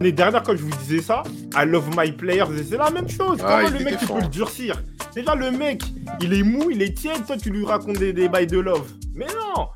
L'année 0.00 0.12
dernière, 0.12 0.42
quand 0.42 0.56
je 0.56 0.62
vous 0.62 0.76
disais 0.82 1.00
ça, 1.00 1.22
I 1.54 1.64
love 1.64 1.88
my 1.96 2.10
players, 2.12 2.46
c'est 2.68 2.76
la 2.76 2.90
même 2.90 3.08
chose. 3.08 3.38
Ah, 3.44 3.60
Comment 3.62 3.68
il 3.68 3.78
le 3.78 3.84
mec, 3.84 3.98
tu 3.98 4.06
peux 4.06 4.20
le 4.20 4.28
durcir? 4.28 4.82
Déjà, 5.14 5.34
le 5.34 5.50
mec, 5.50 5.82
il 6.20 6.32
est 6.32 6.42
mou, 6.42 6.70
il 6.70 6.82
est 6.82 6.96
tiède, 6.96 7.24
toi, 7.26 7.36
tu 7.36 7.50
lui 7.50 7.64
racontes 7.64 7.98
des, 7.98 8.12
des 8.12 8.28
bails 8.28 8.46
de 8.46 8.58
love. 8.58 8.90
Mais 9.14 9.26
non 9.26 9.68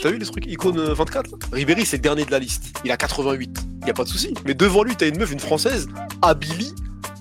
T'as 0.00 0.10
vu 0.10 0.16
les 0.18 0.24
trucs? 0.24 0.46
Icône 0.46 0.78
euh, 0.78 0.94
24 0.94 1.32
là? 1.32 1.36
Ribéry, 1.52 1.84
c'est 1.84 1.96
le 1.98 2.02
dernier 2.02 2.24
de 2.24 2.30
la 2.30 2.38
liste. 2.38 2.78
Il 2.84 2.90
a 2.90 2.96
88. 2.96 3.58
Y 3.86 3.90
a 3.90 3.92
pas 3.92 4.04
de 4.04 4.08
souci. 4.08 4.32
Mais 4.46 4.54
devant 4.54 4.82
lui, 4.82 4.96
t'as 4.96 5.08
une 5.08 5.18
meuf, 5.18 5.30
une 5.30 5.40
française, 5.40 5.88
Abili, 6.22 6.72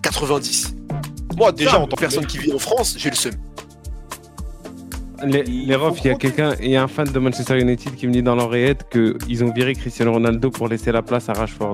90. 0.02 0.76
Moi, 1.36 1.52
déjà, 1.52 1.80
en 1.80 1.88
tant 1.88 1.96
que 1.96 2.02
personne 2.02 2.26
qui 2.26 2.38
vit 2.38 2.54
en 2.54 2.60
France, 2.60 2.96
j'ai 2.98 3.10
le 3.10 3.16
seum. 3.16 3.34
Les, 5.26 5.44
les 5.44 5.76
refs, 5.76 6.00
il 6.04 6.08
y 6.08 6.10
a 6.12 6.16
quelqu'un, 6.16 6.54
il 6.62 6.70
y 6.72 6.76
a 6.78 6.84
un 6.84 6.88
fan 6.88 7.08
de 7.08 7.20
Manchester 7.20 7.60
United 7.60 7.96
qui 7.96 8.08
me 8.08 8.14
dit 8.14 8.24
dans 8.24 8.36
l'oreillette 8.36 8.88
qu'ils 8.90 9.44
ont 9.44 9.52
viré 9.52 9.74
Cristiano 9.74 10.14
Ronaldo 10.14 10.50
pour 10.50 10.68
laisser 10.68 10.92
la 10.92 11.02
place 11.02 11.28
à 11.30 11.34
Rashford. 11.34 11.74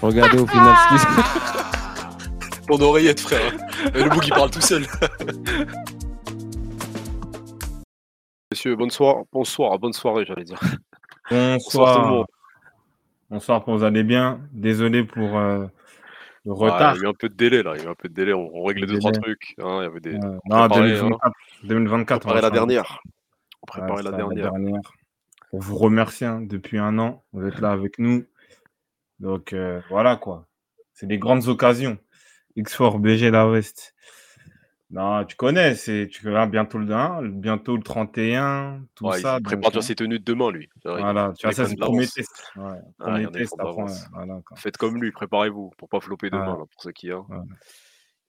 Regardez 0.00 0.38
au 0.38 0.46
final 0.46 0.74
ce 0.76 0.94
qui 0.94 1.00
se 1.00 2.66
Ton 2.66 2.80
oreillette, 2.80 3.20
frère. 3.20 3.52
Et 3.94 4.02
le 4.02 4.08
bouc, 4.10 4.26
il 4.26 4.32
parle 4.32 4.50
tout 4.50 4.60
seul. 4.60 4.86
Messieurs, 8.50 8.76
bonne 8.76 8.90
soirée. 8.90 9.22
Bonsoir, 9.32 9.78
bonne 9.78 9.92
soirée, 9.92 10.24
j'allais 10.26 10.44
dire. 10.44 10.60
Bonsoir 10.60 10.76
tout 11.28 11.34
le 11.34 11.52
Bonsoir. 11.54 12.08
monde. 12.08 12.26
Bonsoir, 13.30 13.64
pour 13.64 13.76
vous 13.76 13.84
allez 13.84 14.04
bien. 14.04 14.40
Désolé 14.52 15.04
pour 15.04 15.36
euh, 15.36 15.66
le 16.44 16.52
Ouais, 16.52 16.70
retard. 16.70 16.94
il 16.96 16.98
y 16.98 17.00
a 17.02 17.04
eu 17.04 17.08
un 17.08 17.14
peu 17.14 17.28
de 17.28 17.34
délai 17.34 17.62
là, 17.62 17.72
il 17.76 17.82
y 17.82 17.84
a 17.84 17.88
eu 17.88 17.90
un 17.90 17.94
peu 17.94 18.08
de 18.08 18.14
délai. 18.14 18.32
On, 18.32 18.50
on 18.54 18.64
réglait 18.64 18.86
deux, 18.86 18.98
trois 18.98 19.12
trucs. 19.12 19.54
hein, 19.58 19.78
il 19.80 19.84
y 19.84 19.86
avait 19.86 20.00
des. 20.00 20.14
Euh, 20.14 20.38
on 20.50 20.56
non, 20.56 20.68
préparait, 20.68 20.80
2024, 20.92 21.32
2024 21.64 22.16
on 22.16 22.18
préparait 22.20 22.40
va 22.42 22.48
la 22.48 22.50
dernière. 22.54 23.00
On 23.04 23.08
Ouais, 23.08 23.66
préparait 23.66 24.02
la 24.02 24.10
ça, 24.10 24.16
dernière. 24.16 24.52
On 25.52 25.58
vous 25.58 25.76
remercie 25.76 26.24
hein, 26.24 26.40
depuis 26.42 26.78
un 26.78 26.98
an. 26.98 27.22
Vous 27.32 27.46
êtes 27.46 27.58
là 27.60 27.70
avec 27.72 27.98
nous. 27.98 28.24
Donc 29.20 29.52
euh, 29.52 29.80
voilà 29.90 30.16
quoi. 30.16 30.46
C'est 30.94 31.06
des 31.06 31.18
grandes 31.18 31.48
occasions. 31.48 31.98
X4, 32.56 32.98
BG 33.00 33.30
La 33.30 33.48
West. 33.48 33.94
Non, 34.90 35.22
tu 35.26 35.36
connais, 35.36 35.74
c'est 35.74 36.08
tu 36.10 36.24
verras 36.24 36.46
bientôt 36.46 36.78
le 36.78 36.90
1, 36.90 37.22
bientôt 37.22 37.76
le 37.76 37.82
31, 37.82 38.80
tout 38.94 39.06
Ouais, 39.06 39.20
ça. 39.20 39.36
il 39.38 39.42
prépare 39.42 39.70
déjà 39.70 39.80
donc, 39.80 39.82
ses 39.82 39.94
tenues 39.94 40.18
de 40.18 40.24
demain, 40.24 40.50
lui. 40.50 40.70
Vrai, 40.82 41.02
Voilà, 41.02 41.34
tu 41.36 41.42
vois, 41.46 41.50
les 41.50 41.56
ça 41.56 41.66
c'est 41.66 41.74
le 41.74 41.80
premier 41.80 42.06
test. 42.06 42.52
Ouais, 42.56 42.78
premier 42.98 43.24
après, 43.26 43.44
voilà, 44.12 44.40
quoi. 44.46 44.56
Faites 44.56 44.78
comme 44.78 45.00
lui, 45.02 45.12
préparez-vous 45.12 45.72
pour 45.76 45.90
pas 45.90 46.00
flopper 46.00 46.30
demain, 46.30 46.46
là, 46.56 46.64
pour 46.72 46.82
ceux 46.82 46.92
qui, 46.92 47.10
hein, 47.10 47.26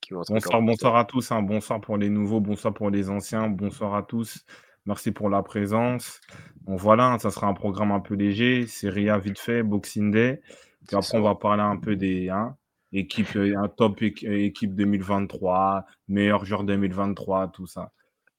qui 0.01 0.13
Bonsoir, 0.13 0.61
bonsoir 0.61 0.95
à 0.97 1.05
tous. 1.05 1.31
hein. 1.31 1.41
Bonsoir 1.41 1.79
pour 1.79 1.97
les 1.97 2.09
nouveaux, 2.09 2.41
bonsoir 2.41 2.73
pour 2.73 2.89
les 2.89 3.09
anciens, 3.09 3.47
bonsoir 3.47 3.95
à 3.95 4.03
tous. 4.03 4.43
Merci 4.85 5.11
pour 5.11 5.29
la 5.29 5.43
présence. 5.43 6.19
Bon, 6.63 6.75
voilà, 6.75 7.05
hein, 7.11 7.19
ça 7.19 7.31
sera 7.31 7.47
un 7.47 7.53
programme 7.53 7.91
un 7.91 7.99
peu 8.01 8.15
léger. 8.15 8.65
Serie 8.67 9.09
A 9.09 9.17
vite 9.17 9.39
fait, 9.39 9.63
Boxing 9.63 10.11
Day. 10.11 10.41
Puis 10.87 10.97
après, 10.97 11.17
on 11.17 11.21
va 11.21 11.35
parler 11.35 11.61
un 11.63 11.77
peu 11.77 11.95
des 11.95 12.29
hein, 12.29 12.55
équipes, 12.91 13.35
euh, 13.35 13.57
un 13.57 13.67
top 13.67 14.01
équ- 14.01 14.29
équipe 14.31 14.75
2023, 14.75 15.85
meilleur 16.07 16.45
joueur 16.45 16.63
2023, 16.63 17.47
tout 17.49 17.67
ça. 17.67 17.91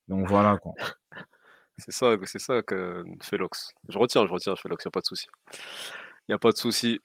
Donc 0.09 0.27
voilà 0.29 0.59
quoi. 0.59 0.75
C'est 1.79 1.93
ça, 1.93 2.15
c'est 2.27 2.39
ça 2.39 2.61
que 2.63 3.05
Felox. 3.23 3.73
Je 3.89 3.97
retiens, 3.99 4.27
je 4.27 4.33
retiens, 4.33 4.55
Felox, 4.55 4.85
y 4.85 4.89
a 4.89 4.91
pas 4.91 5.01
de 5.01 5.07
souci. 5.07 5.29
Y 6.29 6.35
a 6.35 6.39
pas 6.39 6.53
de 6.53 6.57
souci. 6.59 7.01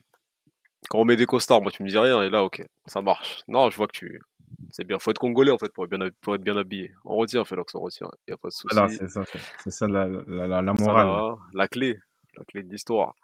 Quand 0.89 0.99
on 0.99 1.05
met 1.05 1.15
des 1.15 1.25
costards, 1.25 1.61
moi 1.61 1.71
tu 1.71 1.81
me 1.81 1.87
dis 1.87 1.97
rien, 1.97 2.21
et 2.23 2.29
là, 2.29 2.43
ok, 2.43 2.61
ça 2.85 3.01
marche. 3.01 3.39
Non, 3.47 3.69
je 3.69 3.77
vois 3.77 3.87
que 3.87 3.97
tu. 3.97 4.19
C'est 4.71 4.83
bien, 4.83 4.99
faut 4.99 5.11
être 5.11 5.17
congolais 5.19 5.51
en 5.51 5.57
fait 5.57 5.71
pour 5.71 5.85
être 5.85 5.89
bien, 5.97 6.09
pour 6.19 6.35
être 6.35 6.41
bien 6.43 6.57
habillé. 6.57 6.93
On 7.05 7.15
retient, 7.15 7.45
Felox, 7.45 7.73
on 7.75 7.79
retient, 7.79 8.09
y 8.27 8.33
a 8.33 8.37
pas 8.37 8.49
de 8.49 8.53
souci. 8.53 8.75
Voilà, 8.75 8.89
c'est 8.89 9.07
ça, 9.07 9.23
c'est- 9.63 9.71
ça 9.71 9.87
la, 9.87 10.07
la- 10.09 10.47
la- 10.47 10.61
la 10.61 10.75
Ça, 10.75 10.83
morale. 10.83 11.35
la 11.53 11.67
clé, 11.69 11.97
la 12.37 12.43
clé 12.43 12.61
de 12.63 12.69
l'histoire. 12.69 13.15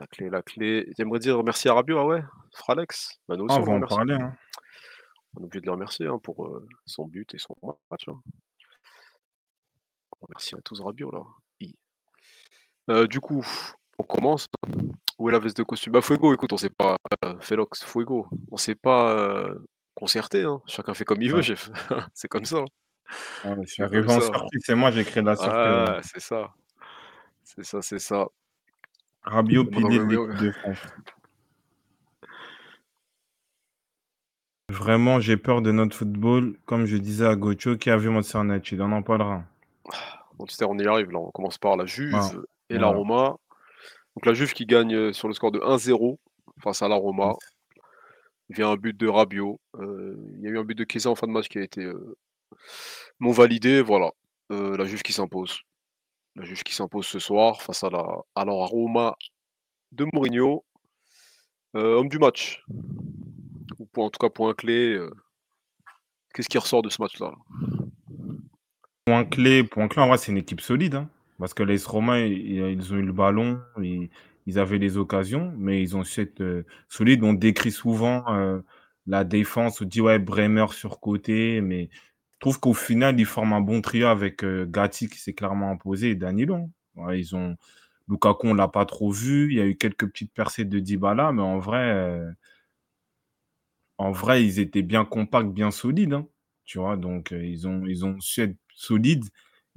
La 0.00 0.06
clé, 0.06 0.30
la 0.30 0.42
clé. 0.42 0.92
J'aimerais 0.96 1.18
dire 1.18 1.42
merci 1.42 1.68
à 1.68 1.74
Rabiot, 1.74 1.98
ah 1.98 2.06
ouais, 2.06 2.22
Fralex. 2.54 3.18
Bah, 3.28 3.36
nous 3.36 3.44
aussi, 3.46 3.56
Ah, 3.58 3.60
on 3.60 3.62
on 3.62 3.64
va 3.66 3.70
en 3.72 3.74
remercie. 3.74 3.96
parler. 3.96 4.14
hein. 4.14 4.36
On 5.36 5.40
est 5.40 5.44
obligé 5.44 5.60
de 5.60 5.66
le 5.66 5.72
remercier 5.72 6.06
hein, 6.06 6.18
pour 6.22 6.46
euh, 6.46 6.66
son 6.86 7.06
but 7.06 7.34
et 7.34 7.38
son 7.38 7.54
match. 7.90 8.08
hein. 8.08 8.20
Merci 10.30 10.54
à 10.56 10.58
tous 10.62 10.80
Rabiot 10.80 11.10
là. 11.10 11.20
I. 11.60 11.74
Euh, 12.90 13.06
du 13.06 13.20
coup, 13.20 13.44
on 13.98 14.02
commence. 14.02 14.46
Où 15.18 15.28
est 15.28 15.32
la 15.32 15.38
veste 15.38 15.56
de 15.56 15.62
costume? 15.62 15.92
Bah 15.92 16.00
Fuego, 16.02 16.32
écoute, 16.34 16.52
on 16.52 16.56
s'est 16.56 16.70
pas. 16.70 16.96
euh, 17.24 17.34
Felox, 17.40 17.84
Fuego, 17.84 18.28
on 18.50 18.56
s'est 18.56 18.74
pas 18.74 19.12
euh, 19.16 19.58
concerté. 19.94 20.44
Hein. 20.44 20.60
Chacun 20.66 20.94
fait 20.94 21.04
comme 21.04 21.22
il 21.22 21.30
veut, 21.30 21.36
Ouais. 21.38 21.42
chef. 21.42 21.70
c'est 22.14 22.28
comme 22.28 22.44
ça. 22.44 22.60
Ouais, 22.60 22.66
je 23.62 23.66
suis 23.66 23.76
C'est 23.76 23.82
arrivé 23.82 24.06
comme 24.06 24.16
en 24.16 24.20
ça. 24.20 24.26
sortie, 24.26 24.58
c'est 24.60 24.74
moi, 24.74 24.90
j'ai 24.90 25.04
créé 25.04 25.22
la 25.22 25.34
sortie. 25.36 25.50
Ah, 25.52 26.00
c'est 26.02 26.20
ça. 26.20 26.52
C'est 27.44 27.64
ça, 27.64 27.82
c'est 27.82 27.98
ça. 27.98 28.26
Rabiot, 29.30 29.64
non, 29.64 29.70
pilier 29.70 29.98
de 29.98 30.50
France. 30.52 30.78
Vraiment, 34.70 35.18
j'ai 35.20 35.36
peur 35.36 35.62
de 35.62 35.72
notre 35.72 35.96
football, 35.96 36.56
comme 36.66 36.84
je 36.84 36.96
disais 36.96 37.26
à 37.26 37.36
Gocho, 37.36 37.76
qui 37.76 37.90
a 37.90 37.96
vu 37.96 38.10
Manchester 38.10 38.40
United. 38.40 38.80
On 38.80 38.92
en 38.92 39.02
parlera. 39.02 39.44
Manchester, 40.38 40.66
on 40.68 40.78
y 40.78 40.86
arrive 40.86 41.10
là. 41.10 41.18
On 41.18 41.30
commence 41.30 41.58
par 41.58 41.76
la 41.76 41.86
Juve 41.86 42.14
Ah, 42.14 42.30
et 42.68 42.78
la. 42.78 42.88
Roma. 42.88 43.36
Donc 44.14 44.26
la 44.26 44.34
Juve 44.34 44.52
qui 44.52 44.66
gagne 44.66 44.94
euh, 44.94 45.12
sur 45.12 45.28
le 45.28 45.34
score 45.34 45.52
de 45.52 45.58
1-0 45.60 46.18
face 46.62 46.82
à 46.82 46.88
la 46.88 46.96
Roma. 46.96 47.34
via 48.50 48.68
un 48.68 48.76
but 48.76 48.96
de 48.96 49.08
Rabiot. 49.08 49.60
Euh, 49.78 50.16
il 50.36 50.42
y 50.42 50.46
a 50.46 50.50
eu 50.50 50.58
un 50.58 50.64
but 50.64 50.76
de 50.76 50.84
Chiesa 50.90 51.10
en 51.10 51.14
fin 51.14 51.26
de 51.26 51.32
match 51.32 51.48
qui 51.48 51.58
a 51.58 51.62
été 51.62 51.84
euh, 51.84 52.16
non 53.20 53.30
validé. 53.32 53.80
Voilà. 53.82 54.10
Euh, 54.52 54.76
la 54.76 54.84
Juve 54.84 55.02
qui 55.02 55.12
s'impose. 55.12 55.60
La 56.38 56.44
Juve 56.44 56.62
qui 56.62 56.72
s'impose 56.72 57.06
ce 57.06 57.18
soir 57.18 57.60
face 57.62 57.82
à 57.82 57.90
la, 57.90 58.52
Roma 58.52 59.16
de 59.90 60.06
Mourinho. 60.12 60.64
Euh, 61.74 61.96
homme 61.96 62.08
du 62.08 62.18
match. 62.18 62.64
Ou 63.78 63.88
en 63.96 64.08
tout 64.08 64.18
cas, 64.20 64.30
point 64.30 64.54
clé. 64.54 64.94
euh, 64.94 65.10
Qu'est-ce 66.32 66.48
qui 66.48 66.58
ressort 66.58 66.82
de 66.82 66.90
ce 66.90 67.02
match-là? 67.02 67.34
Point 69.04 69.24
clé, 69.24 69.64
point 69.64 69.88
clé, 69.88 70.00
en 70.00 70.06
vrai, 70.06 70.18
c'est 70.18 70.30
une 70.30 70.38
équipe 70.38 70.60
solide. 70.60 70.94
hein. 70.94 71.10
parce 71.40 71.54
que 71.54 71.64
les 71.64 71.78
Romains, 71.84 72.20
ils, 72.20 72.92
ont 72.92 72.96
eu 72.96 73.02
le 73.02 73.12
ballon, 73.12 73.60
ils, 73.82 74.08
ils 74.46 74.58
avaient 74.60 74.78
les 74.78 74.96
occasions, 74.96 75.52
mais 75.58 75.82
ils 75.82 75.96
ont 75.96 76.04
su 76.04 76.20
être 76.20 76.40
euh, 76.40 76.64
solides. 76.88 77.24
On 77.24 77.32
décrit 77.32 77.72
souvent 77.72 78.24
euh, 78.28 78.60
la 79.08 79.24
défense, 79.24 79.80
on 79.80 79.84
dit 79.86 80.00
ouais, 80.00 80.20
Bremer 80.20 80.66
sur 80.70 81.00
côté, 81.00 81.60
mais 81.60 81.90
je 82.38 82.40
trouve 82.40 82.60
qu'au 82.60 82.72
final, 82.72 83.18
ils 83.18 83.26
forment 83.26 83.54
un 83.54 83.60
bon 83.60 83.80
trio 83.80 84.06
avec 84.06 84.44
euh, 84.44 84.64
Gatti 84.64 85.08
qui 85.08 85.18
s'est 85.18 85.32
clairement 85.34 85.72
imposé 85.72 86.10
et 86.10 86.14
Danilo. 86.14 86.70
hein. 86.96 87.54
Lukaku, 88.08 88.46
on 88.46 88.54
l'a 88.54 88.68
pas 88.68 88.86
trop 88.86 89.10
vu. 89.10 89.50
Il 89.50 89.58
y 89.58 89.60
a 89.60 89.66
eu 89.66 89.76
quelques 89.76 90.06
petites 90.06 90.32
percées 90.32 90.64
de 90.64 90.78
Dybala, 90.78 91.32
mais 91.32 91.42
en 91.42 91.58
vrai, 91.58 91.90
euh, 91.90 92.30
ils 94.38 94.60
étaient 94.60 94.82
bien 94.82 95.04
compacts, 95.04 95.50
bien 95.50 95.72
solides. 95.72 96.12
hein, 96.12 96.28
tu 96.64 96.78
vois, 96.78 96.96
donc 96.96 97.32
euh, 97.32 97.44
ils, 97.44 97.66
ont, 97.66 98.20
su 98.20 98.42
être 98.42 98.56
solides. 98.72 99.24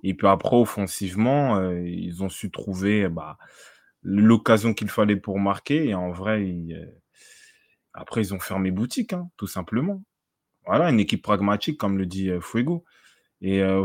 Et 0.03 0.13
puis 0.13 0.27
après, 0.27 0.55
offensivement, 0.55 1.59
ils 1.71 2.23
ont 2.23 2.29
su 2.29 2.51
trouver 2.51 3.09
bah, 3.09 3.37
l'occasion 4.03 4.75
qu'il 4.75 4.89
fallait 4.89 5.15
pour 5.15 5.39
marquer. 5.39 5.89
Et 5.89 5.95
en 5.95 6.11
vrai, 6.11 6.45
après, 7.93 8.21
ils 8.21 8.33
ont 8.35 8.39
fermé 8.39 8.69
boutique, 8.71 9.13
hein, 9.13 9.29
tout 9.37 9.47
simplement. 9.47 10.03
Voilà, 10.65 10.89
une 10.89 10.99
équipe 10.99 11.23
pragmatique, 11.23 11.77
comme 11.77 11.97
le 11.97 12.05
dit 12.05 12.29
euh, 12.29 12.39
Fuego. 12.41 12.83
Et 13.41 13.61
euh, 13.63 13.83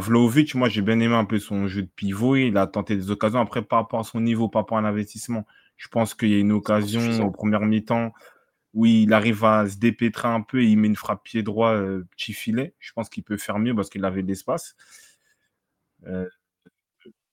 moi, 0.54 0.68
j'ai 0.68 0.82
bien 0.82 1.00
aimé 1.00 1.14
un 1.14 1.24
peu 1.24 1.38
son 1.38 1.66
jeu 1.66 1.82
de 1.82 1.88
pivot. 1.88 2.36
Il 2.36 2.56
a 2.58 2.66
tenté 2.66 2.94
des 2.94 3.10
occasions. 3.10 3.40
Après, 3.40 3.62
par 3.62 3.80
rapport 3.80 4.00
à 4.00 4.04
son 4.04 4.20
niveau, 4.20 4.48
par 4.48 4.62
rapport 4.62 4.78
à 4.78 4.82
l'investissement, 4.82 5.46
je 5.76 5.88
pense 5.88 6.14
qu'il 6.14 6.28
y 6.28 6.34
a 6.34 6.38
une 6.38 6.52
occasion 6.52 7.24
au 7.26 7.30
premier 7.30 7.58
mi-temps 7.60 8.12
où 8.74 8.84
il 8.84 9.12
arrive 9.14 9.42
à 9.44 9.66
se 9.66 9.78
dépêtrer 9.78 10.28
un 10.28 10.42
peu 10.42 10.62
et 10.62 10.66
il 10.66 10.76
met 10.76 10.88
une 10.88 10.96
frappe 10.96 11.24
pied 11.24 11.42
droit, 11.42 11.70
euh, 11.72 12.06
petit 12.10 12.34
filet. 12.34 12.74
Je 12.78 12.92
pense 12.92 13.08
qu'il 13.08 13.22
peut 13.24 13.38
faire 13.38 13.58
mieux 13.58 13.74
parce 13.74 13.88
qu'il 13.88 14.04
avait 14.04 14.22
de 14.22 14.28
l'espace. 14.28 14.76
Euh, 16.06 16.28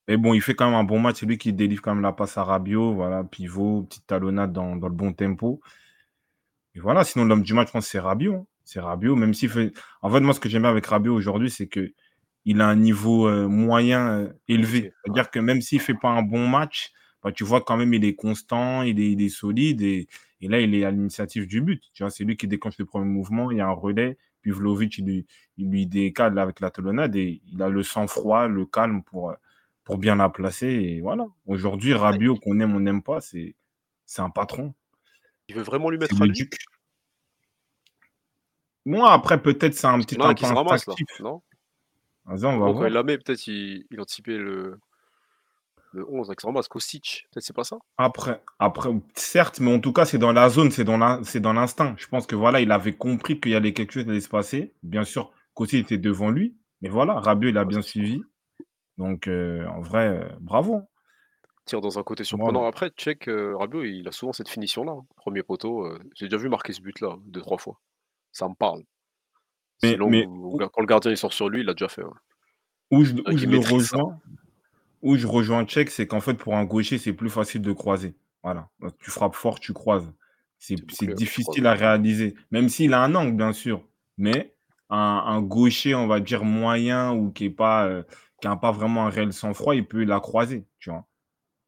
mais 0.08 0.16
bon, 0.16 0.34
il 0.34 0.42
fait 0.42 0.56
quand 0.56 0.66
même 0.66 0.76
un 0.76 0.86
bon 0.86 1.00
match. 1.00 1.18
C'est 1.20 1.26
lui 1.26 1.38
qui 1.38 1.52
délivre 1.52 1.82
quand 1.82 1.94
même 1.94 2.04
la 2.04 2.14
passe 2.14 2.38
à 2.38 2.44
Rabiot. 2.46 2.94
Voilà, 2.94 3.26
pivot, 3.26 3.84
petite 3.84 4.08
talonnade 4.08 4.54
dans, 4.54 4.78
dans 4.78 4.88
le 4.88 4.94
bon 4.96 5.12
tempo. 5.12 5.60
Et 6.76 6.80
voilà, 6.80 7.04
sinon 7.04 7.26
l'homme 7.26 7.44
du 7.44 7.54
match, 7.54 7.68
je 7.68 7.74
pense 7.74 7.88
c'est 7.88 8.00
Rabiot. 8.00 8.36
hein. 8.36 8.46
C'est 8.74 8.80
Rabiot, 8.80 9.16
même 9.16 9.36
s'il 9.36 9.50
fait. 9.50 9.72
En 10.02 10.10
fait, 10.10 10.20
moi, 10.20 10.34
ce 10.34 10.40
que 10.40 10.50
j'aime 10.50 10.66
avec 10.66 10.88
Rabiot 10.88 11.14
aujourd'hui, 11.14 11.52
c'est 11.52 11.68
que 11.68 11.94
il 12.44 12.60
a 12.60 12.68
un 12.68 12.76
niveau 12.76 13.28
euh, 13.28 13.48
moyen 13.48 14.08
euh, 14.08 14.34
élevé. 14.48 14.92
C'est-à-dire 15.06 15.30
que 15.30 15.38
même 15.38 15.62
s'il 15.62 15.80
fait 15.80 15.94
pas 15.94 16.10
un 16.10 16.24
bon 16.24 16.48
match, 16.48 16.92
bah, 17.22 17.32
tu 17.32 17.44
vois 17.44 17.62
quand 17.62 17.78
même 17.78 17.94
il 17.94 18.04
est 18.04 18.16
constant, 18.16 18.82
il 18.82 19.00
est, 19.00 19.12
il 19.12 19.22
est 19.22 19.30
solide 19.30 19.84
et, 19.84 20.08
et 20.42 20.48
là 20.48 20.60
il 20.60 20.74
est 20.74 20.86
à 20.86 20.90
l'initiative 20.92 21.46
du 21.46 21.62
but. 21.62 21.84
Tu 21.94 22.02
vois, 22.02 22.10
c'est 22.10 22.24
lui 22.24 22.36
qui 22.36 22.48
déclenche 22.48 22.80
le 22.80 22.86
premier 22.86 23.06
mouvement, 23.06 23.52
il 23.52 23.60
y 23.60 23.62
a 23.62 23.68
un 23.68 23.72
relais, 23.72 24.18
puis 24.42 24.50
Vlahovic 24.50 24.98
il 24.98 25.06
lui, 25.06 25.28
il 25.58 25.70
lui 25.70 25.86
décale 25.86 26.40
avec 26.40 26.60
la 26.60 26.72
talonnade 26.72 27.16
et 27.16 27.44
il 27.46 27.62
a 27.62 27.70
le 27.70 27.84
sang-froid, 27.84 28.48
le 28.48 28.66
calme 28.66 29.04
pour, 29.04 29.36
pour 29.84 30.00
bien 30.00 30.16
la 30.16 30.30
placer. 30.30 30.68
Et 30.68 31.00
voilà. 31.00 31.28
Aujourd'hui, 31.46 31.94
Rabiot, 31.94 32.38
qu'on 32.38 32.60
aime, 32.60 32.76
on 32.76 32.80
n'aime 32.80 33.04
pas, 33.04 33.22
c'est 33.22 33.56
c'est 34.08 34.24
un 34.24 34.32
patron. 34.32 34.74
Il 35.48 35.56
veut 35.56 35.62
vraiment 35.62 35.92
lui 35.92 36.00
mettre 36.00 36.20
à 36.20 36.28
duc. 36.28 36.58
Moi, 38.86 39.12
après, 39.12 39.42
peut-être 39.42 39.74
c'est 39.76 39.88
un 39.88 40.00
petit 40.00 40.18
un 40.20 40.34
qui 40.34 40.46
se 40.46 40.54
ramasse 40.54 40.88
là, 40.88 40.96
non? 41.22 41.42
Vas-y, 42.26 42.46
on 42.46 42.58
va 42.60 42.68
Bon, 42.68 42.74
Quand 42.74 42.80
voir. 42.80 42.88
il 42.88 42.94
la 42.94 43.04
met, 43.04 43.18
peut-être 43.18 43.48
il, 43.48 43.86
il 43.92 44.00
anticipait 44.02 44.38
le. 44.38 44.80
Le 45.92 46.10
11 46.10 46.30
avec 46.30 46.42
Ramos, 46.42 46.64
Kostic, 46.64 47.28
peut-être 47.32 47.46
c'est 47.46 47.56
pas 47.56 47.64
ça? 47.64 47.78
Après, 48.00 48.42
après, 48.58 48.90
certes, 49.14 49.60
mais 49.60 49.72
en 49.76 49.80
tout 49.80 49.94
cas, 49.94 50.06
c'est 50.06 50.18
dans 50.18 50.32
la 50.32 50.50
zone, 50.50 50.72
c'est 50.72 50.84
dans 50.84 50.98
la- 50.98 51.20
c'est 51.24 51.40
dans 51.40 51.54
l'instinct. 51.54 51.94
Je 52.00 52.08
pense 52.08 52.26
que 52.26 52.36
voilà, 52.36 52.62
il 52.62 52.72
avait 52.72 52.94
compris 52.96 53.40
qu'il 53.40 53.52
y 53.52 53.56
allait 53.56 53.74
quelque 53.74 53.92
chose 53.94 54.04
qui 54.04 54.10
allait 54.10 54.20
se 54.20 54.28
passer. 54.30 54.74
Bien 54.82 55.04
sûr, 55.04 55.32
Kostic 55.54 55.82
était 55.84 56.00
devant 56.00 56.32
lui, 56.32 56.58
mais 56.82 56.90
voilà, 56.90 57.14
Rabiot, 57.20 57.50
il 57.50 57.58
a 57.58 57.62
Ouais, 57.62 57.68
bien 57.68 57.84
suivi. 57.84 58.24
Donc, 58.98 59.28
euh, 59.28 59.68
en 59.68 59.82
vrai, 59.82 60.08
euh, 60.08 60.30
bravo. 60.42 60.82
Tire 61.66 61.82
dans 61.82 62.00
un 62.00 62.04
côté 62.04 62.24
surprenant. 62.24 62.60
Voilà. 62.60 62.70
Après, 62.70 62.90
Tchèque, 62.90 63.28
euh, 63.28 63.56
Rabiot, 63.56 63.84
il 63.84 64.08
a 64.08 64.12
souvent 64.12 64.34
cette 64.34 64.50
finition-là. 64.50 64.94
hein. 64.94 65.06
Premier 65.16 65.44
poteau, 65.44 65.86
euh, 65.86 66.00
j'ai 66.16 66.26
déjà 66.26 66.38
vu 66.38 66.50
marquer 66.50 66.74
ce 66.74 66.82
but-là 66.82 67.18
deux, 67.26 67.42
trois 67.42 67.60
fois. 67.60 67.80
Ça 68.34 68.50
me 68.50 68.56
parle. 68.56 68.84
Mais, 69.82 69.98
où- 70.28 70.58
quand 70.58 70.82
le 70.82 70.86
gardien 70.88 71.12
il 71.12 71.18
sort 71.18 71.32
sur 71.34 71.48
lui, 71.48 71.62
il 71.62 71.66
l'a 71.66 71.74
déjà 71.74 71.88
fait. 71.88 72.04
ouais. 72.04 72.12
où 72.92 73.04
je, 73.06 73.14
où 73.14 73.24
qui 73.24 73.38
je 73.38 73.46
le 73.46 73.58
maîtrise 73.58 73.88
ça. 73.88 73.98
rejoins, 73.98 74.22
où 75.02 75.16
je 75.18 75.28
rejoins 75.28 75.66
Tchèque, 75.66 75.90
c'est 75.92 76.08
qu'en 76.08 76.20
fait, 76.22 76.34
pour 76.36 76.56
un 76.56 76.66
gaucher, 76.66 76.98
c'est 76.98 77.14
plus 77.14 77.30
facile 77.30 77.62
de 77.62 77.72
croiser. 77.72 78.16
Voilà. 78.44 78.70
Donc, 78.80 78.98
tu 79.00 79.12
frappes 79.12 79.36
fort, 79.36 79.60
tu 79.60 79.72
croises. 79.74 80.12
C'est 80.58 80.76
difficile 81.16 81.68
à 81.68 81.74
réaliser, 81.74 82.36
même 82.52 82.70
s'il 82.70 82.94
a 82.94 83.02
un 83.02 83.14
angle, 83.16 83.36
bien 83.36 83.52
sûr. 83.52 83.86
Mais 84.18 84.56
un, 84.90 85.24
un 85.26 85.42
gaucher, 85.42 85.94
on 85.96 86.08
va 86.08 86.20
dire 86.22 86.46
moyen 86.46 87.12
ou 87.14 87.32
qui 87.32 87.50
n'a 87.50 87.56
pas, 87.56 87.86
euh, 87.88 88.04
qui 88.42 88.48
a 88.48 88.56
pas 88.56 88.72
vraiment 88.72 89.06
un 89.06 89.10
réel 89.10 89.34
sang-froid, 89.34 89.76
il 89.76 89.86
peut 89.86 90.04
la 90.06 90.22
croiser, 90.22 90.66
tu 90.80 90.90
vois. 90.90 91.06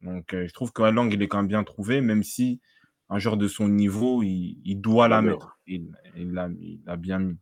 Donc, 0.00 0.32
euh, 0.32 0.46
je 0.46 0.52
trouve 0.54 0.72
que 0.72 0.82
l'angle, 0.82 1.14
il 1.14 1.22
est 1.22 1.28
quand 1.28 1.38
même 1.38 1.46
bien 1.48 1.64
trouvé, 1.64 2.00
même 2.00 2.22
si 2.22 2.60
un 3.08 3.18
joueur 3.18 3.36
de 3.36 3.48
son 3.48 3.68
niveau, 3.68 4.22
il, 4.22 4.60
il 4.64 4.80
doit 4.80 5.08
La 5.08 5.22
mettre. 5.22 5.58
Il 5.66 5.92
l'a 6.14 6.48
il 6.60 6.80
bien 6.98 7.18
mis. 7.18 7.38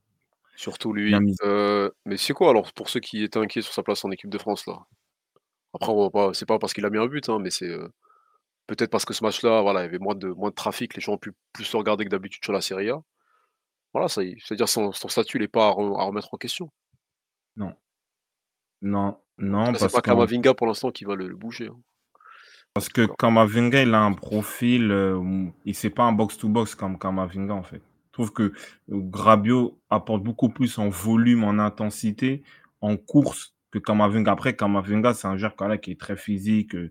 Surtout 0.57 0.93
Bien 0.93 1.19
lui. 1.21 1.27
mis. 1.27 1.37
Euh, 1.43 1.91
mais 2.05 2.17
c'est 2.17 2.33
quoi 2.33 2.51
alors 2.51 2.73
pour 2.75 2.89
ceux 2.89 3.01
qui 3.01 3.23
étaient 3.25 3.39
inquiets 3.39 3.63
sur 3.63 3.73
sa 3.73 3.83
place 3.83 4.05
en 4.05 4.11
équipe 4.11 4.31
de 4.31 4.39
France 4.39 4.67
là? 4.67 4.79
Après, 5.73 5.91
on 5.91 6.03
va 6.05 6.11
pas, 6.11 6.35
c'est 6.35 6.47
pas 6.47 6.59
parce 6.61 6.73
qu'il 6.73 6.87
a 6.87 6.91
mis 6.91 6.99
un 6.99 7.07
but, 7.09 7.29
hein, 7.29 7.41
mais 7.41 7.51
c'est 7.51 7.69
euh, 7.69 7.89
peut-être 8.69 8.91
parce 8.91 9.05
que 9.05 9.13
ce 9.13 9.25
match-là, 9.25 9.63
voilà, 9.63 9.81
il 9.81 9.85
y 9.85 9.89
avait 9.89 9.99
moins 9.99 10.15
de, 10.15 10.29
moins 10.29 10.51
de 10.51 10.55
trafic, 10.55 10.95
les 10.95 11.01
gens 11.01 11.15
ont 11.15 11.19
pu 11.19 11.33
plus 11.53 11.73
le 11.73 11.79
regarder 11.79 12.05
que 12.05 12.11
d'habitude 12.11 12.45
sur 12.45 12.53
la 12.53 12.61
Serie 12.61 12.91
A. 12.91 13.03
Voilà, 13.93 14.07
ça, 14.09 14.23
y- 14.23 14.39
c'est-à-dire 14.45 14.69
son, 14.69 14.93
son 14.93 15.09
statut 15.09 15.39
n'est 15.41 15.49
pas 15.49 15.67
à, 15.67 15.71
re- 15.73 15.99
à 16.01 16.05
remettre 16.05 16.33
en 16.33 16.37
question. 16.37 16.71
Non, 17.57 17.75
non, 18.83 19.19
non, 19.39 19.75
c'est 19.75 19.91
pas 19.91 20.01
que 20.01 20.07
Kamavinga 20.11 20.55
pour 20.55 20.67
l'instant 20.69 20.91
qui 20.93 21.05
va 21.05 21.17
le, 21.17 21.27
le 21.27 21.37
bouger. 21.37 21.67
hein. 21.67 21.81
Parce 22.75 22.89
que. 22.89 23.07
Kamavinga, 23.19 23.83
il 23.83 23.95
a 23.95 24.01
un 24.03 24.13
profil, 24.13 24.91
euh, 24.91 25.47
il 25.65 25.75
c'est 25.75 25.91
pas 25.91 26.05
un 26.05 26.13
box-to-box 26.13 26.75
comme 26.75 26.99
Kamavinga 26.99 27.55
en 27.55 27.63
fait. 27.63 27.83
Je 28.09 28.13
trouve 28.13 28.33
que 28.33 28.43
euh, 28.43 28.53
Grabio 28.89 29.79
apporte 29.91 30.23
beaucoup 30.23 30.49
plus 30.49 30.79
en 30.79 30.89
volume, 30.89 31.45
en 31.45 31.59
intensité, 31.59 32.43
en 32.81 32.97
course 32.97 33.55
que 33.71 33.79
Kamavinga. 33.79 34.33
Après, 34.33 34.57
Kamavinga, 34.57 35.15
c'est 35.15 35.29
un 35.29 35.37
joueur 35.37 35.55
qui 35.81 35.93
est 35.93 36.01
très 36.01 36.17
physique, 36.17 36.75
euh, 36.75 36.91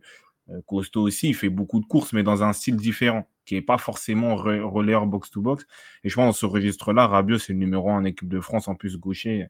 euh, 0.50 0.62
costaud 0.68 1.02
aussi. 1.04 1.30
Il 1.30 1.36
fait 1.36 1.50
beaucoup 1.50 1.80
de 1.82 1.86
courses, 1.86 2.14
mais 2.14 2.24
dans 2.24 2.44
un 2.44 2.54
style 2.54 2.76
différent, 2.78 3.28
qui 3.46 3.56
n'est 3.56 3.62
pas 3.62 3.78
forcément 3.78 4.36
re- 4.36 4.62
relayeur 4.62 5.06
box-to-box. 5.06 5.66
Et 6.04 6.10
je 6.10 6.16
pense 6.16 6.26
dans 6.28 6.32
ce 6.34 6.46
registre-là, 6.46 7.08
Rabiot, 7.08 7.40
c'est 7.40 7.54
le 7.54 7.60
numéro 7.60 7.90
1 7.90 7.98
en 7.98 8.04
équipe 8.06 8.30
de 8.30 8.40
France, 8.40 8.68
en 8.70 8.76
plus 8.76 8.98
gaucher. 8.98 9.48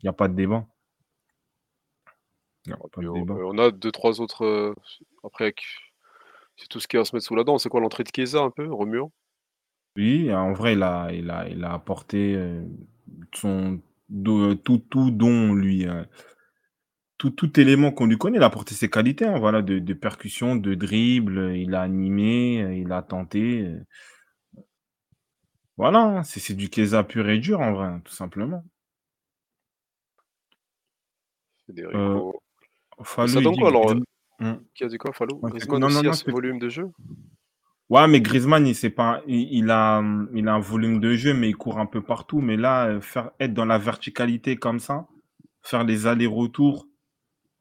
Il 0.00 0.04
n'y 0.04 0.08
a 0.08 0.12
pas 0.14 0.28
de 0.28 0.34
débat. 0.34 0.66
On, 2.98 3.58
a 3.58 3.70
deux, 3.70 3.92
trois 3.92 4.20
autres. 4.20 4.44
euh, 4.44 4.74
après, 5.24 5.54
c'est 6.56 6.68
tout 6.68 6.78
ce 6.78 6.86
qui 6.86 6.96
va 6.96 7.04
se 7.04 7.14
mettre 7.16 7.26
sous 7.26 7.34
la 7.34 7.42
dent. 7.42 7.58
C'est 7.58 7.68
quoi 7.68 7.80
l'entrée 7.80 8.04
de 8.04 8.10
Chiesa 8.14 8.40
un 8.40 8.50
peu, 8.50 8.72
remuant 8.72 9.10
Oui, 9.96 10.32
en 10.32 10.52
vrai, 10.52 10.74
il 10.74 10.82
a, 10.82 11.10
il 11.12 11.30
a, 11.30 11.48
il 11.48 11.64
a 11.64 11.72
apporté 11.74 12.34
euh, 12.36 12.62
son, 13.34 13.80
do- 14.08 14.54
tout, 14.54 14.78
tout 14.78 15.10
dont 15.10 15.52
lui, 15.54 15.86
euh, 15.86 16.04
tout, 17.18 17.30
tout 17.30 17.60
élément 17.60 17.92
qu'on 17.92 18.06
lui 18.06 18.18
connaît. 18.18 18.38
Il 18.38 18.42
a 18.42 18.46
apporté 18.46 18.74
ses 18.74 18.90
qualités, 18.90 19.26
hein, 19.26 19.38
voilà, 19.38 19.62
de, 19.62 19.78
de 19.78 19.94
percussion, 19.94 20.56
de 20.56 20.74
dribble. 20.74 21.38
euh, 21.38 21.56
Il 21.56 21.74
a 21.74 21.82
animé, 21.82 22.62
euh, 22.62 22.74
il 22.74 22.92
a 22.92 23.02
tenté. 23.02 23.62
euh. 23.62 23.84
Voilà, 25.76 25.98
hein, 26.04 26.22
c'est 26.22 26.54
du 26.54 26.68
Chiesa 26.72 27.02
pur 27.02 27.28
et 27.28 27.38
dur, 27.40 27.58
en 27.58 27.72
vrai, 27.72 27.86
hein, 27.88 28.00
tout 28.04 28.12
simplement. 28.14 28.62
Euh, 31.94 32.20
Federico. 32.20 32.42
Fallou, 33.02 33.28
ça 33.28 33.40
donne 33.40 33.56
quoi 33.56 33.68
alors. 33.68 33.94
Hmm. 34.38 34.54
Qui 34.74 34.84
a 34.84 34.88
dit 34.88 34.98
quoi, 34.98 35.12
Fallou 35.12 35.38
Ouais, 35.42 35.50
Griezmann 35.50 35.80
non, 35.80 35.88
non, 35.88 35.96
aussi 35.96 36.04
non, 36.06 36.10
a 36.12 36.14
ce 36.14 36.30
volume 36.30 36.58
de 36.58 36.68
jeu? 36.68 36.88
Ouais, 37.90 38.06
mais 38.06 38.20
Griezmann, 38.20 38.66
il, 38.66 38.74
sait 38.74 38.90
pas, 38.90 39.22
il, 39.26 39.52
il 39.52 39.70
a, 39.70 39.98
hum, 39.98 40.30
il 40.34 40.48
a 40.48 40.54
un 40.54 40.60
volume 40.60 41.00
de 41.00 41.14
jeu, 41.14 41.34
mais 41.34 41.50
il 41.50 41.56
court 41.56 41.78
un 41.78 41.86
peu 41.86 42.00
partout. 42.00 42.40
Mais 42.40 42.56
là, 42.56 42.86
euh, 42.86 43.00
faire, 43.00 43.30
être 43.40 43.52
dans 43.52 43.64
la 43.64 43.78
verticalité 43.78 44.56
comme 44.56 44.78
ça, 44.78 45.06
faire 45.62 45.84
les 45.84 46.06
allers-retours, 46.06 46.86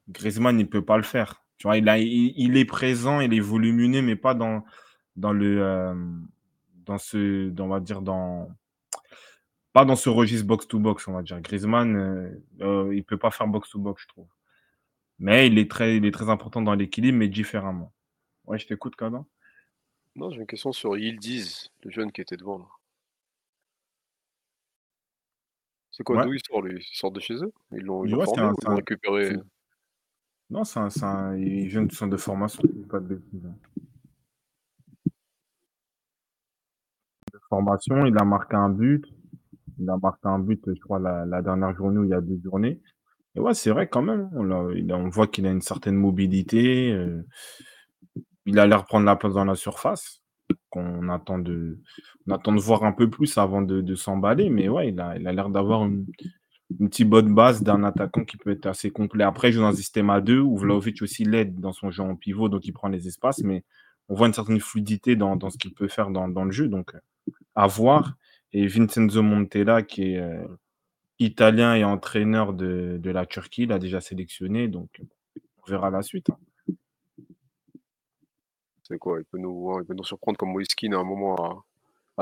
Griezmann, 0.10 0.60
il 0.60 0.70
peut 0.70 0.86
pas 0.86 0.98
le 0.98 1.04
faire. 1.04 1.44
Tu 1.58 1.68
vois, 1.68 1.78
il, 1.78 1.90
a, 1.90 1.98
il, 1.98 2.34
il 2.38 2.58
est 2.58 2.66
présent, 2.66 3.20
il 3.20 3.34
est 3.34 3.40
volumineux, 3.40 4.02
mais 4.02 4.16
pas 4.16 4.34
dans, 4.34 4.64
dans 5.16 5.34
le, 5.34 5.62
euh, 5.62 5.94
dans 6.86 6.98
ce, 6.98 7.50
dans, 7.50 7.66
on 7.66 7.70
va 7.70 7.80
dire, 7.80 8.02
dans, 8.02 8.50
pas 9.74 9.86
dans 9.86 9.96
ce 9.96 10.10
registre 10.10 10.48
box-to-box, 10.48 11.08
on 11.08 11.14
va 11.14 11.22
dire. 11.22 11.40
Griezmann, 11.42 11.96
euh, 11.96 12.30
euh, 12.62 12.96
il 12.96 13.04
peut 13.04 13.18
pas 13.18 13.32
faire 13.32 13.48
box-to-box, 13.48 14.04
je 14.04 14.08
trouve. 14.08 14.28
Mais 15.19 15.48
il 15.48 15.57
est 15.57 15.69
très, 15.69 15.98
il 15.98 16.06
est 16.06 16.12
très 16.12 16.30
important 16.30 16.62
dans 16.62 16.74
l'équilibre, 16.75 17.18
mais 17.18 17.27
différemment. 17.27 17.94
Ouais, 18.45 18.57
je 18.57 18.68
t'écoute, 18.68 18.95
Kadin. 18.95 19.25
Non, 20.16 20.31
j'ai 20.31 20.39
une 20.39 20.48
question 20.48 20.71
sur 20.71 20.98
Yildiz, 20.98 21.69
le 21.83 21.92
jeune 21.92 22.12
qui 22.12 22.21
était 22.21 22.38
devant 22.38 22.57
là. 22.60 22.66
C'est 25.92 26.04
quoi, 26.04 26.18
Ouais. 26.18 26.25
d'où 26.25 26.33
il 26.33 26.42
sort 26.45 26.62
lui? 26.62 26.80
Il 26.80 26.98
sort 26.98 27.12
de 27.12 27.19
chez 27.19 27.36
eux? 27.36 27.51
Ils 27.74 27.83
l'ont 27.83 28.06
ils 28.06 28.16
Ouais, 28.16 28.25
un- 28.39 28.54
ils 28.62 28.74
récupéré? 28.74 29.38
Non, 30.50 30.63
c'est 30.63 30.80
un, 30.80 30.89
un- 31.04 31.38
il 31.38 31.68
vient 31.68 31.83
du 31.83 31.94
centre 31.94 32.12
de 32.12 32.18
formation, 32.18 32.63
pas 32.89 33.00
de 33.00 33.16
bêtises. 33.16 33.45
hein. 33.45 33.56
De 37.33 37.39
formation, 37.50 38.06
il 38.06 38.18
a 38.18 38.24
marqué 38.24 38.56
un 38.56 38.69
but. 38.69 39.06
Il 39.77 39.89
a 39.89 39.98
marqué 39.98 40.27
un 40.27 40.39
but, 40.39 40.62
je 40.74 40.80
crois, 40.80 41.00
la, 41.00 41.25
la 41.25 41.42
dernière 41.42 41.75
journée 41.75 42.00
ou 42.00 42.06
il 42.06 42.10
y 42.10 42.13
a 42.13 42.21
deux 42.21 42.39
journées. 42.44 42.81
Ouais, 43.40 43.54
c'est 43.54 43.72
vrai 43.72 43.88
quand 43.88 44.02
même. 44.02 44.30
A- 44.34 44.96
on 44.96 45.10
voit 45.10 45.28
qu'il 45.28 45.46
a 45.48 45.52
une 45.52 45.62
certaine 45.62 45.96
mobilité. 45.96 46.92
euh, 46.92 47.24
il 48.46 48.60
a 48.60 48.68
l'air 48.68 48.82
de 48.82 48.88
prendre 48.88 49.06
la 49.06 49.16
place 49.16 49.34
dans 49.34 49.46
la 49.46 49.56
surface. 49.56 50.22
Qu'on 50.70 51.10
attend 51.10 51.40
de, 51.40 51.80
on 52.28 52.34
attend 52.34 52.54
de 52.54 52.60
voir 52.60 52.84
un 52.84 52.92
peu 52.92 53.10
plus 53.10 53.38
avant 53.38 53.62
de, 53.62 53.96
s'emballer. 53.96 54.50
Mais 54.50 54.68
ouais, 54.70 54.90
il 54.90 55.00
a, 55.00 55.18
il 55.18 55.28
a 55.28 55.34
l'air 55.34 55.50
d'avoir 55.50 55.86
une, 55.86 56.06
une 56.80 56.90
petite 56.90 57.10
bonne 57.10 57.34
base 57.34 57.64
d'un 57.64 57.84
attaquant 57.84 58.24
qui 58.26 58.38
peut 58.38 58.52
être 58.52 58.66
assez 58.68 58.92
complet. 58.92 59.24
Après, 59.24 59.50
il 59.50 59.54
joue 59.54 59.62
dans 59.62 59.68
un 59.68 59.74
système 59.74 60.10
à 60.10 60.22
deux 60.22 60.40
où 60.40 60.58
Vlaovic 60.58 61.02
aussi 61.02 61.24
l'aide 61.26 61.60
dans 61.60 61.74
son 61.74 61.92
jeu 61.92 62.04
en 62.04 62.16
pivot, 62.16 62.50
donc 62.50 62.66
il 62.66 62.72
prend 62.74 62.88
les 62.88 63.08
espaces, 63.08 63.44
mais 63.44 63.64
on 64.10 64.16
voit 64.16 64.28
une 64.28 64.34
certaine 64.34 64.60
fluidité 64.60 65.16
dans, 65.16 65.38
ce 65.50 65.58
qu'il 65.58 65.74
peut 65.74 65.88
faire 65.88 66.10
dans, 66.10 66.28
le 66.28 66.52
jeu. 66.52 66.68
Donc, 66.68 66.94
à 67.56 67.68
voir. 67.68 68.16
Et 68.54 68.68
Vincenzo 68.68 69.22
Montella, 69.22 69.84
qui 69.84 70.14
est 70.14 70.18
euh, 70.18 70.48
italien 71.19 71.76
et 71.76 71.83
entraîneur 71.83 72.54
de, 72.54 72.97
de 72.99 73.11
la 73.11 73.26
Turquie, 73.26 73.64
il 73.64 73.71
a 73.71 73.80
déjà 73.80 74.02
sélectionné, 74.02 74.68
donc 74.68 75.02
on 75.64 75.69
verra 75.69 75.90
la 75.90 76.02
suite. 76.02 76.30
hein. 76.30 76.40
C'est 78.83 78.97
quoi 78.97 79.19
il 79.19 79.26
peut, 79.26 79.38
nous, 79.38 79.49
ouais, 79.52 79.83
il 79.83 79.85
peut 79.85 79.94
nous 79.94 80.04
surprendre 80.04 80.38
comme 80.38 80.52
Moïse 80.52 80.73
Kean 80.76 80.94
à 80.94 80.97
un 80.97 81.04
moment 81.04 81.35
à, 81.35 81.64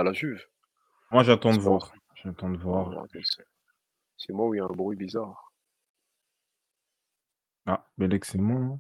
à 0.02 0.04
la 0.04 0.12
Juve. 0.12 0.44
Moi, 1.12 1.24
j'attends 1.24 1.54
de 1.54 1.60
voir. 1.60 1.94
J'attends 2.16 2.50
de 2.50 2.58
Ah, 2.58 2.64
voir. 2.64 3.06
c'est- 4.18 4.34
moi 4.34 4.48
où 4.48 4.54
il 4.54 4.58
y 4.58 4.62
a 4.62 4.66
un 4.66 4.68
bruit 4.68 4.98
bizarre. 4.98 5.54
Ah, 7.66 7.88
Belek, 7.98 8.26
c'est 8.26 8.38
moi. 8.38 8.60
hein. 8.60 8.80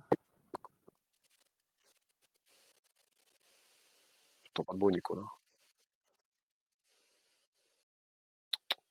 Je 4.43 4.51
t'entends 4.53 4.65
pas 4.65 4.73
de 4.73 4.79
bruit, 4.79 4.95
Nicolas. 4.95 5.36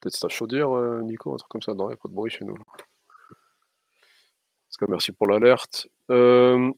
Peut-être 0.06 0.14
c'est 0.14 0.28
ta 0.28 0.28
chaudière, 0.28 0.70
euh, 0.70 1.02
Nico, 1.02 1.34
un 1.34 1.36
truc 1.36 1.48
comme 1.48 1.62
ça. 1.62 1.74
Non, 1.74 1.86
il 1.86 1.88
n'y 1.88 1.94
a 1.94 1.96
pas 1.96 2.08
de 2.08 2.14
bruit 2.14 2.30
chez 2.30 2.44
nous. 2.44 2.54
En 2.54 2.56
tout 4.70 4.78
cas, 4.78 4.86
merci 4.88 5.10
pour 5.10 5.26
l'alerte. 5.26 5.88
Euh, 6.12 6.70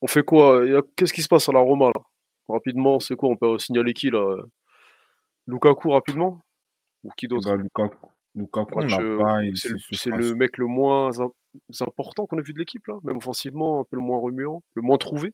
on 0.00 0.08
fait 0.08 0.24
quoi? 0.24 0.62
Qu'est-ce 0.96 1.12
qui 1.12 1.22
se 1.22 1.28
passe 1.28 1.48
à 1.48 1.52
la 1.52 1.60
Roma 1.60 1.92
là? 1.94 2.02
Rapidement, 2.48 2.98
c'est 2.98 3.14
quoi? 3.14 3.28
On 3.28 3.36
peut 3.36 3.56
signaler 3.60 3.94
qui 3.94 4.10
là? 4.10 4.42
Lukaku 5.46 5.90
rapidement? 5.90 6.40
Ou 7.04 7.10
qui 7.16 7.28
d'autre? 7.28 7.48
Bah, 7.48 7.54
Lukaku, 7.54 8.08
Lukaku, 8.34 8.80
euh, 8.80 9.52
C'est 9.92 10.10
le, 10.10 10.16
le 10.30 10.34
mec 10.34 10.58
le 10.58 10.66
moins 10.66 11.16
im- 11.20 11.30
important 11.82 12.26
qu'on 12.26 12.38
a 12.38 12.42
vu 12.42 12.52
de 12.52 12.58
l'équipe 12.58 12.84
là, 12.88 12.98
même 13.04 13.18
offensivement, 13.18 13.78
un 13.82 13.84
peu 13.84 13.94
le 13.94 14.02
moins 14.02 14.18
remuant, 14.18 14.64
le 14.74 14.82
moins 14.82 14.98
trouvé. 14.98 15.32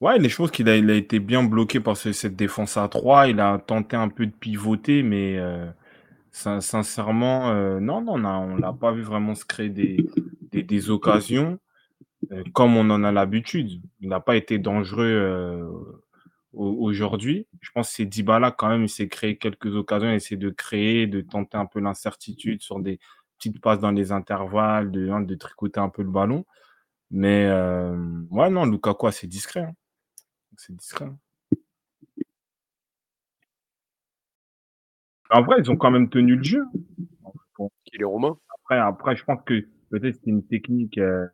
Ouais, 0.00 0.18
les 0.18 0.28
choses 0.28 0.50
qu'il 0.50 0.68
a, 0.68 0.76
il 0.76 0.90
a 0.90 0.94
été 0.94 1.20
bien 1.20 1.42
bloqué 1.42 1.80
par 1.80 1.96
ce- 1.96 2.12
cette 2.12 2.36
défense 2.36 2.76
à 2.76 2.86
3. 2.88 3.28
Il 3.28 3.40
a 3.40 3.58
tenté 3.58 3.96
un 3.96 4.08
peu 4.08 4.26
de 4.26 4.32
pivoter, 4.32 5.02
mais 5.02 5.38
euh, 5.38 5.66
sin- 6.32 6.60
sincèrement, 6.60 7.50
euh, 7.50 7.80
non, 7.80 8.02
non, 8.02 8.14
on 8.16 8.24
a- 8.26 8.38
on 8.38 8.56
l'a 8.56 8.72
pas 8.74 8.92
vu 8.92 9.02
vraiment 9.02 9.34
se 9.34 9.44
créer 9.46 9.70
des, 9.70 10.06
des, 10.52 10.62
occasions 10.90 11.58
euh, 12.32 12.44
comme 12.54 12.76
on 12.76 12.90
en 12.90 13.04
a 13.04 13.12
l'habitude. 13.12 13.82
Il 14.00 14.08
n'a 14.10 14.20
pas 14.20 14.36
été 14.36 14.58
dangereux 14.58 15.66
au- 16.52 16.84
aujourd'hui. 16.84 17.46
Je 17.60 17.70
pense 17.74 17.88
que 17.90 17.94
c'est 17.96 18.06
Dybala 18.06 18.50
quand 18.52 18.68
même, 18.68 18.84
il 18.84 18.88
s'est 18.88 19.08
créé 19.08 19.36
quelques 19.38 19.74
occasions, 19.76 20.08
il 20.08 20.12
a 20.12 20.14
essayé 20.16 20.36
de 20.36 20.50
créer, 20.50 21.06
de 21.06 21.20
tenter 21.20 21.56
un 21.58 21.66
peu 21.66 21.80
l'incertitude 21.80 22.62
sur 22.62 22.80
des 22.80 22.98
petites 23.38 23.60
passes 23.60 23.80
dans 23.80 23.90
les 23.92 24.12
intervalles, 24.12 24.90
de, 24.90 25.08
hein, 25.10 25.20
de 25.20 25.34
tricoter 25.34 25.80
un 25.80 25.88
peu 25.90 26.02
le 26.02 26.10
ballon. 26.10 26.44
Mais 27.12 27.46
euh, 27.46 27.96
ouais, 28.30 28.50
non, 28.50 28.66
Lukaku, 28.66 29.10
c'est 29.12 29.26
discret. 29.28 29.62
hein. 29.62 29.74
C'est 30.56 30.74
discret. 30.76 31.06
hein. 31.06 31.18
En 35.30 35.42
vrai, 35.42 35.56
ils 35.60 35.70
ont 35.70 35.76
quand 35.76 35.90
même 35.92 36.08
tenu 36.10 36.34
le 36.34 36.42
jeu. 36.42 36.64
Bon, 37.58 37.70
Qui 37.84 38.00
est 38.00 38.04
romain 38.04 38.38
après, 38.54 38.78
après, 38.78 39.16
je 39.16 39.24
pense 39.24 39.40
que 39.46 39.66
peut-être 39.90 40.14
c'était 40.16 40.30
une 40.30 40.46
technique, 40.46 40.98
euh, 40.98 41.26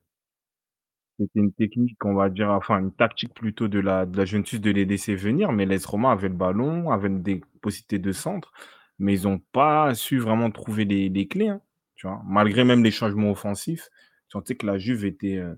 c'était 1.18 1.40
une 1.40 1.52
technique, 1.52 2.04
on 2.04 2.14
va 2.14 2.30
dire, 2.30 2.50
enfin 2.50 2.78
une 2.80 2.92
tactique 2.92 3.34
plutôt 3.34 3.68
de 3.68 3.78
la, 3.80 4.06
de 4.06 4.16
la 4.16 4.24
Juventus 4.24 4.60
de 4.60 4.70
les 4.70 4.84
laisser 4.84 5.14
venir. 5.14 5.52
Mais 5.52 5.66
l'AS 5.66 5.84
Roma 5.86 6.12
avait 6.12 6.28
le 6.28 6.34
ballon, 6.34 6.90
avait 6.90 7.08
des 7.10 7.42
possibilités 7.60 7.98
de 7.98 8.12
centre, 8.12 8.52
mais 8.98 9.14
ils 9.18 9.24
n'ont 9.24 9.38
pas 9.52 9.94
su 9.94 10.18
vraiment 10.18 10.50
trouver 10.50 10.84
les, 10.84 11.08
les 11.08 11.28
clés. 11.28 11.48
hein, 11.48 11.60
tu 11.96 12.06
vois, 12.06 12.22
malgré 12.26 12.64
même 12.64 12.82
les 12.84 12.90
changements 12.90 13.30
offensifs, 13.30 13.88
tu 14.28 14.32
sentais 14.38 14.56
que 14.56 14.66
la 14.66 14.78
Juve 14.78 15.04
était 15.04 15.36
euh, 15.36 15.54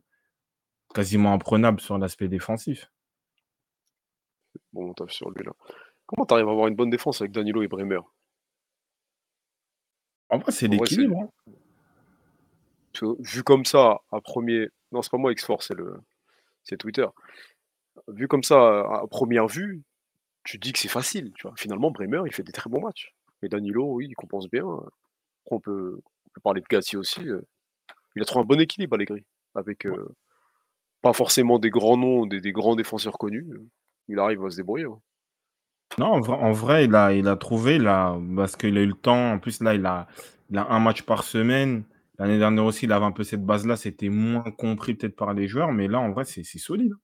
quasiment 0.94 1.34
imprenable 1.34 1.80
sur 1.80 1.98
l'aspect 1.98 2.28
défensif. 2.28 2.90
Bon, 4.72 4.90
on 4.90 4.94
tape 4.94 5.10
sur 5.10 5.30
lui 5.30 5.44
là. 5.44 5.52
Comment 6.06 6.26
t'arrives 6.26 6.48
à 6.48 6.50
avoir 6.50 6.68
une 6.68 6.74
bonne 6.74 6.90
défense 6.90 7.20
avec 7.20 7.32
Danilo 7.32 7.62
et 7.62 7.68
Bremer? 7.68 8.00
En 10.28 10.38
vrai, 10.38 10.52
c'est 10.52 10.68
l'équilibre. 10.68 11.20
hein. 11.20 13.14
Vu 13.18 13.42
comme 13.42 13.64
ça, 13.64 14.00
à 14.12 14.20
premier. 14.20 14.68
Non, 14.92 15.02
c'est 15.02 15.10
pas 15.10 15.18
moi 15.18 15.32
X-Force, 15.32 15.68
c'est 15.68 15.74
le. 15.74 15.96
C'est 16.62 16.76
Twitter. 16.76 17.06
Vu 18.08 18.28
comme 18.28 18.42
ça, 18.42 18.80
à 18.80 19.06
première 19.08 19.46
vue, 19.46 19.82
tu 20.44 20.58
dis 20.58 20.72
que 20.72 20.78
c'est 20.78 20.88
facile, 20.88 21.32
tu 21.34 21.46
vois. 21.46 21.56
Finalement, 21.56 21.90
Bremer, 21.90 22.22
il 22.26 22.32
fait 22.32 22.42
des 22.42 22.52
très 22.52 22.70
bons 22.70 22.80
matchs. 22.80 23.14
Mais 23.42 23.48
Danilo, 23.48 23.94
oui, 23.94 24.06
il 24.08 24.14
compense 24.14 24.48
bien. 24.48 24.64
On 25.46 25.60
peut, 25.60 25.98
on 26.00 26.30
peut 26.30 26.40
parler 26.42 26.60
de 26.60 26.66
Gatti 26.68 26.96
aussi. 26.96 27.28
euh. 27.28 27.42
Il 28.16 28.22
a 28.22 28.24
trouvé 28.24 28.42
un 28.42 28.46
bon 28.46 28.60
équilibre, 28.60 28.94
Allegri. 28.94 29.24
Avec 29.54 29.86
euh, 29.86 30.08
pas 31.02 31.12
forcément 31.12 31.58
des 31.58 31.70
grands 31.70 31.96
noms, 31.96 32.26
des, 32.26 32.40
des 32.40 32.52
grands 32.52 32.76
défenseurs 32.76 33.18
connus. 33.18 33.46
Il 34.08 34.18
arrive 34.18 34.44
à 34.44 34.50
se 34.50 34.56
débrouiller. 34.56 34.86
Non, 35.98 36.06
en 36.06 36.20
vrai, 36.20 36.36
en 36.36 36.52
vrai, 36.52 36.84
il 36.86 36.94
a, 36.94 37.12
il 37.12 37.28
a 37.28 37.36
trouvé 37.36 37.78
là, 37.78 38.18
parce 38.36 38.56
qu'il 38.56 38.76
a 38.76 38.82
eu 38.82 38.86
le 38.86 38.94
temps. 38.94 39.32
En 39.32 39.38
plus, 39.38 39.62
là, 39.62 39.74
il 39.74 39.86
a, 39.86 40.06
il 40.50 40.58
a 40.58 40.66
un 40.68 40.80
match 40.80 41.02
par 41.02 41.22
semaine. 41.22 41.84
L'année 42.18 42.38
dernière 42.38 42.64
aussi, 42.64 42.86
il 42.86 42.92
avait 42.92 43.04
un 43.04 43.12
peu 43.12 43.24
cette 43.24 43.44
base-là. 43.44 43.76
C'était 43.76 44.08
moins 44.08 44.42
compris 44.58 44.94
peut-être 44.94 45.16
par 45.16 45.34
les 45.34 45.48
joueurs, 45.48 45.72
mais 45.72 45.88
là, 45.88 46.00
en 46.00 46.10
vrai, 46.10 46.24
c'est 46.24 46.44
solide. 46.44 46.94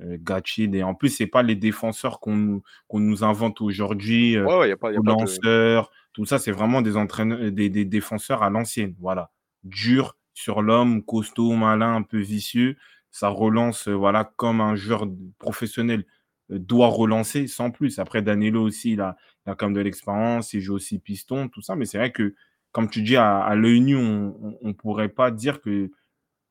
Euh, 0.00 0.16
Gatchid, 0.18 0.74
et 0.74 0.82
en 0.82 0.94
plus, 0.94 1.10
c'est 1.10 1.26
pas 1.26 1.42
les 1.42 1.56
défenseurs 1.56 2.20
qu'on 2.20 2.62
nous, 2.92 3.24
invente 3.24 3.60
aujourd'hui, 3.60 4.36
euh, 4.36 4.44
Ouais, 4.46 4.70
de. 4.70 5.06
lanceurs, 5.06 5.90
tout 6.12 6.24
ça, 6.24 6.38
c'est 6.38 6.52
vraiment 6.52 6.80
des 6.80 6.96
entraîneurs, 6.96 7.50
des, 7.50 7.68
des 7.68 7.84
défenseurs 7.84 8.42
à 8.42 8.50
l'ancienne. 8.50 8.94
Voilà. 8.98 9.30
Dur 9.64 10.16
sur 10.32 10.62
l'homme, 10.62 11.02
costaud, 11.02 11.52
malin, 11.52 11.96
un 11.96 12.02
peu 12.02 12.18
vicieux. 12.18 12.76
Ça 13.10 13.28
relance, 13.28 13.88
euh, 13.88 13.92
voilà, 13.92 14.24
comme 14.36 14.60
un 14.60 14.74
joueur 14.74 15.06
professionnel 15.38 16.04
doit 16.50 16.88
relancer, 16.88 17.46
sans 17.46 17.70
plus. 17.70 17.98
Après, 17.98 18.22
Danilo 18.22 18.62
aussi, 18.62 18.92
il 18.92 19.00
a, 19.00 19.16
il 19.46 19.50
a 19.50 19.54
quand 19.54 19.66
même 19.66 19.74
de 19.74 19.80
l'expérience, 19.80 20.52
il 20.52 20.60
joue 20.60 20.74
aussi 20.74 20.98
piston, 20.98 21.48
tout 21.48 21.62
ça. 21.62 21.76
Mais 21.76 21.86
c'est 21.86 21.98
vrai 21.98 22.12
que, 22.12 22.34
comme 22.72 22.90
tu 22.90 23.02
dis, 23.02 23.16
à, 23.16 23.38
à 23.38 23.54
l'œil 23.54 23.80
nu, 23.80 23.96
on 23.96 24.58
ne 24.62 24.72
pourrait 24.72 25.08
pas 25.08 25.30
dire 25.30 25.60
que, 25.60 25.90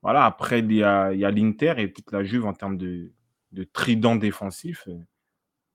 voilà, 0.01 0.25
après, 0.25 0.59
il 0.59 0.71
y 0.73 0.83
a, 0.83 1.11
l'Inter 1.31 1.75
et 1.77 1.91
toute 1.93 2.11
la 2.11 2.23
Juve 2.23 2.45
en 2.45 2.53
termes 2.53 2.77
de, 2.77 3.11
de 3.51 3.63
trident 3.63 4.15
défensif, 4.15 4.87
euh, 4.87 4.97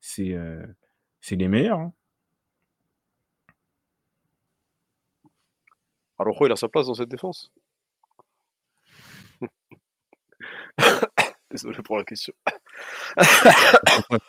c'est 0.01 0.35
euh, 0.35 0.65
c'est 1.21 1.37
les 1.37 1.49
meilleurs. 1.49 1.81
hein. 1.81 1.93
Araujo, 6.19 6.47
il 6.47 6.53
a 6.53 6.57
sa 6.57 6.69
place 6.69 6.87
dans 6.87 6.95
cette 6.95 7.09
défense. 7.09 7.53
Désolé 11.51 11.83
pour 11.83 11.97
la 11.99 12.05
question. 12.05 12.35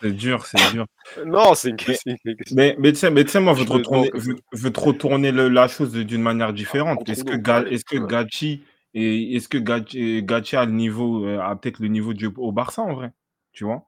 C'est 0.02 0.12
dur, 0.12 0.46
c'est 0.46 0.72
dur. 0.72 0.86
Non, 1.26 1.54
c'est 1.56 1.70
une 1.70 1.76
question. 1.76 2.16
Mais, 2.52 2.76
mais 2.80 2.92
tu 2.94 3.00
sais, 3.00 3.10
mais 3.12 3.24
tu 3.24 3.32
sais, 3.32 3.40
moi, 3.40 3.54
je 3.54 3.60
veux 3.62 3.66
te 3.66 3.72
retourner, 3.74 4.10
demande 4.10 4.22
je 4.22 4.30
veux- 4.32 4.36
je 4.54 4.62
veux 4.62 4.72
te 4.74 4.80
retourner 4.80 5.32
le- 5.32 5.50
la 5.50 5.68
chose 5.68 5.92
d'une 5.94 6.22
manière 6.22 6.54
différente. 6.54 7.08
Est-ce 7.10 7.24
que, 7.24 7.36
Ga- 7.36 7.66
est-ce 7.70 7.86
que. 7.86 7.98
Gachi 7.98 8.64
et 8.94 9.36
est-ce 9.36 9.50
que 9.50 9.58
Gachi, 9.58 10.24
Gachi 10.24 10.56
a 10.56 10.66
le 10.66 10.72
niveau, 10.72 11.26
euh, 11.26 11.40
a 11.40 11.56
peut-être 11.56 11.80
le 11.80 11.88
niveau 11.88 12.14
du, 12.14 12.28
au 12.38 12.52
Barça 12.52 12.82
en 12.82 12.94
vrai, 12.94 13.12
tu 13.52 13.66
vois? 13.66 13.86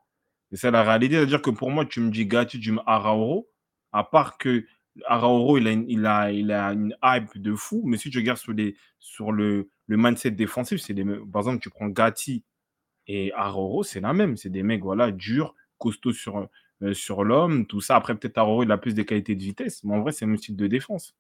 Et 0.51 0.57
c'est 0.57 0.71
la 0.71 0.83
réalité, 0.83 1.15
c'est-à-dire 1.15 1.41
que 1.41 1.49
pour 1.49 1.71
moi, 1.71 1.85
tu 1.85 1.99
me 2.01 2.09
dis 2.11 2.25
Gachi, 2.25 2.59
tu 2.59 2.71
me 2.73 2.79
Arauro, 2.85 3.49
à 3.93 4.03
part 4.03 4.37
que 4.37 4.65
Arauro, 5.05 5.57
il 5.57 5.67
a, 5.67 5.71
une, 5.71 5.85
il 5.89 6.05
a, 6.05 6.31
il 6.31 6.51
a 6.51 6.73
une 6.73 6.95
hype 7.03 7.37
de 7.37 7.53
fou, 7.55 7.83
mais 7.85 7.97
si 7.97 8.09
tu 8.09 8.17
regardes 8.17 8.39
sur, 8.39 8.51
les, 8.53 8.75
sur 8.99 9.31
le, 9.31 9.69
le 9.87 9.97
mindset 9.97 10.31
défensif, 10.31 10.81
c'est. 10.81 10.93
Par 11.31 11.41
exemple, 11.41 11.59
tu 11.59 11.69
prends 11.69 11.87
Gatti 11.87 12.43
et 13.07 13.31
Aroro, 13.33 13.83
c'est 13.83 14.01
la 14.01 14.13
même. 14.13 14.37
C'est 14.37 14.49
des 14.49 14.63
mecs, 14.63 14.83
voilà, 14.83 15.11
durs, 15.11 15.55
costauds 15.77 16.13
sur, 16.13 16.47
euh, 16.81 16.93
sur 16.93 17.23
l'homme, 17.23 17.65
tout 17.65 17.81
ça. 17.81 17.95
Après, 17.95 18.15
peut-être 18.15 18.37
Aroro, 18.37 18.63
il 18.63 18.71
a 18.71 18.77
plus 18.77 18.93
des 18.93 19.05
qualités 19.05 19.35
de 19.35 19.41
vitesse, 19.43 19.83
mais 19.83 19.95
en 19.95 20.01
vrai, 20.01 20.11
c'est 20.11 20.25
le 20.25 20.31
même 20.31 20.37
style 20.37 20.55
de 20.55 20.67
défense. 20.67 21.15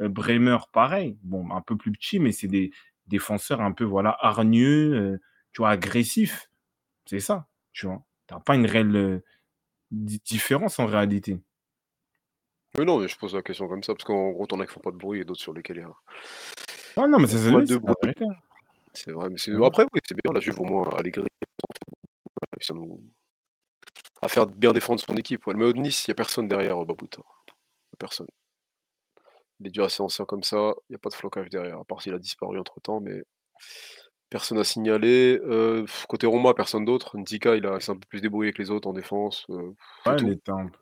Euh, 0.00 0.08
Bremer, 0.08 0.58
pareil. 0.72 1.16
Bon, 1.22 1.50
un 1.50 1.60
peu 1.60 1.76
plus 1.76 1.92
petit, 1.92 2.18
mais 2.18 2.32
c'est 2.32 2.48
des 2.48 2.70
défenseurs 3.08 3.60
un 3.60 3.72
peu, 3.72 3.84
voilà, 3.84 4.16
hargneux, 4.20 4.94
euh, 4.94 5.20
tu 5.52 5.62
vois, 5.62 5.70
agressifs. 5.70 6.48
C'est 7.06 7.20
ça, 7.20 7.46
tu 7.72 7.86
vois. 7.86 8.02
T'as 8.26 8.40
pas 8.40 8.54
une 8.54 8.66
réelle 8.66 8.96
euh, 8.96 9.24
di- 9.90 10.22
différence 10.24 10.78
en 10.78 10.86
réalité. 10.86 11.40
Mais 12.78 12.84
non, 12.86 12.98
mais 13.00 13.08
je 13.08 13.18
pose 13.18 13.34
la 13.34 13.42
question 13.42 13.68
comme 13.68 13.82
ça, 13.82 13.92
parce 13.92 14.04
qu'en 14.04 14.30
gros, 14.30 14.46
t'en 14.46 14.60
as 14.60 14.66
qui 14.66 14.72
font 14.72 14.80
pas 14.80 14.92
de 14.92 14.96
bruit 14.96 15.20
et 15.20 15.24
d'autres 15.24 15.40
sur 15.40 15.52
lesquels 15.52 15.76
il 15.76 15.80
y 15.80 15.82
a. 15.82 15.92
Ah 16.96 17.06
non, 17.06 17.18
mais 17.18 17.26
ça, 17.26 17.36
c'est 17.38 17.50
de 17.50 17.66
c'est 17.66 17.78
bruit. 17.78 18.14
Hein. 18.94 19.00
C'est 19.04 19.12
vrai, 19.12 19.28
mais 19.30 19.38
c'est... 19.38 19.54
Ouais. 19.54 19.66
après, 19.66 19.84
oui, 19.92 20.00
c'est 20.06 20.16
bien, 20.22 20.32
la 20.32 20.40
Juve 20.40 20.60
au 20.60 20.64
moins, 20.64 20.88
Allegri, 20.96 21.26
ça 22.60 22.74
nous... 22.74 23.00
à 24.20 24.28
faire 24.28 24.46
bien 24.46 24.72
défendre 24.72 25.00
son 25.00 25.16
équipe. 25.16 25.46
Ouais. 25.46 25.54
Mais 25.54 25.64
au 25.64 25.72
Nice, 25.72 26.06
il 26.06 26.10
n'y 26.10 26.12
a 26.12 26.14
personne 26.16 26.48
derrière 26.48 26.76
Babouta. 26.84 27.20
A 27.20 27.96
Personne. 27.98 28.26
Il 29.60 29.68
est 29.68 29.70
dû 29.70 29.82
assez 29.82 30.02
ancien 30.02 30.24
comme 30.24 30.42
ça, 30.42 30.74
il 30.88 30.92
n'y 30.92 30.96
a 30.96 30.98
pas 30.98 31.08
de 31.08 31.14
flocage 31.14 31.48
derrière, 31.48 31.78
à 31.78 31.84
part 31.84 32.02
s'il 32.02 32.14
a 32.14 32.18
disparu 32.18 32.58
entre 32.58 32.80
temps, 32.80 33.00
mais 33.00 33.22
personne 34.28 34.58
à 34.58 34.64
signaler. 34.64 35.40
Euh, 35.44 35.86
côté 36.08 36.26
Roma, 36.26 36.52
personne 36.54 36.84
d'autre. 36.84 37.16
Ndika, 37.16 37.54
il, 37.54 37.66
a... 37.66 37.76
il 37.76 37.82
s'est 37.82 37.92
un 37.92 37.96
peu 37.96 38.06
plus 38.08 38.20
débrouillé 38.20 38.52
que 38.52 38.60
les 38.62 38.70
autres 38.70 38.88
en 38.88 38.92
défense. 38.92 39.46
euh, 39.50 39.74
Ouais, 40.06 40.16
tout. 40.16 40.26
les 40.26 40.38
tempes. 40.38 40.76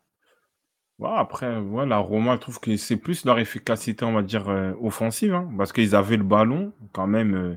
Ouais, 0.98 1.10
après, 1.14 1.50
la 1.86 1.98
Roma, 1.98 2.34
je 2.36 2.40
trouve 2.40 2.60
que 2.60 2.76
c'est 2.76 2.96
plus 2.96 3.24
leur 3.24 3.38
efficacité, 3.38 4.04
on 4.04 4.12
va 4.12 4.22
dire, 4.22 4.48
euh, 4.50 4.72
offensive, 4.80 5.34
hein, 5.34 5.50
parce 5.56 5.72
qu'ils 5.72 5.94
avaient 5.94 6.18
le 6.18 6.24
ballon, 6.24 6.72
quand 6.92 7.06
même, 7.06 7.56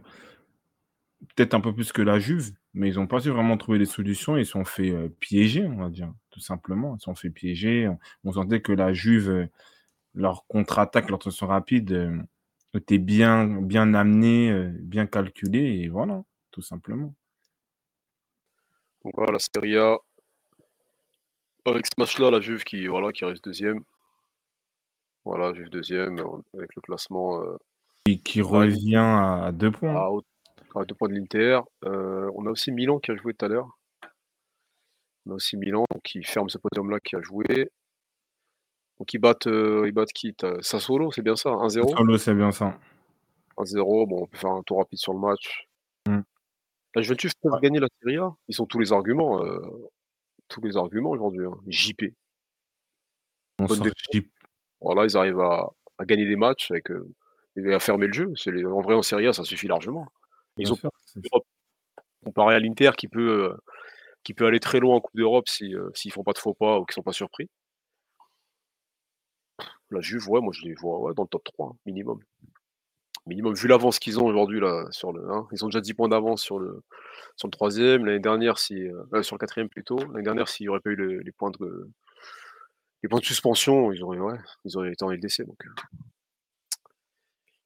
peut-être 1.36 1.53
un 1.53 1.62
peu 1.62 1.74
plus 1.74 1.92
que 1.92 2.01
la 2.01 2.20
Juve, 2.20 2.51
mais 2.74 2.89
ils 2.89 2.96
n'ont 2.96 3.08
pas 3.08 3.20
su 3.20 3.30
vraiment 3.30 3.58
trouver 3.58 3.80
des 3.80 3.86
solutions. 3.86 4.38
Ils 4.38 4.46
se 4.46 4.51
sont 4.51 4.65
fait 4.65 4.92
euh, 4.92 5.10
piéger, 5.20 5.65
on 5.65 5.77
va 5.77 5.89
dire, 5.89 6.12
tout 6.32 6.39
simplement. 6.39 6.96
Ils 6.96 7.00
se 7.00 7.06
sont 7.06 7.15
fait 7.15 7.30
piéger. 7.30 7.89
On, 8.24 8.32
sentait 8.32 8.62
que 8.62 8.72
la 8.72 8.94
Juve, 8.94 9.30
euh, 9.30 9.46
leur 10.13 10.46
contre-attaque, 10.48 11.10
leur 11.10 11.20
tension 11.20 11.48
rapide, 11.48 11.92
euh, 11.92 12.18
était 12.74 12.98
bien, 12.98 13.62
bien 13.62 13.94
amenée, 13.94 14.51
bien 14.80 15.06
calculée, 15.06 15.82
et 15.82 15.89
voilà, 15.89 16.24
tout 16.50 16.63
simplement. 16.63 17.13
Donc 19.03 19.13
voilà, 19.15 19.34
la 19.34 19.39
Serie 19.39 19.77
A. 19.77 19.98
Avec 21.65 21.86
ce 21.86 21.92
match-là, 22.00 22.32
la 22.32 22.42
Juve 22.42 22.63
qui, 22.63 22.88
voilà, 22.88 23.12
qui 23.12 23.25
reste 23.25 23.44
deuxième. 23.44 23.84
Voilà, 25.24 25.53
Juve 25.53 25.70
deuxième, 25.70 26.20
avec 26.58 26.75
le 26.75 26.82
classement 26.82 27.44
Et 28.08 28.18
qui 28.18 28.42
revient 28.42 28.96
à 28.96 29.51
deux 29.53 29.72
points. 29.72 29.96
à, 29.96 30.10
haute- 30.10 30.25
à 30.75 30.86
deux 30.86 30.96
points 30.96 31.10
de 31.10 31.13
l'Inter. 31.15 31.60
Euh, 31.86 32.30
on 32.36 32.46
a 32.46 32.50
aussi 32.50 32.72
Milan 32.72 33.00
qui 33.00 33.12
a 33.12 33.15
joué 33.15 33.34
tout 33.34 33.46
à 33.46 33.50
l'heure. 33.50 33.70
On 35.25 35.32
a 35.32 35.34
aussi 35.36 35.56
Milan 35.58 35.86
qui 36.03 36.24
ferme 36.24 36.50
ce 36.50 36.58
podium-là 36.58 37.00
qui 37.00 37.15
a 37.15 37.22
joué. 37.22 37.70
Donc 39.00 39.13
ils 39.13 39.18
battent, 39.20 39.48
euh, 39.48 39.84
ils 39.88 39.92
battent 39.92 40.13
qui 40.13 40.36
Sassuolo, 40.62 41.12
c'est 41.12 41.22
bien 41.22 41.36
ça 41.36 41.50
1-0 41.50 41.96
Solo, 41.98 42.18
c'est 42.18 42.34
bien 42.34 42.51
ça. 42.51 42.77
1-0, 43.58 44.08
bon, 44.08 44.24
on 44.24 44.27
peut 44.27 44.38
faire 44.38 44.51
un 44.51 44.63
tour 44.63 44.77
rapide 44.80 45.00
sur 45.00 45.13
le 45.13 45.20
match. 45.20 45.68
Mm. 46.08 46.20
La 46.96 47.01
Juventus 47.01 47.34
peut 47.42 47.50
Ouais. 47.50 47.60
gagner 47.62 47.80
la 47.80 47.88
Serie 48.01 48.18
A. 48.18 48.36
Ils 48.48 48.62
ont 48.62 48.65
tous 48.65 48.80
les 48.80 48.92
arguments. 48.94 49.44
euh, 49.44 49.60
tous 50.48 50.62
les 50.62 50.77
arguments 50.77 51.12
aujourd'hui. 51.12 51.46
hein. 51.46 51.58
JP. 51.68 52.13
On 53.60 53.68
sort. 53.68 53.88
Voilà, 54.82 55.06
ils 55.06 55.15
arrivent 55.18 55.39
à, 55.39 55.70
à 55.98 56.06
gagner 56.06 56.25
des 56.25 56.36
matchs 56.36 56.70
avec, 56.72 56.89
et 57.56 57.74
à 57.74 57.80
fermer 57.80 58.08
le 58.08 58.13
jeu. 58.13 58.34
Les- 58.48 58.65
en 58.65 58.82
vrai, 58.82 58.94
en 58.96 59.01
Serie 59.01 59.27
A, 59.27 59.34
ça 59.34 59.44
suffit 59.44 59.68
largement. 59.68 60.08
Ils 60.57 60.63
Bien 60.65 60.74
ont 60.74 60.75
sûr, 60.75 60.91
comparé 62.24 62.55
à 62.55 62.60
l'Inter 62.60 62.91
qui 62.98 63.07
peut, 63.07 63.51
euh, 63.51 63.57
qui 64.24 64.33
peut 64.33 64.45
aller 64.48 64.60
très 64.60 64.79
loin 64.79 64.98
en 64.98 65.01
Coupe 65.01 65.17
d'Europe 65.17 65.50
si, 65.50 65.75
euh, 65.75 65.89
s'ils 65.95 66.12
font 66.13 66.24
pas 66.24 66.33
de 66.33 66.39
faux 66.39 66.53
pas 66.53 66.79
ou 66.79 66.86
qu'ils 66.86 66.95
sont 66.95 67.03
pas 67.03 67.13
surpris. 67.13 67.50
La 69.91 70.01
Juve, 70.01 70.27
ouais, 70.29 70.41
moi 70.41 70.51
je 70.53 70.63
les 70.63 70.74
vois 70.74 71.00
ouais, 71.00 71.13
dans 71.13 71.24
le 71.24 71.27
top 71.29 71.43
3, 71.45 71.69
hein, 71.69 71.77
minimum. 71.86 72.19
Minimum, 73.25 73.53
vu 73.53 73.67
l'avance 73.69 74.00
qu'ils 74.00 74.19
ont 74.19 74.25
aujourd'hui 74.25 74.60
là 74.60 74.86
sur 74.91 75.13
le. 75.13 75.29
hein, 75.31 75.48
ils 75.53 75.63
ont 75.63 75.67
déjà 75.69 75.79
10 75.79 75.93
points 75.93 76.10
d'avance 76.10 76.41
sur 76.41 76.60
le 76.60 76.83
sur 77.38 77.48
le 77.48 77.51
troisième. 77.51 78.05
L'année 78.05 78.19
dernière, 78.19 78.57
si 78.57 78.75
euh, 78.88 79.24
sur 79.24 79.36
le 79.36 79.39
quatrième 79.39 79.69
plutôt. 79.69 79.98
L'année 79.98 80.24
dernière, 80.24 80.50
s'il 80.50 80.65
n'y 80.65 80.69
aurait 80.69 80.81
pas 80.81 80.89
eu 80.91 80.95
le- 80.95 81.19
les 81.19 81.31
points 81.31 81.51
de 81.51 81.89
les 83.03 83.10
points 83.10 83.19
de 83.19 83.25
suspension, 83.25 83.91
ils 83.91 84.03
auraient 84.03 84.19
ouais, 84.19 84.39
ils 84.65 84.77
auraient 84.77 84.91
été 84.91 85.03
en 85.05 85.12
LDC. 85.12 85.43
Donc 85.45 85.63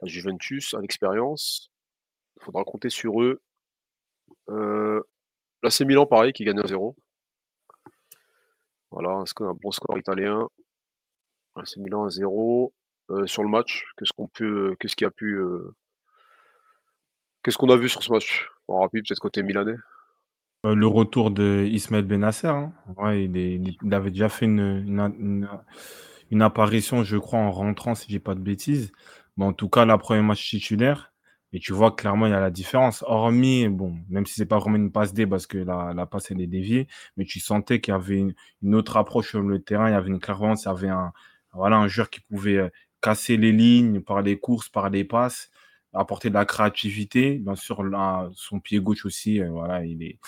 la 0.01 0.07
Juventus, 0.07 0.73
à 0.73 0.81
l'expérience, 0.81 1.69
il 2.39 2.43
faudra 2.43 2.63
compter 2.63 2.89
sur 2.89 3.21
eux 3.21 3.41
Euh, 4.49 5.01
là, 5.63 5.69
c'est 5.69 5.85
Milan, 5.85 6.05
pareil, 6.05 6.33
qui 6.33 6.45
gagne 6.45 6.59
1-0. 6.59 6.95
Voilà, 8.91 9.23
un 9.39 9.53
bon 9.53 9.71
score 9.71 9.97
italien? 9.97 10.47
C'est 11.65 11.79
Milan 11.79 12.07
1-0. 12.07 12.71
Euh, 13.09 13.25
sur 13.25 13.43
le 13.43 13.49
match, 13.49 13.85
qu'est-ce 13.97 14.11
qu'on 14.11 14.27
peut, 14.27 14.75
qu'est-ce 14.79 14.95
qui 14.95 15.05
a 15.05 15.11
pu, 15.11 15.35
euh, 15.35 15.73
qu'est-ce 17.41 17.57
qu'on 17.57 17.69
a 17.69 17.77
vu 17.77 17.87
sur 17.87 18.03
ce 18.03 18.11
match? 18.11 18.49
En 18.67 18.81
rapide, 18.81 19.05
peut-être 19.07 19.19
côté 19.19 19.43
milanais. 19.43 19.77
Euh, 20.65 20.75
le 20.75 20.87
retour 20.87 21.31
de 21.31 21.65
Ismaël 21.69 22.03
Benasser, 22.03 22.47
hein. 22.47 22.73
ouais, 22.97 23.23
il, 23.25 23.93
avait 23.93 24.09
déjà 24.11 24.27
fait 24.27 24.45
une, 24.45 25.47
une, 26.31 26.41
apparition, 26.41 27.03
je 27.05 27.15
crois, 27.15 27.39
en 27.39 27.51
rentrant, 27.51 27.95
si 27.95 28.11
j'ai 28.11 28.19
pas 28.19 28.35
de 28.35 28.41
bêtises. 28.41 28.91
Mais 29.37 29.45
en 29.45 29.53
tout 29.53 29.69
cas, 29.69 29.85
la 29.85 29.97
première 29.97 30.23
match 30.23 30.49
titulaire. 30.49 31.13
Et 31.53 31.59
tu 31.59 31.73
vois 31.73 31.95
clairement, 31.95 32.25
il 32.27 32.31
y 32.31 32.35
a 32.35 32.39
la 32.39 32.51
différence. 32.51 33.03
Hormis, 33.07 33.69
bon, 33.69 33.97
même 34.09 34.25
si 34.25 34.33
c'est 34.35 34.45
pas 34.45 34.59
vraiment 34.59 34.75
une 34.77 34.91
passe 34.91 35.13
D 35.13 35.25
parce 35.25 35.47
que 35.47 35.57
la, 35.57 35.93
la 35.95 36.05
passe 36.05 36.31
elle 36.31 36.41
est 36.41 36.47
déviée, 36.47 36.87
mais 37.15 37.25
tu 37.25 37.39
sentais 37.39 37.79
qu'il 37.79 37.93
y 37.93 37.95
avait 37.95 38.33
une, 38.61 38.75
autre 38.75 38.97
approche 38.97 39.29
sur 39.29 39.41
le 39.41 39.61
terrain. 39.61 39.89
Il 39.89 39.93
y 39.93 39.95
avait 39.95 40.09
une 40.09 40.19
clairvoyance, 40.19 40.63
il 40.63 40.67
y 40.67 40.71
avait 40.71 40.89
un, 40.89 41.13
voilà, 41.53 41.77
un 41.77 41.87
joueur 41.87 42.09
qui 42.09 42.19
pouvait 42.21 42.71
casser 43.01 43.37
les 43.37 43.51
lignes 43.51 44.01
par 44.01 44.21
les 44.21 44.37
courses, 44.39 44.69
par 44.69 44.89
les 44.89 45.03
passes, 45.03 45.49
apporter 45.93 46.29
de 46.29 46.33
la 46.35 46.45
créativité. 46.45 47.37
Bien 47.37 47.55
sûr, 47.55 47.83
là, 47.83 48.29
son 48.35 48.59
pied 48.59 48.79
gauche 48.79 49.05
aussi, 49.05 49.41
euh, 49.41 49.49
voilà, 49.49 49.85
il 49.85 50.03
est, 50.03 50.19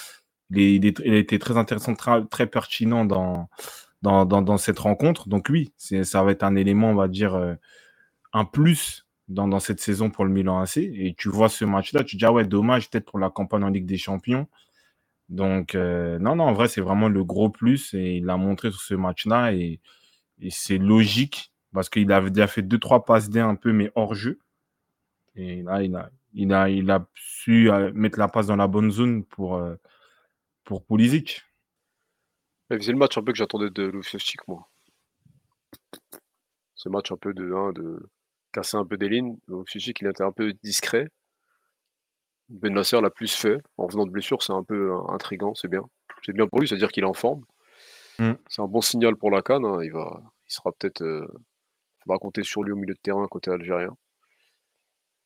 il, 0.52 0.86
est, 0.86 1.00
il, 1.06 1.14
a 1.14 1.18
été 1.18 1.40
très 1.40 1.58
intéressant, 1.58 1.96
très, 1.96 2.26
très 2.26 2.48
pertinent 2.48 3.06
dans, 3.06 3.50
dans, 4.02 4.26
dans, 4.26 4.58
cette 4.58 4.80
rencontre. 4.80 5.28
Donc 5.30 5.48
oui, 5.50 5.74
ça 5.78 6.24
va 6.24 6.32
être 6.32 6.44
un 6.44 6.56
élément, 6.56 6.92
on 6.92 6.96
va 6.96 7.08
dire, 7.08 7.36
euh, 7.36 7.56
un 8.34 8.46
plus 8.46 9.06
dans, 9.30 9.48
dans, 9.48 9.60
cette 9.60 9.80
saison 9.80 10.10
pour 10.10 10.26
le 10.26 10.32
Milan 10.32 10.60
AC. 10.60 10.78
Et 10.78 11.16
tu 11.18 11.30
vois 11.30 11.50
ce 11.50 11.66
match-là, 11.66 12.04
tu 12.04 12.16
te 12.16 12.20
dis, 12.20 12.26
ah 12.26 12.34
ouais, 12.34 12.46
dommage 12.46 12.90
peut-être 12.90 13.06
pour 13.06 13.20
la 13.20 13.30
campagne 13.30 13.64
en 13.64 13.70
Ligue 13.70 13.86
des 13.86 13.98
Champions. 13.98 14.48
Donc, 15.30 15.76
euh, 15.76 16.20
non, 16.20 16.36
non, 16.36 16.46
en 16.46 16.54
vrai, 16.54 16.68
c'est 16.68 16.82
vraiment 16.82 17.08
le 17.08 17.24
gros 17.24 17.50
plus. 17.50 17.94
Et 17.94 18.18
il 18.18 18.26
l'a 18.26 18.38
montré 18.38 18.72
sur 18.72 18.82
ce 18.82 18.96
match-là. 18.96 19.54
Et, 19.54 19.80
et 20.42 20.50
c'est 20.50 20.78
logique 20.78 21.54
parce 21.74 21.90
qu'il 21.90 22.12
avait 22.12 22.32
déjà 22.32 22.48
fait 22.48 22.64
deux, 22.64 22.80
trois 22.80 23.06
passes 23.06 23.30
D 23.30 23.40
un 23.40 23.56
peu, 23.56 23.72
mais 23.72 23.92
hors 23.96 24.16
jeu. 24.16 24.40
Et 25.36 25.62
là, 25.62 25.84
il 25.84 25.96
a, 25.96 26.10
il 26.34 26.54
a, 26.54 26.70
il 26.70 26.90
a 26.90 27.08
su 27.14 27.72
euh, 27.72 27.92
mettre 27.94 28.20
la 28.20 28.28
passe 28.28 28.48
dans 28.48 28.56
la 28.56 28.68
bonne 28.68 28.92
zone 28.92 29.24
pour, 29.24 29.56
euh, 29.56 29.76
pour 30.64 30.84
Pulisic. 30.84 31.44
C'est 32.70 32.88
le 32.88 32.98
match 32.98 33.18
un 33.18 33.24
peu 33.24 33.32
que 33.32 33.38
j'attendais 33.38 33.70
de 33.70 33.84
Lufostic, 33.84 34.48
moi. 34.48 34.68
Ce 36.76 36.88
match 36.88 37.12
un 37.12 37.18
peu 37.18 37.34
de, 37.34 37.52
hein, 37.52 37.72
de 37.74 38.10
casser 38.52 38.78
un 38.78 38.86
peu 38.86 38.98
des 38.98 39.10
lignes. 39.10 39.38
Lufostic, 39.48 40.02
il 40.02 40.08
était 40.08 40.24
un 40.24 40.32
peu 40.32 40.54
discret. 40.64 41.10
Ben 42.50 42.74
Nasser 42.74 43.00
l'a 43.02 43.10
plus 43.10 43.34
fait. 43.36 43.58
En 43.78 43.88
venant 43.88 44.06
de 44.06 44.12
blessure, 44.12 44.42
c'est 44.42 44.54
un 44.54 44.64
peu 44.64 44.92
euh, 44.92 45.12
intriguant, 45.14 45.54
c'est 45.54 45.68
bien. 45.68 45.84
C'est 46.26 46.34
bien 46.34 46.48
pour 46.48 46.60
lui, 46.60 46.68
c'est-à-dire 46.68 46.92
qu'il 46.92 47.04
est 47.04 47.08
en 47.08 47.14
forme. 47.14 47.44
Mm. 48.18 48.34
C'est 48.48 48.62
un 48.62 48.68
bon 48.68 48.82
signal 48.82 49.16
pour 49.16 49.32
la 49.32 49.42
Cannes. 49.42 49.66
Hein. 49.66 49.84
Il, 49.84 49.92
va, 49.92 50.22
il 50.48 50.52
sera 50.52 50.72
peut-être 50.72 51.04
va 52.10 52.18
compter 52.18 52.44
sur 52.44 52.64
lui 52.64 52.74
au 52.74 52.76
milieu 52.76 52.94
de 52.94 53.00
terrain 53.00 53.28
côté 53.28 53.52
algérien. 53.52 53.96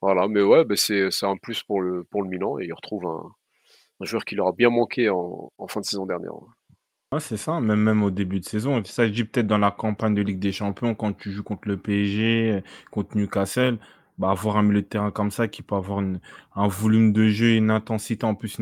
Voilà, 0.02 0.28
mais 0.28 0.42
ouais, 0.42 0.66
bah, 0.66 0.76
c'est 0.76 1.10
un 1.24 1.38
plus 1.38 1.64
pour 1.64 1.82
le, 1.82 2.04
pour 2.04 2.24
le 2.24 2.30
Milan 2.30 2.60
et 2.60 2.66
il 2.66 2.74
retrouve 2.74 3.06
un, 3.06 3.32
joueur 4.02 4.26
qui 4.26 4.36
leur 4.36 4.48
a 4.48 4.52
bien 4.52 4.70
manqué 4.70 5.10
en, 5.10 5.50
fin 5.70 5.80
de 5.80 5.86
saison 5.86 6.06
dernière. 6.06 6.34
C'est 7.20 7.38
ça, 7.38 7.60
même, 7.60 8.04
au 8.04 8.12
début 8.12 8.40
de 8.40 8.46
saison. 8.46 8.84
Ça, 8.86 9.08
je 9.08 9.12
dis 9.12 9.24
peut-être 9.24 9.48
dans 9.48 9.58
la 9.58 9.72
campagne 9.72 10.16
de 10.16 10.22
Ligue 10.22 10.40
des 10.40 10.52
Champions, 10.52 10.96
quand 10.96 11.14
tu 11.14 11.32
joues 11.32 11.44
contre 11.44 11.68
le 11.68 11.78
PSG, 11.78 12.64
contre 12.92 13.18
Newcastle, 13.18 13.78
bah, 14.18 14.32
avoir 14.32 14.58
un 14.58 14.64
milieu 14.64 14.82
de 14.82 14.88
terrain 14.88 15.12
comme 15.12 15.32
ça 15.32 15.48
qui 15.48 15.62
peut 15.64 15.76
avoir 15.76 16.00
un 16.56 16.68
volume 16.68 17.14
de 17.14 17.28
jeu, 17.28 17.56
une 17.56 17.72
intensité, 17.72 18.26
en 18.26 18.36
plus 18.36 18.58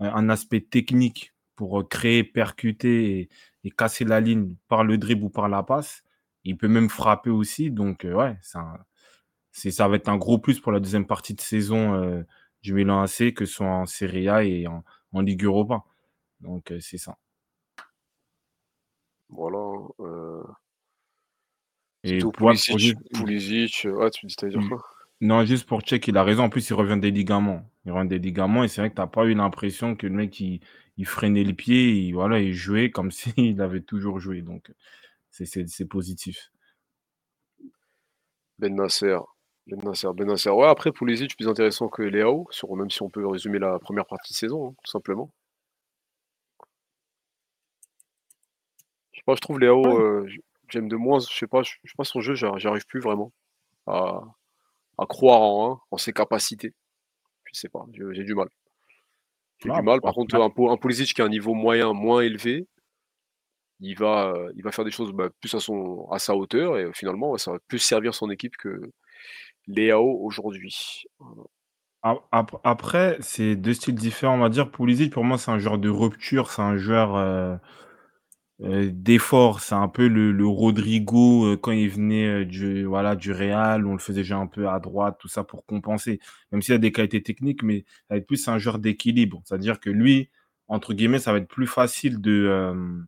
un 0.00 0.28
aspect 0.28 0.60
technique 0.60 1.34
pour 1.56 1.80
euh, 1.80 1.84
créer, 1.84 2.24
percuter 2.24 3.28
et, 3.64 3.70
casser 3.76 4.04
la 4.04 4.20
ligne 4.20 4.54
par 4.68 4.84
le 4.84 4.96
dribble 4.96 5.24
ou 5.24 5.28
par 5.28 5.48
la 5.48 5.62
passe, 5.64 6.04
il 6.44 6.56
peut 6.56 6.68
même 6.68 6.88
frapper 6.88 7.30
aussi. 7.30 7.70
Donc, 7.72 8.04
euh, 8.04 8.14
ouais, 8.14 8.36
ça 8.40 9.88
va 9.88 9.96
être 9.96 10.08
un 10.08 10.16
gros 10.16 10.38
plus 10.38 10.60
pour 10.60 10.70
la 10.70 10.78
deuxième 10.78 11.06
partie 11.06 11.34
de 11.34 11.40
saison 11.40 11.94
euh, 11.94 12.22
du 12.62 12.74
Milan 12.74 13.02
AC, 13.02 13.34
que 13.34 13.44
ce 13.44 13.54
soit 13.54 13.66
en 13.66 13.86
Serie 13.86 14.28
A 14.28 14.44
et 14.44 14.66
en, 14.68 14.84
Ligue 15.20 15.44
Europa. 15.44 15.82
Donc, 16.40 16.72
c'est 16.80 16.98
ça. 16.98 17.16
Voilà. 19.28 19.88
Et 22.06 22.18
pour 22.18 22.32
Pulisic, 22.32 22.96
Pulisic, 23.12 23.86
ouais, 23.90 24.10
tu 24.10 24.26
dis, 24.26 24.36
dire 24.36 24.60
mm. 24.60 24.68
quoi 24.68 24.84
Non, 25.20 25.44
juste 25.44 25.66
pour 25.66 25.80
check, 25.80 26.06
il 26.06 26.16
a 26.16 26.22
raison. 26.22 26.44
En 26.44 26.48
plus, 26.48 26.68
il 26.70 26.74
revient 26.74 27.00
des 27.00 27.10
ligaments. 27.10 27.68
Il 27.84 27.92
revient 27.92 28.08
des 28.08 28.18
ligaments 28.18 28.62
et 28.62 28.68
c'est 28.68 28.80
vrai 28.80 28.90
que 28.90 28.94
tu 28.94 29.00
n'as 29.00 29.08
pas 29.08 29.24
eu 29.24 29.34
l'impression 29.34 29.96
que 29.96 30.06
le 30.06 30.14
mec, 30.14 30.38
il, 30.40 30.60
freinait 31.04 31.44
le 31.44 31.52
pied, 31.52 32.12
voilà, 32.12 32.38
il 32.40 32.54
jouait 32.54 32.90
comme 32.90 33.10
s'il 33.10 33.60
avait 33.60 33.80
toujours 33.80 34.20
joué. 34.20 34.42
Donc, 34.42 34.72
c'est 35.30 35.88
positif. 35.88 36.52
Ben 38.58 38.74
Nasser. 38.74 39.18
Ben 39.66 39.80
Nasser, 39.82 40.08
Ben 40.14 40.28
Nasser. 40.28 40.50
Ouais, 40.50 40.68
après, 40.68 40.92
pour 40.92 41.06
les 41.06 41.26
plus 41.26 41.48
intéressant 41.48 41.88
que 41.88 42.02
Léao, 42.02 42.46
sur, 42.50 42.74
même 42.76 42.90
si 42.90 43.02
on 43.02 43.10
peut 43.10 43.26
résumer 43.26 43.58
la 43.58 43.80
première 43.80 44.06
partie 44.06 44.32
de 44.32 44.38
saison, 44.38 44.68
hein, 44.68 44.74
tout 44.84 44.90
simplement. 44.90 45.32
Je 49.16 49.20
sais 49.20 49.24
pas, 49.24 49.34
je 49.34 49.40
trouve 49.40 49.58
Léao, 49.58 49.82
euh, 49.98 50.28
j'aime 50.68 50.88
de 50.88 50.96
moins, 50.96 51.20
je 51.20 51.34
sais 51.34 51.46
pas, 51.46 51.62
je 51.62 51.70
sais 51.70 51.94
pas 51.96 52.04
son 52.04 52.20
jeu, 52.20 52.34
j'arrive 52.34 52.84
plus 52.86 53.00
vraiment 53.00 53.32
à, 53.86 54.20
croire 55.08 55.40
en, 55.40 55.80
en, 55.90 55.96
ses 55.96 56.12
capacités. 56.12 56.74
Je 57.44 57.58
sais 57.58 57.70
pas, 57.70 57.86
j'ai 57.92 58.24
du 58.24 58.34
mal. 58.34 58.48
J'ai 59.62 59.70
du 59.70 59.82
mal. 59.82 60.02
Par 60.02 60.12
contre, 60.12 60.34
un, 60.34 60.50
un 60.70 60.76
Pulisic 60.76 61.14
qui 61.14 61.22
a 61.22 61.24
un 61.24 61.30
niveau 61.30 61.54
moyen 61.54 61.94
moins 61.94 62.20
élevé, 62.20 62.66
il 63.80 63.96
va, 63.96 64.34
il 64.54 64.62
va 64.62 64.70
faire 64.70 64.84
des 64.84 64.90
choses 64.90 65.12
bah, 65.12 65.30
plus 65.40 65.54
à, 65.54 65.60
son, 65.60 66.06
à 66.10 66.18
sa 66.18 66.34
hauteur 66.34 66.76
et 66.76 66.90
finalement, 66.92 67.38
ça 67.38 67.52
va 67.52 67.58
plus 67.68 67.78
servir 67.78 68.14
son 68.14 68.30
équipe 68.30 68.56
que 68.58 68.92
Léao 69.66 70.18
aujourd'hui. 70.22 71.04
Après, 72.02 73.16
c'est 73.20 73.56
deux 73.56 73.72
styles 73.72 73.94
différents, 73.94 74.36
on 74.36 74.40
va 74.40 74.50
dire. 74.50 74.70
Pulisic, 74.70 75.10
pour 75.10 75.24
moi, 75.24 75.38
c'est 75.38 75.50
un 75.50 75.58
joueur 75.58 75.78
de 75.78 75.88
rupture, 75.88 76.50
c'est 76.50 76.62
un 76.62 76.76
joueur 76.76 77.16
d'effort. 78.60 79.60
C'est 79.60 79.74
un 79.74 79.88
peu 79.88 80.08
le, 80.08 80.46
Rodrigo 80.46 81.56
quand 81.58 81.72
il 81.72 81.88
venait 81.88 82.44
du, 82.44 82.84
voilà, 82.84 83.16
du 83.16 83.32
Real, 83.32 83.86
on 83.86 83.92
le 83.92 83.98
faisait 83.98 84.22
déjà 84.22 84.38
un 84.38 84.46
peu 84.46 84.68
à 84.68 84.78
droite, 84.80 85.16
tout 85.20 85.28
ça 85.28 85.44
pour 85.44 85.66
compenser. 85.66 86.20
Même 86.52 86.62
s'il 86.62 86.74
a 86.74 86.78
des 86.78 86.92
qualités 86.92 87.22
techniques, 87.22 87.62
mais 87.62 87.84
ça 88.08 88.14
va 88.14 88.16
être 88.18 88.26
plus 88.26 88.48
un 88.48 88.58
joueur 88.58 88.78
d'équilibre. 88.78 89.42
C'est-à-dire 89.44 89.80
que 89.80 89.90
lui, 89.90 90.30
entre 90.68 90.94
guillemets, 90.94 91.18
ça 91.18 91.32
va 91.32 91.38
être 91.38 91.48
plus 91.48 91.66
facile 91.66 92.20
de 92.20 93.04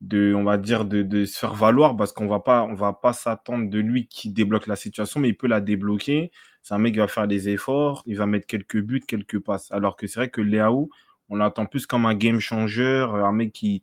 de, 0.00 0.34
on 0.34 0.44
va 0.44 0.58
dire, 0.58 0.84
de, 0.84 1.24
se 1.24 1.38
faire 1.38 1.54
valoir 1.54 1.96
parce 1.96 2.12
qu'on 2.12 2.26
va 2.26 2.40
pas, 2.40 2.66
va 2.74 2.92
pas 2.92 3.12
s'attendre 3.12 3.70
de 3.70 3.78
lui 3.78 4.06
qui 4.08 4.30
débloque 4.30 4.66
la 4.66 4.76
situation, 4.76 5.20
mais 5.20 5.28
il 5.30 5.36
peut 5.36 5.46
la 5.46 5.60
débloquer. 5.60 6.30
C'est 6.62 6.74
un 6.74 6.78
mec 6.78 6.94
qui 6.94 6.98
va 6.98 7.08
faire 7.08 7.28
des 7.28 7.48
efforts, 7.48 8.02
il 8.06 8.16
va 8.16 8.26
mettre 8.26 8.46
quelques 8.46 8.80
buts, 8.80 9.00
quelques 9.06 9.38
passes. 9.38 9.70
Alors 9.72 9.96
que 9.96 10.06
c'est 10.06 10.20
vrai 10.20 10.30
que 10.30 10.40
Léao, 10.40 10.90
on 11.28 11.36
l'attend 11.36 11.66
plus 11.66 11.86
comme 11.86 12.06
un 12.06 12.14
game 12.14 12.40
changer, 12.40 13.06
un 13.10 13.32
mec 13.32 13.52
qui, 13.52 13.82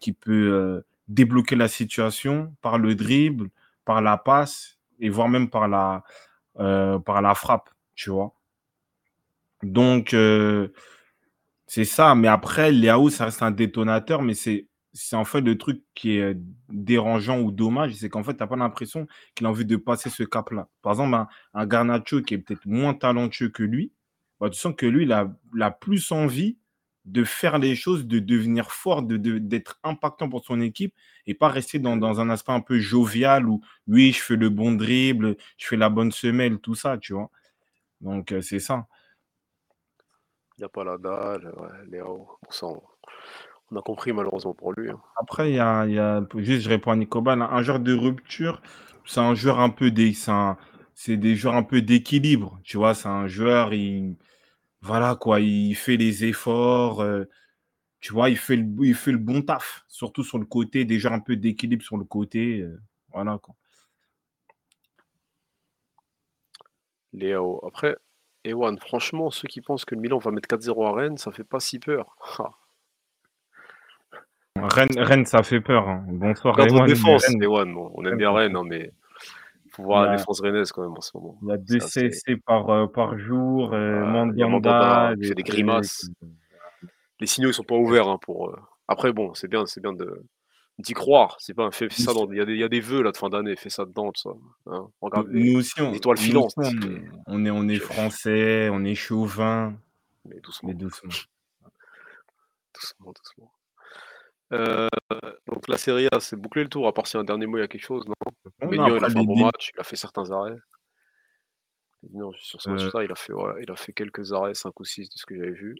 qui 0.00 0.12
peut 0.12 0.52
euh, 0.52 0.86
débloquer 1.08 1.56
la 1.56 1.68
situation 1.68 2.54
par 2.62 2.78
le 2.78 2.94
dribble, 2.94 3.48
par 3.84 4.02
la 4.02 4.16
passe 4.16 4.78
et 4.98 5.08
voire 5.08 5.28
même 5.28 5.50
par 5.50 5.68
la, 5.68 6.04
euh, 6.58 6.98
par 6.98 7.22
la 7.22 7.34
frappe, 7.34 7.70
tu 7.94 8.10
vois. 8.10 8.34
Donc, 9.62 10.14
euh, 10.14 10.68
c'est 11.66 11.84
ça. 11.84 12.14
Mais 12.14 12.28
après, 12.28 12.72
Léao, 12.72 13.10
ça 13.10 13.26
reste 13.26 13.42
un 13.42 13.50
détonateur, 13.50 14.22
mais 14.22 14.34
c'est 14.34 14.66
c'est 14.96 15.16
en 15.16 15.24
fait 15.24 15.42
le 15.42 15.58
truc 15.58 15.82
qui 15.94 16.16
est 16.16 16.36
dérangeant 16.70 17.40
ou 17.40 17.50
dommage, 17.52 17.94
c'est 17.94 18.08
qu'en 18.08 18.24
fait, 18.24 18.32
tu 18.34 18.40
n'as 18.40 18.46
pas 18.46 18.56
l'impression 18.56 19.06
qu'il 19.34 19.46
a 19.46 19.50
envie 19.50 19.66
de 19.66 19.76
passer 19.76 20.08
ce 20.08 20.22
cap-là. 20.22 20.68
Par 20.82 20.92
exemple, 20.92 21.26
un, 21.54 21.66
Garnacho 21.66 22.22
qui 22.22 22.34
est 22.34 22.38
peut-être 22.38 22.64
moins 22.64 22.94
talentueux 22.94 23.50
que 23.50 23.62
lui, 23.62 23.92
bah, 24.40 24.48
tu 24.48 24.58
sens 24.58 24.74
que 24.74 24.86
lui, 24.86 25.04
il 25.04 25.12
a, 25.12 25.70
plus 25.70 26.12
envie 26.12 26.56
de 27.06 27.22
faire 27.24 27.58
les 27.58 27.76
choses, 27.76 28.06
de 28.06 28.18
devenir 28.18 28.72
fort, 28.72 29.02
d'être 29.02 29.78
impactant 29.84 30.28
pour 30.28 30.44
son 30.44 30.60
équipe 30.60 30.92
et 31.26 31.34
pas 31.34 31.48
rester 31.48 31.78
dans, 31.78 32.20
un 32.20 32.30
aspect 32.30 32.52
un 32.52 32.60
peu 32.60 32.78
jovial 32.78 33.48
où 33.48 33.60
oui, 33.86 34.12
je 34.12 34.20
fais 34.20 34.36
le 34.36 34.50
bon 34.50 34.72
dribble, 34.72 35.36
je 35.56 35.66
fais 35.66 35.76
la 35.76 35.88
bonne 35.88 36.12
semelle, 36.12 36.58
tout 36.58 36.74
ça, 36.74 36.98
tu 36.98 37.14
vois. 37.14 37.30
Donc, 38.00 38.32
euh, 38.32 38.42
c'est 38.42 38.58
ça. 38.58 38.86
Il 40.58 40.62
n'y 40.62 40.64
a 40.64 40.68
pas 40.68 40.84
la 40.84 40.98
dalle, 40.98 41.52
Léo, 41.88 42.28
on 42.62 42.82
on 43.72 43.76
a 43.76 43.82
compris 43.82 44.12
malheureusement 44.12 44.54
pour 44.54 44.72
lui. 44.72 44.90
Hein. 44.90 45.00
Après, 45.16 45.50
il 45.50 45.56
y 45.56 45.60
a, 45.60 45.86
y 45.86 45.98
a- 45.98 46.24
juste, 46.36 46.62
je 46.62 46.68
réponds 46.68 46.92
à 46.92 46.96
Nicobal, 46.96 47.42
un 47.42 47.62
joueur 47.62 47.80
de 47.80 47.92
rupture, 47.92 48.62
c'est 49.04 49.20
un 49.20 49.34
joueur 49.34 49.60
un 49.60 49.70
peu 49.70 49.90
des, 49.90 50.12
c'est 50.94 51.16
des 51.16 51.36
joueurs 51.36 51.54
un 51.56 51.62
peu 51.62 51.82
d'équilibre, 51.82 52.60
tu 52.62 52.76
vois, 52.76 52.94
c'est 52.94 53.08
un 53.08 53.26
joueur, 53.26 53.74
il, 53.74 54.16
voilà 54.86 55.16
quoi, 55.16 55.40
il 55.40 55.74
fait 55.74 55.96
les 55.96 56.24
efforts, 56.24 57.00
euh, 57.00 57.24
tu 58.00 58.12
vois, 58.12 58.30
il 58.30 58.36
fait 58.38 58.56
le, 58.56 58.66
il 58.86 58.94
fait 58.94 59.12
le 59.12 59.18
bon 59.18 59.42
taf, 59.42 59.84
surtout 59.88 60.22
sur 60.22 60.38
le 60.38 60.46
côté, 60.46 60.86
joueurs 60.98 61.14
un 61.14 61.20
peu 61.20 61.36
d'équilibre 61.36 61.82
sur 61.84 61.96
le 61.96 62.04
côté, 62.04 62.60
euh, 62.60 62.80
voilà 63.12 63.38
quoi. 63.38 63.54
Léo. 67.12 67.60
Après, 67.66 67.96
One, 68.46 68.78
franchement, 68.78 69.30
ceux 69.30 69.48
qui 69.48 69.60
pensent 69.60 69.84
que 69.84 69.94
le 69.94 70.00
Milan 70.00 70.18
va 70.18 70.30
mettre 70.30 70.48
4-0 70.48 70.86
à 70.86 70.92
Rennes, 70.92 71.18
ça 71.18 71.32
fait 71.32 71.44
pas 71.44 71.60
si 71.60 71.78
peur. 71.78 72.16
Ah. 74.58 74.68
Rennes, 74.68 74.98
Rennes, 74.98 75.26
ça 75.26 75.42
fait 75.42 75.60
peur. 75.60 75.86
hein. 75.86 76.06
Bonsoir, 76.08 76.58
Ewan, 76.58 76.86
défense, 76.86 77.26
Rennes, 77.26 77.42
Ewan. 77.42 77.74
Bon, 77.74 77.92
on 77.94 78.06
aime 78.06 78.16
bien 78.16 78.32
Rennes, 78.32 78.56
hein, 78.56 78.64
mais 78.64 78.90
faut 79.76 79.82
voir 79.84 80.04
Il 80.04 80.06
y 80.06 80.10
la 80.10 80.16
défense 80.16 80.40
rennaise 80.40 80.72
quand 80.72 80.82
même 80.82 80.96
en 80.96 81.00
ce 81.00 81.10
moment. 81.16 81.38
Il 81.42 81.48
y 81.48 81.52
a 81.52 81.56
deux 81.56 81.80
c'est- 81.80 82.10
CSC 82.10 82.36
par, 82.44 82.68
euh, 82.70 82.86
par 82.86 83.18
jour, 83.18 83.72
euh, 83.72 84.00
Mandanda, 84.04 84.46
Mandanda 84.48 85.14
qui 85.22 85.34
des 85.34 85.42
grimaces. 85.42 86.08
Les 87.20 87.26
signaux 87.26 87.50
ils 87.50 87.54
sont 87.54 87.62
pas 87.64 87.76
ouverts 87.76 88.08
hein, 88.08 88.18
pour. 88.20 88.50
euh, 88.50 88.56
Après 88.88 89.12
bon, 89.12 89.34
c'est 89.34 89.48
bien, 89.48 89.64
c'est 89.66 89.80
bien 89.80 89.92
de 89.92 90.22
d'y 90.78 90.92
croire. 90.92 91.36
C'est 91.40 91.54
pas 91.54 91.64
un 91.64 91.70
fait, 91.70 91.90
ça 91.90 92.12
dans. 92.12 92.30
Il 92.30 92.36
y, 92.36 92.40
a 92.40 92.44
des- 92.44 92.52
il 92.52 92.58
y 92.58 92.62
a 92.64 92.68
des 92.68 92.80
vœux 92.80 93.02
là 93.02 93.10
de 93.12 93.16
fin 93.16 93.30
d'année. 93.30 93.56
Fais 93.56 93.70
ça 93.70 93.84
dedans, 93.86 94.12
tout 94.12 94.20
ça. 94.20 94.30
Hein. 94.66 94.88
Regarde 95.00 95.28
les, 95.28 95.52
Nous 95.52 95.58
aussi, 95.60 95.80
on, 95.80 95.90
les 95.90 95.96
étoiles 95.96 96.18
nous 96.18 96.22
filantes. 96.22 96.52
aussi, 96.56 96.76
on 96.76 96.90
est, 96.90 97.08
on 97.26 97.44
est, 97.46 97.50
on 97.50 97.68
est 97.68 97.78
français, 97.78 98.68
on 98.70 98.84
est 98.84 98.94
chauvin, 98.94 99.74
Mais 100.26 100.38
doucement, 100.40 100.68
mais 100.68 100.74
doucement. 100.74 101.10
doucement, 102.74 103.12
doucement. 103.12 103.50
Euh, 104.52 104.88
donc 105.46 105.66
la 105.68 105.76
Serie 105.76 106.08
A, 106.12 106.20
c'est 106.20 106.36
bouclé 106.36 106.62
le 106.62 106.68
tour. 106.68 106.86
À 106.86 106.94
part 106.94 107.06
si 107.06 107.16
un 107.16 107.24
dernier 107.24 107.46
mot, 107.46 107.58
il 107.58 107.62
y 107.62 107.64
a 107.64 107.68
quelque 107.68 107.84
chose, 107.84 108.04
non? 108.06 108.14
Ménion, 108.68 108.96
il 108.96 109.04
a 109.04 109.10
fait 109.10 109.18
un 109.18 109.24
bon 109.24 109.44
match. 109.44 109.70
Il 109.74 109.80
a 109.80 109.84
fait 109.84 109.96
certains 109.96 110.30
arrêts. 110.30 110.56
Non, 112.12 112.32
sur 112.38 112.60
ce 112.62 112.68
Euh, 112.68 112.72
match-là, 112.74 113.04
il 113.04 113.10
a 113.10 113.16
fait, 113.16 113.32
ouais, 113.32 113.62
il 113.62 113.70
a 113.70 113.76
fait 113.76 113.92
quelques 113.92 114.32
arrêts, 114.32 114.54
5 114.54 114.78
ou 114.78 114.84
6 114.84 115.08
de 115.08 115.14
ce 115.16 115.26
que 115.26 115.36
j'avais 115.36 115.50
vu. 115.52 115.76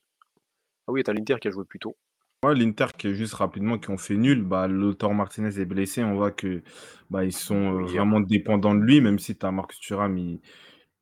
Ah 0.88 0.92
oui, 0.92 1.02
t'as 1.02 1.12
l'Inter 1.12 1.36
qui 1.40 1.48
a 1.48 1.50
joué 1.50 1.64
plus 1.64 1.78
tôt. 1.78 1.96
Ouais, 2.44 2.54
l'Inter 2.54 2.86
qui 2.96 3.08
est 3.08 3.14
juste 3.14 3.34
rapidement 3.34 3.78
qui 3.78 3.90
ont 3.90 3.96
fait 3.96 4.16
nul, 4.16 4.42
bah, 4.42 4.66
Lautaro 4.66 5.14
Martinez 5.14 5.58
est 5.60 5.64
blessé, 5.64 6.04
on 6.04 6.14
voit 6.14 6.32
que 6.32 6.62
bah, 7.10 7.24
ils 7.24 7.32
sont 7.32 7.80
euh, 7.80 7.82
vraiment 7.84 8.20
dépendants 8.20 8.74
de 8.74 8.80
lui, 8.82 9.00
même 9.00 9.18
si 9.18 9.36
tu 9.36 9.46
as 9.46 9.50
Marcus 9.52 9.78
Thuram, 9.80 10.16
il, 10.18 10.40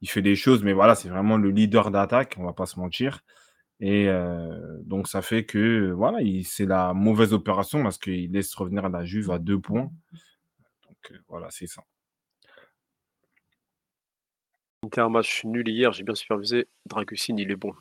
il 0.01 0.09
fait 0.09 0.23
des 0.23 0.37
choses, 0.37 0.63
mais 0.63 0.73
voilà, 0.73 0.95
c'est 0.95 1.09
vraiment 1.09 1.37
le 1.37 1.51
leader 1.51 1.91
d'attaque, 1.91 2.37
on 2.39 2.45
va 2.45 2.53
pas 2.53 2.67
se 2.67 2.79
mentir. 2.79 3.21
Et 3.81 4.09
euh, 4.09 4.79
donc 4.85 5.09
ça 5.09 5.21
fait 5.21 5.45
que 5.45 5.91
voilà, 5.91 6.21
il- 6.23 6.45
c'est 6.45 6.67
la 6.67 6.95
mauvaise 6.95 7.33
opération 7.33 7.83
parce 7.83 7.99
qu'il 7.99 8.31
laisse 8.33 8.55
revenir 8.55 8.89
la 8.89 9.05
Juve 9.05 9.31
à 9.31 9.39
deux 9.39 9.59
points. 9.59 9.91
Donc 10.89 11.11
euh, 11.13 11.19
voilà, 11.29 11.49
c'est 11.51 11.67
ça. 11.67 11.83
Inter 14.85 15.01
un 15.03 15.09
match 15.09 15.45
nul 15.45 15.67
hier, 15.69 15.93
j'ai 15.93 16.05
bien 16.05 16.15
supervisé. 16.15 16.67
Dragusin, 16.87 17.37
il 17.39 17.51
est 17.51 17.57
bon. 17.57 17.73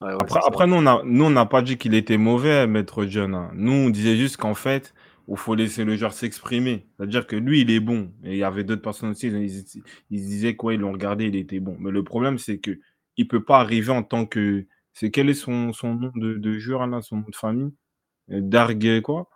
Ouais, 0.00 0.08
ouais, 0.08 0.14
Après, 0.14 0.28
c'est 0.34 0.40
ça. 0.40 0.46
après 0.48 0.66
nous, 0.66 0.76
on 0.76 0.86
a- 0.86 1.02
nous, 1.04 1.24
on 1.24 1.30
n'a 1.30 1.46
pas 1.46 1.62
dit 1.62 1.78
qu'il 1.78 1.94
était 1.94 2.16
mauvais, 2.16 2.66
Maître 2.66 3.04
John. 3.06 3.34
hein. 3.34 3.50
Nous, 3.54 3.72
on 3.72 3.90
disait 3.90 4.16
juste 4.16 4.36
qu'en 4.36 4.54
fait, 4.54 4.94
il 5.28 5.36
faut 5.36 5.54
laisser 5.54 5.84
le 5.84 5.96
joueur 5.96 6.12
s'exprimer. 6.12 6.86
C'est-à-dire 6.96 7.26
que 7.26 7.36
lui, 7.36 7.60
il 7.60 7.70
est 7.70 7.80
bon. 7.80 8.12
Et 8.24 8.32
il 8.32 8.36
y 8.38 8.44
avait 8.44 8.64
d'autres 8.64 8.82
personnes 8.82 9.10
aussi, 9.10 9.28
ils, 9.28 9.36
ils- 9.44 9.82
ils 10.10 10.20
disaient 10.26 10.56
quoi, 10.56 10.74
ils 10.74 10.80
l'ont 10.80 10.92
regardé, 10.92 11.26
il 11.26 11.36
était 11.36 11.60
bon. 11.60 11.76
Mais 11.78 11.90
le 11.90 12.02
problème, 12.04 12.38
c'est 12.38 12.58
que 12.58 12.78
il 13.16 13.28
peut 13.28 13.44
pas 13.44 13.58
arriver 13.60 13.90
en 13.92 14.02
tant 14.02 14.26
que. 14.26 14.66
C'est 14.94 15.10
quel 15.10 15.30
est 15.30 15.34
son, 15.34 15.72
son 15.72 15.94
nom 15.94 16.12
de, 16.14 16.34
de 16.34 16.58
joueur 16.58 16.86
là, 16.86 17.00
son 17.02 17.16
nom 17.16 17.28
de 17.28 17.36
famille? 17.36 17.72
Euh, 18.30 18.40
Darg 18.42 19.00
quoi? 19.02 19.28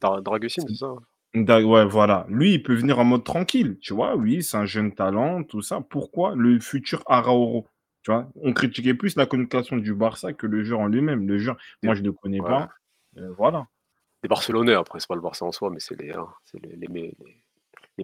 Dra- 0.00 0.20
Dragusin, 0.20 0.62
c'est 0.68 0.74
ça 0.74 0.94
Dag- 1.34 1.64
Ouais, 1.64 1.84
voilà. 1.84 2.26
Lui, 2.28 2.54
il 2.54 2.62
peut 2.62 2.74
venir 2.74 2.98
en 2.98 3.04
mode 3.04 3.24
tranquille. 3.24 3.78
Tu 3.80 3.94
vois, 3.94 4.16
oui, 4.16 4.42
c'est 4.42 4.56
un 4.56 4.66
jeune 4.66 4.94
talent, 4.94 5.42
tout 5.44 5.62
ça. 5.62 5.80
Pourquoi 5.80 6.34
le 6.34 6.58
futur 6.60 7.02
Araoro? 7.06 7.68
Tu 8.02 8.10
vois, 8.10 8.30
on 8.36 8.52
critiquait 8.52 8.94
plus 8.94 9.14
la 9.16 9.26
communication 9.26 9.76
du 9.76 9.94
Barça 9.94 10.32
que 10.32 10.46
le 10.46 10.64
joueur 10.64 10.80
en 10.80 10.86
lui-même. 10.86 11.26
Le 11.28 11.38
joueur, 11.38 11.56
moi, 11.82 11.94
je 11.94 12.00
ne 12.00 12.06
le 12.06 12.12
connais 12.12 12.40
Ouais. 12.40 12.48
pas. 12.48 12.70
Euh, 13.18 13.32
voilà. 13.36 13.68
Des 14.22 14.28
Barcelonais, 14.28 14.74
après, 14.74 15.00
c'est 15.00 15.08
pas 15.08 15.14
le 15.14 15.20
Barça 15.20 15.44
en 15.44 15.52
soi, 15.52 15.70
mais 15.70 15.80
c'est 15.80 15.98
les, 16.00 16.10
hein, 16.10 16.28
c'est 16.44 16.64
les, 16.64 16.76
les, 16.76 16.86
les- 16.88 17.16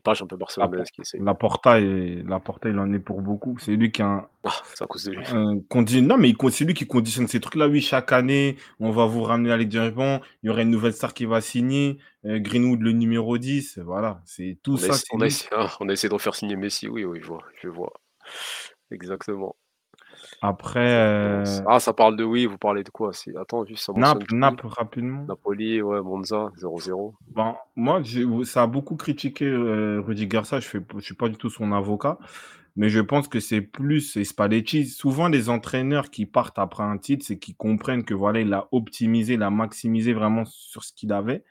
pages 0.01 0.23
un 0.23 0.27
peu 0.27 0.37
barcelonaises 0.37 0.89
essaient. 0.99 1.19
La 1.19 1.35
Porta, 1.35 1.81
et, 1.81 2.23
la 2.27 2.41
Porta, 2.41 2.69
il 2.69 2.79
en 2.79 2.93
est 2.93 2.99
pour 2.99 3.23
beaucoup. 3.23 3.57
C'est 3.59 3.73
lui 3.73 3.91
qui 3.93 4.03
a 4.03 4.07
un, 4.07 4.29
Ah, 4.45 4.87
cause 4.89 5.05
de 5.05 5.13
lui. 5.13 5.27
un 5.27 5.57
condi- 5.71 6.01
Non, 6.03 6.17
mais 6.17 6.35
c'est 6.51 6.65
lui 6.65 6.75
qui 6.75 6.87
conditionne 6.87 7.29
ces 7.29 7.41
trucs-là. 7.41 7.69
Oui, 7.69 7.81
chaque 7.81 8.13
année, 8.13 8.57
on 8.81 8.91
va 8.91 9.07
vous 9.07 9.23
ramener 9.23 9.53
à 9.53 9.57
Ligue 9.57 9.69
des 9.71 9.79
Champions. 9.79 10.21
Il 10.43 10.47
y 10.47 10.51
aura 10.51 10.63
une 10.63 10.71
nouvelle 10.71 10.93
star 10.93 11.15
qui 11.15 11.25
va 11.27 11.41
signer. 11.41 11.99
Euh, 12.25 12.39
Greenwood, 12.39 12.81
le 12.81 12.93
numéro 12.93 13.39
10. 13.39 13.79
Voilà. 13.79 14.21
C'est 14.25 14.59
tout 14.63 14.75
On 14.75 14.77
ça. 14.77 14.95
on, 15.13 15.21
a 15.21 15.27
essayé, 15.27 15.49
hein, 15.53 15.69
on 15.81 15.89
a 15.89 15.93
essayé 15.93 16.09
de 16.09 16.15
refaire 16.15 16.35
signer 16.35 16.57
Messi, 16.57 16.89
oui, 16.89 17.05
oui, 17.05 17.21
je 17.23 17.27
vois. 17.27 17.43
Je 17.63 17.69
vois. 17.69 17.93
Exactement. 18.91 19.57
Après, 20.43 20.81
euh, 20.81 21.45
Ah, 21.67 21.81
ça 21.81 21.93
parle 21.93 22.17
de 22.17 22.25
oui, 22.25 22.47
vous 22.47 22.59
parlez 22.59 22.83
de 22.83 22.91
quoi? 22.91 23.13
Attends, 23.41 23.65
juste 23.65 23.85
ça 23.85 23.93
Naples, 23.95 24.35
Naples, 24.35 24.67
rapidement. 24.67 25.25
Napoli, 25.25 25.83
ouais, 25.83 26.01
Monza, 26.03 26.51
0-0. 26.57 27.15
Bon, 27.29 27.55
moi, 27.75 28.03
ça 28.45 28.63
a 28.63 28.67
beaucoup 28.67 28.97
critiqué 28.97 29.47
euh, 29.47 30.01
Rudy 30.01 30.27
Garcia. 30.27 30.61
Je 30.61 30.79
ne 30.95 31.01
suis 31.01 31.15
pas 31.15 31.29
du 31.29 31.37
tout 31.37 31.51
son 31.51 31.73
avocat, 31.73 32.19
mais 32.77 32.89
je 32.89 33.01
pense 33.01 33.29
que 33.29 33.41
c'est 33.41 33.61
plus 33.61 34.17
et 34.17 34.25
Spalletti. 34.25 34.87
Souvent, 34.87 35.29
les 35.29 35.49
entraîneurs 35.49 36.11
qui 36.11 36.27
partent 36.27 36.59
après 36.59 36.85
un 36.85 36.99
titre, 36.99 37.25
c'est 37.27 37.39
qu'ils 37.39 37.57
comprennent 37.57 38.05
que 38.05 38.15
voilà, 38.15 38.41
il 38.41 38.53
a 38.53 38.69
optimisé, 38.73 39.35
il 39.35 39.43
a 39.43 39.51
maximisé 39.51 40.13
vraiment 40.13 40.45
sur 40.45 40.85
ce 40.85 40.93
qu'il 40.93 41.13
avait. 41.13 41.43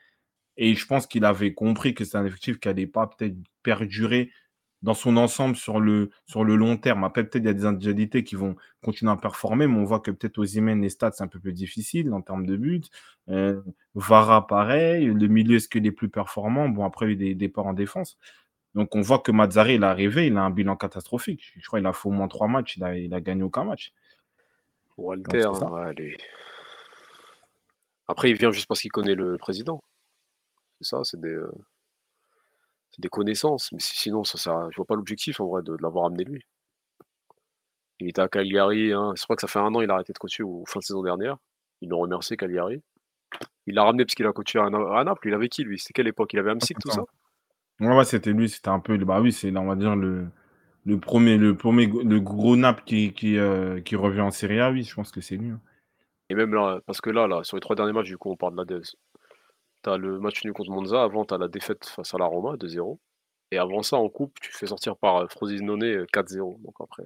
Et 0.58 0.74
je 0.76 0.86
pense 0.88 1.06
qu'il 1.08 1.26
avait 1.26 1.54
compris 1.54 1.94
que 1.94 2.06
c'est 2.06 2.18
un 2.18 2.26
effectif 2.26 2.60
qui 2.60 2.68
n'allait 2.70 2.88
pas 2.88 3.08
peut-être 3.08 3.36
perdurer 3.64 4.32
dans 4.86 4.94
son 4.94 5.18
ensemble 5.18 5.56
sur 5.56 5.80
le, 5.80 6.12
sur 6.28 6.44
le 6.44 6.56
long 6.56 6.78
terme. 6.78 7.04
Après, 7.04 7.24
peut-être 7.24 7.44
il 7.44 7.48
y 7.48 7.50
a 7.50 7.54
des 7.54 7.66
individualités 7.66 8.24
qui 8.24 8.36
vont 8.36 8.56
continuer 8.84 9.12
à 9.12 9.18
performer, 9.18 9.66
mais 9.66 9.80
on 9.80 9.84
voit 9.84 10.00
que 10.00 10.12
peut-être 10.12 10.38
aux 10.38 10.46
Imen, 10.46 10.80
les 10.80 10.90
stats, 10.90 11.12
c'est 11.14 11.24
un 11.24 11.28
peu 11.28 11.40
plus 11.40 11.54
difficile 11.54 12.14
en 12.14 12.22
termes 12.22 12.46
de 12.46 12.56
buts. 12.56 12.84
Euh, 13.30 13.62
Vara, 13.96 14.46
pareil. 14.46 15.08
Le 15.08 15.28
milieu, 15.28 15.56
est-ce 15.56 15.68
qu'il 15.70 15.88
est 15.88 15.92
plus 15.92 16.10
performant? 16.10 16.70
Bon, 16.70 16.86
après, 16.86 17.08
il 17.08 17.10
y 17.10 17.12
a 17.12 17.14
eu 17.14 17.18
des 17.18 17.34
départs 17.34 17.66
en 17.66 17.74
défense. 17.74 18.20
Donc, 18.76 18.96
on 18.96 19.02
voit 19.02 19.18
que 19.18 19.32
Mazzari, 19.32 19.74
il 19.74 19.82
est 19.82 19.88
arrivé, 19.88 20.28
il 20.28 20.38
a 20.38 20.44
un 20.44 20.52
bilan 20.52 20.76
catastrophique. 20.76 21.52
Je 21.58 21.66
crois 21.66 21.80
qu'il 21.80 21.88
a 21.88 21.94
fait 21.94 22.08
au 22.08 22.12
moins 22.12 22.28
trois 22.28 22.48
matchs, 22.48 22.78
il 22.78 22.84
a, 22.84 22.96
il 22.96 23.12
a 23.16 23.22
gagné 23.22 23.42
aucun 23.42 23.64
match. 23.64 23.92
Walter, 24.98 25.42
Donc, 25.42 25.74
ouais, 25.74 25.94
lui. 25.96 26.16
Après, 28.08 28.30
il 28.30 28.38
vient 28.38 28.52
juste 28.52 28.68
parce 28.68 28.82
qu'il 28.82 28.92
connaît 28.92 29.16
le 29.16 29.38
président. 29.38 29.82
C'est 30.80 30.90
ça, 30.90 31.00
c'est 31.04 31.20
des, 31.20 31.30
euh, 31.30 31.52
des 33.02 33.10
connaissances. 33.10 33.72
Mais 33.72 33.80
si- 33.80 33.98
sinon, 33.98 34.24
ça, 34.24 34.38
ça, 34.38 34.68
je 34.72 34.76
vois 34.78 34.86
pas 34.86 34.96
l'objectif 34.96 35.40
en 35.40 35.48
vrai 35.48 35.64
de, 35.64 35.76
de 35.76 35.82
l'avoir 35.84 36.06
amené 36.08 36.24
lui. 36.26 36.44
Il 38.00 38.08
était 38.08 38.22
à 38.22 38.30
Cagliari, 38.30 38.94
hein. 38.94 39.12
je 39.18 39.24
crois 39.24 39.36
que 39.36 39.42
ça 39.42 39.50
fait 39.50 39.60
un 39.60 39.74
an 39.76 39.82
il 39.82 39.92
a 39.92 39.96
arrêté 39.96 40.14
de 40.14 40.18
coacher 40.18 40.44
ou 40.44 40.64
fin 40.66 40.80
de 40.80 40.86
saison 40.86 41.04
dernière. 41.04 41.36
Ils 41.82 41.90
l'ont 41.90 42.00
remercié 42.00 42.38
Cagliari. 42.38 42.82
Il 43.68 43.76
l'a 43.76 43.84
ramené 43.86 44.06
parce 44.06 44.16
qu'il 44.16 44.28
a 44.28 44.34
coaché 44.34 44.60
à, 44.60 44.70
Na- 44.70 45.00
à 45.00 45.04
Naples. 45.06 45.30
Il 45.30 45.34
avait 45.36 45.50
qui 45.50 45.64
lui? 45.64 45.80
C'était 45.80 45.94
quelle 45.94 46.08
époque? 46.08 46.34
Il 46.34 46.40
avait 46.40 46.52
Amsic, 46.52 46.80
tout 46.80 46.92
ça? 46.92 47.06
Ouais, 47.80 47.94
ouais, 47.96 48.06
c'était 48.06 48.32
lui, 48.32 48.50
c'était 48.50 48.70
un 48.70 48.80
peu, 48.80 48.98
bah 49.00 49.20
oui, 49.22 49.32
c'est, 49.34 49.56
on 49.58 49.66
va 49.66 49.76
dire, 49.76 49.96
le, 49.96 50.30
le 50.86 51.00
premier, 51.00 51.38
le 51.38 51.58
premier, 51.58 51.88
le 51.88 52.20
gros 52.22 52.56
Naples 52.58 52.84
qui, 52.86 53.14
qui, 53.14 53.38
euh, 53.38 53.82
qui 53.82 53.96
revient 53.98 54.22
en 54.22 54.32
Serie 54.32 54.60
A, 54.62 54.72
oui, 54.72 54.84
je 54.84 54.96
pense 54.96 55.12
que 55.12 55.22
c'est 55.22 55.38
lui. 55.38 55.52
hein. 55.52 55.62
Et 56.30 56.36
même 56.36 56.54
là, 56.54 56.80
parce 56.86 57.02
que 57.02 57.10
là, 57.10 57.28
là, 57.28 57.44
sur 57.44 57.58
les 57.58 57.62
trois 57.62 57.76
derniers 57.76 57.94
matchs, 57.94 58.08
du 58.08 58.18
coup, 58.18 58.32
on 58.32 58.38
parle 58.38 58.54
de 58.66 58.76
la 58.76 58.82
Le 59.98 60.20
match 60.20 60.44
nul 60.44 60.54
contre 60.54 60.72
Monza, 60.72 61.04
avant 61.04 61.26
t'as 61.26 61.38
la 61.38 61.48
défaite 61.48 61.86
face 61.86 62.14
à 62.14 62.18
la 62.18 62.26
Roma, 62.26 62.58
2-0. 62.58 63.00
Et 63.52 63.58
avant 63.60 63.84
ça, 63.84 63.98
en 63.98 64.10
coupe, 64.10 64.40
tu 64.42 64.52
fais 64.52 64.68
sortir 64.68 64.98
par 64.98 65.18
euh, 65.18 65.28
Frosinone 65.28 65.84
euh, 65.84 66.06
4-0. 66.12 66.60
Donc 66.64 66.76
après. 66.80 67.04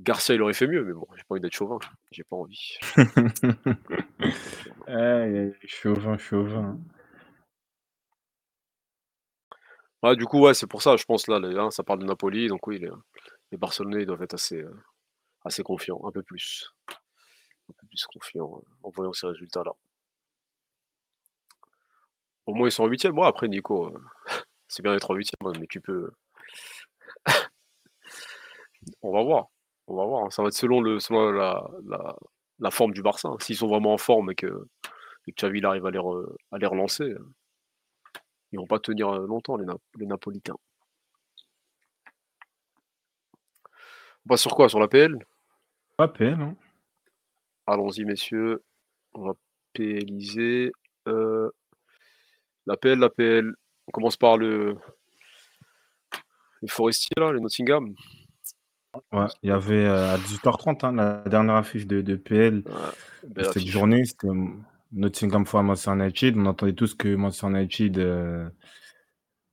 Garcia, 0.00 0.34
il 0.34 0.42
aurait 0.42 0.54
fait 0.54 0.66
mieux, 0.68 0.84
mais 0.84 0.92
bon, 0.92 1.06
j'ai 1.16 1.22
pas 1.24 1.34
envie 1.34 1.40
d'être 1.40 1.54
chauvin. 1.54 1.78
J'ai 2.12 2.22
pas 2.24 2.36
envie. 2.36 2.78
Chauvin, 5.66 6.16
chauvin. 6.18 6.78
Ouais, 10.02 10.16
du 10.16 10.24
coup, 10.26 10.40
ouais, 10.40 10.54
c'est 10.54 10.66
pour 10.66 10.82
ça, 10.82 10.96
je 10.96 11.04
pense, 11.04 11.26
là, 11.28 11.38
les- 11.40 11.56
hein, 11.58 11.70
ça 11.70 11.82
parle 11.82 11.98
de 12.00 12.04
Napoli. 12.06 12.48
Donc 12.48 12.66
oui, 12.66 12.78
les, 12.78 12.90
les 13.52 13.58
Barcelonais, 13.58 14.02
ils 14.02 14.06
doivent 14.06 14.22
être 14.22 14.34
assez, 14.34 14.56
euh, 14.62 14.74
assez 15.44 15.62
confiants, 15.64 16.00
un 16.06 16.12
peu 16.12 16.22
plus. 16.22 16.72
Un 17.70 17.74
peu 17.78 17.86
plus 17.88 18.06
confiants 18.06 18.58
euh, 18.58 18.68
en 18.84 18.90
voyant 18.90 19.12
ces 19.12 19.26
résultats-là. 19.28 19.72
Au 22.48 22.54
moins, 22.54 22.66
ils 22.68 22.72
sont 22.72 22.84
en 22.84 22.86
huitième. 22.86 23.12
Bon, 23.12 23.24
après, 23.24 23.46
Nico, 23.46 23.88
euh, 23.94 23.98
c'est 24.68 24.82
bien 24.82 24.92
d'être 24.94 25.10
en 25.10 25.14
huitième, 25.14 25.36
hein, 25.44 25.52
mais 25.60 25.66
tu 25.68 25.82
peux. 25.82 26.10
On 29.02 29.12
va 29.12 29.22
voir. 29.22 29.48
On 29.86 29.94
va 29.96 30.06
voir. 30.06 30.24
hein. 30.24 30.30
Ça 30.30 30.40
va 30.42 30.48
être 30.48 30.54
selon, 30.54 30.80
le, 30.80 30.98
selon 30.98 31.30
la, 31.30 31.68
la, 31.86 32.16
la 32.58 32.70
forme 32.70 32.92
du 32.94 33.02
Barça. 33.02 33.28
hein. 33.28 33.36
S'ils 33.40 33.56
sont 33.56 33.68
vraiment 33.68 33.92
en 33.92 33.98
forme 33.98 34.30
et 34.30 34.34
que, 34.34 34.66
et 35.26 35.32
que 35.32 35.36
Xavi 35.36 35.58
il 35.58 35.66
arrive 35.66 35.84
à 35.84 35.90
les, 35.90 35.98
re- 35.98 36.34
à 36.50 36.56
les 36.56 36.66
relancer, 36.66 37.04
euh, 37.04 37.26
ils 38.52 38.58
vont 38.58 38.66
pas 38.66 38.78
tenir 38.80 39.10
euh, 39.10 39.26
longtemps, 39.26 39.56
les, 39.58 39.66
Nap- 39.66 39.82
les 39.98 40.06
Napolitains. 40.06 40.56
On 44.24 44.28
passe 44.30 44.40
sur 44.40 44.54
quoi? 44.54 44.70
Sur 44.70 44.80
la 44.80 44.88
PL 44.88 45.18
Pas 45.98 46.08
PL, 46.08 46.40
hein. 46.40 46.56
Allons-y, 47.66 48.06
messieurs. 48.06 48.62
On 49.12 49.26
va 49.26 49.32
PLiser. 49.74 50.72
Euh, 52.68 52.72
la 52.72 52.76
PL, 52.76 52.98
la 52.98 53.10
PL. 53.10 53.54
On 53.86 53.90
commence 53.92 54.16
par 54.16 54.36
le. 54.36 54.76
Les 56.62 56.68
forestiers, 56.68 57.14
là, 57.16 57.32
les 57.32 57.40
Nottingham. 57.40 57.94
Ouais, 59.12 59.26
il 59.42 59.50
y 59.50 59.52
avait 59.52 59.84
euh, 59.86 60.14
à 60.14 60.18
18h30 60.18 60.84
hein, 60.86 60.92
la 60.92 61.22
dernière 61.28 61.56
affiche 61.56 61.86
de, 61.86 62.00
de 62.00 62.16
PL 62.16 62.64
Ouais, 63.26 63.44
cette 63.44 63.56
affiche. 63.56 63.70
journée, 63.70 64.04
c'était 64.04 64.28
Nottingham 64.92 65.46
for 65.46 65.62
Manchester 65.62 65.92
United. 65.92 66.36
On 66.36 66.46
entendait 66.46 66.72
tous 66.72 66.94
que 66.94 67.14
Manchester 67.14 67.48
United 67.48 67.98
euh, 67.98 68.48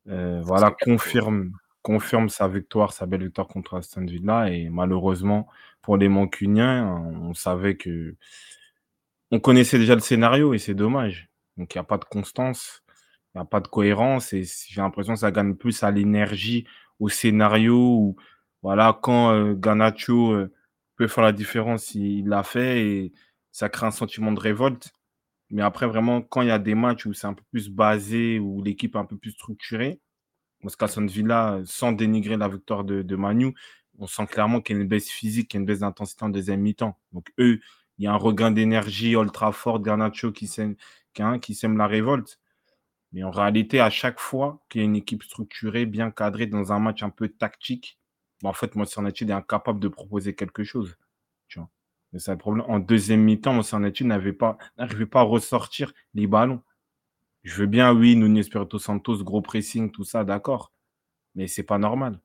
euh, 0.07 0.41
voilà, 0.43 0.71
confirme, 0.71 1.51
confirme 1.81 2.29
sa 2.29 2.47
victoire, 2.47 2.93
sa 2.93 3.05
belle 3.05 3.23
victoire 3.23 3.47
contre 3.47 3.75
Aston 3.77 4.05
Villa. 4.05 4.49
Et 4.49 4.69
malheureusement, 4.69 5.47
pour 5.81 5.97
les 5.97 6.09
Mancuniens, 6.09 6.87
on 7.21 7.33
savait 7.33 7.75
que. 7.77 8.15
On 9.31 9.39
connaissait 9.39 9.79
déjà 9.79 9.95
le 9.95 10.01
scénario 10.01 10.53
et 10.53 10.59
c'est 10.59 10.75
dommage. 10.75 11.29
Donc 11.57 11.73
il 11.73 11.77
n'y 11.77 11.81
a 11.81 11.83
pas 11.83 11.97
de 11.97 12.05
constance, 12.05 12.83
n'y 13.35 13.41
a 13.41 13.45
pas 13.45 13.59
de 13.59 13.67
cohérence 13.67 14.33
et 14.33 14.43
j'ai 14.43 14.81
l'impression 14.81 15.13
que 15.13 15.19
ça 15.19 15.31
gagne 15.31 15.55
plus 15.55 15.83
à 15.83 15.91
l'énergie, 15.91 16.65
au 16.99 17.09
scénario. 17.09 18.15
Voilà, 18.61 18.97
quand 19.01 19.31
euh, 19.33 19.55
euh, 19.55 20.47
peut 20.95 21.07
faire 21.07 21.23
la 21.23 21.31
différence, 21.33 21.93
il 21.95 22.27
l'a 22.27 22.43
fait 22.43 22.85
et 22.85 23.13
ça 23.51 23.69
crée 23.69 23.85
un 23.87 23.91
sentiment 23.91 24.31
de 24.31 24.39
révolte. 24.39 24.91
Mais 25.51 25.61
après, 25.61 25.87
vraiment, 25.87 26.21
quand 26.21 26.41
il 26.41 26.47
y 26.49 26.51
a 26.51 26.59
des 26.59 26.75
matchs 26.75 27.05
où 27.05 27.13
c'est 27.13 27.27
un 27.27 27.33
peu 27.33 27.43
plus 27.51 27.69
basé, 27.69 28.39
où 28.39 28.63
l'équipe 28.63 28.95
est 28.95 28.99
un 28.99 29.05
peu 29.05 29.17
plus 29.17 29.31
structurée, 29.31 29.99
parce 30.61 30.75
qu'Aston 30.75 31.05
Villa, 31.05 31.61
sans 31.65 31.91
dénigrer 31.91 32.37
la 32.37 32.47
victoire 32.49 32.83
de, 32.83 33.15
Manu, 33.15 33.53
on 33.99 34.07
sent 34.07 34.27
clairement 34.27 34.61
qu'il 34.61 34.75
y 34.75 34.79
a 34.79 34.81
une 34.81 34.87
baisse 34.87 35.09
physique, 35.09 35.49
qu'il 35.49 35.59
y 35.59 35.59
a 35.59 35.61
une 35.61 35.65
baisse 35.67 35.79
d'intensité 35.79 36.25
en 36.25 36.29
deuxième 36.29 36.61
mi-temps. 36.61 36.97
Donc, 37.13 37.31
eux, 37.39 37.59
il 37.97 38.05
y 38.05 38.07
a 38.07 38.13
un 38.13 38.17
regain 38.17 38.51
d'énergie, 38.51 39.13
ultra 39.13 39.51
fort, 39.51 39.81
Garnacho 39.81 40.31
qui 40.31 40.47
sème, 40.47 40.75
qui 41.41 41.55
sème 41.55 41.77
la 41.77 41.87
révolte. 41.87 42.39
Mais 43.15 43.23
en 43.23 43.31
réalité, 43.31 43.79
à 43.79 43.89
chaque 43.89 44.19
fois 44.19 44.61
qu'il 44.69 44.81
y 44.81 44.83
a 44.83 44.85
une 44.85 44.97
équipe 44.97 45.23
structurée, 45.23 45.85
bien 45.85 46.11
cadrée, 46.11 46.47
dans 46.47 46.73
un 46.73 46.79
match 46.79 47.01
un 47.01 47.09
peu 47.09 47.29
tactique, 47.29 47.97
bah, 48.43 48.49
en 48.49 48.53
fait, 48.53 48.75
Monster 48.75 48.99
United 48.99 49.29
est 49.29 49.33
incapable 49.33 49.79
de 49.79 49.87
proposer 49.87 50.35
quelque 50.35 50.65
chose. 50.65 50.97
Tu 51.47 51.57
vois. 51.57 51.69
Mais 52.11 52.19
c'est 52.19 52.31
le 52.31 52.37
problème. 52.37 52.65
En 52.67 52.79
deuxième 52.79 53.21
mi-temps, 53.23 53.53
Monster 53.53 53.77
United 53.77 54.05
n'arrivait 54.07 54.33
pas, 54.33 54.57
pas 55.09 55.21
à 55.21 55.23
ressortir 55.23 55.93
les 56.13 56.27
ballons. 56.27 56.61
Je 57.43 57.55
veux 57.55 57.67
bien, 57.67 57.93
oui, 57.93 58.17
Nuno 58.17 58.37
Espirito 58.37 58.79
Santos, 58.79 59.23
gros 59.23 59.41
pressing, 59.41 59.91
tout 59.91 60.03
ça, 60.03 60.25
d'accord. 60.25 60.73
Mais 61.35 61.47
c'est 61.47 61.63
pas 61.63 61.77
normal. 61.77 62.19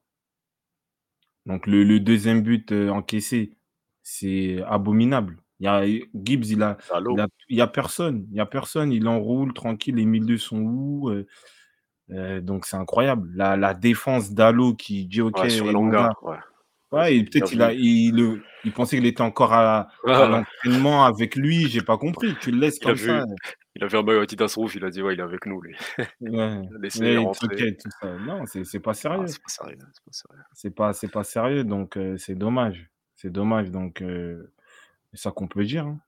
Donc 1.46 1.68
le, 1.68 2.00
deuxième 2.00 2.42
but 2.42 2.72
euh, 2.72 2.90
encaissé, 2.90 3.56
c'est 4.02 4.60
abominable. 4.66 5.40
Il 5.60 5.64
y 5.64 5.68
a, 5.68 5.84
Gibbs, 6.14 6.50
il 6.50 6.62
a, 6.62 6.78
il, 7.48 7.56
y 7.56 7.60
a 7.60 7.66
personne. 7.66 8.26
Il 8.30 8.36
y 8.36 8.40
a 8.40 8.46
personne. 8.46 8.92
Il 8.92 9.06
enroule 9.06 9.52
tranquille. 9.52 9.96
Les 9.96 10.06
milieux 10.06 10.38
sont 10.38 10.58
où 10.58 11.10
euh, 11.10 11.26
euh, 12.10 12.40
Donc 12.40 12.66
c'est 12.66 12.76
incroyable. 12.76 13.30
La, 13.34 13.74
défense 13.74 14.32
d'Alo 14.32 14.74
qui 14.74 15.06
dit 15.06 15.20
OK. 15.20 15.38
Ouais, 15.38 15.50
sur 15.50 15.66
ouais. 15.66 16.36
Ouais, 16.92 17.22
peut-être 17.22 17.52
il, 17.52 17.62
a, 17.62 17.72
il, 17.72 18.40
il, 18.64 18.72
pensait 18.72 18.96
qu'il 18.96 19.06
était 19.06 19.22
encore 19.22 19.52
à, 19.54 19.88
l'entraînement 20.04 21.04
avec 21.04 21.36
lui, 21.36 21.68
j'ai 21.68 21.82
pas 21.82 21.96
compris. 21.96 22.34
Tu 22.40 22.50
le 22.50 22.58
laisses 22.58 22.80
comme 22.80 22.96
ça. 22.96 23.24
Il 23.76 23.84
a 23.84 23.86
vu 23.86 23.96
un 23.96 24.02
maillot 24.02 24.22
Adidas 24.22 24.54
rouge, 24.56 24.74
il 24.74 24.84
a 24.84 24.90
dit 24.90 25.00
ouais, 25.00 25.14
il 25.14 25.20
est 25.20 25.22
avec 25.22 25.46
nous, 25.46 25.60
lui. 25.60 25.76
Ouais. 25.98 26.06
il 26.96 27.18
rentrer. 27.18 27.76
tout 27.76 27.90
ça. 28.00 28.16
Non, 28.18 28.44
c'est 28.46 28.80
pas 28.80 28.90
ah, 28.90 28.94
sérieux. 28.94 29.26
c'est 29.28 29.40
pas 29.40 29.48
sérieux. 29.48 29.78
C'est 30.52 30.74
pas, 30.74 30.92
pas, 31.12 31.24
sérieux, 31.24 31.64
donc 31.64 31.96
euh, 31.96 32.16
c'est 32.18 32.34
dommage. 32.34 32.90
C'est 33.14 33.30
dommage, 33.30 33.70
donc 33.70 34.02
euh, 34.02 34.52
c'est 35.12 35.20
ça 35.20 35.30
qu'on 35.30 35.48
peut 35.48 35.64
dire. 35.64 35.86
Hein. 35.86 36.00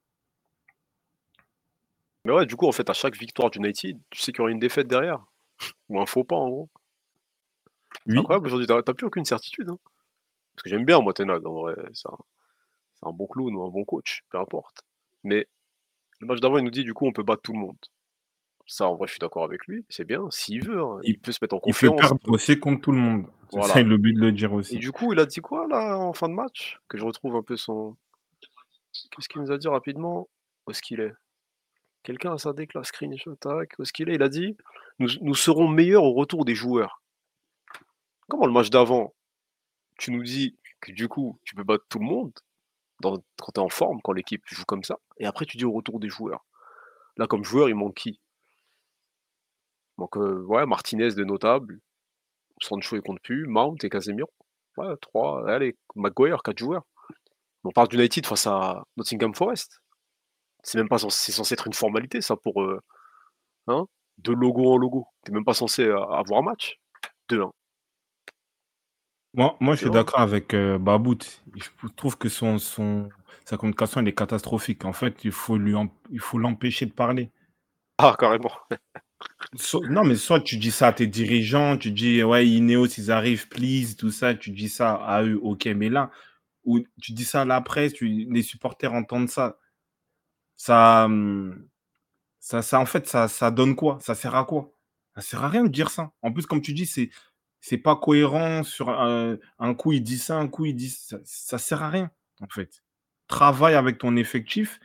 Mais 2.25 2.31
ouais, 2.31 2.45
du 2.45 2.55
coup, 2.55 2.67
en 2.67 2.71
fait, 2.71 2.89
à 2.89 2.93
chaque 2.93 3.17
victoire 3.17 3.49
d'United, 3.49 3.99
tu 4.09 4.21
sais 4.21 4.31
qu'il 4.31 4.39
y 4.39 4.41
aura 4.41 4.51
une 4.51 4.59
défaite 4.59 4.87
derrière. 4.87 5.25
Ou 5.89 5.99
un 5.99 6.05
faux 6.05 6.23
pas, 6.23 6.35
en 6.35 6.49
gros. 6.49 6.69
Oui. 8.07 8.17
incroyable 8.17 8.47
aujourd'hui, 8.47 8.67
t'as 8.67 8.93
plus 8.93 9.05
aucune 9.05 9.25
certitude. 9.25 9.69
Hein. 9.69 9.77
Parce 10.55 10.63
que 10.63 10.69
j'aime 10.69 10.85
bien, 10.85 10.99
moi, 10.99 11.13
Tenag, 11.13 11.45
en 11.45 11.53
vrai. 11.53 11.75
C'est 11.93 12.09
un, 12.09 13.11
bon 13.11 13.27
clown 13.27 13.53
ou 13.55 13.63
un 13.63 13.69
bon 13.69 13.83
coach, 13.83 14.23
peu 14.29 14.39
importe. 14.39 14.83
Mais 15.23 15.47
le 16.19 16.27
match 16.27 16.39
d'avant, 16.39 16.57
il 16.57 16.63
nous 16.63 16.71
dit, 16.71 16.83
du 16.83 16.93
coup, 16.93 17.05
on 17.05 17.11
peut 17.11 17.23
battre 17.23 17.41
tout 17.41 17.53
le 17.53 17.59
monde. 17.59 17.77
Ça, 18.65 18.87
en 18.87 18.95
vrai, 18.95 19.07
je 19.07 19.13
suis 19.13 19.19
d'accord 19.19 19.43
avec 19.43 19.65
lui. 19.67 19.85
C'est 19.89 20.05
bien, 20.05 20.25
s'il 20.31 20.65
veut. 20.65 20.81
Hein. 20.81 20.99
Il, 21.03 21.19
peut 21.19 21.33
se 21.33 21.39
mettre 21.41 21.55
en 21.55 21.59
confiance. 21.59 21.93
Il 21.93 22.01
peut 22.01 22.07
perdre 22.07 22.31
aussi 22.31 22.57
contre 22.59 22.81
tout 22.81 22.93
le 22.93 22.99
monde. 22.99 23.25
C'est 23.73 23.83
le 23.83 23.97
but 23.97 24.13
de 24.13 24.21
le 24.21 24.31
dire 24.31 24.53
aussi. 24.53 24.77
Et 24.77 24.79
du 24.79 24.91
coup, 24.91 25.11
il 25.11 25.19
a 25.19 25.25
dit 25.25 25.41
quoi, 25.41 25.67
là, 25.67 25.97
en 25.97 26.13
fin 26.13 26.29
de 26.29 26.33
match? 26.33 26.79
Que 26.87 26.97
je 26.97 27.03
retrouve 27.03 27.35
un 27.35 27.43
peu 27.43 27.57
son. 27.57 27.97
Qu'est-ce 28.93 29.27
qu'il 29.27 29.41
nous 29.41 29.51
a 29.51 29.57
dit 29.57 29.67
rapidement? 29.67 30.29
Où 30.65 30.71
est-ce 30.71 30.81
qu'il 30.81 31.01
est, 31.01 31.13
Quelqu'un 32.03 32.33
a 32.33 32.37
sa 32.37 32.53
déclaration 32.53 32.93
screenshot, 32.93 33.37
où 33.45 33.81
est-ce 33.81 33.93
qu'il 33.93 34.09
est? 34.09 34.15
Il 34.15 34.23
a 34.23 34.29
dit 34.29 34.55
nous, 34.99 35.09
nous 35.21 35.35
serons 35.35 35.67
meilleurs 35.67 36.03
au 36.03 36.13
retour 36.13 36.45
des 36.45 36.55
joueurs. 36.55 37.01
Comment 38.29 38.45
le 38.45 38.53
match 38.53 38.69
d'avant 38.69 39.13
tu 39.97 40.11
nous 40.11 40.23
dis 40.23 40.57
que 40.81 40.91
du 40.91 41.07
coup, 41.07 41.39
tu 41.43 41.55
peux 41.55 41.63
battre 41.63 41.85
tout 41.87 41.99
le 41.99 42.05
monde 42.05 42.33
quand 43.01 43.19
tu 43.19 43.59
es 43.59 43.59
en 43.59 43.69
forme, 43.69 44.01
quand 44.01 44.13
l'équipe 44.13 44.41
joue 44.45 44.65
comme 44.65 44.83
ça, 44.83 44.99
et 45.17 45.25
après 45.25 45.45
tu 45.45 45.57
dis 45.57 45.65
au 45.65 45.71
retour 45.71 45.99
des 45.99 46.09
joueurs? 46.09 46.45
Là, 47.17 47.27
comme 47.27 47.43
joueur, 47.43 47.69
il 47.69 47.75
manque 47.75 47.95
qui? 47.95 48.19
Donc, 49.97 50.15
ouais, 50.15 50.65
Martinez 50.65 51.11
de 51.11 51.23
notable, 51.23 51.79
Sancho, 52.59 52.95
il 52.95 53.01
compte 53.01 53.21
plus, 53.21 53.45
Mount 53.45 53.77
et 53.83 53.89
Casemiro. 53.89 54.31
Ouais, 54.77 54.95
trois, 55.01 55.47
allez, 55.49 55.77
Maguire, 55.95 56.41
quatre 56.41 56.57
joueurs. 56.57 56.85
On 57.63 57.71
parle 57.71 57.87
d'United 57.87 58.25
face 58.25 58.47
à 58.47 58.83
Nottingham 58.97 59.33
Forest. 59.33 59.81
C'est 60.63 60.77
même 60.77 60.89
pas 60.89 60.97
censé, 60.97 61.31
censé 61.31 61.53
être 61.53 61.67
une 61.67 61.73
formalité, 61.73 62.21
ça, 62.21 62.35
pour 62.35 62.63
hein, 63.67 63.85
de 64.17 64.31
logo 64.31 64.73
en 64.73 64.77
logo. 64.77 65.07
T'es 65.23 65.31
même 65.31 65.45
pas 65.45 65.53
censé 65.53 65.89
avoir 65.89 66.41
un 66.41 66.43
match. 66.43 66.79
2-1. 67.29 67.51
Moi, 69.35 69.57
moi 69.59 69.75
je 69.75 69.81
suis 69.81 69.89
d'accord 69.89 70.19
avec 70.19 70.53
euh, 70.53 70.77
Babout. 70.77 71.17
Je 71.55 71.87
trouve 71.95 72.17
que 72.17 72.29
son, 72.29 72.59
son, 72.59 73.09
sa 73.45 73.57
communication 73.57 74.01
elle 74.01 74.07
est 74.07 74.13
catastrophique. 74.13 74.85
En 74.85 74.93
fait, 74.93 75.23
il 75.23 75.31
faut 75.31 75.57
lui 75.57 75.73
il 76.11 76.19
faut 76.19 76.37
l'empêcher 76.37 76.85
de 76.85 76.91
parler. 76.91 77.31
Ah, 77.97 78.15
carrément. 78.19 78.51
non, 79.89 80.03
mais 80.03 80.15
soit 80.15 80.39
tu 80.39 80.57
dis 80.57 80.71
ça 80.71 80.87
à 80.87 80.93
tes 80.93 81.07
dirigeants, 81.07 81.77
tu 81.77 81.91
dis 81.91 82.23
ouais, 82.23 82.47
Ineos, 82.47 82.87
ils 82.97 83.11
arrivent, 83.11 83.47
please, 83.47 83.95
tout 83.95 84.11
ça, 84.11 84.35
tu 84.35 84.51
dis 84.51 84.69
ça 84.69 84.93
à 84.93 85.23
eux, 85.23 85.39
ok, 85.41 85.65
mais 85.75 85.89
là, 85.89 86.11
où 86.65 86.79
tu 87.01 87.13
dis 87.13 87.25
ça 87.25 87.41
à 87.41 87.45
la 87.45 87.61
presse, 87.61 87.93
les 88.01 88.43
supporters 88.43 88.93
entendent 88.93 89.29
ça, 89.29 89.57
ça, 90.55 91.05
hum, 91.05 91.67
ça, 92.39 92.61
ça 92.61 92.79
en 92.79 92.85
fait, 92.85 93.07
ça, 93.07 93.27
ça 93.27 93.51
donne 93.51 93.75
quoi? 93.75 93.99
Ça 94.01 94.15
sert 94.15 94.35
à 94.35 94.45
quoi? 94.45 94.73
Ça 95.15 95.21
sert 95.21 95.43
à 95.43 95.49
rien 95.49 95.63
de 95.63 95.69
dire 95.69 95.89
ça. 95.91 96.11
En 96.21 96.31
plus, 96.33 96.45
comme 96.45 96.61
tu 96.61 96.73
dis, 96.73 96.85
c'est 96.85 97.09
c'est 97.61 97.77
pas 97.77 97.95
cohérent 97.95 98.63
sur 98.63 98.89
un, 98.89 99.37
coup 99.75 99.93
il 99.93 100.03
dit 100.03 100.17
ça, 100.17 100.37
un 100.37 100.49
coup 100.49 100.65
il 100.65 100.75
dit 100.75 100.89
ça, 100.89 101.19
ça 101.23 101.57
sert 101.57 101.81
à 101.81 101.89
rien 101.89 102.11
en 102.41 102.47
fait. 102.49 102.83
Travaille 103.27 103.75
avec 103.75 103.99
ton 103.99 104.17
effectif. 104.17 104.79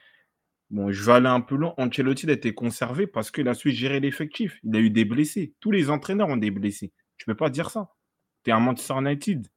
Bon, 0.70 0.92
je 0.92 1.02
vais 1.04 1.12
aller 1.12 1.28
un 1.28 1.40
peu 1.40 1.56
loin. 1.56 1.74
Ancelotti 1.78 2.28
a 2.30 2.32
été 2.34 2.54
conservé 2.54 3.06
parce 3.06 3.30
qu'il 3.32 3.48
a 3.48 3.54
su 3.54 3.72
gérer 3.72 4.00
l'effectif. 4.00 4.60
Il 4.62 4.76
a 4.76 4.80
eu 4.80 4.90
des 4.90 5.04
blessés. 5.04 5.54
Tous 5.60 5.70
les 5.72 5.90
entraîneurs 5.90 6.28
ont 6.28 6.36
des 6.36 6.50
blessés. 6.50 6.92
Tu 7.16 7.26
peux 7.26 7.34
pas 7.34 7.50
dire 7.50 7.70
ça. 7.70 7.94
Tu 8.44 8.50
es 8.50 8.52
un 8.52 8.60
Manchester 8.60 8.94
United. 8.98 9.48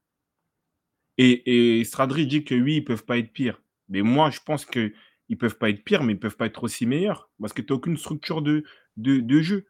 Et, 1.17 1.79
et 1.79 1.83
Stradri 1.83 2.27
dit 2.27 2.43
que 2.43 2.55
oui, 2.55 2.77
ils 2.77 2.85
peuvent 2.85 3.05
pas 3.05 3.17
être 3.17 3.31
pires. 3.31 3.61
Mais 3.89 4.01
moi, 4.01 4.29
je 4.29 4.39
pense 4.45 4.65
qu'ils 4.65 4.93
ne 5.29 5.35
peuvent 5.35 5.57
pas 5.57 5.69
être 5.69 5.83
pires, 5.83 6.03
mais 6.03 6.13
ils 6.13 6.19
peuvent 6.19 6.37
pas 6.37 6.45
être 6.45 6.63
aussi 6.63 6.85
meilleurs. 6.85 7.29
Parce 7.39 7.53
que 7.53 7.61
tu 7.61 7.73
n'as 7.73 7.77
aucune 7.77 7.97
structure 7.97 8.41
de, 8.41 8.63
de 8.97 9.41
jeu. 9.41 9.67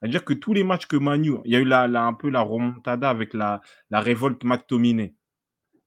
C'est-à-dire 0.00 0.24
que 0.24 0.32
tous 0.32 0.54
les 0.54 0.64
matchs 0.64 0.86
que 0.86 0.96
Manu, 0.96 1.34
il 1.44 1.52
y 1.52 1.56
a 1.56 1.60
eu 1.60 1.64
la, 1.64 1.84
un 1.84 2.14
peu 2.14 2.30
la 2.30 2.40
remontada 2.40 3.10
avec 3.10 3.34
la, 3.34 3.60
la 3.90 4.00
révolte 4.00 4.44
McTominay. 4.44 5.14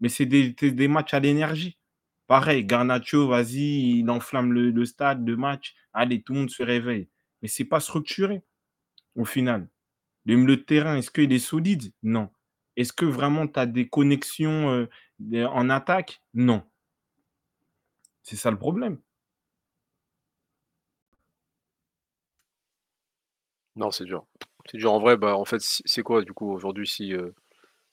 Mais 0.02 0.10
c'est 0.10 0.26
des, 0.26 0.50
des, 0.52 0.88
matchs 0.88 1.14
à 1.14 1.20
l'énergie. 1.20 1.78
Pareil, 2.28 2.66
Garnacho, 2.66 3.28
vas-y, 3.28 4.00
il 4.00 4.10
enflamme 4.10 4.52
le, 4.52 4.86
stade 4.86 5.24
de 5.24 5.36
match. 5.36 5.76
Allez, 5.94 6.22
tout 6.22 6.34
le 6.34 6.40
monde 6.40 6.50
se 6.50 6.64
réveille. 6.64 7.08
Mais 7.42 7.48
ce 7.48 7.62
n'est 7.64 7.70
pas 7.70 7.80
structuré 7.80 8.42
au 9.16 9.26
final. 9.26 9.70
Le 10.26 10.56
terrain, 10.64 10.98
est-ce 10.98 11.12
qu'il 11.12 11.32
est 11.32 11.40
solide? 11.40 11.94
Non. 12.04 12.30
Est-ce 12.82 12.94
que 12.94 13.06
vraiment 13.06 13.48
tu 13.48 13.60
as 13.60 13.66
des 13.66 13.88
connexions 13.88 14.70
euh, 14.72 15.46
en 15.48 15.70
attaque? 15.70 16.22
Non. 16.34 16.64
C'est 18.24 18.36
ça 18.36 18.52
le 18.52 18.58
problème. 18.58 19.00
Non, 23.76 23.92
c'est 23.92 24.06
dur. 24.06 24.26
C'est 24.70 24.78
dur. 24.78 24.92
En 24.92 25.00
vrai, 25.00 25.18
bah, 25.18 25.36
en 25.36 25.46
fait, 25.46 25.62
c'est 25.62 26.04
quoi, 26.04 26.24
du 26.24 26.34
coup, 26.34 26.52
aujourd'hui, 26.52 26.88
si, 26.88 27.14
euh, 27.14 27.32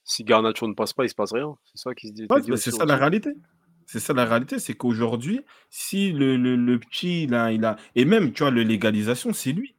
si 0.04 0.24
Garnacho 0.24 0.66
ne 0.66 0.74
passe 0.74 0.92
pas, 0.92 1.04
il 1.04 1.08
se 1.08 1.14
passe 1.14 1.32
rien? 1.32 1.56
C'est 1.64 1.78
ça 1.78 1.94
qui 1.94 2.08
se 2.08 2.12
dit 2.12 2.26
bah, 2.26 2.36
c'est 2.56 2.70
ça 2.70 2.84
la 2.84 2.96
réalité. 2.96 3.30
C'est 3.86 4.00
ça 4.00 4.12
la 4.12 4.26
réalité, 4.26 4.58
c'est 4.58 4.74
qu'aujourd'hui, 4.74 5.40
si 5.70 6.12
le, 6.12 6.36
le, 6.36 6.78
petit, 6.78 7.26
là, 7.26 7.52
il 7.52 7.64
a. 7.64 7.76
Et 7.94 8.04
même, 8.04 8.32
tu 8.32 8.42
vois, 8.42 8.50
le 8.50 8.62
légalisation, 8.62 9.32
c'est 9.32 9.52
lui. 9.52 9.76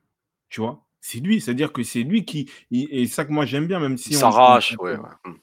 Tu 0.49 0.61
vois? 0.61 0.83
C'est 1.01 1.19
lui. 1.19 1.41
C'est-à-dire 1.41 1.71
que 1.71 1.83
c'est 1.83 2.03
lui 2.03 2.25
qui. 2.25 2.49
Et 2.71 3.07
ça 3.07 3.25
que 3.25 3.31
moi, 3.31 3.45
j'aime 3.45 3.67
bien, 3.67 3.79
même 3.79 3.97
si. 3.97 4.11
Il 4.11 4.15
s'arrache, 4.15 4.75
ouais, 4.79 4.97
mmh. 4.97 5.33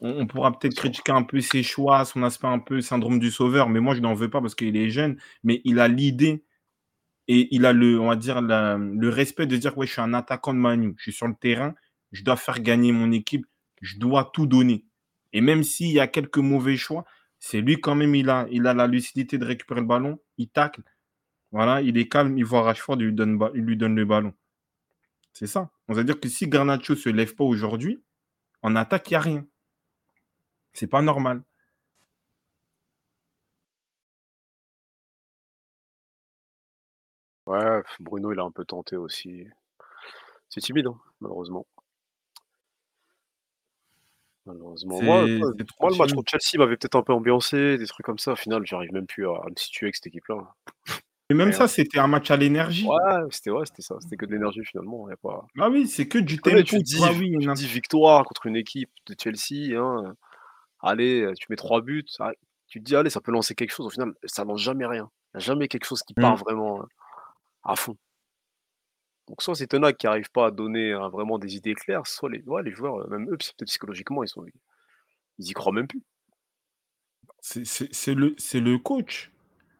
On, 0.00 0.26
pourra 0.28 0.56
peut-être 0.56 0.76
critiquer 0.76 1.10
un 1.10 1.24
peu 1.24 1.40
ses 1.40 1.64
choix, 1.64 2.04
son 2.04 2.22
aspect 2.22 2.46
un 2.46 2.60
peu 2.60 2.80
syndrome 2.80 3.18
du 3.18 3.32
sauveur, 3.32 3.68
mais 3.68 3.80
moi, 3.80 3.96
je 3.96 4.00
n'en 4.00 4.14
veux 4.14 4.30
pas 4.30 4.40
parce 4.40 4.54
qu'il 4.54 4.76
est 4.76 4.90
jeune. 4.90 5.16
Mais 5.42 5.60
il 5.64 5.80
a 5.80 5.88
l'idée 5.88 6.44
et 7.26 7.48
il 7.54 7.66
a 7.66 7.72
le, 7.72 8.00
on 8.00 8.08
va 8.08 8.16
dire, 8.16 8.40
le 8.40 9.08
respect 9.08 9.46
de 9.46 9.56
dire 9.56 9.76
ouais, 9.76 9.86
je 9.86 9.92
suis 9.92 10.00
un 10.00 10.14
attaquant 10.14 10.54
de 10.54 10.58
Manu, 10.58 10.94
je 10.96 11.02
suis 11.02 11.12
sur 11.12 11.26
le 11.26 11.34
terrain, 11.34 11.74
je 12.12 12.22
dois 12.24 12.36
faire 12.36 12.60
gagner 12.60 12.92
mon 12.92 13.12
équipe, 13.12 13.46
je 13.82 13.98
dois 13.98 14.30
tout 14.32 14.46
donner. 14.46 14.84
Et 15.32 15.40
même 15.40 15.62
s'il 15.62 15.92
y 15.92 16.00
a 16.00 16.06
quelques 16.06 16.38
mauvais 16.38 16.76
choix, 16.76 17.04
c'est 17.38 17.60
lui 17.60 17.80
quand 17.80 17.94
même, 17.94 18.14
il 18.14 18.30
a, 18.30 18.46
il 18.50 18.66
a 18.66 18.74
la 18.74 18.86
lucidité 18.86 19.36
de 19.36 19.44
récupérer 19.44 19.80
le 19.80 19.86
ballon, 19.86 20.18
il 20.38 20.48
tacle, 20.48 20.82
voilà, 21.52 21.82
il 21.82 21.98
est 21.98 22.08
calme, 22.08 22.36
il 22.38 22.44
voit 22.44 22.62
Rashford, 22.62 22.96
il 23.00 23.06
lui 23.06 23.12
donne, 23.12 23.38
il 23.54 23.62
lui 23.62 23.76
donne 23.76 23.94
le 23.94 24.04
ballon. 24.04 24.32
C'est 25.38 25.46
ça. 25.46 25.70
On 25.86 25.94
va 25.94 26.02
dire 26.02 26.18
que 26.18 26.28
si 26.28 26.48
Garnacho 26.48 26.94
ne 26.94 26.98
se 26.98 27.08
lève 27.10 27.36
pas 27.36 27.44
aujourd'hui, 27.44 28.02
En 28.62 28.74
attaque, 28.74 29.08
il 29.10 29.12
n'y 29.12 29.16
a 29.16 29.20
rien. 29.20 29.46
C'est 30.72 30.88
pas 30.88 31.00
normal. 31.00 31.44
Ouais, 37.46 37.82
Bruno, 38.00 38.32
il 38.32 38.40
a 38.40 38.42
un 38.42 38.50
peu 38.50 38.64
tenté 38.64 38.96
aussi. 38.96 39.46
C'est 40.48 40.60
timide, 40.60 40.88
hein, 40.88 40.98
malheureusement. 41.20 41.66
Malheureusement. 44.44 45.00
Moi, 45.02 45.26
moi, 45.26 45.90
le 45.90 45.96
match 45.96 46.14
contre 46.14 46.30
Chelsea 46.32 46.58
m'avait 46.58 46.76
peut-être 46.76 46.96
un 46.96 47.02
peu 47.02 47.12
ambiancé, 47.12 47.78
des 47.78 47.86
trucs 47.86 48.04
comme 48.04 48.18
ça. 48.18 48.32
Au 48.32 48.36
final, 48.36 48.66
j'arrive 48.66 48.92
même 48.92 49.06
plus 49.06 49.26
à 49.28 49.40
me 49.48 49.56
situer 49.56 49.86
avec 49.86 49.94
cette 49.94 50.08
équipe-là. 50.08 50.54
Et 51.30 51.34
même 51.34 51.52
ça, 51.52 51.68
c'était 51.68 51.98
un 51.98 52.06
match 52.06 52.30
à 52.30 52.36
l'énergie. 52.36 52.86
Ouais, 52.86 52.96
c'était 53.30 53.50
ouais, 53.50 53.66
c'était 53.66 53.82
ça. 53.82 53.96
C'était 54.00 54.16
que 54.16 54.24
de 54.24 54.32
l'énergie 54.32 54.64
finalement. 54.64 55.08
Y 55.10 55.12
a 55.12 55.16
pas... 55.16 55.46
Ah 55.58 55.68
oui, 55.68 55.86
c'est 55.86 56.08
que 56.08 56.18
du 56.18 56.38
tempo. 56.38 56.62
tu 56.62 56.78
dis, 56.82 56.96
vois, 56.96 57.12
oui, 57.12 57.36
tu 57.38 57.52
dis 57.52 57.66
victoire 57.66 58.24
contre 58.24 58.46
une 58.46 58.56
équipe 58.56 58.90
de 59.06 59.14
Chelsea. 59.20 59.78
Hein. 59.78 60.14
Allez, 60.80 61.30
tu 61.38 61.46
mets 61.50 61.56
trois 61.56 61.82
buts. 61.82 62.06
ah, 62.20 62.32
Tu 62.66 62.78
te 62.78 62.84
dis, 62.84 62.96
allez, 62.96 63.10
ça 63.10 63.20
peut 63.20 63.32
lancer 63.32 63.54
quelque 63.54 63.72
chose. 63.72 63.86
Au 63.86 63.90
final, 63.90 64.12
ça 64.24 64.44
lance 64.44 64.60
jamais 64.62 64.86
rien. 64.86 65.10
Il 65.34 65.38
n'y 65.38 65.42
a 65.42 65.46
jamais 65.46 65.68
quelque 65.68 65.84
chose 65.84 66.02
qui 66.02 66.14
part 66.14 66.36
Mm. 66.36 66.40
vraiment 66.40 66.82
hein, 66.82 66.88
à 67.64 67.76
fond. 67.76 67.96
Donc, 69.28 69.42
soit 69.42 69.54
c'est 69.54 69.66
Tenac 69.66 69.98
qui 69.98 70.06
n'arrive 70.06 70.30
pas 70.30 70.46
à 70.46 70.50
donner 70.50 70.92
hein, 70.92 71.10
vraiment 71.10 71.38
des 71.38 71.54
idées 71.56 71.74
claires, 71.74 72.06
soit 72.06 72.30
les, 72.30 72.40
ouais, 72.46 72.62
les 72.62 72.72
joueurs, 72.72 73.00
euh, 73.00 73.08
même 73.08 73.24
eux, 73.28 73.36
peut-être 73.36 73.66
psychologiquement, 73.66 74.22
ils, 74.24 74.28
sont, 74.28 74.46
ils 75.38 75.50
y 75.50 75.52
croient 75.52 75.72
même 75.72 75.86
plus. 75.86 76.00
c'est 77.40 78.14
le, 78.14 78.34
c'est 78.38 78.60
le 78.60 78.78
coach. 78.78 79.30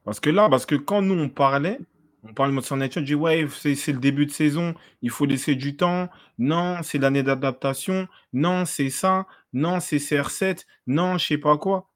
Parce 0.09 0.21
que 0.21 0.31
là, 0.31 0.49
parce 0.49 0.64
que 0.64 0.75
quand 0.75 1.03
nous, 1.03 1.23
on 1.23 1.29
parlait, 1.29 1.79
on 2.23 2.33
parlait 2.33 2.51
de 2.51 2.55
Manchester 2.55 2.77
United, 2.77 3.03
on 3.03 3.05
dit 3.05 3.14
ouais, 3.14 3.47
c'est 3.51 3.92
le 3.92 3.99
début 3.99 4.25
de 4.25 4.31
saison, 4.31 4.75
il 5.03 5.11
faut 5.11 5.27
laisser 5.27 5.55
du 5.55 5.77
temps. 5.77 6.09
Non, 6.38 6.79
c'est 6.83 6.97
l'année 6.97 7.23
d'adaptation. 7.23 8.09
Non, 8.33 8.64
c'est 8.64 8.88
ça. 8.88 9.27
Non, 9.53 9.81
c'est 9.81 9.99
CR7. 9.99 10.64
Non, 10.87 11.18
je 11.18 11.27
sais 11.27 11.37
pas 11.37 11.59
quoi. 11.59 11.90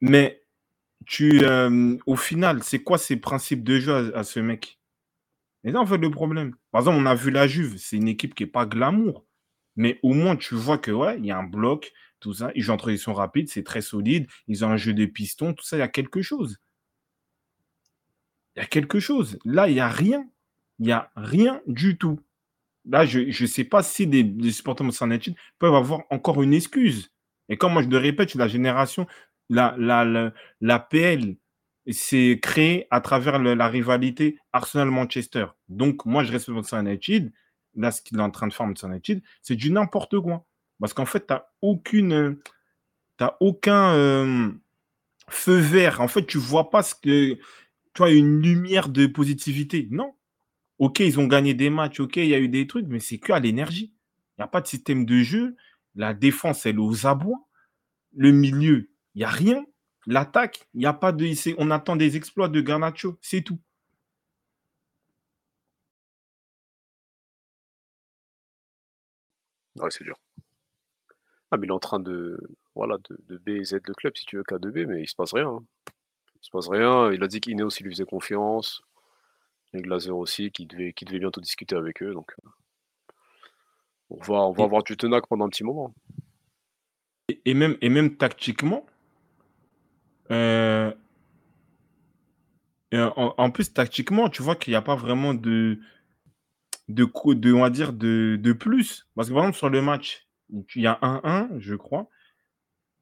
Mais 0.00 0.42
tu, 1.06 1.44
euh, 1.44 1.96
au 2.04 2.16
final, 2.16 2.64
c'est 2.64 2.80
quoi 2.80 2.98
ces 2.98 3.16
principes 3.16 3.62
de 3.62 3.78
jeu 3.78 4.12
à, 4.12 4.18
à 4.18 4.24
ce 4.24 4.40
mec? 4.40 4.80
Et 5.62 5.70
là, 5.70 5.80
en 5.80 5.86
fait, 5.86 5.98
le 5.98 6.10
problème. 6.10 6.56
Par 6.72 6.80
exemple, 6.80 6.98
on 6.98 7.06
a 7.06 7.14
vu 7.14 7.30
la 7.30 7.46
Juve, 7.46 7.76
c'est 7.78 7.96
une 7.96 8.08
équipe 8.08 8.34
qui 8.34 8.42
n'est 8.42 8.50
pas 8.50 8.66
glamour. 8.66 9.24
Mais 9.76 10.00
au 10.02 10.14
moins, 10.14 10.34
tu 10.34 10.56
vois 10.56 10.78
que 10.78 10.90
ouais, 10.90 11.16
il 11.18 11.26
y 11.26 11.30
a 11.30 11.38
un 11.38 11.44
bloc, 11.44 11.92
Ils 12.54 12.62
jouent 12.62 12.72
en 12.72 12.76
transition 12.76 13.12
rapide, 13.12 13.48
c'est 13.48 13.62
très 13.62 13.82
solide. 13.82 14.26
Ils 14.48 14.64
ont 14.64 14.70
un 14.70 14.76
jeu 14.76 14.94
de 14.94 15.06
piston, 15.06 15.54
tout 15.54 15.64
ça, 15.64 15.76
il 15.76 15.80
y 15.80 15.82
a 15.82 15.88
quelque 15.88 16.22
chose. 16.22 16.58
Il 18.56 18.60
y 18.60 18.62
a 18.62 18.66
quelque 18.66 19.00
chose. 19.00 19.38
Là, 19.44 19.68
il 19.68 19.74
n'y 19.74 19.80
a 19.80 19.88
rien. 19.88 20.28
Il 20.78 20.86
n'y 20.86 20.92
a 20.92 21.10
rien 21.16 21.60
du 21.66 21.96
tout. 21.98 22.20
Là, 22.86 23.04
je 23.04 23.20
ne 23.20 23.46
sais 23.46 23.64
pas 23.64 23.82
si 23.82 24.06
des, 24.06 24.50
supporters 24.50 24.86
de 24.86 25.04
United 25.04 25.34
peuvent 25.58 25.74
avoir 25.74 26.02
encore 26.10 26.42
une 26.42 26.54
excuse. 26.54 27.10
Et 27.48 27.56
comme 27.56 27.72
moi, 27.72 27.82
je 27.82 27.88
le 27.88 27.98
répète, 27.98 28.34
la 28.34 28.48
génération, 28.48 29.06
la, 29.50 30.78
PL 30.90 31.36
s'est 31.88 32.38
créée 32.42 32.86
à 32.90 33.00
travers 33.00 33.38
la 33.38 33.68
rivalité 33.68 34.38
Arsenal-Manchester. 34.52 35.46
Donc, 35.68 36.04
moi, 36.06 36.24
je 36.24 36.32
respecte 36.32 36.54
Manchester 36.54 36.80
United. 36.80 37.32
Là, 37.74 37.90
ce 37.90 38.02
qu'il 38.02 38.18
est 38.18 38.22
en 38.22 38.30
train 38.30 38.46
de 38.46 38.52
faire 38.52 38.66
Manchester 38.66 38.88
United, 38.88 39.22
c'est 39.42 39.56
du 39.56 39.70
n'importe 39.70 40.18
quoi. 40.20 40.44
Parce 40.80 40.94
qu'en 40.94 41.06
fait, 41.06 41.26
tu 41.26 41.32
n'as 41.32 41.46
aucune... 41.62 42.38
T'as 43.16 43.36
aucun 43.40 43.94
euh, 43.94 44.50
feu 45.28 45.56
vert. 45.58 46.00
En 46.00 46.08
fait, 46.08 46.26
tu 46.26 46.38
vois 46.38 46.70
pas 46.70 46.82
ce 46.82 46.94
que... 46.94 47.34
Tu 47.34 47.98
vois, 47.98 48.10
une 48.10 48.42
lumière 48.42 48.88
de 48.90 49.06
positivité. 49.06 49.88
Non. 49.90 50.14
Ok, 50.78 51.00
ils 51.00 51.18
ont 51.20 51.26
gagné 51.26 51.54
des 51.54 51.70
matchs, 51.70 52.00
ok, 52.00 52.16
il 52.16 52.26
y 52.26 52.34
a 52.34 52.38
eu 52.38 52.48
des 52.48 52.66
trucs, 52.66 52.86
mais 52.88 53.00
c'est 53.00 53.18
que 53.18 53.32
à 53.32 53.40
l'énergie. 53.40 53.94
Il 54.38 54.42
n'y 54.42 54.44
a 54.44 54.48
pas 54.48 54.60
de 54.60 54.66
système 54.66 55.06
de 55.06 55.22
jeu. 55.22 55.56
La 55.94 56.14
défense, 56.14 56.66
elle 56.66 56.76
est 56.76 56.78
aux 56.78 57.06
abois. 57.06 57.48
Le 58.14 58.32
milieu, 58.32 58.90
il 59.14 59.18
n'y 59.20 59.24
a 59.24 59.30
rien. 59.30 59.64
L'attaque, 60.06 60.68
il 60.74 60.80
n'y 60.80 60.86
a 60.86 60.92
pas 60.94 61.12
de. 61.12 61.26
On 61.58 61.70
attend 61.70 61.96
des 61.96 62.16
exploits 62.16 62.48
de 62.48 62.60
Garnacho, 62.60 63.18
c'est 63.22 63.42
tout. 63.42 63.58
Ouais, 69.76 69.90
c'est 69.90 70.04
dur. 70.04 70.16
Ah, 71.50 71.56
mais 71.56 71.66
il 71.66 71.70
est 71.70 71.72
en 71.74 71.78
train 71.78 72.00
de, 72.00 72.38
voilà, 72.74 72.96
de, 73.08 73.18
de 73.28 73.38
B 73.38 73.50
et 73.50 73.64
Z 73.64 73.74
le 73.86 73.94
club, 73.94 74.16
si 74.16 74.26
tu 74.26 74.36
veux, 74.36 74.42
K2B, 74.42 74.86
mais 74.86 75.02
il 75.02 75.08
se 75.08 75.14
passe 75.14 75.32
rien. 75.32 75.48
hein. 75.48 75.64
Il 76.42 76.46
se 76.46 76.50
passe 76.50 76.68
rien. 76.68 77.12
Il 77.12 77.22
a 77.22 77.28
dit 77.28 77.40
qu'Ineos 77.40 77.66
aussi 77.66 77.82
lui 77.84 77.92
faisait 77.92 78.04
confiance. 78.04 78.82
Et 79.74 79.82
Glazer 79.82 80.16
aussi, 80.16 80.50
qui 80.50 80.66
devait, 80.66 80.92
qui 80.92 81.04
devait 81.04 81.18
bientôt 81.18 81.40
discuter 81.40 81.76
avec 81.76 82.02
eux. 82.02 82.12
Donc, 82.14 82.32
euh, 82.44 82.48
on 84.10 84.16
va, 84.16 84.34
on 84.46 84.52
va 84.52 84.64
avoir 84.64 84.82
du 84.82 84.96
tenac 84.96 85.26
pendant 85.26 85.46
un 85.46 85.48
petit 85.48 85.64
moment. 85.64 85.94
Et, 87.28 87.40
et 87.44 87.54
même, 87.54 87.76
et 87.80 87.88
même 87.88 88.16
tactiquement, 88.16 88.86
euh, 90.30 90.92
et 92.92 92.98
en, 93.00 93.34
en 93.36 93.50
plus, 93.50 93.72
tactiquement, 93.72 94.28
tu 94.28 94.42
vois 94.42 94.56
qu'il 94.56 94.72
n'y 94.72 94.76
a 94.76 94.82
pas 94.82 94.96
vraiment 94.96 95.34
de, 95.34 95.80
de, 96.88 97.04
co- 97.04 97.34
de, 97.34 97.52
on 97.52 97.60
va 97.60 97.70
dire, 97.70 97.92
de, 97.92 98.38
de 98.40 98.52
plus. 98.52 99.08
Parce 99.14 99.28
que 99.28 99.34
par 99.34 99.42
exemple, 99.42 99.58
sur 99.58 99.70
le 99.70 99.82
match, 99.82 100.25
il 100.50 100.82
y 100.82 100.86
a 100.86 100.98
1-1, 101.02 101.48
je 101.58 101.74
crois. 101.74 102.08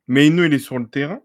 Mais 0.06 0.26
il 0.26 0.38
est 0.40 0.58
sur 0.58 0.78
le 0.78 0.88
terrain. 0.88 1.20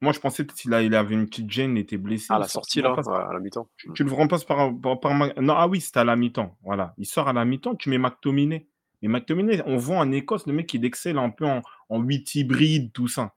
Moi, 0.00 0.12
je 0.12 0.18
pensais 0.18 0.44
s'il 0.52 0.74
a- 0.74 0.82
il 0.82 0.94
avait 0.96 1.14
une 1.14 1.28
petite 1.28 1.48
gêne, 1.48 1.76
il 1.76 1.80
était 1.80 1.96
blessé. 1.96 2.26
À 2.32 2.36
il 2.36 2.40
la 2.40 2.48
sort, 2.48 2.64
sortie, 2.64 2.82
là, 2.82 2.92
à 2.92 3.32
la 3.32 3.38
mi-temps. 3.38 3.68
tu, 3.76 3.92
tu 3.94 4.02
le 4.02 4.12
remplaces 4.12 4.44
par, 4.44 4.72
par, 5.00 5.14
Non, 5.40 5.54
ah 5.56 5.68
oui, 5.68 5.80
c'était 5.80 6.00
à 6.00 6.04
la 6.04 6.16
mi-temps. 6.16 6.58
Voilà. 6.62 6.92
Il 6.98 7.06
sort 7.06 7.28
à 7.28 7.32
la 7.32 7.44
mi-temps, 7.44 7.76
tu 7.76 7.88
mets 7.88 7.98
McTominay. 7.98 8.66
Mais 9.00 9.08
McTominay, 9.08 9.62
on 9.66 9.76
voit 9.76 9.98
en 9.98 10.10
Écosse, 10.10 10.46
le 10.46 10.52
mec, 10.54 10.72
il 10.74 10.84
excelle 10.84 11.18
un 11.18 11.30
peu 11.30 11.46
en, 11.46 11.62
en 11.88 12.00
8 12.00 12.34
hybride, 12.34 12.92
tout 12.92 13.06
ça. 13.06 13.36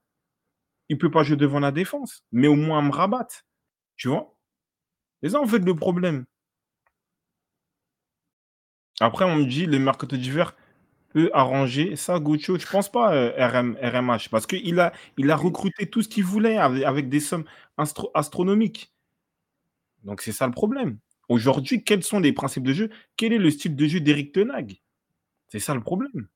Il 0.90 0.98
peut 0.98 1.12
pas 1.12 1.22
jouer 1.24 1.38
devant 1.38 1.60
la 1.60 1.72
défense, 1.72 2.24
mais 2.32 2.48
au 2.48 2.56
moins 2.56 2.82
me 2.82 2.92
rabattre. 2.92 3.46
Tu 3.96 4.08
vois 4.08 4.36
Et 5.22 5.30
ça, 5.30 5.40
en 5.40 5.48
fait, 5.48 5.60
le 5.60 5.76
problème. 5.76 6.26
Après, 9.00 9.26
on 9.26 9.36
me 9.36 9.46
dit, 9.46 9.66
le 9.66 9.78
mercato 9.80 10.16
d'hiver 10.18 10.56
peut 11.15 11.30
arranger 11.34 11.95
ça, 11.95 12.19
Gaucho. 12.19 12.60
Je 12.60 12.67
pense 12.67 12.91
pas, 12.91 13.13
euh, 13.15 13.32
RM, 13.38 13.78
RMH, 13.82 14.28
parce 14.30 14.45
qu'il 14.45 14.80
a, 14.82 14.91
il 15.17 15.32
a 15.32 15.38
recruté 15.38 15.89
tout 15.89 16.01
ce 16.01 16.10
qu'il 16.10 16.25
voulait 16.25 16.58
avec, 16.58 16.84
avec 16.84 17.08
des 17.08 17.21
sommes 17.21 17.45
astro- 17.78 18.12
astronomiques. 18.13 18.91
Donc, 20.04 20.21
c'est 20.21 20.34
ça 20.34 20.45
le 20.45 20.51
problème. 20.51 20.97
Aujourd'hui, 21.30 21.84
quels 21.86 22.04
sont 22.04 22.19
les 22.19 22.34
principes 22.34 22.63
de 22.65 22.73
jeu? 22.73 22.89
Quel 23.15 23.32
est 23.32 23.38
le 23.38 23.49
style 23.49 23.78
de 23.78 23.88
jeu 23.88 24.01
d'Eric 24.01 24.34
Tenag? 24.34 24.82
C'est 25.47 25.60
ça 25.60 25.73
le 25.73 25.80
problème. 25.82 26.28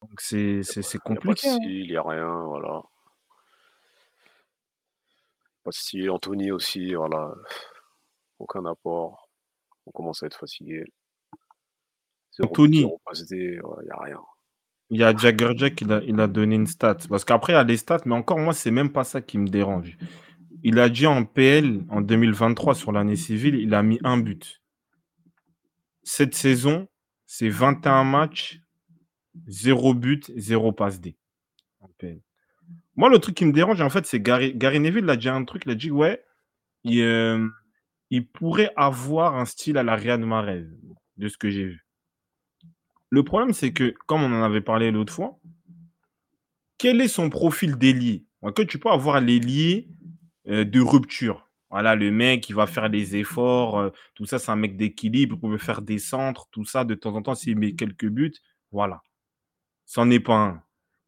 Donc, 0.00 0.20
c'est 0.20 0.62
c'est- 0.62 0.82
c'est 0.82 0.98
Il 1.04 1.10
n'y 1.12 1.18
a 1.18 1.20
pas 1.20 1.34
de 1.34 1.38
compliqué. 1.40 1.48
hein. 1.48 1.56
style, 1.56 1.70
il 1.86 1.90
n'y 1.90 1.96
a 1.96 2.02
rien, 2.02 2.44
voilà. 2.46 2.82
Pas 5.64 5.70
de 5.70 5.74
style. 5.74 6.10
Anthony 6.10 6.52
aussi, 6.52 6.94
voilà. 6.94 7.34
Aucun 8.40 8.64
apport. 8.64 9.30
On 9.86 9.90
commence 9.92 10.22
à 10.22 10.26
être 10.26 10.38
fatigué. 10.38 10.84
D, 13.28 13.60
il 13.60 13.84
n'y 13.84 13.90
a 13.90 14.00
rien. 14.00 14.20
Il 14.88 14.98
y 14.98 15.04
a 15.04 15.14
Jagger 15.14 15.52
Jack, 15.56 15.80
il 15.82 15.92
a, 15.92 16.02
il 16.02 16.18
a 16.18 16.26
donné 16.26 16.56
une 16.56 16.66
stat. 16.66 16.96
Parce 17.08 17.24
qu'après, 17.24 17.52
il 17.52 17.56
y 17.56 17.58
a 17.58 17.64
les 17.64 17.76
stats, 17.76 18.00
mais 18.06 18.14
encore, 18.14 18.38
moi, 18.38 18.54
c'est 18.54 18.70
même 18.70 18.90
pas 18.90 19.04
ça 19.04 19.20
qui 19.20 19.38
me 19.38 19.46
dérange. 19.46 19.96
Il 20.62 20.78
a 20.78 20.88
dit 20.88 21.06
en 21.06 21.24
PL, 21.24 21.84
en 21.90 22.00
2023, 22.00 22.74
sur 22.74 22.92
l'année 22.92 23.16
civile, 23.16 23.56
il 23.56 23.74
a 23.74 23.82
mis 23.82 24.00
un 24.02 24.16
but. 24.16 24.62
Cette 26.02 26.34
saison, 26.34 26.88
c'est 27.26 27.50
21 27.50 28.04
matchs, 28.04 28.60
0 29.46 29.94
but, 29.94 30.32
0 30.34 30.72
passe 30.72 31.00
D. 31.00 31.16
en 31.80 31.88
PL. 31.98 32.20
Moi, 32.96 33.10
le 33.10 33.18
truc 33.18 33.36
qui 33.36 33.44
me 33.44 33.52
dérange, 33.52 33.80
en 33.80 33.90
fait, 33.90 34.06
c'est 34.06 34.20
Gary, 34.20 34.54
Gary 34.54 34.80
Neville, 34.80 35.04
il 35.04 35.10
a 35.10 35.16
dit 35.16 35.28
un 35.28 35.44
truc, 35.44 35.62
il 35.66 35.72
a 35.72 35.74
dit, 35.74 35.90
ouais, 35.90 36.22
il, 36.84 37.02
euh, 37.02 37.46
il 38.10 38.26
pourrait 38.26 38.72
avoir 38.76 39.36
un 39.36 39.44
style 39.44 39.78
à 39.78 39.82
la 39.82 39.94
Riyad 39.94 40.20
Mahrez, 40.20 40.66
de 41.16 41.28
ce 41.28 41.38
que 41.38 41.48
j'ai 41.50 41.64
vu. 41.64 41.86
Le 43.08 43.24
problème, 43.24 43.52
c'est 43.52 43.72
que, 43.72 43.94
comme 44.06 44.22
on 44.22 44.32
en 44.32 44.42
avait 44.42 44.60
parlé 44.60 44.90
l'autre 44.90 45.12
fois, 45.12 45.38
quel 46.78 47.00
est 47.00 47.08
son 47.08 47.28
profil 47.28 47.76
d'ailier? 47.76 48.24
Que 48.54 48.62
tu 48.62 48.78
peux 48.78 48.90
avoir 48.90 49.20
l'ailier 49.20 49.88
euh, 50.48 50.64
de 50.64 50.80
rupture? 50.80 51.48
Voilà, 51.70 51.94
le 51.94 52.10
mec, 52.10 52.48
il 52.48 52.54
va 52.54 52.66
faire 52.66 52.88
les 52.88 53.16
efforts, 53.16 53.78
euh, 53.78 53.90
tout 54.14 54.24
ça, 54.24 54.38
c'est 54.38 54.50
un 54.50 54.56
mec 54.56 54.76
d'équilibre, 54.76 55.38
il 55.40 55.50
peut 55.50 55.58
faire 55.58 55.82
des 55.82 55.98
centres, 55.98 56.48
tout 56.50 56.64
ça, 56.64 56.84
de 56.84 56.94
temps 56.94 57.14
en 57.14 57.22
temps, 57.22 57.34
s'il 57.34 57.56
met 57.56 57.74
quelques 57.74 58.08
buts, 58.08 58.34
voilà. 58.72 59.02
C'en 59.86 60.10
est 60.10 60.20
pas 60.20 60.36
un. 60.36 60.62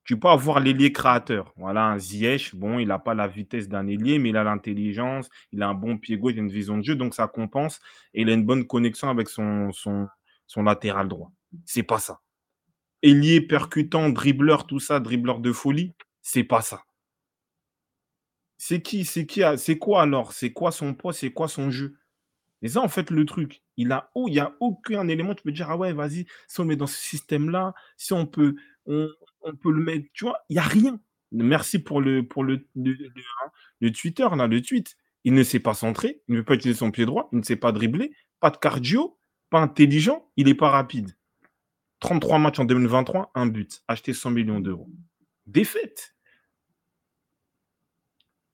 Tu 0.05 0.19
peux 0.19 0.29
avoir 0.29 0.61
l'ailier 0.61 0.93
créateur. 0.93 1.53
Voilà, 1.57 1.87
un 1.87 1.99
Ziyech, 1.99 2.55
bon, 2.57 2.79
il 2.79 2.89
n'a 2.89 2.99
pas 2.99 3.15
la 3.15 3.29
vitesse 3.29 3.69
d'un 3.69 3.87
ailier, 3.87 4.19
mais 4.19 4.31
il 4.31 4.37
a 4.37 4.45
l'intelligence, 4.45 5.29
il 5.53 5.63
a 5.63 5.69
un 5.69 5.75
bon 5.75 5.97
pied 5.97 6.19
gauche, 6.19 6.33
il 6.33 6.41
a 6.41 6.43
une 6.43 6.51
vision 6.51 6.77
de 6.79 6.83
jeu, 6.83 6.97
donc 6.97 7.15
ça 7.15 7.29
compense, 7.29 7.81
et 8.15 8.23
il 8.23 8.31
a 8.31 8.33
une 8.33 8.45
bonne 8.45 8.67
connexion 8.67 9.09
avec 9.11 9.29
son, 9.29 9.71
son, 9.73 10.09
son 10.47 10.63
latéral 10.65 11.09
droit. 11.09 11.31
C'est 11.65 11.85
pas 11.85 11.99
ça. 11.99 12.21
Ailier 13.03 13.41
percutant, 13.41 14.09
dribbleur, 14.09 14.67
tout 14.67 14.81
ça, 14.81 15.01
dribbleur 15.01 15.41
de 15.41 15.53
folie, 15.53 15.93
c'est 16.21 16.45
pas 16.45 16.63
ça. 16.63 16.83
C'est 18.59 18.81
qui 18.81 19.05
C'est 19.05 19.27
qui 19.27 19.43
C'est 19.57 19.79
quoi 19.79 20.03
alors? 20.03 20.33
C'est 20.33 20.53
quoi 20.53 20.71
son 20.73 20.95
poids 20.95 21.13
C'est 21.13 21.33
quoi 21.33 21.49
son 21.49 21.71
jeu? 21.71 21.97
Et 22.63 22.69
ça, 22.69 22.81
en 22.81 22.89
fait, 22.89 23.11
le 23.11 23.25
truc, 23.27 23.61
il 23.77 23.91
a, 23.91 24.11
oh, 24.15 24.29
il 24.29 24.35
y 24.35 24.41
a 24.41 24.55
aucun 24.61 25.09
élément. 25.09 25.35
Tu 25.35 25.43
peux 25.43 25.51
dire, 25.51 25.69
ah 25.71 25.77
ouais, 25.77 25.93
vas-y, 25.93 26.27
si 26.47 26.61
on 26.61 26.65
met 26.65 26.77
dans 26.77 26.87
ce 26.87 26.97
système-là, 26.97 27.75
si 27.97 28.13
on 28.13 28.25
peut, 28.25 28.55
on 29.45 29.55
peut 29.55 29.73
le 29.73 29.83
mettre, 29.83 30.07
tu 30.13 30.25
vois, 30.25 30.39
il 30.49 30.55
n'y 30.55 30.59
a 30.59 30.63
rien. 30.63 31.01
Merci 31.33 31.79
pour 31.79 32.01
le, 32.01 32.27
pour 32.27 32.45
le, 32.45 32.67
le, 32.77 32.93
hein, 33.45 33.91
Twitter, 33.93 34.27
le 34.33 34.61
tweet. 34.63 34.97
Il 35.25 35.35
ne 35.35 35.43
sait 35.43 35.61
pas 35.61 35.75
centrer, 35.75 36.21
il 36.29 36.33
ne 36.33 36.39
veut 36.39 36.45
pas 36.45 36.55
utiliser 36.55 36.79
son 36.79 36.91
pied 36.91 37.07
droit, 37.07 37.29
il 37.33 37.39
ne 37.39 37.45
sait 37.45 37.57
pas 37.57 37.71
dribbler, 37.73 38.13
pas 38.41 38.51
de 38.51 38.57
cardio, 38.57 39.19
pas 39.51 39.61
intelligent, 39.61 40.29
il 40.37 40.47
n'est 40.47 40.55
pas 40.55 40.71
rapide. 40.71 41.17
33 42.01 42.39
matchs 42.41 42.59
en 42.59 42.65
2023, 42.65 43.31
un 43.35 43.47
but, 43.47 43.83
acheté 43.87 44.13
100 44.13 44.33
millions 44.33 44.61
d'euros. 44.61 44.91
Défaite. 45.47 46.17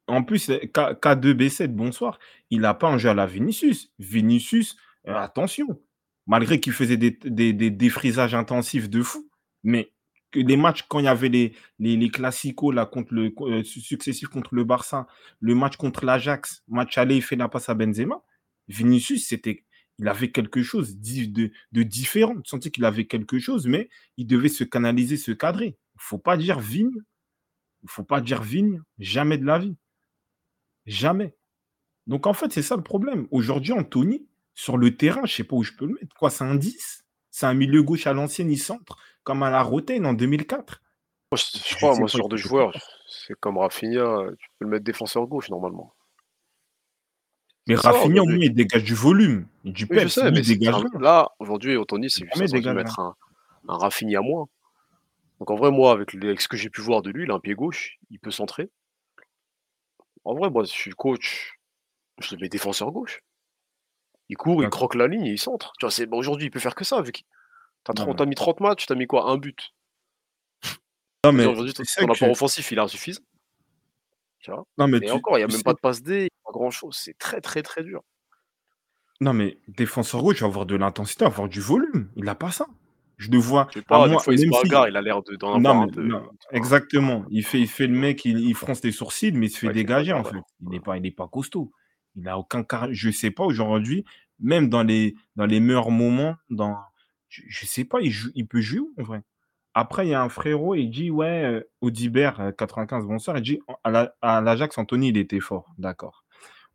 En 0.06 0.22
plus, 0.22 0.48
K- 0.48 0.98
K2B7, 1.00 1.68
bonsoir, 1.68 2.18
il 2.50 2.60
n'a 2.60 2.74
pas 2.74 2.88
un 2.88 2.98
jeu 2.98 3.10
à 3.10 3.14
la 3.14 3.26
Vinicius. 3.26 3.92
Vinicius, 3.98 4.76
euh, 5.06 5.14
attention, 5.14 5.80
malgré 6.26 6.60
qu'il 6.60 6.72
faisait 6.72 6.96
des, 6.96 7.10
des, 7.10 7.90
intensifs 8.34 8.90
de 8.90 9.02
fou, 9.02 9.30
mais 9.62 9.92
les 10.34 10.56
matchs, 10.56 10.82
quand 10.88 10.98
il 10.98 11.06
y 11.06 11.08
avait 11.08 11.28
les, 11.28 11.54
les, 11.78 12.10
classicos 12.10 12.74
contre 12.90 13.14
le, 13.14 13.32
euh, 13.40 13.64
su- 13.64 13.80
successifs 13.80 14.28
contre 14.28 14.54
le 14.54 14.64
Barça, 14.64 15.06
le 15.40 15.54
match 15.54 15.76
contre 15.76 16.04
l'Ajax, 16.04 16.62
match 16.68 16.98
aller, 16.98 17.16
il 17.16 17.22
fait 17.22 17.36
la 17.36 17.48
passe 17.48 17.68
à 17.68 17.74
Benzema, 17.74 18.22
Vinicius, 18.68 19.26
c'était, 19.26 19.64
il 19.98 20.06
avait 20.08 20.30
quelque 20.30 20.62
chose 20.62 20.96
de, 20.98 21.50
de 21.72 21.82
différent. 21.82 22.34
Tu 22.36 22.48
sentais 22.50 22.70
qu'il 22.70 22.84
avait 22.84 23.06
quelque 23.06 23.38
chose, 23.38 23.66
mais 23.66 23.88
il 24.16 24.26
devait 24.26 24.48
se 24.48 24.64
canaliser, 24.64 25.16
se 25.16 25.32
cadrer. 25.32 25.66
Il 25.94 25.98
ne 25.98 26.02
faut 26.02 26.18
pas 26.18 26.36
dire 26.36 26.60
Vigne, 26.60 26.92
il 27.82 27.86
ne 27.86 27.90
faut 27.90 28.04
pas 28.04 28.20
dire 28.20 28.42
Vigne, 28.42 28.82
jamais 28.98 29.38
de 29.38 29.46
la 29.46 29.58
vie. 29.58 29.76
Jamais. 30.86 31.34
Donc 32.06 32.26
en 32.26 32.34
fait, 32.34 32.52
c'est 32.52 32.62
ça 32.62 32.76
le 32.76 32.82
problème. 32.82 33.26
Aujourd'hui, 33.30 33.72
Anthony, 33.72 34.26
sur 34.54 34.76
le 34.76 34.96
terrain, 34.96 35.22
je 35.24 35.32
ne 35.32 35.36
sais 35.36 35.44
pas 35.44 35.56
où 35.56 35.62
je 35.62 35.72
peux 35.72 35.86
le 35.86 35.94
mettre. 35.94 36.14
Quoi, 36.16 36.30
c'est 36.30 36.44
un 36.44 36.54
10 36.54 37.04
C'est 37.30 37.46
un 37.46 37.54
milieu 37.54 37.82
gauche 37.82 38.06
à 38.06 38.12
l'ancienne, 38.12 38.50
il 38.50 38.58
centre, 38.58 38.96
comme 39.22 39.42
à 39.42 39.50
la 39.50 39.62
Rotaine 39.62 40.06
en 40.06 40.12
2004. 40.14 40.82
Moi, 41.30 41.38
je, 41.38 41.74
crois, 41.76 41.94
moi, 41.96 42.08
ce 42.08 42.16
genre 42.16 42.28
de 42.28 42.36
joueur, 42.36 42.72
c'est 43.08 43.38
comme 43.38 43.58
Rafinha, 43.58 44.24
tu 44.38 44.48
peux 44.58 44.64
le 44.64 44.70
mettre 44.70 44.84
défenseur 44.84 45.26
gauche 45.26 45.50
normalement. 45.50 45.94
Mais 47.66 47.74
Rafinha, 47.74 48.22
au 48.22 48.26
moins, 48.26 48.38
il 48.40 48.54
dégage 48.54 48.84
du 48.84 48.94
volume, 48.94 49.46
du 49.64 49.86
Oui, 49.90 49.96
peps. 49.96 50.14
sais, 50.14 50.30
mais 50.30 50.40
il 50.40 50.58
dégage 50.58 50.82
là, 50.98 51.30
aujourd'hui, 51.38 51.76
Anthony, 51.76 52.10
c'est 52.10 52.26
juste 52.34 52.52
dégage 52.54 52.74
mettre 52.74 52.98
un, 52.98 53.14
un 53.68 53.76
Rafinha 53.76 54.20
à 54.20 54.22
moins. 54.22 54.48
Donc 55.38 55.50
en 55.50 55.56
vrai, 55.56 55.70
moi, 55.70 55.92
avec, 55.92 56.14
les- 56.14 56.28
avec 56.28 56.40
ce 56.40 56.48
que 56.48 56.56
j'ai 56.56 56.70
pu 56.70 56.80
voir 56.80 57.02
de 57.02 57.10
lui, 57.10 57.24
il 57.24 57.30
a 57.30 57.34
un 57.34 57.40
pied 57.40 57.54
gauche, 57.54 57.98
il 58.10 58.18
peut 58.18 58.30
centrer. 58.30 58.70
En 60.24 60.34
vrai, 60.34 60.50
moi, 60.50 60.64
je 60.64 60.70
suis 60.70 60.90
coach, 60.92 61.58
je 62.18 62.34
le 62.34 62.40
mets 62.40 62.48
défenseur 62.48 62.90
gauche. 62.90 63.20
Il 64.28 64.36
court, 64.36 64.62
il 64.62 64.68
croque 64.68 64.94
la 64.94 65.06
ligne 65.06 65.24
et 65.26 65.30
il 65.32 65.38
centre. 65.38 65.72
Tu 65.78 65.86
vois, 65.86 65.90
c'est, 65.90 66.06
bon, 66.06 66.18
aujourd'hui, 66.18 66.46
il 66.46 66.50
peut 66.50 66.60
faire 66.60 66.74
que 66.74 66.84
ça. 66.84 67.00
Vu 67.02 67.12
qu'il- 67.12 67.24
t'as, 67.84 67.92
Non, 67.92 68.04
30 68.04 68.08
mais- 68.08 68.14
t'as 68.16 68.26
mis 68.26 68.34
30 68.34 68.60
matchs, 68.60 68.86
t'as 68.86 68.94
mis 68.94 69.06
quoi 69.06 69.30
Un 69.30 69.38
but? 69.38 69.72
Non, 71.24 71.32
mais 71.32 71.46
Aujourd'hui, 71.46 71.72
ton, 71.74 71.82
ton 71.82 72.06
que- 72.06 72.12
apport 72.12 72.30
offensif, 72.30 72.70
il 72.70 72.78
est 72.78 72.80
insuffisant. 72.80 73.22
Tu 74.40 74.50
vois? 74.52 74.64
Non, 74.78 74.86
mais 74.86 74.98
Et 74.98 75.00
tu- 75.00 75.10
encore, 75.10 75.36
il 75.36 75.40
n'y 75.40 75.44
a 75.44 75.48
tu 75.48 75.52
même 75.52 75.58
sais- 75.58 75.64
pas 75.64 75.72
de 75.74 75.78
passe 75.80 76.02
D, 76.02 76.28
pas 76.44 76.52
grand 76.52 76.70
chose. 76.70 76.96
C'est 76.96 77.18
très, 77.18 77.40
très, 77.40 77.62
très 77.62 77.82
dur. 77.82 78.02
Non, 79.20 79.32
mais 79.32 79.58
défenseur 79.66 80.22
gauche, 80.22 80.36
il 80.38 80.40
va 80.42 80.46
avoir 80.46 80.64
de 80.66 80.76
l'intensité, 80.76 81.24
il 81.24 81.28
va 81.28 81.32
avoir 81.34 81.48
du 81.48 81.60
volume. 81.60 82.08
Il 82.14 82.24
n'a 82.24 82.36
pas 82.36 82.52
ça. 82.52 82.66
Je 83.16 83.32
le 83.32 83.38
vois. 83.38 83.66
Je 83.70 83.80
sais 83.80 83.84
à 83.86 83.88
pas, 83.88 83.98
moi, 83.98 84.08
des 84.08 84.18
fois, 84.22 84.32
il 84.32 84.38
se 84.38 84.44
même 84.44 84.52
si- 84.52 84.62
bagarre, 84.62 84.88
il 84.88 84.96
a 84.96 85.02
l'air 85.02 85.22
de, 85.24 85.34
d'en 85.34 85.58
Non, 85.58 85.86
mais- 85.86 85.86
non, 85.86 85.88
tu 85.88 86.08
vois. 86.08 86.32
exactement. 86.52 87.24
Il 87.30 87.44
fait, 87.44 87.58
il 87.58 87.66
fait 87.66 87.88
le 87.88 87.96
mec, 87.98 88.24
il, 88.24 88.38
il 88.38 88.54
fronce 88.54 88.80
les 88.84 88.92
sourcils, 88.92 89.32
mais 89.32 89.46
il 89.46 89.50
se 89.50 89.58
fait 89.58 89.66
Ouais, 89.66 89.72
dégager 89.72 90.12
en 90.12 90.22
fait. 90.22 90.36
Il 90.62 90.68
n'est 90.68 90.78
pas, 90.78 90.96
il 90.98 91.04
est 91.04 91.10
pas 91.10 91.26
costaud. 91.26 91.72
Il 92.18 92.24
n'a 92.24 92.36
aucun 92.36 92.64
car... 92.64 92.88
Je 92.92 93.10
sais 93.10 93.30
pas 93.30 93.44
aujourd'hui, 93.44 94.04
même 94.40 94.68
dans 94.68 94.82
les, 94.82 95.14
dans 95.36 95.46
les 95.46 95.60
meilleurs 95.60 95.90
moments, 95.90 96.36
je, 97.28 97.42
je 97.48 97.66
sais 97.66 97.84
pas, 97.84 97.98
il, 98.00 98.46
peut 98.46 98.60
jouer 98.60 98.80
où 98.80 98.92
en 98.98 99.04
vrai? 99.04 99.22
Après, 99.74 100.06
il 100.06 100.10
y 100.10 100.14
a 100.14 100.22
un 100.22 100.28
frérot, 100.28 100.74
il 100.74 100.90
dit 100.90 101.10
ouais, 101.10 101.44
euh, 101.44 101.60
Audibert, 101.80 102.40
euh, 102.40 102.50
95, 102.50 103.06
bonsoir, 103.06 103.38
il 103.38 103.42
dit 103.42 103.60
à 103.84 103.90
la- 103.90 104.14
à 104.20 104.40
l'Ajax, 104.40 104.76
Anthony, 104.78 105.10
il 105.10 105.16
était 105.16 105.38
fort. 105.38 105.72
D'accord. 105.78 106.24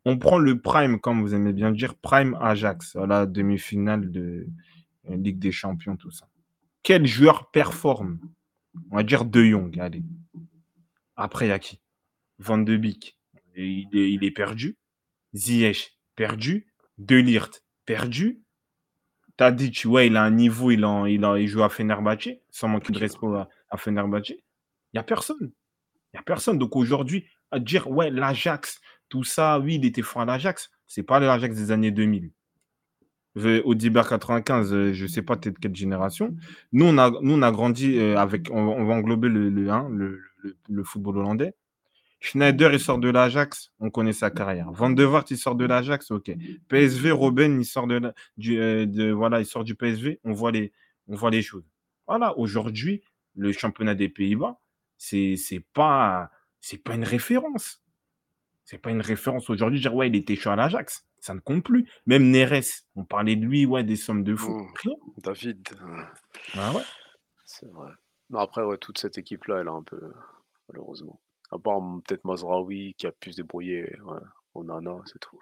On 0.06 0.16
prend 0.18 0.38
le 0.38 0.60
prime, 0.60 0.98
comme 0.98 1.20
vous 1.20 1.34
aimez 1.34 1.52
bien 1.52 1.70
dire, 1.72 1.94
prime 1.96 2.38
Ajax, 2.40 2.94
la 2.96 3.26
demi-finale 3.26 4.10
de 4.10 4.46
euh, 5.10 5.16
Ligue 5.16 5.38
des 5.38 5.52
Champions, 5.52 5.96
tout 5.96 6.10
ça. 6.10 6.26
Quel 6.82 7.06
joueur 7.06 7.50
performe? 7.50 8.18
On 8.90 8.96
va 8.96 9.02
dire 9.02 9.24
De 9.26 9.44
Jong, 9.44 9.78
allez. 9.78 10.02
Après, 11.16 11.46
il 11.46 11.48
y 11.50 11.52
a 11.52 11.58
qui? 11.58 11.80
Van 12.38 12.58
de 12.58 12.76
Beek, 12.76 13.18
il 13.56 14.24
est 14.24 14.30
perdu. 14.30 14.76
Ziyech, 15.34 15.98
perdu. 16.16 16.66
De 16.98 17.16
Ligt, 17.16 17.64
perdu. 17.86 18.40
Tadic, 19.36 19.82
ouais, 19.86 20.06
il 20.06 20.16
a 20.16 20.22
un 20.22 20.30
niveau, 20.30 20.70
il, 20.70 20.84
en, 20.84 21.06
il, 21.06 21.24
en- 21.24 21.34
il 21.34 21.48
joue 21.48 21.62
à 21.64 21.68
Fenerbahçe, 21.68 22.28
sans 22.50 22.68
manquer 22.68 22.92
de 22.92 22.98
respect 22.98 23.26
à, 23.26 23.48
à 23.70 23.76
Fenerbahçe. 23.76 24.30
Il 24.30 24.38
n'y 24.94 25.00
a 25.00 25.02
personne. 25.02 25.36
Il 25.42 26.14
n'y 26.16 26.20
a 26.20 26.22
personne. 26.22 26.56
Donc 26.58 26.76
aujourd'hui, 26.76 27.26
à 27.50 27.58
dire, 27.58 27.90
ouais, 27.90 28.10
l'Ajax, 28.10 28.80
tout 29.08 29.24
ça, 29.24 29.58
oui, 29.58 29.74
il 29.74 29.84
était 29.84 30.02
fort 30.02 30.22
à 30.22 30.24
l'Ajax. 30.24 30.70
C'est 30.86 31.02
pas 31.02 31.18
l'Ajax 31.18 31.56
des 31.56 31.70
années 31.72 31.90
2000. 31.90 32.30
Euh, 33.36 33.60
Audibert 33.64 34.08
95, 34.08 34.72
euh, 34.72 34.92
je 34.92 35.02
ne 35.02 35.08
sais 35.08 35.22
pas 35.22 35.36
peut-être 35.36 35.58
quelle 35.58 35.74
génération. 35.74 36.36
Nous, 36.70 36.84
on 36.84 36.96
a, 36.98 37.10
nous, 37.20 37.34
on 37.34 37.42
a 37.42 37.50
grandi 37.50 37.98
euh, 37.98 38.16
avec, 38.16 38.48
on, 38.52 38.58
on 38.60 38.84
va 38.84 38.94
englober 38.94 39.28
le, 39.28 39.48
le, 39.50 39.68
hein, 39.70 39.88
le, 39.90 40.20
le- 40.44 40.56
le 40.68 40.84
football 40.84 41.18
hollandais. 41.18 41.52
Schneider, 42.24 42.72
il 42.72 42.80
sort 42.80 42.98
de 42.98 43.10
l'Ajax, 43.10 43.70
on 43.80 43.90
connaît 43.90 44.14
sa 44.14 44.30
carrière. 44.30 44.72
Van 44.72 44.88
de 44.88 45.04
Vaart, 45.04 45.26
il 45.28 45.36
sort 45.36 45.54
de 45.56 45.66
l'Ajax, 45.66 46.10
ok. 46.10 46.32
PSV, 46.68 47.10
Robben, 47.12 47.60
il 47.60 47.66
sort 47.66 47.86
de, 47.86 47.96
la- 47.96 48.14
du, 48.38 48.58
euh, 48.58 48.86
de- 48.86 49.10
voilà, 49.12 49.40
il 49.40 49.46
sort 49.46 49.62
du 49.62 49.74
PSV, 49.74 50.20
on 50.24 50.32
voit 50.32 50.50
les, 50.50 50.72
on 51.06 51.16
voit 51.16 51.30
les 51.30 51.42
choses. 51.42 51.64
Voilà, 52.06 52.36
aujourd'hui, 52.38 53.02
le 53.36 53.52
championnat 53.52 53.94
des 53.94 54.08
Pays-Bas, 54.08 54.58
c'est 54.96 55.36
c'est 55.36 55.60
pas, 55.74 56.30
c'est 56.62 56.78
pas 56.82 56.94
une 56.94 57.04
référence. 57.04 57.82
C'est 58.64 58.78
pas 58.78 58.90
une 58.90 59.02
référence 59.02 59.50
aujourd'hui. 59.50 59.80
Dire, 59.80 59.94
ouais, 59.94 60.08
il 60.08 60.16
était 60.16 60.34
chaud 60.36 60.48
à 60.50 60.56
l'Ajax, 60.56 61.04
ça 61.20 61.34
ne 61.34 61.40
compte 61.40 61.62
plus. 61.62 61.86
Même 62.06 62.30
Neres, 62.30 62.84
on 62.96 63.04
parlait 63.04 63.36
de 63.36 63.44
lui, 63.44 63.66
ouais, 63.66 63.84
des 63.84 63.96
sommes 63.96 64.24
de 64.24 64.34
fou. 64.34 64.50
Mm. 64.62 64.72
Rien. 64.82 64.94
David, 65.18 65.68
Ah 66.54 66.72
ouais. 66.72 66.82
c'est 67.44 67.70
vrai. 67.70 67.90
Non, 68.30 68.38
après, 68.38 68.62
ouais, 68.62 68.78
toute 68.78 68.96
cette 68.96 69.18
équipe-là, 69.18 69.58
elle 69.60 69.68
a 69.68 69.72
un 69.72 69.82
peu, 69.82 70.00
malheureusement. 70.70 71.20
À 71.54 71.58
part 71.58 71.80
peut-être 72.04 72.24
Mazraoui 72.24 72.94
qui 72.98 73.06
a 73.06 73.12
pu 73.12 73.30
se 73.30 73.36
débrouiller 73.36 73.96
ouais, 74.04 74.18
au 74.54 74.64
Nana, 74.64 74.96
c'est 75.06 75.20
tout. 75.20 75.38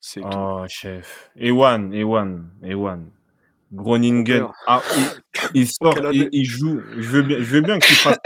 C'est 0.00 0.20
tout. 0.20 0.28
Oh, 0.36 0.64
chef. 0.68 1.30
Ewan, 1.36 1.94
Ewan, 1.94 2.50
Ewan. 2.64 3.10
Groningen. 3.72 4.48
Ah, 4.66 4.82
il, 5.54 5.62
il 5.62 5.68
sort, 5.70 5.96
il, 6.12 6.44
joue. 6.44 6.80
Je 6.96 7.08
veux 7.08 7.22
bien, 7.22 7.38
je 7.38 7.44
veux 7.44 7.60
bien 7.60 7.78
qu'il 7.78 7.94
fasse 7.94 8.18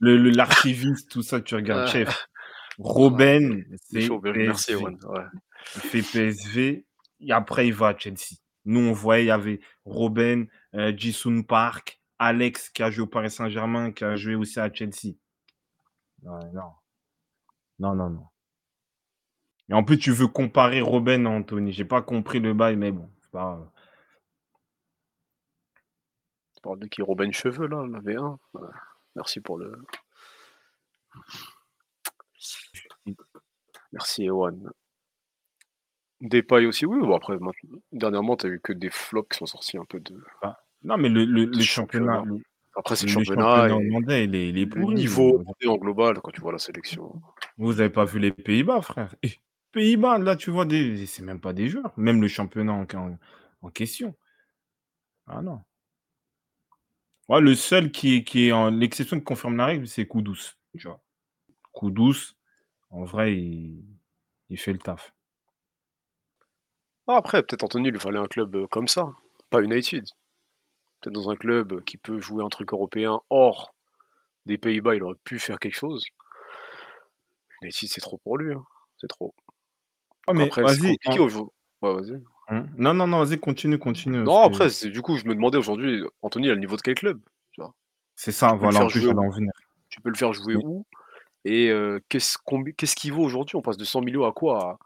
l'archiviste, 0.00 1.10
tout 1.10 1.22
ça, 1.22 1.40
tu 1.40 1.56
regardes, 1.56 1.88
Ah. 1.88 1.92
chef. 1.92 2.28
Robben, 2.78 3.64
C'est 3.82 4.08
merci, 4.08 4.72
PSV. 4.72 4.80
Ewan. 4.80 4.98
Ouais. 5.08 5.24
Il 5.74 5.80
fait 5.80 6.02
PSV. 6.02 6.84
Et 7.20 7.32
après, 7.32 7.66
il 7.66 7.74
va 7.74 7.88
à 7.88 7.98
Chelsea. 7.98 8.36
Nous, 8.64 8.80
on 8.80 8.92
voyait, 8.92 9.24
il 9.24 9.28
y 9.28 9.30
avait 9.30 9.60
Robben, 9.84 10.46
euh, 10.74 10.92
Jisun 10.96 11.42
Park, 11.42 11.95
Alex 12.18 12.70
qui 12.70 12.82
a 12.82 12.90
joué 12.90 13.02
au 13.04 13.06
Paris 13.06 13.30
Saint-Germain, 13.30 13.92
qui 13.92 14.04
a 14.04 14.16
joué 14.16 14.34
aussi 14.34 14.58
à 14.60 14.72
Chelsea. 14.72 15.14
Non. 16.22 16.38
Non, 17.78 17.94
non, 17.94 18.10
non. 18.10 18.26
Et 19.68 19.74
en 19.74 19.84
plus, 19.84 19.98
tu 19.98 20.12
veux 20.12 20.28
comparer 20.28 20.80
Robben 20.80 21.26
à 21.26 21.30
Anthony. 21.30 21.72
J'ai 21.72 21.84
pas 21.84 22.00
compris 22.02 22.40
le 22.40 22.54
bail, 22.54 22.76
mais 22.76 22.92
bon, 22.92 23.10
c'est 23.20 23.30
pas 23.30 23.40
grave. 23.40 23.70
Tu 26.54 26.62
parles 26.62 26.78
de 26.78 26.86
qui? 26.86 27.02
Robin 27.02 27.30
Cheveux, 27.32 27.66
là, 27.66 27.84
la 27.86 28.00
V1. 28.00 28.38
Ouais. 28.54 28.68
Merci 29.16 29.40
pour 29.40 29.58
le. 29.58 29.76
Merci, 33.92 34.24
Ewan. 34.24 34.70
Depay 36.20 36.66
aussi, 36.66 36.86
oui. 36.86 36.98
Bon, 37.00 37.14
après, 37.14 37.38
maintenant- 37.38 37.78
dernièrement, 37.92 38.36
tu 38.36 38.46
as 38.46 38.50
eu 38.50 38.60
que 38.60 38.72
des 38.72 38.90
flops 38.90 39.28
qui 39.28 39.38
sont 39.38 39.46
sortis 39.46 39.78
un 39.78 39.84
peu 39.84 40.00
de. 40.00 40.22
Non, 40.86 40.96
mais 40.96 41.08
le, 41.08 41.24
le, 41.24 41.44
le 41.44 41.52
Du 41.52 41.62
championnat, 41.64 42.24
Après, 42.76 42.96
c'est 42.96 43.06
le 43.06 43.12
championnat. 43.12 43.42
championnat 43.42 43.68
et 43.68 43.88
hollandais, 43.88 44.24
il 44.24 44.34
est, 44.34 44.48
il 44.50 44.58
est 44.58 44.66
le 44.66 44.82
pourri. 44.82 44.94
niveau 44.94 45.42
en 45.66 45.76
global, 45.76 46.20
quand 46.22 46.30
tu 46.30 46.40
vois 46.40 46.52
la 46.52 46.58
sélection. 46.58 47.20
Vous 47.58 47.74
n'avez 47.74 47.90
pas 47.90 48.04
vu 48.04 48.18
les 48.18 48.30
Pays-Bas, 48.32 48.82
frère. 48.82 49.14
Eh, 49.22 49.32
Pays-Bas, 49.72 50.18
là, 50.18 50.36
tu 50.36 50.50
vois, 50.50 50.64
des... 50.64 51.06
c'est 51.06 51.22
même 51.22 51.40
pas 51.40 51.52
des 51.52 51.68
joueurs. 51.68 51.92
Même 51.96 52.20
le 52.22 52.28
championnat 52.28 52.72
en, 52.72 52.86
en- 52.94 53.18
en 53.62 53.70
question. 53.70 54.14
Ah 55.26 55.42
non. 55.42 55.64
Ouais, 57.28 57.40
le 57.40 57.54
seul 57.56 57.90
qui 57.90 58.16
est, 58.16 58.24
qui 58.24 58.46
est 58.46 58.52
en 58.52 58.70
l'exception 58.70 59.18
qui 59.18 59.24
confirme 59.24 59.56
la 59.56 59.66
règle, 59.66 59.88
c'est 59.88 60.06
Koudous. 60.06 60.54
Tu 60.78 60.86
vois. 60.86 61.00
Koudous, 61.72 62.34
en 62.90 63.04
vrai, 63.04 63.36
il, 63.36 63.84
il 64.50 64.58
fait 64.58 64.72
le 64.72 64.78
taf. 64.78 65.12
Ah, 67.08 67.16
après, 67.16 67.42
peut-être 67.42 67.64
Anthony, 67.64 67.88
il 67.88 67.92
lui 67.94 67.98
fallait 67.98 68.20
un 68.20 68.28
club 68.28 68.54
euh, 68.54 68.66
comme 68.68 68.86
ça, 68.86 69.12
pas 69.50 69.60
United. 69.60 70.04
Dans 71.10 71.30
un 71.30 71.36
club 71.36 71.82
qui 71.84 71.96
peut 71.98 72.20
jouer 72.20 72.42
un 72.44 72.48
truc 72.48 72.72
européen 72.72 73.20
hors 73.30 73.74
des 74.44 74.58
Pays-Bas, 74.58 74.94
il 74.96 75.02
aurait 75.02 75.16
pu 75.24 75.38
faire 75.38 75.58
quelque 75.58 75.76
chose. 75.76 76.04
United, 77.62 77.88
c'est 77.88 78.00
trop 78.00 78.18
pour 78.18 78.38
lui. 78.38 78.52
hein. 78.54 78.64
C'est 78.98 79.06
trop. 79.08 79.34
Ah, 80.26 80.32
mais 80.32 80.44
Après, 80.44 80.62
vas-y. 80.62 80.96
Ouais, 81.82 81.94
vas-y. 81.94 82.22
hein? 82.48 82.66
Non, 82.76 82.94
non, 82.94 83.06
non, 83.06 83.22
vas-y, 83.24 83.38
continue, 83.38 83.78
continue. 83.78 84.18
Non, 84.18 84.42
après, 84.42 84.70
c'est- 84.70 84.88
du 84.90 85.02
coup, 85.02 85.16
je 85.16 85.24
me 85.26 85.34
demandais 85.34 85.58
aujourd'hui, 85.58 86.02
Anthony, 86.22 86.46
il 86.46 86.50
a 86.50 86.54
le 86.54 86.60
niveau 86.60 86.76
de 86.76 86.82
quel 86.82 86.94
club 86.94 87.20
C'est 88.18 88.32
ça, 88.32 88.54
voilà, 88.54 88.84
en 88.84 88.86
plus, 88.88 89.06
en 89.08 89.28
venir. 89.28 89.52
Tu 89.90 90.00
peux 90.00 90.08
le 90.08 90.16
faire 90.16 90.32
jouer 90.32 90.56
Mais- 90.56 90.64
où? 90.64 90.86
Et 91.44 91.68
euh, 91.70 92.00
qu'est-ce 92.08 92.38
combi- 92.44 92.74
qu'est-ce 92.74 92.96
qu'il 92.96 93.12
vaut 93.12 93.22
aujourd'hui? 93.22 93.56
On 93.56 93.62
passe 93.62 93.76
de 93.76 93.84
100 93.84 94.00
millions 94.00 94.24
à 94.26 94.32
quoi? 94.32 94.78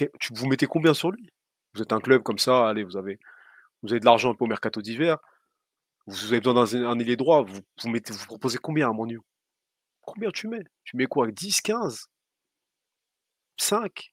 À- 0.00 0.04
Vous 0.30 0.46
mettez 0.46 0.66
combien 0.66 0.94
sur 0.94 1.10
lui? 1.10 1.28
Vous 1.74 1.82
êtes 1.82 1.92
un 1.92 2.00
club 2.00 2.22
comme 2.22 2.38
ça, 2.38 2.68
allez, 2.68 2.84
vous 2.84 2.96
avez, 2.96 3.18
vous 3.82 3.92
avez 3.92 4.00
de 4.00 4.04
l'argent 4.06 4.30
un 4.30 4.34
peu 4.34 4.44
au 4.44 4.48
mercato 4.48 4.80
d'hiver, 4.80 5.18
vous 6.10 6.32
avez 6.32 6.40
besoin 6.40 6.64
d'un 6.64 6.88
un 6.88 6.98
ailier 6.98 7.16
droit, 7.16 7.42
vous, 7.42 7.60
vous, 7.82 7.88
mettez, 7.88 8.12
vous 8.12 8.26
proposez 8.26 8.58
combien 8.58 8.90
à 8.90 8.92
Manu 8.92 9.20
Combien 10.02 10.30
tu 10.30 10.48
mets? 10.48 10.64
Tu 10.84 10.96
mets 10.96 11.06
quoi? 11.06 11.30
10, 11.30 11.60
15 11.60 12.06
5 13.58 14.12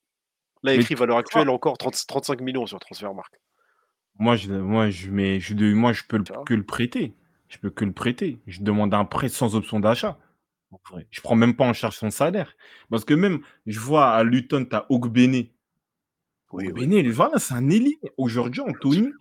Là, 0.64 0.74
écrit 0.74 0.96
vois- 0.96 1.18
actuelle, 1.18 1.50
encore 1.50 1.78
30 1.78 2.06
35 2.08 2.42
millions 2.42 2.66
sur 2.66 2.80
Transfermarkt. 2.80 3.40
Moi, 4.20 4.36
je, 4.36 4.52
moi, 4.52 4.90
je, 4.90 5.10
mets, 5.12 5.40
je, 5.40 5.54
moi, 5.74 5.94
je 5.94 6.04
peux 6.08 6.24
que 6.46 6.54
le 6.54 6.66
prêter. 6.66 7.14
Je 7.48 7.58
peux 7.60 7.70
que 7.70 7.86
le 7.86 7.94
prêter. 7.94 8.40
Je 8.48 8.62
demande 8.62 8.94
un 8.94 9.06
prêt 9.06 9.30
sans 9.30 9.56
option 9.56 9.80
d'achat. 9.80 10.18
Je 11.12 11.22
prends 11.22 11.36
même 11.36 11.56
pas 11.56 11.66
en 11.66 11.74
charge 11.74 11.96
son 11.96 12.10
salaire. 12.10 12.56
Parce 12.90 13.06
que 13.06 13.14
même, 13.14 13.42
je 13.68 13.80
vois 13.80 14.10
à 14.10 14.24
Luton, 14.24 14.66
tu 14.66 14.76
as 14.76 14.86
Ogbene. 14.92 15.34
Oui, 15.34 15.50
oui. 16.52 16.68
Ogbene, 16.70 17.10
voilà, 17.12 17.40
c'est 17.40 17.54
un 17.54 17.70
ailier. 17.70 17.98
Aujourd'hui, 18.18 18.62
Anthony, 18.62 19.12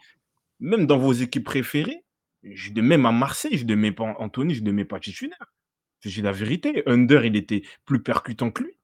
même 0.58 0.86
dans 0.86 0.98
vos 0.98 1.12
équipes 1.12 1.44
préférées, 1.44 2.05
je, 2.54 2.72
même 2.80 3.06
à 3.06 3.12
Marseille, 3.12 3.58
je 3.58 3.64
ne 3.64 3.74
mets 3.74 3.92
pas 3.92 4.14
Anthony, 4.18 4.54
je 4.54 4.62
ne 4.62 4.72
mets 4.72 4.84
pas 4.84 5.00
titulaire. 5.00 5.52
C'est 6.00 6.22
la 6.22 6.32
vérité. 6.32 6.82
Under, 6.86 7.24
il 7.24 7.36
était 7.36 7.62
plus 7.84 8.02
percutant 8.02 8.50
que 8.50 8.62
lui. 8.62 8.78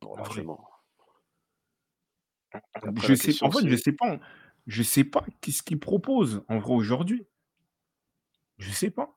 Bon, 0.00 0.10
en 0.10 0.12
vrai. 0.14 0.22
largement. 0.22 0.68
Après, 2.52 3.08
je 3.08 3.14
sais, 3.14 3.26
question, 3.26 3.46
en 3.46 3.50
fait, 3.50 3.68
je 3.68 3.76
sais 3.76 3.92
pas. 3.92 4.18
Je 4.66 4.82
sais 4.82 5.04
pas 5.04 5.24
qu'est-ce 5.40 5.62
qu'il 5.62 5.80
propose 5.80 6.44
en 6.48 6.58
vrai 6.58 6.74
aujourd'hui. 6.74 7.26
Je 8.58 8.70
sais 8.70 8.90
pas. 8.90 9.16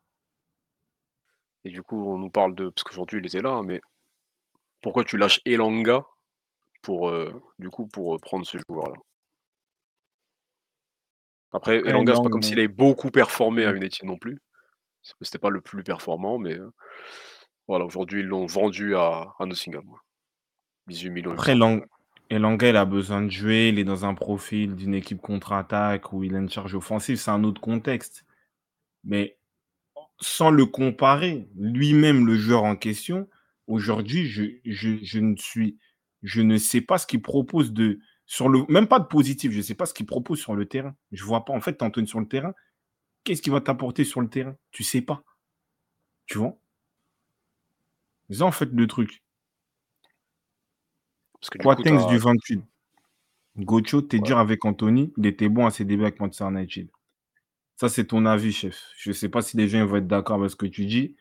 Et 1.64 1.70
du 1.70 1.84
coup, 1.84 1.98
on 2.10 2.18
nous 2.18 2.30
parle 2.30 2.56
de. 2.56 2.70
Parce 2.70 2.84
qu'aujourd'hui, 2.84 3.20
il 3.20 3.26
était 3.26 3.42
là, 3.42 3.62
mais 3.64 3.82
pourquoi 4.82 5.04
tu 5.04 5.18
lâches 5.18 5.42
Elanga 5.46 6.06
pour, 6.82 7.10
euh, 7.10 7.32
du 7.60 7.70
coup, 7.70 7.88
pour 7.88 8.16
euh, 8.16 8.20
prendre 8.20 8.46
ce 8.46 8.58
joueur-là? 8.68 8.96
Après, 11.54 11.78
Après, 11.80 11.90
Elanga, 11.90 12.16
c'est 12.16 12.24
pas 12.24 12.30
comme 12.30 12.42
s'il 12.42 12.60
avait 12.60 12.68
beaucoup 12.68 13.12
performé 13.12 13.66
à 13.66 13.74
Mm. 13.74 13.78
United 13.78 14.06
non 14.08 14.18
plus. 14.18 14.40
C'était 15.22 15.40
pas 15.40 15.50
le 15.50 15.62
plus 15.62 15.84
performant, 15.84 16.38
mais 16.38 16.54
euh, 16.58 16.70
voilà, 17.68 17.86
aujourd'hui, 17.86 18.22
ils 18.22 18.26
l'ont 18.28 18.46
vendu 18.46 18.96
à, 18.96 19.34
à 19.40 19.46
Nottingham. 19.46 19.88
ouais. 19.90 19.98
18 20.88 21.10
millions. 21.10 21.32
Après. 21.32 21.56
Lang- 21.56 21.86
Elanga, 22.30 22.70
il 22.70 22.76
a 22.78 22.86
besoin 22.86 23.22
de 23.22 23.30
jouer. 23.30 23.70
Il 23.70 23.80
est 23.80 23.84
dans 23.84 24.06
un 24.06 24.14
profil 24.14 24.76
d'une 24.76 24.94
équipe 24.94 25.20
contre-attaque 25.22 26.14
où 26.14 26.24
il 26.24 26.36
a 26.36 26.40
une 26.40 26.50
charge 26.50 26.76
offensive. 26.76 27.18
C'est 27.18 27.32
un 27.32 27.44
autre 27.44 27.60
contexte. 27.62 28.26
Mais 29.04 29.38
sans 30.22 30.52
le 30.52 30.66
comparer, 30.66 31.50
lui-même, 31.58 32.26
le 32.26 32.36
joueur 32.36 32.64
en 32.64 32.76
question, 32.76 33.28
aujourd'hui, 33.68 34.28
je, 34.28 34.44
je, 34.66 34.98
je 35.04 35.20
ne 35.20 35.36
suis, 35.36 35.78
je 36.24 36.42
ne 36.42 36.58
sais 36.58 36.82
pas 36.82 36.98
ce 37.00 37.08
qu'il 37.08 37.22
propose 37.22 37.74
de, 37.74 38.00
sur 38.26 38.50
le, 38.50 38.66
même 38.70 38.88
pas 38.88 39.00
de 39.00 39.06
positif, 39.06 39.52
je 39.52 39.58
ne 39.58 39.62
sais 39.62 39.76
pas 39.76 39.86
ce 39.86 39.94
qu'il 39.94 40.06
propose 40.06 40.40
sur 40.40 40.56
le 40.56 40.66
terrain. 40.66 40.96
Je 41.12 41.24
vois 41.24 41.44
pas. 41.46 41.54
En 41.54 41.62
fait, 41.62 41.82
Anthony 41.84 42.08
sur 42.08 42.20
le 42.20 42.28
terrain, 42.28 42.54
qu'est-ce 43.24 43.42
qu'il 43.42 43.52
va 43.52 43.62
t'apporter 43.62 44.04
sur 44.04 44.22
le 44.22 44.30
terrain? 44.30 44.56
Tu 44.72 44.84
sais 44.84 45.02
pas. 45.02 45.24
Tu 46.26 46.38
vois? 46.38 46.58
C'est 48.30 48.38
ça, 48.38 48.46
en 48.46 48.52
fait, 48.52 48.70
le 48.72 48.88
truc. 48.88 49.22
Parce 51.34 51.50
que 51.50 51.58
du 51.58 51.98
coup, 51.98 52.08
du 52.08 52.18
28. 52.18 52.64
Gocho, 53.58 54.02
t'es 54.02 54.18
Ouais. 54.18 54.24
dur 54.24 54.38
avec 54.38 54.64
Anthony. 54.64 55.12
Il 55.18 55.26
était 55.26 55.50
bon 55.50 55.66
à 55.66 55.72
ses 55.72 55.84
débuts 55.84 56.04
avec 56.04 56.20
Manchester 56.20 56.46
United. 56.46 56.88
Ça, 57.76 57.90
c'est 57.90 58.06
ton 58.06 58.26
avis, 58.26 58.54
chef. 58.54 58.80
Je 58.96 59.10
ne 59.10 59.14
sais 59.14 59.28
pas 59.28 59.42
si 59.42 59.58
les 59.58 59.68
gens 59.68 59.86
vont 59.86 59.98
être 59.98 60.08
d'accord 60.08 60.38
avec 60.40 60.52
ce 60.52 60.56
que 60.56 60.68
tu 60.68 60.86
dis. 60.86 61.16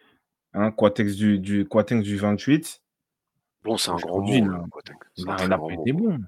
Hein, 0.53 0.71
Quatengs 0.71 1.15
du, 1.15 1.39
du, 1.39 1.65
du 1.65 2.17
28. 2.17 2.83
Bon, 3.65 3.77
c'est 3.77 3.91
un 3.91 3.97
grand 3.97 4.21
mot. 4.21 4.47
Là, 4.47 4.65
Boateng. 4.71 4.97
Il 5.17 5.25
très 5.27 5.49
pas 5.49 5.73
été 5.73 5.93
bon. 5.93 6.19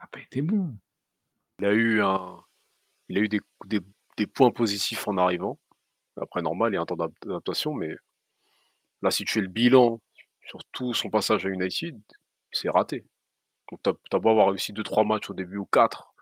Il 0.00 0.02
n'a 0.02 0.08
pas 0.10 0.20
été 0.20 0.40
bon. 0.42 0.74
Il 1.58 1.66
a 1.66 1.72
eu 1.72 2.00
un, 2.00 2.40
il 3.08 3.18
a 3.18 3.20
eu 3.20 3.28
des, 3.28 3.40
des, 3.66 3.80
des 4.16 4.26
points 4.26 4.50
positifs 4.50 5.06
en 5.08 5.18
arrivant. 5.18 5.58
Après, 6.20 6.40
normal, 6.42 6.72
il 6.72 6.76
y 6.76 6.78
a 6.78 6.80
un 6.80 6.86
temps 6.86 6.96
d'ad- 6.96 7.12
d'adaptation, 7.22 7.74
mais 7.74 7.94
là, 9.02 9.10
si 9.10 9.24
tu 9.24 9.32
fais 9.34 9.40
le 9.42 9.48
bilan 9.48 10.00
sur 10.46 10.64
tout 10.72 10.94
son 10.94 11.10
passage 11.10 11.44
à 11.44 11.50
United, 11.50 12.00
c'est 12.50 12.70
raté. 12.70 13.04
Donc, 13.70 13.80
tu 13.84 13.90
as, 14.16 14.18
beau 14.18 14.30
avoir 14.30 14.48
réussi 14.48 14.72
2-3 14.72 15.04
matchs 15.06 15.30
au 15.30 15.34
début, 15.34 15.58
ou 15.58 15.66
4, 15.66 16.12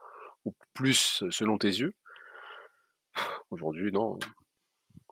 ou 0.45 0.55
plus 0.75 1.23
selon 1.31 1.57
tes 1.57 1.69
yeux. 1.69 1.95
Aujourd'hui, 3.51 3.91
non. 3.93 4.19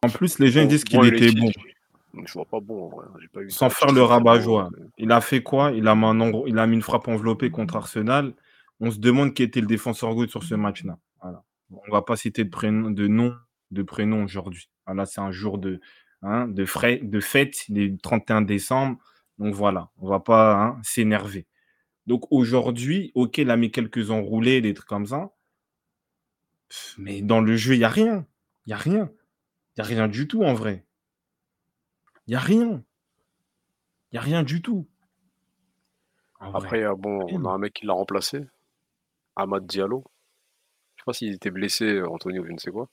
En 0.02 0.08
plus, 0.08 0.38
les 0.38 0.48
gens 0.48 0.62
Bon, 0.62 0.68
disent 0.68 0.84
qu'il 0.84 1.04
était 1.04 1.32
bon. 1.32 1.50
Je 2.24 2.32
vois 2.32 2.44
pas 2.46 2.60
bon, 2.60 2.86
en 2.86 2.88
vrai. 2.88 3.06
J'ai 3.20 3.28
pas 3.28 3.42
eu 3.42 3.50
Sans 3.50 3.70
faire 3.70 3.92
le 3.92 4.02
rabat-joie. 4.02 4.70
bon, 4.70 4.76
mais- 4.78 4.86
Il 4.98 5.12
a 5.12 5.20
fait 5.20 5.42
quoi? 5.42 5.72
Il 5.72 5.86
a, 5.88 5.94
mis 5.94 6.04
un 6.04 6.20
en- 6.20 6.46
il 6.46 6.58
a 6.58 6.66
mis 6.66 6.76
une 6.76 6.82
frappe 6.82 7.08
enveloppée 7.08 7.50
contre 7.50 7.76
Arsenal. 7.76 8.34
On 8.80 8.90
se 8.90 8.98
demande 8.98 9.34
qui 9.34 9.42
était 9.42 9.60
le 9.60 9.66
défenseur 9.66 10.14
gauche 10.14 10.30
sur 10.30 10.42
ce 10.42 10.54
match-là. 10.54 10.98
Voilà. 11.20 11.44
On 11.70 11.90
va 11.90 12.02
pas 12.02 12.16
citer 12.16 12.44
de, 12.44 12.50
prénom, 12.50 12.90
de 12.90 13.06
nom 13.06 13.34
de 13.70 13.82
prénom 13.82 14.24
aujourd'hui. 14.24 14.68
Voilà, 14.86 15.06
c'est 15.06 15.20
un 15.20 15.30
jour 15.30 15.58
de, 15.58 15.80
hein, 16.22 16.46
de, 16.48 16.64
frais, 16.64 17.00
de 17.02 17.20
fête, 17.20 17.56
le 17.68 17.96
31 17.96 18.42
décembre. 18.42 18.98
Donc 19.38 19.54
voilà, 19.54 19.90
on 19.98 20.08
va 20.08 20.20
pas 20.20 20.54
hein, 20.54 20.80
s'énerver. 20.82 21.46
Donc 22.06 22.26
aujourd'hui, 22.30 23.10
ok, 23.14 23.38
il 23.38 23.50
a 23.50 23.56
mis 23.56 23.70
quelques 23.70 24.10
enroulés, 24.10 24.60
des 24.60 24.74
trucs 24.74 24.88
comme 24.88 25.06
ça. 25.06 25.32
Mais 26.98 27.22
dans 27.22 27.40
le 27.40 27.56
jeu, 27.56 27.74
il 27.74 27.78
n'y 27.78 27.84
a 27.84 27.88
rien. 27.88 28.26
Il 28.64 28.70
n'y 28.70 28.74
a 28.74 28.78
rien. 28.78 29.10
Il 29.76 29.80
n'y 29.80 29.82
a 29.82 29.84
rien 29.84 30.08
du 30.08 30.26
tout 30.26 30.42
en 30.42 30.54
vrai. 30.54 30.86
Il 32.26 32.30
n'y 32.30 32.36
a 32.36 32.40
rien. 32.40 32.82
Il 34.10 34.14
n'y 34.14 34.18
a 34.18 34.22
rien 34.22 34.42
du 34.42 34.62
tout. 34.62 34.88
En. 36.40 36.52
Après, 36.54 36.84
euh, 36.84 36.94
bon, 36.96 37.26
on 37.30 37.44
a 37.44 37.50
un 37.50 37.58
mec 37.58 37.74
qui 37.74 37.86
l'a 37.86 37.92
remplacé, 37.92 38.46
Ahmad 39.36 39.66
Diallo. 39.66 40.04
Je 40.96 41.02
sais 41.02 41.04
pas 41.06 41.12
s'il 41.12 41.32
était 41.34 41.50
blessé, 41.50 41.84
euh, 41.84 42.08
Anthony, 42.08 42.38
ou 42.38 42.46
je 42.46 42.52
ne 42.52 42.58
sais 42.58 42.70
quoi. 42.70 42.88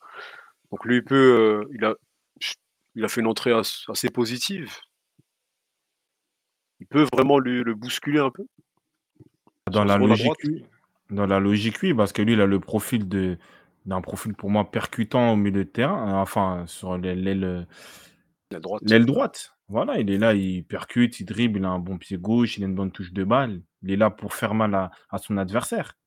Donc 0.72 0.86
lui, 0.86 0.98
il 0.98 1.04
peut, 1.04 1.16
euh, 1.16 1.70
il 1.74 1.84
a, 1.86 1.96
il 2.96 3.04
a 3.06 3.08
fait 3.08 3.22
une 3.22 3.28
entrée 3.28 3.52
as- 3.54 3.86
assez 3.88 4.10
positive. 4.10 4.72
Il 6.80 6.88
peut 6.88 7.06
vraiment 7.14 7.40
lui, 7.40 7.64
le 7.64 7.76
bousculer 7.76 8.20
un 8.20 8.30
peu. 8.30 8.46
Dans 9.72 9.86
la 9.86 9.98
logique. 9.98 10.32
Dans 11.10 11.26
la 11.26 11.40
logique, 11.40 11.78
oui, 11.84 11.94
parce 11.94 12.12
que 12.12 12.22
lui, 12.22 12.34
il 12.34 12.42
a 12.42 12.46
le 12.46 12.60
profil 12.60 13.08
de 13.08 13.38
d'un 13.86 14.00
profil 14.00 14.34
pour 14.34 14.50
moi 14.50 14.72
percutant 14.72 15.34
au 15.34 15.36
milieu 15.36 15.66
de 15.66 15.70
terrain, 15.70 16.08
hein, 16.08 16.22
enfin 16.22 16.66
sur 16.68 16.98
l'aile 16.98 17.22
l'aile 17.22 17.68
La 18.50 18.60
droite. 18.62 18.82
l'aile 18.86 19.06
droite. 19.06 19.58
Voilà, 19.68 20.00
il 20.00 20.10
est 20.10 20.18
là, 20.18 20.34
il 20.34 20.64
percute, 20.64 21.20
il 21.20 21.26
dribble, 21.26 21.60
il 21.60 21.66
a 21.66 21.70
un 21.70 21.80
bon 21.80 21.98
pied 21.98 22.18
gauche, 22.18 22.58
il 22.58 22.64
a 22.64 22.68
une 22.68 22.76
bonne 22.76 22.92
touche 22.92 23.12
de 23.12 23.24
balle. 23.24 23.62
Il 23.82 23.92
est 23.92 23.98
là 23.98 24.10
pour 24.10 24.34
faire 24.34 24.54
mal 24.54 24.74
à, 24.74 24.92
à 25.10 25.18
son 25.18 25.38
adversaire. 25.38 25.98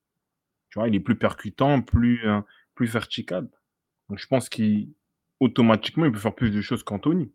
Tu 0.77 0.81
vois, 0.81 0.89
il 0.89 0.95
est 0.95 1.01
plus 1.01 1.17
percutant, 1.17 1.81
plus, 1.81 2.29
euh, 2.29 2.43
plus 2.75 2.85
vertical. 2.85 3.49
Donc 4.11 4.19
je 4.19 4.27
pense 4.27 4.51
qu'automatiquement, 4.51 6.05
il 6.05 6.13
peut 6.13 6.19
faire 6.19 6.35
plus 6.35 6.51
de 6.51 6.61
choses 6.61 6.83
qu'Anthony. 6.83 7.33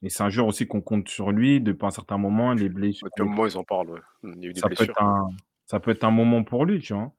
Et 0.00 0.08
c'est 0.08 0.22
un 0.22 0.30
joueur 0.30 0.46
aussi 0.46 0.66
qu'on 0.66 0.80
compte 0.80 1.10
sur 1.10 1.30
lui 1.30 1.60
depuis 1.60 1.84
un 1.84 1.90
certain 1.90 2.16
moment, 2.16 2.54
les 2.54 2.70
blessures. 2.70 3.06
Un 3.18 3.24
moment, 3.24 3.44
ils 3.44 3.58
en 3.58 3.64
parlent. 3.64 3.90
ouais. 3.90 4.00
Il 4.22 4.42
y 4.42 4.46
a 4.46 4.48
eu 4.48 4.52
des 4.54 4.60
ça 4.60 4.70
peut, 4.70 4.82
être 4.82 5.02
un, 5.02 5.28
ça 5.66 5.78
peut 5.78 5.90
être 5.90 6.04
un 6.04 6.10
moment 6.10 6.42
pour 6.42 6.64
lui, 6.64 6.80
tu 6.80 6.94
vois. 6.94 7.12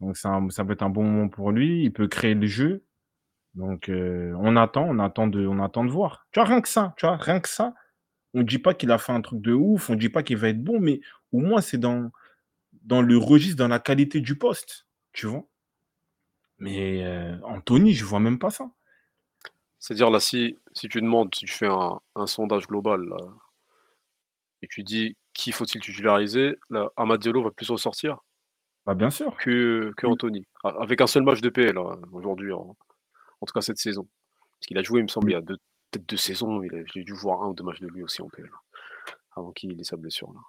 Donc 0.00 0.16
un- 0.24 0.48
ça 0.48 0.64
peut 0.64 0.72
être 0.72 0.82
un 0.82 0.88
bon 0.88 1.04
moment 1.04 1.28
pour 1.28 1.52
lui. 1.52 1.82
Il 1.82 1.92
peut 1.92 2.08
créer 2.08 2.32
le 2.32 2.46
jeu. 2.46 2.82
Donc 3.52 3.90
euh, 3.90 4.32
on 4.38 4.56
attend, 4.56 4.86
on 4.88 4.98
attend 4.98 5.26
de, 5.26 5.46
on 5.46 5.62
attend 5.62 5.84
de 5.84 5.90
voir. 5.90 6.26
Tu 6.32 6.40
vois, 6.40 6.48
rien 6.48 6.62
que 6.62 6.68
ça, 6.70 6.94
tu 6.96 7.04
vois, 7.04 7.18
rien 7.18 7.40
que 7.40 7.50
ça. 7.50 7.74
On 8.32 8.38
ne 8.38 8.44
dit 8.44 8.60
pas 8.60 8.72
qu'il 8.72 8.90
a 8.92 8.96
fait 8.96 9.12
un 9.12 9.20
truc 9.20 9.42
de 9.42 9.52
ouf, 9.52 9.90
on 9.90 9.92
ne 9.92 9.98
dit 9.98 10.08
pas 10.08 10.22
qu'il 10.22 10.38
va 10.38 10.48
être 10.48 10.64
bon, 10.64 10.80
mais 10.80 11.02
au 11.32 11.40
moins 11.40 11.60
c'est 11.60 11.76
dans, 11.76 12.10
dans 12.82 13.02
le 13.02 13.16
registre, 13.18 13.56
dans 13.56 13.68
la 13.68 13.78
qualité 13.78 14.20
du 14.20 14.36
poste, 14.38 14.86
tu 15.12 15.26
vois. 15.26 15.44
Mais 16.58 17.04
euh, 17.04 17.36
Anthony, 17.44 17.94
je 17.94 18.04
vois 18.04 18.20
même 18.20 18.38
pas 18.38 18.50
ça. 18.50 18.70
C'est-à-dire 19.78 20.10
là, 20.10 20.20
si, 20.20 20.58
si 20.74 20.88
tu 20.88 21.00
demandes, 21.00 21.34
si 21.34 21.46
tu 21.46 21.52
fais 21.52 21.66
un, 21.68 22.00
un 22.14 22.26
sondage 22.26 22.66
global 22.66 23.02
là, 23.04 23.16
et 24.62 24.68
tu 24.68 24.82
dis 24.82 25.16
qui 25.32 25.52
faut-il 25.52 25.80
titulariser, 25.80 26.56
là, 26.68 26.90
Amad 26.96 27.20
Diallo 27.20 27.42
va 27.42 27.50
plus 27.50 27.70
ressortir 27.70 28.18
Bah 28.84 28.94
bien 28.94 29.08
sûr. 29.10 29.36
que, 29.38 29.92
que. 29.96 30.06
Anthony. 30.06 30.46
Avec 30.64 31.00
un 31.00 31.06
seul 31.06 31.22
match 31.22 31.40
de 31.40 31.48
PL 31.48 31.74
là, 31.76 31.96
aujourd'hui, 32.12 32.52
en, 32.52 32.76
en 33.40 33.46
tout 33.46 33.52
cas 33.54 33.62
cette 33.62 33.78
saison. 33.78 34.06
Parce 34.58 34.66
qu'il 34.66 34.76
a 34.76 34.82
joué, 34.82 35.00
il 35.00 35.04
me 35.04 35.08
semble, 35.08 35.30
il 35.30 35.34
y 35.34 35.36
a 35.36 35.40
deux, 35.40 35.56
peut-être 35.90 36.06
deux 36.06 36.18
saisons, 36.18 36.62
il 36.62 36.74
a- 36.74 36.84
j'ai 36.92 37.04
dû 37.04 37.14
voir 37.14 37.42
un 37.42 37.48
ou 37.48 37.54
deux 37.54 37.64
matchs 37.64 37.80
de 37.80 37.88
lui 37.88 38.02
aussi 38.02 38.20
en 38.20 38.28
PL. 38.28 38.50
Avant 39.34 39.52
qu'il 39.52 39.80
ait 39.80 39.84
sa 39.84 39.96
blessure. 39.96 40.30
Là. 40.34 40.40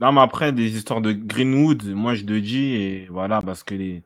Non, 0.00 0.10
mais 0.12 0.20
après, 0.20 0.52
des 0.52 0.76
histoires 0.76 1.00
de 1.00 1.12
Greenwood, 1.12 1.84
moi 1.90 2.14
je 2.14 2.24
le 2.24 2.40
dis, 2.40 2.72
et 2.74 3.06
voilà, 3.06 3.40
parce 3.40 3.62
que 3.62 3.74
les. 3.74 4.02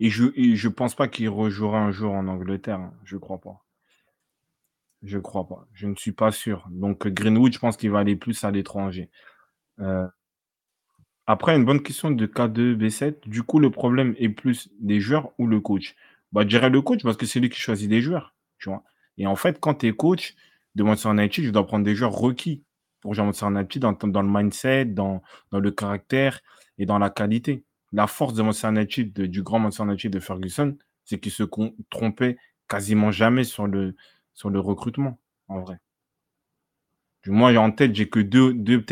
Et 0.00 0.10
je, 0.10 0.26
et 0.36 0.54
je 0.54 0.68
pense 0.68 0.94
pas 0.94 1.08
qu'il 1.08 1.28
rejouera 1.28 1.80
un 1.80 1.90
jour 1.90 2.12
en 2.14 2.28
Angleterre. 2.28 2.78
hein. 2.78 2.94
Je 3.04 3.16
crois 3.16 3.38
pas. 3.40 3.64
Je 5.02 5.18
crois 5.18 5.46
pas. 5.46 5.66
Je 5.72 5.86
ne 5.86 5.94
suis 5.94 6.12
pas 6.12 6.32
sûr. 6.32 6.66
Donc 6.70 7.06
Greenwood, 7.08 7.52
je 7.52 7.58
pense 7.58 7.76
qu'il 7.76 7.90
va 7.90 8.00
aller 8.00 8.16
plus 8.16 8.42
à 8.44 8.50
l'étranger. 8.50 9.10
Euh, 9.80 10.06
après, 11.26 11.54
une 11.56 11.64
bonne 11.64 11.82
question 11.82 12.10
de 12.10 12.26
K2, 12.26 12.74
B7. 12.74 13.28
Du 13.28 13.42
coup, 13.42 13.58
le 13.58 13.70
problème 13.70 14.14
est 14.18 14.28
plus 14.30 14.70
des 14.80 15.00
joueurs 15.00 15.30
ou 15.38 15.46
le 15.46 15.60
coach? 15.60 15.94
Bah, 16.32 16.42
Je 16.42 16.48
dirais 16.48 16.70
le 16.70 16.82
coach 16.82 17.02
parce 17.02 17.16
que 17.16 17.26
c'est 17.26 17.40
lui 17.40 17.50
qui 17.50 17.60
choisit 17.60 17.90
les 17.90 18.00
joueurs. 18.00 18.34
Tu 18.58 18.70
et 19.18 19.26
en 19.26 19.36
fait, 19.36 19.58
quand 19.60 19.74
tu 19.74 19.86
es 19.88 19.92
coach 19.92 20.34
de 20.74 20.82
Manchester 20.82 21.10
United, 21.10 21.44
je 21.44 21.50
dois 21.50 21.66
prendre 21.66 21.84
des 21.84 21.94
joueurs 21.94 22.12
requis 22.12 22.62
Manchester 23.04 23.46
United 23.46 23.82
dans, 23.82 23.92
dans 23.92 24.22
le 24.22 24.28
mindset, 24.28 24.86
dans, 24.86 25.22
le 25.52 25.70
caractère 25.70 26.40
et 26.78 26.86
dans 26.86 26.98
la 26.98 27.10
qualité. 27.10 27.64
La 27.92 28.06
force 28.06 28.34
de 28.34 28.42
United, 28.42 29.12
du 29.12 29.42
grand 29.42 29.70
United 29.70 30.12
de 30.12 30.20
Ferguson, 30.20 30.76
c'est 31.04 31.18
qu'il 31.18 31.32
se 31.32 31.44
trompait 31.90 32.36
quasiment 32.68 33.10
jamais 33.10 33.44
sur 33.44 33.66
le, 33.66 33.94
recrutement, 34.44 35.18
en 35.48 35.60
vrai. 35.60 35.78
Moi, 37.26 37.56
en 37.58 37.70
tête, 37.72 37.94
j'ai 37.94 38.08
que 38.08 38.20
deux, 38.20 38.54
deux, 38.54 38.84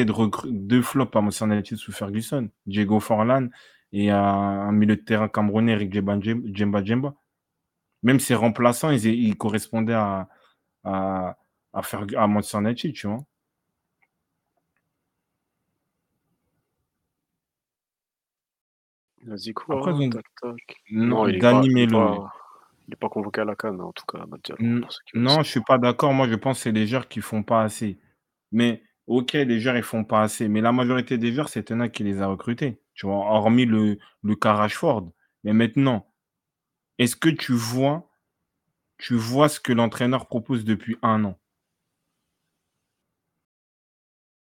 deux 0.47 0.83
flops 0.83 1.17
à 1.17 1.45
United 1.45 1.79
sous 1.79 1.93
Ferguson. 1.93 2.51
Diego 2.67 3.01
Forlan 3.01 3.49
et 3.93 4.11
un, 4.11 4.73
milieu 4.73 4.97
de 4.97 5.01
terrain 5.01 5.29
camerounais, 5.29 5.73
Eric 5.73 5.93
Djemba 5.93 6.85
Djemba. 6.85 7.15
Même 8.03 8.21
ses 8.21 8.35
remplaçants, 8.35 8.91
ils, 8.91 9.37
correspondaient 9.37 9.95
à, 9.95 10.29
à, 10.85 11.39
à, 11.73 11.83
tu 11.83 13.07
vois. 13.07 13.25
Vas-y, 19.27 19.53
quoi 19.53 19.79
Après, 19.79 20.09
tac, 20.09 20.25
tac. 20.41 20.77
Non, 20.91 21.27
il 21.27 21.37
est 21.37 21.39
Dani 21.39 21.87
pas, 21.87 22.33
il 22.89 22.97
convoqué 23.09 23.41
à 23.41 23.45
la 23.45 23.57
canne, 23.57 23.81
en 23.81 23.93
tout 23.93 24.05
cas, 24.07 24.25
Non, 25.15 25.43
je 25.43 25.51
suis 25.51 25.61
pas 25.61 25.79
d'accord. 25.79 26.13
Moi, 26.13 26.29
je 26.29 26.35
pense 26.37 26.59
que 26.59 26.63
c'est 26.65 26.73
les 26.73 26.87
joueurs 26.87 27.09
qui 27.09 27.21
font 27.21 27.43
pas 27.43 27.63
assez. 27.63 27.99
Mais 28.53 28.83
ok, 29.07 29.33
les 29.33 29.61
joueurs 29.61 29.77
ils 29.77 29.83
font 29.83 30.05
pas 30.05 30.23
assez. 30.23 30.49
Mais 30.49 30.61
la 30.61 30.73
majorité 30.73 31.19
des 31.19 31.33
joueurs, 31.33 31.49
c'est 31.49 31.65
Tena 31.65 31.89
qui 31.89 32.05
les 32.05 32.23
a 32.23 32.29
recrutés. 32.29 32.81
Tu 32.95 33.07
vois, 33.07 33.17
hormis 33.17 33.67
le, 33.67 33.99
le 34.23 34.37
cas 34.37 34.55
Rashford. 34.55 35.11
Mais 35.43 35.53
maintenant, 35.53 36.07
est-ce 36.99 37.17
que 37.17 37.29
tu 37.29 37.53
vois, 37.53 38.11
tu 38.99 39.15
vois 39.15 39.49
ce 39.49 39.61
que 39.61 39.73
l'entraîneur 39.73 40.27
propose 40.27 40.65
depuis 40.65 40.97
un 41.03 41.25
an? 41.25 41.39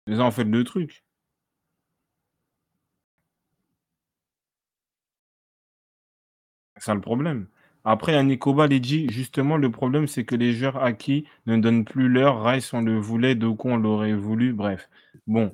C'est 0.08 0.16
ça, 0.16 0.24
en 0.24 0.32
fait, 0.32 0.44
le 0.44 0.64
truc. 0.64 1.04
Ça 6.88 6.96
le 6.96 7.02
problème. 7.02 7.48
Après, 7.84 8.14
il 8.14 8.16
y 8.16 8.18
a 8.18 8.24
Nicoba 8.24 8.68
il 8.70 8.82
dit 8.82 9.08
justement, 9.10 9.58
le 9.58 9.72
problème, 9.72 10.08
c'est 10.08 10.26
que 10.26 10.36
les 10.36 10.54
joueurs 10.54 10.84
acquis 10.84 11.26
ne 11.46 11.58
donnent 11.58 11.86
plus 11.86 12.10
leur 12.10 12.44
Rice, 12.44 12.74
on 12.74 12.82
le 12.82 12.98
voulait, 12.98 13.36
Doku, 13.36 13.70
on 13.70 13.78
l'aurait 13.78 14.14
voulu. 14.14 14.54
Bref. 14.54 14.90
Bon, 15.26 15.54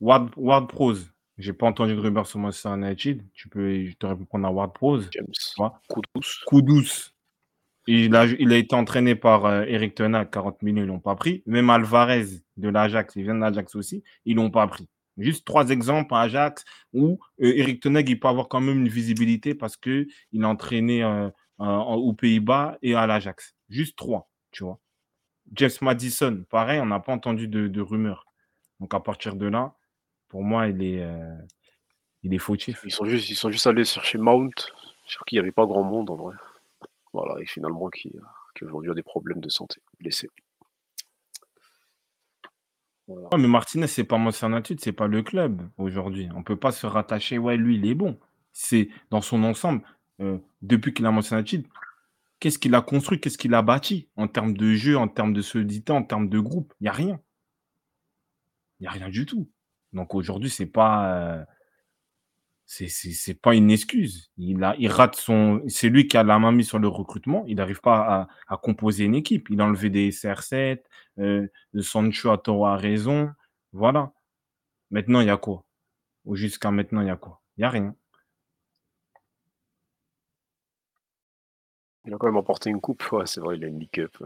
Ward, 0.00 0.30
Ward 0.36 0.68
Prose. 0.68 1.10
J'ai 1.38 1.52
pas 1.52 1.66
entendu 1.66 1.94
de 1.94 2.00
rumeur 2.00 2.26
sur 2.26 2.38
Manchester 2.38 2.74
United. 2.74 3.22
Tu 3.32 3.48
peux, 3.48 3.84
tu 3.98 4.06
aurais 4.06 4.16
pu 4.16 4.24
prendre 4.24 4.46
un 4.46 4.50
Ward 4.50 4.72
Prose. 4.72 5.08
James. 5.12 5.70
Coup 6.46 6.62
douce. 6.62 7.14
Il 7.86 8.16
a, 8.16 8.24
il 8.26 8.52
a 8.52 8.56
été 8.56 8.74
entraîné 8.74 9.14
par 9.14 9.44
euh, 9.44 9.64
Eric 9.66 9.94
Tenac, 9.94 10.30
40 10.30 10.62
millions, 10.62 10.82
ils 10.82 10.86
l'ont 10.86 11.00
pas 11.00 11.16
pris. 11.16 11.42
Même 11.46 11.68
Alvarez 11.68 12.26
de 12.56 12.68
l'Ajax, 12.68 13.14
il 13.16 13.24
vient 13.24 13.34
de 13.34 13.40
l'Ajax 13.40 13.74
aussi, 13.74 14.02
ils 14.24 14.36
l'ont 14.36 14.50
pas 14.50 14.66
pris. 14.66 14.88
Juste 15.16 15.44
trois 15.44 15.68
exemples 15.70 16.14
à 16.14 16.22
Ajax 16.22 16.64
où 16.92 17.18
euh, 17.40 17.52
Eric 17.56 17.80
Tenac, 17.82 18.08
il 18.08 18.18
peut 18.18 18.28
avoir 18.28 18.48
quand 18.48 18.60
même 18.60 18.78
une 18.78 18.88
visibilité 18.88 19.54
parce 19.54 19.76
qu'il 19.76 20.08
a 20.42 20.48
entraîné 20.48 21.04
euh, 21.04 21.28
euh, 21.60 21.64
aux 21.66 22.12
Pays-Bas 22.12 22.78
et 22.82 22.94
à 22.94 23.06
l'Ajax. 23.06 23.54
Juste 23.68 23.96
trois, 23.96 24.28
tu 24.50 24.64
vois. 24.64 24.80
James 25.52 25.70
Madison, 25.82 26.44
pareil, 26.50 26.80
on 26.80 26.86
n'a 26.86 27.00
pas 27.00 27.12
entendu 27.12 27.46
de, 27.48 27.80
rumeurs. 27.80 28.26
Donc 28.80 28.92
à 28.94 29.00
partir 29.00 29.36
de 29.36 29.46
là, 29.46 29.74
pour 30.28 30.42
moi, 30.42 30.66
il 30.66 30.82
est, 30.82 31.06
il 32.22 32.34
est 32.34 32.38
fautif. 32.38 32.80
Ils 32.84 32.90
sont 32.90 33.04
juste, 33.04 33.28
ils 33.28 33.36
sont 33.36 33.50
juste 33.50 33.66
allés 33.66 33.84
chercher 33.84 34.18
Mount, 34.18 34.72
sur 35.06 35.24
qui 35.26 35.36
il 35.36 35.38
n'y 35.38 35.42
avait 35.42 35.52
pas 35.52 35.66
grand 35.66 35.84
monde 35.84 36.10
en 36.10 36.16
vrai. 36.16 36.34
Voilà, 37.12 37.40
et 37.40 37.46
finalement 37.46 37.88
qui, 37.90 38.10
qui 38.56 38.64
aujourd'hui 38.64 38.90
a 38.90 38.94
des 38.94 39.02
problèmes 39.02 39.40
de 39.40 39.50
santé, 39.50 39.80
blessé. 40.00 40.28
Mais 43.08 43.48
Martinez, 43.48 43.86
c'est 43.86 44.04
pas 44.04 44.16
United, 44.16 44.80
c'est 44.80 44.92
pas 44.92 45.06
le 45.06 45.22
club 45.22 45.62
aujourd'hui. 45.76 46.28
On 46.34 46.42
peut 46.42 46.56
pas 46.56 46.72
se 46.72 46.86
rattacher, 46.86 47.38
ouais, 47.38 47.56
lui, 47.56 47.76
il 47.76 47.86
est 47.86 47.94
bon. 47.94 48.18
C'est 48.52 48.88
dans 49.10 49.20
son 49.20 49.44
ensemble, 49.44 49.82
euh, 50.20 50.38
depuis 50.62 50.94
qu'il 50.94 51.04
a 51.06 51.10
United, 51.10 51.66
qu'est-ce 52.40 52.58
qu'il 52.58 52.74
a 52.74 52.80
construit, 52.80 53.20
qu'est-ce 53.20 53.36
qu'il 53.36 53.54
a 53.54 53.62
bâti 53.62 54.08
en 54.16 54.28
termes 54.28 54.56
de 54.56 54.74
jeu, 54.74 54.96
en 54.96 55.08
termes 55.08 55.34
de 55.34 55.42
solidité, 55.42 55.92
en 55.92 56.02
termes 56.02 56.28
de 56.28 56.38
groupe? 56.38 56.72
Il 56.80 56.84
n'y 56.84 56.88
a 56.88 56.92
rien. 56.92 57.20
Il 58.80 58.84
n'y 58.84 58.88
a 58.88 58.90
rien 58.92 59.08
du 59.08 59.26
tout. 59.26 59.48
Donc 59.92 60.14
aujourd'hui, 60.14 60.50
c'est 60.50 60.66
pas. 60.66 61.14
Euh, 61.14 61.44
c'est 62.66 63.40
pas 63.40 63.54
une 63.54 63.70
excuse. 63.70 64.30
Il, 64.36 64.64
a, 64.64 64.74
il 64.78 64.88
rate 64.88 65.16
son. 65.16 65.62
C'est 65.68 65.88
lui 65.88 66.08
qui 66.08 66.16
a 66.16 66.22
la 66.22 66.38
main 66.38 66.52
mise 66.52 66.68
sur 66.68 66.78
le 66.78 66.88
recrutement. 66.88 67.44
Il 67.46 67.56
n'arrive 67.56 67.80
pas 67.80 68.28
à, 68.48 68.54
à, 68.54 68.56
composer 68.56 69.04
une 69.04 69.14
équipe. 69.14 69.48
Il 69.50 69.60
a 69.60 69.64
enlevé 69.64 69.90
des 69.90 70.10
CR7, 70.10 70.80
euh, 71.18 71.46
de 71.74 71.80
Sancho 71.82 72.30
à 72.30 72.38
Toro 72.38 72.66
a 72.66 72.76
raison. 72.76 73.30
Voilà. 73.72 74.12
Maintenant, 74.90 75.20
il 75.20 75.26
y 75.26 75.30
a 75.30 75.36
quoi? 75.36 75.64
Ou 76.24 76.36
jusqu'à 76.36 76.70
maintenant, 76.70 77.02
il 77.02 77.08
y 77.08 77.10
a 77.10 77.16
quoi? 77.16 77.42
Il 77.56 77.60
n'y 77.60 77.64
a 77.64 77.70
rien. 77.70 77.94
Il 82.06 82.14
a 82.14 82.18
quand 82.18 82.26
même 82.26 82.36
emporté 82.36 82.70
une 82.70 82.80
coupe. 82.80 83.02
Ouais, 83.12 83.26
c'est 83.26 83.40
vrai, 83.40 83.56
il 83.56 83.64
a 83.64 83.68
une 83.68 83.78
League 83.78 83.90
Cup. 83.90 84.22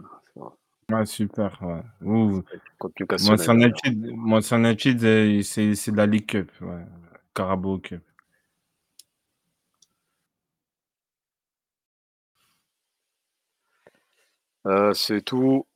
Ouais, 0.91 1.07
super. 1.07 1.59
Ouais. 1.63 1.83
Ouh. 2.03 2.43
Moi, 3.21 4.41
United, 4.41 5.43
c'est 5.43 5.91
de 5.91 5.97
la 5.97 6.07
League 6.07 6.27
Cup. 6.27 6.51
Ouais. 6.61 6.85
Carabao 7.35 7.79
Cup. 7.79 8.03
Euh, 14.67 14.93
c'est 14.93 15.23
tout. 15.23 15.67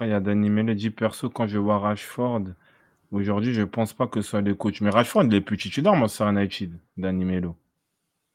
Il 0.00 0.08
y 0.08 0.12
a 0.12 0.20
Danny 0.20 0.50
Melody 0.50 0.90
perso 0.90 1.28
quand 1.28 1.46
je 1.46 1.58
vois 1.58 1.78
Rashford. 1.78 2.44
Aujourd'hui, 3.10 3.54
je 3.54 3.60
ne 3.62 3.66
pense 3.66 3.92
pas 3.94 4.06
que 4.06 4.20
ce 4.20 4.30
soit 4.30 4.40
le 4.42 4.54
coach. 4.54 4.80
Mais 4.80 4.90
Rashford, 4.90 5.24
il 5.24 5.34
est 5.34 5.40
plus 5.40 5.56
titulaire, 5.56 5.94
moi, 5.94 6.08
sur 6.08 6.28
United, 6.28 6.78
Danny 6.96 7.24
Melo. 7.24 7.56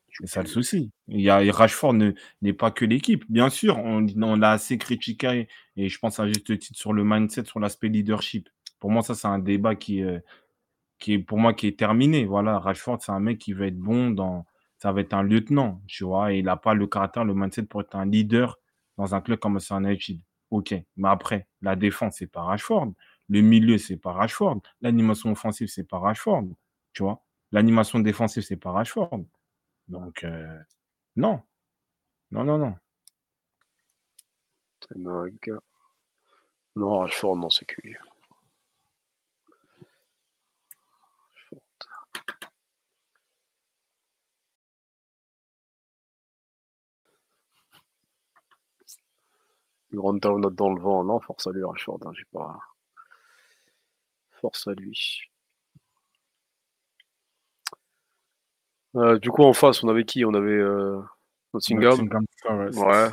C'est 0.10 0.28
ça 0.28 0.42
le 0.42 0.48
souci. 0.48 0.92
Il 1.08 1.22
y 1.22 1.30
a, 1.30 1.40
Rashford 1.52 1.96
n'est 2.42 2.54
pas 2.54 2.72
que 2.72 2.86
l'équipe. 2.86 3.26
Bien 3.30 3.50
sûr, 3.50 3.78
on, 3.78 4.06
on 4.22 4.36
l'a 4.36 4.52
assez 4.52 4.78
critiqué, 4.78 5.48
et 5.76 5.90
je 5.90 6.00
pense 6.00 6.20
à 6.20 6.28
juste 6.28 6.46
titre 6.60 6.78
sur 6.78 6.94
le 6.94 7.04
mindset, 7.04 7.46
sur 7.46 7.60
l'aspect 7.60 7.90
leadership. 7.90 8.50
Pour 8.80 8.92
moi, 8.92 9.02
ça, 9.02 9.16
c'est 9.16 9.28
un 9.28 9.40
débat 9.40 9.76
qui, 9.76 10.04
euh, 10.04 10.20
qui 11.00 11.14
est, 11.14 11.20
pour 11.20 11.40
moi, 11.40 11.54
qui 11.54 11.68
est 11.68 11.80
terminé. 11.80 12.26
Voilà, 12.26 12.60
Rashford, 12.60 13.00
c'est 13.02 13.12
un 13.12 13.20
mec 13.20 13.40
qui 13.40 13.54
va 13.54 13.68
être 13.68 13.80
bon 13.80 14.12
dans. 14.12 14.46
Ça 14.80 14.92
va 14.92 15.02
être 15.02 15.14
un 15.14 15.24
lieutenant, 15.24 15.82
tu 15.88 16.04
vois, 16.04 16.34
et 16.34 16.40
il 16.40 16.46
n'a 16.46 16.58
pas 16.58 16.74
le 16.74 16.88
caractère, 16.88 17.24
le 17.24 17.34
mindset 17.34 17.64
pour 17.64 17.82
être 17.82 17.96
un 17.96 18.06
leader 18.06 18.60
dans 18.98 19.16
un 19.16 19.22
club 19.22 19.40
comme 19.40 19.60
c'est 19.60 19.74
United. 19.74 20.20
Ok, 20.50 20.76
mais 20.98 21.10
après, 21.10 21.48
la 21.62 21.76
défense, 21.76 22.18
c'est 22.18 22.28
pas 22.28 22.44
Rashford. 22.44 22.94
Le 23.30 23.42
milieu, 23.42 23.78
c'est 23.78 23.98
pas 23.98 24.12
Rashford. 24.12 24.62
L'animation 24.82 25.32
offensive, 25.32 25.68
c'est 25.68 25.84
pas 25.84 26.00
Rashford. 26.00 26.50
Tu 26.94 27.04
vois? 27.04 27.24
L'animation 27.52 28.00
défensive, 28.00 28.44
c'est 28.44 28.58
pas 28.58 28.72
Rashford. 28.72 29.26
Donc, 29.88 30.24
euh, 30.24 30.60
non. 31.16 31.42
Non, 32.32 32.44
non, 32.44 32.58
non. 32.58 32.76
Non, 36.76 37.00
Rashford, 37.00 37.36
non, 37.36 37.50
c'est 37.50 37.66
cuit. 37.66 37.96
Grand 49.94 50.14
down 50.14 50.42
dans 50.42 50.74
le 50.74 50.82
vent, 50.82 51.04
non, 51.04 51.20
force 51.20 51.46
à 51.48 51.52
lui, 51.52 51.64
Rashford, 51.64 52.00
hein, 52.06 52.12
j'ai 52.16 52.26
pas. 52.34 52.60
Force 54.42 54.68
à 54.68 54.74
lui. 54.74 55.22
Euh, 58.96 59.20
du 59.20 59.30
coup, 59.30 59.44
en 59.44 59.54
face, 59.54 59.84
on 59.84 59.90
avait 59.90 60.04
qui? 60.04 60.26
On 60.26 60.34
avait 60.34 60.52
euh, 60.52 61.00
Nottingham. 61.54 61.92
Nottingham. 61.92 62.26
Ouais. 62.76 63.10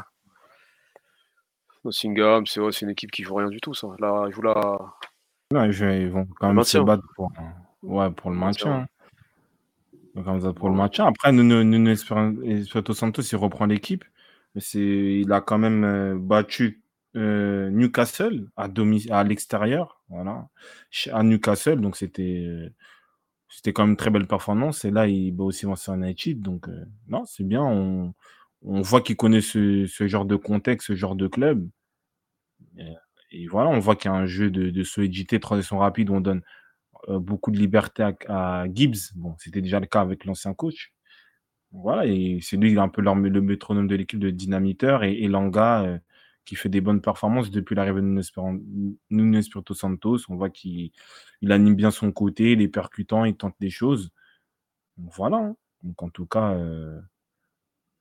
Nottingham, 1.85 2.47
c'est 2.47 2.61
ouais, 2.61 2.71
une 2.71 2.91
équipe 2.91 3.11
qui 3.11 3.23
joue 3.25 3.35
rien 3.35 3.49
du 3.49 3.61
tout, 3.61 3.75
ça. 3.75 3.89
Là, 3.99 4.25
ils 4.29 4.33
jouent 4.33 4.43
là. 4.43 4.79
Non, 5.53 5.65
ils, 5.65 6.11
vont 6.11 6.27
quand 6.39 6.53
même 6.53 6.65
se 6.65 6.79
battre 6.79 7.03
pour, 7.17 7.33
ouais, 7.83 8.11
pour 8.11 8.31
le 8.31 8.37
maintien. 8.37 8.87
Pour 10.15 10.69
le 10.69 10.75
maintien. 10.75 11.07
Après, 11.07 11.33
nous, 11.33 11.43
nous, 11.43 11.65
nous 11.65 11.91
Espirito 11.91 12.93
Santos, 12.93 13.23
il 13.23 13.37
reprend 13.37 13.67
l'équipe. 13.67 14.05
Il 14.55 15.33
a 15.33 15.41
quand 15.41 15.59
même 15.59 15.85
euh, 15.85 16.19
battu 16.19 16.83
euh, 17.17 17.71
Newcastle 17.71 18.49
à, 18.57 18.69
à 19.11 19.25
l'extérieur, 19.25 20.03
voilà, 20.09 20.49
à 21.13 21.23
Newcastle. 21.23 21.81
Donc, 21.81 21.97
c'était 21.97 22.45
euh, 22.47 22.69
c'était 23.49 23.73
quand 23.73 23.83
même 23.83 23.91
une 23.91 23.97
très 23.97 24.11
belle 24.11 24.27
performance. 24.27 24.85
Et 24.85 24.91
là, 24.91 25.07
il 25.07 25.33
bat 25.33 25.45
aussi 25.45 25.67
Manchester 25.67 25.95
United. 25.95 26.41
Donc, 26.41 26.69
non, 27.09 27.25
c'est 27.27 27.45
bien. 27.45 27.63
On, 27.63 28.15
on 28.63 28.83
voit 28.83 29.01
qu'il 29.03 29.17
connaît 29.17 29.41
ce, 29.41 29.87
ce, 29.87 30.07
genre 30.07 30.25
de 30.25 30.37
contexte, 30.37 30.89
ce 30.89 30.95
genre 30.95 31.17
de 31.17 31.27
club. 31.27 31.69
Et, 33.33 33.47
voilà, 33.49 33.71
on 33.71 33.81
voit 33.81 33.97
qu'il 33.97 34.11
y 34.11 34.15
a 34.15 34.17
un 34.17 34.27
jeu 34.27 34.51
de, 34.51 34.71
de 34.71 34.83
solidité, 34.85 35.41
transition 35.41 35.79
rapide. 35.79 36.11
On 36.11 36.21
donne 36.21 36.43
beaucoup 37.09 37.51
de 37.51 37.59
liberté 37.59 38.05
à, 38.05 38.63
à 38.63 38.67
Gibbs. 38.73 39.13
Bon, 39.17 39.35
c'était 39.39 39.63
déjà 39.63 39.81
le 39.81 39.87
cas 39.87 40.01
avec 40.01 40.25
l'ancien 40.25 40.55
coach. 40.55 40.93
Voilà, 41.73 42.07
et 42.07 42.41
c'est 42.43 42.57
lui 42.57 42.79
un 42.79 42.89
peu 42.89 43.01
le 43.03 43.41
métronome 43.43 43.87
de 43.87 43.95
l'équipe 43.95 44.19
de 44.19 44.31
dynamiteur 44.31 45.05
et, 45.05 45.13
et 45.15 45.29
Langa 45.29 45.85
euh, 45.85 45.99
qui 46.45 46.57
fait 46.57 46.69
des 46.69 46.81
bonnes 46.81 47.01
performances 47.01 47.51
depuis 47.51 47.77
l'arrivée 47.77 48.01
de 48.03 49.37
Espirito 49.39 49.73
Santos. 49.75 50.19
On 50.29 50.37
voit 50.37 50.51
qu'il 50.51 50.91
il 51.43 51.53
anime 51.53 51.77
bien 51.77 51.91
son 51.93 52.11
côté, 52.13 52.53
il 52.53 52.61
est 52.63 52.69
percutant, 52.69 53.25
il 53.25 53.37
tente 53.37 53.55
des 53.61 53.71
choses. 53.71 54.11
Voilà. 54.99 55.39
hein. 55.39 55.57
Donc 55.83 56.03
en 56.03 56.11
tout 56.11 56.27
cas, 56.27 56.53
euh, 56.55 57.01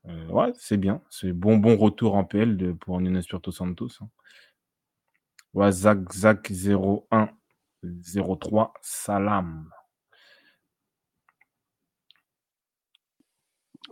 euh, 0.07 0.27
ouais, 0.29 0.51
c'est 0.57 0.77
bien. 0.77 1.01
C'est 1.09 1.33
bon, 1.33 1.57
bon 1.57 1.77
retour 1.77 2.15
en 2.15 2.23
PL 2.25 2.57
de, 2.57 2.71
pour 2.73 2.99
Nuno 3.01 3.19
Espirito 3.19 3.51
Santos. 3.51 3.89
hein. 4.01 4.09
Ouais, 5.53 5.71
Zach, 5.71 6.11
Zach 6.13 6.51
01 6.51 7.29
03 7.83 8.73
Salam. 8.81 9.69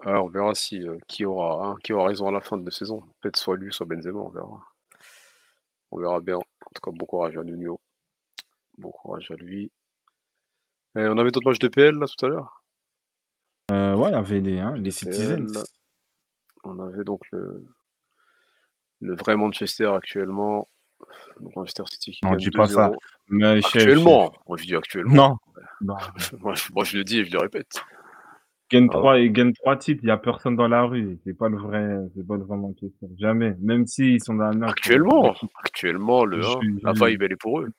Alors, 0.04 0.26
on 0.26 0.30
verra 0.30 0.56
si 0.56 0.88
euh, 0.88 0.98
qui 1.08 1.26
aura 1.26 1.68
hein, 1.68 1.76
qui 1.84 1.94
aura 1.94 2.08
raison 2.08 2.28
à 2.28 2.32
la 2.32 2.42
fin 2.42 2.58
de 2.58 2.66
la 2.66 2.72
saison. 2.72 3.04
Peut-être 3.22 3.38
soit 3.38 3.58
lui, 3.58 3.74
soit 3.74 3.86
Benzema, 3.86 4.20
on 4.20 4.30
verra. 4.30 4.62
On 5.92 6.00
verra 6.00 6.20
bien. 6.20 6.36
En 6.38 6.72
tout 6.74 6.82
cas, 6.84 6.92
bon 6.92 7.06
courage 7.06 7.38
à 7.38 7.44
Nuno. 7.44 7.80
Bon 8.78 8.92
courage 8.92 9.32
à 9.32 9.36
lui. 9.36 9.72
Et 10.96 11.08
on 11.08 11.18
avait 11.18 11.32
d'autres 11.32 11.50
matchs 11.50 11.60
de 11.60 11.68
PL 11.68 11.96
là 11.96 12.08
tout 12.08 12.26
à 12.26 12.30
l'heure? 12.30 12.64
Euh, 13.72 13.96
ouais, 13.96 14.10
il 14.10 14.14
y 14.14 14.16
avait 14.16 14.40
les, 14.40 14.60
hein, 14.60 14.74
PL, 14.74 14.92
Citizens. 14.92 15.64
On 16.64 16.80
avait 16.80 17.04
donc 17.04 17.22
le, 17.32 17.66
le 19.02 19.16
vrai 19.16 19.36
Manchester 19.36 19.92
actuellement. 19.96 20.70
Donc 21.40 21.56
Manchester 21.56 21.84
City 21.88 22.12
qui 22.12 22.26
Non, 22.26 22.32
gagne 22.32 22.40
dis 22.40 22.52
pas 22.52 22.68
ça. 22.68 22.90
2-0. 22.90 22.96
Mais 23.30 23.62
chef, 23.62 23.76
Actuellement, 23.76 24.34
moi 24.48 24.58
je 24.58 24.66
dis 24.66 24.76
actuellement. 24.76 25.14
Non. 25.14 25.38
Non. 25.82 25.98
moi, 26.40 26.56
je, 26.56 26.72
moi, 26.74 26.84
je 26.84 26.98
le 26.98 27.04
dis 27.04 27.20
et 27.20 27.26
je 27.26 27.32
le 27.32 27.40
répète. 27.40 27.84
Gagne 28.70 28.88
Ah 28.92 28.94
3 28.94 29.20
et 29.20 29.30
gagne 29.32 29.54
3 29.54 29.78
titres, 29.78 30.02
il 30.04 30.08
n'y 30.08 30.12
a 30.12 30.18
personne 30.18 30.56
dans 30.58 30.68
la 30.68 30.84
rue. 30.84 31.18
C'est 31.24 31.34
pas 31.38 31.48
le 31.48 31.58
vrai, 31.58 32.00
c'est 32.16 32.28
pas 32.28 32.36
le 32.36 32.44
vrai 32.44 32.58
Manchester. 32.58 33.08
Jamais. 33.18 33.56
Même 33.60 33.88
s'ils 33.88 34.22
sont 34.22 34.34
dans 34.36 34.46
la 34.50 34.52
merde. 34.54 34.72
Actuellement, 34.72 35.34
actuellement, 35.64 36.26
le 36.26 36.42
Je- 36.42 36.48
1, 36.50 36.60
la 36.84 36.94
je- 36.94 37.06
vibe 37.06 37.22
elle 37.24 37.32
est 37.32 37.36
pour 37.38 37.62
eux. 37.62 37.72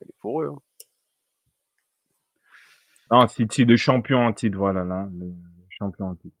Elle 0.00 0.08
est 0.08 0.18
pour 0.20 0.42
eux. 0.42 0.50
hein. 0.52 0.58
Non, 3.10 3.28
City, 3.28 3.64
le 3.64 3.76
champion 3.76 4.26
en 4.26 4.32
titre, 4.32 4.56
voilà, 4.58 4.82
là. 4.82 5.08
Le 5.12 5.32
champion 5.70 6.06
en 6.08 6.14
titre. 6.16 6.34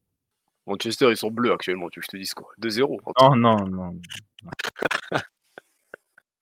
Manchester, 0.66 1.10
ils 1.10 1.16
sont 1.16 1.30
bleus 1.30 1.52
actuellement, 1.52 1.88
tu 1.90 2.00
veux 2.00 2.02
que 2.02 2.06
je 2.06 2.10
te 2.12 2.16
dise 2.16 2.32
quoi? 2.34 2.48
2-0. 2.58 2.98
En 3.04 3.12
tout 3.12 3.36
Non, 3.36 3.56
non, 3.56 3.66
non. 3.68 4.00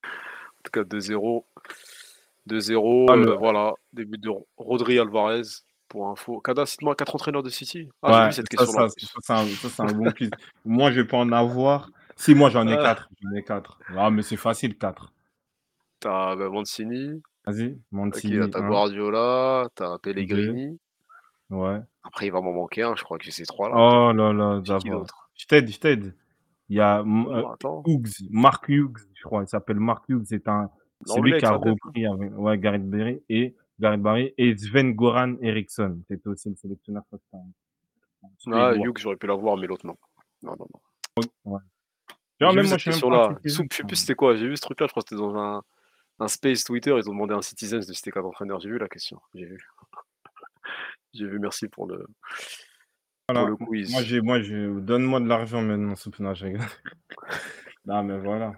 En 0.02 0.62
tout 0.64 0.70
cas, 0.72 0.84
2-0. 0.84 1.44
2-0, 2.46 3.06
Ah, 3.10 3.14
euh, 3.16 3.36
voilà. 3.36 3.74
Début 3.92 4.18
de 4.18 4.30
Rodri 4.56 4.98
Alvarez, 4.98 5.42
pour 5.92 6.08
info. 6.08 6.40
Kada, 6.40 6.64
cite-moi 6.64 6.96
4 6.96 7.14
entraîneurs 7.14 7.42
de 7.42 7.50
City. 7.50 7.90
Ah, 8.02 8.08
j'ai 8.08 8.18
Ouais, 8.18 8.26
vu 8.28 8.32
cette 8.32 8.46
ça, 8.50 8.56
question-là. 8.56 8.88
ça, 8.88 8.94
ça, 9.06 9.18
c'est 9.20 9.32
un, 9.34 9.46
ça, 9.46 9.68
c'est 9.68 9.82
un 9.82 9.92
bon 9.98 10.10
quiz. 10.10 10.30
moi, 10.64 10.90
je 10.90 11.00
vais 11.02 11.06
pas 11.06 11.18
en 11.18 11.30
avoir. 11.32 11.90
Si, 12.16 12.34
moi, 12.34 12.48
j'en 12.50 12.66
ai 12.66 12.74
Ah. 12.78 12.82
4. 12.82 13.08
J'en 13.22 13.30
ai 13.36 13.42
4. 13.44 13.78
Ah, 13.96 14.10
mais 14.10 14.22
c'est 14.22 14.36
facile, 14.38 14.76
4. 14.78 15.12
T'as 16.00 16.34
bah, 16.34 16.48
Mancini, 16.48 17.22
Vas-y, 17.46 17.78
Mancini. 17.90 18.36
là, 18.36 18.48
t'as. 18.48 18.60
Guardiola, 18.60 19.68
t'as 19.74 19.98
Pellegrini. 19.98 20.78
Ouais. 21.50 21.80
Après, 22.02 22.26
il 22.26 22.32
va 22.32 22.40
m'en 22.40 22.52
manquer 22.52 22.82
un, 22.82 22.96
je 22.96 23.04
crois 23.04 23.18
que 23.18 23.24
j'ai 23.24 23.30
ces 23.30 23.44
trois-là. 23.44 23.74
Oh 23.76 24.12
là 24.12 24.32
là, 24.32 24.60
d'abord. 24.64 25.06
Je 25.36 25.46
t'aide, 25.46 25.70
je 25.70 25.78
t'aide. 25.78 26.14
Il 26.68 26.76
y 26.76 26.80
a 26.80 27.00
euh, 27.00 27.04
Oh, 27.04 27.52
Attends, 27.52 27.82
Hughes, 27.86 28.26
Mark 28.30 28.66
Hughes, 28.68 28.96
je 29.14 29.22
crois. 29.24 29.42
Il 29.42 29.48
s'appelle 29.48 29.78
Mark 29.78 30.04
Hughes. 30.08 30.24
C'est 30.24 30.48
un, 30.48 30.70
c'est 31.04 31.20
lui 31.20 31.36
qui 31.38 31.44
a 31.44 31.52
repris 31.52 32.06
avec 32.06 32.32
ouais, 32.36 32.58
Gareth 32.58 32.88
Barry 32.88 33.20
et 33.28 33.54
Gareth 33.82 34.00
Barry 34.00 34.32
et 34.38 34.56
Sven 34.56 34.94
Goran 34.94 35.36
Eriksson. 35.42 36.00
C'était 36.08 36.28
aussi 36.28 36.48
le 36.50 36.54
sélectionneur. 36.54 37.02
c'était 37.10 38.52
Ah. 38.52 38.74
Hughes, 38.76 38.98
j'aurais 38.98 39.16
pu 39.16 39.26
l'avoir, 39.26 39.56
mais 39.56 39.66
l'autre, 39.66 39.84
non. 39.84 39.96
Non, 40.42 40.52
non, 40.56 40.66
non. 40.72 41.22
Ouais. 41.44 41.60
J'ai 42.40 42.46
même 42.46 42.54
vu 42.64 42.68
moi, 42.68 42.78
cette 42.78 42.78
je 42.78 42.92
sais 42.92 43.62
Je 43.66 43.82
plus 43.82 43.96
c'était 43.96 44.14
quoi. 44.14 44.36
J'ai 44.36 44.46
vu 44.46 44.56
ce 44.56 44.62
truc-là, 44.62 44.86
je 44.86 44.92
crois 44.92 45.02
que 45.02 45.08
c'était 45.08 45.20
dans 45.20 45.36
un, 45.36 45.62
un 46.20 46.28
space 46.28 46.62
Twitter. 46.62 46.90
Ils 46.96 47.08
ont 47.10 47.12
demandé 47.12 47.34
à 47.34 47.38
un 47.38 47.42
Citizens 47.42 47.84
de 47.86 47.92
citer 47.92 48.12
quatre 48.12 48.24
entraîneurs. 48.24 48.60
J'ai 48.60 48.70
vu 48.70 48.78
la 48.78 48.88
question. 48.88 49.20
J'ai 49.34 49.46
vu. 49.46 49.58
J'ai 51.14 51.26
vu, 51.26 51.38
merci 51.40 51.68
pour 51.68 51.86
le, 51.88 52.06
Voilà. 53.28 53.40
pour 53.42 53.50
le 53.50 53.56
quiz. 53.66 53.92
Moi, 53.92 54.02
j'ai, 54.02 54.20
moi, 54.22 54.40
je 54.40 54.80
donne-moi 54.80 55.20
de 55.20 55.26
l'argent 55.26 55.60
maintenant, 55.60 55.94
Soupna, 55.94 56.32
je 56.32 56.46
rigole. 56.46 56.66
non, 57.84 58.02
mais 58.02 58.18
voilà. 58.18 58.54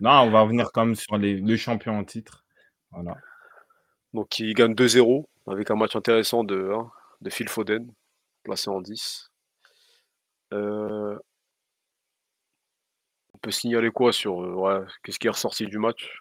Non, 0.00 0.10
on 0.22 0.30
va 0.30 0.42
revenir 0.42 0.70
quand 0.72 0.84
même 0.84 0.94
sur 0.94 1.16
les, 1.16 1.40
le 1.40 1.56
champion 1.56 1.98
en 1.98 2.04
titre. 2.04 2.44
Voilà. 2.90 3.16
Donc, 4.14 4.38
il 4.38 4.54
gagne 4.54 4.74
2-0 4.74 5.28
avec 5.46 5.70
un 5.70 5.74
match 5.76 5.96
intéressant 5.96 6.44
de, 6.44 6.72
hein, 6.74 6.90
de 7.20 7.30
Phil 7.30 7.48
Foden, 7.48 7.90
placé 8.42 8.68
en 8.70 8.80
10. 8.80 9.30
Euh, 10.52 11.18
on 13.34 13.38
peut 13.38 13.50
signaler 13.50 13.90
quoi 13.90 14.12
sur 14.12 14.42
euh, 14.42 14.52
ouais, 14.54 14.86
qu'est-ce 15.02 15.18
qui 15.18 15.26
est 15.26 15.30
ressorti 15.30 15.66
du 15.66 15.78
match? 15.78 16.20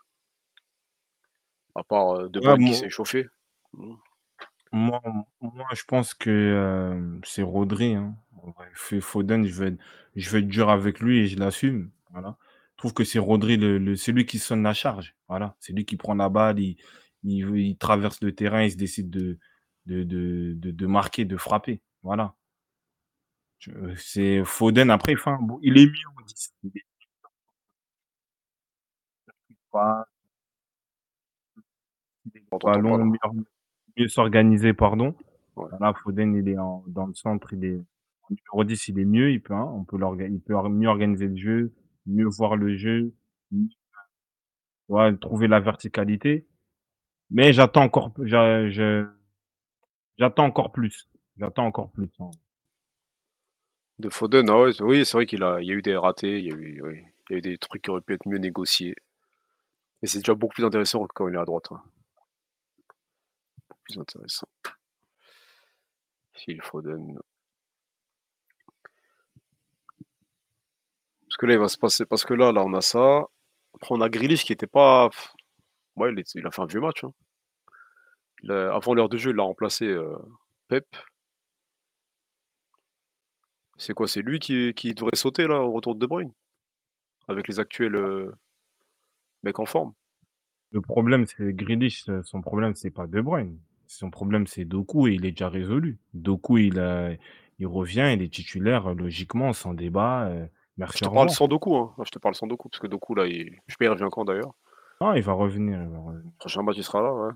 À 1.76 1.84
part 1.84 2.18
euh, 2.18 2.30
De 2.30 2.40
Ouais, 2.40 2.58
qui 2.58 2.74
s'est 2.74 2.86
échauffé. 2.88 3.28
Moi, 4.72 5.02
moi, 5.42 5.68
je 5.74 5.84
pense 5.84 6.14
que 6.14 7.20
c'est 7.26 7.42
Rodri. 7.44 7.96
Hein. 7.96 8.16
Foden, 9.02 9.46
je 9.46 9.54
vais, 9.54 9.68
être, 9.70 9.80
je 10.16 10.30
vais 10.30 10.40
être 10.40 10.48
dur 10.48 10.70
avec 10.70 11.00
lui 11.00 11.20
et 11.20 11.28
je 11.28 11.38
l'assume. 11.38 11.92
Voilà. 12.12 12.38
Je 12.74 12.78
trouve 12.78 12.94
que 12.94 13.04
c'est 13.04 13.20
Rodri, 13.20 13.58
le, 13.58 13.78
le- 13.78 13.96
c'est 13.96 14.12
lui 14.12 14.26
qui 14.26 14.40
sonne 14.40 14.64
la 14.64 14.74
charge. 14.74 15.14
Voilà. 15.28 15.56
C'est 15.60 15.74
lui 15.74 15.86
qui 15.86 15.98
prend 15.98 16.16
la 16.16 16.30
balle, 16.30 16.60
il, 16.60 16.78
il, 17.24 17.56
il 17.58 17.78
traverse 17.78 18.22
le 18.22 18.34
terrain, 18.36 18.64
il 18.64 18.72
se 18.72 18.78
décide 18.78 19.10
de, 19.10 19.40
de, 19.88 20.04
de, 20.04 20.54
de, 20.58 20.72
de 20.72 20.86
marquer, 20.88 21.26
de 21.26 21.38
frapper. 21.38 21.82
Voilà. 22.04 22.36
Je- 23.60 23.96
C'est 23.96 24.44
Foden. 24.44 24.90
Après, 24.90 25.14
enfin, 25.14 25.38
bon, 25.42 25.60
il 25.62 25.78
est 25.78 25.86
mieux 25.86 25.92
en 26.18 26.22
10. 26.26 26.54
Il 26.64 26.72
est 26.76 26.86
pas, 29.72 30.06
pas, 32.60 32.78
là. 32.98 32.98
mieux, 32.98 33.18
mieux 33.98 34.08
s'organiser, 34.08 34.74
pardon. 34.74 35.16
Ouais. 35.56 35.68
Voilà, 35.72 35.94
Foden, 36.04 36.36
il 36.36 36.50
est 36.50 36.58
en- 36.58 36.84
dans 36.88 37.08
le 37.08 37.14
centre, 37.14 37.54
il 37.54 37.66
est 37.66 37.78
en 37.78 38.30
numéro 38.32 38.64
10, 38.64 38.88
il 38.90 39.00
est 39.00 39.06
mieux, 39.06 39.32
il 39.32 39.42
peut, 39.42 39.54
hein, 39.54 39.70
on 39.76 39.84
peut 39.86 39.98
il 40.30 40.42
peut 40.42 40.56
mieux 40.70 40.88
organiser 40.90 41.28
le 41.28 41.38
jeu, 41.38 41.74
mieux 42.08 42.28
voir 42.28 42.56
le 42.58 42.76
jeu, 42.78 43.14
mieux, 43.52 43.70
ouais, 44.90 45.16
trouver 45.18 45.48
la 45.48 45.60
verticalité. 45.60 46.46
Mais 47.32 47.54
j'attends 47.54 47.84
encore, 47.84 48.12
j'attends 50.18 50.46
encore 50.46 50.72
plus. 50.72 51.08
J'attends 51.38 51.66
encore 51.66 51.90
plus. 51.92 52.10
hein. 52.20 52.30
De 54.00 54.10
Foden, 54.10 54.50
ah 54.50 54.64
oui, 54.82 55.06
c'est 55.06 55.14
vrai 55.14 55.26
qu'il 55.26 55.44
a, 55.44 55.62
il 55.62 55.68
y 55.68 55.72
a 55.72 55.74
eu 55.76 55.82
des 55.82 55.96
ratés, 55.96 56.40
il 56.40 56.46
y 56.46 56.52
a 56.52 56.56
eu, 56.56 57.42
des 57.42 57.58
trucs 57.58 57.84
qui 57.84 57.90
auraient 57.90 58.02
pu 58.02 58.14
être 58.16 58.28
mieux 58.28 58.38
négociés. 58.40 58.96
Mais 60.02 60.08
c'est 60.08 60.18
déjà 60.20 60.34
beaucoup 60.34 60.56
plus 60.56 60.66
intéressant 60.66 61.06
quand 61.14 61.28
il 61.28 61.36
est 61.36 61.38
à 61.38 61.46
droite. 61.46 61.72
hein. 61.72 61.82
Plus 63.84 63.98
intéressant. 64.00 64.48
Phil 66.34 66.62
Foden. 66.62 67.20
Parce 71.28 71.38
que 71.38 71.46
là, 71.46 71.54
il 71.54 71.60
va 71.60 71.68
se 71.70 71.78
passer. 71.78 72.06
Parce 72.06 72.26
que 72.26 72.34
là, 72.34 72.52
là, 72.52 72.64
on 72.66 72.74
a 72.74 72.82
ça. 72.82 73.26
Après, 73.76 73.96
on 73.96 74.02
a 74.02 74.10
Grealish 74.10 74.44
qui 74.44 74.54
était 74.54 74.68
pas. 74.68 75.10
Ouais, 75.96 76.12
il, 76.12 76.20
est- 76.20 76.36
il 76.36 76.46
a 76.46 76.52
fait 76.52 76.62
un 76.62 76.66
vieux 76.66 76.82
match. 76.82 77.04
hein. 77.04 77.14
Il 78.44 78.52
a- 78.52 78.74
Avant 78.76 78.94
l'heure 78.94 79.10
de 79.10 79.18
jeu, 79.18 79.32
il 79.32 79.40
a 79.40 79.44
remplacé 79.44 79.86
euh, 79.86 80.16
Pep. 80.68 80.86
C'est 83.78 83.94
quoi? 83.94 84.08
C'est 84.08 84.22
lui 84.22 84.40
qui, 84.40 84.74
qui 84.74 84.94
devrait 84.94 85.16
sauter 85.16 85.48
là 85.48 85.62
au 85.62 85.72
retour 85.72 85.96
de 85.96 86.00
De 86.00 86.06
Bruyne? 86.06 86.32
Avec 87.28 87.48
les 87.48 87.60
actuels 87.60 87.96
euh, 87.96 88.32
mecs 89.44 89.60
en 89.60 89.66
forme. 89.66 89.94
Le 90.72 90.82
problème, 90.82 91.26
c'est 91.26 91.54
Grealish, 91.54 92.08
euh, 92.10 92.22
son 92.24 92.42
problème, 92.42 92.76
c'est 92.76 92.92
pas 92.92 93.08
De 93.08 93.22
Bruyne. 93.22 93.58
Son 93.88 94.10
problème, 94.10 94.48
c'est 94.48 94.64
Doku 94.66 95.08
et 95.08 95.14
il 95.14 95.26
est 95.26 95.32
déjà 95.32 95.50
résolu. 95.50 96.00
Doku, 96.14 96.58
il, 96.60 96.80
a- 96.80 97.12
il 97.60 97.68
revient, 97.68 98.12
il 98.14 98.22
est 98.22 98.34
titulaire, 98.34 98.88
euh, 98.92 98.94
logiquement, 98.96 99.52
sans 99.54 99.74
débat. 99.74 100.28
euh, 100.28 100.46
merci, 100.78 101.00
Je 101.00 101.02
te 101.02 101.10
au 101.10 101.14
parle 101.14 101.28
revoir. 101.28 101.36
sans 101.38 101.48
Doku, 101.48 101.76
hein. 101.76 101.94
Je 102.06 102.10
te 102.12 102.20
parle 102.20 102.36
sans 102.36 102.48
Doku, 102.48 102.70
parce 102.70 102.80
que 102.80 102.88
Doku, 102.88 103.16
là, 103.16 103.28
il... 103.28 103.60
je 103.68 103.74
sais 103.74 103.78
pas, 103.78 103.86
il 103.86 103.90
revient 103.90 104.08
quand 104.12 104.26
d'ailleurs. 104.26 104.54
Ah, 105.02 105.14
il 105.18 105.24
va 105.24 105.34
revenir, 105.34 105.82
il 105.82 105.90
va 105.90 105.98
revenir. 106.00 106.32
Prochain 106.38 106.62
match, 106.64 106.76
il 106.78 106.84
sera 106.84 107.02
là, 107.02 107.14
ouais. 107.14 107.32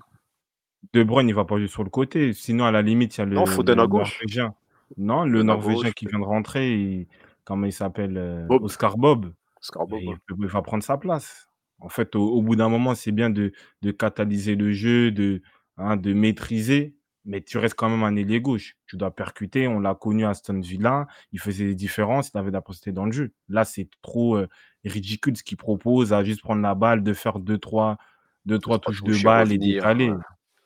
De 0.92 1.02
Bruyne, 1.02 1.28
il 1.28 1.34
va 1.34 1.44
pas 1.44 1.58
jouer 1.58 1.66
sur 1.66 1.82
le 1.84 1.90
côté. 1.90 2.32
Sinon, 2.32 2.64
à 2.64 2.70
la 2.70 2.80
limite, 2.80 3.16
il 3.16 3.18
y 3.18 3.22
a 3.22 3.26
le, 3.26 3.34
Non, 3.34 3.44
Foden 3.46 3.76
le 3.76 3.82
à 3.82 3.86
gauche. 3.86 4.12
Norvégien. 4.20 4.54
Non, 4.96 5.24
le 5.24 5.38
Foden 5.40 5.50
à 5.50 5.52
Norvégien 5.54 5.82
gauche, 5.82 5.94
qui 5.94 6.06
vient 6.06 6.20
de 6.20 6.24
rentrer, 6.24 6.72
il- 6.74 7.06
comment 7.44 7.66
il 7.66 7.72
s'appelle 7.72 8.16
euh, 8.16 8.46
Bob. 8.46 8.62
Oscar 8.62 8.96
Bob. 8.96 9.32
Il, 9.74 10.08
ouais. 10.08 10.14
peut- 10.26 10.36
il 10.38 10.46
va 10.46 10.62
prendre 10.62 10.84
sa 10.84 10.96
place. 10.96 11.48
En 11.80 11.88
fait, 11.88 12.14
au, 12.14 12.22
au 12.24 12.40
bout 12.42 12.54
d'un 12.56 12.68
moment, 12.68 12.94
c'est 12.94 13.10
bien 13.12 13.30
de, 13.30 13.52
de 13.82 13.90
catalyser 13.90 14.54
le 14.54 14.72
jeu, 14.72 15.10
de, 15.10 15.42
hein, 15.76 15.96
de 15.96 16.12
maîtriser, 16.14 16.94
mais 17.24 17.40
tu 17.40 17.58
restes 17.58 17.74
quand 17.74 17.88
même 17.90 18.04
un 18.04 18.14
ailier 18.14 18.40
gauche. 18.40 18.76
Tu 18.86 18.96
dois 18.96 19.10
percuter. 19.10 19.66
On 19.66 19.80
l'a 19.80 19.96
connu 19.96 20.24
à 20.24 20.30
Aston 20.30 20.60
Villa. 20.60 21.08
Il 21.32 21.40
faisait 21.40 21.64
des 21.66 21.74
différences. 21.74 22.30
Il 22.32 22.38
avait 22.38 22.50
de 22.50 22.54
la 22.54 22.62
possibilité 22.62 22.92
dans 22.92 23.06
le 23.06 23.12
jeu. 23.12 23.32
Là, 23.48 23.64
c'est 23.64 23.88
trop 24.02 24.36
euh, 24.36 24.46
ridicule 24.88 25.36
ce 25.36 25.42
qu'il 25.42 25.56
propose 25.56 26.12
à 26.12 26.22
juste 26.24 26.42
prendre 26.42 26.62
la 26.62 26.74
balle, 26.74 27.02
de 27.02 27.12
faire 27.12 27.38
deux, 27.38 27.58
trois, 27.58 27.96
deux, 28.44 28.58
trois 28.58 28.78
touches 28.78 29.02
de 29.02 29.16
balle 29.24 29.52
et 29.52 29.58
décaler. 29.58 30.10
ouais. 30.10 30.16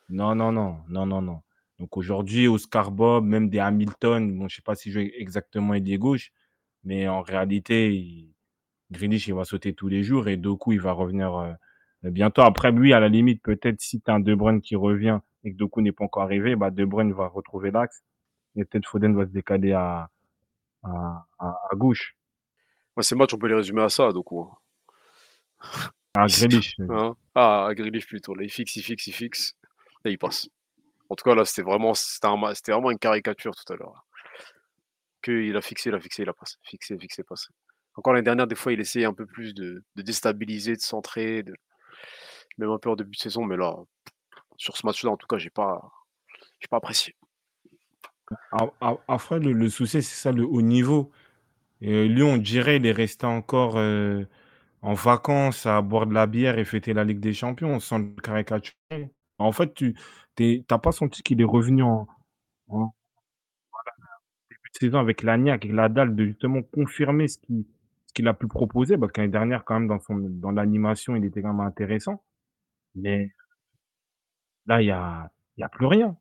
Non, 0.09 0.35
non, 0.35 0.53
non, 0.53 0.79
non, 0.89 1.07
non, 1.07 1.23
non. 1.23 1.43
Donc 1.79 1.97
aujourd'hui, 1.97 2.49
Oscar 2.49 2.91
Bob, 2.91 3.25
même 3.25 3.49
des 3.49 3.59
Hamilton, 3.61 4.37
bon, 4.39 4.49
je 4.49 4.57
sais 4.57 4.62
pas 4.62 4.75
si 4.75 4.91
joue 4.91 5.01
exactement 5.01 5.73
ailier 5.75 5.99
gauche, 5.99 6.33
mais 6.85 7.09
en 7.09 7.23
réalité, 7.23 7.95
il- 7.95 8.35
Grealish, 8.91 9.29
il 9.29 9.35
va 9.35 9.45
sauter 9.45 9.73
tous 9.73 9.89
les 9.89 10.03
jours 10.03 10.29
et 10.29 10.37
Doku, 10.37 10.73
il 10.73 10.81
va 10.81 10.93
revenir 10.93 11.35
euh, 11.37 11.53
bientôt. 12.03 12.43
Après, 12.43 12.73
lui, 12.73 12.93
à 12.93 13.01
la 13.01 13.09
limite, 13.09 13.43
peut-être 13.43 13.81
si 13.81 14.01
tu 14.01 14.11
as 14.11 14.14
un 14.14 14.21
De 14.21 14.35
Bruyne 14.35 14.61
qui 14.61 14.77
revient 14.77 15.21
et 15.45 15.53
que 15.53 15.57
Doku 15.57 15.81
n'est 15.81 15.93
pas 15.93 16.05
encore 16.05 16.25
arrivé, 16.25 16.57
bah, 16.57 16.71
De 16.71 16.85
Bruyne 16.85 17.12
va 17.12 17.29
retrouver 17.29 17.71
l'axe 17.71 18.03
et 18.57 18.64
peut-être 18.64 18.87
Foden 18.89 19.14
va 19.16 19.27
se 19.27 19.31
décaler 19.31 19.73
à, 19.73 20.11
à, 20.83 21.27
à, 21.39 21.47
à 21.71 21.77
gauche. 21.77 22.16
Ces 23.01 23.14
matchs, 23.14 23.32
on 23.34 23.38
peut 23.38 23.49
les 23.49 23.55
résumer 23.55 23.82
à 23.82 23.88
ça, 23.88 24.12
donc. 24.12 24.30
ouais. 24.32 24.45
Grealish. 26.16 26.76
Hein? 26.91 27.14
Ah, 27.34 27.68
Grealish 27.74 28.07
plutôt. 28.07 28.34
Là, 28.34 28.43
il 28.45 28.51
fixe, 28.51 28.76
il 28.76 28.82
fixe, 28.82 29.07
il 29.07 29.12
fixe. 29.12 29.55
Et 30.05 30.11
il 30.11 30.18
passe. 30.18 30.49
En 31.09 31.14
tout 31.14 31.24
cas, 31.24 31.34
là, 31.34 31.45
c'était 31.45 31.62
vraiment, 31.62 31.95
c'était 31.95 32.26
un 32.26 32.36
ma- 32.36 32.55
c'était 32.55 32.72
vraiment 32.72 32.91
une 32.91 32.99
caricature 32.99 33.55
tout 33.55 33.72
à 33.72 33.76
l'heure. 33.76 34.05
Que 35.22 35.32
il 35.32 35.57
a 35.57 35.61
fixé, 35.61 35.91
il 35.91 35.95
a 35.95 36.01
fixé, 36.01 36.22
il 36.22 36.28
a 36.28 36.32
passé. 36.32 36.57
Fixé, 36.62 36.99
fixé, 36.99 37.22
passé. 37.22 37.47
Encore 37.95 38.12
l'année 38.14 38.24
dernière, 38.24 38.47
des 38.47 38.55
fois, 38.55 38.72
il 38.72 38.80
essayait 38.80 39.05
un 39.07 39.12
peu 39.14 39.26
plus 39.26 39.53
de, 39.55 39.82
de 39.97 40.03
déstabiliser, 40.03 40.76
de 40.76 40.80
centrer, 40.80 41.43
de... 41.43 41.55
même 42.59 42.70
un 42.70 42.78
peu 42.78 42.91
en 42.91 42.97
début 42.97 43.11
de 43.16 43.16
saison. 43.20 43.45
Mais 43.45 43.57
là, 43.57 43.76
sur 44.57 44.76
ce 44.76 44.86
match-là, 44.86 45.11
en 45.11 45.16
tout 45.16 45.26
cas, 45.26 45.38
j'ai 45.38 45.51
pas, 45.51 45.80
j'ai 46.61 46.68
pas 46.68 46.78
apprécié. 46.78 47.14
A- 48.53 48.70
a- 48.80 48.97
Après, 49.09 49.38
le, 49.41 49.53
le 49.53 49.68
souci, 49.68 50.03
c'est 50.03 50.14
ça, 50.16 50.32
le 50.32 50.45
haut 50.45 50.62
niveau. 50.62 51.11
Et 51.81 52.09
Lyon, 52.09 52.35
on 52.35 52.37
dirait, 52.37 52.76
il 52.76 52.87
est 52.87 52.93
resté 52.93 53.26
encore 53.26 53.76
euh, 53.76 54.24
en 54.83 54.95
vacances 54.95 55.66
à 55.66 55.81
boire 55.83 56.07
de 56.07 56.14
la 56.14 56.26
bière 56.26 56.59
et 56.59 56.64
fêter 56.64 56.93
la 56.93 57.05
Ligue 57.05 57.20
des 57.20 57.33
Champions 57.33 57.81
sans 57.81 57.99
le 57.99 58.11
caricaturer. 58.22 59.11
En 59.39 59.53
fait, 59.53 59.74
tu 59.74 59.95
n'as 60.39 60.78
pas 60.78 60.93
senti 60.93 61.22
qu'il 61.22 61.41
est 61.41 61.45
revenu 61.45 61.83
en, 61.83 62.07
début 64.51 64.70
de 64.74 64.78
saison 64.78 64.99
avec 64.99 65.22
l'agnac 65.22 65.64
et 65.64 65.72
la 65.72 65.89
dalle 65.89 66.14
de 66.14 66.26
justement 66.26 66.62
confirmer 66.62 67.28
ce 67.28 67.39
qu'il 68.14 68.28
a 68.28 68.35
pu 68.35 68.47
proposer? 68.47 68.99
Parce 68.99 69.12
qu'année 69.12 69.28
dernière, 69.28 69.64
quand 69.64 69.81
même, 69.81 69.89
dans, 69.89 70.01
dans 70.09 70.51
l'animation, 70.51 71.16
il 71.16 71.24
était 71.24 71.43
quand 71.43 71.55
même 71.55 71.66
intéressant. 71.66 72.22
Mais 72.95 73.31
là, 74.66 74.83
il 74.83 74.87
n'y 74.87 75.62
y 75.62 75.64
a 75.64 75.68
plus 75.70 75.87
rien. 75.87 76.16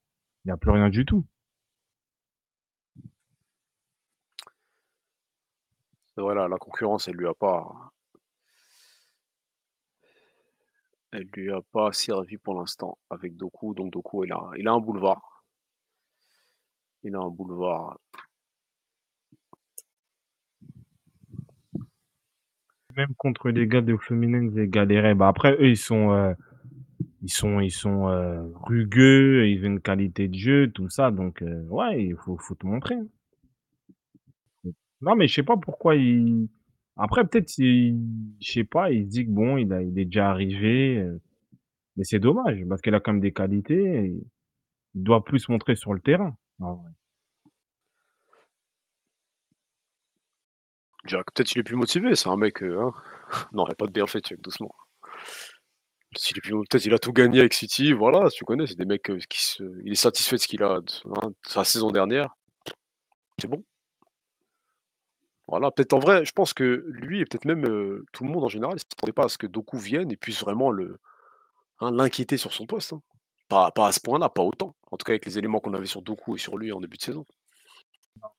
Il 0.46 0.50
n'y 0.50 0.52
a 0.54 0.58
plus 0.58 0.72
rien 0.72 0.90
du 0.90 1.06
tout. 1.06 1.26
Voilà, 6.20 6.48
la 6.48 6.58
concurrence, 6.58 7.08
elle 7.08 7.16
lui 7.16 7.28
a 7.28 7.34
pas, 7.34 7.92
elle 11.12 11.28
lui 11.34 11.52
a 11.52 11.62
pas 11.72 11.92
servi 11.94 12.38
pour 12.38 12.56
l'instant 12.60 12.98
avec 13.12 13.36
Doku. 13.36 13.74
Donc 13.76 13.92
Doku, 13.94 14.26
il 14.26 14.32
a, 14.34 14.50
il 14.58 14.68
a 14.68 14.72
un 14.74 14.80
boulevard. 14.80 15.44
Il 17.04 17.16
a 17.16 17.20
un 17.20 17.30
boulevard. 17.30 17.98
Même 22.96 23.16
contre 23.18 23.50
les 23.50 23.68
gars 23.68 23.82
de 23.82 23.96
Fluminense, 23.98 24.54
ils 24.56 24.70
galéraient. 24.70 25.16
Bah 25.16 25.28
après, 25.30 25.54
eux, 25.54 25.70
ils 25.70 25.78
sont, 25.78 26.12
euh, 26.12 26.34
ils 27.24 27.32
sont, 27.32 27.60
ils 27.62 27.72
sont 27.72 28.10
euh, 28.10 28.44
rugueux, 28.64 29.48
ils 29.48 29.64
ont 29.66 29.70
une 29.70 29.82
qualité 29.82 30.28
de 30.28 30.36
jeu, 30.36 30.72
tout 30.72 30.90
ça. 30.90 31.12
Donc, 31.12 31.42
euh, 31.42 31.64
ouais, 31.70 32.04
il 32.06 32.16
faut, 32.18 32.38
faut 32.38 32.56
te 32.56 32.66
montrer. 32.68 32.96
hein. 32.96 33.08
Non, 35.02 35.16
mais 35.16 35.28
je 35.28 35.36
sais 35.36 35.44
pas 35.44 35.58
pourquoi 35.58 35.96
il. 35.96 36.50
Après, 36.98 37.26
peut-être, 37.28 37.58
il- 37.58 37.98
je 38.42 38.52
sais 38.52 38.64
pas, 38.66 38.92
il 38.92 39.08
dit 39.08 39.26
que 39.26 39.32
bon, 39.32 39.58
il, 39.58 39.72
a, 39.74 39.82
il 39.82 39.98
est 40.00 40.06
déjà 40.06 40.30
arrivé. 40.30 40.98
euh, 41.00 41.18
Mais 41.98 42.04
c'est 42.06 42.20
dommage, 42.20 42.64
parce 42.70 42.82
qu'il 42.82 42.96
a 42.96 43.00
quand 43.02 43.14
même 43.14 43.22
des 43.22 43.34
qualités. 43.34 44.16
il 44.96 45.04
doit 45.04 45.24
plus 45.26 45.40
se 45.42 45.52
montrer 45.52 45.76
sur 45.76 45.94
le 45.94 46.02
terrain. 46.02 46.36
en 46.62 46.84
Peut-être 51.04 51.54
il 51.56 51.60
est 51.60 51.64
plus 51.64 51.76
motivé, 51.76 52.16
c'est 52.16 52.30
un 52.30 52.38
mec. 52.38 52.64
euh, 52.64 52.80
hein. 52.82 52.94
Non, 53.52 53.66
il 53.68 53.72
a 53.72 53.76
pas 53.76 53.86
de 53.88 53.92
bien 53.92 54.08
fait, 54.08 54.22
check 54.22 54.40
doucement. 54.42 54.74
Peut-être 56.14 56.86
il 56.86 56.94
a 56.94 57.00
tout 57.00 57.14
gagné 57.14 57.40
avec 57.40 57.54
City, 57.54 57.94
voilà, 57.94 58.30
tu 58.30 58.44
connais, 58.46 58.68
c'est 58.68 58.78
des 58.78 58.86
mecs 58.86 59.10
euh, 59.10 59.20
qui 59.30 59.44
se... 59.44 59.64
Il 59.86 59.92
est 59.92 59.96
satisfait 59.96 60.36
de 60.38 60.42
ce 60.42 60.48
qu'il 60.48 60.64
a 60.64 60.82
de 60.82 60.92
hein, 61.06 61.30
de 61.30 61.36
sa 61.50 61.64
saison 61.64 61.92
dernière. 61.92 62.36
C'est 63.40 63.48
bon. 63.48 63.64
Voilà, 65.50 65.72
peut-être 65.72 65.94
en 65.94 66.00
vrai, 66.00 66.26
je 66.26 66.32
pense 66.32 66.54
que 66.54 66.86
lui 66.90 67.22
et 67.22 67.26
peut-être 67.26 67.46
même 67.46 67.66
euh, 67.66 68.06
tout 68.14 68.24
le 68.24 68.30
monde 68.30 68.44
en 68.44 68.50
général, 68.50 68.76
ne 68.76 68.80
s'attendait 68.80 69.14
pas 69.14 69.26
à 69.26 69.30
ce 69.30 69.38
que 69.38 69.48
Doku 69.48 69.78
vienne 69.78 70.12
et 70.12 70.18
puisse 70.18 70.42
vraiment 70.42 70.72
le 70.72 71.00
hein, 71.80 71.92
l'inquiéter 71.92 72.38
sur 72.38 72.54
son 72.54 72.66
poste. 72.68 72.94
hein. 72.94 73.02
Pas, 73.50 73.72
pas 73.72 73.88
à 73.88 73.92
ce 73.92 74.00
point-là, 74.02 74.30
pas 74.30 74.44
autant. 74.44 74.76
En 74.92 74.98
tout 74.98 75.06
cas, 75.06 75.14
avec 75.14 75.26
les 75.26 75.38
éléments 75.40 75.60
qu'on 75.60 75.74
avait 75.74 75.88
sur 75.88 76.02
Doku 76.04 76.36
et 76.36 76.40
sur 76.40 76.58
lui 76.58 76.72
en 76.72 76.80
début 76.82 76.98
de 76.98 77.02
saison. 77.04 77.26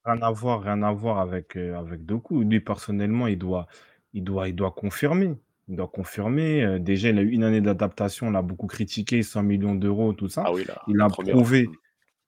Rien 0.05 0.21
à 0.23 0.31
voir, 0.31 0.63
rien 0.63 0.83
à 0.83 0.93
voir 0.93 1.19
avec, 1.19 1.57
euh, 1.57 1.77
avec 1.79 2.05
Doku. 2.05 2.43
Lui, 2.43 2.61
personnellement, 2.61 3.27
il 3.27 3.39
doit, 3.39 3.67
il 4.13 4.23
doit, 4.25 4.49
il 4.49 4.55
doit 4.55 4.73
confirmer. 4.73 5.35
Il 5.69 5.77
doit 5.77 5.89
confirmer. 5.89 6.63
Euh, 6.65 6.79
déjà, 6.79 7.09
il 7.11 7.19
a 7.19 7.23
eu 7.23 7.31
une 7.31 7.45
année 7.45 7.61
d'adaptation, 7.61 8.29
on 8.29 8.31
l'a 8.31 8.43
beaucoup 8.43 8.67
critiqué, 8.67 9.23
100 9.23 9.43
millions 9.43 9.75
d'euros, 9.75 10.13
tout 10.13 10.29
ça. 10.29 10.45
Ah 10.47 10.53
oui, 10.53 10.65
là, 10.65 10.83
Il 10.87 11.01
a 11.01 11.09
première. 11.09 11.35
prouvé, 11.35 11.69
Mm. 11.69 11.75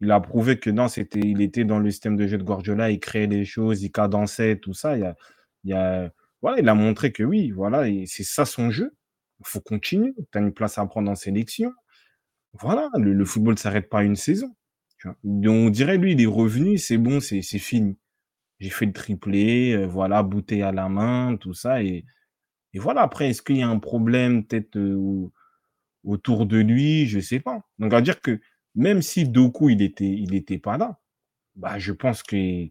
Il 0.03 0.11
a 0.13 0.21
prouvé 0.21 0.59
que 0.61 0.71
non, 0.71 0.89
c'était, 0.89 1.21
il 1.21 1.43
était 1.43 1.65
dans 1.65 1.81
le 1.81 1.91
système 1.91 2.17
de 2.17 2.27
jeu 2.29 2.39
de 2.39 2.45
Guardiola, 2.45 2.91
il 2.91 3.01
créait 3.01 3.29
les 3.29 3.45
choses, 3.47 3.83
il 3.85 3.93
cadençait, 3.93 4.57
tout 4.59 4.75
ça. 4.75 4.97
Il, 4.99 5.05
a, 5.05 5.17
il, 5.65 5.75
a, 5.75 6.11
voilà, 6.43 6.61
il 6.61 6.69
a 6.69 6.75
montré 6.75 7.13
que 7.13 7.23
oui, 7.25 7.51
voilà, 7.53 7.85
c'est 8.07 8.25
ça 8.25 8.45
son 8.47 8.71
jeu. 8.71 8.95
Il 9.41 9.47
faut 9.49 9.61
continuer. 9.61 10.15
Tu 10.33 10.39
as 10.39 10.43
une 10.43 10.53
place 10.55 10.79
à 10.79 10.87
prendre 10.87 11.11
en 11.11 11.17
sélection. 11.17 11.73
Voilà, 12.55 12.89
le, 12.99 13.25
football 13.25 13.55
ne 13.55 13.59
s'arrête 13.59 13.89
pas 13.89 14.03
une 14.05 14.17
saison. 14.17 14.55
vois. 15.05 15.17
On 15.25 15.71
dirait, 15.71 15.99
lui, 15.99 16.13
il 16.13 16.21
est 16.21 16.27
revenu, 16.27 16.79
c'est 16.79 16.99
bon, 16.99 17.21
c'est 17.21 17.43
fini. 17.43 17.97
J'ai 18.61 18.71
fait 18.71 18.87
le 18.87 18.93
triplé, 18.95 19.73
euh, 19.75 19.87
voilà, 19.87 20.23
bouteille 20.25 20.63
à 20.63 20.73
la 20.73 20.89
main, 20.89 21.37
tout 21.37 21.55
ça. 21.55 21.83
Et, 21.83 22.05
et 22.75 22.79
voilà, 22.81 23.03
après, 23.03 23.31
est-ce 23.31 23.43
qu'il 23.43 23.59
y 23.59 23.63
a 23.63 23.69
un 23.69 23.79
problème 23.79 24.45
peut-être 24.47 24.77
euh, 24.77 24.97
au- 24.97 25.33
autour 26.05 26.47
de 26.47 26.59
lui? 26.59 27.07
Je 27.07 27.21
sais 27.21 27.41
pas. 27.41 27.63
Donc, 27.79 27.93
à 27.95 28.01
dire 28.03 28.21
que 28.21 28.41
même 28.75 29.03
si 29.03 29.29
Doku, 29.29 29.71
il 29.71 29.83
était, 29.83 30.05
il 30.09 30.35
était 30.35 30.59
pas 30.59 30.79
là, 30.79 31.01
bah, 31.57 31.79
je 31.79 31.93
pense 31.93 32.23
qu'on 32.23 32.71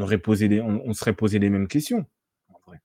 aurait 0.00 0.18
posé 0.18 0.60
on, 0.60 0.92
serait 0.92 1.14
posé 1.14 1.38
les 1.38 1.50
mêmes 1.50 1.68
questions. 1.68 2.06
En 2.48 2.58
vrai. 2.66 2.80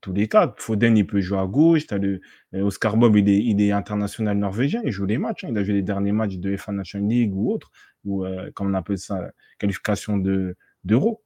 Tous 0.00 0.12
les 0.12 0.28
cas, 0.28 0.54
Foden, 0.58 0.96
il 0.96 1.06
peut 1.06 1.20
jouer 1.20 1.38
à 1.38 1.46
gauche. 1.46 1.86
T'as 1.86 1.98
le, 1.98 2.20
euh, 2.54 2.62
Oscar 2.62 2.96
Bob, 2.96 3.16
il 3.16 3.28
est, 3.28 3.38
il 3.44 3.60
est 3.60 3.72
international 3.72 4.36
norvégien. 4.38 4.82
Il 4.84 4.92
joue 4.92 5.06
les 5.06 5.18
matchs. 5.18 5.44
hein. 5.44 5.48
Il 5.50 5.58
a 5.58 5.64
joué 5.64 5.74
les 5.74 5.82
derniers 5.82 6.12
matchs 6.12 6.36
de 6.38 6.56
FA 6.56 6.72
Nation 6.72 7.00
League 7.00 7.34
ou 7.34 7.52
autre, 7.52 7.70
ou 8.04 8.24
euh, 8.24 8.50
comme 8.54 8.68
on 8.70 8.74
appelle 8.74 8.98
ça, 8.98 9.30
qualification 9.58 10.16
de 10.18 10.56
d'euro. 10.84 11.24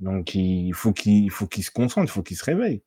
Donc, 0.00 0.34
il 0.34 0.72
faut 0.74 0.92
qu'il 0.92 1.30
qu'il 1.32 1.64
se 1.64 1.70
concentre, 1.70 2.06
il 2.10 2.12
faut 2.12 2.22
qu'il 2.22 2.36
se 2.36 2.44
réveille. 2.44 2.82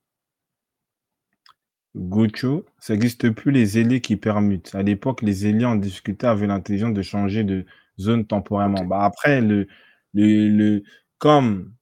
Gocho, 1.95 2.65
ça 2.79 2.93
n'existe 2.93 3.29
plus 3.31 3.51
les 3.51 3.79
ailiers 3.79 4.01
qui 4.01 4.15
permutent. 4.15 4.73
À 4.75 4.83
l'époque, 4.83 5.21
les 5.21 5.47
ailiers 5.47 5.65
en 5.65 5.75
difficulté 5.75 6.27
avaient 6.27 6.47
l'intelligence 6.47 6.93
de 6.93 7.01
changer 7.01 7.43
de 7.43 7.65
zone 7.99 8.25
temporairement. 8.25 8.85
Bah 8.85 9.03
après, 9.03 9.41
le, 9.41 9.67
le, 10.13 10.49
le, 10.49 10.83
comme 11.17 11.73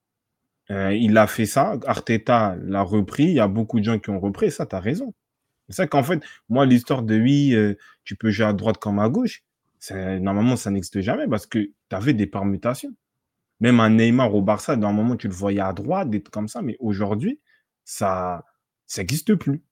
euh, 0.71 0.93
il 0.93 1.17
a 1.17 1.27
fait 1.27 1.45
ça, 1.47 1.75
Arteta 1.87 2.57
l'a 2.63 2.81
repris, 2.83 3.25
il 3.25 3.33
y 3.33 3.41
a 3.41 3.47
beaucoup 3.49 3.79
de 3.79 3.85
gens 3.85 3.99
qui 3.99 4.09
ont 4.11 4.19
repris, 4.19 4.51
ça, 4.51 4.65
tu 4.67 4.75
as 4.75 4.81
raison. 4.81 5.13
C'est 5.69 5.75
ça 5.77 5.87
qu'en 5.87 6.03
fait, 6.03 6.21
moi, 6.49 6.65
l'histoire 6.65 7.03
de 7.03 7.19
oui, 7.19 7.55
euh, 7.55 7.75
tu 8.05 8.15
peux 8.17 8.31
jouer 8.31 8.47
à 8.47 8.53
droite 8.53 8.77
comme 8.79 8.99
à 8.99 9.09
gauche, 9.09 9.43
c'est- 9.79 10.19
normalement, 10.19 10.57
ça 10.57 10.71
n'existe 10.71 11.01
jamais 11.01 11.27
parce 11.27 11.47
que 11.47 11.59
tu 11.59 11.73
avais 11.91 12.13
des 12.13 12.27
permutations. 12.27 12.93
Même 13.61 13.79
un 13.81 13.89
Neymar 13.91 14.33
au 14.35 14.41
Barça, 14.41 14.75
dans 14.77 14.89
un 14.89 14.93
moment, 14.93 15.15
tu 15.17 15.27
le 15.27 15.33
voyais 15.33 15.61
à 15.61 15.73
droite, 15.73 16.09
des 16.11 16.21
trucs 16.23 16.33
comme 16.33 16.47
ça, 16.49 16.61
mais 16.63 16.77
aujourd'hui, 16.79 17.39
ça 17.85 18.45
ça 18.87 19.01
n'existe 19.01 19.35
plus. 19.35 19.63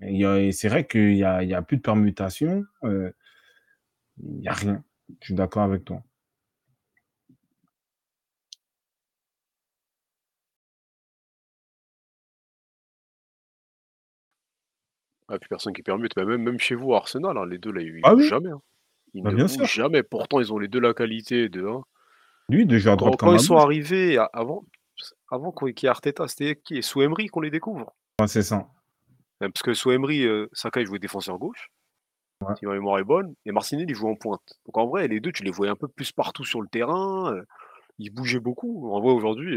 Il 0.00 0.16
y 0.16 0.24
a- 0.24 0.52
C'est 0.52 0.68
vrai 0.68 0.86
qu'il 0.86 1.14
n'y 1.14 1.24
a, 1.24 1.42
il 1.42 1.48
y 1.48 1.54
a 1.54 1.62
plus 1.62 1.76
de 1.78 1.82
permutation, 1.82 2.64
euh, 2.84 3.10
il 4.22 4.38
n'y 4.40 4.48
a 4.48 4.52
rien. 4.52 4.84
Je 5.20 5.26
suis 5.26 5.34
d'accord 5.34 5.62
avec 5.62 5.84
toi. 5.84 6.02
Ah, 15.28 15.38
plus 15.38 15.48
personne 15.48 15.72
qui 15.72 15.82
permute. 15.82 16.14
Bah, 16.14 16.24
même, 16.24 16.42
même 16.42 16.58
chez 16.58 16.74
vous, 16.74 16.94
à 16.94 16.98
Arsenal, 16.98 17.36
hein, 17.38 17.46
les 17.46 17.58
deux, 17.58 17.72
là, 17.72 17.80
ils 17.80 18.00
Ah 18.02 18.14
bougent 18.14 18.22
oui? 18.24 18.28
jamais. 18.28 18.50
hein. 18.50 18.60
Ils 19.14 19.22
Bah, 19.22 19.30
ne 19.30 19.36
bien 19.36 19.46
bougent 19.46 19.54
sûr. 19.70 19.84
jamais. 19.84 20.02
Pourtant, 20.02 20.40
ils 20.40 20.52
ont 20.52 20.58
les 20.58 20.68
deux 20.68 20.80
la 20.80 20.92
qualité 20.92 21.48
de. 21.48 21.66
hein. 21.66 21.82
Lui, 22.50 22.66
de 22.66 22.76
jouer 22.76 22.92
à 22.92 22.94
Quand, 22.94 22.98
droite 22.98 23.16
quand 23.20 23.26
comme 23.26 23.36
à 23.36 23.38
ils 23.38 23.44
sont 23.44 23.54
gauche. 23.54 23.62
arrivés, 23.62 24.18
à- 24.18 24.28
avant, 24.34 24.66
avant 25.30 25.50
qu'on- 25.50 25.72
qu'il 25.72 25.86
y 25.86 25.88
ait 25.88 25.90
Arteta, 25.90 26.28
c'était 26.28 26.56
qui? 26.56 26.82
Sous 26.82 27.00
Emery 27.00 27.28
qu'on 27.28 27.40
les 27.40 27.50
découvre? 27.50 27.94
Ouais, 28.20 28.26
c'est 28.28 28.42
ça. 28.42 28.68
Euh, 29.44 29.48
Parce 29.50 29.62
que 29.62 29.74
sous 29.74 29.90
Emery, 29.92 30.24
euh, 30.26 30.48
Saka, 30.52 30.80
il 30.80 30.86
jouait 30.86 30.98
défenseur 30.98 31.38
gauche. 31.38 31.68
Ouais. 32.40 32.54
Si 32.56 32.66
ma 32.66 32.72
mémoire 32.72 32.98
est 32.98 33.04
bonne. 33.04 33.34
Et 33.46 33.52
Martinelli, 33.52 33.86
il 33.92 33.94
jouait 33.94 34.10
en 34.10 34.16
pointe. 34.16 34.58
Donc 34.66 34.76
en 34.76 34.86
vrai, 34.86 35.06
les 35.08 35.20
deux, 35.20 35.32
tu 35.32 35.44
les 35.44 35.50
voyais 35.50 35.70
un 35.72 35.76
peu 35.76 35.88
plus 35.88 36.12
partout 36.12 36.44
sur 36.44 36.60
le 36.60 36.68
terrain. 36.68 37.32
euh, 37.34 37.42
ils 37.98 38.10
bougeaient 38.10 38.40
beaucoup. 38.40 38.90
En 38.92 39.00
vrai, 39.00 39.12
aujourd'hui, 39.12 39.56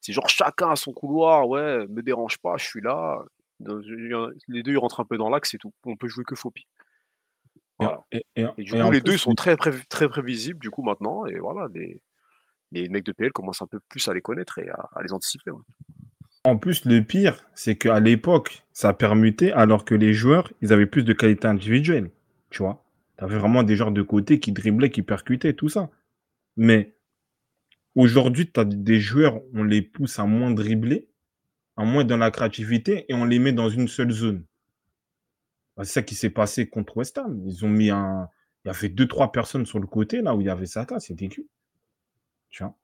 c'est 0.00 0.12
genre 0.12 0.28
chacun 0.28 0.70
à 0.70 0.76
son 0.76 0.92
couloir. 0.92 1.48
Ouais, 1.48 1.86
me 1.86 2.02
dérange 2.02 2.38
pas, 2.38 2.56
je 2.56 2.64
suis 2.64 2.80
là. 2.80 3.22
Les 3.60 4.62
deux 4.62 4.72
ils 4.72 4.78
rentrent 4.78 5.00
un 5.00 5.04
peu 5.04 5.16
dans 5.16 5.30
l'axe 5.30 5.54
et 5.54 5.58
tout. 5.58 5.72
On 5.84 5.96
peut 5.96 6.08
jouer 6.08 6.24
que 6.24 6.34
Fopi. 6.34 6.66
Voilà. 7.78 8.00
Et, 8.10 8.24
et- 8.36 8.42
Et 8.58 8.64
du 8.64 8.72
coup, 8.72 8.76
les 8.90 9.00
deux 9.00 9.12
sont 9.18 9.34
très, 9.36 9.56
pré- 9.56 9.84
très 9.88 10.08
prévisibles 10.08 10.58
du 10.58 10.70
coup 10.70 10.82
maintenant. 10.82 11.24
Et 11.26 11.38
voilà, 11.38 11.68
les, 11.72 12.00
les 12.72 12.88
mecs 12.88 13.04
de 13.04 13.12
PL 13.12 13.32
commencent 13.32 13.62
un 13.62 13.66
peu 13.66 13.80
plus 13.88 14.06
à 14.08 14.14
les 14.14 14.20
connaître 14.22 14.58
et 14.58 14.68
à, 14.68 14.88
à 14.94 15.02
les 15.02 15.12
anticiper. 15.12 15.50
ouais. 15.52 15.62
En 16.46 16.56
plus, 16.58 16.84
le 16.84 17.02
pire, 17.02 17.44
c'est 17.56 17.74
qu'à 17.74 17.98
l'époque, 17.98 18.62
ça 18.72 18.92
permutait 18.92 19.50
alors 19.50 19.84
que 19.84 19.96
les 19.96 20.14
joueurs, 20.14 20.52
ils 20.62 20.72
avaient 20.72 20.86
plus 20.86 21.02
de 21.02 21.12
qualité 21.12 21.48
individuelle. 21.48 22.12
Tu 22.50 22.62
vois, 22.62 22.84
tu 23.18 23.24
avais 23.24 23.36
vraiment 23.36 23.64
des 23.64 23.74
joueurs 23.74 23.90
de 23.90 24.00
côté 24.00 24.38
qui 24.38 24.52
driblaient, 24.52 24.90
qui 24.90 25.02
percutaient, 25.02 25.54
tout 25.54 25.68
ça. 25.68 25.90
Mais 26.56 26.94
aujourd'hui, 27.96 28.48
tu 28.48 28.60
as 28.60 28.64
des 28.64 29.00
joueurs, 29.00 29.40
on 29.54 29.64
les 29.64 29.82
pousse 29.82 30.20
à 30.20 30.24
moins 30.24 30.52
dribbler, 30.52 31.08
à 31.76 31.84
moins 31.84 32.04
dans 32.04 32.16
la 32.16 32.30
créativité, 32.30 33.06
et 33.08 33.14
on 33.14 33.24
les 33.24 33.40
met 33.40 33.52
dans 33.52 33.68
une 33.68 33.88
seule 33.88 34.12
zone. 34.12 34.44
Bah, 35.76 35.82
C'est 35.84 35.94
ça 35.94 36.02
qui 36.02 36.14
s'est 36.14 36.30
passé 36.30 36.68
contre 36.68 36.96
West 36.96 37.18
Ham. 37.18 37.42
Ils 37.44 37.64
ont 37.64 37.68
mis 37.68 37.90
un. 37.90 38.28
Il 38.64 38.68
y 38.68 38.70
avait 38.70 38.88
deux, 38.88 39.08
trois 39.08 39.32
personnes 39.32 39.66
sur 39.66 39.80
le 39.80 39.88
côté, 39.88 40.22
là 40.22 40.36
où 40.36 40.40
il 40.40 40.46
y 40.46 40.50
avait 40.50 40.66
Saka, 40.66 41.00
c'était 41.00 41.26
cul. 41.26 41.48
Tu 42.50 42.62
vois? 42.62 42.76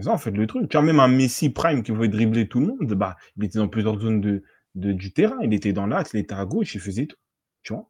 Mais 0.00 0.04
ça, 0.04 0.12
en 0.12 0.18
fait, 0.18 0.32
le 0.32 0.46
truc. 0.48 0.74
As 0.74 0.82
même 0.82 1.00
un 1.00 1.08
Messi 1.08 1.50
Prime 1.50 1.84
qui 1.84 1.92
voulait 1.92 2.08
dribbler 2.08 2.48
tout 2.48 2.60
le 2.60 2.66
monde. 2.68 2.94
Bah, 2.94 3.16
il 3.36 3.44
était 3.44 3.58
dans 3.60 3.68
plusieurs 3.68 4.00
zones 4.00 4.20
de, 4.20 4.42
de- 4.74 4.92
du 4.92 5.12
terrain. 5.12 5.38
Il 5.42 5.54
était 5.54 5.72
dans 5.72 5.86
l'axe, 5.86 6.12
il 6.14 6.20
était 6.20 6.34
à 6.34 6.44
gauche, 6.46 6.74
il 6.74 6.80
faisait 6.80 7.06
tout. 7.06 7.16
Tu 7.62 7.72
vois? 7.74 7.88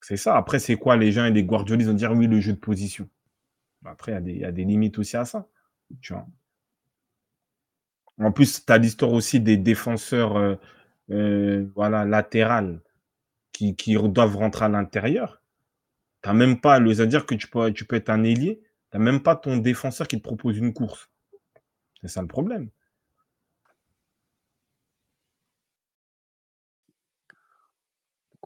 C'est 0.00 0.16
ça. 0.16 0.36
Après, 0.36 0.60
c'est 0.60 0.76
quoi? 0.76 0.96
Les 0.96 1.10
gens 1.10 1.24
et 1.24 1.32
les 1.32 1.42
Guardiola, 1.42 1.82
ils 1.82 1.86
vont 1.88 1.94
dire 1.94 2.12
oui, 2.12 2.26
le 2.28 2.38
jeu 2.40 2.52
de 2.52 2.58
position. 2.58 3.08
Bah, 3.82 3.90
Après, 3.92 4.12
il 4.12 4.16
y 4.16 4.18
a 4.18 4.22
des- 4.22 4.32
il 4.32 4.38
y, 4.40 4.44
a 4.46 4.52
des 4.52 4.64
limites 4.64 4.98
aussi 4.98 5.16
à 5.18 5.24
ça. 5.26 5.48
Tu 6.02 6.12
vois? 6.14 6.26
En 8.18 8.32
plus, 8.32 8.64
tu 8.64 8.72
as 8.72 8.78
l'histoire 8.78 9.12
aussi 9.12 9.40
des 9.40 9.56
défenseurs 9.56 10.36
euh, 10.36 10.54
euh, 11.10 11.66
voilà, 11.74 12.04
latérales 12.04 12.80
qui, 13.52 13.76
qui 13.76 13.96
doivent 13.96 14.36
rentrer 14.36 14.66
à 14.66 14.70
l'intérieur. 14.70 15.42
Tu 16.22 16.30
n'as 16.30 16.34
même 16.34 16.60
pas, 16.60 16.80
le 16.80 17.00
à 17.00 17.06
dire 17.06 17.26
que 17.26 17.36
tu 17.36 17.48
peux, 17.48 17.72
tu 17.72 17.86
peux 17.86 17.96
être 17.96 18.10
un 18.10 18.24
ailier, 18.24 18.62
n'as 18.94 19.00
même 19.04 19.22
pas 19.22 19.36
ton 19.36 19.56
défenseur 19.58 20.06
qui 20.08 20.16
te 20.16 20.22
propose 20.22 20.56
une 20.58 20.72
course. 20.72 21.10
C'est 22.00 22.08
ça 22.08 22.22
le 22.22 22.28
problème. 22.28 22.70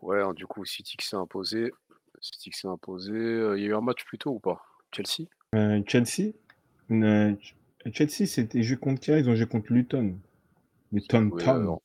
Ouais, 0.03 0.22
du 0.34 0.46
coup, 0.46 0.64
City 0.64 0.96
qui 0.96 1.07
s'est 1.07 1.16
imposé. 1.16 1.72
City 2.20 2.51
qui 2.51 2.59
s'est 2.59 2.68
imposé. 2.68 3.12
Euh, 3.12 3.59
Il 3.59 3.62
y 3.62 3.66
a 3.66 3.70
eu 3.70 3.74
un 3.74 3.80
match 3.80 4.05
plus 4.05 4.18
tôt 4.18 4.30
ou 4.32 4.38
pas? 4.40 4.62
Chelsea? 4.94 5.28
Euh, 5.55 5.82
Chelsea, 5.86 6.32
euh, 6.90 7.34
Chelsea, 7.92 8.26
c'était 8.26 8.62
joué 8.62 8.76
contre 8.76 9.01
qui? 9.01 9.11
Ils 9.12 9.28
ont 9.28 9.34
joué 9.34 9.46
contre 9.46 9.72
Luton. 9.72 10.18
Luton 10.92 11.28
Ouais, 11.30 11.44
Town. 11.44 11.68
en, 11.68 11.82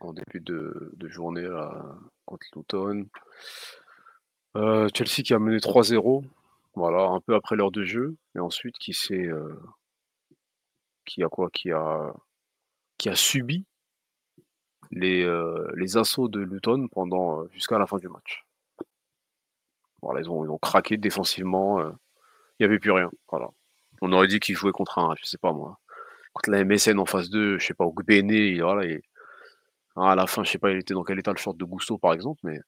en 0.00 0.12
début 0.12 0.40
de, 0.40 0.92
de 0.96 1.08
journée 1.08 1.42
là, 1.42 1.96
contre 2.24 2.46
Luton. 2.54 3.06
Euh, 4.56 4.88
Chelsea 4.94 5.22
qui 5.24 5.34
a 5.34 5.38
mené 5.38 5.58
3-0. 5.58 6.24
Voilà, 6.76 7.08
un 7.08 7.20
peu 7.20 7.34
après 7.34 7.56
l'heure 7.56 7.72
de 7.72 7.82
jeu. 7.84 8.16
Et 8.36 8.38
ensuite 8.38 8.78
qui 8.78 8.92
s'est. 8.92 9.26
euh, 9.26 9.58
qui 11.06 11.22
a 11.22 11.28
quoi 11.28 11.48
Qui 11.50 11.72
a, 11.72 12.12
qui 12.98 13.08
a 13.08 13.16
subi 13.16 13.64
les, 14.90 15.22
euh, 15.22 15.70
les 15.76 15.96
assauts 15.96 16.26
de 16.28 16.40
Luton 16.40 16.88
pendant 16.88 17.42
euh, 17.42 17.48
jusqu'à 17.52 17.78
la 17.78 17.86
fin 17.86 17.98
du 17.98 18.08
match. 18.08 18.44
Voilà, 20.02 20.20
ils 20.20 20.30
ont, 20.30 20.44
ils 20.44 20.50
ont 20.50 20.58
craqué 20.58 20.96
défensivement. 20.96 21.80
Il 21.80 21.94
n'y 22.60 22.66
avait 22.66 22.78
plus 22.78 22.92
rien. 22.92 23.10
Voilà. 23.30 23.48
On 24.02 24.12
aurait 24.12 24.28
dit 24.28 24.40
qu'ils 24.40 24.56
jouaient 24.56 24.72
contre 24.72 24.98
un, 24.98 25.14
je 25.20 25.26
sais 25.26 25.38
pas 25.38 25.52
moi, 25.52 25.78
contre 26.34 26.50
la 26.50 26.64
MSN 26.64 26.98
en 27.00 27.06
phase 27.06 27.30
2, 27.30 27.58
je 27.58 27.66
sais 27.66 27.74
pas, 27.74 27.84
au 27.86 27.94
il- 28.08 28.62
voilà, 28.62 28.94
hein, 29.96 30.02
à 30.04 30.14
la 30.16 30.26
fin, 30.26 30.44
je 30.44 30.50
sais 30.52 30.58
pas, 30.58 30.70
il 30.72 30.78
était 30.78 30.94
dans 30.94 31.04
quel 31.04 31.18
état 31.18 31.32
le 31.32 31.38
short 31.38 31.56
de 31.56 31.64
Gusto 31.64 31.98
par 31.98 32.12
exemple, 32.14 32.40
mais 32.44 32.60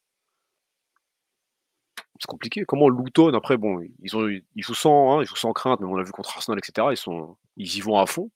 c'est 2.18 2.26
compliqué. 2.26 2.64
Comment 2.66 2.88
Luton, 2.88 3.32
après, 3.34 3.56
bon, 3.56 3.80
ils, 4.02 4.16
ont, 4.16 4.28
ils 4.28 4.62
jouent 4.62 4.74
sans, 4.74 5.18
hein, 5.18 5.22
ils 5.22 5.26
jouent 5.26 5.36
sans 5.36 5.52
crainte, 5.52 5.80
mais 5.80 5.86
on 5.86 5.94
l'a 5.94 6.02
vu 6.02 6.12
contre 6.12 6.30
Arsenal, 6.36 6.58
etc. 6.58 6.88
Ils, 6.90 6.96
sont, 6.96 7.36
ils 7.56 7.76
y 7.76 7.80
vont 7.80 7.98
à 7.98 8.06
fond. 8.06 8.30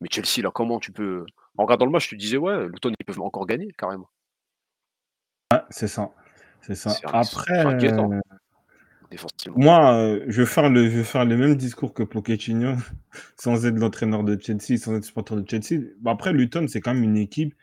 Mais 0.00 0.08
Chelsea, 0.10 0.42
là, 0.42 0.50
comment 0.52 0.80
tu 0.80 0.92
peux. 0.92 1.24
En 1.56 1.64
regardant 1.64 1.86
le 1.86 1.92
match, 1.92 2.08
tu 2.08 2.16
te 2.16 2.20
disais, 2.20 2.36
ouais, 2.36 2.66
Luton, 2.68 2.90
ils 2.98 3.04
peuvent 3.04 3.20
encore 3.20 3.46
gagner, 3.46 3.72
carrément. 3.78 4.08
C'est 5.70 5.88
ça. 5.88 6.10
C'est 6.62 6.74
ça. 6.74 6.90
C'est 6.90 7.06
Après, 7.06 7.62
c'est 7.62 7.66
inquiétant, 7.66 8.10
euh, 8.10 8.20
moi, 9.56 9.94
euh, 9.94 10.24
je, 10.28 10.42
vais 10.42 10.46
faire 10.46 10.70
le, 10.70 10.88
je 10.88 10.96
vais 10.98 11.04
faire 11.04 11.24
le 11.24 11.36
même 11.36 11.54
discours 11.56 11.92
que 11.92 12.02
Pochettino, 12.02 12.74
sans 13.38 13.66
être 13.66 13.76
l'entraîneur 13.78 14.24
de 14.24 14.40
Chelsea, 14.40 14.78
sans 14.78 14.96
être 14.96 15.04
supporter 15.04 15.36
de 15.36 15.48
Chelsea. 15.48 15.82
Bah, 16.00 16.12
après, 16.12 16.32
Luton, 16.32 16.66
c'est 16.68 16.80
quand 16.80 16.94
même 16.94 17.04
une 17.04 17.16
équipe. 17.16 17.54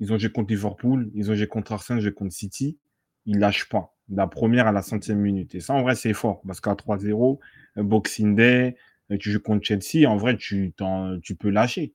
Ils 0.00 0.12
ont 0.12 0.18
joué 0.18 0.30
contre 0.30 0.50
Liverpool, 0.50 1.10
ils 1.14 1.30
ont 1.30 1.34
joué 1.34 1.48
contre 1.48 1.72
Arsenal, 1.72 2.00
joué 2.00 2.12
contre 2.12 2.32
City. 2.32 2.78
Ils 3.26 3.38
lâchent 3.38 3.68
pas. 3.68 3.96
De 4.08 4.16
La 4.16 4.26
première 4.26 4.66
à 4.66 4.72
la 4.72 4.82
centième 4.82 5.18
minute. 5.18 5.54
Et 5.54 5.60
ça, 5.60 5.74
en 5.74 5.82
vrai, 5.82 5.94
c'est 5.94 6.14
fort. 6.14 6.40
Parce 6.46 6.60
qu'à 6.60 6.74
3-0, 6.74 7.38
euh, 7.76 7.82
Boxing 7.82 8.34
Day, 8.34 8.76
euh, 9.10 9.18
tu 9.18 9.30
joues 9.30 9.40
contre 9.40 9.64
Chelsea, 9.64 10.08
en 10.08 10.16
vrai, 10.16 10.36
tu, 10.36 10.74
tu 11.22 11.34
peux 11.34 11.50
lâcher. 11.50 11.94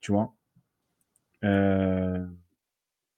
Tu 0.00 0.12
vois. 0.12 0.34
Euh, 1.44 2.24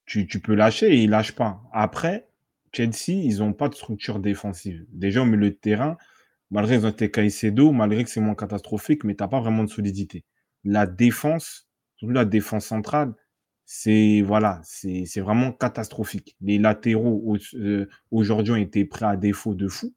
tu, 0.07 0.27
peux 0.27 0.55
lâcher 0.55 0.93
et 0.93 1.03
ils 1.05 1.11
lâchent 1.11 1.35
pas. 1.37 1.63
Après, 1.73 2.29
Chelsea, 2.73 3.13
ils 3.13 3.39
n'ont 3.39 3.53
pas 3.53 3.69
de 3.69 3.75
structure 3.75 4.19
défensive. 4.19 4.85
Déjà, 4.91 5.23
au 5.23 5.25
milieu 5.25 5.51
de 5.51 5.55
terrain, 5.55 5.97
malgré 6.51 6.77
qu'ils 6.77 6.87
ont 6.87 6.91
été 6.91 7.11
Caicedo, 7.11 7.73
malgré 7.73 8.03
que 8.05 8.11
c'est 8.11 8.21
moins 8.21 8.35
catastrophique, 8.35 9.05
mais 9.05 9.15
tu 9.15 9.23
n'as 9.23 9.29
pas 9.29 9.41
vraiment 9.41 9.65
de 9.65 9.71
solidité. 9.71 10.25
La 10.65 10.87
défense, 10.87 11.69
surtout 11.97 12.13
la 12.13 12.25
défense 12.25 12.67
centrale, 12.67 13.15
c'est 13.73 14.21
voilà, 14.23 14.61
c'est 14.65 15.21
vraiment 15.21 15.53
catastrophique. 15.53 16.37
Les 16.41 16.59
latéraux 16.59 17.23
au- 17.25 17.39
euh, 17.57 17.89
aujourd'hui 18.11 18.53
ont 18.53 18.57
été 18.57 18.85
pris 18.85 19.05
à 19.05 19.17
défaut 19.17 19.55
de 19.55 19.69
fou, 19.69 19.95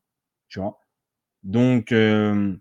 tu 0.47 0.59
vois. 0.59 0.80
Donc, 1.43 1.91
euh, 1.93 2.55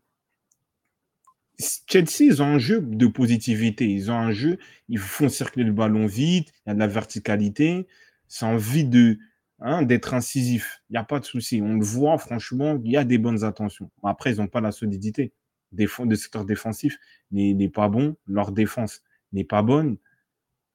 Chelsea, 1.86 2.20
ils 2.24 2.42
ont 2.42 2.46
un 2.46 2.58
jeu 2.58 2.80
de 2.80 3.06
positivité. 3.06 3.86
Ils 3.88 4.10
ont 4.10 4.16
un 4.18 4.32
jeu, 4.32 4.58
ils 4.88 4.98
font 4.98 5.28
circuler 5.28 5.64
le 5.64 5.72
ballon 5.72 6.06
vite, 6.06 6.52
il 6.66 6.70
y 6.70 6.72
a 6.72 6.74
de 6.74 6.78
la 6.78 6.86
verticalité, 6.86 7.86
c'est 8.28 8.46
envie 8.46 8.84
de 8.84 9.18
hein, 9.60 9.82
d'être 9.82 10.14
incisif. 10.14 10.82
Il 10.90 10.94
n'y 10.94 10.98
a 10.98 11.04
pas 11.04 11.20
de 11.20 11.24
souci. 11.24 11.60
On 11.62 11.74
le 11.74 11.84
voit, 11.84 12.18
franchement, 12.18 12.80
il 12.84 12.90
y 12.90 12.96
a 12.96 13.04
des 13.04 13.18
bonnes 13.18 13.44
intentions. 13.44 13.90
Après, 14.02 14.32
ils 14.32 14.38
n'ont 14.38 14.48
pas 14.48 14.60
la 14.60 14.72
solidité. 14.72 15.32
Défense, 15.72 16.06
le 16.08 16.16
secteur 16.16 16.44
défensif 16.44 16.98
n'est 17.30 17.68
pas 17.68 17.88
bon, 17.88 18.16
leur 18.26 18.52
défense 18.52 19.02
n'est 19.32 19.44
pas 19.44 19.62
bonne. 19.62 19.96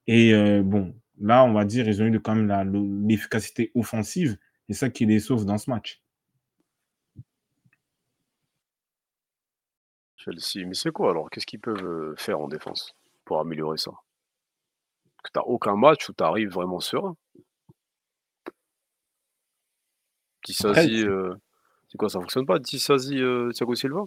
Et 0.08 0.34
euh, 0.34 0.64
bon, 0.64 0.96
là, 1.20 1.44
on 1.44 1.54
va 1.54 1.66
dire, 1.66 1.88
ils 1.88 2.02
ont 2.02 2.06
eu 2.06 2.20
quand 2.20 2.36
même 2.36 3.08
l'efficacité 3.08 3.72
offensive. 3.76 4.38
C'est 4.68 4.76
ça 4.76 4.90
qui 4.90 5.06
les 5.06 5.20
sauve 5.20 5.46
dans 5.46 5.58
ce 5.58 5.70
match. 5.70 6.02
Chelsea, 10.18 10.66
mais 10.66 10.74
c'est 10.74 10.92
quoi 10.92 11.12
alors? 11.12 11.30
Qu'est-ce 11.30 11.46
qu'ils 11.46 11.60
peuvent 11.60 11.86
euh, 11.86 12.16
faire 12.18 12.40
en 12.40 12.48
défense 12.48 12.96
pour 13.24 13.40
améliorer 13.40 13.78
ça? 13.78 13.92
Que 15.24 15.30
t'as 15.32 15.42
aucun 15.42 15.76
match 15.76 16.10
où 16.10 16.14
tu 16.14 16.24
arrives 16.24 16.50
vraiment 16.50 16.80
serein. 16.80 17.16
Après, 20.64 20.88
Tissazi, 20.88 21.04
euh, 21.04 21.36
c'est 21.90 21.98
quoi 21.98 22.10
Ça 22.10 22.20
fonctionne 22.20 22.46
pas 22.46 22.60
Tissazi, 22.60 23.18
euh, 23.20 23.52
Thiago 23.52 23.76
Silva? 23.76 24.06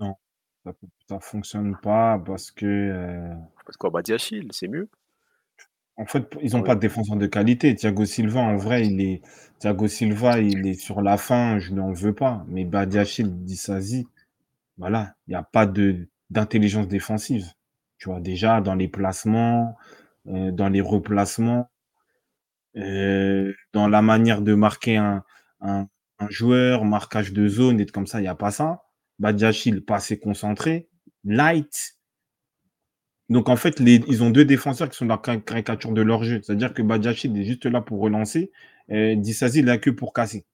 Non, 0.00 0.16
ça 1.08 1.16
ne 1.16 1.20
fonctionne 1.20 1.76
pas 1.76 2.18
parce 2.18 2.50
que 2.50 2.66
euh, 2.66 3.34
Parce 3.64 3.76
Badiachil, 3.92 4.48
c'est 4.52 4.66
mieux. 4.68 4.88
En 5.98 6.06
fait, 6.06 6.26
ils 6.42 6.52
n'ont 6.52 6.62
Ouais. 6.62 6.62
pas 6.62 6.74
de 6.74 6.80
défenseur 6.80 7.16
de 7.16 7.26
qualité. 7.26 7.74
Thiago 7.74 8.04
Silva, 8.06 8.40
en 8.40 8.56
vrai, 8.56 8.86
il 8.86 9.00
est. 9.00 9.22
Thiago 9.58 9.88
Silva, 9.88 10.38
il 10.40 10.66
est 10.66 10.74
sur 10.74 11.00
la 11.02 11.16
fin, 11.18 11.58
je 11.58 11.72
n'en 11.74 11.92
veux 11.92 12.14
pas. 12.14 12.44
Mais 12.48 12.64
Badiachil, 12.64 13.44
Disasi, 13.44 14.06
voilà, 14.78 15.14
il 15.28 15.32
n'y 15.32 15.36
a 15.36 15.42
pas 15.44 15.66
de 15.66 16.08
d'intelligence 16.30 16.88
défensive. 16.88 17.46
Tu 17.98 18.08
vois, 18.10 18.20
déjà 18.20 18.60
dans 18.62 18.74
les 18.76 18.88
placements, 18.88 19.76
euh, 20.28 20.52
dans 20.52 20.68
les 20.70 20.80
replacements, 20.82 21.70
euh, 22.76 23.52
dans 23.72 23.88
la 23.88 24.02
manière 24.02 24.42
de 24.42 24.54
marquer 24.54 24.96
un, 24.96 25.24
un, 25.60 25.88
un 26.18 26.28
joueur, 26.30 26.84
marquage 26.84 27.32
de 27.32 27.48
zone 27.48 27.80
et 27.80 27.86
comme 27.86 28.06
ça, 28.06 28.18
il 28.20 28.22
n'y 28.22 28.28
a 28.28 28.34
pas 28.34 28.50
ça. 28.50 28.82
Badiachil, 29.18 29.84
pas 29.84 29.96
assez 29.96 30.18
concentré. 30.18 30.88
Light, 31.24 31.96
donc 33.28 33.48
en 33.48 33.56
fait, 33.56 33.80
les- 33.80 34.02
ils 34.08 34.22
ont 34.22 34.30
deux 34.30 34.44
défenseurs 34.44 34.88
qui 34.88 34.96
sont 34.96 35.06
la 35.06 35.18
cari- 35.18 35.42
caricature 35.42 35.92
de 35.92 36.02
leur 36.02 36.22
jeu. 36.22 36.40
C'est-à-dire 36.42 36.72
que 36.72 36.82
Badiachil 36.82 37.36
est 37.36 37.44
juste 37.44 37.66
là 37.66 37.80
pour 37.80 38.00
relancer. 38.00 38.52
Euh, 38.90 39.16
Disasi, 39.16 39.60
il 39.60 39.64
là 39.64 39.78
que 39.78 39.90
pour 39.90 40.12
casser. 40.12 40.46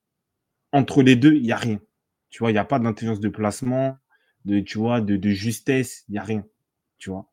Entre 0.72 1.02
les 1.02 1.16
deux, 1.16 1.34
il 1.34 1.42
n'y 1.42 1.52
a 1.52 1.56
rien. 1.56 1.80
Tu 2.30 2.40
vois, 2.40 2.50
il 2.50 2.54
n'y 2.54 2.58
a 2.58 2.64
pas 2.64 2.78
d'intelligence 2.78 3.20
de 3.20 3.28
placement, 3.28 3.98
de, 4.46 4.60
tu 4.60 4.78
vois, 4.78 5.00
de, 5.02 5.16
de 5.16 5.30
justesse, 5.30 6.04
il 6.08 6.12
n'y 6.12 6.18
a 6.18 6.22
rien. 6.24 6.44
Tu 6.98 7.10
vois. 7.10 7.30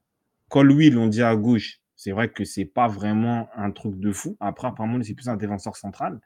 Colwill, 0.50 0.98
on 0.98 1.08
dit 1.08 1.24
à 1.24 1.36
gauche, 1.36 1.80
c'est 1.96 2.12
vrai 2.12 2.30
que 2.30 2.44
c'est 2.46 2.66
pas 2.66 2.88
vraiment 2.88 3.50
un 3.56 3.72
truc 3.72 4.00
de 4.00 4.12
fou. 4.12 4.38
Après, 4.42 4.68
apparemment, 4.68 5.02
c'est 5.04 5.14
plus 5.16 5.30
un 5.30 5.38
défenseur 5.38 5.78
central. 5.78 6.20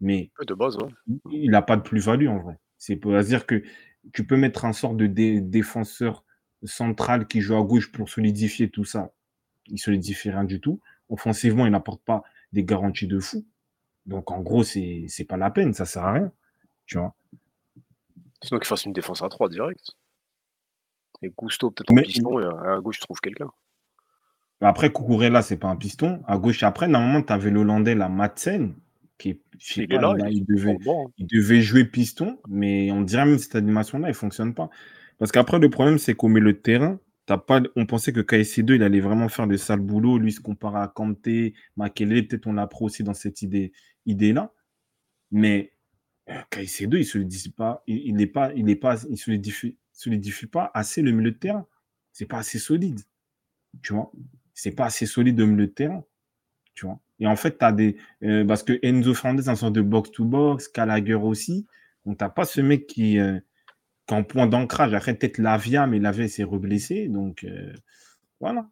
Mais 0.00 0.30
De 0.46 0.54
base, 0.54 0.76
ouais. 0.78 0.90
il 1.30 1.50
n'a 1.50 1.62
pas 1.62 1.76
de 1.76 1.82
plus-value 1.82 2.28
en 2.28 2.38
vrai. 2.40 2.58
C'est 2.78 2.96
pour 2.96 3.18
dire 3.20 3.46
que 3.46 3.62
tu 4.12 4.26
peux 4.26 4.36
mettre 4.36 4.64
un 4.64 4.72
sort 4.72 4.94
de 4.94 5.06
dé- 5.06 5.40
défenseur 5.40 6.24
central 6.64 7.26
qui 7.26 7.40
joue 7.40 7.56
à 7.56 7.62
gauche 7.62 7.92
pour 7.92 8.08
solidifier 8.08 8.70
tout 8.70 8.84
ça. 8.84 9.12
Il 9.66 9.78
solidifie 9.78 10.30
rien 10.30 10.44
du 10.44 10.60
tout. 10.60 10.80
Offensivement, 11.08 11.66
il 11.66 11.72
n'apporte 11.72 12.02
pas 12.04 12.22
des 12.52 12.64
garanties 12.64 13.06
de 13.06 13.18
fou. 13.20 13.44
Donc, 14.06 14.30
en 14.30 14.40
gros, 14.40 14.64
c'est 14.64 15.26
pas 15.28 15.36
la 15.36 15.50
peine, 15.50 15.72
ça 15.74 15.84
sert 15.86 16.04
à 16.04 16.12
rien. 16.12 16.32
Tu 16.86 16.98
vois? 16.98 17.14
Sinon 18.42 18.58
qu'il 18.58 18.66
fasse 18.66 18.84
une 18.84 18.92
défense 18.92 19.22
à 19.22 19.28
3 19.28 19.48
direct. 19.48 19.92
Et 21.22 21.32
Gusto 21.38 21.70
peut-être 21.70 21.92
en 21.92 21.94
Mais- 21.94 22.02
piston 22.02 22.40
et 22.40 22.44
à 22.44 22.80
gauche 22.80 22.98
trouve 22.98 23.20
quelqu'un. 23.20 23.50
Après, 24.60 24.92
Cucurella, 24.92 25.42
c'est 25.42 25.56
pas 25.56 25.68
un 25.68 25.76
piston. 25.76 26.22
À 26.26 26.38
gauche, 26.38 26.62
après, 26.62 26.86
normalement, 26.88 27.22
tu 27.22 27.32
avais 27.32 27.50
l'Hollandais, 27.50 27.94
la 27.94 28.08
Madsen, 28.08 28.74
qui 29.22 29.30
est, 29.30 29.40
Il 29.76 29.82
pas, 29.88 29.94
est 29.94 29.98
là, 29.98 30.14
il, 30.14 30.20
a- 30.22 30.30
il 30.30 30.38
il 30.38 30.44
est 30.44 30.46
devait, 30.46 30.76
le 30.76 30.78
il 31.18 31.26
jouer 31.62 31.84
piston, 31.84 32.38
mais 32.48 32.90
on 32.90 33.02
dirait 33.02 33.24
même 33.24 33.36
que 33.36 33.42
cette 33.42 33.54
animation-là, 33.56 34.08
elle 34.08 34.14
fonctionne 34.14 34.54
pas. 34.54 34.70
Parce 35.18 35.32
qu'après, 35.32 35.58
le 35.58 35.70
problème, 35.70 35.98
c'est 35.98 36.14
qu'au 36.14 36.28
milieu 36.28 36.52
de 36.52 36.58
terrain, 36.58 36.98
pas, 37.46 37.62
on 37.76 37.86
pensait 37.86 38.12
que 38.12 38.20
KSC2, 38.20 38.74
il 38.74 38.82
allait 38.82 39.00
vraiment 39.00 39.28
faire 39.28 39.46
le 39.46 39.56
sale 39.56 39.80
boulot. 39.80 40.18
Lui, 40.18 40.32
se 40.32 40.40
comparer 40.40 40.80
à 40.80 40.88
Kanté, 40.88 41.54
Makele, 41.76 42.26
peut-être 42.26 42.46
on 42.46 42.52
l'a 42.52 42.66
pris 42.66 42.84
aussi 42.84 43.02
dans 43.04 43.14
cette 43.14 43.40
idée, 43.42 43.72
idée-là. 44.04 44.52
Mais 45.30 45.72
euh, 46.30 46.40
KSC2, 46.50 46.98
il 46.98 47.06
solidifie 47.06 47.50
pas, 47.50 47.82
il, 47.86 47.98
il 48.08 48.20
est 48.22 48.26
pas, 48.28 48.52
il 48.54 48.70
est 48.70 48.76
pas, 48.76 49.02
il 49.10 49.18
solidifie, 49.18 49.78
solidifie 49.92 50.46
pas 50.46 50.70
assez 50.74 51.02
le 51.02 51.12
milieu 51.12 51.32
de 51.32 51.38
terrain. 51.38 51.66
C'est 52.12 52.26
pas 52.26 52.38
assez 52.38 52.58
solide. 52.58 53.00
Tu 53.82 53.92
vois? 53.94 54.12
C'est 54.54 54.72
pas 54.72 54.86
assez 54.86 55.06
solide 55.06 55.40
au 55.40 55.46
milieu 55.46 55.66
de 55.66 55.72
terrain. 55.72 56.04
Tu 56.74 56.86
vois? 56.86 57.00
Et 57.22 57.26
en 57.28 57.36
fait, 57.36 57.56
tu 57.58 57.64
as 57.64 57.70
des. 57.70 57.96
euh, 58.24 58.44
parce 58.44 58.64
que 58.64 58.80
Enzo 58.82 59.14
Fernandez, 59.14 59.48
un 59.48 59.54
sorte 59.54 59.74
de 59.74 59.80
box-to-box, 59.80 60.72
Gallagher 60.72 61.14
aussi. 61.14 61.68
Donc, 62.04 62.18
tu 62.18 62.24
pas 62.34 62.44
ce 62.44 62.60
mec 62.60 62.88
qui, 62.88 63.20
euh, 63.20 63.38
qui 64.08 64.14
en 64.14 64.24
point 64.24 64.48
d'ancrage. 64.48 64.92
Après, 64.92 65.14
peut-être 65.14 65.38
Lavia, 65.38 65.86
mais 65.86 66.00
Lavia 66.00 66.26
s'est 66.26 66.42
reblessé. 66.42 67.06
Donc, 67.06 67.44
euh, 67.44 67.72
voilà. 68.40 68.68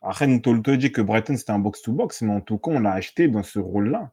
Après, 0.00 0.26
Ntolo 0.26 0.62
te 0.62 0.70
dit 0.70 0.92
que 0.92 1.02
Brighton, 1.02 1.36
c'était 1.36 1.50
un 1.52 1.58
box-to-box, 1.58 2.22
mais 2.22 2.32
en 2.32 2.40
tout 2.40 2.56
cas, 2.56 2.70
on 2.70 2.80
l'a 2.80 2.92
acheté 2.92 3.28
dans 3.28 3.42
ce 3.42 3.58
rôle-là. 3.58 4.12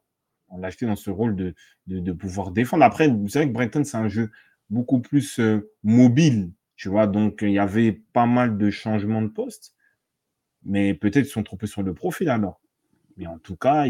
On 0.49 0.57
l'a 0.57 0.67
acheté 0.67 0.85
dans 0.85 0.97
ce 0.97 1.09
rôle 1.09 1.37
de, 1.37 1.55
de, 1.87 2.11
pouvoir 2.11 2.51
défendre. 2.51 2.83
Après, 2.83 3.07
vous 3.07 3.29
savez 3.29 3.47
que 3.47 3.53
Brighton, 3.53 3.85
c'est 3.85 3.95
un 3.95 4.09
jeu 4.09 4.31
beaucoup 4.69 4.99
plus 4.99 5.39
euh, 5.39 5.71
mobile. 5.83 6.51
Tu 6.75 6.89
vois, 6.89 7.07
donc 7.07 7.39
il 7.41 7.51
y 7.51 7.59
avait 7.59 7.93
pas 7.93 8.25
mal 8.25 8.57
de 8.57 8.69
changements 8.69 9.21
de 9.21 9.29
poste. 9.29 9.73
Mais 10.65 10.93
peut-être 10.93 11.27
ils 11.27 11.31
sont 11.31 11.43
trompés 11.43 11.67
sur 11.67 11.83
le 11.83 11.93
profil 11.93 12.29
alors. 12.29 12.59
Mais 13.17 13.27
en 13.27 13.39
tout 13.39 13.55
cas, 13.55 13.85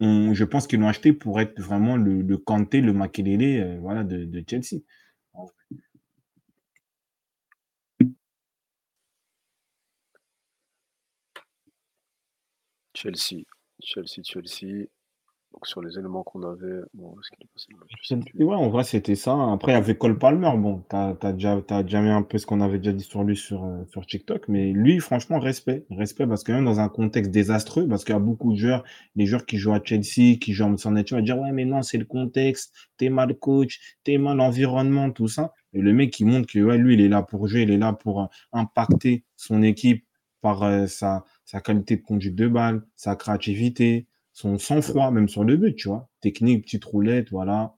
je 0.00 0.44
pense 0.44 0.66
qu'ils 0.66 0.80
l'ont 0.80 0.88
acheté 0.88 1.12
pour 1.12 1.40
être 1.40 1.60
vraiment 1.60 1.96
le, 1.96 2.22
le 2.22 2.38
Kanté, 2.38 2.80
le 2.80 2.92
Makelele 2.92 3.62
euh, 3.62 3.78
voilà, 3.80 4.04
de, 4.04 4.24
de 4.24 4.44
Chelsea. 4.48 4.82
Chelsea, 12.94 13.44
Chelsea, 13.82 14.22
Chelsea. 14.22 14.88
Donc 15.52 15.66
sur 15.66 15.82
les 15.82 15.98
éléments 15.98 16.22
qu'on 16.22 16.42
avait, 16.42 16.80
bon, 16.94 17.12
est-ce 17.12 17.30
qu'il 17.30 17.44
est 17.44 17.50
passé 17.52 18.42
ouais, 18.42 18.54
en 18.54 18.70
vrai, 18.70 18.84
c'était 18.84 19.16
ça. 19.16 19.36
Après, 19.52 19.74
avec 19.74 19.98
Cole 19.98 20.18
Palmer, 20.18 20.52
bon, 20.56 20.82
t'as 20.88 21.14
as 21.20 21.32
déjà, 21.32 21.60
déjà 21.82 22.00
mis 22.00 22.08
un 22.08 22.22
peu 22.22 22.38
ce 22.38 22.46
qu'on 22.46 22.60
avait 22.60 22.78
déjà 22.78 22.92
dit 22.92 23.04
sur 23.04 23.22
lui 23.22 23.36
sur, 23.36 23.64
euh, 23.64 23.84
sur 23.90 24.06
TikTok, 24.06 24.48
mais 24.48 24.72
lui, 24.72 24.98
franchement, 25.00 25.38
respect. 25.38 25.84
Respect, 25.90 26.26
parce 26.26 26.42
que 26.42 26.52
même 26.52 26.64
dans 26.64 26.80
un 26.80 26.88
contexte 26.88 27.30
désastreux, 27.30 27.86
parce 27.86 28.04
qu'il 28.04 28.14
y 28.14 28.16
a 28.16 28.20
beaucoup 28.20 28.52
de 28.52 28.56
joueurs, 28.56 28.82
les 29.14 29.26
joueurs 29.26 29.44
qui 29.44 29.58
jouent 29.58 29.74
à 29.74 29.80
Chelsea, 29.82 30.38
qui 30.40 30.52
jouent 30.52 30.64
en 30.64 30.76
son 30.78 30.92
nature, 30.92 31.18
vont 31.18 31.24
dire, 31.24 31.38
ouais, 31.38 31.52
mais 31.52 31.66
non, 31.66 31.82
c'est 31.82 31.98
le 31.98 32.06
contexte, 32.06 32.72
t'es 32.96 33.10
mal 33.10 33.34
coach, 33.38 33.98
t'es 34.04 34.16
mal 34.16 34.40
environnement, 34.40 35.10
tout 35.10 35.28
ça. 35.28 35.52
Et 35.74 35.80
le 35.80 35.92
mec, 35.92 36.18
il 36.18 36.26
montre 36.26 36.46
que, 36.50 36.60
ouais, 36.60 36.78
lui, 36.78 36.94
il 36.94 37.00
est 37.02 37.08
là 37.08 37.22
pour 37.22 37.46
jouer, 37.46 37.62
il 37.62 37.70
est 37.70 37.78
là 37.78 37.92
pour 37.92 38.22
euh, 38.22 38.26
impacter 38.52 39.24
son 39.36 39.62
équipe 39.62 40.04
par 40.40 40.62
euh, 40.62 40.86
sa, 40.86 41.24
sa 41.44 41.60
qualité 41.60 41.96
de 41.96 42.02
conduite 42.02 42.34
de 42.34 42.48
balle, 42.48 42.82
sa 42.96 43.16
créativité, 43.16 44.06
son 44.32 44.58
sang-froid, 44.58 45.10
même 45.10 45.28
sur 45.28 45.44
le 45.44 45.56
but, 45.56 45.76
tu 45.76 45.88
vois. 45.88 46.08
Technique, 46.20 46.64
petite 46.64 46.84
roulette, 46.84 47.30
voilà. 47.30 47.74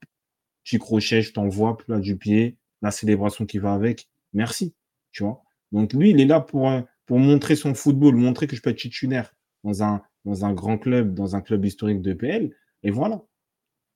Petit 0.63 0.79
crochet, 0.79 1.21
je 1.21 1.33
t'envoie, 1.33 1.77
plat 1.77 1.99
du 1.99 2.17
pied, 2.17 2.57
la 2.81 2.91
célébration 2.91 3.45
qui 3.45 3.59
va 3.59 3.73
avec. 3.73 4.09
Merci, 4.33 4.73
tu 5.11 5.23
vois. 5.23 5.43
Donc 5.71 5.93
lui, 5.93 6.11
il 6.11 6.21
est 6.21 6.25
là 6.25 6.39
pour, 6.39 6.69
euh, 6.69 6.81
pour 7.05 7.19
montrer 7.19 7.55
son 7.55 7.73
football, 7.73 8.15
montrer 8.15 8.47
que 8.47 8.55
je 8.55 8.61
peux 8.61 8.69
être 8.69 8.79
titulaire 8.79 9.33
dans 9.63 9.83
un, 9.83 10.01
dans 10.23 10.45
un 10.45 10.53
grand 10.53 10.77
club, 10.77 11.13
dans 11.13 11.35
un 11.35 11.41
club 11.41 11.65
historique 11.65 12.01
de 12.01 12.13
PL. 12.13 12.55
Et 12.83 12.91
voilà. 12.91 13.21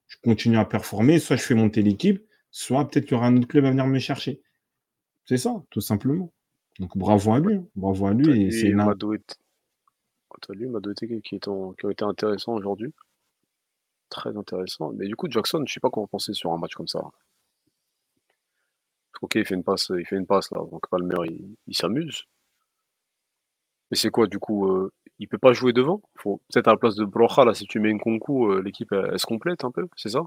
Je 0.07 0.17
continue 0.23 0.57
à 0.57 0.65
performer, 0.65 1.19
soit 1.19 1.35
je 1.35 1.43
fais 1.43 1.55
monter 1.55 1.81
l'équipe, 1.81 2.23
soit 2.51 2.89
peut-être 2.89 3.05
qu'il 3.05 3.13
y 3.13 3.17
aura 3.17 3.27
un 3.27 3.37
autre 3.37 3.47
club 3.47 3.65
à 3.65 3.69
venir 3.69 3.85
me 3.87 3.99
chercher. 3.99 4.41
C'est 5.25 5.37
ça, 5.37 5.63
tout 5.69 5.81
simplement. 5.81 6.33
Donc 6.79 6.97
bravo 6.97 7.33
à 7.33 7.39
lui, 7.39 7.55
hein. 7.55 7.67
bravo 7.75 8.07
à 8.07 8.13
lui. 8.13 8.29
Et 8.29 8.45
lui, 8.45 8.53
c'est 8.53 8.69
là. 8.69 8.93
Madoet- 10.29 10.47
T'as 10.47 10.53
lui, 10.53 10.67
Madoete 10.67 10.99
qui, 10.99 11.21
qui, 11.21 11.39
a 11.49 11.91
été 11.91 12.03
intéressant 12.05 12.53
aujourd'hui. 12.53 12.93
Très 14.09 14.35
intéressant. 14.35 14.91
Mais 14.93 15.07
du 15.07 15.15
coup, 15.15 15.27
Jackson, 15.29 15.63
je 15.65 15.73
sais 15.73 15.79
pas 15.79 15.89
comment 15.89 16.07
penser 16.07 16.33
sur 16.33 16.51
un 16.51 16.57
match 16.57 16.73
comme 16.75 16.87
ça. 16.87 17.01
Ok, 19.21 19.35
il 19.35 19.45
fait 19.45 19.55
une 19.55 19.63
passe, 19.63 19.91
il 19.97 20.05
fait 20.05 20.15
une 20.15 20.25
passe 20.25 20.49
là, 20.51 20.59
donc 20.59 20.87
Palmer 20.89 21.17
il, 21.25 21.55
il 21.67 21.75
s'amuse. 21.75 22.23
Mais 23.91 23.97
c'est 23.97 24.09
quoi 24.11 24.27
du 24.27 24.39
coup 24.39 24.67
euh, 24.71 24.91
Il 25.19 25.27
peut 25.27 25.37
pas 25.37 25.53
jouer 25.53 25.73
devant? 25.73 26.01
Faut 26.15 26.41
peut-être 26.49 26.67
à 26.67 26.71
la 26.71 26.77
place 26.77 26.95
de 26.95 27.05
Brocha 27.05 27.43
là, 27.45 27.53
si 27.53 27.65
tu 27.65 27.79
mets 27.79 27.89
une 27.89 27.99
concours, 27.99 28.55
l'équipe 28.55 28.91
elle, 28.91 29.19
se 29.19 29.25
complète 29.25 29.63
un 29.65 29.71
peu, 29.71 29.87
c'est 29.97 30.09
ça? 30.09 30.21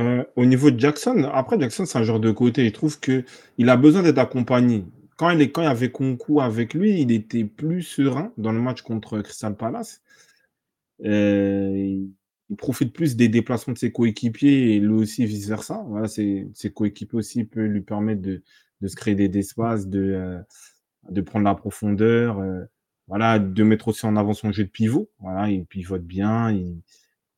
Euh, 0.00 0.24
au 0.34 0.44
niveau 0.44 0.70
de 0.72 0.80
Jackson, 0.80 1.30
après 1.32 1.58
Jackson, 1.60 1.86
c'est 1.86 1.98
un 1.98 2.02
genre 2.02 2.18
de 2.18 2.32
côté. 2.32 2.64
Je 2.66 2.72
trouve 2.72 2.98
que 2.98 3.24
il 3.58 3.68
a 3.68 3.76
besoin 3.76 4.02
d'être 4.02 4.18
accompagné. 4.18 4.84
Quand 5.16 5.30
il, 5.30 5.52
quand 5.52 5.62
il 5.62 5.66
y 5.66 5.68
avait 5.68 5.90
Concours 5.90 6.42
avec 6.42 6.74
lui, 6.74 7.00
il 7.00 7.12
était 7.12 7.44
plus 7.44 7.82
serein 7.82 8.32
dans 8.36 8.52
le 8.52 8.60
match 8.60 8.82
contre 8.82 9.20
Crystal 9.20 9.56
Palace. 9.56 10.02
Euh, 11.04 11.76
il, 11.76 12.56
profite 12.58 12.92
plus 12.92 13.16
des 13.16 13.28
déplacements 13.28 13.72
de 13.72 13.78
ses 13.78 13.90
coéquipiers 13.90 14.76
et 14.76 14.80
lui 14.80 14.92
aussi 14.92 15.26
vice-versa. 15.26 15.84
Voilà, 15.88 16.06
ses, 16.08 16.52
coéquipiers 16.72 17.18
aussi 17.18 17.44
peuvent 17.44 17.64
lui 17.64 17.80
permettre 17.80 18.22
de, 18.22 18.42
de 18.80 18.88
se 18.88 18.94
créer 18.94 19.14
des 19.16 19.38
espaces, 19.38 19.88
de, 19.88 20.00
euh, 20.00 20.38
de 21.10 21.20
prendre 21.20 21.44
la 21.44 21.54
profondeur, 21.54 22.38
euh, 22.38 22.64
voilà, 23.08 23.38
de 23.38 23.62
mettre 23.64 23.88
aussi 23.88 24.06
en 24.06 24.16
avant 24.16 24.34
son 24.34 24.52
jeu 24.52 24.64
de 24.64 24.68
pivot. 24.68 25.10
Voilà, 25.18 25.50
il 25.50 25.66
pivote 25.66 26.04
bien, 26.04 26.52
il, 26.52 26.80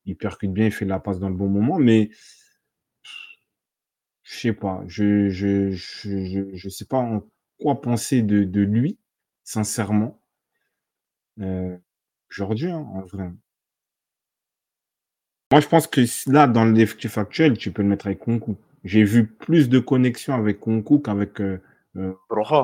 il 0.05 0.15
percute 0.15 0.51
bien, 0.53 0.65
il 0.65 0.71
fait 0.71 0.85
la 0.85 0.99
passe 0.99 1.19
dans 1.19 1.29
le 1.29 1.35
bon 1.35 1.49
moment, 1.49 1.79
mais 1.79 2.09
je 4.23 4.35
sais 4.39 4.53
pas, 4.53 4.83
je 4.87 5.29
je, 5.29 5.71
je, 5.71 6.49
je, 6.53 6.69
sais 6.69 6.85
pas 6.85 7.23
quoi 7.59 7.81
penser 7.81 8.21
de, 8.21 8.43
de 8.43 8.61
lui, 8.61 8.97
sincèrement. 9.43 10.19
Euh, 11.39 11.77
aujourd'hui, 12.29 12.69
hein, 12.69 12.85
en 12.93 13.01
vrai. 13.01 13.31
Moi, 15.51 15.61
je 15.61 15.67
pense 15.67 15.87
que 15.87 16.01
là, 16.29 16.47
dans 16.47 16.65
l'effectif 16.65 17.17
actuel, 17.17 17.57
tu 17.57 17.71
peux 17.71 17.81
le 17.81 17.87
mettre 17.87 18.07
avec 18.07 18.19
Kunku. 18.19 18.57
J'ai 18.83 19.03
vu 19.03 19.27
plus 19.27 19.69
de 19.69 19.79
connexions 19.79 20.33
avec 20.33 20.59
Kunku 20.59 20.99
qu'avec 20.99 21.39
euh, 21.41 21.61
euh, 21.95 22.13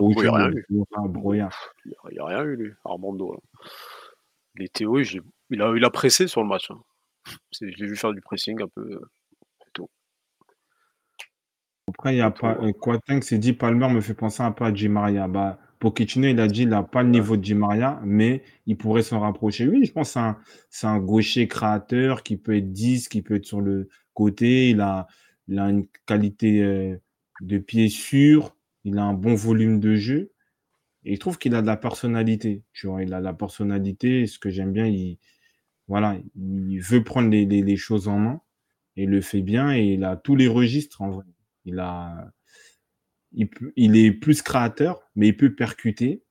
il 0.01 0.17
n'y 0.17 0.27
a 0.27 0.31
rien 0.33 0.51
eu. 0.51 0.65
Broja, 0.69 1.07
Broja. 1.07 1.49
Il 1.85 1.93
n'y 2.11 2.19
a, 2.19 2.25
rien 2.25 2.43
eu, 2.43 2.55
lui, 2.55 2.71
Armando. 2.85 3.33
Là. 3.33 4.67
Oui, 4.81 5.03
j'ai- 5.03 5.21
il 5.49 5.61
a, 5.61 5.73
il 5.75 5.83
a 5.83 5.89
pressé 5.89 6.27
sur 6.27 6.41
le 6.41 6.47
match. 6.47 6.69
hein. 6.71 6.79
Je 7.59 7.65
l'ai 7.65 7.87
vu 7.87 7.95
faire 7.95 8.13
du 8.13 8.21
pressing 8.21 8.61
un 8.61 8.67
peu. 8.67 9.01
Après, 11.93 12.15
il 12.15 12.17
y 12.17 12.21
a 12.21 12.31
pas, 12.31 12.57
euh, 12.61 12.71
Quateng 12.73 13.21
s'est 13.21 13.37
dit 13.37 13.53
Palmer 13.53 13.89
me 13.89 14.01
fait 14.01 14.13
penser 14.13 14.41
un 14.43 14.51
peu 14.51 14.65
à 14.65 14.71
Di 14.71 14.89
Maria. 14.89 15.27
Bah, 15.27 15.59
Pochettino, 15.79 16.27
il 16.27 16.39
a 16.39 16.47
dit 16.47 16.63
il 16.63 16.69
n'a 16.69 16.83
pas 16.83 17.03
le 17.03 17.09
niveau 17.09 17.35
de 17.37 17.41
Di 17.41 17.53
Maria, 17.55 17.99
mais 18.03 18.43
il 18.65 18.77
pourrait 18.77 19.03
s'en 19.03 19.19
rapprocher. 19.19 19.67
Oui, 19.67 19.85
je 19.85 19.91
pense 19.91 20.13
que 20.13 20.19
c'est 20.69 20.87
un, 20.87 20.93
un 20.95 20.99
gaucher 20.99 21.47
créateur 21.47 22.23
qui 22.23 22.37
peut 22.37 22.55
être 22.57 22.71
10, 22.71 23.09
qui 23.09 23.21
peut 23.21 23.35
être 23.35 23.45
sur 23.45 23.61
le 23.61 23.89
côté. 24.13 24.69
Il 24.71 24.81
a, 24.81 25.07
il 25.47 25.59
a 25.59 25.69
une 25.69 25.85
qualité 26.05 26.61
euh, 26.63 26.97
de 27.41 27.57
pied 27.57 27.89
sûr, 27.89 28.55
il 28.85 28.97
a 28.97 29.03
un 29.03 29.13
bon 29.13 29.35
volume 29.35 29.79
de 29.79 29.95
jeu. 29.95 30.31
Et 31.05 31.15
je 31.15 31.19
trouve 31.21 31.37
qu'il 31.39 31.55
a 31.55 31.61
de 31.61 31.67
la 31.67 31.77
personnalité. 31.77 32.63
Tu 32.73 32.87
vois, 32.87 33.03
il 33.03 33.13
a 33.13 33.19
de 33.19 33.25
la 33.25 33.33
personnalité. 33.33 34.27
Ce 34.27 34.39
que 34.39 34.49
j'aime 34.51 34.73
bien, 34.73 34.87
il, 34.87 35.19
voilà, 35.87 36.17
il 36.35 36.79
veut 36.81 37.03
prendre 37.03 37.29
les, 37.29 37.45
les- 37.45 37.63
les 37.63 37.77
choses 37.77 38.07
en 38.09 38.19
main 38.19 38.41
et 38.97 39.03
il 39.05 39.09
le 39.11 39.21
fait 39.21 39.41
bien. 39.43 39.73
Et 39.75 39.93
il 39.95 40.03
a 40.05 40.17
tous 40.17 40.35
les 40.37 40.47
registres 40.49 41.01
en 41.01 41.11
vrai. 41.11 41.25
Il 41.65 41.79
a, 41.79 42.31
il, 43.31 43.49
il 43.75 43.97
est 43.97 44.11
plus 44.11 44.41
créateur, 44.41 45.01
mais 45.15 45.29
il 45.29 45.37
peut 45.37 45.55
percuter. 45.55 46.23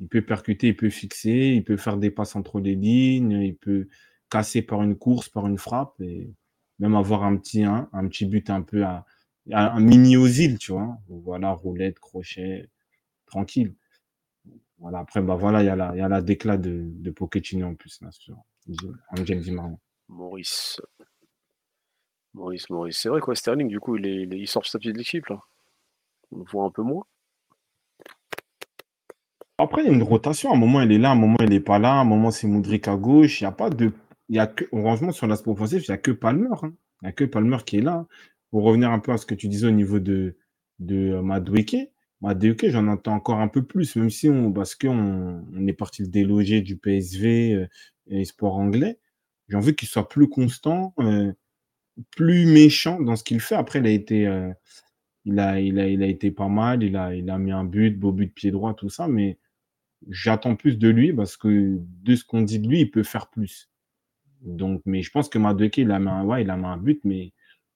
Il 0.00 0.08
peut 0.08 0.22
percuter, 0.22 0.68
il 0.68 0.76
peut 0.76 0.88
fixer, 0.90 1.52
il 1.54 1.62
peut 1.62 1.76
faire 1.76 1.98
des 1.98 2.10
passes 2.10 2.34
entre 2.34 2.58
les 2.60 2.74
lignes, 2.74 3.32
il 3.32 3.56
peut 3.56 3.88
casser 4.30 4.62
par 4.62 4.82
une 4.82 4.96
course, 4.96 5.28
par 5.28 5.46
une 5.46 5.58
frappe, 5.58 6.00
et 6.00 6.32
même 6.78 6.94
avoir 6.94 7.24
un 7.24 7.36
petit, 7.36 7.64
un, 7.64 7.88
un 7.92 8.08
petit 8.08 8.24
but 8.24 8.48
un 8.48 8.62
peu 8.62 8.82
à, 8.84 9.04
un 9.52 9.80
mini 9.80 10.16
Ozil, 10.16 10.58
tu 10.58 10.72
vois. 10.72 10.96
Voilà, 11.08 11.50
roulette, 11.52 11.98
crochet, 11.98 12.70
tranquille. 13.26 13.74
Voilà, 14.78 15.00
après, 15.00 15.20
bah 15.20 15.34
voilà, 15.34 15.62
il 15.62 15.66
y 15.66 15.68
a 15.68 15.76
la, 15.76 16.08
la 16.08 16.22
déclat 16.22 16.56
de, 16.56 16.84
de 16.86 17.10
Pochettino 17.10 17.66
en 17.66 17.74
plus, 17.74 18.00
là, 18.00 18.10
sur 18.12 18.36
Angel. 19.10 19.42
Maurice. 20.08 20.80
Maurice, 22.34 22.70
Maurice. 22.70 22.98
C'est 22.98 23.08
vrai 23.08 23.20
quoi, 23.20 23.34
Sterling, 23.34 23.68
du 23.68 23.80
coup, 23.80 23.96
il, 23.96 24.48
sort 24.48 24.62
petit 24.62 24.92
de 24.92 24.98
l'équipe 24.98 25.26
là. 25.26 25.40
On 26.32 26.38
le 26.38 26.44
voit 26.44 26.64
un 26.64 26.70
peu 26.70 26.82
moins. 26.82 27.04
Après, 29.58 29.82
il 29.82 29.88
y 29.88 29.90
a 29.90 29.92
une 29.92 30.02
rotation. 30.02 30.50
À 30.50 30.54
un 30.54 30.58
moment, 30.58 30.80
il 30.80 30.92
est 30.92 30.98
là, 30.98 31.10
à 31.10 31.12
un 31.12 31.16
moment, 31.16 31.36
il 31.40 31.50
n'est 31.50 31.60
pas 31.60 31.78
là. 31.78 31.94
À 31.94 32.00
un 32.00 32.04
moment, 32.04 32.30
c'est 32.30 32.46
Moudric 32.46 32.88
à 32.88 32.96
gauche. 32.96 33.40
Il 33.40 33.44
n'y 33.44 33.48
a 33.48 33.52
pas 33.52 33.68
de. 33.68 33.92
Il 34.28 34.36
y 34.36 34.38
a 34.38 34.46
que... 34.46 34.64
Heureusement, 34.72 35.12
sur 35.12 35.26
l'aspect 35.26 35.50
offensif, 35.50 35.86
il 35.86 35.90
n'y 35.90 35.94
a 35.94 35.98
que 35.98 36.12
Palmer. 36.12 36.48
hein. 36.62 36.72
Il 37.02 37.06
n'y 37.06 37.08
a 37.08 37.12
que 37.12 37.24
Palmer 37.24 37.58
qui 37.66 37.78
est 37.78 37.82
là. 37.82 38.06
Pour 38.50 38.62
revenir 38.62 38.90
un 38.90 39.00
peu 39.00 39.12
à 39.12 39.18
ce 39.18 39.26
que 39.26 39.34
tu 39.34 39.48
disais 39.48 39.66
au 39.66 39.72
niveau 39.72 39.98
de, 39.98 40.36
de 40.78 41.12
euh, 41.12 41.22
Madueke, 41.22 41.76
Madueke, 42.20 42.68
j'en 42.68 42.86
entends 42.88 43.14
encore 43.14 43.40
un 43.40 43.48
peu 43.48 43.62
plus, 43.62 43.96
même 43.96 44.10
si 44.10 44.28
on, 44.28 44.52
parce 44.52 44.74
qu'on 44.74 45.44
on 45.54 45.66
est 45.66 45.72
parti 45.72 46.02
le 46.02 46.08
déloger 46.08 46.60
du 46.60 46.76
PSV 46.76 47.54
euh, 47.54 47.68
et 48.08 48.24
sport 48.24 48.56
anglais. 48.56 48.98
J'ai 49.48 49.56
envie 49.56 49.74
qu'il 49.74 49.88
soit 49.88 50.08
plus 50.08 50.28
constant, 50.28 50.94
euh, 51.00 51.32
plus 52.12 52.46
méchant 52.46 53.00
dans 53.00 53.16
ce 53.16 53.24
qu'il 53.24 53.40
fait. 53.40 53.56
Après, 53.56 53.80
il 53.80 53.86
a 53.86 53.90
été, 53.90 54.26
euh, 54.26 54.52
il 55.26 55.38
a, 55.40 55.60
il 55.60 55.78
a, 55.80 55.88
il 55.88 56.02
a 56.02 56.06
été 56.06 56.30
pas 56.32 56.48
mal. 56.48 56.82
Il 56.82 56.96
a, 56.96 57.14
il 57.14 57.30
a 57.30 57.38
mis 57.38 57.52
un 57.52 57.64
but, 57.64 57.92
beau 57.98 58.12
but 58.12 58.26
de 58.28 58.32
pied 58.32 58.50
droit, 58.52 58.74
tout 58.74 58.90
ça. 58.90 59.08
Mais 59.08 59.38
j'attends 60.10 60.56
plus 60.56 60.78
de 60.78 60.88
lui 60.88 61.12
parce 61.12 61.36
que 61.36 61.78
de 61.80 62.16
ce 62.16 62.24
qu'on 62.24 62.42
dit 62.42 62.60
de 62.60 62.68
lui, 62.68 62.80
il 62.82 62.90
peut 62.90 63.04
faire 63.04 63.28
plus. 63.30 63.70
Donc, 64.42 64.82
mais 64.86 65.02
je 65.02 65.10
pense 65.10 65.28
que 65.28 65.38
Madueke, 65.38 65.78
il 65.78 65.90
a 65.92 65.98
mis 65.98 66.08
un, 66.08 66.24
ouais, 66.24 66.42
il 66.42 66.50
a 66.50 66.56
mis 66.56 66.66
un 66.66 66.76
but, 66.78 67.00
mais 67.04 67.32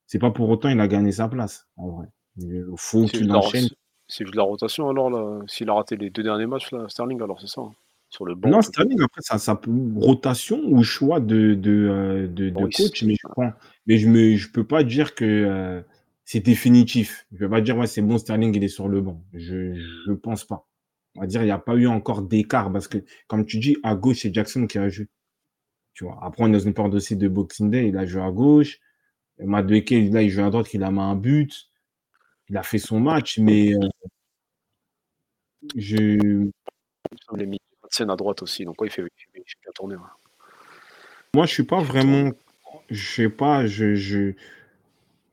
c'est 0.07 0.19
pas 0.21 0.31
pour 0.31 0.49
autant 0.49 0.69
il 0.71 0.81
a 0.81 0.89
gagné 0.89 1.13
sa 1.13 1.29
place, 1.29 1.69
en 1.77 1.91
vrai. 1.91 2.09
Il 2.39 2.65
faut 2.77 3.09
C'est 3.09 3.11
qu'il 3.11 3.29
de 3.29 3.33
la, 3.33 3.39
enchaîne. 3.39 3.69
c'est- 3.69 3.75
c'est 4.09 4.25
de 4.25 4.37
la 4.37 4.43
rotation 4.45 4.89
alors 4.91 5.11
là. 5.11 5.43
S'il 5.49 5.71
a 5.71 5.75
raté 5.75 5.97
les 5.97 6.11
deux 6.11 6.23
derniers 6.25 6.47
matchs 6.47 6.73
là, 6.73 6.89
Sterling, 6.89 7.23
alors 7.23 7.41
c'est 7.41 7.49
ça. 7.49 7.63
hein. 7.63 7.75
Sur 8.15 8.27
le 8.27 8.37
banc. 8.37 8.49
Non. 8.49 8.63
Sterling, 8.63 9.03
après, 9.03 9.23
ça, 9.23 9.39
ça 9.39 9.57
peut 9.57 9.73
rotation 9.97 10.63
ou 10.69 10.85
choix 10.85 11.19
de, 11.19 11.55
de, 11.55 11.89
euh, 11.91 12.29
de, 12.29 12.49
coach, 12.51 13.03
mais 13.03 13.15
je 13.15 13.27
prends, 13.27 13.53
mais 13.89 13.99
je 13.99 14.09
me, 14.09 14.37
je 14.37 14.53
peux 14.53 14.65
pas 14.65 14.85
dire 14.85 15.17
que 15.17 15.25
euh, 15.25 15.83
c'est 16.25 16.39
définitif. 16.39 17.27
Je 17.33 17.39
peux 17.39 17.49
pas 17.49 17.61
dire, 17.61 17.77
ouais, 17.77 17.89
c'est 17.89 18.03
bon, 18.03 18.17
Sterling, 18.17 18.55
il 18.55 18.63
est 18.63 18.69
sur 18.69 18.87
le 18.87 19.01
banc. 19.01 19.21
Je, 19.33 19.75
je 20.07 20.13
pense 20.13 20.45
pas. 20.45 20.65
On 21.17 21.23
va 21.23 21.27
dire, 21.27 21.43
il 21.43 21.47
n'y 21.47 21.51
a 21.51 21.59
pas 21.59 21.75
eu 21.75 21.89
encore 21.89 22.23
d'écart 22.23 22.73
parce 22.73 22.87
que, 22.87 22.99
comme 23.27 23.45
tu 23.47 23.59
dis, 23.59 23.77
à 23.83 23.97
gauche, 23.97 24.19
c'est 24.21 24.33
Jackson 24.33 24.69
qui 24.69 24.79
a 24.79 24.89
joué. 24.89 25.09
Tu 25.93 26.05
vois. 26.05 26.21
Après, 26.23 26.45
on 26.45 26.47
est 26.47 26.53
dans 26.53 26.61
une 26.61 26.73
période 26.73 26.95
aussi 26.95 27.17
de 27.17 27.27
Boxing 27.27 27.69
Day, 27.69 27.89
il 27.89 27.97
a 27.97 28.07
joué 28.07 28.23
à 28.23 28.31
gauche. 28.31 28.79
Madueke, 29.41 29.91
là, 30.13 30.23
il 30.23 30.31
joue 30.31 30.45
à 30.45 30.51
droite, 30.51 30.73
il 30.73 30.85
a 30.85 30.93
mis 30.93 31.01
un 31.01 31.17
but. 31.17 31.69
Il 32.49 32.57
a 32.57 32.63
fait 32.63 32.79
son 32.79 33.01
match, 33.01 33.41
mais 33.41 33.75
euh, 33.75 33.89
je, 35.75 36.49
Scène 37.95 38.11
à 38.11 38.17
droite 38.17 38.43
aussi, 38.43 38.65
donc 38.65 38.81
ouais, 38.81 38.89
il 38.89 38.91
fait, 38.91 39.03
il 39.03 39.41
fait- 39.41 39.45
bien 39.63 39.73
tourner. 39.73 39.95
ouais. 39.95 40.03
Moi, 41.33 41.47
je 41.47 41.53
suis 41.53 41.63
pas 41.63 41.81
vraiment. 41.81 42.33
Je 42.91 43.15
sais 43.15 43.29
pas, 43.29 43.67
je. 43.67 43.95
je... 43.95 44.33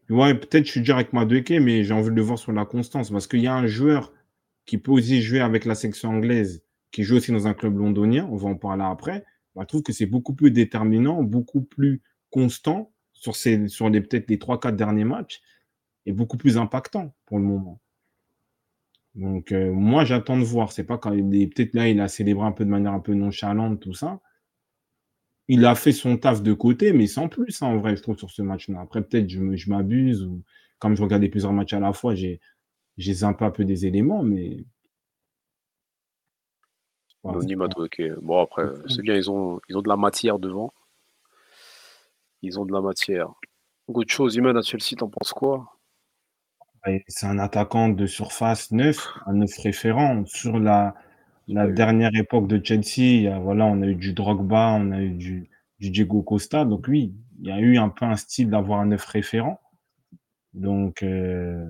Ouais, 0.10 0.36
peut-être 0.36 0.66
je 0.66 0.72
suis 0.72 0.82
dur 0.82 0.96
avec 0.96 1.12
Madueke, 1.12 1.50
mais 1.52 1.84
j'ai 1.84 1.94
envie 1.94 2.12
de 2.12 2.16
le 2.16 2.22
voir 2.22 2.38
sur 2.38 2.52
la 2.52 2.66
constance. 2.66 3.10
Parce 3.10 3.26
qu'il 3.26 3.40
y 3.40 3.48
a 3.48 3.56
un 3.56 3.66
joueur 3.66 4.14
qui 4.66 4.78
peut 4.78 4.92
aussi 4.92 5.24
jouer 5.24 5.40
avec 5.40 5.66
la 5.66 5.74
section 5.74 6.10
anglaise, 6.10 6.64
qui 6.92 7.04
joue 7.04 7.16
aussi 7.16 7.32
dans 7.32 7.48
un 7.48 7.56
club 7.56 7.78
londonien, 7.78 8.28
on 8.32 8.36
va 8.36 8.50
en 8.50 8.56
parler 8.56 8.84
après. 8.84 9.26
Bah, 9.56 9.64
je 9.64 9.68
trouve 9.68 9.82
que 9.82 9.94
c'est 9.94 10.06
beaucoup 10.06 10.36
plus 10.36 10.52
déterminant, 10.52 11.24
beaucoup 11.24 11.62
plus 11.62 12.02
constant 12.30 12.92
sur, 13.14 13.36
ces, 13.36 13.68
sur 13.70 13.90
les 13.90 14.02
peut-être 14.02 14.30
les 14.30 14.38
3-4 14.38 14.76
derniers 14.76 15.04
matchs 15.04 15.42
et 16.06 16.14
beaucoup 16.14 16.38
plus 16.38 16.58
impactant 16.58 17.16
pour 17.26 17.40
le 17.40 17.46
moment. 17.46 17.82
Donc, 19.16 19.52
euh, 19.52 19.72
moi, 19.72 20.06
j'attends 20.06 20.38
de 20.38 20.44
voir. 20.44 20.72
C'est 20.72 20.86
pas 20.86 20.98
quand 20.98 21.12
il 21.14 21.36
est 21.42 21.48
peut-être 21.48 21.74
là, 21.74 21.90
il 21.90 22.00
a 22.00 22.08
célébré 22.08 22.46
un 22.46 22.52
peu 22.52 22.66
de 22.66 22.70
manière 22.70 22.94
un 22.94 23.00
peu 23.00 23.14
nonchalante, 23.14 23.80
tout 23.80 23.94
ça. 23.94 24.20
Il 25.48 25.66
a 25.66 25.76
fait 25.76 25.92
son 25.92 26.18
taf 26.18 26.42
de 26.42 26.54
côté, 26.54 26.94
mais 26.94 27.08
sans 27.08 27.28
plus, 27.28 27.62
hein, 27.62 27.68
en 27.68 27.78
vrai, 27.78 27.96
je 27.96 28.02
trouve, 28.02 28.18
sur 28.18 28.32
ce 28.32 28.42
match-là. 28.42 28.80
Après, 28.80 29.04
peut-être 29.04 29.30
je 29.30 29.70
m'abuse, 29.70 30.24
ou 30.24 30.44
comme 30.80 30.96
je 30.96 31.04
regardais 31.04 31.28
plusieurs 31.30 31.52
matchs 31.52 31.74
à 31.74 31.80
la 31.80 31.94
fois, 31.94 32.16
j'ai 32.16 32.40
j'ai 32.98 33.14
zappé 33.14 33.46
un 33.46 33.52
peu 33.52 33.66
des 33.66 33.86
éléments, 33.86 34.24
mais. 34.24 34.66
Voilà. 37.24 37.40
Anonymat, 37.40 37.70
ok. 37.76 38.02
Bon, 38.22 38.42
après, 38.42 38.64
c'est 38.88 39.02
bien, 39.02 39.16
ils 39.16 39.30
ont, 39.30 39.60
ils 39.70 39.78
ont 39.78 39.82
de 39.82 39.90
la 39.90 39.98
matière 39.98 40.40
devant. 40.40 40.74
Ils 42.42 42.60
ont 42.60 42.66
de 42.66 42.74
la 42.74 42.82
matière. 42.82 43.32
Autre 43.88 44.12
chose, 44.12 44.36
Iman 44.36 44.58
à 44.58 44.62
Chelsea, 44.62 44.96
t'en 44.98 45.10
penses 45.10 45.34
quoi? 45.34 45.81
C'est 47.08 47.26
un 47.28 47.40
attaquant 47.40 47.90
de 47.90 48.06
surface 48.08 48.72
neuf, 48.72 49.08
un 49.26 49.34
neuf 49.34 49.58
référent. 49.58 50.26
Sur 50.26 50.60
la, 50.60 50.96
la 51.48 51.68
Oui. 51.68 51.74
dernière 51.74 52.16
époque 52.16 52.48
de 52.48 52.62
Chelsea, 52.64 53.30
voilà, 53.40 53.66
on 53.66 53.82
a 53.82 53.88
eu 53.88 53.96
du 53.96 54.14
Drogba, 54.14 54.74
on 54.80 54.92
a 54.92 55.02
eu 55.02 55.12
du, 55.12 55.50
du 55.80 55.90
Diego 55.92 56.22
Costa. 56.24 56.66
Donc 56.66 56.88
oui, 56.88 57.14
il 57.40 57.48
y 57.48 57.52
a 57.52 57.60
eu 57.60 57.78
un 57.78 57.90
peu 57.90 58.06
un 58.06 58.16
style 58.18 58.50
d'avoir 58.50 58.80
un 58.80 58.88
neuf 58.88 59.06
référent. 59.06 59.60
Donc 60.54 61.04
euh, 61.04 61.70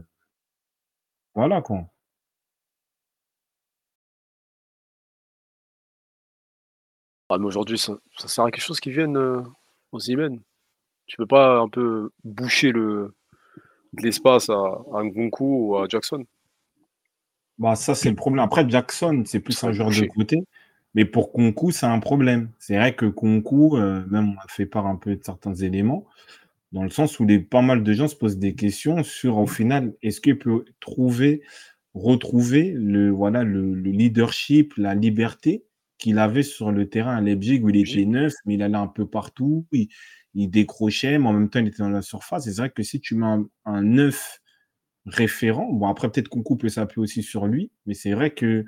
voilà 1.35 1.61
quoi. 1.61 1.87
Ah, 7.29 7.37
mais 7.39 7.45
aujourd'hui, 7.45 7.77
ça, 7.79 7.93
ça 8.17 8.27
sert 8.27 8.43
à 8.45 8.51
quelque 8.51 8.63
chose 8.63 8.79
qu'ils 8.79 8.93
viennent 8.93 9.17
euh, 9.17 9.41
aux 9.91 9.99
Imen. 9.99 10.39
Tu 11.07 11.17
peux 11.17 11.27
pas 11.27 11.59
un 11.59 11.69
peu 11.69 12.11
boucher 12.23 12.71
le, 12.71 13.15
de 13.93 14.03
l'espace 14.03 14.49
à, 14.49 14.53
à 14.53 15.03
ou 15.39 15.77
à 15.77 15.87
Jackson 15.87 16.23
Bah, 17.57 17.75
ça, 17.75 17.95
c'est 17.95 18.09
le 18.09 18.15
problème. 18.15 18.43
Après, 18.43 18.67
Jackson, 18.67 19.23
c'est 19.25 19.39
plus 19.39 19.61
un 19.63 19.71
joueur 19.71 19.89
de 19.89 20.05
côté. 20.07 20.43
Mais 20.93 21.05
pour 21.05 21.31
Kunku, 21.31 21.71
c'est 21.71 21.85
un 21.85 21.99
problème. 21.99 22.49
C'est 22.59 22.75
vrai 22.75 22.93
que 22.95 23.05
Kunku, 23.05 23.77
euh, 23.77 24.03
même 24.09 24.29
on 24.29 24.39
a 24.39 24.45
fait 24.49 24.65
part 24.65 24.87
un 24.87 24.97
peu 24.97 25.15
de 25.15 25.23
certains 25.23 25.53
éléments, 25.53 26.05
dans 26.73 26.83
le 26.83 26.89
sens 26.89 27.19
où 27.19 27.25
les, 27.25 27.39
pas 27.39 27.61
mal 27.61 27.83
de 27.83 27.93
gens 27.93 28.07
se 28.07 28.15
posent 28.15 28.37
des 28.37 28.55
questions 28.55 29.03
sur, 29.03 29.37
au 29.37 29.47
final, 29.47 29.93
est-ce 30.01 30.19
qu'il 30.19 30.37
peut 30.37 30.65
trouver, 30.81 31.43
retrouver 31.93 32.73
le, 32.75 33.09
voilà, 33.09 33.43
le, 33.43 33.73
le 33.73 33.91
leadership, 33.91 34.73
la 34.77 34.95
liberté 34.95 35.63
qu'il 35.97 36.17
avait 36.17 36.43
sur 36.43 36.71
le 36.71 36.89
terrain 36.89 37.15
à 37.15 37.21
Leipzig, 37.21 37.61
où 37.63 37.69
il 37.69 37.77
était 37.77 38.05
neuf, 38.05 38.33
mais 38.45 38.55
il 38.55 38.63
allait 38.63 38.75
un 38.75 38.87
peu 38.87 39.05
partout, 39.05 39.65
il, 39.71 39.87
il 40.33 40.49
décrochait, 40.49 41.17
mais 41.19 41.27
en 41.27 41.33
même 41.33 41.49
temps, 41.49 41.59
il 41.59 41.67
était 41.67 41.83
dans 41.83 41.89
la 41.89 42.01
surface. 42.01 42.45
C'est 42.45 42.57
vrai 42.57 42.69
que 42.69 42.83
si 42.83 42.99
tu 42.99 43.15
mets 43.15 43.25
un, 43.25 43.45
un 43.65 43.81
neuf 43.81 44.39
référent, 45.05 45.71
bon, 45.73 45.87
après, 45.87 46.09
peut-être 46.11 46.29
Kunku 46.29 46.57
peut 46.57 46.69
s'appuyer 46.69 47.03
aussi 47.03 47.23
sur 47.23 47.47
lui, 47.47 47.71
mais 47.85 47.93
c'est 47.93 48.13
vrai 48.13 48.31
que 48.31 48.65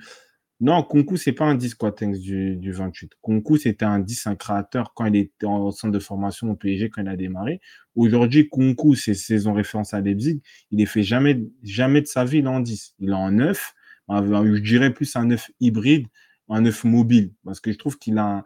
non, 0.64 0.82
Kunku, 0.84 1.18
c'est 1.18 1.34
pas 1.34 1.44
un 1.46 1.56
10 1.56 1.76
Quatenx 1.76 2.20
du, 2.20 2.56
du 2.56 2.72
28. 2.72 3.12
Kunku, 3.22 3.58
c'était 3.58 3.84
un 3.84 4.00
10, 4.00 4.28
un 4.28 4.36
créateur 4.36 4.94
quand 4.94 5.06
il 5.06 5.18
était 5.18 5.46
en 5.46 5.72
centre 5.72 5.92
de 5.92 6.00
formation 6.00 6.50
au 6.52 6.56
PSG, 6.56 6.90
quand 6.90 7.02
il 7.02 7.10
a 7.10 7.18
démarré. 7.18 7.60
Aujourd'hui, 7.96 8.48
Kunku, 8.50 8.96
c'est 8.96 9.14
saison 9.14 9.52
référence 9.54 9.94
à 9.94 10.00
Leipzig. 10.00 10.42
Il 10.72 10.80
est 10.80 10.86
fait 10.86 11.04
jamais, 11.04 11.44
jamais 11.64 12.02
de 12.02 12.08
sa 12.08 12.24
vie, 12.24 12.38
il 12.40 12.46
est 12.46 12.48
en 12.48 12.62
10. 12.62 12.96
Il 13.00 13.10
est 13.10 13.14
en 13.14 13.32
9. 13.32 13.74
Je 14.10 14.60
dirais 14.60 14.94
plus 14.94 15.14
un 15.18 15.26
9 15.26 15.52
hybride, 15.60 16.08
un 16.48 16.62
9 16.62 16.86
mobile. 16.86 17.34
Parce 17.44 17.60
que 17.60 17.72
je 17.72 17.78
trouve 17.78 17.98
qu'il 17.98 18.18
a. 18.18 18.46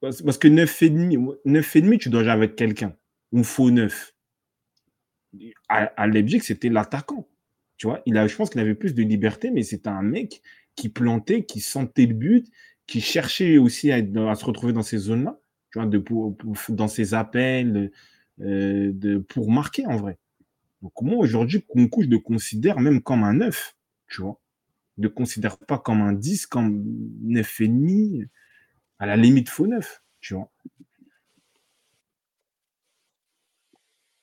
Parce 0.00 0.22
parce 0.22 0.38
que 0.38 0.48
9,5, 0.48 1.38
9,5, 1.44 1.98
tu 1.98 2.08
dois 2.08 2.22
jouer 2.22 2.32
avec 2.32 2.56
quelqu'un. 2.56 2.94
Un 3.34 3.42
faux 3.42 3.70
9. 3.70 4.14
À, 5.68 6.02
à 6.02 6.08
c'était 6.40 6.68
l'attaquant. 6.68 7.28
Tu 7.76 7.86
vois, 7.86 8.02
il 8.06 8.16
a, 8.16 8.26
je 8.26 8.34
pense 8.34 8.50
qu'il 8.50 8.60
avait 8.60 8.74
plus 8.74 8.94
de 8.94 9.02
liberté, 9.02 9.50
mais 9.50 9.62
c'était 9.62 9.88
un 9.88 10.02
mec 10.02 10.42
qui 10.74 10.88
plantait, 10.88 11.44
qui 11.44 11.60
sentait 11.60 12.06
le 12.06 12.14
but, 12.14 12.48
qui 12.86 13.00
cherchait 13.00 13.58
aussi 13.58 13.92
à, 13.92 14.00
se 14.34 14.44
retrouver 14.44 14.72
dans 14.72 14.82
ces 14.82 14.98
zones-là, 14.98 15.38
tu 15.70 15.80
vois, 15.80 15.88
dans 16.70 16.88
ses 16.88 17.14
appels, 17.14 17.92
euh, 18.40 19.20
pour 19.28 19.50
marquer 19.50 19.86
en 19.86 19.96
vrai. 19.96 20.18
Donc 20.82 20.92
moi, 21.02 21.16
aujourd'hui, 21.18 21.64
Kunku, 21.68 22.02
je 22.02 22.08
le 22.08 22.18
considère 22.18 22.80
même 22.80 23.02
comme 23.02 23.24
un 23.24 23.34
9, 23.34 23.76
tu 24.08 24.22
vois. 24.22 24.40
Je 24.96 25.02
ne 25.02 25.08
le 25.08 25.12
considère 25.12 25.58
pas 25.58 25.78
comme 25.78 26.00
un 26.00 26.12
10, 26.12 26.46
comme 26.46 26.82
9,5, 27.24 28.26
à 28.98 29.06
la 29.06 29.16
limite 29.16 29.48
faux 29.48 29.66
9, 29.66 30.02
tu 30.20 30.34
vois. 30.34 30.50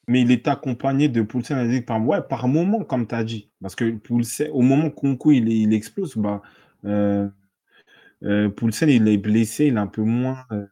Mais 0.07 0.21
il 0.21 0.31
est 0.31 0.47
accompagné 0.47 1.09
de 1.09 1.21
Poulsen 1.21 1.83
par, 1.83 2.05
ouais, 2.05 2.21
par 2.21 2.47
moment, 2.47 2.83
comme 2.83 3.07
tu 3.07 3.15
as 3.15 3.23
dit. 3.23 3.49
Parce 3.61 3.75
que 3.75 3.91
Poulsen, 3.91 4.49
au 4.51 4.61
moment 4.61 4.91
Kunku 4.91 5.31
il, 5.31 5.49
il 5.49 5.73
explose, 5.73 6.15
bah, 6.17 6.41
euh, 6.85 7.27
euh, 8.23 8.49
Poulsen 8.49 8.89
il 8.89 9.07
est 9.07 9.17
blessé, 9.17 9.65
il 9.67 9.75
est 9.75 9.79
un 9.79 9.87
peu 9.87 10.03
moins. 10.03 10.45
euh, 10.51 10.67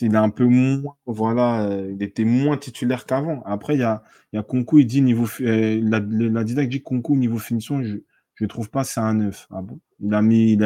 il 0.00 0.14
est 0.14 0.16
un 0.18 0.30
peu 0.30 0.44
moins. 0.44 0.96
Voilà, 1.06 1.68
il 1.90 2.02
était 2.02 2.24
moins 2.24 2.56
titulaire 2.56 3.06
qu'avant. 3.06 3.42
Après, 3.44 3.74
il 3.74 3.80
y 3.80 3.82
a, 3.84 4.02
il 4.32 4.42
il 4.74 4.86
dit 4.86 5.02
niveau. 5.02 5.26
la, 5.40 6.00
didacte 6.44 6.70
dit 6.70 6.82
Kunku, 6.82 7.16
niveau 7.16 7.38
finition, 7.38 7.82
je 7.82 7.98
ne 8.40 8.46
trouve 8.48 8.70
pas 8.70 8.82
c'est 8.84 9.00
un 9.00 9.14
9. 9.14 9.46
Ah 9.50 9.62
bon? 9.62 9.80
Il 10.00 10.12
a 10.14 10.22
mis, 10.22 10.56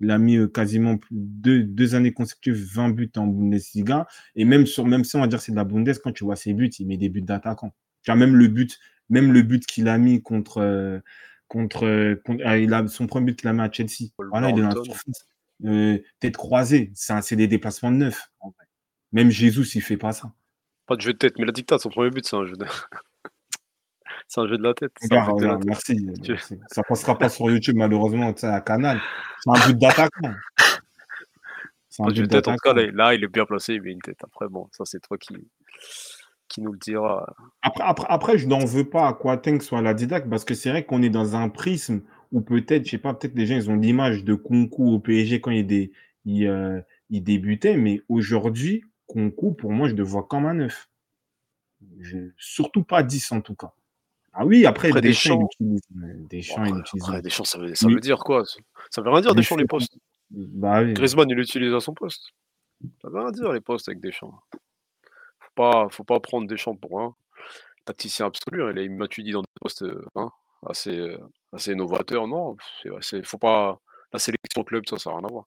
il 0.00 0.10
a 0.10 0.18
mis 0.18 0.36
euh, 0.36 0.48
quasiment 0.48 0.98
deux, 1.10 1.62
deux 1.62 1.94
années 1.94 2.12
consécutives 2.12 2.62
20 2.74 2.90
buts 2.90 3.10
en 3.16 3.26
Bundesliga. 3.26 4.06
Et 4.34 4.44
même, 4.44 4.66
sur, 4.66 4.86
même 4.86 5.04
si 5.04 5.16
on 5.16 5.20
va 5.20 5.26
dire 5.26 5.38
que 5.38 5.44
c'est 5.44 5.52
de 5.52 5.56
la 5.56 5.64
Bundes, 5.64 5.92
quand 6.02 6.12
tu 6.12 6.24
vois 6.24 6.36
ses 6.36 6.54
buts, 6.54 6.70
il 6.78 6.86
met 6.86 6.96
des 6.96 7.08
buts 7.08 7.22
d'attaquant. 7.22 7.74
Tu 8.02 8.12
même 8.12 8.36
le 8.36 8.48
but, 8.48 8.78
même 9.08 9.32
le 9.32 9.42
but 9.42 9.66
qu'il 9.66 9.88
a 9.88 9.98
mis 9.98 10.22
contre. 10.22 10.58
euh, 10.58 11.00
contre, 11.48 11.86
euh, 11.86 12.16
contre- 12.24 12.42
ah, 12.44 12.58
il 12.58 12.72
a, 12.74 12.86
son 12.88 13.06
premier 13.06 13.26
but 13.26 13.38
qu'il 13.38 13.48
a 13.48 13.52
mis 13.52 13.60
à 13.60 13.70
Chelsea. 13.70 14.10
Voilà, 14.18 14.50
il 14.50 14.58
est 14.58 14.62
dans 14.62 14.68
la 14.68 14.74
Wolverhampton. 14.74 14.84
surface. 14.84 15.28
Euh, 15.64 15.98
tête 16.20 16.36
croisée, 16.36 16.92
c'est 16.94 17.36
des 17.36 17.48
déplacements 17.48 17.90
de 17.90 17.96
neuf. 17.96 18.30
en. 18.40 18.52
Même 19.12 19.30
Jésus, 19.30 19.62
il 19.74 19.80
fait 19.80 19.96
pas 19.96 20.12
ça. 20.12 20.32
Pas 20.86 20.96
de 20.96 21.00
jeu 21.00 21.12
de 21.12 21.18
tête, 21.18 21.38
mais 21.38 21.46
la 21.46 21.52
dictate, 21.52 21.80
son 21.80 21.88
premier 21.88 22.10
but, 22.10 22.26
c'est 22.26 22.36
un 22.36 22.44
jeu 22.44 22.56
de. 22.56 22.66
C'est 24.28 24.40
un 24.40 24.48
jeu 24.48 24.58
de 24.58 24.62
la 24.62 24.74
tête. 24.74 24.92
Regarde, 25.02 25.34
but 25.36 25.40
de 25.42 25.46
la 25.46 25.54
regarde, 25.56 25.60
tête. 25.60 25.68
merci, 25.68 26.20
Tu-. 26.22 26.36
Ça 26.70 26.82
passera 26.82 27.16
pas 27.18 27.28
sur 27.28 27.50
YouTube, 27.50 27.76
malheureusement, 27.76 28.32
à 28.42 28.60
Canal. 28.60 29.00
C'est 29.40 29.50
un 29.50 29.66
but 29.68 29.78
d'attaquant. 29.78 30.34
C'est 31.88 32.02
un 32.02 32.06
but 32.08 32.22
de 32.22 32.26
tête, 32.26 32.48
en 32.48 32.52
tout 32.52 32.58
cas, 32.58 32.72
d'attaquant. 32.74 32.96
là, 32.96 33.04
là, 33.10 33.14
il 33.14 33.24
est 33.24 33.28
bien 33.28 33.46
placé, 33.46 33.74
il 33.74 33.82
met 33.82 33.92
une 33.92 34.02
tête. 34.02 34.18
Après, 34.24 34.48
bon, 34.48 34.68
ça, 34.72 34.84
c'est 34.84 35.00
toi 35.00 35.16
qui, 35.16 35.36
qui 36.48 36.60
nous 36.60 36.72
le 36.72 36.78
dira. 36.78 37.34
Après, 37.62 37.84
après, 37.84 38.06
après, 38.10 38.38
je 38.38 38.46
n'en 38.48 38.64
veux 38.64 38.88
pas 38.88 39.08
à 39.08 39.12
Quateng 39.14 39.60
soit 39.60 39.80
la 39.82 39.94
didacte 39.94 40.28
parce 40.28 40.44
que 40.44 40.54
c'est 40.54 40.70
vrai 40.70 40.84
qu'on 40.84 41.02
est 41.02 41.10
dans 41.10 41.36
un 41.36 41.48
prisme 41.48 42.02
où 42.32 42.40
peut-être, 42.40 42.84
je 42.84 42.90
sais 42.90 42.98
pas, 42.98 43.14
peut-être 43.14 43.34
les 43.36 43.46
gens 43.46 43.54
ils 43.54 43.70
ont 43.70 43.76
l'image 43.76 44.24
de 44.24 44.34
Kunku 44.34 44.82
au 44.90 44.98
PSG 44.98 45.40
quand 45.40 45.52
il, 45.52 45.66
dé- 45.66 45.92
il, 46.24 46.46
euh, 46.48 46.80
il 47.08 47.22
débutait, 47.22 47.76
mais 47.76 48.02
aujourd'hui, 48.08 48.84
Kunku, 49.08 49.54
pour 49.54 49.70
moi, 49.72 49.88
je 49.88 49.94
le 49.94 50.02
vois 50.02 50.24
comme 50.24 50.44
un 50.46 50.54
neuf. 50.54 50.88
Je- 52.00 52.30
Surtout 52.36 52.82
pas 52.82 53.02
10 53.02 53.30
en 53.32 53.40
tout 53.40 53.54
cas. 53.54 53.72
Ah 54.38 54.44
oui, 54.44 54.66
après, 54.66 54.88
Après, 54.88 55.00
Deschamps, 55.00 55.36
Deschamps- 55.36 55.48
il 55.60 55.76
utilise. 55.76 56.28
Deschamps, 56.28 56.64
il 56.64 56.68
Après, 56.68 56.80
utilise. 56.80 57.04
après, 57.04 57.22
Deschamps, 57.22 57.44
ça 57.44 57.58
veut, 57.58 57.74
ça 57.74 57.88
veut 57.88 58.00
dire 58.00 58.18
quoi? 58.18 58.42
Ça 58.90 59.00
veut 59.02 59.10
rien 59.10 59.20
dire, 59.22 59.30
Mais 59.32 59.36
Deschamps, 59.40 59.56
les 59.56 59.64
postes. 59.66 59.96
Bah 60.30 60.82
oui. 60.82 60.92
Griezmann, 60.92 61.30
il 61.30 61.36
l'utilise 61.36 61.72
à 61.72 61.80
son 61.80 61.94
poste. 61.94 62.30
Ça 63.00 63.08
veut 63.08 63.20
rien 63.20 63.30
dire, 63.30 63.52
les 63.52 63.60
postes 63.62 63.88
avec 63.88 64.00
Deschamps. 64.00 64.38
Faut 65.40 65.50
pas, 65.54 65.88
faut 65.90 66.04
pas 66.04 66.20
prendre 66.20 66.46
Deschamps 66.46 66.76
pour 66.76 67.00
un 67.00 67.14
tacticien 67.86 68.26
absolu. 68.26 68.62
hein. 68.62 68.72
Il 68.74 68.78
a 68.78 68.88
Matuidi 68.90 69.30
dans 69.32 69.40
des 69.40 69.46
postes 69.60 69.82
euh, 69.82 70.04
hein, 70.16 70.30
assez, 70.66 70.98
euh, 70.98 71.16
assez 71.52 71.74
novateurs. 71.74 72.26
Non, 72.28 72.56
c'est, 73.00 73.24
faut 73.24 73.38
pas. 73.38 73.80
La 74.12 74.18
sélection 74.18 74.62
club, 74.64 74.84
ça, 74.88 74.98
ça 74.98 75.10
n'a 75.10 75.16
rien 75.16 75.24
à 75.28 75.32
voir. 75.32 75.44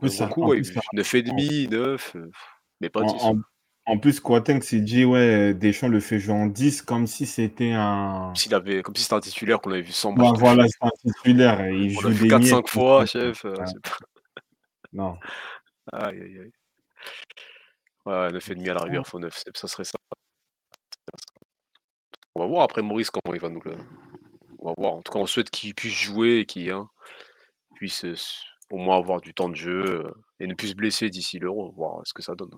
Plus, 0.00 0.10
ça- 0.10 0.26
Beaucoup, 0.26 0.46
ouais, 0.48 0.56
plus, 0.60 0.72
ça- 0.74 0.80
9,5, 0.92 1.68
9, 1.70 2.14
euh, 2.16 2.30
mais 2.80 2.88
pas 2.90 3.00
En, 3.00 3.12
10. 3.12 3.22
en- 3.24 3.38
en 3.86 3.98
plus, 3.98 4.20
Quateng 4.20 4.60
s'est 4.62 4.80
dit, 4.80 5.04
ouais, 5.04 5.52
Deschamps 5.54 5.88
le 5.88 6.00
fait 6.00 6.18
jouer 6.20 6.34
en 6.34 6.46
10 6.46 6.82
comme 6.82 7.06
si 7.06 7.26
c'était 7.26 7.72
un. 7.72 8.26
Comme 8.26 8.36
s'il 8.36 8.54
avait, 8.54 8.82
comme 8.82 8.94
si 8.94 9.02
c'était 9.02 9.14
un 9.14 9.20
titulaire 9.20 9.60
qu'on 9.60 9.70
avait 9.72 9.82
vu 9.82 9.92
100 9.92 10.10
Ouais, 10.10 10.16
matchs. 10.18 10.32
de 10.34 10.38
voilà, 10.38 10.66
c'est 10.68 10.82
un 10.84 10.90
titulaire. 11.12 11.60
et 11.64 11.74
Il 11.74 11.96
On 11.96 12.00
joue 12.02 12.08
l'a 12.08 12.14
vu 12.14 12.22
des 12.28 12.34
4-5 12.34 12.38
miettes, 12.56 12.68
fois, 12.68 13.06
chef. 13.06 13.44
euh, 13.44 13.50
ouais. 13.50 13.56
pas- 13.56 13.64
Non. 14.92 15.16
Aïe, 15.92 16.20
aïe, 16.20 16.38
aïe. 16.40 16.52
Ouais, 18.06 18.30
9,5 18.32 18.68
à 18.70 18.74
la 18.74 18.82
rigueur, 18.82 19.06
faut 19.06 19.18
9. 19.18 19.42
Ça 19.54 19.68
serait 19.68 19.84
ça. 19.84 19.98
On 22.34 22.40
va 22.40 22.46
voir 22.46 22.62
après 22.62 22.82
Maurice 22.82 23.10
comment 23.10 23.34
il 23.34 23.40
va 23.40 23.48
nous 23.48 23.60
le. 23.64 23.76
On 24.60 24.68
va 24.68 24.74
voir. 24.76 24.92
En 24.94 25.02
tout 25.02 25.12
cas, 25.12 25.18
on 25.18 25.26
souhaite 25.26 25.50
qu'il 25.50 25.74
puisse 25.74 25.92
jouer 25.94 26.38
et 26.40 26.46
qu'il 26.46 26.70
hein, 26.70 26.88
puisse 27.74 28.04
euh, 28.04 28.14
au 28.70 28.76
moins 28.78 28.96
avoir 28.98 29.20
du 29.20 29.34
temps 29.34 29.48
de 29.48 29.56
jeu 29.56 29.84
euh, 30.04 30.10
et 30.38 30.46
ne 30.46 30.54
plus 30.54 30.68
se 30.68 30.74
blesser 30.74 31.10
d'ici 31.10 31.38
l'euro, 31.38 31.72
voir 31.72 32.00
ce 32.04 32.12
que 32.14 32.22
ça 32.22 32.34
donne. 32.34 32.50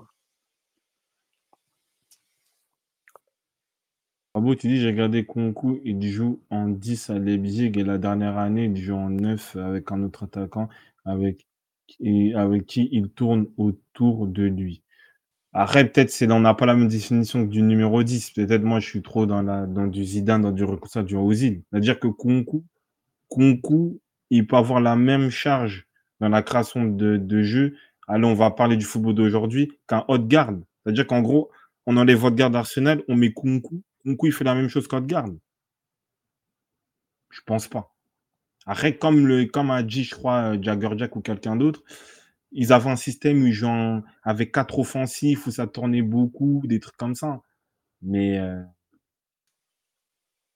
Ah 4.35 4.41
bon, 4.41 4.55
tu 4.55 4.67
dis, 4.67 4.81
j'ai 4.81 4.87
regardé 4.89 5.27
Kunku, 5.27 5.81
il 5.85 6.03
joue 6.11 6.41
en 6.51 6.69
10 6.69 7.11
à 7.11 7.19
Leipzig 7.19 7.73
et 7.79 7.85
la 7.85 7.99
dernière 7.99 8.39
année, 8.39 8.65
il 8.65 8.77
joue 8.77 8.95
en 8.95 9.11
9 9.11 9.57
avec 9.57 9.93
un 9.93 10.03
autre 10.03 10.25
attaquant 10.25 10.69
avec, 11.05 11.47
avec 12.35 12.67
qui 12.67 12.89
il 12.93 13.11
tourne 13.11 13.47
autour 13.59 14.27
de 14.27 14.45
lui. 14.45 14.83
Après, 15.53 15.87
peut-être 15.91 16.11
c'est 16.11 16.31
on 16.33 16.41
n'a 16.41 16.55
pas 16.55 16.67
la 16.67 16.75
même 16.75 16.89
définition 16.89 17.45
que 17.47 17.51
du 17.51 17.63
numéro 17.63 18.03
10. 18.03 18.31
Peut-être 18.33 18.63
moi, 18.65 18.81
je 18.81 18.89
suis 18.89 19.03
trop 19.03 19.27
dans, 19.27 19.43
la, 19.43 19.67
dans 19.67 19.87
du 19.87 20.05
Zidane, 20.05 20.43
dans 20.43 20.53
du 20.53 20.65
ça, 20.87 21.03
du 21.03 21.17
Ozil. 21.17 21.63
C'est-à-dire 21.71 22.01
que 22.01 22.09
Kunku, 22.09 22.65
Kunku, 23.31 24.01
il 24.31 24.47
peut 24.47 24.57
avoir 24.57 24.81
la 24.81 24.97
même 24.97 25.31
charge 25.31 25.87
dans 26.21 26.31
la 26.31 26.43
création 26.43 26.85
de, 26.87 27.19
de 27.19 27.43
jeu. 27.43 27.77
Allez, 28.09 28.27
on 28.27 28.35
va 28.35 28.51
parler 28.51 28.77
du 28.77 28.87
football 28.87 29.15
d'aujourd'hui 29.15 29.73
qu'un 29.89 30.05
haute 30.09 30.27
garde. 30.29 30.65
C'est-à-dire 30.85 31.07
qu'en 31.07 31.23
gros, 31.23 31.51
on 31.87 31.97
enlève 31.99 32.25
haute 32.25 32.35
garde 32.37 32.55
d'Arsenal, 32.55 33.03
on 33.09 33.17
met 33.17 33.33
Kunku. 33.33 33.83
Kunku, 34.05 34.27
il 34.29 34.33
fait 34.33 34.45
la 34.45 34.55
même 34.55 34.69
chose 34.69 34.89
qu'haute 34.89 35.07
garde. 35.07 35.39
Je 37.31 37.41
pense 37.45 37.67
pas. 37.69 37.93
Après, 38.67 38.99
comme, 38.99 39.27
le, 39.27 39.47
comme 39.47 39.71
a 39.73 39.83
dit, 39.83 40.05
je 40.05 40.15
crois, 40.15 40.55
euh, 40.55 40.59
Jagger 40.63 40.91
Jack 40.99 41.17
ou 41.17 41.23
quelqu'un 41.23 41.57
d'autre, 41.57 41.83
ils 42.53 42.73
avaient 42.73 42.91
un 42.91 42.97
système 42.97 43.43
où 43.43 43.49
ils 43.49 43.53
jouaient 43.55 43.71
en- 43.71 44.03
avec 44.25 44.53
quatre 44.53 44.79
offensifs, 44.81 45.47
où 45.47 45.53
ça 45.53 45.67
tournait 45.69 46.03
beaucoup, 46.03 46.63
des 46.67 46.81
trucs 46.81 46.97
comme 46.99 47.17
ça. 47.17 47.43
Mais 48.03 48.39
euh, 48.39 48.63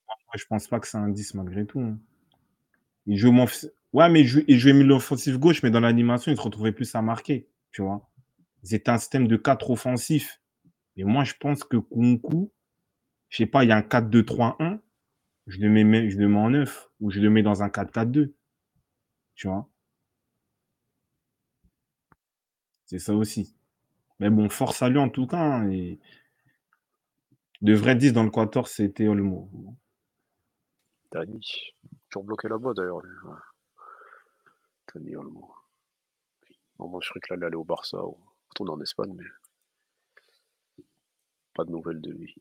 moi, 0.08 0.34
je 0.36 0.44
pense 0.44 0.68
pas 0.68 0.78
que 0.78 0.86
c'est 0.86 0.98
un 0.98 1.08
10 1.08 1.34
malgré 1.34 1.66
tout. 1.66 1.80
hein. 1.80 1.98
Il 3.06 3.16
joue 3.16 3.32
mon... 3.32 3.46
Ouais, 3.94 4.08
mais 4.10 4.20
il 4.20 4.26
joue- 4.26 4.44
il 4.48 4.58
jouait 4.58 4.72
mieux 4.74 4.84
l'offensif 4.84 5.38
gauche, 5.38 5.62
mais 5.62 5.70
dans 5.70 5.80
l'animation, 5.80 6.30
il 6.32 6.36
se 6.36 6.42
retrouvait 6.42 6.72
plus 6.72 6.94
à 6.94 7.00
marquer. 7.02 7.48
Tu 7.72 7.82
vois. 7.82 8.08
C'était 8.62 8.90
un 8.90 8.98
système 8.98 9.28
de 9.28 9.36
quatre 9.36 9.70
offensifs. 9.70 10.40
Et 10.96 11.04
moi, 11.04 11.24
je 11.24 11.34
pense 11.40 11.64
que 11.64 11.76
Kunku, 11.78 12.50
je 13.28 13.38
sais 13.38 13.46
pas, 13.46 13.64
il 13.64 13.68
y 13.68 13.72
a 13.72 13.76
un 13.76 13.82
4-2-3-1, 13.82 14.80
je 15.46 15.58
le 15.58 15.68
mets, 15.68 16.10
je 16.10 16.18
le 16.18 16.28
mets 16.28 16.38
en 16.38 16.50
9, 16.50 16.90
ou 17.00 17.10
je 17.10 17.20
le 17.20 17.30
mets 17.30 17.42
dans 17.42 17.62
un 17.62 17.68
4-4-2. 17.68 18.34
Tu 19.34 19.48
vois? 19.48 19.68
C'est 22.86 22.98
ça 22.98 23.14
aussi. 23.14 23.56
Mais 24.20 24.30
bon, 24.30 24.48
force 24.48 24.82
à 24.82 24.88
lui 24.88 24.98
en 24.98 25.10
tout 25.10 25.26
cas. 25.26 25.38
hein. 25.38 25.68
De 27.62 27.74
vrai 27.74 27.96
10 27.96 28.12
dans 28.12 28.22
le 28.22 28.30
14, 28.30 28.70
c'était 28.70 29.08
Olmo. 29.08 29.50
Dani. 31.10 31.74
Toujours 32.10 32.24
bloqué 32.24 32.48
là-bas 32.48 32.74
d'ailleurs. 32.74 33.02
Dani 34.94 35.16
Olmo. 35.16 35.54
Bon, 36.78 36.88
moi, 36.88 37.00
je 37.02 37.08
croyais 37.08 37.20
que 37.22 37.34
là, 37.34 37.46
allait 37.46 37.56
au 37.56 37.64
Barça 37.64 38.04
ou 38.04 38.18
retourner 38.50 38.72
en 38.72 38.80
Espagne, 38.80 39.14
mais 39.14 39.24
pas 41.54 41.64
de 41.64 41.70
nouvelles 41.70 42.00
de 42.00 42.10
lui. 42.12 42.34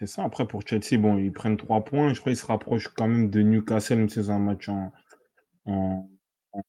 C'est 0.00 0.06
ça. 0.06 0.24
Après, 0.24 0.48
pour 0.48 0.66
Chelsea, 0.66 0.98
bon, 0.98 1.18
ils 1.18 1.30
prennent 1.30 1.58
3 1.58 1.84
points. 1.84 2.14
Je 2.14 2.20
crois 2.20 2.32
qu'ils 2.32 2.40
se 2.40 2.46
rapprochent 2.46 2.88
quand 2.88 3.06
même 3.06 3.28
de 3.28 3.42
Newcastle, 3.42 3.96
même 3.96 4.08
si 4.08 4.24
c'est 4.24 4.30
un 4.30 4.38
match 4.38 4.66
en, 4.70 4.90
en, 5.66 6.08
en 6.52 6.62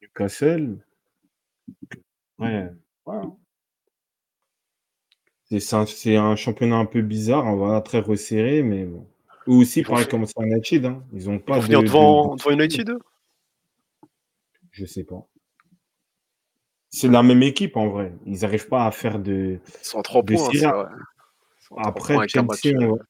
Newcastle. 0.00 0.78
Ouais. 2.38 2.70
ouais. 3.04 3.22
C'est 5.50 5.60
ça, 5.60 5.84
c'est 5.84 6.16
un 6.16 6.34
championnat 6.34 6.76
un 6.76 6.86
peu 6.86 7.02
bizarre, 7.02 7.46
hein, 7.46 7.56
voilà, 7.56 7.82
très 7.82 7.98
resserré, 8.00 8.62
mais 8.62 8.86
bon. 8.86 9.06
Eux 9.46 9.52
aussi, 9.56 9.82
pareil 9.82 10.08
comme 10.08 10.24
c'est 10.24 10.40
United, 10.40 10.86
hein. 10.86 11.04
Ils 11.12 11.28
ont 11.28 11.34
Ils 11.34 11.40
pas 11.40 11.58
vont 11.58 11.68
de, 11.68 11.76
de- 11.76 11.82
devant, 11.82 12.34
de- 12.36 12.38
devant 12.38 12.50
United 12.52 12.90
Je 14.70 14.86
sais 14.86 15.04
pas. 15.04 15.26
C'est 16.88 17.08
la 17.08 17.22
même 17.22 17.42
équipe 17.42 17.76
en 17.76 17.88
vrai. 17.88 18.14
Ils 18.24 18.40
n'arrivent 18.40 18.68
pas 18.68 18.86
à 18.86 18.90
faire 18.92 19.18
de. 19.18 19.60
Ils 19.82 19.84
sont 19.84 19.98
à 19.98 20.02
3 20.02 20.22
de 20.22 20.34
points, 20.34 20.48
hein, 20.64 20.88
Après, 21.76 22.16
avec 22.16 22.30
Chelsea, 22.30 22.76
on 22.76 22.96
va- 22.96 23.02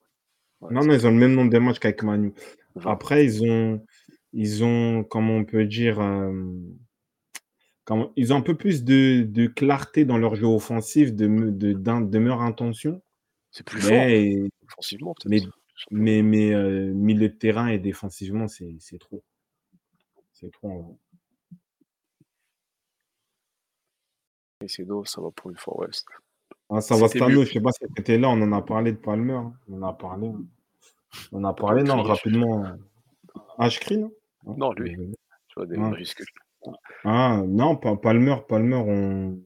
ouais, 0.61 0.75
Non, 0.75 0.85
non, 0.85 0.93
ils 0.93 1.07
ont 1.07 1.11
le 1.11 1.17
même 1.17 1.35
nombre 1.35 1.51
de 1.51 1.59
matchs 1.59 1.79
qu'avec 1.79 2.03
Manu. 2.03 2.35
Après, 2.85 3.25
ils 3.25 3.43
ont, 3.43 3.85
ils 4.33 4.65
ont, 4.65 5.05
comment 5.05 5.37
on 5.37 5.45
peut 5.45 5.65
dire, 5.65 6.01
euh, 6.01 6.33
comment- 7.85 8.13
ils 8.17 8.33
ont 8.33 8.37
un 8.37 8.43
peu 8.43 8.57
plus 8.57 8.85
de, 8.85 9.23
de 9.23 9.47
clarté 9.47 10.05
dans 10.05 10.19
leur 10.19 10.35
jeu 10.35 10.47
offensif, 10.47 11.13
de, 11.15 11.27
de, 11.27 12.19
meilleure 12.19 12.43
intention. 12.43 13.03
C'est 13.51 13.65
plus 13.65 13.81
fort, 13.81 13.91
Mais, 13.91 14.49
offensivement 14.65 15.15
peut-être. 15.15 15.47
mais, 15.91 16.23
mais, 16.23 16.23
mais 16.23 16.55
euh, 16.55 16.93
milieu 16.93 17.29
de 17.29 17.35
terrain 17.35 17.69
et 17.69 17.79
défensivement, 17.79 18.47
c'est, 18.47 18.77
trop. 18.99 19.25
C'est 20.33 20.53
trop. 20.53 20.71
en 20.71 20.81
vrai. 20.83 20.95
Et 24.63 24.69
c'est 24.69 24.87
ça 25.07 25.23
va 25.23 25.31
pour 25.31 25.51
une 25.51 25.57
fois, 25.57 25.81
ouais. 25.81 25.89
Ah, 26.71 26.81
ça 26.81 26.97
va, 26.97 27.09
C'était 27.09 27.19
Stano, 27.19 27.45
je 27.45 27.53
sais 27.53 27.61
pas 27.61 27.73
si 27.73 27.81
tu 28.05 28.19
là, 28.19 28.29
on 28.29 28.41
en 28.41 28.53
a 28.53 28.63
parlé 28.63 28.93
de 28.93 28.97
Palmer. 28.97 29.33
hein. 29.35 29.53
On 29.69 29.83
en 29.83 29.89
a 29.89 29.93
parlé. 29.93 30.29
hein. 30.29 30.45
On 31.33 31.39
en 31.45 31.49
a 31.49 31.53
parlé, 31.55 31.83
non, 31.83 32.03
rapidement. 32.03 32.65
Ashkri, 33.59 33.99
non? 33.99 34.13
Non, 34.57 34.73
lui, 34.73 34.91
Désolé. 34.91 35.13
tu 35.49 35.55
vois, 35.57 35.67
des 35.67 35.77
Ouais. 35.77 35.91
majuscules. 35.91 36.27
Ah, 37.05 37.43
non, 37.47 37.77
Pa- 37.77 37.97
Palmer, 37.97 38.37
Palmer, 38.49 38.77
on. 38.77 39.39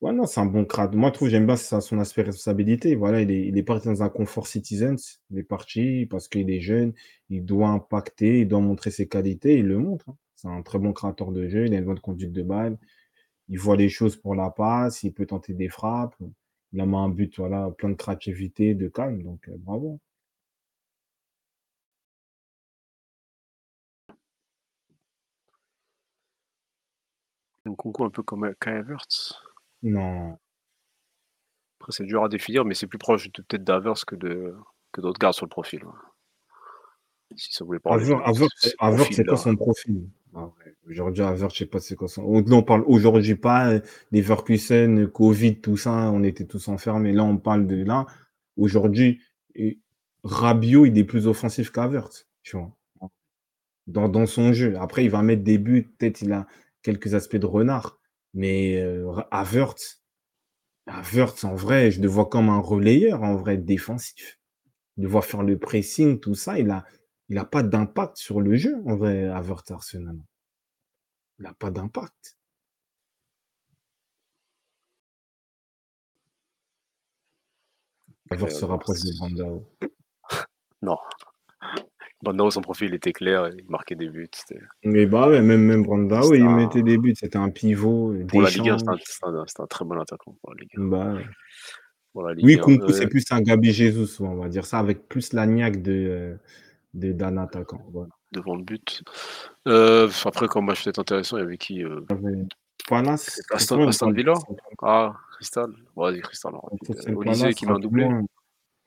Ouais, 0.00 0.12
non, 0.12 0.26
c'est 0.26 0.40
un 0.40 0.46
bon 0.46 0.64
crade. 0.64 0.94
Moi, 0.94 1.10
je 1.10 1.14
trouve, 1.14 1.28
j'aime 1.28 1.46
bien 1.46 1.56
ça, 1.56 1.80
son 1.80 1.98
aspect 1.98 2.22
responsabilité. 2.22 2.94
Voilà, 2.94 3.20
il 3.20 3.30
est, 3.30 3.46
il 3.46 3.58
est 3.58 3.62
parti 3.62 3.88
dans 3.88 4.02
un 4.02 4.08
confort 4.08 4.46
citizens. 4.46 5.20
Il 5.30 5.38
est 5.38 5.42
parti 5.42 6.06
parce 6.10 6.26
qu'il 6.28 6.50
est 6.50 6.60
jeune, 6.60 6.94
il 7.28 7.44
doit 7.44 7.68
impacter, 7.68 8.40
il 8.40 8.48
doit 8.48 8.60
montrer 8.60 8.90
ses 8.90 9.08
qualités, 9.08 9.58
il 9.58 9.66
le 9.66 9.78
montre. 9.78 10.08
hein. 10.08 10.16
C'est 10.36 10.48
un 10.48 10.62
très 10.62 10.78
bon 10.78 10.92
créateur 10.94 11.32
de 11.32 11.48
jeu, 11.48 11.66
il 11.66 11.74
a 11.74 11.78
une 11.78 11.84
bonne 11.84 12.00
conduite 12.00 12.32
de 12.32 12.42
balle, 12.42 12.78
il 13.50 13.58
voit 13.58 13.76
les 13.76 13.88
choses 13.88 14.16
pour 14.16 14.34
la 14.34 14.48
passe, 14.50 15.02
il 15.02 15.12
peut 15.12 15.26
tenter 15.26 15.52
des 15.52 15.68
frappes. 15.68 16.14
Il 16.72 16.80
a 16.80 16.84
un 16.84 17.08
but, 17.08 17.36
voilà, 17.36 17.68
plein 17.76 17.88
de 17.90 17.94
créativité, 17.94 18.74
de 18.74 18.88
calme, 18.88 19.22
donc 19.24 19.48
euh, 19.48 19.56
bravo. 19.58 19.98
Un 27.66 27.74
concours 27.74 28.06
un 28.06 28.10
peu 28.10 28.22
comme 28.22 28.54
Kai. 28.60 28.82
Non, 29.82 30.38
Après, 31.80 31.92
c'est 31.92 32.04
dur 32.04 32.22
à 32.22 32.28
définir, 32.28 32.64
mais 32.64 32.74
c'est 32.74 32.86
plus 32.86 32.98
proche 32.98 33.32
de- 33.32 33.42
peut-être 33.42 33.64
d'Havertz 33.64 34.04
que 34.04 34.14
de 34.14 34.54
que 34.92 35.00
d'autres 35.00 35.18
gardes 35.18 35.34
sur 35.34 35.46
le 35.46 35.50
profil. 35.50 35.84
ouais. 35.84 35.92
Si 37.36 37.52
ça 37.52 37.64
voulait 37.64 37.78
parler 37.78 38.04
Havertz, 38.12 38.52
c'est 38.60 38.76
quoi 38.76 38.90
profil-là. 38.96 39.36
son 39.36 39.56
profil? 39.56 40.08
Ah 40.34 40.50
Aujourd'hui, 40.88 41.22
Havertz, 41.22 41.54
je 41.54 41.58
sais 41.58 41.66
pas 41.66 41.80
c'est 41.80 41.96
quoi 41.96 42.08
ça. 42.08 42.22
On, 42.22 42.62
parle 42.62 42.84
aujourd'hui 42.86 43.34
pas 43.34 43.72
euh, 43.72 43.80
des 44.12 44.20
Verkusen, 44.20 45.08
Covid, 45.08 45.60
tout 45.60 45.76
ça, 45.76 46.10
on 46.12 46.22
était 46.22 46.46
tous 46.46 46.68
enfermés. 46.68 47.12
Là, 47.12 47.24
on 47.24 47.36
parle 47.36 47.66
de 47.66 47.82
là. 47.82 48.06
Aujourd'hui, 48.56 49.20
Rabiot, 50.22 50.86
il 50.86 50.98
est 50.98 51.04
plus 51.04 51.26
offensif 51.26 51.70
qu'Havertz, 51.70 52.28
tu 52.42 52.56
vois. 52.56 52.76
Dans, 53.86 54.08
dans 54.08 54.26
son 54.26 54.52
jeu. 54.52 54.76
Après, 54.78 55.04
il 55.04 55.10
va 55.10 55.22
mettre 55.22 55.42
des 55.42 55.58
buts, 55.58 55.90
peut-être 55.98 56.22
il 56.22 56.32
a 56.32 56.46
quelques 56.82 57.14
aspects 57.14 57.36
de 57.36 57.46
renard. 57.46 57.98
Mais 58.34 58.76
euh, 58.76 59.12
Havertz, 59.32 60.02
Havertz, 60.86 61.44
en 61.44 61.54
vrai, 61.54 61.90
je 61.90 62.00
le 62.00 62.08
vois 62.08 62.26
comme 62.26 62.48
un 62.48 62.60
relayeur, 62.60 63.22
en 63.22 63.36
vrai, 63.36 63.56
défensif. 63.56 64.38
Je 64.96 65.02
le 65.02 65.08
vois 65.08 65.22
faire 65.22 65.42
le 65.42 65.58
pressing, 65.58 66.20
tout 66.20 66.34
ça. 66.34 66.58
Il 66.58 66.70
a, 66.70 66.84
il 67.30 67.38
a 67.38 67.44
pas 67.46 67.62
d'impact 67.62 68.18
sur 68.18 68.40
le 68.42 68.56
jeu, 68.56 68.76
en 68.86 68.96
vrai, 68.96 69.24
Havertz 69.28 69.70
Arsenal. 69.70 70.18
Il 71.38 71.44
n'a 71.44 71.54
pas 71.54 71.70
d'impact. 71.70 72.36
Havertz 78.30 78.58
se 78.58 78.64
Euh, 78.64 78.68
rapproche 78.68 79.00
de 79.00 79.16
Brandao. 79.18 79.66
Non. 80.82 80.96
Brandao, 82.22 82.50
son 82.50 82.60
profil 82.62 82.94
était 82.94 83.12
clair, 83.12 83.48
il 83.48 83.64
marquait 83.68 83.94
des 83.94 84.08
buts. 84.08 84.28
Mais 84.84 85.04
bah 85.06 85.28
ouais, 85.28 85.42
même, 85.42 85.62
même 85.62 85.82
Brandao, 85.82 86.34
il 86.34 86.42
un- 86.42 86.56
mettait 86.56 86.82
des 86.82 86.96
buts. 86.98 87.14
C'était 87.18 87.36
un 87.38 87.50
pivot. 87.50 88.14
Pour 88.28 88.42
la 88.42 88.48
Ligue 88.50 88.68
1, 88.70 88.76
d'échange. 88.76 89.00
c'était 89.04 89.60
un, 89.62 89.66
très 89.66 89.84
bon 89.84 89.98
attaquant. 90.00 90.36
Pour 90.42 90.54
la 90.54 90.60
Ligue 90.62 90.70
1. 90.76 90.82
Bah 90.84 91.14
ouais. 91.14 91.26
Pour 92.12 92.22
la 92.24 92.34
Ligue 92.34 92.44
Oui, 92.44 92.54
1, 92.58 92.62
Kunku, 92.62 92.84
euh, 92.90 92.92
c'est 92.92 93.08
plus 93.08 93.24
un 93.30 93.40
Gabi 93.40 93.72
Jesus, 93.72 94.22
on 94.22 94.34
va 94.36 94.48
dire 94.48 94.64
ça, 94.66 94.78
avec 94.78 95.06
plus 95.08 95.32
la 95.32 95.46
niaque 95.46 95.82
de, 95.82 95.92
euh, 95.92 96.34
de- 96.34 96.40
d'un 96.94 97.36
attaquant. 97.36 97.82
Voilà. 97.92 98.08
devant 98.32 98.56
le 98.56 98.62
but. 98.62 99.02
Euh, 99.68 100.08
après, 100.24 100.48
comme 100.48 100.66
match 100.66 100.84
peut-être 100.84 100.98
intéressant, 100.98 101.36
il 101.36 101.40
y 101.40 101.42
avait 101.44 101.58
qui 101.58 101.84
euh, 101.84 102.00
C'est 103.16 103.42
Aston- 103.52 103.88
Aston 103.88 104.10
Villa? 104.12 104.34
Ah, 104.82 105.14
Cristal. 105.34 105.70
Vas-y, 105.96 106.20
Cristal. 106.20 106.52
Olysée 107.14 107.54
qui 107.54 107.66
un 107.66 107.78
doublé. 107.78 108.08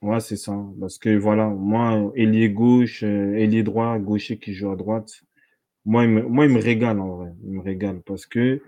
Ouais, 0.02 0.20
c'est 0.20 0.36
ça. 0.36 0.54
Parce 0.80 0.98
que 0.98 1.16
voilà, 1.18 1.48
moi, 1.48 2.12
ailier 2.16 2.50
gauche, 2.50 3.04
euh, 3.04 3.36
ailier 3.38 3.64
droit, 3.64 3.98
gaucher 4.00 4.38
qui 4.38 4.54
joue 4.54 4.70
à 4.70 4.76
droite, 4.76 5.22
moi, 5.86 6.04
il 6.04 6.10
me, 6.10 6.22
moi, 6.24 6.46
il 6.46 6.52
me 6.54 6.60
régale 6.62 7.00
en 7.00 7.18
vrai. 7.18 7.34
Il 7.44 7.52
me 7.54 7.62
régale 7.62 8.02
parce 8.06 8.26
que 8.26 8.62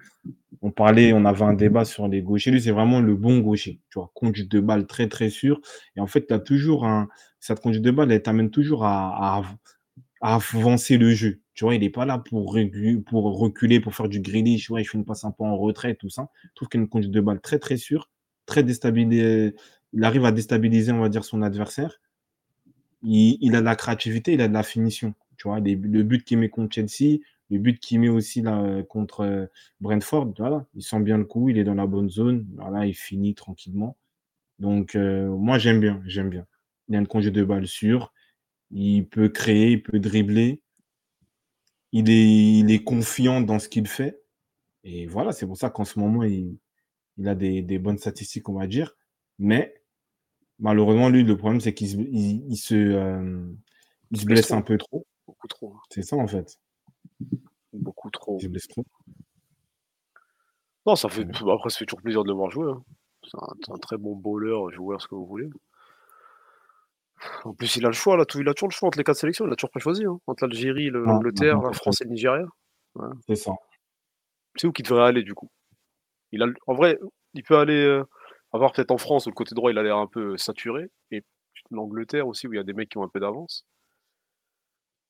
on 0.61 0.71
parlait, 0.71 1.13
on 1.13 1.25
avait 1.25 1.43
un 1.43 1.53
débat 1.53 1.85
sur 1.85 2.07
les 2.07 2.21
gauchers. 2.21 2.51
Lui, 2.51 2.61
c'est 2.61 2.71
vraiment 2.71 3.01
le 3.01 3.15
bon 3.15 3.39
gaucher. 3.39 3.81
Tu 3.91 3.99
vois, 3.99 4.11
conduite 4.15 4.51
de 4.51 4.59
balle 4.61 4.87
très, 4.87 5.07
très 5.09 5.29
sûr. 5.29 5.61
Et 5.97 6.01
en 6.01 6.07
fait, 6.07 6.27
tu 6.27 6.33
as 6.33 6.39
toujours 6.39 6.85
un. 6.85 7.09
Cette 7.39 7.61
conduite 7.61 7.83
de 7.83 7.91
balle, 7.91 8.11
elle 8.11 8.21
t'amène 8.23 8.51
toujours 8.51 8.85
à, 8.85 9.39
à, 9.39 9.43
à 10.21 10.35
avancer 10.35 10.97
le 10.97 11.11
jeu. 11.13 11.41
Tu 11.53 11.63
vois, 11.65 11.75
il 11.75 11.81
n'est 11.81 11.89
pas 11.89 12.05
là 12.05 12.17
pour, 12.19 12.55
régu- 12.55 13.01
pour 13.03 13.23
reculer, 13.39 13.79
pour 13.79 13.95
faire 13.95 14.09
du 14.09 14.19
greenish. 14.21 14.69
Ouais, 14.69 14.81
il 14.81 14.85
fait 14.85 14.97
une 14.97 15.05
passe 15.05 15.23
un 15.25 15.31
peu 15.31 15.43
en 15.43 15.57
retrait, 15.57 15.95
tout 15.95 16.09
ça. 16.09 16.29
Je 16.43 16.49
trouve 16.55 16.69
qu'il 16.69 16.79
a 16.81 16.83
une 16.83 16.89
conduite 16.89 17.11
de 17.11 17.21
balle 17.21 17.41
très, 17.41 17.59
très 17.59 17.77
sûre, 17.77 18.09
très 18.45 18.63
déstabilisée. 18.63 19.55
Il 19.93 20.03
arrive 20.03 20.25
à 20.25 20.31
déstabiliser, 20.31 20.91
on 20.91 20.99
va 21.01 21.09
dire, 21.09 21.23
son 21.25 21.41
adversaire. 21.41 21.99
Il, 23.03 23.37
il 23.39 23.55
a 23.55 23.61
de 23.61 23.65
la 23.65 23.77
créativité, 23.77 24.33
il 24.33 24.41
a 24.41 24.49
de 24.49 24.53
la 24.53 24.61
finition. 24.63 25.13
Tu 25.45 25.49
vois, 25.49 25.59
les- 25.59 25.75
le 25.75 26.03
but 26.03 26.23
qu'il 26.25 26.39
met 26.39 26.49
contre 26.49 26.73
Chelsea, 26.75 27.19
le 27.51 27.59
but 27.59 27.79
qu'il 27.79 27.99
met 27.99 28.09
aussi 28.09 28.41
là, 28.41 28.59
euh, 28.63 28.83
contre 28.83 29.21
euh, 29.21 29.45
Brentford, 29.79 30.33
voilà, 30.39 30.65
il 30.73 30.81
sent 30.83 30.99
bien 31.01 31.17
le 31.19 31.25
coup, 31.25 31.49
il 31.49 31.59
est 31.59 31.63
dans 31.63 31.75
la 31.75 31.85
bonne 31.87 32.09
zone. 32.09 32.47
Voilà, 32.55 32.87
il 32.87 32.95
finit 32.95 33.35
tranquillement. 33.35 33.95
Donc, 34.59 34.95
euh, 34.95 35.27
moi, 35.29 35.59
j'aime 35.59 35.79
bien, 35.81 36.01
j'aime 36.05 36.29
bien. 36.29 36.47
Il 36.89 36.95
a 36.95 36.99
une 36.99 37.07
conduite 37.07 37.35
de 37.35 37.43
balle 37.45 37.67
sûre. 37.67 38.13
Il 38.71 39.07
peut 39.07 39.29
créer, 39.29 39.73
il 39.73 39.83
peut 39.83 39.99
dribbler. 39.99 40.61
Il 41.91 42.09
est, 42.09 42.59
il 42.59 42.71
est 42.71 42.83
confiant 42.83 43.41
dans 43.41 43.59
ce 43.59 43.69
qu'il 43.69 43.87
fait. 43.87 44.21
Et 44.83 45.07
voilà, 45.07 45.31
c'est 45.33 45.47
pour 45.47 45.57
ça 45.57 45.69
qu'en 45.71 45.85
ce 45.85 45.99
moment, 45.99 46.23
il, 46.23 46.57
il 47.17 47.27
a 47.29 47.35
des, 47.35 47.63
des 47.63 47.79
bonnes 47.79 47.97
statistiques, 47.99 48.49
on 48.49 48.55
va 48.59 48.67
dire. 48.67 48.95
Mais 49.39 49.75
malheureusement, 50.59 51.09
lui, 51.09 51.23
le 51.23 51.37
problème, 51.37 51.61
c'est 51.61 51.73
qu'il 51.75 51.89
se, 51.89 51.97
il, 51.97 52.45
il 52.49 52.57
se, 52.57 52.75
euh, 52.75 53.47
il 54.11 54.21
se 54.21 54.27
blesse 54.27 54.53
un 54.53 54.61
peu 54.63 54.77
trop. 54.77 55.05
Beaucoup 55.27 55.47
trop. 55.47 55.73
hein. 55.75 55.79
C'est 55.89 56.01
ça, 56.03 56.15
en 56.17 56.27
fait. 56.27 56.57
Beaucoup 57.73 58.09
trop. 58.09 58.37
Il 58.39 58.43
se 58.43 58.47
blesse 58.47 58.67
trop. 58.67 58.85
Non, 60.85 60.95
ça 60.95 61.09
fait. 61.09 61.23
Après, 61.23 61.69
ça 61.69 61.79
fait 61.79 61.85
toujours 61.85 62.01
plaisir 62.01 62.23
de 62.23 62.29
le 62.29 62.35
voir 62.35 62.51
jouer. 62.51 62.71
hein. 62.71 62.83
C'est 63.23 63.71
un, 63.71 63.77
très 63.77 63.97
bon 63.97 64.15
bowler, 64.15 64.55
joueur, 64.71 65.01
ce 65.01 65.07
que 65.07 65.15
vous 65.15 65.25
voulez. 65.25 65.49
En 67.43 67.53
plus, 67.53 67.75
il 67.75 67.85
a 67.85 67.89
le 67.89 67.93
choix, 67.93 68.17
là, 68.17 68.25
tout, 68.25 68.39
il 68.39 68.47
a 68.47 68.53
toujours 68.53 68.69
le 68.69 68.73
choix 68.73 68.87
entre 68.87 68.99
les 68.99 69.03
quatre 69.03 69.17
sélections, 69.17 69.47
il 69.47 69.51
a 69.51 69.55
toujours 69.55 69.71
pas 69.71 69.79
choisi. 69.79 70.05
hein. 70.05 70.19
Entre 70.27 70.45
l'Algérie, 70.45 70.89
l'Angleterre, 70.91 71.59
la 71.61 71.73
France 71.73 72.01
et 72.01 72.03
le 72.03 72.11
Nigeria. 72.11 72.45
C'est 73.27 73.35
ça. 73.35 73.51
C'est 74.55 74.67
où 74.67 74.71
qu'il 74.71 74.85
devrait 74.85 75.05
aller, 75.05 75.23
du 75.23 75.33
coup? 75.33 75.49
Il 76.31 76.43
a, 76.43 76.47
En 76.67 76.75
vrai, 76.75 76.99
il 77.33 77.43
peut 77.43 77.57
aller. 77.57 77.83
euh, 77.83 78.03
avoir 78.53 78.71
peut-être 78.71 78.91
en 78.91 78.97
France, 78.97 79.25
où 79.25 79.29
le 79.29 79.35
côté 79.35 79.53
droit, 79.55 79.71
il 79.71 79.77
a 79.77 79.83
l'air 79.83 79.97
un 79.97 80.07
peu 80.07 80.37
saturé. 80.37 80.89
Et 81.11 81.23
l'Angleterre 81.71 82.27
aussi, 82.27 82.47
où 82.47 82.53
il 82.53 82.57
y 82.57 82.59
a 82.59 82.63
des 82.63 82.73
mecs 82.73 82.89
qui 82.89 82.97
ont 82.97 83.03
un 83.03 83.09
peu 83.09 83.19
d'avance. 83.19 83.65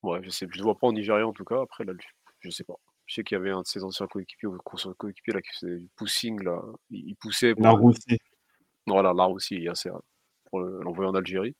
Ouais, 0.03 0.19
je 0.23 0.30
sais, 0.30 0.47
je 0.51 0.57
le 0.57 0.63
vois 0.63 0.77
pas 0.77 0.88
en 0.88 0.93
Nigeria 0.93 1.27
en 1.27 1.34
tout 1.34 1.45
cas. 1.45 1.61
Après, 1.61 1.84
là, 1.84 1.93
je 2.39 2.49
sais 2.49 2.63
pas. 2.63 2.76
Je 3.07 3.15
sais 3.15 3.23
qu'il 3.23 3.35
y 3.35 3.39
avait 3.39 3.51
un 3.51 3.61
de 3.61 3.67
ses 3.67 3.84
anciens 3.84 4.07
coéquipiers, 4.07 4.47
ou 4.47 4.57
co- 4.63 4.93
coéquipiers 4.95 5.34
là, 5.34 5.41
qui 5.41 5.49
faisait 5.59 5.77
du 5.80 5.89
poussing, 5.95 6.41
là. 6.43 6.61
Il, 6.89 7.09
il 7.09 7.15
poussait 7.15 7.53
pour. 7.53 7.63
La 7.63 7.72
Russie. 7.72 8.17
Voilà, 8.88 9.13
là 9.13 9.27
aussi, 9.27 9.55
il 9.55 9.63
y 9.63 9.67
a 9.67 9.72
assez 9.72 9.89
pour 10.45 10.59
le- 10.59 10.81
l'envoyer 10.84 11.09
en 11.09 11.15
Algérie. 11.15 11.55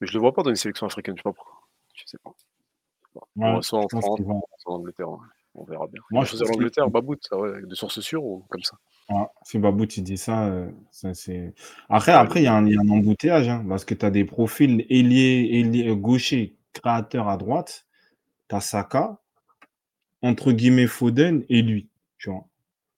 Mais 0.00 0.06
je 0.06 0.12
le 0.14 0.20
vois 0.20 0.32
pas 0.32 0.42
dans 0.42 0.50
une 0.50 0.56
sélection 0.56 0.86
africaine, 0.86 1.14
je 1.16 1.20
sais 1.20 1.24
pas 1.24 1.32
pourquoi. 1.32 1.60
Je 1.94 2.02
sais 2.06 2.18
pas. 2.22 2.32
Bon, 3.14 3.56
Ouais, 3.56 3.62
soit 3.62 3.80
en 3.80 3.88
France, 3.88 4.20
soit 4.58 4.72
en 4.72 4.76
Angleterre. 4.76 5.10
ouais. 5.10 5.18
On 5.54 5.64
verra 5.64 5.86
bien. 5.88 6.00
Moi, 6.10 6.24
je 6.24 6.36
qu'il- 6.36 6.46
l'Angleterre, 6.46 6.88
Babout, 6.90 7.16
ça, 7.22 7.36
ouais, 7.36 7.62
de 7.62 7.74
source 7.74 8.00
sûre 8.00 8.22
ou 8.24 8.46
comme 8.48 8.62
ça 8.62 8.76
Ouais, 9.08 9.26
si 9.42 9.58
Babou, 9.58 9.86
tu 9.86 10.02
dis 10.02 10.16
ça, 10.16 10.46
euh, 10.46 10.70
ça 10.92 11.12
c'est. 11.14 11.52
Après, 11.88 12.12
après, 12.12 12.40
il 12.42 12.44
y, 12.44 12.46
a 12.46 12.54
un 12.54 12.64
il 12.66 12.74
y 12.74 12.76
a 12.76 12.80
un 12.80 12.88
embouteillage, 12.88 13.48
hein, 13.48 13.64
parce 13.68 13.84
que 13.84 13.94
tu 13.94 14.06
as 14.06 14.10
des 14.12 14.24
profils 14.24 14.86
ailier, 14.88 15.48
ailier, 15.58 15.96
gaucher, 15.96 16.56
créateur 16.72 17.28
à 17.28 17.36
droite. 17.36 17.86
Tu 18.48 18.56
as 18.56 18.60
Saka, 18.60 19.18
entre 20.22 20.52
guillemets 20.52 20.86
Foden 20.86 21.44
et 21.48 21.62
lui. 21.62 21.88
Tu 22.18 22.30
vois. 22.30 22.46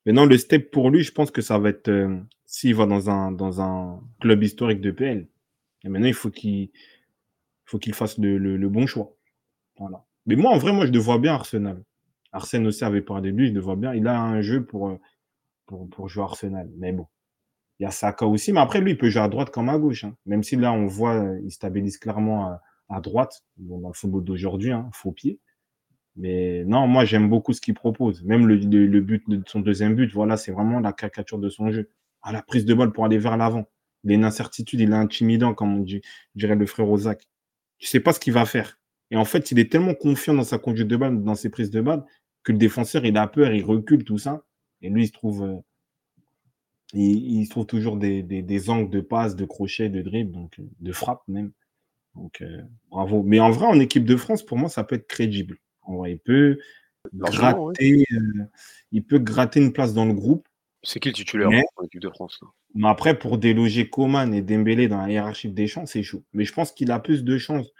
Maintenant, 0.06 0.26
le 0.26 0.38
step 0.38 0.70
pour 0.70 0.90
lui, 0.90 1.02
je 1.02 1.12
pense 1.12 1.30
que 1.30 1.42
ça 1.42 1.58
va 1.58 1.70
être 1.70 1.88
euh, 1.88 2.18
s'il 2.46 2.74
va 2.74 2.86
dans 2.86 3.10
un, 3.10 3.32
dans 3.32 3.60
un 3.60 4.00
club 4.20 4.42
historique 4.42 4.80
de 4.80 4.90
PL. 4.90 5.28
Et 5.84 5.88
maintenant, 5.88 6.08
il 6.08 6.14
faut 6.14 6.30
qu'il 6.30 6.70
faut 7.64 7.78
qu'il 7.78 7.94
fasse 7.94 8.18
le, 8.18 8.38
le- 8.38 8.68
bon 8.68 8.86
choix. 8.86 9.14
Voilà. 9.78 10.04
Mais 10.26 10.36
moi, 10.36 10.52
en 10.52 10.58
vrai, 10.58 10.72
moi, 10.72 10.86
je 10.86 10.92
le 10.92 10.98
vois 10.98 11.18
bien 11.18 11.34
Arsenal. 11.34 11.82
Arsène 12.32 12.66
aussi 12.66 12.84
avait 12.84 13.02
parlé 13.02 13.32
de 13.32 13.36
lui, 13.36 13.48
je 13.48 13.54
le 13.54 13.60
vois 13.60 13.76
bien. 13.76 13.94
Il 13.94 14.06
a 14.08 14.20
un 14.20 14.40
jeu 14.42 14.64
pour, 14.64 14.88
euh, 14.90 14.98
pour, 15.66 15.88
pour 15.90 16.08
jouer 16.08 16.24
Arsenal. 16.24 16.70
Mais 16.78 16.92
bon. 16.92 17.06
Il 17.80 17.84
y 17.84 17.86
a 17.86 17.90
Saka 17.90 18.26
aussi, 18.26 18.52
mais 18.52 18.60
après, 18.60 18.80
lui, 18.80 18.92
il 18.92 18.98
peut 18.98 19.10
jouer 19.10 19.22
à 19.22 19.28
droite 19.28 19.50
comme 19.50 19.68
à 19.68 19.78
gauche. 19.78 20.04
hein. 20.04 20.16
Même 20.26 20.42
si 20.44 20.56
là, 20.56 20.72
on 20.72 20.86
voit, 20.86 21.14
euh, 21.16 21.40
il 21.44 21.50
stabilise 21.52 21.98
clairement 21.98 22.52
à 22.88 23.00
droite, 23.00 23.42
dans 23.56 23.88
le 23.88 23.94
football 23.94 24.24
d'aujourd'hui, 24.24 24.72
hein, 24.72 24.90
faux 24.92 25.12
pied. 25.12 25.38
Mais 26.16 26.64
non, 26.64 26.86
moi, 26.86 27.04
j'aime 27.04 27.28
beaucoup 27.28 27.52
ce 27.52 27.60
qu'il 27.60 27.74
propose. 27.74 28.22
Même 28.22 28.46
le, 28.46 29.00
but 29.00 29.28
de 29.28 29.42
son 29.46 29.60
deuxième 29.60 29.94
but, 29.94 30.12
voilà, 30.12 30.36
c'est 30.36 30.52
vraiment 30.52 30.80
la 30.80 30.92
caricature 30.92 31.38
de 31.38 31.48
son 31.48 31.70
jeu. 31.70 31.88
À 32.22 32.32
la 32.32 32.42
prise 32.42 32.64
de 32.64 32.74
balle 32.74 32.92
pour 32.92 33.04
aller 33.04 33.18
vers 33.18 33.36
l'avant. 33.36 33.66
Il 34.04 34.10
a 34.12 34.14
une 34.14 34.24
incertitude, 34.24 34.80
il 34.80 34.90
est 34.92 34.94
intimidant, 34.94 35.54
comme 35.54 35.84
dit, 35.84 36.02
dirait 36.34 36.56
le 36.56 36.66
frère 36.66 36.90
Ozak. 36.90 37.28
Tu 37.78 37.86
sais 37.86 38.00
pas 38.00 38.12
ce 38.12 38.20
qu'il 38.20 38.32
va 38.32 38.44
faire. 38.44 38.78
Et 39.10 39.16
en 39.16 39.24
fait, 39.24 39.50
il 39.52 39.58
est 39.58 39.70
tellement 39.70 39.94
confiant 39.94 40.34
dans 40.34 40.44
sa 40.44 40.58
conduite 40.58 40.88
de 40.88 40.96
balle, 40.96 41.22
dans 41.22 41.34
ses 41.34 41.50
prises 41.50 41.70
de 41.70 41.80
balle, 41.80 42.04
que 42.42 42.52
le 42.52 42.58
défenseur, 42.58 43.04
il 43.04 43.16
a 43.16 43.26
peur, 43.26 43.52
il 43.52 43.64
recule, 43.64 44.04
tout 44.04 44.18
ça. 44.18 44.44
Et 44.80 44.90
lui, 44.90 45.04
il 45.04 45.06
se 45.06 45.12
trouve, 45.12 45.44
euh, 45.44 45.56
il, 46.94 47.48
trouve 47.48 47.66
toujours 47.66 47.96
des, 47.96 48.70
angles 48.70 48.90
de 48.90 49.00
passe, 49.00 49.36
de 49.36 49.44
crochet, 49.44 49.88
de 49.88 50.02
dribble, 50.02 50.38
euh, 50.58 50.64
de 50.80 50.92
frappe 50.92 51.22
même. 51.28 51.52
Donc, 52.14 52.42
euh, 52.42 52.62
bravo. 52.90 53.22
Mais 53.22 53.40
en 53.40 53.50
vrai, 53.50 53.66
en 53.66 53.80
équipe 53.80 54.04
de 54.04 54.16
France, 54.16 54.42
pour 54.42 54.58
moi, 54.58 54.68
ça 54.68 54.84
peut 54.84 54.96
être 54.96 55.06
crédible. 55.06 55.58
En 55.82 55.96
vrai, 55.96 56.12
il 56.12 56.18
peut 56.18 56.58
gratter, 57.14 58.04
euh, 58.12 58.44
il 58.92 59.04
peut 59.04 59.18
gratter 59.18 59.60
une 59.60 59.72
place 59.72 59.94
dans 59.94 60.04
le 60.04 60.12
groupe. 60.12 60.46
C'est 60.82 61.00
qui 61.00 61.08
le 61.08 61.14
titulaire 61.14 61.48
Mais- 61.48 61.62
en 61.76 61.84
équipe 61.84 62.00
de 62.00 62.10
France 62.10 62.38
là? 62.42 62.48
Mais 62.74 62.88
après, 62.88 63.18
pour 63.18 63.38
déloger 63.38 63.88
Coman 63.88 64.32
et 64.32 64.40
Dembélé 64.42 64.88
dans 64.88 65.00
la 65.02 65.10
hiérarchie 65.10 65.50
des 65.50 65.66
champs, 65.66 65.86
c'est 65.86 66.02
chaud. 66.02 66.24
Mais 66.32 66.44
je 66.44 66.52
pense 66.52 66.72
qu'il 66.72 66.90
a 66.90 66.98
plus 66.98 67.22
de 67.22 67.38
chances 67.38 67.70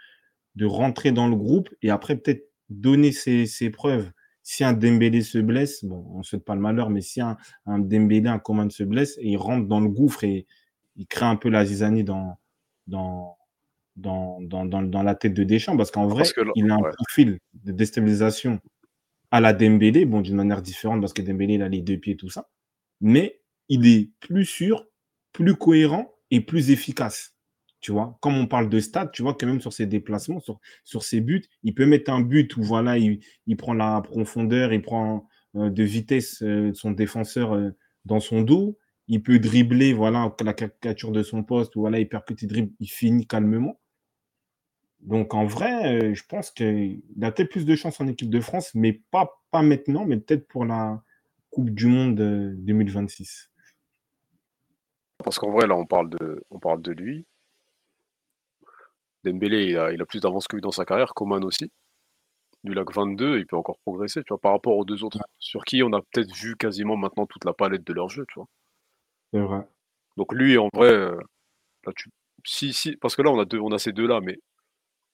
de 0.55 0.65
rentrer 0.65 1.11
dans 1.11 1.27
le 1.27 1.35
groupe 1.35 1.69
et 1.81 1.89
après 1.89 2.15
peut-être 2.15 2.47
donner 2.69 3.11
ses, 3.11 3.45
ses 3.47 3.71
preuves. 3.71 4.11
Si 4.43 4.63
un 4.63 4.73
Dembélé 4.73 5.21
se 5.21 5.39
blesse, 5.39 5.83
bon, 5.83 6.05
on 6.11 6.19
ne 6.19 6.23
souhaite 6.23 6.45
pas 6.45 6.53
le 6.53 6.61
malheur, 6.61 6.89
mais 6.89 7.01
si 7.01 7.21
un, 7.21 7.37
un 7.65 7.79
Dembélé, 7.79 8.27
un 8.29 8.39
Coman 8.39 8.69
se 8.69 8.83
blesse 8.83 9.17
et 9.19 9.29
il 9.29 9.37
rentre 9.37 9.67
dans 9.67 9.79
le 9.79 9.89
gouffre 9.89 10.23
et 10.23 10.45
il 10.95 11.07
crée 11.07 11.25
un 11.25 11.37
peu 11.37 11.49
la 11.49 11.65
zizanie 11.65 12.03
dans, 12.03 12.37
dans, 12.87 13.35
dans, 13.95 14.41
dans, 14.41 14.65
dans, 14.65 14.81
dans 14.81 15.03
la 15.03 15.15
tête 15.15 15.33
de 15.33 15.43
Deschamps, 15.43 15.77
parce 15.77 15.91
qu'en 15.91 16.07
vrai, 16.07 16.19
Parce 16.19 16.33
que 16.33 16.41
là- 16.41 16.51
il 16.55 16.69
a 16.71 16.75
un 16.75 16.79
ouais. 16.79 16.91
profil 16.97 17.39
de 17.63 17.71
déstabilisation 17.71 18.59
à 19.31 19.39
la 19.41 19.53
Dembélé, 19.53 20.05
bon, 20.05 20.21
d'une 20.21 20.35
manière 20.35 20.61
différente, 20.61 21.01
parce 21.01 21.13
que 21.13 21.21
Dembélé, 21.21 21.55
il 21.55 21.61
a 21.63 21.69
les 21.69 21.81
deux 21.81 21.97
pieds, 21.97 22.15
tout 22.17 22.29
ça, 22.29 22.49
mais 23.01 23.41
il 23.69 23.87
est 23.87 24.11
plus 24.19 24.45
sûr, 24.45 24.85
plus 25.31 25.55
cohérent 25.55 26.13
et 26.31 26.41
plus 26.41 26.71
efficace. 26.71 27.35
Tu 27.81 27.91
vois, 27.91 28.17
comme 28.21 28.37
on 28.37 28.47
parle 28.47 28.69
de 28.69 28.79
stats, 28.79 29.07
tu 29.07 29.23
vois 29.23 29.33
que 29.33 29.45
même 29.45 29.59
sur 29.59 29.73
ses 29.73 29.85
déplacements, 29.85 30.39
sur, 30.39 30.59
sur 30.85 31.03
ses 31.03 31.19
buts, 31.19 31.43
il 31.63 31.73
peut 31.73 31.85
mettre 31.85 32.11
un 32.11 32.21
but 32.21 32.55
où 32.55 32.63
voilà, 32.63 32.97
il, 32.97 33.19
il 33.45 33.57
prend 33.57 33.73
la 33.73 34.01
profondeur, 34.01 34.71
il 34.71 34.81
prend 34.81 35.27
euh, 35.55 35.69
de 35.69 35.83
vitesse 35.83 36.41
euh, 36.43 36.71
son 36.73 36.91
défenseur 36.91 37.53
euh, 37.55 37.71
dans 38.05 38.21
son 38.21 38.41
dos. 38.41 38.77
Il 39.09 39.21
peut 39.21 39.37
dribbler, 39.37 39.91
voilà, 39.93 40.33
la 40.43 40.53
caricature 40.53 41.11
de 41.11 41.23
son 41.23 41.43
poste, 41.43 41.75
où 41.75 41.81
voilà, 41.81 41.99
il 41.99 42.07
percute, 42.07 42.41
il 42.41 42.47
dribble, 42.47 42.71
il 42.79 42.87
finit 42.87 43.27
calmement. 43.27 43.79
Donc 45.03 45.33
en 45.33 45.45
vrai, 45.45 46.01
euh, 46.01 46.13
je 46.13 46.23
pense 46.25 46.49
qu'il 46.49 47.01
a 47.21 47.31
peut-être 47.31 47.51
plus 47.51 47.65
de 47.65 47.75
chance 47.75 47.99
en 47.99 48.07
équipe 48.07 48.29
de 48.29 48.39
France, 48.39 48.73
mais 48.73 48.93
pas, 49.11 49.41
pas 49.51 49.61
maintenant, 49.61 50.05
mais 50.05 50.17
peut-être 50.17 50.47
pour 50.47 50.65
la 50.65 51.03
Coupe 51.49 51.69
du 51.71 51.87
Monde 51.87 52.19
euh, 52.21 52.53
2026. 52.57 53.51
Parce 55.17 55.37
qu'en 55.39 55.51
vrai, 55.51 55.67
là, 55.67 55.75
on 55.75 55.85
parle 55.85 56.09
de, 56.09 56.43
on 56.49 56.59
parle 56.59 56.81
de 56.81 56.91
lui. 56.91 57.25
Dembélé, 59.25 59.65
il 59.65 59.77
a, 59.77 59.91
il 59.91 60.01
a 60.01 60.05
plus 60.05 60.21
d'avance 60.21 60.47
que 60.47 60.55
lui 60.55 60.61
dans 60.61 60.71
sa 60.71 60.85
carrière, 60.85 61.13
Coman 61.13 61.43
aussi. 61.43 61.71
Du 62.63 62.73
lac 62.73 62.93
22, 62.93 63.39
il 63.39 63.45
peut 63.45 63.57
encore 63.57 63.79
progresser, 63.79 64.21
tu 64.23 64.29
vois, 64.29 64.39
par 64.39 64.53
rapport 64.53 64.77
aux 64.77 64.85
deux 64.85 65.03
autres, 65.03 65.19
sur 65.37 65.65
qui 65.65 65.83
on 65.83 65.91
a 65.91 66.01
peut-être 66.01 66.33
vu 66.33 66.55
quasiment 66.55 66.95
maintenant 66.95 67.25
toute 67.25 67.43
la 67.43 67.53
palette 67.53 67.85
de 67.85 67.93
leur 67.93 68.07
jeu, 68.07 68.25
tu 68.29 68.35
vois. 68.35 68.47
C'est 69.33 69.41
vrai. 69.41 69.67
Donc 70.15 70.33
lui, 70.33 70.57
en 70.57 70.69
vrai, 70.73 70.91
euh, 70.91 71.17
là, 71.85 71.91
tu... 71.93 72.09
si, 72.45 72.71
si, 72.71 72.95
parce 72.95 73.17
que 73.17 73.21
là, 73.21 73.31
on 73.31 73.39
a, 73.39 73.45
deux, 73.45 73.59
on 73.59 73.71
a 73.73 73.79
ces 73.79 73.91
deux-là, 73.91 74.21
mais 74.21 74.39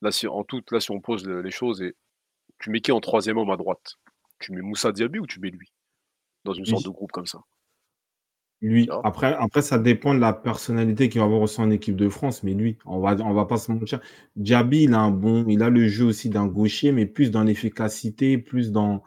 là, 0.01 0.11
si, 0.11 0.27
en 0.27 0.43
tout, 0.43 0.63
là, 0.71 0.79
si 0.79 0.91
on 0.91 1.01
pose 1.01 1.25
le- 1.27 1.41
les 1.41 1.51
choses, 1.51 1.81
et 1.81 1.95
tu 2.59 2.71
mets 2.71 2.81
qui 2.81 2.91
en 2.93 3.01
troisième 3.01 3.37
homme 3.37 3.51
à 3.51 3.57
droite? 3.57 3.97
Tu 4.39 4.53
mets 4.53 4.61
Moussa 4.61 4.91
Diaby 4.93 5.19
ou 5.19 5.27
tu 5.27 5.39
mets 5.41 5.51
lui? 5.51 5.71
Dans 6.45 6.53
une 6.53 6.65
Lui. 6.65 6.71
sorte 6.71 6.85
de 6.85 6.89
groupe 6.91 7.11
comme 7.13 7.27
ça. 7.27 7.39
Lui. 8.61 8.89
Après, 9.03 9.37
ça 9.61 9.79
dépend 9.79 10.13
de 10.13 10.19
la 10.19 10.33
personnalité 10.33 11.07
qu'il 11.07 11.19
va 11.19 11.25
avoir 11.25 11.41
aussi 11.41 11.61
en 11.61 11.71
équipe 11.71 11.95
de 11.95 12.09
France, 12.09 12.43
mais 12.43 12.53
lui, 12.53 12.77
on 12.85 12.99
va, 12.99 13.15
on 13.21 13.33
va 13.33 13.45
pas 13.45 13.57
se 13.57 13.71
mentir. 13.71 14.01
Diaby, 14.35 14.83
il 14.83 14.93
a 14.93 14.99
un 14.99 15.11
bon, 15.11 15.45
il 15.47 15.63
a 15.63 15.69
le 15.69 15.87
jeu 15.87 16.05
aussi 16.05 16.29
d'un 16.29 16.45
gaucher, 16.45 16.91
mais 16.91 17.05
plus 17.05 17.31
dans 17.31 17.43
l'efficacité, 17.43 18.37
plus 18.37 18.71
dans, 18.71 19.01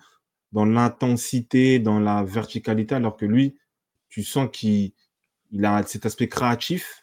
dans 0.53 0.65
l'intensité, 0.67 1.81
dans 1.81 2.01
la 2.01 2.25
verticalité, 2.25 2.95
alors 2.95 3.17
que 3.17 3.27
lui, 3.27 3.57
tu 4.11 4.23
sens 4.25 4.49
qu'il 4.53 4.93
il 5.53 5.65
a 5.67 5.83
cet 5.85 6.07
aspect 6.07 6.29
créatif, 6.29 7.02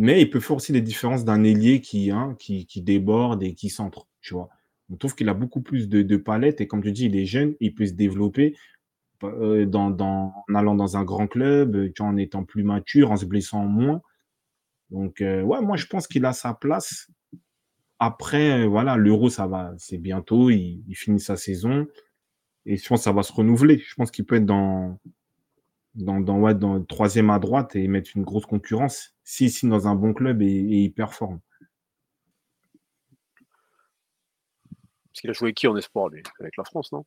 mais 0.00 0.22
il 0.22 0.30
peut 0.30 0.40
faire 0.40 0.56
aussi 0.56 0.72
les 0.72 0.80
différences 0.80 1.26
d'un 1.26 1.44
ailier 1.44 1.82
qui, 1.82 2.10
hein, 2.10 2.34
qui, 2.38 2.66
déborde 2.80 3.42
et 3.42 3.52
qui 3.52 3.68
centre, 3.68 4.06
tu. 4.22 4.34
On 4.34 4.96
trouve 4.98 5.14
qu'il 5.14 5.28
a 5.28 5.34
beaucoup 5.34 5.60
plus 5.60 5.90
de, 5.90 6.16
palettes 6.16 6.62
et 6.62 6.66
comme 6.66 6.82
tu 6.82 6.90
dis, 6.90 7.04
il 7.04 7.16
est 7.16 7.26
jeune, 7.26 7.54
il 7.60 7.74
peut 7.74 7.84
se 7.84 7.92
développer 7.92 8.56
euh, 9.24 9.70
en 9.74 10.32
allant 10.54 10.74
dans 10.74 10.96
un 10.96 11.04
grand 11.04 11.26
club, 11.26 11.76
euh, 11.76 11.92
en 11.98 12.16
étant 12.16 12.44
plus 12.44 12.62
mature, 12.62 13.10
en 13.10 13.18
se 13.18 13.26
blessant 13.26 13.66
moins. 13.66 14.00
Donc, 14.88 15.20
euh, 15.20 15.42
ouais, 15.42 15.60
moi, 15.60 15.76
je 15.76 15.84
pense 15.84 16.06
qu'il 16.06 16.24
a 16.24 16.32
sa 16.32 16.54
place. 16.54 17.10
Après, 17.98 18.66
voilà, 18.66 18.96
l'Euro, 18.96 19.28
ça 19.28 19.46
va, 19.46 19.74
c'est 19.76 19.98
bientôt, 19.98 20.48
il, 20.48 20.82
il 20.88 20.94
finit 20.94 21.20
sa 21.20 21.36
saison 21.36 21.86
et 22.64 22.78
je 22.78 22.88
pense 22.88 23.00
que 23.00 23.04
ça 23.04 23.12
va 23.12 23.22
se 23.22 23.34
renouveler. 23.34 23.82
Je 23.86 23.94
pense 23.96 24.10
qu'il 24.10 24.24
peut 24.24 24.36
être 24.36 24.46
dans, 24.46 24.98
dans, 25.94 26.20
dans, 26.20 26.38
ouais, 26.38 26.54
dans 26.54 26.74
le 26.74 26.84
troisième 26.84 27.30
à 27.30 27.38
droite 27.38 27.76
et 27.76 27.86
mettre 27.88 28.10
une 28.16 28.22
grosse 28.22 28.46
concurrence 28.46 29.14
s'il 29.24 29.50
signe 29.50 29.70
dans 29.70 29.88
un 29.88 29.94
bon 29.94 30.14
club 30.14 30.42
et, 30.42 30.46
et 30.46 30.84
il 30.84 30.92
performe. 30.92 31.40
Parce 35.12 35.20
qu'il 35.22 35.30
a 35.30 35.32
joué 35.32 35.52
qui 35.52 35.66
en 35.66 35.76
espoir, 35.76 36.08
lui? 36.08 36.22
Avec 36.38 36.56
la 36.56 36.64
France, 36.64 36.92
non? 36.92 37.04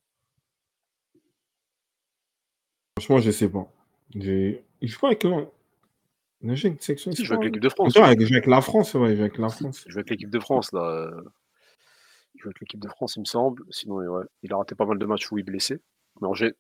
Franchement, 2.98 3.20
je 3.20 3.32
sais 3.32 3.50
pas. 3.50 3.72
J'ai- 4.14 4.64
Il 4.82 4.90
joue 4.90 5.06
avec, 5.06 5.24
la- 5.24 5.48
une 6.42 6.56
section 6.58 7.12
Si, 7.14 7.22
il 7.22 7.26
joue 7.26 7.34
avec 7.34 7.46
espoir, 7.46 7.52
l'équipe 7.54 7.62
de. 7.62 7.70
France. 7.70 7.98
Avec- 7.98 8.20
il 8.20 8.28
joue 8.28 8.34
avec 8.34 8.46
la 8.48 8.62
France, 8.62 8.94
ouais, 8.96 9.16
joue 9.16 9.22
avec 9.22 9.38
la 9.38 9.50
France. 9.50 9.84
Il 9.86 9.92
joue 9.92 10.00
avec 10.00 10.10
l'équipe 10.10 10.30
de 10.30 10.40
France, 10.40 10.72
là. 10.74 10.82
euh, 10.82 11.24
Il 12.36 12.42
joue 12.42 12.48
avec 12.50 12.60
l'équipe 12.60 12.80
de 12.82 12.90
France, 12.90 13.16
il 13.16 13.22
me 13.22 13.26
semble. 13.26 13.64
Sinon, 13.70 13.96
ouais, 13.96 14.26
il 14.42 14.52
a 14.52 14.58
raté 14.58 14.76
pas 14.76 14.86
mal 14.86 14.98
de 15.00 15.06
matchs 15.06 15.32
où 15.32 15.38
il 15.38 15.42
est 15.42 15.44
blessé. 15.44 15.80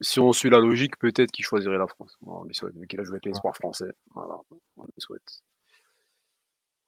Si 0.02 0.20
on 0.20 0.34
suit 0.34 0.50
la 0.50 0.60
logique, 0.60 0.98
peut-être 0.98 1.32
qu'il 1.32 1.46
choisirait 1.46 1.78
la 1.78 1.88
France. 1.88 2.18
On 2.26 2.44
lui 2.44 2.56
souhaite, 2.56 2.76
vu 2.76 2.88
qu'il 2.88 3.00
a 3.00 3.04
joué 3.04 3.14
avec 3.16 3.26
l'espoir 3.26 3.56
français. 3.56 3.94
Voilà, 4.14 4.36
on 4.78 4.84
lui 4.84 4.94
souhaite. 4.98 5.42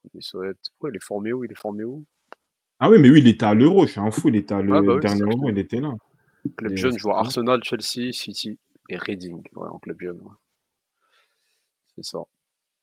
On 0.04 0.10
lui 0.14 0.24
souhaite. 0.24 0.58
Pourquoi 0.72 0.90
il 0.90 0.96
est 0.98 1.04
formé 1.04 1.32
où? 1.34 1.44
Il 1.46 1.52
est 1.52 1.60
formé 1.60 1.84
où? 1.84 2.06
Ah 2.80 2.90
oui, 2.90 2.98
mais 3.00 3.10
oui, 3.10 3.20
il 3.20 3.28
était 3.28 3.46
à 3.46 3.54
l'Euro, 3.54 3.86
je 3.86 3.92
suis 3.92 4.02
un 4.02 4.12
fou, 4.12 4.28
il 4.30 4.36
était 4.36 4.54
à 4.54 4.62
le 4.62 4.74
Ah 4.74 4.82
bah 4.82 4.96
oui, 4.96 5.00
dernier 5.00 5.22
Euro, 5.22 5.50
il 5.50 5.58
était 5.58 5.80
là. 5.80 5.94
Club 6.58 6.74
Et 6.74 6.78
jeune, 6.78 6.98
je 6.98 7.04
vois. 7.04 7.20
Arsenal, 7.20 7.64
Chelsea, 7.64 8.12
City 8.12 8.60
et 8.90 8.98
Reading. 8.98 9.42
Ouais, 9.56 9.70
en 9.70 9.80
club 9.80 10.00
jeune. 10.02 10.18
ouais. 10.18 10.34
C'est 11.96 12.04
ça. 12.04 12.20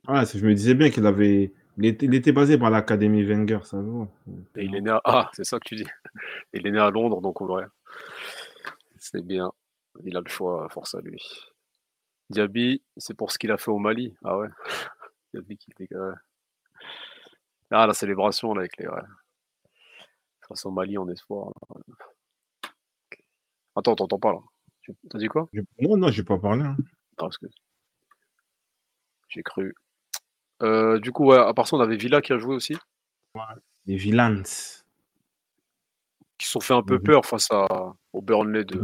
Ah, 0.07 0.25
je 0.25 0.45
me 0.45 0.55
disais 0.55 0.75
bien 0.75 0.91
qu'il 0.91 1.07
avait. 1.07 1.53
Il 1.79 1.87
était, 1.87 2.07
il 2.07 2.15
était 2.15 2.33
basé 2.33 2.59
par 2.59 2.71
l'Académie 2.71 3.23
Wenger, 3.25 3.61
ça 3.65 3.81
voit. 3.81 4.09
Et 4.57 4.65
il 4.65 4.75
est 4.75 4.81
né 4.81 4.91
à. 4.91 5.01
Ah, 5.05 5.31
c'est 5.35 5.45
ça 5.45 5.59
que 5.59 5.69
tu 5.69 5.77
dis. 5.77 5.87
Il 6.53 6.67
est 6.67 6.71
né 6.71 6.79
à 6.79 6.91
Londres, 6.91 7.21
donc 7.21 7.41
en 7.41 7.47
vrai. 7.47 7.65
C'est 8.99 9.25
bien. 9.25 9.53
Il 10.05 10.17
a 10.17 10.21
le 10.21 10.29
choix, 10.29 10.69
force 10.69 10.95
à 10.95 11.01
lui. 11.01 11.23
Diaby, 12.31 12.83
c'est 12.97 13.15
pour 13.15 13.31
ce 13.31 13.39
qu'il 13.39 13.51
a 13.53 13.59
fait 13.59 13.71
au 13.71 13.79
Mali. 13.79 14.15
Ah 14.25 14.39
ouais? 14.39 14.49
Diaby 15.35 15.57
qui 15.59 15.71
était. 15.71 15.95
ouais. 15.97 16.15
Ah, 17.71 17.87
la 17.87 17.95
célébration 17.95 18.53
là, 18.55 18.61
avec 18.61 18.77
les. 18.79 18.87
Ouais. 18.87 19.01
Face 20.49 20.67
au 20.67 20.71
Mali 20.71 20.99
en 20.99 21.09
espoir. 21.09 21.51
là. 21.75 21.81
Attends, 23.77 23.95
t'entends 23.97 24.19
pas 24.19 24.33
là. 24.33 24.39
T'as 25.09 25.19
dit 25.19 25.29
quoi? 25.29 25.49
Non, 25.79 25.97
non, 25.97 26.09
j'ai 26.09 26.25
pas 26.25 26.39
parlé. 26.39 26.65
hein. 26.65 26.77
Que. 27.17 27.47
J'ai 29.29 29.43
cru. 29.43 29.75
Euh, 30.63 30.99
du 30.99 31.13
coup, 31.13 31.27
ouais, 31.27 31.39
à 31.39 31.55
part 31.55 31.67
ça, 31.69 31.77
on 31.77 31.81
avait 31.81 31.97
Villa 31.97 32.21
qui 32.21 32.33
a 32.33 32.39
joué 32.39 32.55
aussi. 32.55 32.77
Les 33.87 33.97
Villans. 33.97 34.43
Qui 36.39 36.47
se 36.47 36.53
sont 36.53 36.61
fait 36.61 36.75
un 36.75 36.83
peu 36.83 36.99
peur 37.01 37.25
face 37.25 37.49
à, 37.51 37.67
au 38.13 38.21
Burnley 38.21 38.65
de. 38.65 38.81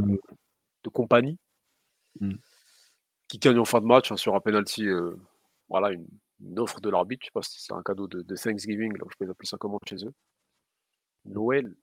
De 0.84 0.88
compagnie. 0.90 1.38
Mhm. 2.20 2.38
Qui 3.28 3.38
gagne 3.38 3.58
en 3.58 3.64
fin 3.64 3.80
de 3.80 3.86
match 3.86 4.10
hein, 4.10 4.16
sur 4.16 4.34
un 4.34 4.40
penalty. 4.40 4.86
euh, 4.86 5.14
voilà, 5.68 5.92
une, 5.92 6.06
une 6.40 6.58
offre 6.58 6.80
de 6.80 6.88
l'arbitre. 6.88 7.22
Je 7.22 7.26
sais 7.26 7.32
pas 7.32 7.42
si 7.42 7.60
c'est 7.60 7.74
un 7.74 7.82
cadeau 7.82 8.06
de, 8.06 8.22
de 8.22 8.36
Thanksgiving, 8.36 8.92
là, 8.96 9.04
je 9.10 9.16
peux 9.18 9.30
appeler 9.30 9.46
ça 9.46 9.56
comment 9.58 9.78
chez 9.86 9.96
eux. 10.04 10.14
Noël. 11.26 11.74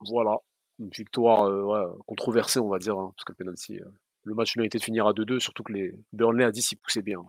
Voilà. 0.00 0.36
Une 0.80 0.90
victoire 0.90 1.42
euh, 1.44 1.62
ouais, 1.62 1.96
controversée, 2.06 2.60
on 2.60 2.68
va 2.68 2.78
dire, 2.78 2.96
hein, 2.98 3.12
parce 3.16 3.24
que 3.24 3.32
le 3.32 3.36
penalty. 3.36 3.80
euh, 3.80 3.84
le 4.24 4.34
match 4.34 4.56
méritait 4.56 4.78
de 4.78 4.82
finir 4.84 5.06
à 5.06 5.12
2-2, 5.12 5.38
surtout 5.40 5.62
que 5.62 5.72
les 5.72 5.94
Burnley 6.12 6.44
à 6.44 6.50
10, 6.50 6.72
ils 6.72 6.76
poussaient 6.76 7.02
bien. 7.02 7.24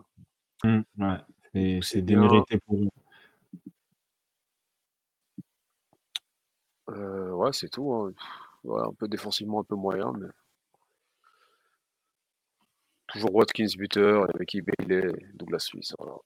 Hum, 0.63 0.83
ouais. 0.97 1.81
C'est- 1.81 2.01
bien. 2.01 2.21
démérité 2.21 2.59
pour 2.59 2.77
eux. 2.77 2.89
Euh, 6.89 7.31
ouais, 7.31 7.53
c'est 7.53 7.69
tout. 7.69 7.91
hein. 7.93 8.11
Ouais, 8.63 8.81
un 8.81 8.93
peu 8.93 9.07
défensivement, 9.07 9.59
un 9.61 9.63
peu 9.63 9.75
moyen, 9.75 10.11
mais. 10.17 10.27
Toujours 13.07 13.33
Watkins 13.33 13.75
buteur, 13.77 14.27
avec 14.35 14.55
Bailey, 14.63 15.11
Douglas 15.33 15.59
Suisse. 15.59 15.93
Voilà. 15.97 16.17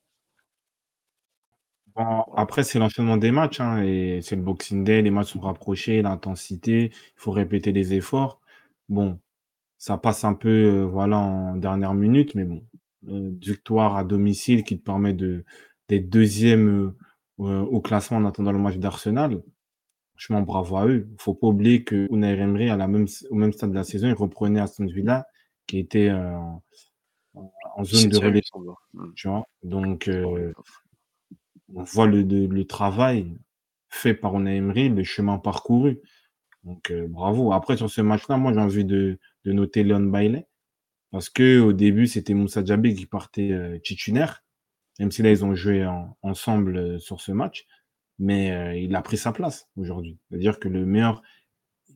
Bon, 1.96 2.24
après, 2.36 2.64
c'est 2.64 2.80
l'enchaînement 2.80 3.18
des 3.18 3.32
matchs, 3.32 3.60
hein, 3.60 3.84
et 3.84 4.20
c'est 4.24 4.36
le 4.36 4.42
Boxing 4.42 4.84
Day, 4.84 5.02
les 5.04 5.12
matchs 5.12 5.34
sont 5.34 5.40
rapprochés, 5.42 6.02
l'intensité, 6.02 6.86
il 6.92 7.14
faut 7.16 7.32
répéter 7.32 7.72
les 7.72 7.94
efforts. 7.94 8.42
Bon, 8.90 9.20
ça 9.80 9.98
passe 9.98 10.24
un 10.26 10.34
peu 10.36 10.50
euh, 10.50 10.86
voilà, 10.86 11.18
en 11.20 11.56
dernière 11.58 11.94
minute, 11.96 12.36
mais 12.36 12.46
bon, 12.46 12.64
euh, 13.10 13.32
victoire 13.42 13.98
à 13.98 14.04
domicile 14.06 14.64
qui 14.64 14.80
te 14.80 14.84
permet 14.86 15.14
d'être 15.14 16.10
deuxième 16.10 16.96
euh, 17.42 17.62
au 17.62 17.82
classement 17.82 18.18
en 18.18 18.26
attendant 18.26 18.54
le 18.54 18.60
match 18.60 18.78
d'Arsenal. 18.78 19.42
Franchement, 20.16 20.42
bravo 20.42 20.78
à 20.78 20.88
eux. 20.88 21.06
Il 21.10 21.14
ne 21.14 21.18
faut 21.20 21.34
pas 21.34 21.48
oublier 21.48 21.84
que 21.84 22.08
Unai 22.12 22.34
Emery, 22.40 22.70
à 22.70 22.78
la 22.78 22.88
même, 22.88 23.08
au 23.30 23.36
même 23.36 23.54
stade 23.54 23.72
de 23.72 23.76
la 23.76 23.84
saison, 23.84 24.08
il 24.08 24.14
reprenait 24.14 24.60
Aston 24.60 24.86
Villa, 24.86 25.26
qui 25.68 25.80
était 25.80 26.10
euh, 26.10 26.38
en, 27.76 27.84
zone 27.84 28.10
de 28.10 28.18
17e, 28.18 28.36
il 28.36 28.36
me 28.36 28.42
relais. 28.42 28.42
semble. 28.42 28.74
Tu 29.16 29.28
vois? 29.28 29.46
Donc, 29.64 30.08
euh, 30.10 30.54
on 31.74 31.84
voit 31.84 32.08
le, 32.08 32.22
le, 32.22 32.48
le 32.48 32.66
travail 32.66 33.38
fait 33.90 34.14
par 34.14 34.36
Unai 34.36 34.58
Emery, 34.58 34.90
le 34.90 35.04
chemin 35.04 35.38
parcouru. 35.38 36.00
Donc, 36.64 36.92
euh, 36.92 37.08
bravo. 37.10 37.54
Après, 37.54 37.78
sur 37.78 37.90
ce 37.90 38.02
match-là, 38.02 38.38
moi, 38.38 38.54
j'ai 38.54 38.60
envie 38.60 38.86
de, 38.86 39.20
de 39.46 39.52
noter 39.54 39.84
Leon 39.84 40.02
Bailey. 40.02 40.48
Parce 41.12 41.30
que 41.30 41.60
au 41.62 41.74
début, 41.74 42.08
c'était 42.08 42.36
Moussa 42.36 42.64
Diaby 42.64 42.96
qui 42.96 43.06
partait 43.08 43.80
titulaire. 43.84 44.44
Même 45.00 45.12
si 45.12 45.24
là, 45.24 45.32
ils 45.32 45.46
ont 45.46 45.56
joué 45.56 45.86
en- 45.86 46.18
ensemble 46.24 47.00
sur 47.02 47.22
ce 47.22 47.32
match. 47.32 47.66
Mais 48.20 48.52
euh, 48.52 48.76
il 48.76 48.96
a 48.96 49.02
pris 49.02 49.18
sa 49.18 49.32
place 49.32 49.70
aujourd'hui. 49.76 50.18
C'est-à-dire 50.30 50.60
que 50.60 50.70
le 50.70 50.86
meilleur 50.86 51.22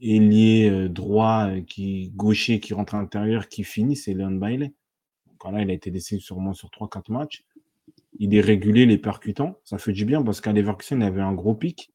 ailier 0.02 0.70
euh, 0.70 0.90
droit, 0.90 1.48
euh, 1.50 1.62
qui, 1.62 2.12
gaucher, 2.16 2.60
qui 2.60 2.74
rentre 2.74 2.96
à 2.96 3.00
l'intérieur, 3.00 3.48
qui 3.48 3.64
finit, 3.64 3.96
c'est 3.96 4.14
Leon 4.14 4.32
Bailey. 4.32 4.74
Donc 5.28 5.54
là, 5.54 5.62
il 5.62 5.70
a 5.70 5.74
été 5.74 5.92
décidé 5.92 6.20
sûrement 6.22 6.54
sur 6.54 6.70
3-4 6.70 7.12
matchs. 7.12 7.46
Il 8.20 8.34
est 8.34 8.42
régulé, 8.42 8.86
les 8.86 8.98
percutants. 8.98 9.58
Ça 9.64 9.78
fait 9.78 9.92
du 9.92 10.06
bien 10.06 10.24
parce 10.24 10.42
qu'à 10.42 10.52
Leverkusen, 10.52 11.02
il 11.02 11.04
avait 11.04 11.22
un 11.22 11.34
gros 11.34 11.54
pic. 11.54 11.92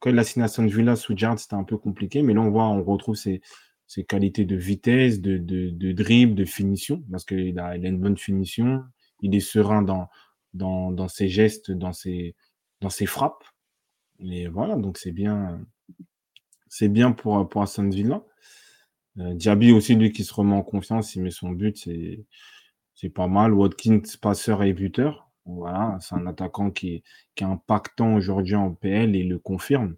Quand 0.00 0.10
il 0.10 0.18
a 0.18 0.24
signé 0.24 0.46
à 0.46 0.66
Villa 0.66 0.96
sous 0.96 1.16
Gerrard, 1.16 1.38
c'était 1.38 1.54
un 1.54 1.64
peu 1.64 1.76
compliqué. 1.76 2.22
Mais 2.22 2.34
là, 2.34 2.40
on 2.40 2.50
voit, 2.50 2.66
on 2.66 2.82
retrouve 2.82 3.14
ses, 3.14 3.42
qualités 4.08 4.44
de 4.44 4.56
vitesse, 4.56 5.20
de, 5.20 5.36
de, 5.36 5.92
dribble, 5.92 6.34
de 6.34 6.44
finition. 6.44 7.04
Parce 7.10 7.24
qu'il 7.24 7.58
a, 7.58 7.76
une 7.76 8.00
bonne 8.00 8.16
finition. 8.16 8.82
Il 9.20 9.34
est 9.34 9.40
serein 9.40 9.82
dans, 9.82 11.08
ses 11.08 11.28
gestes, 11.28 11.70
dans 11.70 11.92
ses 11.92 12.34
frappes. 13.06 13.44
Et 14.22 14.48
voilà, 14.48 14.76
donc 14.76 14.98
c'est 14.98 15.12
bien, 15.12 15.60
c'est 16.68 16.88
bien 16.88 17.12
pour, 17.12 17.48
pour 17.48 17.62
Aston 17.62 17.88
Villa. 17.88 18.22
Euh, 19.18 19.34
Diaby 19.34 19.72
aussi, 19.72 19.94
lui, 19.96 20.12
qui 20.12 20.24
se 20.24 20.32
remet 20.34 20.54
en 20.54 20.62
confiance, 20.62 21.14
il 21.16 21.22
met 21.22 21.30
son 21.30 21.50
but, 21.50 21.76
c'est, 21.76 22.24
c'est 22.94 23.10
pas 23.10 23.26
mal. 23.28 23.52
Watkins, 23.54 24.02
passeur 24.20 24.62
et 24.62 24.72
buteur. 24.72 25.30
Voilà, 25.46 25.98
c'est 26.00 26.14
un 26.14 26.26
attaquant 26.26 26.70
qui 26.70 26.96
est, 26.96 27.02
qui 27.34 27.44
est 27.44 27.46
impactant 27.46 28.14
aujourd'hui 28.14 28.54
en 28.54 28.72
PL 28.72 29.16
et 29.16 29.20
il 29.20 29.28
le 29.28 29.38
confirme. 29.38 29.96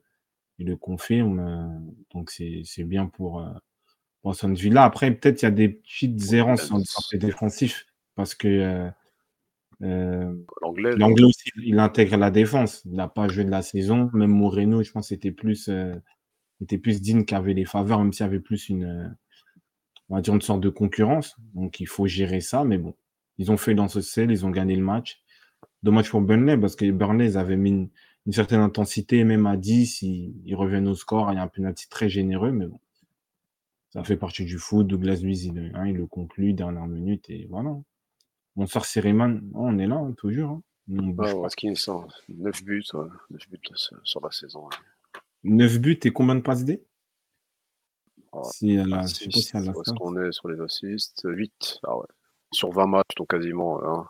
Il 0.58 0.68
le 0.68 0.76
confirme. 0.76 1.40
euh, 1.40 1.92
donc 2.14 2.30
c'est, 2.30 2.62
c'est 2.64 2.84
bien 2.84 3.06
pour, 3.06 3.40
euh, 3.40 3.50
pour 4.22 4.32
Aston 4.32 4.52
Villa. 4.54 4.84
Après, 4.84 5.10
peut-être 5.12 5.42
il 5.42 5.46
y 5.46 5.48
a 5.48 5.50
des 5.52 5.68
petites 5.68 6.32
errances 6.32 6.66
sur 6.66 6.78
le 6.78 6.84
côté 6.84 7.18
défensif 7.18 7.86
parce 8.14 8.34
que 8.34 8.90
euh, 9.82 10.34
L'anglais. 10.60 10.96
L'anglais 10.96 11.24
aussi, 11.24 11.50
il 11.64 11.78
intègre 11.78 12.16
la 12.16 12.30
défense. 12.30 12.82
Il 12.84 12.92
n'a 12.92 13.08
pas 13.08 13.28
joué 13.28 13.44
de 13.44 13.50
la 13.50 13.62
saison. 13.62 14.10
Même 14.12 14.30
Moreno, 14.30 14.82
je 14.82 14.92
pense, 14.92 15.08
c'était 15.08 15.32
plus, 15.32 15.68
euh, 15.68 15.94
était 16.60 16.78
plus 16.78 17.00
digne 17.00 17.24
qui 17.24 17.34
avait 17.34 17.54
les 17.54 17.64
faveurs, 17.64 17.98
même 17.98 18.12
s'il 18.12 18.24
y 18.24 18.28
avait 18.28 18.40
plus 18.40 18.68
une, 18.68 18.84
euh, 18.84 19.08
on 20.08 20.16
va 20.16 20.20
dire 20.22 20.34
une 20.34 20.40
sorte 20.40 20.60
de 20.60 20.68
concurrence. 20.68 21.36
Donc 21.54 21.80
il 21.80 21.88
faut 21.88 22.06
gérer 22.06 22.40
ça. 22.40 22.64
Mais 22.64 22.78
bon, 22.78 22.94
ils 23.38 23.50
ont 23.50 23.56
fait 23.56 23.74
dans 23.74 23.88
ce 23.88 24.00
sel, 24.00 24.30
ils 24.30 24.46
ont 24.46 24.50
gagné 24.50 24.76
le 24.76 24.84
match. 24.84 25.22
Dommage 25.82 26.10
pour 26.10 26.20
Burnley 26.20 26.56
parce 26.58 26.76
que 26.76 26.88
Burnley, 26.90 27.26
ils 27.26 27.38
avaient 27.38 27.56
mis 27.56 27.70
une, 27.70 27.88
une 28.26 28.32
certaine 28.32 28.60
intensité, 28.60 29.24
même 29.24 29.46
à 29.46 29.56
10, 29.56 30.02
ils, 30.02 30.34
ils 30.44 30.54
reviennent 30.54 30.88
au 30.88 30.94
score. 30.94 31.32
Il 31.32 31.36
y 31.36 31.38
a 31.38 31.42
un 31.42 31.48
penalty 31.48 31.88
très 31.88 32.08
généreux, 32.08 32.52
mais 32.52 32.66
bon. 32.66 32.78
Ça 33.92 34.02
fait 34.04 34.16
partie 34.16 34.44
du 34.44 34.58
foot. 34.58 34.86
Douglas 34.86 35.20
Luiz, 35.22 35.44
il, 35.44 35.72
hein, 35.74 35.86
il 35.86 35.96
le 35.96 36.06
conclut, 36.06 36.54
dernière 36.54 36.86
minute, 36.86 37.28
et 37.28 37.46
voilà. 37.50 37.76
Bonsoir 38.56 38.84
Seriman, 38.84 39.40
Oh, 39.54 39.60
on 39.64 39.78
est 39.78 39.86
là, 39.86 39.96
hein, 39.96 40.12
toujours. 40.16 40.50
hein. 40.50 40.62
On 40.90 41.08
Ouais, 41.10 41.14
pas. 41.14 41.34
Watkins, 41.34 41.72
hein, 41.88 42.06
9 42.28 42.64
buts, 42.64 42.84
ouais, 42.94 43.06
9 43.30 43.48
buts 43.50 43.60
sur 44.04 44.20
la 44.20 44.30
saison. 44.30 44.64
ouais. 44.64 45.20
9 45.44 45.78
buts 45.80 45.98
et 46.04 46.10
combien 46.10 46.34
de 46.34 46.40
passes 46.40 46.64
D? 46.64 46.82
Ouais. 48.32 48.42
si 48.44 48.72
elle 48.72 48.92
a, 48.94 49.02
je 49.02 49.06
sais 49.08 49.24
pas 49.24 49.28
Assists, 49.30 49.50
si 49.50 49.56
elle 49.56 49.68
a 49.68 49.72
où 49.72 49.80
est-ce 49.80 49.90
ça. 49.90 49.96
qu'on 49.96 50.16
est 50.22 50.32
sur 50.32 50.48
les 50.48 50.60
assists? 50.60 51.22
8. 51.24 51.80
Ah 51.84 51.96
ouais. 51.98 52.06
Sur 52.52 52.70
20 52.72 52.86
matchs, 52.86 53.14
donc 53.16 53.28
quasiment. 53.28 53.82
hein. 53.84 54.08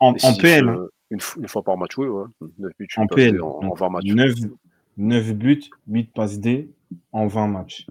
En, 0.00 0.12
Les 0.12 0.24
en 0.24 0.32
six, 0.34 0.40
PL, 0.40 0.68
euh, 0.68 0.88
une, 1.10 1.20
fois 1.20 1.62
par 1.62 1.76
match, 1.78 1.96
oui, 1.98 2.08
ouais. 2.08 2.24
9 2.58 2.72
buts, 2.78 2.88
en 2.96 3.06
PL. 3.06 3.40
En, 3.42 3.48
en 3.58 3.60
Donc, 3.68 3.78
20 3.78 3.88
matchs. 3.90 4.04
9, 4.06 4.34
9 4.96 5.32
buts, 5.34 5.70
8 5.88 6.12
passes 6.12 6.40
D 6.40 6.70
en 7.12 7.26
20 7.26 7.46
matchs. 7.48 7.86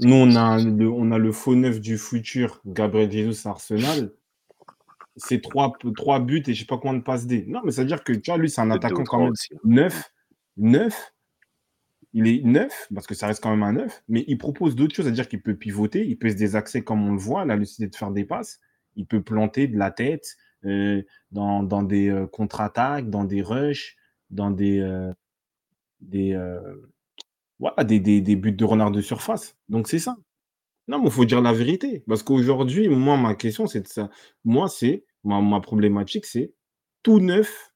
Nous, 0.00 0.14
on 0.14 0.34
a 0.36 0.58
le, 0.62 0.88
on 0.90 1.10
a 1.12 1.18
le 1.18 1.32
faux 1.32 1.54
neuf 1.54 1.80
du 1.80 1.98
futur, 1.98 2.60
Gabriel 2.66 3.10
Jesus 3.10 3.46
Arsenal. 3.48 4.12
C'est 5.16 5.40
3, 5.40 5.72
trois 5.96 6.20
buts 6.20 6.42
et 6.46 6.54
je 6.54 6.60
sais 6.60 6.66
pas 6.66 6.78
combien 6.78 6.98
de 6.98 7.02
passes 7.02 7.26
D. 7.26 7.44
Non, 7.48 7.60
mais 7.64 7.70
ça 7.72 7.82
veut 7.82 7.86
dire 7.88 8.04
que, 8.04 8.12
tu 8.12 8.30
vois, 8.30 8.38
lui, 8.38 8.50
c'est 8.50 8.60
un 8.60 8.70
attaquant 8.70 8.96
quand 8.98 9.04
trois 9.04 9.18
même 9.20 9.30
aussi. 9.30 9.48
hein. 9.54 9.58
9. 9.64 10.10
9. 10.58 11.12
Il 12.12 12.26
est 12.28 12.42
9, 12.42 12.88
parce 12.94 13.06
que 13.06 13.14
ça 13.14 13.26
reste 13.26 13.42
quand 13.42 13.50
même 13.50 13.62
un 13.62 13.72
9, 13.72 14.02
mais 14.08 14.24
il 14.26 14.38
propose 14.38 14.74
d'autres 14.74 14.94
choses, 14.94 15.04
c'est-à-dire 15.04 15.28
qu'il 15.28 15.42
peut 15.42 15.54
pivoter, 15.56 16.06
il 16.06 16.16
peut 16.18 16.30
se 16.30 16.34
désaxer 16.36 16.82
comme 16.82 17.06
on 17.06 17.12
le 17.12 17.18
voit, 17.18 17.44
la 17.44 17.56
lucidité 17.56 17.88
de 17.90 17.96
faire 17.96 18.10
des 18.10 18.24
passes, 18.24 18.58
il 18.94 19.06
peut 19.06 19.22
planter 19.22 19.68
de 19.68 19.76
la 19.76 19.90
tête 19.90 20.36
euh, 20.64 21.02
dans, 21.30 21.62
dans 21.62 21.82
des 21.82 22.08
euh, 22.08 22.26
contre-attaques, 22.26 23.10
dans 23.10 23.24
des 23.24 23.42
rushs, 23.42 23.96
dans 24.30 24.50
des, 24.50 24.80
euh, 24.80 25.12
des, 26.00 26.32
euh, 26.32 26.60
voilà, 27.58 27.84
des, 27.84 28.00
des, 28.00 28.22
des 28.22 28.36
buts 28.36 28.52
de 28.52 28.64
renard 28.64 28.90
de 28.92 29.02
surface. 29.02 29.54
Donc 29.68 29.86
c'est 29.88 29.98
ça. 29.98 30.16
Non, 30.88 30.98
mais 30.98 31.06
il 31.06 31.10
faut 31.10 31.24
dire 31.24 31.40
la 31.40 31.52
vérité. 31.52 32.02
Parce 32.06 32.22
qu'aujourd'hui, 32.22 32.88
moi, 32.88 33.16
ma 33.16 33.34
question, 33.34 33.66
c'est 33.66 33.80
de 33.82 33.88
ça. 33.88 34.10
Moi, 34.44 34.68
c'est, 34.68 35.04
ma, 35.24 35.40
ma 35.40 35.60
problématique, 35.60 36.26
c'est 36.26 36.52
tout 37.02 37.20
neuf 37.20 37.72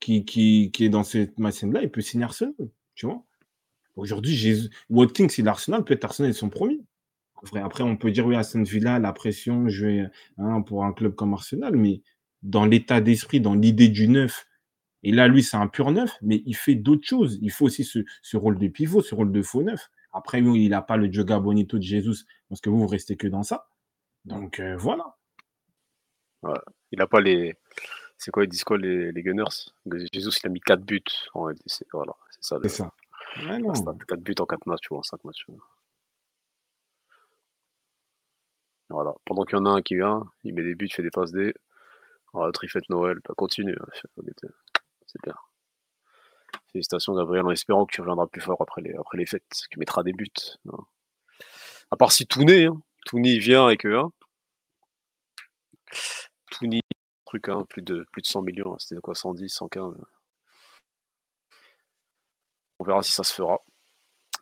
qui, 0.00 0.24
qui, 0.24 0.70
qui 0.72 0.84
est 0.84 0.88
dans 0.88 1.04
cette 1.04 1.38
machine-là, 1.38 1.82
il 1.82 1.90
peut 1.90 2.00
signer 2.00 2.24
Arsenal. 2.24 2.54
Tu 2.94 3.06
vois 3.06 3.24
Aujourd'hui, 3.96 4.70
Watkins, 4.90 5.26
il 5.38 5.48
Arsenal, 5.48 5.84
peut-être 5.84 6.04
Arsenal 6.04 6.30
est 6.30 6.34
son 6.34 6.48
premier. 6.50 6.80
Après, 7.54 7.82
on 7.82 7.96
peut 7.96 8.10
dire, 8.10 8.26
oui, 8.26 8.36
Aston 8.36 8.62
Villa, 8.62 8.98
la 8.98 9.12
pression, 9.12 9.68
jouer 9.68 10.06
hein, 10.38 10.62
pour 10.62 10.84
un 10.84 10.92
club 10.92 11.14
comme 11.14 11.34
Arsenal, 11.34 11.76
mais 11.76 12.02
dans 12.42 12.64
l'état 12.64 13.00
d'esprit, 13.00 13.40
dans 13.40 13.54
l'idée 13.54 13.88
du 13.88 14.08
neuf, 14.08 14.46
et 15.02 15.12
là, 15.12 15.28
lui, 15.28 15.42
c'est 15.42 15.56
un 15.56 15.68
pur 15.68 15.90
neuf, 15.92 16.16
mais 16.22 16.42
il 16.46 16.56
fait 16.56 16.74
d'autres 16.74 17.06
choses. 17.06 17.38
Il 17.42 17.50
faut 17.52 17.66
aussi 17.66 17.84
ce, 17.84 18.00
ce 18.22 18.36
rôle 18.36 18.58
de 18.58 18.68
pivot, 18.68 19.00
ce 19.00 19.14
rôle 19.14 19.30
de 19.30 19.42
faux 19.42 19.62
neuf. 19.62 19.90
Après, 20.18 20.40
lui, 20.40 20.64
il 20.64 20.70
n'a 20.70 20.82
pas 20.82 20.96
le 20.96 21.10
Joga 21.12 21.38
Bonito 21.38 21.78
de 21.78 21.82
Jesus, 21.82 22.24
parce 22.48 22.60
que 22.60 22.70
vous, 22.70 22.78
vous 22.78 22.86
restez 22.86 23.16
que 23.16 23.28
dans 23.28 23.42
ça. 23.42 23.68
Donc, 24.24 24.60
euh, 24.60 24.76
voilà. 24.76 25.16
Il 26.90 26.98
n'a 26.98 27.06
pas 27.06 27.20
les. 27.20 27.56
C'est 28.16 28.30
quoi, 28.30 28.44
ils 28.44 28.48
disent 28.48 28.64
quoi, 28.64 28.78
les, 28.78 29.12
les 29.12 29.22
Gunners? 29.22 29.44
Jésus, 30.12 30.30
il 30.42 30.46
a 30.46 30.50
mis 30.50 30.60
4 30.60 30.80
buts 30.82 31.02
en 31.34 31.48
LDC. 31.48 31.86
Voilà, 31.92 32.14
c'est 32.30 32.44
ça. 32.44 32.58
C'est 32.62 32.68
ça. 32.68 32.92
Ouais, 33.38 33.58
non. 33.58 33.72
4 33.72 34.20
buts 34.20 34.34
en 34.40 34.46
4 34.46 34.66
matchs 34.66 34.90
ou 34.90 34.96
en 34.96 35.02
5 35.02 35.22
matchs. 35.24 35.46
Voilà. 38.90 39.14
Pendant 39.24 39.44
qu'il 39.44 39.56
y 39.58 39.60
en 39.60 39.66
a 39.66 39.70
un 39.70 39.82
qui 39.82 39.94
vient, 39.96 40.24
il 40.44 40.54
met 40.54 40.62
des 40.62 40.74
buts, 40.74 40.86
il 40.86 40.92
fait 40.92 41.02
des 41.02 41.10
passes 41.10 41.32
D. 41.32 41.54
Voilà, 42.32 42.46
l'autre, 42.48 42.64
il 42.64 42.70
fête 42.70 42.88
Noël. 42.88 43.18
Bah, 43.26 43.34
continue. 43.36 43.76
hein, 43.78 43.86
C'est 45.06 45.22
bien. 45.22 45.34
Félicitations, 46.78 47.14
Gabriel, 47.16 47.44
en 47.44 47.50
espérant 47.50 47.86
que 47.86 47.92
tu 47.92 48.00
reviendras 48.00 48.28
plus 48.28 48.40
fort 48.40 48.60
après 48.60 48.82
les, 48.82 48.94
après 48.94 49.18
les 49.18 49.26
fêtes. 49.26 49.42
Tu 49.68 49.78
mettras 49.80 50.04
des 50.04 50.12
buts. 50.12 50.30
hein. 50.72 50.78
À 51.90 51.96
part 51.96 52.12
si 52.12 52.24
Touné, 52.26 52.66
hein. 52.66 52.80
Touné, 53.04 53.38
vient 53.38 53.68
et 53.68 53.76
que. 53.76 53.88
Hein, 53.88 54.12
truc, 57.24 57.48
hein, 57.48 57.64
plus, 57.68 57.82
de, 57.82 58.06
plus 58.12 58.22
de 58.22 58.26
100 58.28 58.42
millions. 58.42 58.74
hein, 58.74 58.76
C'était 58.78 59.00
quoi, 59.00 59.16
110, 59.16 59.48
115 59.48 59.94
On 62.78 62.84
verra 62.84 63.02
si 63.02 63.10
ça 63.10 63.24
se 63.24 63.34
fera. 63.34 63.58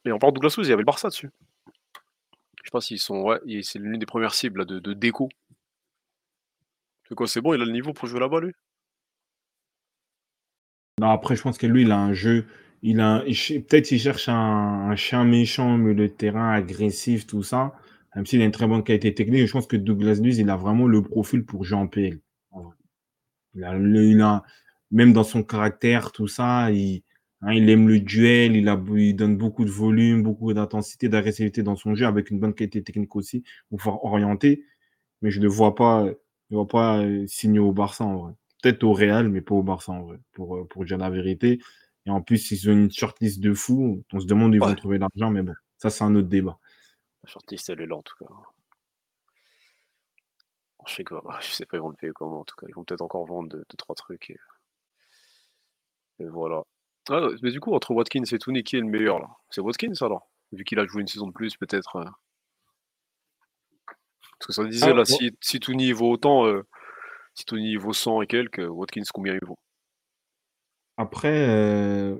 Et 0.05 0.13
en 0.13 0.19
parlant 0.19 0.33
de 0.33 0.41
Douglas 0.41 0.55
il 0.59 0.69
y 0.69 0.73
avait 0.73 0.83
le 0.83 0.85
Barça 0.85 1.09
dessus. 1.09 1.31
Je 2.63 2.69
sais 2.69 2.71
pas 2.71 2.83
s'ils 2.83 3.01
sont. 3.01 3.23
Ouais, 3.23 3.41
c'est 3.63 3.79
l'une 3.79 3.99
des 3.99 4.07
premières 4.07 4.35
cibles 4.35 4.67
de, 4.67 4.93
déco. 4.93 5.31
C'est 7.09 7.27
c'est 7.29 7.41
bon, 7.41 7.55
il 7.55 7.63
a 7.63 7.65
le 7.65 7.73
niveau 7.73 7.95
pour 7.95 8.09
jouer 8.09 8.21
là-bas, 8.21 8.41
lui? 8.41 8.53
Non, 11.01 11.09
après, 11.11 11.37
je 11.37 11.43
pense 11.43 11.57
que 11.59 11.67
lui, 11.67 11.83
il 11.83 11.91
a 11.91 11.99
un 11.99 12.13
jeu. 12.13 12.45
Il 12.83 13.01
a, 13.01 13.21
peut-être 13.25 13.91
il 13.93 13.99
cherche 13.99 14.29
un, 14.29 14.95
chien 14.97 15.25
méchant 15.25 15.79
milieu 15.79 15.95
de 15.95 16.07
terrain, 16.07 16.53
agressif, 16.53 17.27
tout 17.27 17.43
ça. 17.43 17.73
Même 18.15 18.27
s'il 18.27 18.41
a 18.43 18.45
une 18.45 18.51
très 18.53 18.67
bonne 18.67 18.85
qualité 18.85 19.15
technique, 19.15 19.47
je 19.47 19.53
pense 19.53 19.67
que 19.67 19.77
Douglas 19.77 20.21
Luiz, 20.23 20.39
il 20.39 20.51
a 20.51 20.57
vraiment 20.57 20.87
le 20.87 21.03
profil 21.03 21.45
pour 21.45 21.65
jouer 21.65 21.79
en 21.79 21.87
PL. 21.87 22.21
Il 23.55 23.65
a, 23.65 23.75
le- 23.75 24.05
il 24.05 24.21
a- 24.21 24.43
même 24.93 25.13
dans 25.13 25.25
son 25.25 25.43
caractère, 25.43 26.13
tout 26.13 26.29
ça, 26.29 26.71
il, 26.71 27.03
hein, 27.43 27.51
aime 27.53 27.89
le 27.89 27.99
duel, 28.01 28.55
il, 28.57 28.69
a, 28.69 28.81
il 28.97 29.17
donne 29.17 29.37
beaucoup 29.37 29.65
de 29.65 29.71
volume, 29.71 30.23
beaucoup 30.23 30.53
d'intensité, 30.53 31.09
d'agressivité 31.09 31.63
dans 31.65 31.75
son 31.77 31.95
jeu, 31.97 32.07
avec 32.07 32.31
une 32.31 32.39
bonne 32.41 32.55
qualité 32.55 32.83
technique 32.85 33.17
aussi, 33.17 33.43
pour 33.69 33.79
pouvoir 33.79 34.05
orienter. 34.05 34.65
Mais 35.23 35.31
je 35.33 35.39
ne 35.41 35.45
le 35.45 35.51
vois 35.51 35.75
pas, 35.77 36.07
je 36.07 36.13
le 36.53 36.57
vois 36.57 36.69
pas 36.69 37.01
euh, 37.01 37.27
signer 37.29 37.61
au 37.61 37.73
Barça 37.73 38.05
en 38.05 38.17
vrai. 38.19 38.35
Peut-être 38.63 38.83
au 38.85 38.93
Real, 38.93 39.29
mais 39.29 39.41
pas 39.43 39.55
au 39.55 39.63
Barça 39.63 39.93
en 39.93 40.03
vrai, 40.03 40.19
pour, 40.33 40.57
euh, 40.57 40.65
pour 40.67 40.85
dire 40.85 40.99
la 40.99 41.11
vérité. 41.11 41.61
Et 42.07 42.11
en 42.11 42.23
plus, 42.23 42.51
ils 42.53 42.69
ont 42.71 42.73
une 42.73 42.91
shortlist 42.91 43.41
de 43.41 43.53
fous. 43.53 44.03
On 44.13 44.21
se 44.21 44.27
demande 44.27 44.53
où 44.53 44.55
ils 44.57 44.61
Ouais. 44.63 44.69
vont 44.69 44.75
trouver 44.75 44.99
l'argent, 44.99 45.31
mais 45.31 45.43
bon, 45.43 45.55
ça, 45.79 45.91
c'est 45.91 46.05
un 46.05 46.15
autre 46.15 46.29
débat. 46.29 46.59
La 47.25 47.29
shortlist, 47.31 47.69
elle 47.71 47.81
est 47.81 47.87
là, 47.87 47.97
en 47.97 48.03
tout 48.03 48.15
cas. 48.19 48.31
Je 50.87 50.95
sais 50.95 51.05
quoi, 51.05 51.23
je 51.41 51.49
sais 51.49 51.67
pas, 51.67 51.77
ils 51.77 51.81
vont 51.81 51.89
le 51.91 51.97
payer 51.97 52.13
comment, 52.15 52.41
en 52.41 52.45
tout 52.45 52.55
cas. 52.57 52.67
Ils 52.69 52.75
vont 52.75 52.85
peut-être 52.85 53.03
encore 53.03 53.27
vendre 53.27 53.49
2 53.49 53.65
trois 53.77 53.95
trucs. 53.97 54.31
Et... 54.31 54.39
et 56.21 56.27
voilà. 56.27 56.63
Ah, 57.09 57.29
mais 57.43 57.51
du 57.51 57.61
coup, 57.61 57.73
entre 57.75 57.93
Watkins 57.93 58.23
et 58.33 58.39
Tooney, 58.39 58.63
qui 58.63 58.77
est 58.77 58.81
le 58.81 58.87
meilleur, 58.87 59.19
là? 59.19 59.29
C'est 59.51 59.61
Watkins, 59.61 59.93
alors? 60.01 60.29
Vu 60.53 60.65
qu'il 60.65 60.79
a 60.79 60.87
joué 60.87 61.03
une 61.03 61.09
saison 61.09 61.27
de 61.27 61.33
plus, 61.33 61.57
peut-être. 61.57 61.97
euh. 61.97 62.05
Parce 64.39 64.47
que 64.47 64.53
ça 64.53 64.65
disait, 64.65 64.87
Ah, 64.87 64.95
là, 64.95 64.99
ouais. 65.01 65.05
si, 65.05 65.37
si 65.41 65.61
Tooney 65.61 65.93
vaut 65.93 66.11
autant, 66.11 66.47
euh, 66.47 66.63
si 67.37 67.45
Tooney 67.45 67.77
vaut 67.77 67.93
100 67.93 68.23
et 68.23 68.27
quelques, 68.27 68.67
Watkins, 68.69 69.03
combien 69.13 69.35
il 69.35 69.47
vaut? 69.47 69.59
Après, 70.97 71.47
euh, 71.49 72.17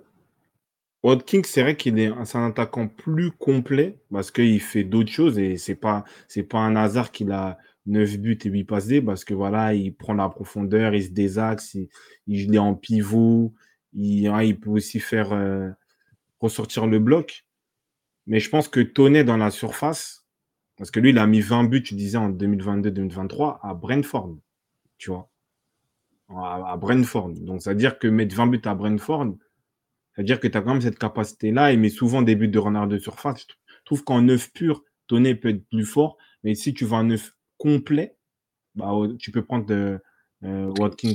Watkins, 1.03 1.43
c'est 1.45 1.63
vrai 1.63 1.77
qu'il 1.77 1.99
est, 1.99 2.09
un 2.09 2.47
attaquant 2.47 2.87
plus 2.87 3.31
complet 3.31 3.99
parce 4.13 4.31
qu'il 4.31 4.61
fait 4.61 4.85
d'autres 4.85 5.11
choses 5.11 5.39
et 5.39 5.57
c'est 5.57 5.75
pas, 5.75 6.05
pas 6.51 6.59
un 6.59 6.77
hasard 6.77 7.11
qu'il 7.11 7.33
a 7.33 7.59
9 7.87 8.19
buts 8.19 8.39
et 8.45 8.49
8 8.51 8.65
passes 8.65 8.87
D 8.89 9.01
parce 9.01 9.25
que 9.25 9.33
voilà, 9.33 9.73
il 9.73 9.95
prend 9.95 10.13
la 10.13 10.29
profondeur, 10.29 10.95
il 10.95 11.05
se 11.05 11.11
désaxe, 11.11 11.75
il, 11.75 11.89
il 12.27 12.55
est 12.55 12.59
en 12.59 12.75
pivot, 12.75 13.55
il, 13.95 14.61
peut 14.61 14.71
aussi 14.71 15.01
faire 15.01 15.33
euh, 15.33 15.71
ressortir 16.41 16.87
le 16.87 16.99
bloc. 16.99 17.47
Mais 18.27 18.41
je 18.41 18.51
pense 18.51 18.69
que 18.69 18.81
Tonnet 18.81 19.25
dans 19.25 19.37
la 19.39 19.51
surface, 19.51 20.27
parce 20.77 20.91
que 20.91 21.01
lui, 21.01 21.11
il 21.11 21.19
a 21.19 21.27
mis 21.27 21.41
20 21.41 21.65
buts, 21.65 21.83
tu 21.83 21.95
disais, 21.95 22.19
en 22.19 22.31
2022-2023 22.31 23.61
à 23.63 23.73
Brentford, 23.73 24.37
tu 24.99 25.11
vois. 25.11 25.31
À, 26.29 26.77
Brentford. 26.77 27.35
Donc, 27.35 27.63
c'est-à-dire 27.63 27.99
que 27.99 28.09
mettre 28.09 28.35
20 28.35 28.49
buts 28.49 28.61
à 28.65 28.75
Brentford, 28.75 29.37
c'est-à-dire 30.15 30.41
que 30.41 30.49
tu 30.49 30.59
as 30.59 30.63
quand 30.63 30.73
même 30.73 30.83
cette 30.83 30.99
capacité-là, 30.99 31.73
il 31.73 31.79
met 31.79 31.89
souvent 31.89 32.23
des 32.23 32.35
buts 32.35 32.49
de 32.49 32.59
renard 32.59 32.89
de 32.89 32.99
surface. 32.99 33.47
Je 33.49 33.85
trouve 33.85 34.03
qu'en 34.03 34.23
neuf 34.23 34.53
pur, 34.53 34.83
Tonnet 35.07 35.37
peut 35.37 35.51
être 35.51 35.69
plus 35.69 35.85
fort, 35.85 36.17
mais 36.43 36.55
si 36.55 36.75
tu 36.75 36.85
veux 36.85 36.95
un 36.95 37.05
neuf 37.05 37.37
complet, 37.59 38.17
bah, 38.75 38.93
tu 39.19 39.31
peux 39.31 39.45
prendre 39.45 39.67
de, 39.67 40.01
euh, 40.45 40.73
Watkins. 40.79 41.15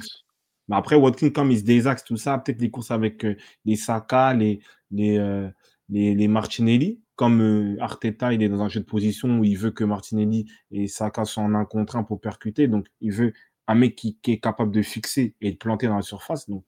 Mais 0.70 0.78
après, 0.78 0.95
Watkins, 0.95 1.32
comme 1.32 1.52
il 1.52 1.60
se 1.60 1.64
désaxe, 1.64 2.03
tout 2.03 2.18
ça, 2.18 2.38
peut-être 2.38 2.62
les 2.62 2.72
courses 2.72 2.91
avec 2.91 3.26
euh, 3.26 3.36
les 3.66 3.76
Saka, 3.76 4.34
les, 4.34 4.62
les, 4.91 5.18
euh, 5.18 5.49
les, 5.90 6.16
les 6.16 6.28
Martinelli, 6.28 7.02
comme 7.16 7.41
euh, 7.41 7.76
Arteta, 7.80 8.34
il 8.34 8.41
est 8.41 8.49
dans 8.49 8.62
un 8.62 8.70
jeu 8.70 8.80
de 8.80 8.86
position 8.86 9.40
où 9.40 9.44
il 9.44 9.58
veut 9.58 9.72
que 9.72 9.84
Martinelli 9.84 10.45
et 10.72 10.88
Saka 10.88 11.26
soient 11.26 11.44
en 11.44 11.53
un 11.53 11.66
contre 11.66 11.95
un 11.95 12.03
pour 12.03 12.20
percuter. 12.20 12.68
Donc, 12.68 12.88
il 12.99 13.12
veut 13.12 13.34
un 13.72 13.76
mec 13.76 13.95
qui, 13.95 14.18
est 14.27 14.39
capable 14.39 14.72
de 14.72 14.81
fixer 14.81 15.35
et 15.41 15.52
de 15.52 15.57
planter 15.57 15.88
dans 15.88 15.95
la 15.95 16.02
surface. 16.02 16.49
Donc, 16.49 16.65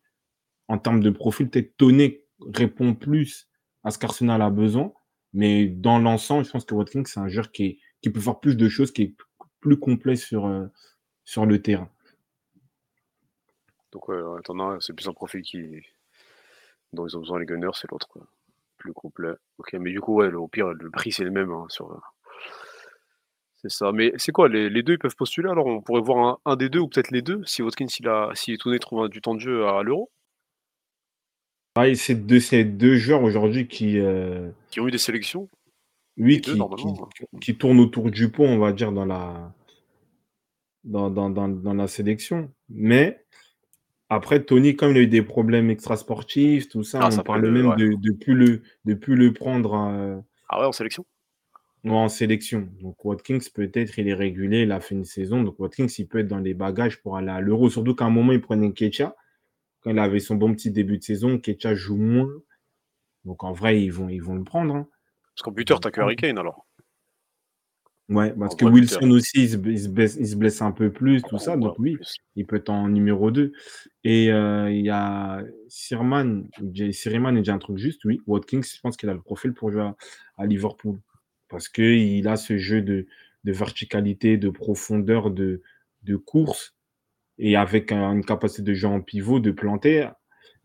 en 0.68 0.78
termes 0.78 1.02
de 1.02 1.10
profil, 1.10 1.50
peut-être 1.50 1.76
Toné 1.78 2.26
répond 2.54 2.96
plus 2.96 3.50
à 3.84 3.92
ce 3.92 4.00
qu'Arsenal 4.00 4.42
a 4.42 4.50
besoin. 4.50 4.94
Mais 5.34 5.68
dans 5.68 6.00
l'ensemble, 6.00 6.46
je 6.46 6.52
pense 6.52 6.66
que 6.66 6.74
Watkins, 6.74 7.04
c'est 7.06 7.20
un 7.20 7.28
joueur 7.28 7.52
qui, 7.52 7.80
peut 8.02 8.20
faire 8.20 8.40
plus 8.40 8.56
de 8.56 8.70
choses, 8.70 8.92
qui 8.92 9.04
est 9.04 9.16
plus 9.60 9.80
complet 9.80 10.16
sur, 10.16 10.46
euh, 10.46 10.66
le 11.38 11.62
terrain. 11.62 11.90
Donc, 13.92 14.10
en 14.10 14.36
attendant, 14.36 14.80
c'est 14.80 14.94
plus 14.94 15.08
un 15.08 15.14
profil 15.14 15.42
qui... 15.42 15.82
dont 16.94 17.08
ils 17.08 17.18
ont 17.18 17.20
besoin 17.20 17.40
les 17.40 17.46
Gunners, 17.46 17.72
c'est 17.74 17.90
l'autre. 17.92 18.08
Plus 18.78 18.94
complet. 18.94 19.34
Ok, 19.58 19.74
mais 19.74 19.92
du 19.92 20.02
coup, 20.02 20.22
au 20.22 20.48
pire, 20.48 20.74
le 20.74 20.90
prix, 20.90 21.12
c'est 21.12 21.24
le 21.24 21.32
même. 21.32 21.52
hein, 21.52 21.66
sur... 21.70 22.13
C'est 23.64 23.72
ça. 23.72 23.92
Mais 23.94 24.12
c'est 24.18 24.34
quoi 24.34 24.50
les, 24.50 24.70
les 24.70 24.84
deux, 24.84 24.94
ils 24.94 25.00
peuvent 25.00 25.16
postuler 25.16 25.50
alors? 25.50 25.66
On 25.66 25.82
pourrait 25.82 26.02
voir 26.02 26.18
un, 26.46 26.52
un 26.52 26.56
des 26.58 26.70
deux 26.70 26.80
ou 26.80 26.90
peut-être 26.90 27.12
les 27.12 27.22
deux 27.22 27.42
si 27.46 27.62
Watkins, 27.62 27.88
il 28.00 28.08
a... 28.10 28.30
si 28.34 28.58
Tourné 28.58 28.78
trouve 28.78 29.04
un- 29.06 29.10
du 29.10 29.22
temps 29.22 29.36
de 29.36 29.40
jeu 29.40 29.66
à 29.66 29.82
l'Euro, 29.84 30.12
c'est 31.96 32.26
deux, 32.28 32.40
c'est 32.40 32.66
deux 32.66 32.98
joueurs 32.98 33.24
aujourd'hui 33.24 33.68
qui, 33.68 34.00
euh, 34.00 34.52
qui 34.70 34.80
ont 34.80 34.88
eu 34.88 34.92
des 34.92 34.98
sélections. 34.98 35.50
oui, 36.18 36.42
deux, 36.42 36.56
qui, 36.56 37.26
qui, 37.42 37.58
tournent 37.58 37.80
autour 37.80 38.12
du 38.12 38.30
pont, 38.30 38.48
on 38.48 38.60
va 38.60 38.74
dire, 38.74 38.92
dans 38.92 39.06
la, 39.06 39.54
dans, 40.84 41.10
dans, 41.10 41.30
dans, 41.30 41.48
dans 41.48 41.74
la 41.74 41.88
sélection. 41.88 42.52
Mais 42.70 43.26
après, 44.10 44.44
Tony, 44.44 44.76
comme 44.76 44.92
il 44.92 44.98
a 44.98 45.02
eu 45.02 45.08
des 45.08 45.24
problèmes 45.24 45.72
extrasportifs, 45.72 46.70
tout 46.70 46.84
ça, 46.84 47.00
Ah, 47.02 47.08
on 47.08 47.12
ça 47.12 47.24
parlait 47.24 47.50
même 47.50 47.70
ouais. 47.70 47.76
de 47.78 47.88
ne 47.88 48.12
plus, 48.12 48.36
le, 48.36 48.62
de 48.86 48.94
plus 48.94 49.16
le 49.16 49.34
prendre 49.34 49.74
euh, 49.74 50.20
Ah 50.50 50.60
ouais, 50.60 50.68
en 50.68 50.74
sélection? 50.74 51.06
En 51.92 52.08
sélection. 52.10 52.70
Donc 52.82 53.04
Watkins, 53.04 53.40
peut-être, 53.54 54.00
il 54.00 54.08
est 54.08 54.14
régulé, 54.14 54.62
il 54.64 54.72
a 54.72 54.80
fait 54.80 54.96
une 54.96 55.06
saison. 55.06 55.44
Donc 55.44 55.60
Watkins, 55.60 55.88
il 55.98 56.08
peut 56.08 56.20
être 56.20 56.28
dans 56.28 56.40
les 56.40 56.54
bagages 56.54 57.02
pour 57.02 57.18
aller 57.18 57.30
à 57.30 57.42
l'Euro. 57.42 57.70
Surtout 57.70 57.96
qu'à 57.96 58.06
un 58.06 58.10
moment, 58.10 58.32
il 58.32 58.42
prenait 58.42 58.72
Kecha. 58.72 59.16
Quand 59.82 59.92
il 59.92 60.00
avait 60.00 60.20
son 60.20 60.36
bon 60.36 60.54
petit 60.54 60.72
début 60.72 60.98
de 60.98 61.04
saison, 61.04 61.38
Kecha 61.40 61.76
joue 61.76 61.98
moins. 61.98 62.30
Donc 63.26 63.44
en 63.44 63.52
vrai, 63.54 63.82
ils 63.82 63.92
vont, 63.92 64.10
ils 64.10 64.22
vont 64.24 64.36
le 64.36 64.44
prendre. 64.44 64.76
hein. 64.76 64.88
Parce 65.36 65.44
qu'en 65.44 65.52
buteur, 65.52 65.80
t'as 65.80 65.92
que 65.92 66.00
Harry 66.02 66.16
Kane 66.16 66.38
alors. 66.38 66.66
Ouais, 68.10 68.34
parce 68.38 68.54
En 68.54 68.58
que 68.58 68.66
Wilson 68.66 69.00
buteur. 69.02 69.16
aussi, 69.16 69.44
il 69.44 69.50
se, 69.50 69.88
blesse, 69.88 70.18
il 70.20 70.28
se 70.28 70.36
blesse 70.36 70.62
un 70.62 70.72
peu 70.72 70.92
plus, 70.92 71.22
tout 71.24 71.38
ça. 71.38 71.56
Donc 71.56 71.80
oui, 71.80 71.96
plus. 71.96 72.16
il 72.36 72.46
peut 72.46 72.58
être 72.58 72.70
en 72.70 72.90
numéro 72.90 73.32
2. 73.32 73.54
Et 74.04 74.32
euh, 74.32 74.70
il 74.72 74.86
y 74.86 74.90
a 74.90 75.42
Sirman, 75.70 76.44
Siriman, 76.92 77.36
il 77.38 77.42
dit 77.44 77.50
un 77.52 77.58
truc 77.60 77.78
juste, 77.78 78.04
oui. 78.06 78.22
Watkins, 78.28 78.62
je 78.62 78.80
pense 78.82 78.98
qu'il 78.98 79.10
a 79.10 79.14
le 79.14 79.22
profil 79.22 79.54
pour 79.54 79.72
jouer 79.72 79.82
à, 79.84 79.96
à 80.38 80.46
Liverpool. 80.46 81.00
Parce 81.54 81.70
qu'il 81.70 82.28
a 82.28 82.36
ce 82.36 82.58
jeu 82.58 82.82
de, 82.82 83.06
verticalité, 83.44 84.38
de 84.38 84.50
profondeur, 84.50 85.30
de, 85.30 85.62
course, 86.26 86.76
et 87.38 87.56
avec 87.56 87.92
un- 87.92 88.14
une 88.14 88.26
capacité 88.26 88.64
de 88.64 88.74
jeu 88.74 88.88
en 88.88 89.02
pivot, 89.02 89.40
de 89.40 89.52
planter. 89.52 90.10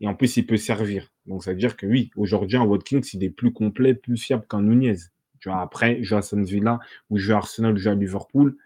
Et 0.01 0.07
en 0.07 0.15
plus, 0.15 0.37
il 0.37 0.47
peut 0.47 0.57
servir. 0.57 1.13
Donc, 1.27 1.43
ça 1.43 1.51
veut 1.51 1.59
dire 1.59 1.77
que 1.77 1.85
oui, 1.85 2.09
aujourd'hui, 2.15 2.57
un 2.57 2.63
Watkins, 2.63 3.01
il 3.13 3.23
est 3.23 3.29
plus 3.29 3.53
complet, 3.53 3.93
plus 3.93 4.17
fiable 4.17 4.47
qu'un 4.49 4.63
Nunez. 4.63 4.95
Tu 5.39 5.49
vois, 5.49 5.61
après, 5.61 6.01
jouer 6.01 6.15
à 6.15 6.19
Aston 6.19 6.41
Villa, 6.41 6.79
ou 7.11 7.19
jouer 7.19 7.35
à 7.35 7.37
Arsenal, 7.37 7.75
ou 7.75 7.77
jouer 7.77 7.91
à 7.91 7.95
Liverpool, 7.95 8.57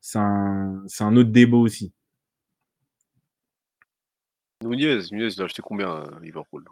c'est 0.00 0.18
un, 0.18 0.86
autre 1.14 1.30
débat 1.30 1.58
aussi. 1.58 1.92
Nunez, 4.64 5.02
Nunez, 5.12 5.28
il 5.36 5.42
a 5.42 5.44
acheté 5.44 5.60
combien 5.60 5.90
à 5.90 6.20
Liverpool? 6.22 6.64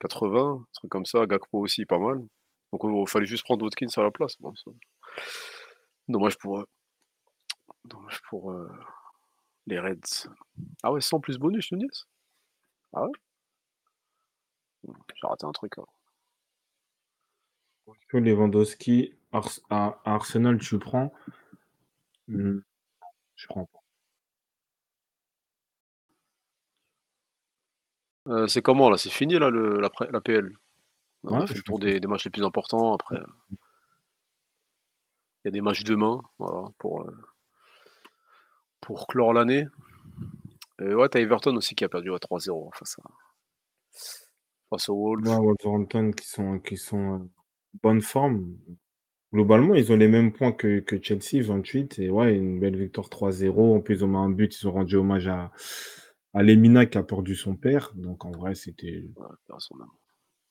80, 0.00 0.60
un 0.60 0.66
truc 0.74 0.90
comme 0.90 1.06
ça. 1.06 1.24
Gakpo 1.24 1.60
aussi, 1.60 1.86
pas 1.86 1.98
mal. 1.98 2.22
Donc 2.72 2.82
il 2.84 3.08
fallait 3.08 3.26
juste 3.26 3.44
prendre 3.44 3.64
Watkins 3.64 3.86
à 3.96 4.02
la 4.02 4.10
place. 4.10 4.36
Bon, 4.40 4.52
Dommage 6.08 6.36
pour 6.38 6.60
eux. 6.60 6.66
Dommage 7.84 8.20
pour 8.28 8.52
euh, 8.52 8.68
les 9.66 9.78
Reds. 9.78 10.28
Ah 10.82 10.92
ouais, 10.92 11.00
100 11.00 11.20
plus 11.20 11.38
bonus, 11.38 11.70
Nunez? 11.72 11.86
Ah 12.92 13.04
ouais? 13.04 13.12
J'ai 15.14 15.26
raté 15.26 15.46
un 15.46 15.52
truc. 15.52 15.72
alors. 15.78 15.92
Que 18.08 18.16
Lewandowski, 18.16 19.14
Ars- 19.32 19.60
à 19.70 20.00
Arsenal, 20.04 20.58
tu 20.58 20.78
prends? 20.78 21.12
Hmm, 22.28 22.58
Je 23.36 23.46
prends 23.46 23.66
pas. 23.66 23.80
Euh, 28.28 28.46
c'est 28.48 28.62
comment 28.62 28.90
là? 28.90 28.96
C'est 28.98 29.10
fini 29.10 29.38
là 29.38 29.50
le, 29.50 29.80
la 29.80 30.20
PL 30.20 30.56
On 31.24 31.38
a 31.38 31.40
Ouais, 31.40 31.46
fait 31.46 31.54
je 31.54 31.58
le 31.58 31.62
tour 31.62 31.78
pense 31.78 31.80
des, 31.80 32.00
des 32.00 32.06
matchs 32.08 32.24
les 32.24 32.30
plus 32.30 32.44
importants. 32.44 32.94
Après, 32.94 33.16
euh, 33.16 33.26
il 35.44 35.46
y 35.46 35.48
a 35.48 35.50
des 35.50 35.60
matchs 35.62 35.82
demain 35.84 36.20
voilà, 36.38 36.68
pour, 36.78 37.00
euh, 37.02 37.10
pour 38.80 39.06
clore 39.06 39.32
l'année. 39.34 39.66
Et 40.80 40.94
ouais, 40.94 41.08
t'as 41.10 41.20
Everton 41.20 41.54
aussi 41.56 41.74
qui 41.74 41.84
a 41.84 41.88
perdu 41.88 42.12
à 42.12 42.18
3-0 42.18 42.70
face, 42.74 42.98
à, 42.98 43.08
face 44.70 44.88
aux 44.88 44.96
Wolves. 44.96 45.28
Ouais, 45.28 45.36
Wolverhampton 45.36 46.12
qui 46.12 46.26
sont, 46.28 46.58
qui 46.58 46.76
sont 46.76 46.96
en 46.98 47.30
bonne 47.82 48.00
forme. 48.02 48.56
Globalement, 49.32 49.74
ils 49.74 49.92
ont 49.92 49.96
les 49.96 50.08
mêmes 50.08 50.32
points 50.32 50.52
que, 50.52 50.80
que 50.80 51.02
Chelsea, 51.02 51.42
28. 51.44 51.98
Et 51.98 52.10
ouais, 52.10 52.34
une 52.36 52.60
belle 52.60 52.76
victoire 52.76 53.08
3-0. 53.08 53.76
En 53.76 53.80
plus, 53.80 53.96
ils 53.96 54.04
ont 54.04 54.08
mis 54.08 54.16
un 54.16 54.30
but, 54.30 54.60
ils 54.60 54.68
ont 54.68 54.72
rendu 54.72 54.96
hommage 54.96 55.28
à, 55.28 55.50
à 56.34 56.42
Lemina 56.42 56.86
qui 56.86 56.98
a 56.98 57.02
perdu 57.02 57.34
son 57.34 57.56
père. 57.56 57.92
Donc 57.94 58.24
en 58.24 58.30
vrai, 58.32 58.54
c'était 58.54 59.04
Ouais, 59.16 59.26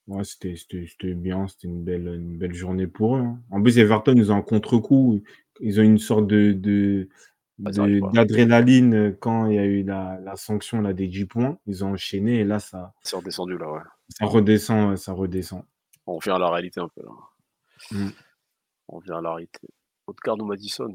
ouais, 0.07 0.23
c'était, 0.23 0.56
c'était, 0.56 0.86
c'était 0.88 1.14
bien. 1.14 1.48
C'était 1.48 1.68
une 1.68 1.84
belle, 1.84 2.07
une 2.07 2.38
belle 2.38 2.53
journée 2.53 2.88
pour 2.88 3.18
eux. 3.18 3.22
hein. 3.22 3.40
En 3.52 3.61
plus, 3.61 3.77
Everton, 3.77 4.14
ils 4.15 4.32
ont 4.32 4.36
un 4.38 4.41
contre-coup. 4.41 5.22
Ils 5.61 5.80
ont 5.80 5.84
une 5.84 5.98
sorte 5.99 6.27
de, 6.27 6.52
de, 6.53 7.10
ils 7.60 8.02
d'adrénaline 8.14 9.15
quand 9.19 9.45
il 9.48 9.56
y 9.56 9.60
a 9.60 9.65
eu 9.65 9.84
la, 9.84 10.19
la 10.22 10.36
sanction 10.36 10.82
là, 10.82 10.94
des 10.94 11.07
10 11.07 11.26
points. 11.26 11.57
Ils 11.65 11.86
ont 11.86 11.91
enchaîné 11.94 12.40
et 12.40 12.44
là, 12.44 12.60
ça, 12.60 12.94
C'est 13.02 13.15
redescendu 13.15 13.57
là, 13.57 13.72
ouais. 13.72 13.80
ça 14.10 14.26
redescend. 14.26 14.90
ouais, 14.90 14.98
Ça 14.98 15.14
redescend. 15.14 15.64
On 16.06 16.18
revient 16.18 16.32
à 16.32 16.40
la 16.40 16.49
réalité 16.49 16.82
un 16.82 16.90
peu 16.90 17.02
là. 17.03 17.11
Mm. 17.91 18.10
On 18.90 18.98
revient 18.98 19.11
à 19.14 19.22
la 19.22 19.34
réalité. 19.34 19.68
Odegaard 20.07 20.40
ou 20.40 20.45
Madison 20.45 20.94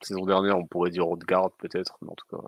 Saison 0.00 0.24
dernière, 0.26 0.58
on 0.58 0.66
pourrait 0.66 0.90
dire 0.90 1.08
Odegaard 1.08 1.52
peut-être, 1.58 1.96
mais 2.02 2.08
en 2.10 2.14
tout 2.14 2.26
cas, 2.36 2.42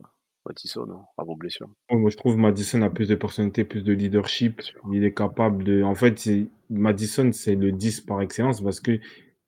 Madison, 0.47 0.87
hein, 0.91 1.05
avant 1.19 1.37
blessure. 1.37 1.69
Ouais, 1.91 1.97
Moi, 1.97 2.11
je 2.11 2.17
trouve 2.17 2.37
Madison 2.37 2.83
a 2.83 2.91
plus 2.91 3.09
de 3.09 3.15
personnalité, 3.15 3.65
plus 3.65 3.83
de 3.83 3.93
leadership. 3.93 4.61
Il 4.93 5.05
est 5.05 5.15
capable 5.15 5.65
de. 5.65 5.83
En 5.83 5.95
fait, 5.95 6.29
Madison, 6.71 7.31
c'est 7.33 7.55
le 7.55 7.73
10 7.73 8.01
par 8.03 8.21
excellence 8.21 8.61
parce 8.61 8.81
que 8.81 8.99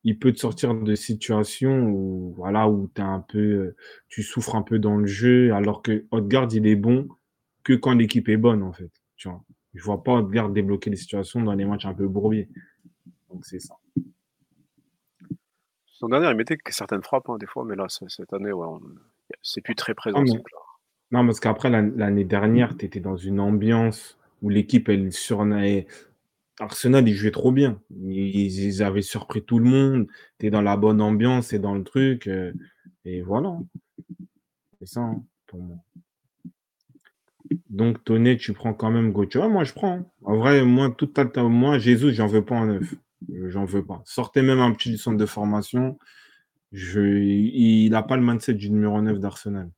il 0.04 0.18
peut 0.18 0.32
te 0.32 0.38
sortir 0.38 0.74
de 0.74 0.94
situations 0.94 1.88
où, 1.88 2.32
voilà, 2.36 2.68
où 2.68 2.86
t'es 2.88 3.02
un 3.02 3.20
peu, 3.20 3.38
euh, 3.38 3.76
tu 4.08 4.22
souffres 4.22 4.54
un 4.54 4.62
peu 4.62 4.78
dans 4.78 4.96
le 4.96 5.06
jeu, 5.06 5.52
alors 5.52 5.82
que 5.82 6.04
Odegaard, 6.12 6.48
il 6.52 6.66
est 6.66 6.76
bon 6.76 7.08
que 7.64 7.72
quand 7.72 7.92
l'équipe 7.94 8.28
est 8.28 8.36
bonne, 8.36 8.62
en 8.62 8.72
fait. 8.72 8.90
Tu 9.16 9.28
vois. 9.28 9.42
Je 9.74 9.82
vois 9.82 10.04
pas 10.04 10.12
Odegaard 10.14 10.50
débloquer 10.50 10.90
les 10.90 10.96
situations 10.96 11.42
dans 11.42 11.54
les 11.54 11.64
matchs 11.64 11.86
un 11.86 11.94
peu 11.94 12.06
bourbiers. 12.06 12.48
Donc, 13.30 13.44
c'est 13.44 13.58
ça. 13.58 13.74
Saison 15.92 16.08
dernière, 16.08 16.30
il 16.30 16.36
mettait 16.36 16.56
que 16.56 16.72
certaines 16.72 17.02
frappes, 17.02 17.28
hein, 17.28 17.38
des 17.38 17.46
fois, 17.46 17.64
mais 17.64 17.74
là, 17.74 17.86
cette 17.88 18.32
année, 18.32 18.52
ouais, 18.52 18.66
on- 18.66 18.80
c'est 19.42 19.60
plus 19.60 19.74
très 19.74 19.94
présent. 19.94 20.22
Ah. 20.24 20.65
Non, 21.12 21.24
parce 21.24 21.40
qu'après, 21.40 21.70
l'an- 21.70 21.92
l'année 21.96 22.24
dernière, 22.24 22.76
tu 22.76 22.84
étais 22.86 23.00
dans 23.00 23.16
une 23.16 23.40
ambiance 23.40 24.18
où 24.42 24.48
l'équipe, 24.48 24.88
elle 24.88 25.12
surnageait. 25.12 25.86
Arsenal, 26.60 27.08
ils 27.08 27.14
jouaient 27.14 27.30
trop 27.32 27.52
bien. 27.52 27.80
Ils, 28.00 28.60
ils 28.64 28.82
avaient 28.82 29.02
surpris 29.02 29.44
tout 29.44 29.58
le 29.60 29.66
monde. 29.66 30.08
Tu 30.38 30.46
es 30.46 30.50
dans 30.50 30.62
la 30.62 30.76
bonne 30.76 31.00
ambiance 31.02 31.52
et 31.52 31.58
dans 31.60 31.74
le 31.74 31.84
truc. 31.84 32.28
euh, 32.28 32.52
et 33.04 33.22
voilà. 33.22 33.58
C'est 34.78 34.86
ça, 34.88 35.00
hein, 35.00 35.22
pour 35.46 35.60
moi. 35.60 35.76
Donc, 37.70 38.02
Toné, 38.04 38.36
tu 38.36 38.52
prends 38.52 38.74
quand 38.74 38.90
même 38.90 39.12
Gauthier. 39.12 39.40
Ouais, 39.40 39.48
moi, 39.48 39.64
je 39.64 39.72
prends. 39.72 39.98
hein. 39.98 40.06
En 40.24 40.36
vrai, 40.36 40.64
moi, 40.64 40.90
tout 40.96 41.10
à 41.16 41.24
l'heure, 41.24 41.48
moi, 41.48 41.78
Jésus, 41.78 42.12
j'en 42.14 42.26
veux 42.26 42.44
pas 42.44 42.56
en 42.56 42.66
neuf. 42.66 42.94
Euh, 43.32 43.50
J'en 43.50 43.64
veux 43.64 43.84
pas. 43.84 44.02
Sortez 44.04 44.42
même 44.42 44.58
un 44.60 44.72
petit 44.72 44.90
du 44.90 44.98
centre 44.98 45.16
de 45.18 45.26
formation. 45.26 45.98
Je, 46.72 47.00
il 47.00 47.90
n'a 47.90 48.02
pas 48.04 48.16
le 48.16 48.24
mindset 48.24 48.54
du 48.54 48.70
numéro 48.70 49.00
9 49.02 49.20
d'Arsenal. 49.20 49.70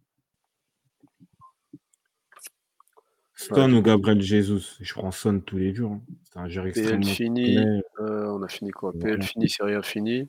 Stone 3.40 3.74
ou 3.74 3.82
Gabriel 3.82 4.20
Jesus 4.20 4.76
Je 4.80 4.92
prends 4.94 5.10
Son 5.12 5.40
tous 5.40 5.58
les 5.58 5.72
jours. 5.74 5.92
hein. 5.92 6.00
C'est 6.24 6.38
un 6.38 6.48
joueur 6.48 6.64
PL 6.64 6.78
extrêmement 6.78 7.04
fini, 7.06 7.56
euh, 8.00 8.26
on 8.32 8.42
a 8.42 8.48
fini 8.48 8.70
quoi? 8.72 8.92
PL 8.92 9.22
fini, 9.22 9.48
c'est 9.48 9.62
rien 9.62 9.80
fini. 9.82 10.28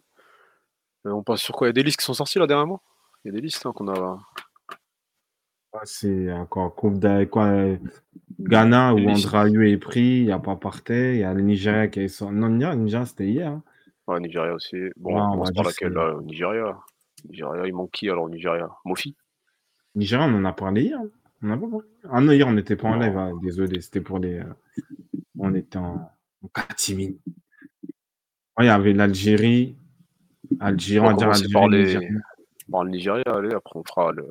Euh, 1.06 1.12
on 1.12 1.24
passe 1.24 1.42
sur 1.42 1.56
quoi? 1.56 1.68
Il 1.68 1.70
y 1.70 1.72
a 1.72 1.74
des 1.74 1.84
listes 1.84 1.98
qui 2.00 2.06
sont 2.06 2.14
sorties 2.14 2.38
là 2.40 2.46
dernièrement? 2.48 2.82
Il 3.24 3.30
y 3.30 3.32
a 3.32 3.34
des 3.36 3.42
listes 3.42 3.66
hein, 3.66 3.72
qu'on 3.74 3.88
a. 3.88 4.20
Ah, 5.74 5.80
C'est 5.86 6.32
encore 6.32 6.76
Coupe 6.76 7.00
quoi, 7.30 7.52
Ghana 8.40 8.94
où. 8.94 9.00
Andrayu 9.10 9.70
est 9.72 9.78
pris, 9.78 10.20
il 10.20 10.26
n'y 10.26 10.32
a 10.32 10.40
pas 10.40 10.56
parté. 10.56 11.14
Il 11.16 11.20
y 11.20 11.24
a 11.24 11.34
le 11.34 11.42
Nigeria 11.42 11.88
qui 11.88 12.02
est 12.02 12.08
sorti. 12.08 12.36
Non, 12.36 12.48
le 12.48 12.76
Nigeria, 12.76 13.06
c'était 13.06 13.28
hier. 13.28 13.52
hein. 13.52 13.64
Ouais, 14.08 14.20
Nigeria 14.20 14.54
aussi. 14.54 14.78
Bon, 14.98 15.16
Ouais, 15.16 15.22
on 15.22 15.34
on 15.34 15.38
va 15.38 15.44
par 15.44 15.52
dire 15.52 15.64
laquelle 15.64 15.94
là? 15.94 16.16
Nigeria. 16.24 16.80
Nigeria, 17.28 17.68
il 17.68 17.74
manque 17.74 17.92
qui 17.92 18.10
alors 18.10 18.24
au 18.26 18.30
Nigeria? 18.30 18.70
Mofi? 18.86 19.16
Nigeria, 19.96 20.26
on 20.26 20.34
en 20.36 20.46
a 20.46 20.54
parlé 20.54 20.84
hier. 20.84 21.00
On 21.42 21.50
a 21.52 21.58
pas 21.58 21.68
parlé. 21.68 21.86
Ah 22.10 22.22
non, 22.22 22.32
hier, 22.34 22.48
on 22.48 22.52
n'était 22.54 22.76
pas 22.76 22.90
en 22.90 22.98
live. 22.98 23.18
ah, 23.18 23.32
désolé, 23.42 23.80
c'était 23.82 24.02
pour 24.02 24.20
les. 24.20 24.40
euh, 24.40 24.54
On 25.38 25.54
était 25.54 25.78
en, 25.78 26.12
en 26.44 26.48
catimini. 26.50 27.20
Ouais, 28.58 28.66
il 28.66 28.66
y 28.66 28.70
avait 28.70 28.94
l'Algérie. 28.94 29.78
Algérie, 30.60 31.06
on 31.06 31.12
On 31.14 31.16
va 31.18 31.28
va 31.28 31.34
dire 31.34 31.44
commencer 31.44 31.44
Algérie. 31.46 31.54
par 31.54 31.68
les- 31.70 31.84
Nigeria. 31.86 32.20
Par 32.72 32.84
le 32.84 32.90
Nigeria, 32.92 33.24
allez, 33.28 33.54
après 33.56 33.80
on 33.80 33.84
fera 33.84 34.12
le. 34.12 34.28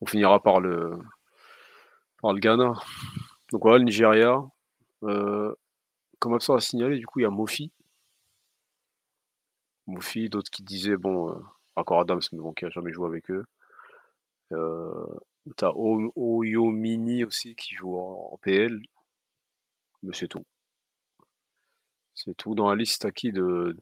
On 0.00 0.06
finira 0.06 0.42
par 0.42 0.60
le. 0.60 0.98
Par 2.22 2.32
le 2.32 2.40
Ghana. 2.40 2.72
Donc 3.52 3.62
voilà, 3.62 3.78
le 3.78 3.84
Nigeria. 3.84 4.42
Euh, 5.02 5.54
comme 6.20 6.32
absent 6.34 6.54
à 6.54 6.60
signaler, 6.60 6.98
du 6.98 7.06
coup, 7.06 7.20
il 7.20 7.24
y 7.24 7.26
a 7.26 7.30
Mofi. 7.30 7.70
Mofi, 9.86 10.30
d'autres 10.30 10.50
qui 10.50 10.62
disaient, 10.62 10.96
bon, 10.96 11.30
euh, 11.30 11.34
encore 11.76 12.00
Adams, 12.00 12.20
mais 12.32 12.38
bon, 12.38 12.52
qui 12.54 12.64
a 12.64 12.70
jamais 12.70 12.92
joué 12.92 13.06
avec 13.06 13.30
eux. 13.30 13.44
Euh, 14.52 15.06
T'as 15.56 15.70
O- 15.74 16.12
Oyomini 16.16 17.24
aussi 17.24 17.54
qui 17.54 17.74
joue 17.74 17.96
en, 17.96 18.38
PL. 18.42 18.80
Mais 20.02 20.14
c'est 20.14 20.28
tout. 20.28 20.44
C'est 22.14 22.34
tout. 22.36 22.54
Dans 22.54 22.68
la 22.70 22.76
liste, 22.76 23.02
t'as 23.02 23.10
qui 23.10 23.32
de. 23.32 23.76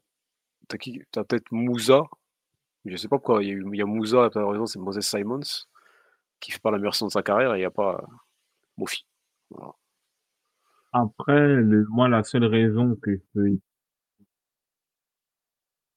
T'as 0.68 0.78
qui 0.78 1.02
T'as 1.10 1.24
peut-être 1.24 1.50
Moussa. 1.52 2.02
Je 2.84 2.96
sais 2.96 3.08
pas 3.08 3.18
pourquoi. 3.18 3.44
Il 3.44 3.48
y 3.48 3.52
a, 3.52 3.56
il 3.56 3.76
y 3.76 3.82
a 3.82 3.86
Moussa, 3.86 4.26
exemple, 4.26 4.66
c'est 4.66 4.78
Moses 4.78 5.00
Simons, 5.00 5.40
qui 6.40 6.52
fait 6.52 6.60
pas 6.60 6.70
la 6.70 6.78
meilleure 6.78 6.94
saison 6.94 7.06
de 7.06 7.12
sa 7.12 7.22
carrière, 7.22 7.54
et 7.54 7.58
il 7.58 7.60
n'y 7.60 7.66
a 7.66 7.70
pas 7.70 8.04
Mofi. 8.76 9.06
Après, 10.92 11.62
moi, 11.90 12.08
la 12.08 12.22
seule 12.24 12.44
raison 12.44 12.96
que 12.96 13.16
je 13.16 13.22
peux 13.34 13.58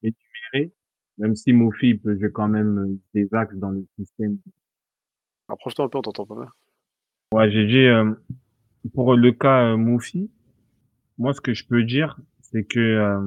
énumérer, 0.04 0.74
même 1.18 1.36
si 1.36 1.54
Mofi 1.54 1.96
peut 1.96 2.18
jouer 2.18 2.32
quand 2.32 2.48
même 2.48 2.78
euh, 2.78 3.00
des 3.14 3.34
axes 3.34 3.56
dans 3.56 3.72
le 3.72 3.86
système. 3.98 4.38
Approche-toi 5.48 5.86
un 5.86 5.90
peu, 5.90 5.98
on 6.00 6.02
t'entend 6.02 6.26
pas 6.26 6.36
bien. 6.36 6.52
Ouais, 7.32 7.52
j'ai 7.52 7.66
dit, 7.66 7.86
euh, 7.86 8.14
pour 8.94 9.16
le 9.16 9.32
cas 9.32 9.74
euh, 9.74 9.78
Mofi, 9.78 10.32
moi, 11.18 11.34
ce 11.34 11.42
que 11.42 11.54
je 11.54 11.66
peux 11.66 11.84
dire, 11.84 12.20
c'est 12.42 12.64
que 12.64 12.80
euh, 12.80 13.22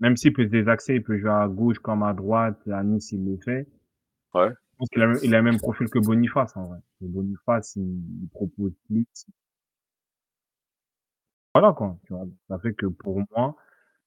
même 0.00 0.16
s'il 0.16 0.32
peut 0.32 0.44
se 0.44 0.50
désaxer, 0.50 0.96
il 0.96 1.02
peut 1.02 1.18
jouer 1.18 1.30
à 1.30 1.48
gauche 1.48 1.78
comme 1.78 2.02
à 2.02 2.12
droite, 2.14 2.60
à 2.68 2.82
Nice, 2.82 3.12
il 3.12 3.24
le 3.24 3.38
fait. 3.38 3.66
Ouais. 4.34 4.50
Je 4.50 4.76
pense 4.78 4.88
qu'il 4.90 5.02
a, 5.02 5.12
il 5.22 5.34
a 5.34 5.38
le 5.38 5.44
même 5.44 5.58
profil 5.58 5.88
que 5.88 5.98
Boniface, 5.98 6.56
en 6.56 6.66
vrai. 6.66 6.78
Et 7.02 7.08
Boniface, 7.08 7.76
il, 7.76 8.00
il 8.22 8.28
propose 8.28 8.72
plus. 8.86 9.06
Voilà, 11.54 11.72
quoi. 11.72 11.98
Tu 12.06 12.12
vois. 12.12 12.24
Ça 12.48 12.58
fait 12.58 12.72
que 12.74 12.86
pour 12.86 13.20
moi, 13.32 13.56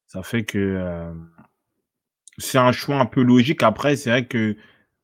ça 0.07 0.23
fait 0.23 0.43
que 0.43 0.57
euh, 0.57 1.13
c'est 2.37 2.57
un 2.57 2.71
choix 2.71 2.97
un 2.97 3.05
peu 3.05 3.21
logique. 3.23 3.63
Après, 3.63 3.95
c'est 3.95 4.09
vrai 4.09 4.25
que 4.25 4.55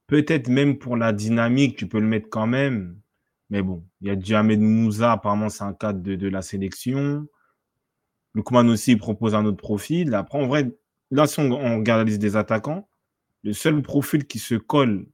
peut-être 0.07 0.47
même 0.49 0.77
pour 0.79 0.97
la 0.97 1.13
dynamique, 1.13 1.77
tu 1.77 1.87
peux 1.87 1.99
le 1.99 2.07
mettre 2.07 2.29
quand 2.29 2.47
même. 2.47 2.99
Mais 3.49 3.61
bon, 3.61 3.85
il 4.01 4.07
y 4.07 4.11
a 4.11 4.15
Diamed 4.15 4.59
Moussa, 4.59 5.13
apparemment, 5.13 5.49
c'est 5.49 5.63
un 5.63 5.73
cadre 5.73 6.01
de, 6.01 6.15
de 6.15 6.27
la 6.27 6.41
sélection. 6.41 7.27
Lukman 8.33 8.69
aussi, 8.69 8.93
il 8.93 8.97
propose 8.97 9.35
un 9.35 9.45
autre 9.45 9.57
profil. 9.57 10.13
Après, 10.13 10.37
en 10.39 10.47
vrai, 10.47 10.71
là, 11.11 11.27
si 11.27 11.39
on, 11.39 11.49
regarde 11.77 11.99
la 11.99 12.03
liste 12.05 12.19
des 12.21 12.35
attaquants, 12.35 12.87
le 13.43 13.53
seul 13.53 13.81
profil 13.81 14.27
qui 14.27 14.39
se 14.39 14.55
colle 14.55 15.07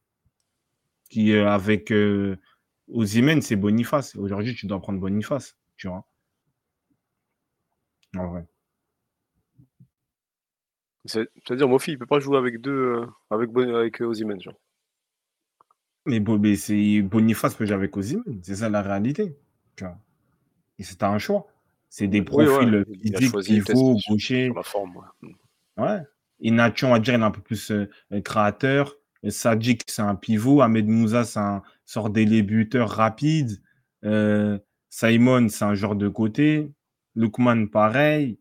qui, 1.09 1.31
euh, 1.33 1.49
avec 1.49 1.91
euh, 1.91 2.37
c'est 3.41 3.55
Boniface. 3.55 4.15
Aujourd'hui, 4.15 4.55
tu 4.55 4.65
dois 4.67 4.81
prendre 4.81 4.99
Boniface, 4.99 5.57
tu 5.77 5.87
vois. 5.87 6.05
En 8.17 8.27
vrai. 8.27 8.45
C'est- 11.05 11.29
C'est-à-dire, 11.45 11.67
Mofi, 11.69 11.91
il 11.91 11.97
peut 11.97 12.05
pas 12.05 12.19
jouer 12.19 12.37
avec 12.37 12.59
deux. 12.61 12.71
euh, 12.71 13.05
avec, 13.29 13.49
avec 13.55 14.01
euh, 14.01 14.05
Osimhen, 14.05 14.41
genre. 14.41 14.55
Mais, 16.05 16.55
c'est 16.55 17.01
Boniface 17.01 17.55
peut 17.55 17.65
jouer 17.65 17.75
avec 17.75 17.95
Osimhen. 17.95 18.23
C'est 18.41 18.55
ça 18.55 18.69
la 18.69 18.81
réalité. 18.81 19.37
Tu 19.75 19.83
vois. 19.85 19.97
Et 20.79 20.83
c'est 20.83 21.01
un 21.03 21.17
choix. 21.17 21.47
C'est 21.89 22.07
des 22.07 22.19
Oui, 22.19 22.25
profils 22.25 22.75
ouais, 22.75 22.85
physiques, 23.01 23.29
choisi 23.29 23.53
peut-être 23.61 23.67
pivot, 23.67 23.97
sur- 23.99 24.13
gaucher. 24.13 24.45
sur 24.45 24.55
la 24.55 24.63
forme. 24.63 24.97
ouais. 24.97 25.29
Ouais. 25.77 25.99
Inacho, 26.39 26.87
on 26.87 26.91
va 26.91 26.99
dire, 26.99 27.13
il 27.13 27.21
est 27.21 27.23
un 27.23 27.31
peu 27.31 27.41
plus 27.41 27.71
euh, 27.71 27.89
euh, 28.11 28.21
créateur. 28.21 28.95
Euh, 29.23 29.29
Sadjic, 29.29 29.83
c'est 29.87 30.01
un 30.01 30.15
pivot. 30.15 30.61
Ahmed 30.61 30.87
Moussa, 30.87 31.23
c'est 31.23 31.39
un 31.39 31.61
sort 31.85 32.09
d'élébuteur 32.09 32.89
rapide. 32.89 33.61
Euh, 34.03 34.59
Simon, 34.89 35.47
c'est 35.49 35.63
un 35.65 35.75
genre 35.75 35.95
de 35.95 36.09
côté. 36.09 36.69
Lukman, 37.15 37.67
pareil. 37.67 38.39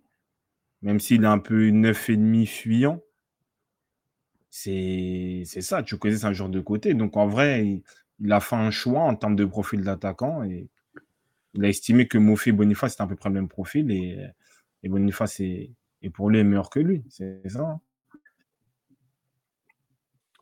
Même 0.80 0.98
s'il 0.98 1.22
est 1.22 1.26
un 1.28 1.38
peu 1.38 1.68
neuf 1.70 2.10
et 2.10 2.16
demi 2.16 2.46
fuyant. 2.46 3.00
C'est 4.54 5.44
ça. 5.62 5.82
Tu 5.82 5.96
connais, 5.96 6.26
un 6.26 6.32
genre 6.34 6.50
de 6.50 6.60
côté. 6.60 6.92
Donc, 6.92 7.16
en 7.16 7.26
vrai, 7.26 7.82
il, 8.20 8.32
a 8.32 8.38
fait 8.40 8.56
un 8.56 8.70
choix 8.70 9.00
en 9.00 9.16
termes 9.16 9.34
de 9.34 9.46
profil 9.46 9.82
d'attaquant. 9.82 10.44
Et 10.44 10.68
il 11.54 11.64
a 11.64 11.68
estimé 11.68 12.06
que 12.06 12.18
Mofi 12.18 12.50
et 12.50 12.52
Boniface, 12.52 12.92
c'était 12.92 13.02
à 13.02 13.06
peu 13.06 13.16
près 13.16 13.30
le 13.30 13.36
même 13.36 13.48
profil. 13.48 13.90
Et, 13.90 14.18
Boniface 14.88 15.40
est, 15.40 15.70
est 16.02 16.10
pour 16.10 16.28
lui 16.28 16.44
meilleur 16.44 16.68
que 16.68 16.80
lui. 16.80 17.02
C'est 17.08 17.48
ça. 17.48 17.60
hein. 17.62 17.80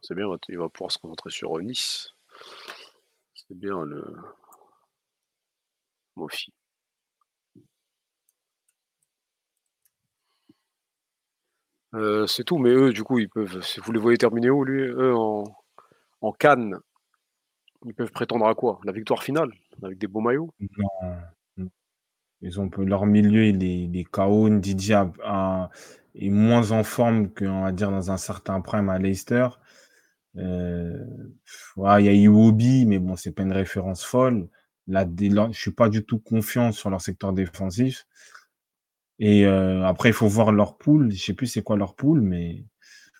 C'est 0.02 0.14
bien, 0.14 0.26
il 0.48 0.58
va 0.58 0.68
pouvoir 0.68 0.90
se 0.90 0.98
concentrer 0.98 1.30
sur 1.30 1.56
Nice. 1.60 2.08
C'est 3.34 3.56
bien 3.56 3.84
le. 3.84 4.04
Mofi. 6.16 6.52
C'est 12.26 12.44
tout, 12.44 12.58
mais 12.58 12.70
eux, 12.70 12.92
du 12.92 13.02
coup, 13.02 13.18
ils 13.18 13.28
peuvent. 13.28 13.62
Si 13.62 13.80
vous 13.80 13.92
les 13.92 14.00
voyez 14.00 14.18
terminer 14.18 14.50
où, 14.50 14.64
lui 14.64 14.82
Eux, 14.82 15.14
en, 15.14 15.44
en 16.20 16.32
Cannes, 16.32 16.78
ils 17.84 17.94
peuvent 17.94 18.12
prétendre 18.12 18.46
à 18.46 18.54
quoi? 18.54 18.78
La 18.84 18.92
victoire 18.92 19.22
finale 19.22 19.50
Avec 19.82 19.98
des 19.98 20.06
beaux 20.06 20.20
maillots? 20.20 20.50
Non. 20.60 21.68
Ils 22.42 22.60
ont 22.60 22.70
leur 22.78 23.04
milieu, 23.06 23.44
il 23.44 23.62
est, 23.62 23.82
il 23.84 23.96
est 23.96 24.04
est 26.14 26.30
moins 26.30 26.70
en 26.72 26.84
forme 26.84 27.28
qu'on 27.30 27.62
va 27.62 27.72
dire 27.72 27.90
dans 27.90 28.10
un 28.10 28.16
certain 28.16 28.60
prime 28.60 28.88
à 28.88 28.98
Leicester. 28.98 29.48
Il 30.34 30.42
y 31.76 32.08
a 32.08 32.12
Iwobi, 32.12 32.86
mais 32.86 32.98
bon, 32.98 33.16
c'est 33.16 33.32
pas 33.32 33.42
une 33.42 33.52
référence 33.52 34.04
folle. 34.04 34.48
Là, 34.86 35.06
je 35.06 35.58
suis 35.58 35.70
pas 35.70 35.88
du 35.88 36.04
tout 36.04 36.18
confiant 36.18 36.72
sur 36.72 36.90
leur 36.90 37.00
secteur 37.00 37.32
défensif. 37.32 38.06
Et 39.20 39.46
euh, 39.46 39.84
après, 39.84 40.08
il 40.08 40.14
faut 40.14 40.26
voir 40.28 40.50
leur 40.50 40.78
pool. 40.78 41.12
Je 41.12 41.22
sais 41.22 41.34
plus 41.34 41.46
c'est 41.46 41.62
quoi 41.62 41.76
leur 41.76 41.94
pool, 41.94 42.22
mais 42.22 42.64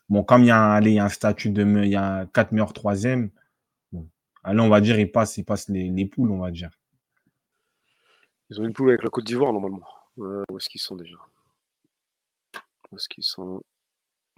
bon, 0.09 0.25
comme 0.25 0.43
il 0.43 0.47
y 0.47 0.51
a 0.51 0.75
un, 0.75 1.09
statut 1.11 1.51
de, 1.51 1.63
il 1.85 1.91
y 1.91 1.97
a 1.97 2.27
meilleurs 2.51 2.73
troisième. 2.73 3.31
Bon, 3.93 4.09
allez, 4.43 4.61
on 4.61 4.71
va 4.71 4.81
dire, 4.81 4.99
ils 4.99 5.13
passent, 5.13 5.37
ils 5.37 5.45
passent 5.45 5.69
les, 5.69 5.91
les 5.91 6.07
poules, 6.07 6.31
on 6.31 6.39
va 6.39 6.51
dire. 6.51 6.71
Ils 8.49 8.61
ont 8.61 8.65
une 8.65 8.73
poule 8.73 8.89
avec 8.89 9.05
la 9.05 9.11
Côte 9.11 9.25
d'Ivoire, 9.25 9.53
normalement. 9.53 9.87
Euh, 10.19 10.43
où 10.51 10.57
est-ce 10.57 10.71
qu'ils 10.71 10.81
sont 10.81 10.97
déjà? 10.97 11.19
Où 12.91 12.97
est-ce 12.97 13.09
qu'ils 13.09 13.23
sont? 13.23 13.63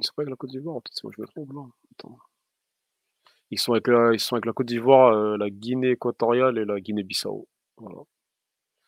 Ils 0.01 0.05
sont 0.05 0.13
pas 0.17 0.23
avec 0.23 0.31
la 0.31 0.37
Côte 0.37 0.51
d'Ivoire 0.51 0.83
Peut-être 0.83 1.05
moi 1.05 1.13
je 1.17 1.23
me 1.23 1.27
trompe, 1.29 1.53
là. 1.53 1.63
Attends. 1.93 2.19
Ils 3.53 3.61
sont 3.61 3.73
avec 3.73 3.87
la, 3.87 4.13
ils 4.13 4.21
sont 4.21 4.35
avec 4.35 4.47
la 4.47 4.53
Côte 4.53 4.67
d'Ivoire, 4.67 5.13
euh, 5.13 5.37
la 5.37 5.49
Guinée 5.49 5.91
équatoriale 5.91 6.59
et 6.59 6.65
la 6.65 6.81
Guinée-Bissau. 6.81 7.47
Voilà. 7.77 8.01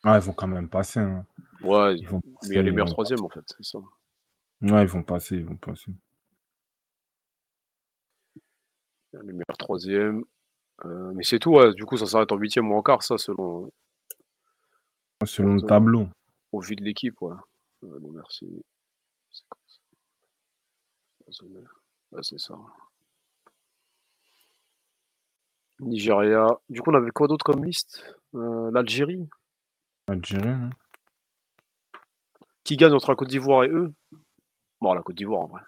Ah, 0.05 0.17
ils 0.17 0.21
vont 0.21 0.33
quand 0.33 0.47
même 0.47 0.69
passer. 0.69 0.99
hein. 0.99 1.25
Ouais, 1.61 1.97
Ils 1.97 2.07
vont 2.07 2.21
mais 2.43 2.49
il 2.49 2.55
y 2.55 2.57
a 2.59 2.61
les 2.61 2.69
passer, 2.69 2.71
meilleurs 2.71 2.85
vont 2.87 2.93
troisièmes, 2.93 3.23
en 3.25 3.29
fait, 3.29 3.43
c'est 3.47 3.63
ça. 3.63 3.79
Ouais, 4.61 4.83
ils 4.83 4.87
vont 4.87 5.03
passer, 5.03 5.35
ils 5.37 5.45
vont 5.45 5.57
passer. 5.57 5.91
Il 8.35 8.41
y 9.13 9.17
a 9.17 9.21
les 9.23 9.33
meilleurs 9.33 9.57
troisièmes. 9.57 10.23
Euh, 10.85 11.11
mais 11.15 11.23
c'est 11.23 11.39
tout, 11.39 11.51
ouais. 11.55 11.73
Du 11.73 11.85
coup, 11.85 11.97
ça 11.97 12.05
s'arrête 12.05 12.31
en 12.31 12.37
huitième 12.37 12.71
ou 12.71 12.75
en 12.75 12.83
quart, 12.83 13.01
ça, 13.01 13.17
selon 13.17 13.71
Selon 15.25 15.55
le 15.55 15.61
tableau. 15.61 16.07
au 16.51 16.59
vu 16.59 16.75
de 16.75 16.83
l'équipe, 16.83 17.19
ouais. 17.21 17.33
Euh, 17.83 17.99
bon, 17.99 18.11
merci. 18.11 18.47
C'est 19.31 19.43
quoi 19.49 19.59
ça? 21.31 21.45
Ouais, 22.11 22.21
c'est 22.21 22.37
ça. 22.39 22.55
Nigeria. 25.79 26.47
Du 26.69 26.81
coup, 26.81 26.91
on 26.91 26.95
avait 26.95 27.11
quoi 27.11 27.27
d'autre 27.27 27.43
comme 27.43 27.63
liste? 27.65 28.05
Euh, 28.35 28.69
L'Algérie. 28.71 29.27
Algérie, 30.07 30.49
hein. 30.49 30.69
Qui 32.63 32.77
gagne 32.77 32.93
entre 32.93 33.09
la 33.09 33.15
Côte 33.15 33.29
d'Ivoire 33.29 33.63
et 33.63 33.69
eux? 33.69 33.93
Bon, 34.81 34.93
la 34.93 35.01
Côte 35.01 35.15
d'Ivoire, 35.15 35.41
en 35.41 35.47
vrai. 35.47 35.61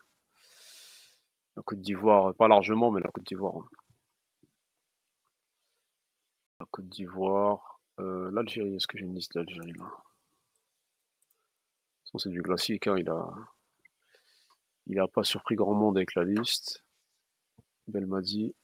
La 1.55 1.64
Côte 1.64 1.81
d'Ivoire, 1.81 2.34
pas 2.35 2.47
largement, 2.47 2.91
mais 2.91 3.01
la 3.01 3.09
Côte 3.09 3.26
d'Ivoire. 3.26 3.55
hein. 3.57 3.68
La 6.59 6.65
Côte 6.72 6.89
d'Ivoire. 6.89 7.80
euh, 7.99 8.30
L'Algérie, 8.31 8.76
est-ce 8.76 8.88
que 8.88 8.97
j'ai 8.97 9.05
une 9.05 9.15
liste 9.15 9.34
d'Algérie 9.35 9.73
là? 9.73 9.91
C'est 12.19 12.30
du 12.30 12.41
classique, 12.41 12.88
hein, 12.88 12.95
il 12.97 13.09
a. 13.09 13.27
Il 14.88 14.99
a 14.99 15.07
pas 15.07 15.23
surpris 15.23 15.55
grand 15.55 15.76
monde 15.76 15.97
avec 15.97 16.15
la 16.15 16.23
liste. 16.23 16.84
Belmadi. 17.88 18.55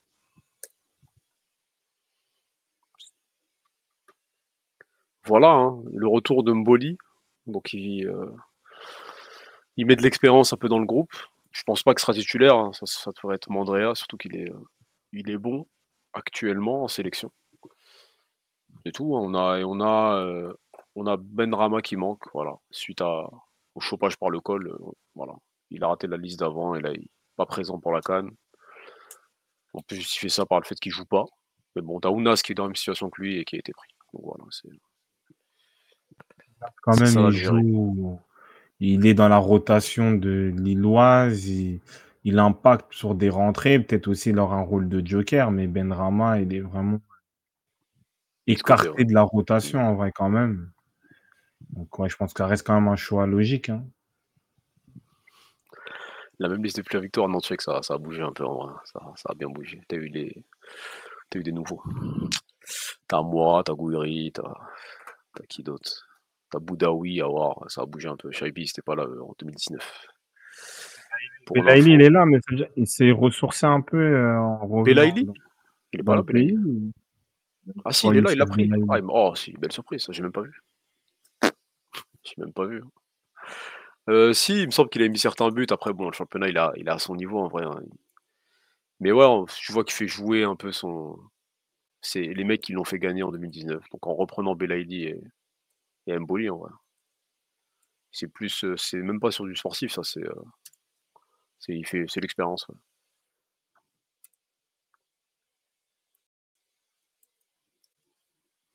Voilà, 5.33 5.49
hein, 5.49 5.81
le 5.91 6.07
retour 6.07 6.43
de 6.43 6.53
Mboli. 6.53 6.95
Donc 7.47 7.73
il, 7.73 8.07
euh, 8.07 8.31
il 9.77 9.87
met 9.87 9.95
de 9.95 10.03
l'expérience 10.03 10.53
un 10.53 10.57
peu 10.57 10.69
dans 10.69 10.77
le 10.77 10.85
groupe. 10.85 11.11
Je 11.49 11.63
pense 11.63 11.81
pas 11.81 11.95
que 11.95 12.01
ce 12.01 12.05
sera 12.05 12.13
titulaire, 12.13 12.55
hein, 12.55 12.69
ça, 12.71 13.09
devrait 13.15 13.37
être 13.37 13.49
Mandrea, 13.49 13.95
surtout 13.95 14.15
qu'il 14.15 14.35
est, 14.35 14.51
euh, 14.51 14.63
il 15.11 15.31
est 15.31 15.39
bon. 15.39 15.65
actuellement 16.13 16.83
en 16.83 16.87
sélection. 16.87 17.31
C'est 18.85 18.91
tout. 18.91 19.17
Hein. 19.17 19.21
On 19.23 19.33
a, 19.33 19.63
on 19.65 19.81
a, 19.81 20.17
euh, 20.19 20.53
on 20.95 21.03
Ben 21.17 21.51
Rama 21.55 21.81
qui 21.81 21.95
manque, 21.95 22.25
voilà, 22.35 22.53
suite 22.69 23.01
au 23.01 23.79
chopage 23.79 24.17
par 24.17 24.29
le 24.29 24.39
col. 24.39 24.77
Il 25.71 25.83
a 25.83 25.87
raté 25.87 26.05
la 26.05 26.17
liste 26.17 26.41
d'avant 26.41 26.75
et 26.75 26.79
là, 26.79 26.91
il 26.93 26.99
n'est 26.99 27.07
pas 27.37 27.47
présent 27.47 27.79
pour 27.79 27.91
la 27.91 28.01
canne. 28.01 28.29
On 29.73 29.81
peut 29.81 29.95
justifier 29.95 30.29
ça 30.29 30.45
par 30.45 30.59
le 30.59 30.65
fait 30.65 30.75
qu'il 30.75 30.91
joue 30.91 31.05
pas. 31.05 31.25
Mais 31.75 31.81
bon, 31.81 31.99
t'as 31.99 32.09
Ounas 32.09 32.43
qui 32.45 32.51
est 32.51 32.55
dans 32.55 32.65
la 32.65 32.69
même 32.69 32.75
situation 32.75 33.09
que 33.09 33.19
lui 33.19 33.39
et 33.39 33.45
qui 33.45 33.55
a 33.55 33.59
été 33.59 33.71
pris. 33.71 33.89
Donc 34.13 34.25
voilà, 34.25 34.45
c'est. 34.51 34.69
Quand 36.81 36.99
même, 36.99 37.29
il 37.29 37.31
joue. 37.31 38.19
Il 38.79 39.05
est 39.05 39.13
dans 39.13 39.29
la 39.29 39.37
rotation 39.37 40.11
de 40.11 40.53
Lilloise. 40.55 41.47
Il, 41.47 41.79
il 42.23 42.39
impacte 42.39 42.93
sur 42.93 43.15
des 43.15 43.29
rentrées. 43.29 43.79
Peut-être 43.79 44.07
aussi 44.07 44.29
il 44.29 44.39
aura 44.39 44.55
un 44.57 44.61
rôle 44.61 44.89
de 44.89 45.05
joker, 45.05 45.51
mais 45.51 45.67
Benrama, 45.67 46.39
il 46.39 46.53
est 46.53 46.61
vraiment 46.61 46.99
écarté 48.47 49.05
de 49.05 49.13
la 49.13 49.21
rotation 49.21 49.79
en 49.81 49.95
vrai 49.95 50.11
quand 50.11 50.29
même. 50.29 50.71
Donc 51.69 51.97
ouais, 51.99 52.09
je 52.09 52.15
pense 52.15 52.33
qu'il 52.33 52.45
reste 52.45 52.65
quand 52.65 52.75
même 52.75 52.87
un 52.87 52.95
choix 52.95 53.25
logique. 53.25 53.69
Hein. 53.69 53.83
La 56.39 56.49
même 56.49 56.63
liste 56.63 56.77
depuis 56.77 56.95
la 56.95 57.01
victoire, 57.01 57.29
non, 57.29 57.39
tu 57.39 57.49
sais 57.49 57.57
que 57.57 57.63
ça, 57.63 57.81
ça 57.83 57.93
a 57.93 57.97
bougé 57.97 58.21
un 58.21 58.33
peu 58.33 58.45
en 58.45 58.65
vrai. 58.65 58.73
Ça, 58.85 58.99
ça 59.15 59.29
a 59.31 59.35
bien 59.35 59.49
bougé. 59.49 59.81
T'as 59.87 59.97
eu, 59.97 60.07
les... 60.07 60.43
As 61.33 61.37
eu 61.37 61.43
des 61.43 61.51
nouveaux. 61.51 61.81
T'as 63.07 63.21
moi, 63.21 63.63
t'as 63.63 63.73
Gouiri, 63.73 64.31
t'as 64.33 64.53
as 65.39 65.45
qui 65.47 65.63
d'autre? 65.63 66.07
T'as 66.53 66.59
Boudaoui, 66.59 67.19
à 67.19 67.25
voir, 67.25 67.65
ça 67.67 67.81
a 67.81 67.85
bougé 67.87 68.07
un 68.07 68.15
peu. 68.15 68.31
Shaibi, 68.31 68.67
c'était 68.67 68.83
pas 68.83 68.93
là 68.93 69.05
euh, 69.05 69.23
en 69.23 69.33
2019. 69.39 70.07
Belaïli, 71.49 71.93
il 71.93 72.01
est 72.03 72.11
là, 72.11 72.27
mais 72.27 72.39
il 72.75 72.85
s'est 72.85 73.09
ressourcé 73.09 73.65
un 73.65 73.81
peu 73.81 73.97
euh, 73.97 74.37
en 74.37 74.83
Belaïli? 74.83 75.27
Il 75.93 76.01
est 76.01 76.03
pas 76.03 76.15
là, 76.15 76.21
Belaïli 76.21 76.55
Ah 77.83 77.91
si, 77.91 78.05
il 78.05 78.17
est 78.17 78.21
là, 78.21 78.33
il 78.33 78.37
l'a 78.37 78.45
pris. 78.45 78.69
Ah, 78.87 78.99
oh, 79.07 79.33
si, 79.33 79.53
belle 79.53 79.71
surprise, 79.71 80.03
ça, 80.03 80.11
j'ai 80.11 80.21
même 80.21 80.31
pas 80.31 80.43
vu. 80.43 80.61
J'ai 81.41 82.35
même 82.37 82.53
pas 82.53 82.67
vu. 82.67 82.83
Hein. 82.83 84.11
Euh, 84.11 84.33
si, 84.33 84.61
il 84.61 84.67
me 84.67 84.71
semble 84.71 84.91
qu'il 84.91 85.01
a 85.01 85.07
mis 85.07 85.17
certains 85.17 85.49
buts. 85.49 85.65
Après, 85.71 85.91
bon, 85.91 86.05
le 86.05 86.13
championnat, 86.13 86.49
il 86.49 86.57
a, 86.59 86.71
il 86.75 86.87
a 86.87 86.93
à 86.93 86.99
son 86.99 87.15
niveau 87.15 87.39
en 87.39 87.47
vrai. 87.47 87.63
Hein. 87.65 87.81
Mais 88.99 89.11
ouais, 89.11 89.25
tu 89.57 89.71
vois 89.71 89.83
qu'il 89.83 89.95
fait 89.95 90.07
jouer 90.07 90.43
un 90.43 90.55
peu 90.55 90.71
son. 90.71 91.17
C'est 91.99 92.21
les 92.21 92.43
mecs 92.43 92.61
qui 92.61 92.73
l'ont 92.73 92.83
fait 92.83 92.99
gagner 92.99 93.23
en 93.23 93.31
2019. 93.31 93.89
Donc 93.91 94.05
en 94.05 94.13
reprenant 94.13 94.53
Belaïdi 94.53 95.05
et, 95.05 95.19
et 96.07 96.17
Mboli, 96.17 96.49
en 96.49 96.57
vrai. 96.57 96.71
C'est 98.11 98.27
plus. 98.27 98.63
Euh, 98.63 98.77
c'est 98.77 98.97
même 98.97 99.19
pas 99.19 99.31
sur 99.31 99.45
du 99.45 99.55
sportif, 99.55 99.91
ça, 99.93 100.03
c'est. 100.03 100.23
Euh, 100.23 100.43
il 101.67 101.85
fait, 101.85 102.05
c'est 102.07 102.21
l'expérience. 102.21 102.67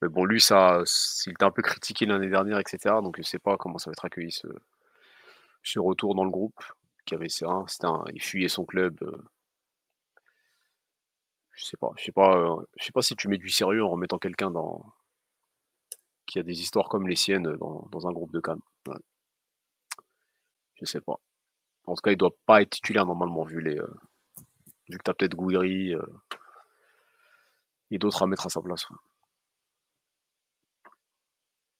Mais 0.02 0.08
bon, 0.08 0.24
lui, 0.24 0.40
ça, 0.40 0.82
il 1.26 1.32
était 1.32 1.44
un 1.44 1.50
peu 1.50 1.62
critiqué 1.62 2.06
l'année 2.06 2.28
dernière, 2.28 2.58
etc. 2.58 2.96
Donc 3.02 3.16
je 3.18 3.22
sais 3.22 3.38
pas 3.38 3.56
comment 3.56 3.78
ça 3.78 3.90
va 3.90 3.92
être 3.92 4.04
accueilli 4.04 4.30
ce, 4.32 5.78
retour 5.78 6.14
dans 6.14 6.24
le 6.24 6.30
groupe. 6.30 6.60
Qui 7.04 7.14
avait, 7.14 7.28
il 7.28 8.22
fuyait 8.22 8.48
son 8.48 8.66
club. 8.66 8.98
Euh. 9.02 9.16
je 11.52 11.64
sais 11.64 11.76
pas, 11.76 11.90
je 11.96 12.04
sais 12.04 12.12
pas, 12.12 12.56
je 12.78 12.84
sais 12.84 12.92
pas 12.92 13.02
si 13.02 13.16
tu 13.16 13.28
mets 13.28 13.38
du 13.38 13.48
sérieux 13.48 13.82
en 13.84 13.90
remettant 13.90 14.18
quelqu'un 14.18 14.50
dans 14.50 14.84
qui 16.28 16.38
a 16.38 16.42
des 16.42 16.60
histoires 16.60 16.88
comme 16.88 17.08
les 17.08 17.16
siennes 17.16 17.56
dans, 17.56 18.06
un 18.06 18.12
groupe 18.12 18.32
de 18.32 18.40
Cannes. 18.40 18.60
Je 20.74 20.84
sais 20.84 21.00
pas. 21.00 21.18
En 21.86 21.94
tout 21.94 22.02
cas, 22.02 22.12
il 22.12 22.16
doit 22.16 22.36
pas 22.46 22.62
être 22.62 22.70
titulaire 22.70 23.06
normalement 23.06 23.44
vu 23.44 23.60
les, 23.60 23.78
euh, 23.78 23.94
vu 24.88 24.98
que 24.98 25.02
tu 25.02 25.10
as 25.10 25.14
peut-être 25.14 25.34
Gouiri 25.34 25.94
et 27.90 27.98
d'autres 27.98 28.22
à 28.22 28.26
mettre 28.26 28.46
à 28.46 28.50
sa 28.50 28.60
place. 28.60 28.86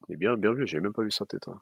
Et 0.08 0.16
bien, 0.16 0.36
bien 0.36 0.54
vu, 0.54 0.66
j'ai 0.66 0.80
même 0.80 0.94
pas 0.94 1.02
vu 1.02 1.10
sa 1.10 1.26
tête. 1.26 1.46
Hein. 1.48 1.60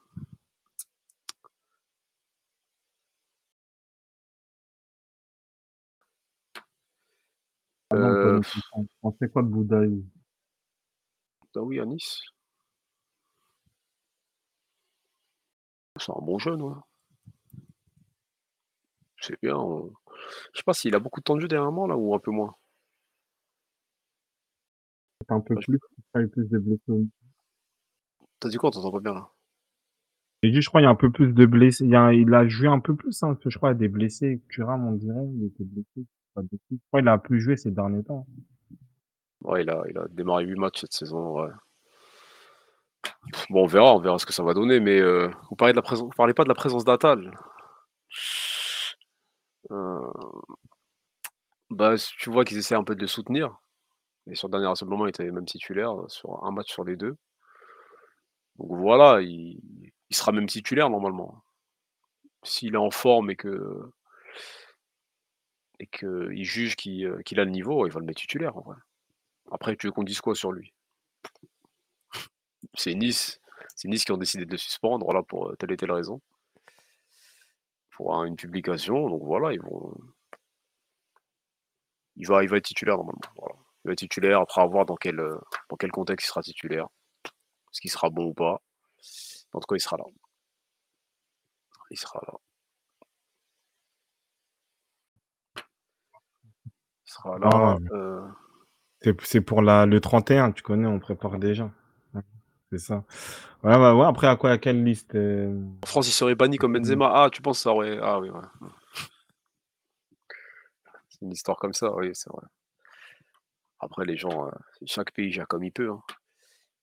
Ah 7.91 7.97
euh... 7.97 8.41
On 9.03 9.13
sait 9.13 9.29
quoi 9.29 9.43
de 9.43 9.49
Boudaï 9.49 10.05
Boudaoui 11.41 11.81
à 11.81 11.85
Nice 11.85 12.21
C'est 15.99 16.13
un 16.13 16.23
bon 16.23 16.39
jeune, 16.39 16.63
ouais. 16.63 16.75
C'est 19.21 19.41
bien. 19.43 19.57
Je 20.53 20.59
sais 20.59 20.65
pas 20.65 20.75
s'il 20.75 20.95
a 20.95 20.99
beaucoup 20.99 21.21
de 21.21 21.25
temps 21.25 21.37
de 21.37 21.41
jeu 21.41 21.49
dernièrement 21.49 21.87
là 21.87 21.97
ou 21.97 22.15
un 22.15 22.19
peu 22.19 22.31
moins. 22.31 22.55
Un 25.29 25.41
peu 25.41 25.57
plus, 25.57 25.79
plus 26.13 26.49
de 26.49 26.59
blessés. 26.59 27.09
T'as 28.39 28.49
dit 28.49 28.57
quoi? 28.59 28.71
T'entends 28.71 28.93
pas 28.93 29.01
bien 29.01 29.15
là 29.15 29.29
J'ai 30.43 30.51
dit, 30.51 30.61
je 30.61 30.69
crois, 30.69 30.81
il 30.81 30.85
y 30.85 30.87
a 30.87 30.91
un 30.91 30.95
peu 30.95 31.11
plus 31.11 31.33
de 31.33 31.47
blessés. 31.47 31.85
Il, 31.85 31.97
a, 31.97 32.13
il 32.13 32.33
a 32.33 32.47
joué 32.47 32.69
un 32.69 32.79
peu 32.79 32.95
plus, 32.95 33.23
hein, 33.23 33.37
je 33.45 33.57
crois, 33.57 33.71
il 33.71 33.73
y 33.73 33.77
a 33.77 33.79
des 33.79 33.89
blessés. 33.89 34.41
Thuram, 34.49 34.87
on 34.87 34.93
dirait, 34.93 35.27
il 35.35 35.47
était 35.47 35.65
blessé. 35.65 36.07
Je 36.37 36.77
crois 36.89 37.01
qu'il 37.01 37.09
a 37.09 37.19
plus 37.19 37.41
joué 37.41 37.57
ces 37.57 37.71
derniers 37.71 38.05
temps. 38.05 38.27
Ouais, 39.43 39.63
il 39.63 39.71
a, 39.71 39.83
il 39.89 39.99
a 39.99 40.07
démarré 40.09 40.45
8 40.45 40.59
matchs 40.59 40.81
cette 40.83 40.93
saison. 40.93 41.41
Ouais. 41.41 41.51
Bon, 43.51 43.65
on 43.65 43.67
verra, 43.67 43.95
on 43.95 44.01
verra 44.01 44.19
ce 44.19 44.27
que 44.27 44.33
ça 44.33 44.43
va 44.43 44.55
donner. 44.55 44.81
Mais 44.81 45.01
euh, 45.01 45.31
vous 45.51 45.57
parlez 45.57 45.73
de 45.73 45.77
la 45.77 45.83
présence, 45.83 46.07
vous 46.07 46.17
parlez 46.17 46.35
pas 46.35 46.45
de 46.45 46.49
la 46.49 46.55
présence 46.55 46.85
d'Atal. 46.85 47.39
Euh, 49.71 50.13
bah, 51.71 51.95
tu 52.19 52.31
vois 52.31 52.45
qu'ils 52.45 52.59
essaient 52.59 52.75
un 52.75 52.85
peu 52.85 52.95
de 52.95 53.01
le 53.01 53.07
soutenir. 53.07 53.59
Et 54.29 54.35
sur 54.35 54.49
le 54.49 54.53
dernier 54.53 54.67
rassemblement, 54.67 55.07
il 55.07 55.11
était 55.11 55.31
même 55.31 55.45
titulaire 55.45 55.95
sur 56.09 56.45
un 56.45 56.51
match 56.51 56.73
sur 56.73 56.85
les 56.85 56.97
deux. 56.97 57.17
Donc 58.59 58.69
voilà, 58.71 59.21
il, 59.21 59.61
sera 60.11 60.33
même 60.33 60.47
titulaire 60.47 60.91
normalement. 60.91 61.43
S'il 62.43 62.75
est 62.75 62.79
en 62.79 62.91
forme 62.91 63.31
et 63.31 63.37
que 63.37 63.91
et 65.79 65.87
qu'il 65.87 66.45
juge 66.45 66.75
euh, 66.87 67.21
qu'il 67.23 67.39
a 67.39 67.45
le 67.45 67.51
niveau, 67.51 67.87
il 67.87 67.93
va 67.93 68.01
le 68.01 68.07
mettre 68.07 68.21
titulaire 68.21 68.57
en 68.57 68.63
vrai. 68.63 68.77
Après, 69.51 69.77
tu 69.77 69.87
veux 69.87 69.93
qu'on 69.93 70.05
dise 70.05 70.21
quoi 70.21 70.35
sur 70.35 70.53
lui? 70.53 70.73
C'est 72.77 72.95
Nice. 72.95 73.41
C'est 73.75 73.89
Nice 73.89 74.05
qui 74.05 74.13
ont 74.13 74.17
décidé 74.19 74.45
de 74.45 74.51
le 74.51 74.57
suspendre, 74.59 75.05
voilà, 75.05 75.23
pour 75.23 75.49
euh, 75.51 75.57
telle 75.57 75.73
et 75.73 75.77
telle 75.77 75.93
raison. 75.93 76.21
Pour 77.91 78.23
une 78.25 78.37
publication. 78.37 79.09
Donc 79.09 79.23
voilà, 79.25 79.53
ils 79.53 79.61
vont. 79.61 79.95
Il 82.17 82.27
va, 82.27 82.43
il 82.43 82.49
va 82.49 82.59
être 82.59 82.65
titulaire 82.65 82.97
normalement. 82.97 83.21
Il 83.85 83.89
va 83.89 83.93
être 83.93 83.99
titulaire, 83.99 84.41
après 84.41 84.61
à 84.61 84.67
voir 84.67 84.87
dans 84.87 84.97
quel, 84.97 85.19
euh, 85.21 85.39
dans 85.71 85.77
quel 85.77 85.91
contexte 85.91 86.27
il 86.27 86.29
sera 86.29 86.43
titulaire. 86.43 86.89
Est-ce 87.25 87.81
qu'il 87.81 87.91
sera 87.91 88.11
bon 88.11 88.27
ou 88.27 88.35
pas 88.35 88.61
En 89.53 89.61
tout 89.61 89.67
cas, 89.67 89.77
il 89.77 89.81
sera 89.81 89.97
là. 89.97 90.05
Il 91.91 91.99
sera 91.99 92.21
là. 92.27 92.35
Il 97.07 97.11
sera 97.11 97.39
là. 97.39 97.79
Euh. 97.93 98.27
C'est 99.23 99.41
pour 99.41 99.63
la, 99.63 99.87
le 99.87 100.01
31, 100.01 100.53
tu 100.53 100.63
connais, 100.63 100.87
on 100.87 100.99
prépare 100.99 101.39
déjà. 101.39 101.71
C'est 102.73 102.79
ça. 102.79 103.05
Ouais, 103.63 103.77
ouais, 103.77 103.93
ouais, 103.93 104.07
après, 104.07 104.27
à 104.27 104.37
quoi, 104.37 104.51
à 104.51 104.59
quelle 104.59 104.83
liste 104.83 105.15
euh? 105.15 105.57
En 105.83 105.87
France, 105.87 106.09
il 106.09 106.13
serait 106.13 106.35
banni 106.35 106.57
comme 106.57 106.73
Benzema. 106.73 107.11
Ah, 107.15 107.31
tu 107.31 107.41
penses 107.41 107.61
ça 107.61 107.71
aurait. 107.71 107.99
Ah 108.03 108.19
oui, 108.19 108.29
ouais. 108.29 108.41
C'est 111.09 111.23
une 111.23 111.33
histoire 111.33 111.57
comme 111.57 111.73
ça, 111.73 111.95
oui, 111.95 112.11
c'est 112.13 112.31
vrai. 112.31 112.45
Après, 113.79 114.05
les 114.05 114.17
gens, 114.17 114.47
euh, 114.47 114.51
chaque 114.85 115.13
pays 115.13 115.31
gère 115.31 115.47
comme 115.47 115.65
il 115.65 115.71
peut. 115.71 115.91
Hein. 115.91 116.03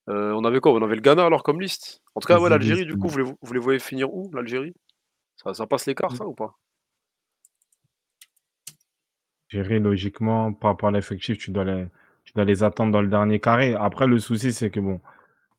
Euh, 0.09 0.31
on 0.33 0.43
avait 0.45 0.59
quoi? 0.59 0.73
On 0.73 0.81
avait 0.81 0.95
le 0.95 1.01
Ghana 1.01 1.25
alors 1.25 1.43
comme 1.43 1.59
liste? 1.59 2.01
En 2.15 2.19
tout 2.19 2.27
cas, 2.27 2.39
ouais, 2.39 2.49
l'Algérie, 2.49 2.85
du 2.85 2.97
coup, 2.97 3.07
vous 3.07 3.17
les, 3.17 3.33
vous 3.41 3.53
les 3.53 3.59
voyez 3.59 3.79
finir 3.79 4.13
où, 4.13 4.31
l'Algérie? 4.33 4.75
Ça, 5.35 5.53
ça, 5.53 5.67
passe 5.67 5.85
l'écart, 5.85 6.15
ça, 6.15 6.25
ou 6.25 6.33
pas? 6.33 6.57
Algérie, 9.51 9.79
logiquement, 9.79 10.53
par 10.53 10.71
rapport 10.71 10.89
à 10.89 10.91
l'effectif, 10.91 11.37
tu 11.37 11.51
dois, 11.51 11.63
les, 11.63 11.87
tu 12.23 12.33
dois 12.33 12.45
les 12.45 12.63
attendre 12.63 12.91
dans 12.91 13.01
le 13.01 13.07
dernier 13.07 13.39
carré. 13.39 13.75
Après, 13.75 14.07
le 14.07 14.19
souci, 14.19 14.53
c'est 14.53 14.69
que 14.69 14.79
bon, 14.79 15.01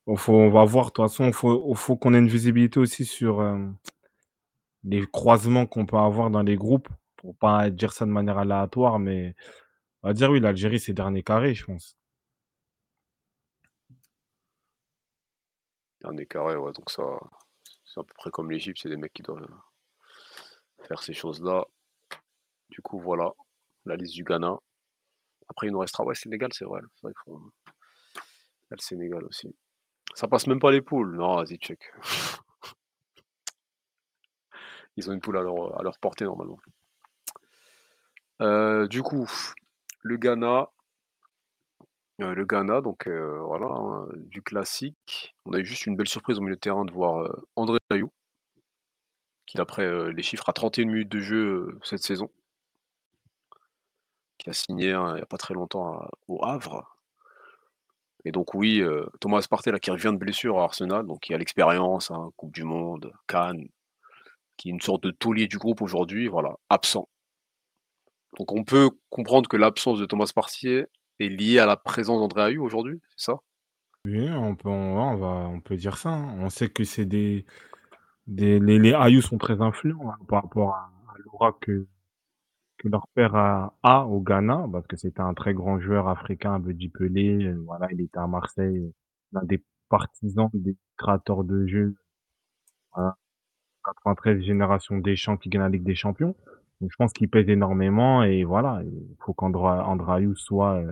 on, 0.06 0.16
faut, 0.16 0.35
on 0.35 0.51
va 0.51 0.64
voir, 0.64 0.86
de 0.86 0.90
toute 0.93 1.05
façon, 1.05 1.26
il 1.26 1.32
faut, 1.32 1.97
qu'on 1.97 2.14
ait 2.14 2.18
une 2.18 2.28
visibilité 2.28 2.81
aussi 2.81 3.05
sur 3.05 3.40
euh, 3.40 3.59
les 4.85 5.06
croisements 5.06 5.66
qu'on 5.66 5.86
peut 5.86 5.97
avoir 5.97 6.31
dans 6.31 6.43
les 6.43 6.56
groupes, 6.56 6.89
pour 7.16 7.36
pas 7.36 7.70
dire 7.70 7.93
ça 7.93 8.05
de 8.06 8.10
manière 8.10 8.39
aléatoire, 8.39 8.98
mais 8.98 9.35
on 10.02 10.09
va 10.09 10.14
dire 10.14 10.31
oui, 10.31 10.40
l'Algérie, 10.40 10.81
c'est 10.81 10.93
dernier 10.93 11.22
carré, 11.22 11.55
je 11.55 11.64
pense. 11.64 11.97
Dernier 16.02 16.26
carré, 16.26 16.56
ouais, 16.56 16.72
donc 16.72 16.90
ça, 16.90 17.02
c'est 17.85 18.01
à 18.01 18.02
peu 18.05 18.12
près 18.14 18.31
comme 18.31 18.51
l'Égypte, 18.51 18.78
c'est 18.82 18.90
des 18.90 18.97
mecs 18.97 19.12
qui 19.14 19.22
doivent 19.22 19.48
faire 20.86 21.02
ces 21.02 21.14
choses-là. 21.14 21.64
Du 22.68 22.82
coup, 22.82 23.01
voilà, 23.01 23.32
la 23.86 23.97
liste 23.97 24.14
du 24.14 24.24
Ghana. 24.24 24.59
Après, 25.48 25.68
il 25.68 25.72
nous 25.72 25.78
restera, 25.78 26.05
ouais, 26.05 26.14
Sénégal, 26.14 26.51
c'est 26.52 26.64
vrai. 26.64 26.81
Faut... 27.24 27.40
A 28.70 28.74
le 28.74 28.78
Sénégal 28.78 29.24
aussi. 29.24 29.55
Ça 30.15 30.28
passe 30.28 30.47
même 30.47 30.61
pas 30.61 30.70
les 30.70 30.81
poules. 30.81 31.16
Non, 31.16 31.36
vas-y, 31.36 31.57
check. 31.59 31.81
Ils 34.97 35.11
ont 35.11 35.12
une 35.12 35.20
poule 35.20 35.36
à 35.36 35.43
leur, 35.43 35.99
portée, 35.99 36.24
normalement. 36.24 36.59
Euh, 38.41 38.86
du 38.86 39.03
coup, 39.03 39.28
le 40.03 40.16
Ghana, 40.16 40.70
Heu, 42.20 42.32
le 42.35 42.45
Ghana 42.45 42.81
donc 42.81 43.09
heu, 43.09 43.41
voilà, 43.45 43.66
hein, 43.66 44.07
du 44.16 44.41
classique. 44.43 45.35
On 45.47 45.53
a 45.53 45.59
eu 45.59 45.65
juste 45.65 45.86
une 45.86 45.97
belle 45.97 46.09
surprise 46.09 46.39
au 46.39 46.43
milieu 46.43 46.55
de 46.55 46.61
terrain 46.61 46.85
de 46.85 46.93
voir, 46.93 47.28
André 47.57 47.78
Ayew 47.91 48.11
qui 49.47 49.57
d'après, 49.57 50.12
les 50.12 50.23
chiffres 50.23 50.49
a 50.49 50.53
31 50.53 50.86
minutes 50.86 51.09
de 51.09 51.20
jeu, 51.20 51.78
cette 51.82 52.03
saison. 52.03 52.31
Qui 54.39 54.49
a 54.49 54.53
signé, 54.53 54.93
hein, 54.93 55.16
il 55.16 55.19
y 55.19 55.23
a 55.23 55.27
pas 55.27 55.39
très 55.39 55.55
longtemps 55.55 56.09
au 56.28 56.45
Havre. 56.45 56.94
Et 58.25 58.33
donc 58.33 58.55
oui, 58.55 58.81
heu, 58.81 59.09
Thomas 59.21 59.47
Partey 59.49 59.71
là 59.71 59.79
qui 59.79 59.91
revient 59.91 60.13
de 60.13 60.19
blessure 60.19 60.59
à 60.59 60.65
Arsenal, 60.65 61.07
donc 61.07 61.21
qui 61.21 61.35
a 61.35 61.39
l'expérience, 61.39 62.11
hein, 62.11 62.31
coupe 62.37 62.53
du 62.53 62.65
monde, 62.65 63.13
CAN, 63.27 63.55
qui 64.57 64.69
est 64.69 64.73
une 64.73 64.81
sorte 64.81 65.03
de 65.03 65.11
taulier 65.11 65.47
du 65.47 65.59
groupe 65.59 65.83
aujourd'hui, 65.83 66.29
voilà, 66.29 66.55
absent. 66.71 67.09
Donc 68.39 68.53
on 68.53 68.65
peut 68.65 68.91
comprendre 69.11 69.49
que 69.49 69.57
l'absence 69.57 69.99
de 69.99 70.07
Thomas 70.07 70.31
Partey 70.35 70.87
est 71.21 71.29
liée 71.29 71.59
à 71.59 71.67
la 71.67 71.77
présence 71.77 72.21
d'André 72.21 72.53
Ayew 72.53 72.63
aujourd'hui, 72.63 73.01
c'est 73.17 73.33
ça? 73.33 73.41
Oui, 74.07 74.29
on 74.31 74.55
peut 74.57 74.69
on 74.69 75.17
va 75.17 75.49
on 75.49 75.61
peut 75.61 75.77
dire 75.77 75.97
ça, 75.97 76.11
hein. 76.11 76.37
On 76.41 76.51
sait 76.51 76.69
que 76.69 76.85
c'est 76.85 77.07
des 77.07 77.45
des 78.27 78.59
les 78.59 78.93
Ayew 78.93 79.21
sont 79.21 79.39
très 79.39 79.61
influents, 79.61 80.11
hein, 80.11 80.19
par 80.29 80.43
rapport 80.43 80.75
à 80.75 80.91
à 81.15 81.19
l'aura 81.19 81.57
que 81.61 81.87
que 82.85 82.90
leur 82.90 83.09
père 83.15 83.35
a 83.36 83.74
a 83.82 84.06
au 84.06 84.20
Ghana, 84.20 84.66
parce 84.73 84.86
que 84.89 84.97
c'était 84.97 85.20
un 85.23 85.35
très 85.35 85.55
grand 85.55 85.81
joueur 85.81 86.09
africain, 86.09 86.55
Abedi 86.56 86.90
Pelé, 86.90 87.44
heu, 87.47 87.62
voilà, 87.66 87.89
il 87.93 88.02
était 88.02 88.19
à 88.19 88.27
Marseille, 88.28 88.78
heu, 88.78 88.93
l'un 89.32 89.44
des 89.44 89.65
partisans 89.90 90.51
des 90.55 90.77
créateurs 90.98 91.44
de 91.44 91.66
jeu, 91.66 91.97
voilà. 92.94 93.16
93 93.85 94.43
génération 94.44 94.98
Deschamps 94.98 95.36
qui 95.39 95.51
gagne 95.51 95.62
la 95.62 95.70
Ligue 95.70 95.85
des 95.85 95.94
Champions. 95.97 96.36
Donc 96.81 96.90
je 96.93 96.97
pense 96.98 97.12
qu'il 97.15 97.31
pèse 97.31 97.48
énormément 97.51 98.24
et 98.24 98.44
voilà, 98.44 98.82
il 98.85 99.16
faut 99.20 99.35
qu'Andra 99.35 99.86
André 99.89 100.23
Ayew 100.23 100.35
soit, 100.36 100.82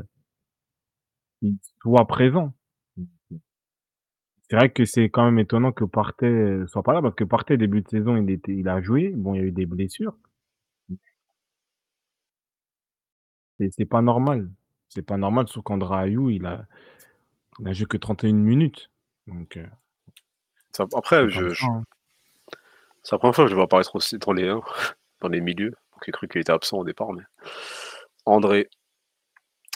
présent. 2.09 2.53
C'est 4.49 4.57
vrai 4.57 4.71
que 4.71 4.85
c'est 4.85 5.09
quand 5.11 5.25
même 5.25 5.39
étonnant 5.41 5.73
que 5.73 5.85
Partey, 5.85 6.27
heu, 6.27 6.67
soit 6.69 6.83
pas 6.85 6.93
là, 6.93 7.03
parce 7.03 7.15
que 7.17 7.25
Partey 7.25 7.57
début 7.57 7.81
de 7.83 7.89
saison, 7.89 8.17
il 8.17 8.31
était 8.31 8.55
il 8.55 8.69
a 8.69 8.81
joué, 8.81 9.11
bon 9.17 9.35
il 9.35 9.39
y 9.39 9.41
a 9.41 9.47
eu 9.47 9.51
des 9.53 9.67
blessures. 9.67 10.15
Mmh. 10.91 10.95
Et 13.52 13.52
c'est 13.71 13.85
pas 13.87 14.03
normal. 14.03 14.51
C'est 14.89 15.03
pas 15.03 15.17
normal, 15.17 15.47
surtout 15.49 15.63
qu'André 15.63 16.09
Ayew, 16.09 16.31
il 16.31 16.47
a 16.47 16.67
il 17.61 17.69
a 17.69 17.73
joué 17.73 17.87
que 17.87 17.97
31 17.97 18.33
minutes, 18.35 18.91
donc 19.27 19.59
Ça 20.73 20.87
après 20.95 21.17
c'est 21.31 21.39
comme 21.39 21.49
je 21.51 21.65
hein. 21.67 21.85
c'est 23.03 23.15
la 23.15 23.19
1re 23.19 23.35
fois 23.35 23.45
que 23.45 23.49
je 23.49 23.55
le 23.55 23.57
vois 23.57 23.65
apparaître 23.65 23.95
aussi 23.97 24.19
dans 24.19 24.33
les, 24.33 24.49
hein, 24.49 24.63
dans 25.21 25.29
les 25.29 25.41
milieux. 25.41 25.71
Donc 25.93 26.03
j'ai 26.07 26.13
cru 26.13 26.29
qu'il 26.29 26.41
était 26.41 26.53
absent 26.53 26.79
au 26.79 26.85
départ, 26.85 27.13
mais 27.13 27.23
André 28.27 28.69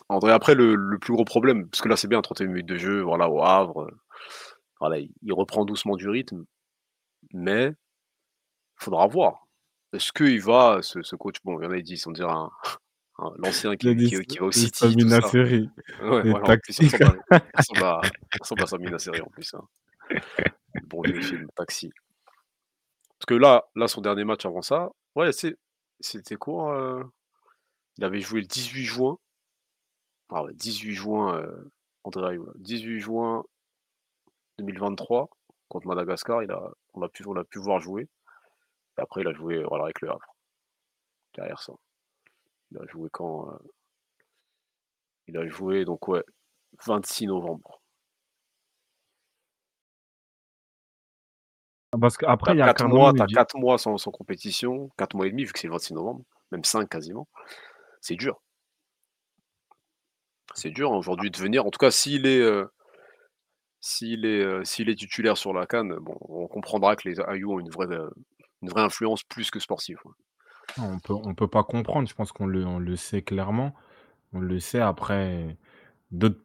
André 0.08 0.32
après 0.32 0.54
le 0.54 0.74
le 0.74 0.98
plus 0.98 1.12
gros 1.12 1.24
problème, 1.24 1.68
parce 1.68 1.82
que 1.82 1.88
là 1.88 1.96
c'est 1.96 2.08
bien 2.08 2.22
31 2.22 2.48
minutes 2.48 2.66
de 2.66 2.76
jeu, 2.76 3.02
voilà, 3.02 3.28
au 3.30 3.42
Havre, 3.42 3.90
voilà, 4.80 4.98
il 4.98 5.32
reprend 5.32 5.64
doucement 5.64 5.96
du 5.96 6.08
rythme, 6.08 6.44
mais 7.32 7.72
faudra 8.76 9.06
voir. 9.06 9.46
Est-ce 9.92 10.12
qu'il 10.12 10.40
va 10.42 10.80
ce 10.82 11.02
ce 11.02 11.16
coach, 11.16 11.36
bon 11.44 11.60
il 11.60 11.64
y 11.64 11.66
en 11.66 11.72
a 11.72 11.76
ils 11.78 11.82
disent 11.82 12.06
on 12.06 12.12
dirait 12.12 12.32
un 12.32 12.50
un 13.18 13.32
l'ancien 13.38 13.76
qui 13.76 13.96
qui 13.96 14.38
va 14.38 14.46
au 14.46 14.52
City 14.52 14.96
tout 14.96 15.08
ça. 15.08 15.20
Nasseri, 15.20 15.70
Ouais, 16.02 16.22
les 16.22 16.30
voilà, 16.30 16.54
en 16.54 16.58
plus 16.58 16.78
il 16.78 16.86
ressemble 16.86 17.04
à 17.30 17.40
il 17.54 17.58
ressemble 17.58 17.84
à 17.84 18.00
il 18.34 18.38
ressemble 18.40 18.62
à 18.62 18.66
Sami 18.66 18.90
Nasseri 18.90 19.20
en 19.20 19.26
plus, 19.30 19.54
hein. 19.54 19.66
Le 20.10 20.20
bon 20.86 21.02
vieux 21.02 21.20
film 21.20 21.48
Taxi. 21.56 21.90
Parce 23.18 23.26
que 23.26 23.34
là 23.34 23.64
là 23.74 23.88
son 23.88 24.00
dernier 24.00 24.24
match 24.24 24.44
avant 24.44 24.62
ça, 24.62 24.90
ouais 25.14 25.30
c'était 25.32 26.36
quoi, 26.36 26.78
heu? 26.78 27.04
Il 27.98 28.04
avait 28.04 28.20
joué 28.20 28.40
le 28.42 28.46
18 28.46 28.84
juin. 28.84 29.18
Ah 30.28 30.42
ouais 30.44 30.52
18 30.54 30.94
juin, 30.94 31.38
heu, 31.38 31.70
André 32.04 32.34
Ayew, 32.34 32.46
18 32.56 33.00
juin 33.00 33.44
2023 34.58 35.28
contre 35.68 35.86
Madagascar, 35.86 36.42
il 36.42 36.50
a 36.50 36.70
on 36.94 37.02
a 37.02 37.08
pu 37.08 37.24
on 37.26 37.32
l'a 37.32 37.44
pu 37.44 37.58
voir 37.58 37.80
jouer 37.80 38.08
et 38.98 39.00
après 39.00 39.22
il 39.22 39.28
a 39.28 39.32
joué, 39.32 39.62
voilà, 39.64 39.84
avec 39.84 40.00
le 40.00 40.10
Havre. 40.10 40.34
Derrière 41.34 41.60
ça. 41.60 41.72
Il 42.72 42.78
a 42.78 42.86
joué 42.86 43.08
quand, 43.12 43.48
heu? 43.52 43.58
Il 45.28 45.36
a 45.38 45.46
joué 45.48 45.84
donc 45.84 46.06
ouais, 46.06 46.22
26 46.86 47.26
novembre. 47.26 47.80
Parce 52.00 52.16
Tu 52.18 52.24
qu'après 52.26 52.54
il 52.54 52.58
y 52.58 52.62
a 52.62 52.72
4 52.72 52.74
Cardano 52.74 52.98
mois 52.98 53.12
tu 53.14 53.22
il 53.22 53.22
as 53.22 53.26
dit 53.26 53.34
4 53.34 53.56
mois 53.58 53.78
sans 53.78 53.96
sans 53.98 54.10
compétition, 54.10 54.90
4 54.98 55.14
mois 55.16 55.26
et 55.26 55.30
demi 55.30 55.44
vu 55.44 55.52
que 55.52 55.58
c'est 55.58 55.66
le 55.68 55.72
26 55.72 55.94
novembre, 55.94 56.22
même 56.52 56.64
5 56.64 56.88
quasiment. 56.88 57.28
C'est 58.02 58.16
dur. 58.16 58.40
C'est 60.54 60.70
dur, 60.70 60.92
hein, 60.92 60.96
aujourd'hui 60.96 61.30
de 61.30 61.38
venir 61.38 61.66
en 61.66 61.70
tout 61.70 61.78
cas 61.78 61.90
s'il 61.90 62.26
est, 62.26 62.40
heu 62.40 62.68
s'il 63.82 64.24
est, 64.24 64.64
s'il 64.64 64.88
est 64.88 64.94
titulaire 64.98 65.36
sur 65.36 65.52
la 65.52 65.66
CAN, 65.66 65.84
bon, 66.00 66.16
on 66.20 66.46
comprendra 66.48 66.96
que 66.96 67.08
les 67.08 67.20
Ayew 67.20 67.52
ont 67.52 67.60
une 67.60 67.70
vraie, 67.70 67.86
heu, 67.94 68.10
une 68.62 68.68
vraie 68.70 68.82
influence 68.82 69.22
plus 69.24 69.50
que 69.50 69.60
sportive, 69.60 69.98
ouais. 70.04 70.12
On 70.78 70.98
peut 71.00 71.14
on 71.14 71.34
peut 71.34 71.48
pas 71.48 71.64
comprendre, 71.64 72.08
je 72.08 72.14
pense 72.14 72.32
qu'on 72.32 72.46
le 72.46 72.64
on 72.66 72.78
le 72.78 72.96
sait 72.96 73.22
clairement. 73.22 73.74
On 74.32 74.40
le 74.40 74.60
sait, 74.60 74.80
après 74.80 75.58
d'autres 76.12 76.40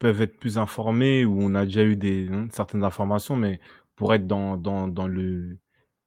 peuvent 0.00 0.22
être 0.22 0.38
plus 0.38 0.58
informés 0.58 1.24
ou 1.26 1.40
on 1.42 1.54
a 1.54 1.64
déjà 1.66 1.84
eu 1.84 1.96
des 1.96 2.28
mmh, 2.30 2.50
certaines 2.52 2.84
informations, 2.84 3.36
mais 3.36 3.60
pour 3.96 4.14
être 4.14 4.26
dans 4.26 4.56
dans 4.58 4.88
dans 4.88 5.08
le 5.08 5.58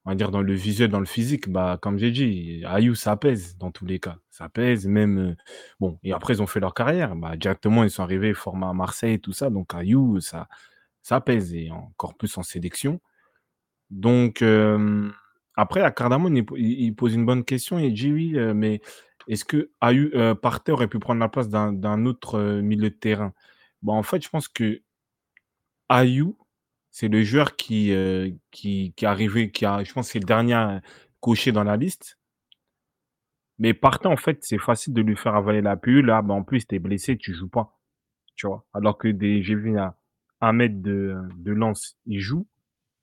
on 0.06 0.12
va 0.12 0.16
dire 0.16 0.32
dans 0.32 0.42
le 0.44 0.54
visuel, 0.56 0.90
dans 0.92 1.00
le 1.02 1.06
physique, 1.08 1.50
bah, 1.50 1.80
comme 1.82 1.98
j'ai 2.00 2.12
dit, 2.12 2.64
Ayew 2.68 2.96
ça 2.96 3.18
pèse 3.18 3.58
dans 3.58 3.72
tous 3.72 3.86
les 3.88 4.00
cas. 4.00 4.18
Ça 4.32 4.50
pèse 4.50 4.88
même, 4.88 5.20
heu, 5.20 5.38
bon 5.82 6.00
et 6.04 6.14
après 6.14 6.36
ils 6.36 6.44
ont 6.44 6.48
fait 6.48 6.60
leur 6.62 6.74
carrière, 6.76 7.16
bah, 7.18 7.38
directement 7.38 7.84
ils 7.86 7.92
sont 7.92 8.04
arrivés 8.04 8.34
formés 8.36 8.68
à 8.68 8.74
Marseille 8.74 9.20
tout 9.22 9.34
ça, 9.34 9.50
donc 9.52 9.74
Ayew 9.76 10.20
ça 10.22 10.48
ça 11.04 11.22
pèse 11.22 11.54
et 11.56 11.72
encore 11.72 12.16
plus 12.18 12.38
en 12.40 12.44
sélection. 12.44 13.02
Donc 13.92 14.42
hem, 14.42 15.14
après 15.58 15.82
à 15.82 15.92
Cardamone 15.92 16.38
il 16.38 16.46
il 16.58 16.96
pose 16.96 17.14
une 17.16 17.26
bonne 17.26 17.44
question, 17.46 17.80
il 17.80 17.94
dit: 17.94 18.12
«Oui, 18.14 18.36
heu, 18.38 18.54
mais 18.56 18.82
est-ce 19.30 19.46
que 19.46 19.72
Ayew 19.82 20.12
heu, 20.16 20.36
Partey 20.36 20.72
aurait 20.74 20.88
pu 20.90 21.00
prendre 21.00 21.20
la 21.22 21.30
place 21.30 21.50
d'un 21.50 22.06
autre, 22.06 22.38
heu, 22.40 22.62
milieu 22.62 22.90
de 22.92 22.96
terrain?» 22.96 23.34
bah, 23.84 23.94
en 23.94 24.04
fait 24.04 24.24
je 24.24 24.30
pense 24.30 24.48
que 24.50 24.82
Ayew, 25.90 26.38
c'est 26.92 27.08
le 27.10 27.24
joueur 27.24 27.56
qui, 27.56 27.92
heu, 27.92 28.36
qui 28.52 28.94
qui 28.98 29.06
est 29.06 29.08
arrivé, 29.08 29.52
qui 29.52 29.66
a 29.66 29.84
je 29.86 29.94
pense 29.94 30.10
c'est 30.10 30.20
le 30.20 30.26
dernier 30.26 30.54
à 30.56 30.82
cocher 31.22 31.52
dans 31.54 31.64
la 31.64 31.78
liste 31.78 32.16
mais 33.60 33.74
Partey 33.74 34.08
en 34.08 34.18
fait, 34.18 34.40
c'est 34.44 34.58
facile 34.60 34.94
de 34.94 35.02
lui 35.02 35.16
faire 35.16 35.36
avaler 35.36 35.62
la 35.62 35.76
pilule: 35.78 36.10
«Ah 36.12 36.22
bah, 36.22 36.34
en 36.34 36.44
plus 36.44 36.68
tu 36.68 36.76
es 36.76 36.80
blessé, 36.80 37.18
tu 37.18 37.34
joues 37.34 37.48
pas», 37.50 37.74
tu 38.36 38.48
vois? 38.48 38.66
Alors 38.74 38.98
que 38.98 39.10
j'ai 39.20 39.56
vu 39.56 39.78
à 39.80 39.96
1 40.42 40.54
mètre 40.54 40.82
de 40.82 41.16
de 41.38 41.52
Lens, 41.54 41.98
il 42.08 42.20
joue. 42.22 42.48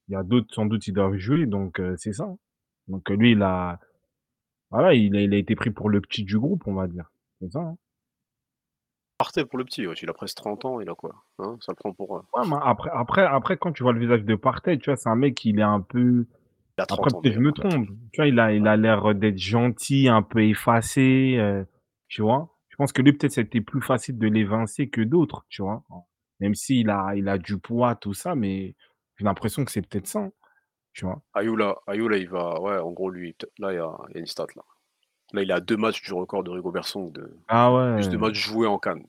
Il 0.09 0.15
y 0.15 0.17
a 0.17 0.23
d'autres 0.25 0.55
sans 0.55 0.67
doute 0.67 0.87
ils 0.89 0.95
doivent 0.95 1.17
jouer 1.19 1.47
donc 1.47 1.81
heu, 1.81 1.97
c'est 1.99 2.13
ça, 2.15 2.25
hein. 2.25 2.39
Donc 2.89 3.09
lui 3.11 3.33
il 3.33 3.43
a 3.43 3.79
voilà, 4.71 4.95
il 4.95 5.17
a 5.17 5.23
il 5.23 5.35
a 5.35 5.39
été 5.39 5.57
pris 5.57 5.71
pour 5.71 5.91
le 5.91 6.01
petit 6.03 6.25
du 6.25 6.39
groupe, 6.39 6.65
on 6.67 6.75
va 6.75 6.89
dire. 6.89 7.11
C'est 7.41 7.53
ça, 7.53 7.61
hein. 7.61 7.79
Partey 9.21 9.45
pour 9.45 9.59
le 9.59 9.65
petit, 9.65 9.87
wesh, 9.87 10.03
il 10.03 10.11
a 10.11 10.13
presque 10.13 10.37
30 10.37 10.65
ans, 10.65 10.81
il 10.81 10.91
a 10.91 10.95
quoi? 10.97 11.25
Hein, 11.39 11.57
ça 11.61 11.71
le 11.73 11.77
prend 11.77 11.93
pour, 11.93 12.25
Ouais, 12.33 12.43
mais 12.47 12.57
après 12.63 12.91
après 12.93 13.23
après 13.25 13.57
quand 13.57 13.73
tu 13.73 13.83
vois 13.85 13.93
le 13.93 14.01
visage 14.01 14.25
de 14.25 14.35
Partey, 14.35 14.79
tu 14.79 14.91
vois, 14.91 14.97
c'est 14.97 15.09
un 15.09 15.15
mec, 15.15 15.45
il 15.45 15.59
est 15.61 15.63
un 15.63 15.81
peu 15.81 16.27
Il 16.79 16.83
a 16.83 16.87
après 16.89 17.11
30 17.11 17.15
ans 17.15 17.23
peut-être 17.23 17.35
je 17.35 17.41
me 17.41 17.53
trompe, 17.53 17.89
tu 18.13 18.21
vois, 18.23 18.29
il 18.29 18.39
a 18.41 18.53
il 18.55 18.67
Ouais. 18.67 18.69
a 18.69 18.77
l'air, 18.77 19.15
d'être 19.15 19.39
gentil, 19.39 20.09
un 20.09 20.23
peu 20.23 20.43
effacé, 20.45 21.37
heu, 21.39 21.67
tu 22.09 22.23
vois? 22.23 22.57
Je 22.71 22.77
pense 22.77 22.93
que 22.93 23.03
lui 23.03 23.13
peut-être 23.13 23.39
été 23.39 23.61
plus 23.61 23.83
facile 23.83 24.19
de 24.19 24.29
l'évincer 24.29 24.89
que 24.91 25.01
d'autres, 25.03 25.47
tu 25.49 25.63
vois? 25.63 25.85
Même 26.41 26.55
s'il 26.57 26.91
a 26.91 27.15
il 27.17 27.29
a 27.29 27.39
du 27.39 27.59
poids 27.59 27.95
tout 27.97 28.15
ça, 28.15 28.35
mais 28.37 28.77
j'ai 29.19 29.25
l'impression 29.25 29.65
que 29.65 29.71
c'est 29.73 29.83
peut-être 29.89 30.09
ça, 30.09 30.21
hein, 30.21 30.33
tu 30.95 31.05
vois? 31.05 31.21
Ayew 31.35 31.57
là, 31.57 31.77
il 31.87 32.29
va 32.29 32.61
ouais, 32.61 32.79
en 32.79 32.93
gros 32.93 33.11
lui 33.11 33.37
là 33.59 33.73
il 33.73 33.77
y 33.77 33.79
a 33.79 33.91
il 34.09 34.15
y 34.15 34.17
a 34.17 34.21
une 34.21 34.27
stat 34.27 34.47
là. 34.57 34.63
Là, 35.33 35.43
il 35.43 35.51
à 35.51 35.61
2 35.61 35.77
matchs 35.77 36.03
du 36.03 36.13
record 36.13 36.45
de 36.45 36.51
Rigobert 36.51 36.87
Song 36.87 37.11
de 37.11 37.37
Ah 37.49 37.71
plus 37.97 38.09
de 38.09 38.17
ouais. 38.17 38.29
matchs 38.29 38.39
joués 38.39 38.69
en 38.69 38.79
CAN, 38.79 39.01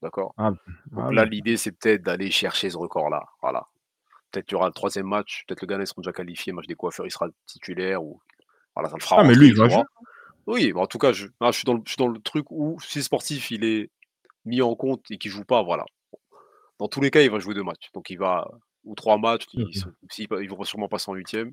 d'accord? 0.00 0.32
Ah, 0.38 0.52
ah 0.96 1.10
là, 1.10 1.24
oui. 1.24 1.30
l'idée 1.30 1.56
c'est 1.56 1.72
peut-être 1.72 2.02
d'aller 2.02 2.30
chercher 2.30 2.70
ce 2.70 2.76
record-là, 2.78 3.24
voilà. 3.42 3.66
Peut-être 4.30 4.46
qu'il 4.46 4.54
y 4.54 4.56
aura 4.56 4.68
le 4.68 4.72
3e 4.72 5.02
match, 5.02 5.44
peut-être 5.46 5.60
le 5.62 5.66
Ghana 5.66 5.82
ils 5.82 5.86
seront 5.86 6.02
déjà 6.02 6.12
qualifiés, 6.12 6.52
match 6.52 6.66
des 6.66 6.76
coiffeurs, 6.76 7.06
il 7.06 7.10
sera 7.10 7.28
titulaire 7.46 8.02
ou 8.02 8.20
voilà, 8.76 8.88
ça 8.88 8.96
le 8.96 9.02
fera 9.02 9.16
Ah 9.20 9.24
mais 9.24 9.34
lui, 9.34 9.48
il 9.48 9.56
va 9.56 9.68
jouer. 9.68 9.82
Oui, 10.46 10.72
mais 10.74 10.80
en 10.80 10.86
tout 10.86 10.98
cas, 10.98 11.12
je 11.12 11.26
ah 11.40 11.50
je 11.50 11.56
suis 11.58 11.64
dans 11.64 11.74
le 11.74 11.82
je 11.84 11.90
suis 11.90 11.98
dans 11.98 12.08
le 12.08 12.20
truc 12.20 12.46
où 12.50 12.78
si 12.80 12.98
le 12.98 13.04
sportif, 13.04 13.50
il 13.50 13.64
est 13.64 13.90
mis 14.44 14.62
en 14.62 14.74
compte 14.74 15.10
et 15.10 15.18
qu'il 15.18 15.30
joue 15.30 15.44
pas, 15.44 15.62
voilà. 15.62 15.84
Dans 16.78 16.88
tous 16.88 17.00
les 17.00 17.10
cas, 17.10 17.22
il 17.22 17.30
va 17.30 17.38
jouer 17.38 17.54
2 17.54 17.62
matchs, 17.62 17.90
donc 17.92 18.10
il 18.10 18.18
va 18.18 18.48
ou 18.84 18.94
3 18.94 19.18
matchs, 19.18 19.46
Mmh 19.54 19.72
ils 19.72 19.76
sont 19.78 19.92
ils 20.40 20.48
vont 20.50 20.64
sûrement 20.64 20.88
passer 20.88 21.10
en 21.10 21.14
8e. 21.14 21.52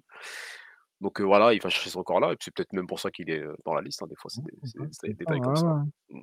Donc 1.01 1.21
heu, 1.21 1.25
voilà, 1.25 1.53
il 1.53 1.61
va 1.61 1.69
chercher 1.69 1.89
ce 1.91 1.97
record-là 1.99 2.33
et 2.33 2.37
c'est 2.41 2.53
peut-être 2.53 2.73
même 2.73 2.87
pour 2.87 2.99
ça 2.99 3.11
qu'il 3.11 3.29
est, 3.31 3.41
heu, 3.41 3.55
dans 3.65 3.73
la 3.75 3.81
liste, 3.81 4.03
hein, 4.03 4.07
des 4.09 4.15
fois 4.17 4.29
c'est 4.31 4.43
Mmh, 4.43 4.45
des 4.45 4.53
ça, 4.63 4.85
c'est 4.91 5.07
des 5.09 5.15
détails 5.15 5.41
comme 5.41 5.55
ouais, 5.55 5.57
ça. 5.57 5.67
ouais. 5.67 5.83
Mmh. 6.11 6.21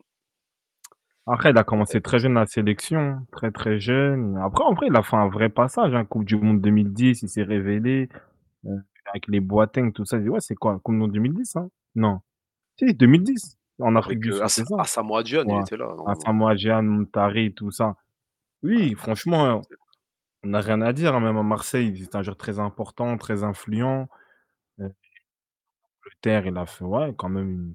Après, 1.29 1.51
il 1.51 1.59
a 1.59 1.65
commencé 1.65 2.01
comme 2.01 2.03
très 2.03 2.21
jeune 2.21 2.35
la 2.35 2.47
sélection, 2.47 3.27
très, 3.33 3.51
très 3.51 3.81
jeune. 3.81 4.37
Après 4.39 4.63
en 4.65 4.75
vrai, 4.75 4.87
il 4.89 4.97
a 4.97 5.03
fait 5.03 5.17
un 5.17 5.29
vrai 5.29 5.49
passage, 5.49 5.93
hein, 5.95 6.05
coupe 6.05 6.25
du 6.25 6.37
monde 6.37 6.61
2010, 6.61 7.23
il 7.23 7.29
s'est 7.29 7.43
révélé, 7.43 8.09
heu, 8.67 8.83
avec 9.07 9.29
les 9.29 9.41
Boateng 9.41 9.93
tout 9.93 10.05
ça, 10.07 10.19
«Ouais, 10.19 10.41
c'est 10.41 10.57
quoi? 10.57 10.81
Coupe 10.85 10.95
du 10.95 11.01
monde 11.01 11.13
2010, 11.13 11.57
hein?» 11.57 11.71
Non. 11.97 12.21
Si 12.79 12.95
2010, 12.95 13.59
en 13.81 13.97
Afrique 13.97 14.21
du 14.21 14.33
Sud, 14.33 14.49
ça. 14.49 14.65
Asamoah 14.79 15.25
Gyan, 15.25 15.49
il 15.49 15.59
était 15.61 15.77
là 15.77 15.87
normalement. 15.95 16.31
Asamoah 16.31 16.57
Gyan, 16.57 16.83
Muntari, 16.85 17.55
tout 17.55 17.71
ça. 17.71 17.97
Oui, 18.63 18.95
franchement, 18.97 19.67
on 20.47 20.51
n'a 20.51 20.61
rien 20.61 20.81
à 20.83 20.93
dire, 20.93 21.15
hein, 21.15 21.21
même 21.21 21.37
à 21.37 21.43
Marseille, 21.43 21.97
c'est 22.03 22.15
un 22.17 22.23
joueur 22.23 22.37
très 22.37 22.59
important, 22.59 23.17
très 23.19 23.45
influent. 23.45 24.09
Heu, 24.81 24.93
Angleterre, 26.07 26.47
il 26.47 26.57
a 26.57 26.65
fait, 26.65 26.85
ouais, 26.85 27.13
quand 27.19 27.29
même 27.29 27.75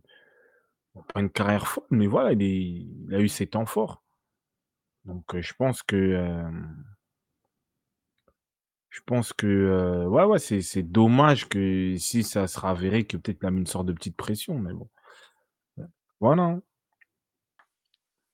une 1.16 1.30
carrière 1.30 1.68
folle, 1.68 1.84
mais 1.90 2.08
voilà, 2.08 2.32
il 2.34 2.42
est 2.42 2.62
il 3.08 3.14
a 3.16 3.20
eu 3.20 3.28
ses 3.28 3.46
temps 3.48 3.66
forts. 3.66 4.02
Donc 5.06 5.36
heu, 5.36 5.42
je 5.42 5.54
pense 5.54 5.84
que, 5.84 5.96
je 8.90 9.00
pense 9.06 9.34
que, 9.34 10.06
ouais, 10.08 10.24
ouais, 10.26 10.40
c'est 10.40 10.62
c'est 10.62 10.84
dommage 10.84 11.48
que 11.50 11.96
si 11.98 12.24
ça 12.24 12.48
sera 12.48 12.72
avéré 12.72 13.06
que 13.06 13.18
peut-être 13.18 13.40
il 13.42 13.46
a 13.48 13.52
mis 13.52 13.60
une 13.62 13.68
sorte 13.68 13.86
de 13.88 13.94
petite 13.94 14.18
pression, 14.18 14.60
mais 14.60 14.74
bon. 14.74 14.90
Voilà. 16.22 16.62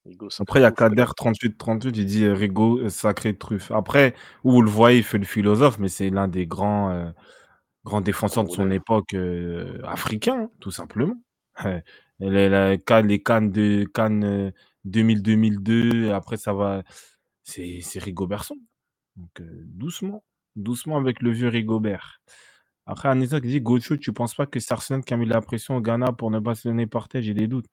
Rigo, 0.07 0.29
Après, 0.39 0.59
sacré 0.59 0.59
il 0.59 0.63
y 0.63 0.65
a. 0.65 0.71
Kader 0.71 1.05
38-38, 1.15 1.97
il 1.97 2.05
dit, 2.05 2.23
heu: 2.25 2.33
«Rigo, 2.33 2.79
heu, 2.79 2.89
sacrée 2.89 3.35
truffe». 3.37 3.71
Après, 3.71 4.13
où 4.43 4.51
vous 4.51 4.61
le 4.61 4.69
voyez, 4.69 4.99
il 4.99 5.03
fait 5.03 5.17
le 5.17 5.25
philosophe, 5.25 5.79
mais 5.79 5.89
c'est 5.89 6.09
l'un 6.09 6.27
des 6.27 6.45
grands, 6.47 6.91
heu, 6.93 7.13
grands 7.85 8.01
défenseurs 8.01 8.45
de 8.45 8.51
son 8.51 8.71
époque, 8.71 9.15
africain, 9.85 10.43
hein, 10.45 10.51
tout 10.59 10.71
simplement. 10.71 11.15
Les 12.19 12.79
CAN 12.85 13.03
les 13.03 13.21
CAN 13.23 13.41
de 13.43 13.85
CAN, 13.93 14.23
heu, 14.23 14.53
2000-2002, 14.85 16.11
après 16.13 16.37
ça 16.37 16.53
va 16.53 16.83
c'est 17.43 17.79
c'est 17.81 17.99
Rigobert 17.99 18.43
Song. 18.45 18.57
Donc 19.17 19.29
doucement, 19.65 20.23
doucement 20.57 20.97
avec 20.97 21.21
le 21.21 21.31
vieux 21.31 21.49
Rigobert. 21.49 22.21
Après, 22.87 23.09
Anissa 23.09 23.41
qui 23.41 23.47
dit: 23.49 23.61
«Gocho, 23.61 23.97
tu 23.97 24.13
penses 24.13 24.35
pas 24.35 24.47
que 24.47 24.59
c'est 24.61 24.73
Arsenal 24.73 25.03
qui 25.05 25.13
a 25.13 25.17
mis 25.17 25.25
la 25.27 25.41
pression 25.41 25.77
au 25.77 25.81
Ghana 25.81 26.13
pour 26.13 26.31
ne 26.31 26.39
pas 26.39 26.55
se 26.55 26.67
donner 26.69 26.87
porter?» 26.87 27.21
J'ai 27.23 27.33
des 27.35 27.47
doutes. 27.47 27.67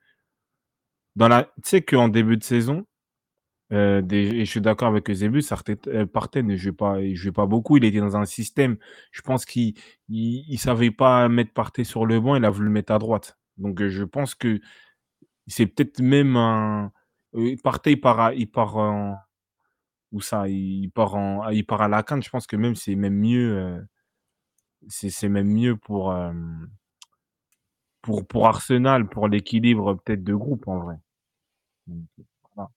Dans 1.17 1.29
la 1.29 1.45
tu 1.45 1.51
sais 1.65 1.83
qu'en 1.83 2.09
début 2.09 2.37
de 2.37 2.43
saison, 2.45 2.87
des 3.71 4.17
et 4.35 4.45
je 4.45 4.51
suis 4.51 4.61
d'accord 4.61 4.89
avec 4.89 5.09
Eusebio, 5.11 5.41
Arteta 5.51 5.91
heu, 5.91 6.07
Partey 6.07 6.43
ne 6.43 6.57
jouait 6.57 6.73
pas 6.73 7.01
il 7.03 7.17
jouait 7.17 7.33
pas 7.33 7.47
beaucoup. 7.47 7.77
Il 7.79 7.85
était 7.85 8.01
dans 8.01 8.17
un 8.17 8.25
système, 8.27 8.77
je 9.13 9.23
pense 9.23 9.45
qu'il 9.47 9.75
il 10.09 10.45
il 10.49 10.59
savait 10.59 10.91
pas 10.93 11.29
mettre 11.29 11.53
Partey 11.53 11.85
sur 11.85 12.07
le 12.07 12.21
banc, 12.21 12.37
il 12.37 12.45
a 12.45 12.51
voulu 12.51 12.67
le 12.67 12.73
mettre 12.73 12.93
à 12.93 12.99
droite. 12.99 13.39
Donc 13.59 13.81
heu, 13.81 13.89
je 13.91 14.05
pense 14.05 14.35
que 14.35 14.61
c'est 15.49 15.67
peut-être 15.69 16.01
même 16.03 16.37
un 16.37 16.93
Partey 17.65 17.93
il 17.93 18.01
part 18.01 18.33
il 18.35 18.51
part 18.51 18.77
en 18.79 19.17
ça? 20.21 20.49
Il 20.49 20.91
part 20.93 21.15
en 21.17 21.51
il 21.51 21.65
part 21.67 21.83
à 21.83 21.89
la 21.89 22.03
CAN, 22.03 22.21
je 22.23 22.31
pense 22.31 22.47
que 22.47 22.57
même 22.57 22.75
c'est 22.77 22.95
même 22.97 23.15
mieux, 23.19 23.87
c'est 24.89 25.29
même 25.29 25.49
mieux 25.53 25.77
pour, 25.77 26.15
pour 28.03 28.27
pour 28.27 28.47
Arsenal, 28.47 29.09
pour 29.09 29.29
l'équilibre 29.29 29.95
peut-être 29.95 30.25
de 30.25 30.35
groupe 30.35 30.69
en 30.69 30.79
vrai. 30.81 30.97
Donc 31.87 32.07
voilà. 32.55 32.71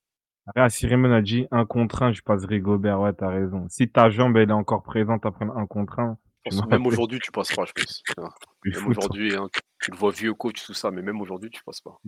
Après 0.47 0.69
Cyril 0.69 1.05
a 1.05 1.21
dit: 1.21 1.47
«1 1.51 1.65
contre 1.65 2.03
1, 2.03 2.13
je 2.13 2.21
passe 2.21 2.45
Rigobert». 2.45 2.99
Ouais, 2.99 3.13
tu 3.13 3.23
as 3.23 3.29
raison. 3.29 3.67
Si 3.69 3.89
ta 3.89 4.09
jambe, 4.09 4.37
elle 4.37 4.49
est 4.49 4.53
encore 4.53 4.83
présente 4.83 5.25
après 5.25 5.45
un 5.45 5.55
1 5.55 5.67
contre 5.67 5.99
1, 5.99 6.17
Je 6.45 6.49
tu 6.49 6.55
me 6.55 6.61
pense 6.61 6.71
même 6.71 6.85
aujourd'hui, 6.87 7.19
tu 7.19 7.31
passes 7.31 7.53
pas, 7.53 7.65
je 7.65 7.73
pense. 7.73 8.03
Hein. 8.17 8.29
Même 8.65 8.73
foot. 8.75 8.97
aujourd'hui, 8.97 9.35
hein, 9.35 9.49
tu 9.81 9.91
le 9.91 9.97
vois 9.97 10.11
vieux 10.11 10.33
coach, 10.33 10.65
tout 10.65 10.73
ça, 10.73 10.91
mais 10.91 11.01
même 11.01 11.21
aujourd'hui, 11.21 11.49
tu 11.49 11.63
passes 11.63 11.81
pas. 11.81 11.99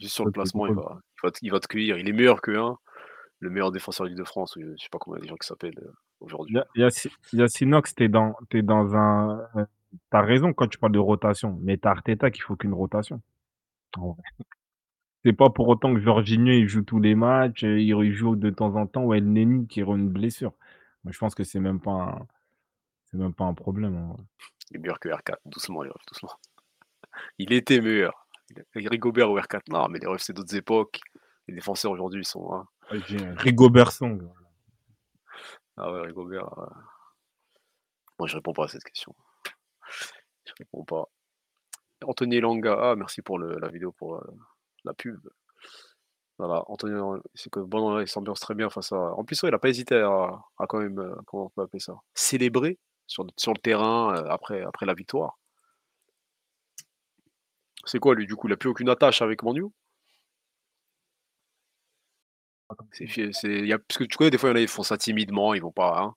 Juste 0.00 0.14
sur 0.14 0.24
le 0.24 0.32
placement, 0.32 0.66
il 0.66 0.74
va 0.74 0.98
il 1.00 1.26
va 1.26 1.30
te 1.30 1.38
il 1.42 1.50
va 1.50 1.60
te 1.60 1.66
cueillir. 1.66 1.98
Il 1.98 2.08
est 2.08 2.12
meilleur 2.12 2.42
que 2.42 2.50
hein, 2.50 2.76
le 3.38 3.50
meilleur 3.50 3.72
défenseur 3.72 4.06
d'Île-de-France, 4.06 4.56
ou 4.56 4.60
je 4.60 4.82
sais 4.82 4.88
pas 4.90 4.98
comment 4.98 5.16
il 5.16 5.20
y 5.20 5.22
a 5.22 5.24
des 5.24 5.28
gens 5.28 5.36
qui 5.36 5.46
s'appellent, 5.46 5.78
heu, 5.78 5.92
aujourd'hui. 6.20 6.56
Yacinox, 7.32 7.94
tu 7.94 8.04
es 8.04 8.08
dans 8.08 8.34
tu 8.50 8.58
es 8.58 8.62
dans 8.62 8.94
un, 8.94 9.40
heu, 9.56 9.66
tu 9.92 10.16
as 10.16 10.20
raison 10.20 10.52
quand 10.52 10.68
tu 10.68 10.78
parles 10.78 10.92
de 10.92 10.98
rotation, 10.98 11.58
mais 11.62 11.78
tu 11.78 11.88
as 11.88 11.92
Arteta 11.92 12.30
qui 12.30 12.40
faut 12.40 12.56
qu'une 12.56 12.74
rotation. 12.74 13.20
C'est 15.26 15.32
pas 15.32 15.50
pour 15.50 15.66
autant 15.66 15.92
que 15.92 15.98
Jorginho, 15.98 16.52
il 16.52 16.68
joue 16.68 16.82
tous 16.82 17.00
les 17.00 17.16
matchs, 17.16 17.64
heu, 17.64 17.80
il 17.80 17.92
rejoue 17.94 18.36
de 18.36 18.48
temps 18.48 18.76
en 18.76 18.86
temps 18.86 19.02
ou 19.02 19.12
Elneny 19.12 19.66
qui 19.66 19.82
aura 19.82 19.96
une 19.96 20.08
blessure. 20.08 20.52
Moi, 21.02 21.10
je 21.10 21.18
pense 21.18 21.34
que 21.34 21.42
c'est 21.42 21.58
même 21.58 21.80
pas 21.80 21.90
un 21.90 22.26
c'est 23.06 23.16
même 23.16 23.34
pas 23.34 23.42
un 23.42 23.52
problème. 23.52 24.14
Il 24.70 24.76
est 24.76 24.78
meilleur 24.78 25.00
que 25.00 25.08
R4, 25.08 25.38
doucement 25.44 25.82
les 25.82 25.90
refs, 25.90 26.06
doucement. 26.06 26.30
Il 27.40 27.52
était 27.52 27.80
meilleur. 27.80 28.28
Il 28.76 28.88
Rigobert 28.88 29.28
ou 29.28 29.36
R4, 29.36 29.62
non, 29.68 29.88
mais 29.88 29.98
les 29.98 30.06
refs, 30.06 30.22
c'est 30.22 30.32
d'autres 30.32 30.54
époques. 30.54 31.00
Les 31.48 31.54
défenseurs 31.54 31.90
aujourd'hui, 31.90 32.20
ils 32.20 32.24
sont, 32.24 32.48
hein 32.52 32.68
Rigobert 32.90 33.90
Song. 33.90 34.30
Ah 35.76 35.90
ouais, 35.90 36.02
Rigobert, 36.02 36.54
moi, 38.20 38.28
je 38.28 38.36
réponds 38.36 38.52
pas 38.52 38.66
à 38.66 38.68
cette 38.68 38.84
question. 38.84 39.12
Je 40.44 40.52
réponds 40.56 40.84
pas. 40.84 41.08
Anthony 42.04 42.36
Elanga, 42.36 42.78
ah 42.80 42.94
merci 42.94 43.22
pour 43.22 43.40
le 43.40 43.58
la 43.58 43.68
vidéo, 43.68 43.90
pour, 43.90 44.18
heu, 44.18 44.38
la 44.86 44.94
pub. 44.94 45.20
Voilà, 46.38 46.64
Elanga, 46.84 47.22
c'est 47.34 47.50
que 47.50 47.60
bon, 47.60 47.98
il 48.00 48.08
s'ambiance 48.08 48.40
très 48.40 48.54
bien 48.54 48.68
face 48.68 48.92
à 48.92 48.96
en 48.96 49.24
plus, 49.24 49.40
il 49.42 49.54
a 49.54 49.58
pas 49.58 49.70
hésité 49.70 49.96
à 49.96 50.66
quand 50.68 50.78
même, 50.80 50.98
heu, 51.00 51.14
comment 51.26 51.46
on 51.46 51.48
peut 51.50 51.62
appeler 51.62 51.80
ça? 51.80 51.94
Célébrer 52.14 52.78
sur 53.06 53.24
le 53.24 53.58
terrain, 53.60 54.14
heu, 54.22 54.30
après 54.30 54.62
après 54.62 54.84
la 54.86 54.92
victoire. 54.94 55.38
C'est 57.86 57.98
quoi 58.00 58.14
lui, 58.14 58.26
du 58.26 58.36
coup? 58.36 58.48
Il 58.48 58.52
a 58.52 58.58
plus 58.58 58.68
aucune 58.68 58.90
attache 58.90 59.22
avec 59.22 59.42
Man 59.42 59.56
U? 59.56 59.64
C'est 62.92 63.06
parce 63.88 63.98
que 63.98 64.04
tu 64.04 64.16
connais, 64.16 64.30
des 64.30 64.38
fois, 64.38 64.48
il 64.50 64.52
y 64.52 64.54
en 64.54 64.56
a, 64.56 64.60
ils 64.60 64.68
font 64.68 64.82
ça 64.82 64.96
timidement, 64.98 65.54
ils 65.54 65.62
vont 65.62 65.72
pas, 65.72 66.00
hein. 66.00 66.14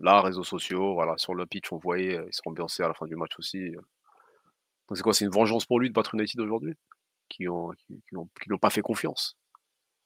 Là, 0.00 0.22
réseaux 0.22 0.44
sociaux, 0.44 0.94
voilà, 0.94 1.16
sur 1.18 1.34
le 1.34 1.46
pitch, 1.46 1.72
on 1.72 1.78
voyait, 1.78 2.18
heu, 2.18 2.26
ils 2.28 2.34
se 2.34 2.42
ambiançaient 2.46 2.84
à 2.84 2.88
la 2.88 2.94
fin 2.94 3.06
du 3.06 3.16
match 3.16 3.32
aussi. 3.38 3.72
Donc 4.88 4.96
c'est 4.96 5.02
quoi? 5.02 5.12
C'est 5.12 5.24
une 5.24 5.32
vengeance 5.32 5.66
pour 5.66 5.80
lui 5.80 5.88
de 5.88 5.92
battre 5.94 6.14
United 6.14 6.38
aujourd'hui? 6.40 6.74
Qui 7.32 7.48
ont 7.48 7.70
qui 8.42 8.52
ont 8.52 8.58
pas 8.58 8.68
fait 8.68 8.82
confiance? 8.82 9.36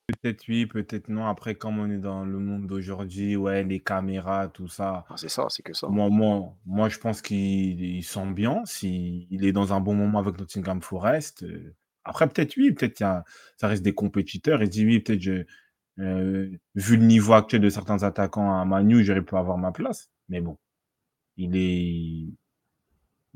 Peut-être 0.08 0.44
oui, 0.48 0.66
peut-être 0.66 1.08
non. 1.08 1.26
Après, 1.26 1.56
comme 1.56 1.78
on 1.80 1.90
est 1.90 1.98
dans 1.98 2.24
le 2.24 2.38
monde 2.38 2.66
d'aujourd'hui, 2.68 3.34
ouais, 3.34 3.64
les 3.64 3.80
caméras, 3.80 4.46
tout 4.48 4.68
ça. 4.68 5.04
Ah, 5.08 5.16
c'est 5.16 5.28
ça, 5.28 5.46
c'est 5.48 5.62
que 5.62 5.72
ça. 5.74 5.88
Moi 5.88 6.08
moi 6.10 6.54
moi, 6.64 6.88
je 6.88 6.98
pense 6.98 7.22
qu'il 7.22 7.80
il 7.82 8.04
s'ambiance, 8.04 8.82
il 8.82 9.26
il 9.30 9.44
est 9.44 9.52
dans 9.52 9.72
un 9.72 9.80
bon 9.80 9.94
moment 9.94 10.18
avec 10.20 10.38
Nottingham 10.38 10.80
Forest, 10.82 11.42
heu. 11.42 11.74
Après, 12.04 12.28
peut-être 12.28 12.56
oui, 12.56 12.70
peut-être 12.72 13.00
il 13.00 13.02
y 13.02 13.06
a 13.06 13.24
ça 13.56 13.66
reste 13.68 13.82
des 13.82 13.94
compétiteurs. 13.94 14.62
Il 14.62 14.68
dit: 14.68 14.84
«Oui, 14.86 15.00
peut-être 15.00 15.20
je 15.22 15.44
heu, 16.00 16.52
vu 16.76 16.96
le 16.98 17.04
niveau 17.06 17.34
actuel 17.34 17.62
de 17.62 17.70
certains 17.70 18.02
attaquants 18.04 18.60
à 18.60 18.64
Man 18.66 18.90
U, 18.92 19.04
j'aurais 19.04 19.22
pu 19.24 19.36
avoir 19.36 19.58
ma 19.58 19.72
place». 19.72 20.10
Mais 20.30 20.40
bon, 20.42 20.58
il 21.38 21.56
est 21.56 22.28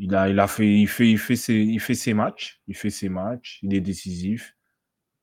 il 0.00 0.14
a 0.16 0.30
il 0.30 0.40
a 0.40 0.48
fait 0.48 0.68
il 0.80 0.88
fait 0.88 1.10
il 1.10 1.18
fait 1.18 1.36
ses 1.36 1.56
il 1.56 1.80
fait 1.80 1.94
ses 1.94 2.14
matchs 2.14 2.60
il 2.68 2.76
fait 2.76 2.90
ses 2.90 3.10
matchs, 3.10 3.60
il 3.62 3.74
est 3.74 3.82
décisif. 3.82 4.56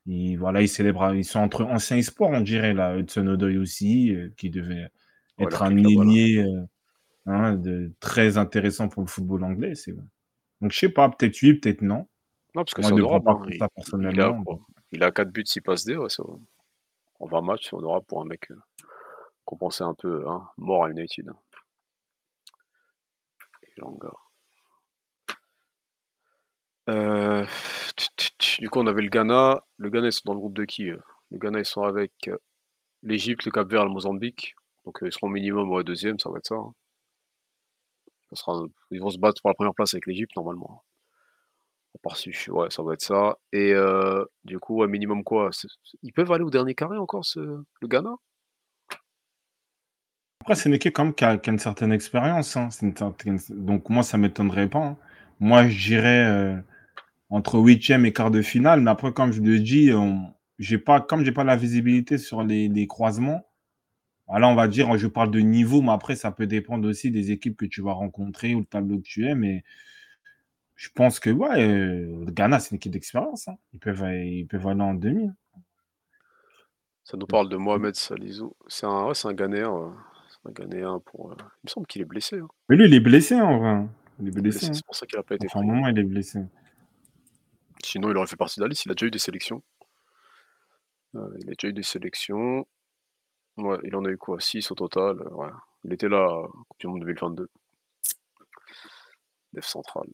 Et 0.07 0.37
voilà, 0.37 0.61
il 0.61 0.69
célèbre 0.69 1.13
ils 1.15 1.25
sont 1.25 1.39
entre 1.41 1.65
anciens 1.65 1.97
espoirs, 1.97 2.31
on 2.31 2.41
dirait 2.41 2.73
là, 2.73 2.97
Hudson-Odoi 2.97 3.57
aussi, 3.59 4.11
heu, 4.13 4.33
qui 4.37 4.49
devait 4.49 4.89
Ouais, 5.39 5.45
être 5.45 5.63
un 5.63 5.71
là. 5.71 5.77
ailier, 5.77 6.43
heu, 6.43 6.67
hein, 7.27 7.55
de 7.55 7.93
très 8.01 8.37
intéressant 8.37 8.89
pour 8.89 9.03
le 9.03 9.07
football 9.09 9.43
anglais, 9.45 9.75
c'est. 9.75 9.93
Donc 10.61 10.71
je 10.73 10.79
sais 10.79 10.89
pas, 10.89 11.09
peut-être 11.09 11.41
oui, 11.43 11.55
peut-être 11.55 11.81
non. 11.83 12.07
Non, 12.55 12.63
parce 12.65 12.73
que 12.73 12.81
Moi, 12.81 12.91
pas 13.21 13.33
hein. 13.33 13.45
Il 13.49 13.57
ça 13.59 13.69
il 13.69 13.73
personnellement, 13.75 14.45
Il 14.91 15.03
à 15.03 15.11
4 15.11 15.31
buts, 15.31 15.45
6 15.45 15.61
passes 15.61 15.85
D, 15.85 15.97
ouais, 15.97 16.09
ça 16.09 16.23
va. 16.23 16.33
En 17.19 17.27
20 17.27 17.41
matchs, 17.41 17.73
en 17.73 17.81
Europe 17.81 18.05
pour 18.07 18.21
un 18.21 18.25
mec, 18.25 18.49
qu'on 19.45 19.57
pensait 19.57 19.83
un 19.83 19.93
peu, 19.95 20.27
hein, 20.29 20.49
mort 20.57 20.85
à 20.85 20.91
United, 20.91 21.29
hein. 21.29 21.37
Heu, 26.88 27.45
du 28.59 28.69
coup, 28.69 28.80
on 28.80 28.88
avait 28.88 29.01
le 29.01 29.09
Ghana. 29.09 29.61
Le 29.77 29.89
Ghana, 29.89 30.07
ils 30.07 30.11
sont 30.14 30.22
dans 30.26 30.34
le 30.34 30.39
groupe 30.39 30.53
de 30.55 30.65
qui? 30.65 30.84
Le 30.85 31.01
Ghana, 31.34 31.59
ils 31.59 31.65
sont 31.65 31.84
avec, 31.84 32.11
heu, 32.27 32.39
l'Égypte, 33.03 33.45
le 33.45 33.51
Cap-Vert, 33.51 33.85
le 33.85 33.91
Mozambique. 33.91 34.55
Donc, 34.85 35.03
heu, 35.03 35.07
ils 35.07 35.14
seront 35.14 35.27
au 35.27 35.31
minimum, 35.31 35.72
ouais, 35.72 35.84
2e, 35.85 36.19
ça 36.19 36.30
va 36.31 36.39
être 36.39 36.47
ça, 36.47 36.55
hein. 36.55 36.73
Ils 38.91 38.99
vont 39.01 39.09
se 39.09 39.18
battre 39.19 39.41
pour 39.41 39.49
la 39.49 39.53
1re 39.53 39.73
place 39.73 39.93
avec 39.93 40.05
l'Égypte, 40.05 40.35
normalement. 40.35 40.84
À 41.95 41.99
part 41.99 42.18
ouais, 42.49 42.69
ça 42.69 42.84
va 42.84 42.93
être 42.93 43.01
ça 43.01 43.38
et 43.53 43.72
heu, 43.73 44.27
du 44.43 44.59
coup, 44.59 44.76
ouais, 44.77 44.88
minimum 44.88 45.23
quoi? 45.23 45.49
Ils 46.03 46.14
peuvent 46.14 46.31
aller 46.31 46.43
au 46.43 46.49
dernier 46.49 46.76
carré 46.76 46.97
encore 46.97 47.23
le 47.35 47.88
Ghana? 47.88 48.18
Après, 50.41 50.55
c'est 50.55 50.69
une 50.69 50.76
équipe 50.76 50.93
quand 50.95 51.03
même 51.05 51.14
qui 51.15 51.26
a 51.26 51.39
une 51.47 51.59
certaine 51.59 51.91
expérience, 51.91 52.55
hein. 52.55 52.69
Donc 53.49 53.89
moi, 53.89 54.03
ça 54.03 54.18
m'étonnerait 54.18 54.69
pas, 54.69 54.80
hein. 54.80 54.97
Moi, 55.39 55.68
je 55.68 55.77
dirais, 55.88 56.55
entre 57.29 57.59
8e 57.59 58.05
et 58.05 58.11
1/4 58.11 58.31
de 58.31 58.41
finale, 58.41 58.81
mais 58.81 58.91
après, 58.91 59.13
comme 59.13 59.31
je 59.33 59.41
le 59.41 59.59
dis, 59.59 59.91
on 59.93 60.33
j'ai 60.59 60.77
pas 60.79 61.01
comme 61.01 61.23
j'ai 61.25 61.31
pas 61.33 61.43
la 61.43 61.55
visibilité 61.57 62.17
sur 62.17 62.43
les 62.43 62.67
les 62.69 62.87
croisements, 62.87 63.47
voilà, 64.27 64.49
on 64.49 64.55
va 64.55 64.67
dire, 64.69 64.97
je 64.97 65.07
parle 65.07 65.31
de 65.31 65.39
niveau, 65.41 65.81
mais 65.83 65.91
après, 65.93 66.15
ça 66.17 66.31
peut 66.31 66.47
dépendre 66.47 66.87
aussi 66.89 67.11
des 67.11 67.31
équipes 67.31 67.57
que 67.57 67.65
tu 67.67 67.81
vas 67.81 67.93
rencontrer 67.93 68.55
ou 68.55 68.59
le 68.61 68.65
tableau 68.65 68.97
que 68.99 69.03
tu 69.03 69.27
es, 69.27 69.35
mais 69.35 69.63
je 70.75 70.89
pense 70.93 71.19
que, 71.19 71.31
ouais, 71.31 71.57
le 71.67 72.25
Ghana, 72.31 72.59
c'est 72.59 72.71
une 72.71 72.75
équipe 72.77 72.91
d'expérience, 72.91 73.47
hein. 73.47 73.57
Ils 73.73 73.79
peuvent 73.79 74.03
aller 74.03 74.27
ils 74.41 74.47
peuvent 74.47 74.67
aller 74.67 74.81
en 74.81 74.93
demi, 74.93 75.27
hein. 75.27 75.35
Ça 77.05 77.15
nous 77.17 77.25
parle 77.25 77.47
de 77.49 77.55
Mohamed 77.57 77.95
Salisu. 77.95 78.43
C'est 78.67 78.85
un 78.85 79.05
ouais, 79.07 79.15
c'est 79.15 79.27
un 79.29 79.33
Ghanéen. 79.33 79.93
C'est 80.29 80.49
un 80.49 80.51
Ghanéen 80.51 80.99
pour, 81.05 81.31
heu 81.31 81.35
il 81.39 81.43
me 81.65 81.69
semble 81.69 81.87
qu'il 81.87 82.01
est 82.01 82.05
blessé, 82.05 82.37
hein. 82.39 82.47
Mais 82.69 82.75
lui, 82.75 82.85
il 82.85 82.93
est 82.93 82.99
blessé, 82.99 83.35
en 83.39 83.57
vrai, 83.59 83.69
hein. 83.69 83.89
Il 84.19 84.27
est 84.27 84.31
blessé, 84.31 84.67
blessé, 84.67 84.67
hein. 84.67 84.73
c'est 84.73 84.85
pour 84.85 84.95
ça 84.95 85.05
qu'il 85.05 85.17
a 85.17 85.23
pas 85.23 85.35
été 85.35 85.47
un 85.53 85.61
moment, 85.63 85.87
il 85.87 85.97
est 85.99 86.03
blessé. 86.03 86.39
Sinon, 87.88 88.11
il 88.11 88.18
aurait 88.18 88.27
fait 88.27 88.35
partie 88.35 88.59
de 88.59 88.65
la 88.65 88.68
liste, 88.69 88.84
il 88.85 88.91
a 88.91 88.95
déjà 88.95 89.05
eu 89.05 89.11
des 89.11 89.18
sélections. 89.19 89.64
Heu, 91.15 91.34
il 91.39 91.49
a 91.49 91.53
déjà 91.53 91.69
eu 91.69 91.73
des 91.73 91.84
sélections. 91.84 92.68
Ouais, 93.57 93.77
il 93.84 93.95
en 93.95 94.03
a 94.03 94.09
eu 94.09 94.18
quoi 94.18 94.41
6 94.41 94.69
au 94.72 94.76
total. 94.76 95.22
euh, 95.22 95.30
Ouais. 95.31 95.49
Il 95.85 95.93
était 95.93 96.09
là, 96.09 96.27
euh, 96.27 96.47
Coupe 96.68 96.80
du 96.80 96.88
Monde 96.88 96.99
2022. 96.99 97.49
Def 99.53 99.65
central. 99.65 100.05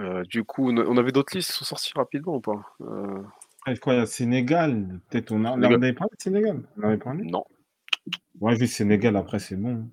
Euh, 0.00 0.24
du 0.24 0.42
coup, 0.42 0.70
on 0.72 0.96
avait 0.96 1.12
d'autres 1.12 1.36
listes 1.36 1.52
qui 1.52 1.58
sont 1.58 1.64
sorties 1.64 1.92
rapidement 1.94 2.36
ou 2.36 2.40
pas? 2.40 2.60
Euh, 2.80 3.22
y 3.66 3.90
a 3.90 4.06
Sénégal? 4.06 5.00
Peut-être 5.08 5.30
on 5.30 5.44
a. 5.44 5.52
Sénégal. 5.52 5.72
On 5.78 5.82
avait 5.82 5.92
parlé 5.92 6.10
de 6.16 6.22
Sénégal? 6.22 6.68
On 6.76 6.82
avait 6.82 6.98
parlé. 6.98 7.24
Non, 7.24 7.44
Ouais, 8.40 8.56
juste 8.56 8.74
Sénégal, 8.74 9.16
après, 9.16 9.38
c'est 9.38 9.56
bon. 9.56 9.88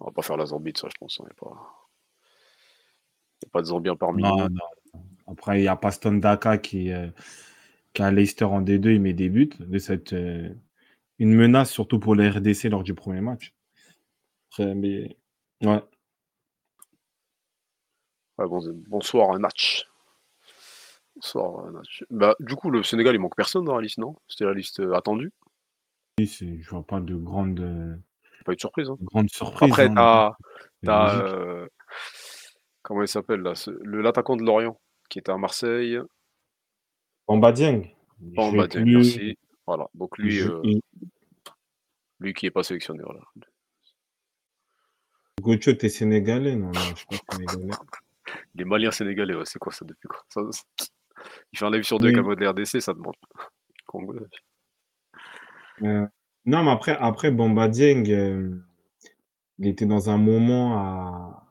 On 0.00 0.06
va 0.06 0.10
pas 0.12 0.22
faire 0.22 0.36
la 0.36 0.46
Zambie 0.46 0.72
de 0.72 0.78
ça, 0.78 0.88
je 0.88 0.98
pense. 0.98 1.18
Il 1.18 1.24
n'y 1.24 1.30
a, 1.30 1.34
pas... 1.34 1.86
a 3.46 3.50
pas 3.50 3.62
de 3.62 3.94
parmi 3.94 4.22
Non. 4.22 4.48
Après, 5.26 5.60
il 5.60 5.64
y 5.64 5.68
a 5.68 5.76
Paston 5.76 6.14
Daka 6.14 6.58
qui, 6.58 6.92
euh, 6.92 7.08
qui 7.94 8.02
a 8.02 8.10
Leicester 8.10 8.44
en 8.44 8.60
D2, 8.62 8.94
il 8.94 9.00
met 9.00 9.12
des 9.12 9.28
buts. 9.28 9.50
De 9.58 9.78
cette, 9.78 10.12
euh, 10.12 10.52
une 11.18 11.34
menace, 11.34 11.70
surtout 11.70 11.98
pour 11.98 12.14
les 12.14 12.28
RDC 12.28 12.64
lors 12.64 12.82
du 12.82 12.94
premier 12.94 13.20
match. 13.20 13.54
Après, 14.50 14.74
mais... 14.74 15.16
Ouais. 15.62 15.82
Ouais, 18.38 18.48
bon, 18.48 18.60
bonsoir, 18.88 19.30
un 19.32 19.38
match. 19.38 19.86
Bonsoir, 21.14 21.66
un 21.66 21.70
match. 21.70 22.04
Bah, 22.10 22.34
du 22.40 22.56
coup, 22.56 22.70
le 22.70 22.82
Sénégal, 22.82 23.14
il 23.14 23.20
manque 23.20 23.36
personne 23.36 23.64
dans 23.64 23.76
la 23.76 23.82
liste, 23.82 23.98
non? 23.98 24.16
C'était 24.28 24.44
la 24.44 24.54
liste 24.54 24.80
euh, 24.80 24.94
attendue? 24.94 25.32
Oui, 26.18 26.26
je 26.26 26.68
vois 26.68 26.86
pas 26.86 27.00
de 27.00 27.14
grande, 27.14 28.02
Pas 28.44 28.52
eu 28.52 28.56
de 28.56 28.60
surprise. 28.60 28.88
Hein. 28.90 28.96
de 29.00 29.04
grande 29.04 29.30
surprise. 29.30 29.70
Après, 29.72 29.86
hein. 29.88 29.94
t'as. 29.94 30.32
C'est 30.80 30.86
t'as, 30.86 31.12
logique. 31.22 31.34
euh, 31.34 31.66
comment 32.82 33.02
il 33.02 33.08
s'appelle 33.08 33.40
là 33.40 33.54
ce- 33.54 33.70
le- 33.82 34.00
L'attaquant 34.02 34.36
de 34.36 34.42
Lorient, 34.44 34.80
qui 35.08 35.18
était 35.20 35.30
à 35.32 35.36
Marseille. 35.38 35.98
Bamba 37.28 37.52
Dieng. 37.52 37.82
il 38.20 38.34
Bamba 38.34 38.58
jouait 38.58 38.68
Dieng, 38.68 38.82
plus- 38.84 38.94
merci. 38.96 39.38
Voilà. 39.66 39.86
Donc 39.94 40.10
il 40.18 40.24
lui, 40.24 40.40
euh, 40.42 40.60
il- 40.64 40.80
lui 42.20 42.34
qui 42.34 42.46
est 42.46 42.50
pas 42.50 42.62
sélectionné. 42.62 43.02
Voilà. 43.04 43.20
Gocho, 45.40 45.72
t'es 45.74 45.88
sénégalais 45.88 46.54
Non, 46.56 46.66
non, 46.66 46.72
je 46.80 46.94
suis 46.96 47.06
pas 47.06 47.16
sénégalais. 47.36 47.70
Les 48.54 48.64
Maliens 48.64 48.90
sénégalais, 48.90 49.34
ouais, 49.34 49.44
c'est 49.44 49.58
quoi 49.58 49.72
ça 49.72 49.84
depuis 49.84 50.08
quand? 50.08 50.18
Ça, 50.28 50.40
ça- 50.50 50.86
Il 51.52 51.58
fait 51.58 51.64
un 51.66 51.70
live 51.70 51.82
sur 51.84 51.98
deux 51.98 52.06
Oui. 52.08 52.14
avec 52.14 52.24
un 52.24 52.28
mode 52.28 52.38
de 52.38 52.46
RDC, 52.46 52.80
ça 52.80 52.92
demande. 52.94 53.14
Congolais. 53.86 54.26
Euh, 55.82 56.06
non, 56.46 56.64
mais 56.64 56.70
après, 56.70 56.96
après 56.98 57.30
Bamba 57.30 57.68
Dieng, 57.68 58.04
euh, 58.10 58.50
il 59.58 59.66
était 59.68 59.86
dans 59.86 60.10
un 60.10 60.18
moment 60.18 60.76
à... 60.78 61.46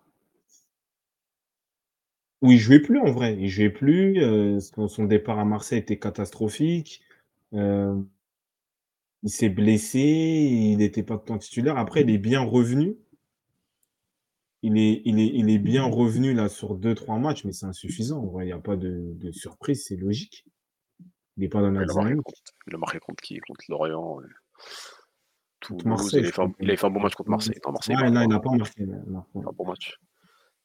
où 2.41 2.51
il 2.51 2.57
jouait 2.59 2.80
plus 2.81 2.99
en 2.99 3.11
vrai. 3.11 3.38
Il 3.39 3.49
jouait 3.49 3.69
plus. 3.69 4.22
euh, 4.22 4.59
son, 4.59 4.88
son 4.88 5.05
départ 5.05 5.39
à 5.39 5.45
Marseille 5.45 5.80
était 5.80 5.99
catastrophique. 5.99 7.01
euh, 7.53 7.95
il 9.23 9.30
s'est 9.30 9.49
blessé. 9.49 9.99
Il 9.99 10.77
n'était 10.77 11.03
pas 11.03 11.18
tant 11.18 11.38
titulaire. 11.38 11.77
Après, 11.77 12.01
il 12.01 12.09
est 12.09 12.18
bien 12.18 12.41
revenu. 12.41 12.97
Il 14.63 14.77
est, 14.77 15.01
il 15.05 15.19
est, 15.19 15.27
il 15.27 15.49
est 15.49 15.57
bien 15.59 15.84
revenu 15.84 16.34
là 16.34 16.47
sur 16.49 16.76
deux, 16.76 16.93
trois 16.95 17.18
matchs, 17.18 17.45
mais 17.45 17.51
c'est 17.51 17.65
insuffisant. 17.65 18.19
En 18.23 18.27
vrai, 18.27 18.45
il 18.45 18.47
n'y 18.47 18.53
a 18.53 18.59
pas 18.59 18.76
de, 18.76 19.13
de 19.15 19.31
surprise, 19.31 19.85
c'est 19.88 19.95
logique. 19.95 20.45
Il 21.38 21.41
n'est 21.41 21.49
pas 21.49 21.61
dans 21.61 21.72
la 21.72 21.84
Il 21.84 21.89
a, 21.89 21.93
marqué 21.93 22.15
dynamique. 22.15 22.23
contre, 22.23 22.41
il 22.68 22.76
a 22.76 22.77
marqué 22.77 22.99
contre 22.99 23.22
qui? 23.23 23.39
Contre 23.39 23.65
Lorient. 23.69 24.19
Toulouse, 25.59 26.09
il, 26.13 26.19
il 26.59 26.65
avait 26.69 26.75
fait 26.77 26.85
un 26.88 26.89
bon 26.89 26.99
match 27.01 27.13
contre 27.13 27.29
Marseille. 27.29 27.59
Non, 27.65 27.71
Marseille, 27.73 27.95
Ouais, 27.95 28.07
il 28.07 28.27
n'a 28.27 28.39
pas 28.39 28.49
marqué. 28.51 28.83
C'est 28.85 28.89
un 29.47 29.51
bon 29.53 29.65
match. 29.67 29.95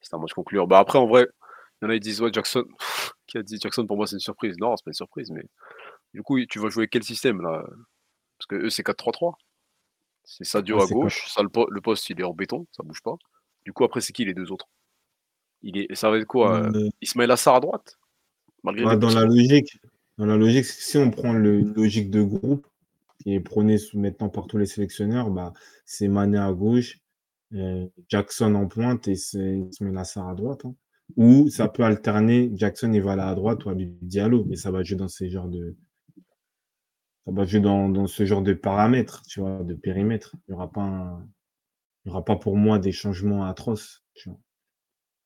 C'était 0.01 0.15
un 0.15 0.19
match 0.19 0.33
concluant. 0.33 0.67
Bah 0.67 0.79
après, 0.79 0.99
en 0.99 1.07
vrai, 1.07 1.27
il 1.81 1.85
y 1.85 1.89
en 1.89 1.91
a 1.91 1.95
qui 1.95 2.01
disent 2.01 2.23
ouais, 2.23 2.31
Jackson, 2.33 2.65
qui 3.27 3.37
a 3.39 3.43
dit 3.43 3.59
Jackson 3.61 3.87
pour 3.87 3.97
moi 3.97 4.07
c'est 4.07 4.17
une 4.17 4.21
surprise. 4.21 4.57
Non, 4.59 4.75
c'est 4.77 4.85
pas 4.85 4.91
une 4.91 4.95
surprise, 4.95 5.31
mais 5.31 5.45
du 6.15 6.23
coup, 6.23 6.39
tu 6.47 6.59
vas 6.59 6.71
jouer 6.71 6.89
quel 6.89 7.03
système 7.03 7.43
là? 7.43 7.63
Parce 8.39 8.47
que 8.49 8.55
eux, 8.57 8.71
c'est 8.71 8.83
4-3-3. 8.83 9.37
C'est 10.25 10.45
Sadio 10.45 10.77
Ouais, 10.79 10.83
à 10.83 10.87
c'est 10.87 10.95
gauche, 10.95 11.29
ça, 11.29 11.43
le, 11.43 11.49
po- 11.49 11.69
le 11.71 11.81
poste 11.81 12.09
il 12.11 12.21
est 12.21 12.25
en 12.25 12.33
béton, 12.35 12.67
ça 12.73 12.83
bouge 12.83 13.03
pas. 13.03 13.15
Du 13.65 13.73
coup, 13.73 13.85
après, 13.85 14.01
c'est 14.01 14.13
qui 14.13 14.25
les 14.25 14.35
deux 14.35 14.51
autres? 14.51 14.67
Il 15.63 15.79
est, 15.79 15.95
Ça 15.95 16.11
va 16.11 16.19
être 16.19 16.27
quoi 16.27 16.63
euh, 16.63 16.89
Ismaël 17.01 17.31
Assar 17.31 17.55
à 17.55 17.61
droite? 17.61 17.99
Malgré 18.63 18.85
Ouais, 18.85 18.97
dans 18.97 19.11
la 19.11 19.25
logique, 19.25 19.79
dans 20.19 20.27
la 20.27 20.37
logique, 20.37 20.65
si 20.65 20.97
on 20.99 21.11
prend 21.11 21.33
le, 21.33 21.61
une 21.61 21.75
logique 21.75 22.11
de 22.11 22.23
groupe 22.23 22.67
qui 23.27 23.35
est 23.35 23.41
prônée 23.41 23.77
sous- 23.79 23.99
maintenant 23.99 24.29
par 24.29 24.47
tous 24.47 24.57
les 24.59 24.67
sélectionneurs, 24.67 25.31
bah, 25.31 25.53
c'est 25.85 26.07
Mané 26.09 26.39
à 26.39 26.53
gauche, 26.53 27.01
euh, 27.55 27.87
Jackson 28.09 28.55
en 28.55 28.69
pointe 28.69 29.09
et 29.09 29.17
c'est 29.17 29.59
Ismail 29.71 29.99
Assar 29.99 30.29
à 30.29 30.35
droite. 30.35 30.65
hein. 30.65 30.75
Ou 31.17 31.49
ça 31.51 31.69
peut 31.69 31.83
alterner, 31.85 32.51
Jackson 32.55 32.93
il 32.93 33.03
va 33.03 33.13
aller 33.13 33.23
à 33.23 33.35
droite 33.35 33.65
ou 33.65 33.71
à 33.71 33.75
Diallo, 33.77 34.45
mais 34.47 34.57
ça 34.57 34.71
va 34.71 34.83
jouer 34.85 34.97
dans 34.97 35.09
ces 35.09 35.29
genres 35.31 35.49
de 35.49 35.77
ça 37.27 37.33
va 37.33 37.45
jouer 37.45 37.61
dans, 37.61 38.07
ce 38.07 38.25
genre 38.25 38.43
de 38.43 38.55
paramètres, 38.55 39.23
tu 39.29 39.41
vois, 39.41 39.63
de 39.65 39.75
périmètre. 39.75 40.35
Il 40.49 40.53
n'y 40.53 40.55
aura 40.55 40.71
pas 40.71 41.21
il 42.05 42.09
y 42.09 42.13
aura 42.13 42.25
pas 42.25 42.37
pour 42.37 42.57
moi 42.57 42.79
des 42.79 42.93
changements 42.93 43.45
atroces. 43.47 44.05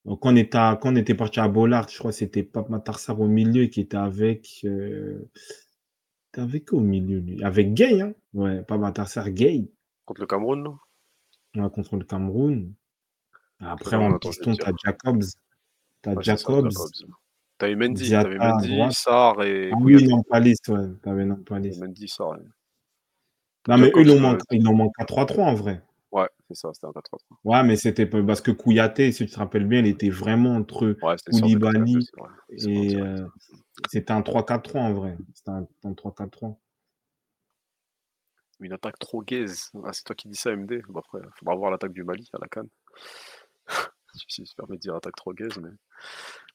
quand 0.05 0.19
on 0.33 0.37
était, 0.37 0.59
quand 0.81 0.93
on 0.93 0.97
était 0.97 1.15
parti 1.15 1.41
à 1.41 1.49
Bollard, 1.49 1.89
je 1.89 1.99
crois 1.99 2.11
que 2.11 2.17
c'était 2.17 2.43
Pape 2.43 2.69
Matarsar 2.71 3.21
au 3.21 3.29
milieu 3.29 3.67
qui 3.67 3.81
était 3.81 3.97
avec. 3.97 4.61
Euh... 4.65 5.31
T'es 6.33 6.41
avec 6.41 6.69
qui 6.69 6.75
au 6.75 6.81
milieu, 6.81 7.19
lui 7.19 7.43
Avec 7.43 7.75
Gay, 7.75 8.01
hein 8.01 8.13
Ouais, 8.35 8.63
Pape 8.63 8.81
Matarsar, 8.81 9.31
Gay, 9.31 9.69
Contre 10.05 10.21
le 10.23 10.27
Cameroun, 10.27 10.77
là 11.55 11.65
ouais, 11.65 11.71
contre 11.71 11.97
le 11.97 12.05
Cameroun. 12.05 12.73
Après, 13.61 13.97
en 13.97 14.19
piston, 14.19 14.55
t'as. 14.55 14.73
Jacobs. 14.85 15.23
T'as 16.03 16.15
Ouais, 16.15 16.23
Jacobs. 16.23 16.71
Jacobs. 16.71 17.11
T'avais 17.59 17.77
Mendy, 17.77 18.11
t'avais 18.11 18.39
Mendy. 18.39 18.79
Sarr 18.93 19.43
et 19.43 19.71
Ah 19.73 19.77
oui. 19.81 20.07
Nampalis, 20.09 20.57
ouais. 20.69 20.89
T'avais 21.03 21.25
Nampalis. 21.27 21.79
Mendy, 21.79 22.09
Sarr. 22.09 22.37
et- 22.37 23.69
Non, 23.69 23.77
mais 23.79 23.89
eux, 23.95 24.03
ils 24.53 24.67
en 24.67 24.73
manquent 24.75 24.93
à 24.99 25.05
3-3 25.05 25.45
en 25.45 25.55
vrai. 25.55 25.83
Ouais, 26.13 26.29
c'est 26.49 26.57
ça, 26.57 26.71
c'était 26.73 26.87
un 26.87 26.91
4-3-3. 26.91 27.19
Ouais, 27.45 27.63
mais 27.63 27.77
c'était 27.77 28.07
parce 28.07 28.41
que 28.41 28.51
Kouyaté, 28.51 29.13
si 29.13 29.27
tu 29.27 29.33
te 29.33 29.39
rappelles 29.39 29.67
bien, 29.67 29.79
il 29.79 29.87
était 29.87 30.11
vraiment 30.11 30.57
entre 30.57 30.97
Ouais, 31.03 31.17
Koulibaly 31.31 31.99
et 32.51 32.97
euh, 32.97 33.27
c'était 33.89 34.13
un 34.13 34.21
3-4-3 34.21 34.79
en 34.79 34.93
vrai. 34.93 35.17
C'était 35.35 35.51
un, 35.51 35.67
un 35.85 35.93
3-4-3. 35.93 36.57
Une 38.61 38.73
attaque 38.73 38.99
trop 38.99 39.23
gaze. 39.23 39.71
Ah, 39.85 39.93
c'est 39.93 40.03
toi 40.03 40.15
qui 40.15 40.29
dis 40.29 40.37
ça, 40.37 40.55
MD. 40.55 40.83
Bon, 40.89 41.01
après, 41.01 41.21
faudra 41.39 41.55
voir 41.55 41.71
l'attaque 41.71 41.93
du 41.93 42.05
Mali 42.05 42.29
à 42.35 42.39
la 42.41 42.49
canne. 42.49 42.69
si 44.29 44.45
se 44.45 44.55
permet 44.55 44.77
de 44.77 44.81
dire 44.81 44.95
attaque 44.95 45.17
trop 45.17 45.33
gaze, 45.33 45.57
mais. 45.59 45.71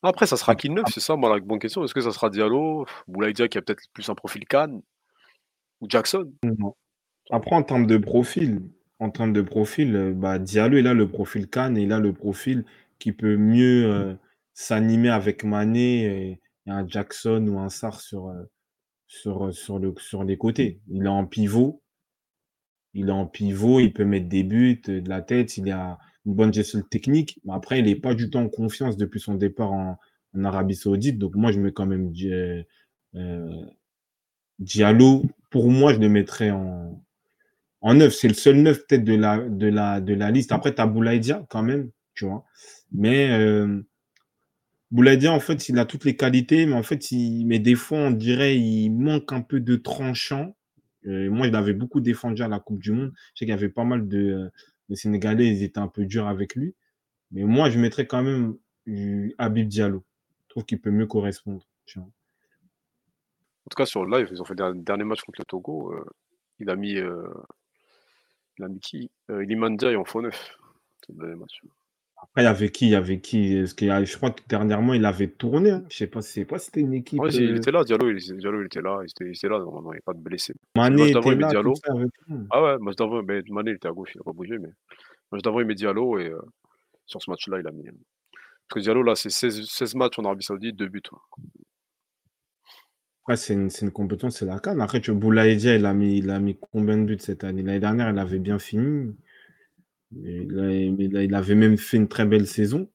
Après, 0.03 0.27
ça 0.27 0.37
sera 0.37 0.55
qui 0.55 0.69
neuf, 0.69 0.85
c'est 0.93 0.99
ça, 0.99 1.15
moi, 1.15 1.33
la 1.33 1.39
bonne 1.39 1.59
question. 1.59 1.83
Est-ce 1.83 1.93
que 1.93 2.01
ça 2.01 2.11
sera 2.11 2.29
Diallo, 2.29 2.85
Boulaïdia 3.07 3.47
qui 3.47 3.57
a 3.57 3.61
peut-être 3.61 3.81
plus 3.93 4.07
un 4.09 4.15
profil 4.15 4.45
Cannes, 4.45 4.81
ou 5.81 5.87
Jackson? 5.89 6.31
Après, 7.31 7.55
en 7.55 7.63
termes 7.63 7.87
de 7.87 7.97
profil, 7.97 8.69
en 8.99 9.09
termes 9.09 9.33
de 9.33 9.41
profil, 9.41 9.95
euh, 9.95 10.13
bah, 10.13 10.39
Diallo, 10.39 10.77
il 10.77 10.87
a 10.87 10.93
le 10.93 11.07
profil 11.07 11.47
Cannes 11.47 11.77
et 11.77 11.83
il 11.83 11.91
a 11.91 11.99
le 11.99 12.13
profil 12.13 12.65
qui 12.99 13.11
peut 13.11 13.37
mieux 13.37 13.85
euh, 13.85 14.13
s'animer 14.53 15.09
avec 15.09 15.43
Mané 15.43 16.29
et, 16.31 16.41
un 16.67 16.87
Jackson 16.87 17.45
ou 17.47 17.59
un 17.59 17.69
Sarr 17.69 18.01
sur, 18.01 18.29
euh, 18.29 18.43
sur, 19.07 19.53
sur, 19.53 19.77
le, 19.79 19.93
sur 19.99 20.23
les 20.23 20.37
côtés. 20.37 20.79
Il 20.89 21.05
est 21.05 21.07
en 21.07 21.25
pivot. 21.25 21.83
Il 22.95 23.09
est 23.09 23.11
en 23.11 23.27
pivot, 23.27 23.79
il 23.81 23.93
peut 23.93 24.05
mettre 24.05 24.27
des 24.27 24.43
buts, 24.43 24.81
de 24.87 25.07
la 25.07 25.21
tête, 25.21 25.57
il 25.57 25.69
a 25.69 25.99
une 26.25 26.33
bonne 26.33 26.53
gestion 26.53 26.81
technique. 26.81 27.39
Mais 27.43 27.53
après, 27.53 27.79
il 27.79 27.85
n'est 27.85 27.95
pas 27.95 28.15
du 28.15 28.29
tout 28.29 28.37
en 28.39 28.49
confiance 28.49 28.97
depuis 28.97 29.19
son 29.19 29.35
départ 29.35 29.71
en, 29.73 29.99
Arabie 30.43 30.75
Saoudite. 30.75 31.17
Donc, 31.19 31.35
moi, 31.35 31.51
je 31.51 31.59
mets 31.59 31.71
quand 31.71 31.85
même 31.85 32.11
Di- 32.11 32.31
Diallo. 34.59 35.23
Pour 35.49 35.69
moi, 35.71 35.93
je 35.93 35.99
le 35.99 36.09
mettrais 36.09 36.51
en, 36.51 37.04
en 37.85 37.93
neuf. 37.93 38.15
C'est 38.15 38.27
le 38.27 38.33
seul 38.33 38.57
neuf, 38.57 38.79
peut-être, 38.87 39.03
de 39.03 39.13
la, 39.13 39.37
de, 39.37 39.67
la, 39.67 40.01
de 40.01 40.13
la 40.15 40.31
liste. 40.31 40.51
Après, 40.51 40.73
tu 40.73 40.81
as 40.81 40.87
Boulaïdia, 40.87 41.45
quand 41.49 41.61
même, 41.61 41.91
tu 42.15 42.25
vois. 42.25 42.43
Mais 42.91 43.29
euh, 43.31 43.79
Boulaïdia, 44.89 45.31
en 45.31 45.39
fait, 45.39 45.69
il 45.69 45.77
a 45.77 45.85
toutes 45.85 46.03
les 46.03 46.15
qualités, 46.15 46.65
mais 46.65 46.73
en 46.73 46.81
fait, 46.81 47.11
il, 47.11 47.45
mais 47.45 47.59
des 47.59 47.75
fois, 47.75 47.99
on 47.99 48.11
dirait 48.11 48.57
il 48.57 48.89
manque 48.89 49.31
un 49.31 49.41
peu 49.41 49.59
de 49.59 49.75
tranchant. 49.75 50.55
Euh, 51.05 51.29
moi, 51.29 51.45
je 51.45 51.51
l'avais 51.51 51.73
beaucoup 51.73 51.99
défendu 51.99 52.41
à 52.41 52.47
la 52.47 52.59
Coupe 52.59 52.79
du 52.79 52.91
Monde. 52.91 53.13
Je 53.15 53.39
sais 53.39 53.45
qu'il 53.45 53.49
y 53.49 53.51
avait 53.51 53.69
pas 53.69 53.83
mal 53.83 54.07
de, 54.07 54.51
euh, 54.89 54.95
Sénégalais, 54.95 55.47
ils 55.47 55.61
étaient 55.61 55.79
un 55.79 55.87
peu 55.87 56.05
durs 56.05 56.27
avec 56.27 56.55
lui. 56.55 56.73
Mais 57.31 57.43
moi, 57.43 57.69
je 57.69 57.77
mettrais 57.77 58.07
quand 58.07 58.23
même 58.23 58.55
euh, 58.87 59.29
Habib 59.37 59.67
Diallo. 59.67 60.03
Je 60.45 60.49
trouve 60.49 60.65
qu'il 60.65 60.81
peut 60.81 60.91
mieux 60.91 61.07
correspondre. 61.07 61.67
En 61.95 62.01
tout 63.69 63.77
cas, 63.77 63.85
sur 63.85 64.05
le 64.05 64.17
live, 64.17 64.29
ils 64.31 64.41
ont 64.41 64.45
fait 64.45 64.59
le 64.59 64.73
dernier 64.73 65.03
match 65.03 65.21
contre 65.21 65.41
le 65.41 65.45
Togo. 65.45 65.93
il 66.59 66.69
a 66.71 66.75
mis. 66.75 66.99
Il 68.57 68.63
a 68.65 68.67
mis 68.67 68.79
qui 68.79 69.09
euh, 69.29 69.43
Iliman 69.43 69.73
Ndiaye 69.73 69.95
en 69.95 70.05
faux 70.05 70.21
neuf. 70.21 70.57
C'est 71.05 71.13
le 71.13 71.19
dernier 71.19 71.35
match. 71.35 71.59
Après, 72.17 72.41
il 72.41 72.45
y 72.45 72.47
avait 72.47 72.71
qui? 72.71 72.85
Il 72.87 72.91
y 72.91 72.95
avait 72.95 73.19
qui? 73.19 73.59
Parce 73.59 73.75
y 73.81 73.89
a- 73.89 74.03
Je 74.03 74.17
crois 74.17 74.31
que 74.31 74.41
dernièrement, 74.47 74.93
il 74.93 75.05
avait 75.05 75.27
tourné. 75.27 75.71
hein. 75.71 75.85
Je 75.89 75.97
sais 75.97 76.07
pas, 76.07 76.21
je 76.21 76.27
sais 76.27 76.45
pas 76.45 76.57
si 76.59 76.67
c'était 76.67 76.79
une 76.79 76.93
équipe. 76.93 77.19
Ouais, 77.19 77.29
il 77.29 77.51
euh, 77.51 77.57
était 77.57 77.71
là, 77.71 77.83
Diallo, 77.83 78.09
il, 78.09 78.17
Diallo, 78.17 78.61
il 78.61 78.65
était 78.65 78.81
là. 78.81 78.99
Il 79.03 79.09
était, 79.09 79.25
il 79.25 79.35
était 79.35 79.49
là, 79.49 79.59
normalement, 79.59 79.91
il 79.91 79.95
n'y 79.95 79.99
a 79.99 80.05
pas 80.05 80.13
de 80.13 80.19
blessé. 80.19 80.53
Mané 80.75 81.09
était 81.09 81.19
il 81.29 81.39
là, 81.39 81.49
Diallo. 81.49 81.73
avec. 81.87 82.09
Ah 82.51 82.63
ouais, 82.63 82.77
Mané 82.79 83.71
il 83.71 83.75
était 83.75 83.87
à 83.87 83.91
gauche, 83.91 84.11
il 84.15 84.19
n'a 84.19 84.23
pas 84.23 84.31
bougé, 84.31 84.57
mais 84.57 84.69
t'avoue, 85.41 85.61
il 85.61 85.67
met 85.67 85.75
Diallo 85.75 86.17
et 86.19 86.29
euh, 86.29 86.39
sur 87.05 87.21
ce 87.21 87.29
match-là, 87.29 87.59
il 87.59 87.67
a 87.67 87.71
mis. 87.71 87.83
Parce 87.83 87.95
que 88.71 88.79
Diallo, 88.79 89.03
là, 89.03 89.15
c'est 89.15 89.29
16, 89.29 89.65
16 89.67 89.95
matchs 89.95 90.17
en 90.17 90.25
Arabie 90.25 90.43
Saoudite, 90.43 90.75
2 90.75 90.87
buts. 90.87 91.01
Ouais. 93.27 93.37
C'est 93.37 93.53
une, 93.53 93.69
une 93.81 93.91
compétition, 93.91 94.29
c'est 94.31 94.45
la 94.45 94.59
canne. 94.59 94.81
Après, 94.81 94.99
tu 95.01 95.11
vois, 95.11 95.19
Boulaïdia, 95.19 95.75
il 95.75 95.85
a 95.85 95.93
mis, 95.93 96.17
il 96.17 96.29
a 96.29 96.39
mis 96.39 96.57
combien 96.59 96.97
de 96.97 97.03
buts 97.03 97.17
cette 97.19 97.43
année? 97.43 97.61
L'année 97.63 97.79
dernière, 97.79 98.09
il 98.09 98.17
avait 98.19 98.39
bien 98.39 98.57
fini. 98.59 99.13
Il, 100.13 100.95
il 100.99 101.15
il 101.15 101.35
avait 101.35 101.53
même 101.53 101.77
fait 101.77 101.97
une 101.97 102.07
très 102.07 102.25
belle 102.25 102.47
saison. 102.47 102.89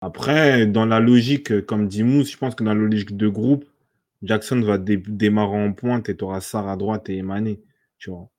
Après, 0.00 0.66
dans 0.66 0.86
la 0.86 0.98
logique, 1.00 1.64
comme 1.66 1.86
dit 1.88 2.02
Mousse, 2.02 2.32
je 2.32 2.36
pense 2.36 2.54
que 2.54 2.64
dans 2.64 2.74
la 2.74 2.80
logique 2.80 3.16
de 3.16 3.28
groupe, 3.28 3.64
Jackson 4.22 4.60
va 4.60 4.78
dé- 4.78 4.96
démarrer 4.96 5.56
en 5.62 5.72
pointe 5.72 6.08
et 6.08 6.16
tu 6.16 6.24
auras 6.24 6.40
Sarr 6.40 6.68
à 6.68 6.76
droite 6.76 7.08
et 7.10 7.18
Emmané. 7.18 7.60
Tu 7.98 8.10
vois. 8.10 8.30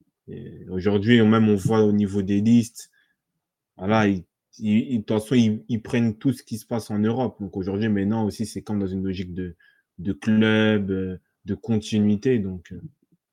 Aujourd'hui, 0.69 1.21
même 1.21 1.49
on 1.49 1.55
voit 1.55 1.81
au 1.83 1.91
niveau 1.91 2.21
des 2.21 2.41
listes, 2.41 2.91
voilà, 3.77 4.07
ils, 4.07 4.25
ils- 4.59 4.99
de 4.99 5.03
toute 5.05 5.19
façon, 5.21 5.35
ils, 5.35 5.63
ils 5.69 5.81
prennent 5.81 6.17
tout 6.17 6.33
ce 6.33 6.43
qui 6.43 6.57
se 6.57 6.65
passe 6.65 6.89
en 6.91 6.99
Europe. 6.99 7.37
Donc 7.41 7.55
aujourd'hui, 7.57 7.89
maintenant 7.89 8.25
aussi, 8.25 8.45
c'est 8.45 8.61
comme 8.61 8.79
dans 8.79 8.87
une 8.87 9.03
logique 9.03 9.33
de, 9.33 9.55
de 9.97 10.13
club, 10.13 10.91
euh, 10.91 11.17
de 11.45 11.55
continuité. 11.55 12.39
Donc, 12.39 12.73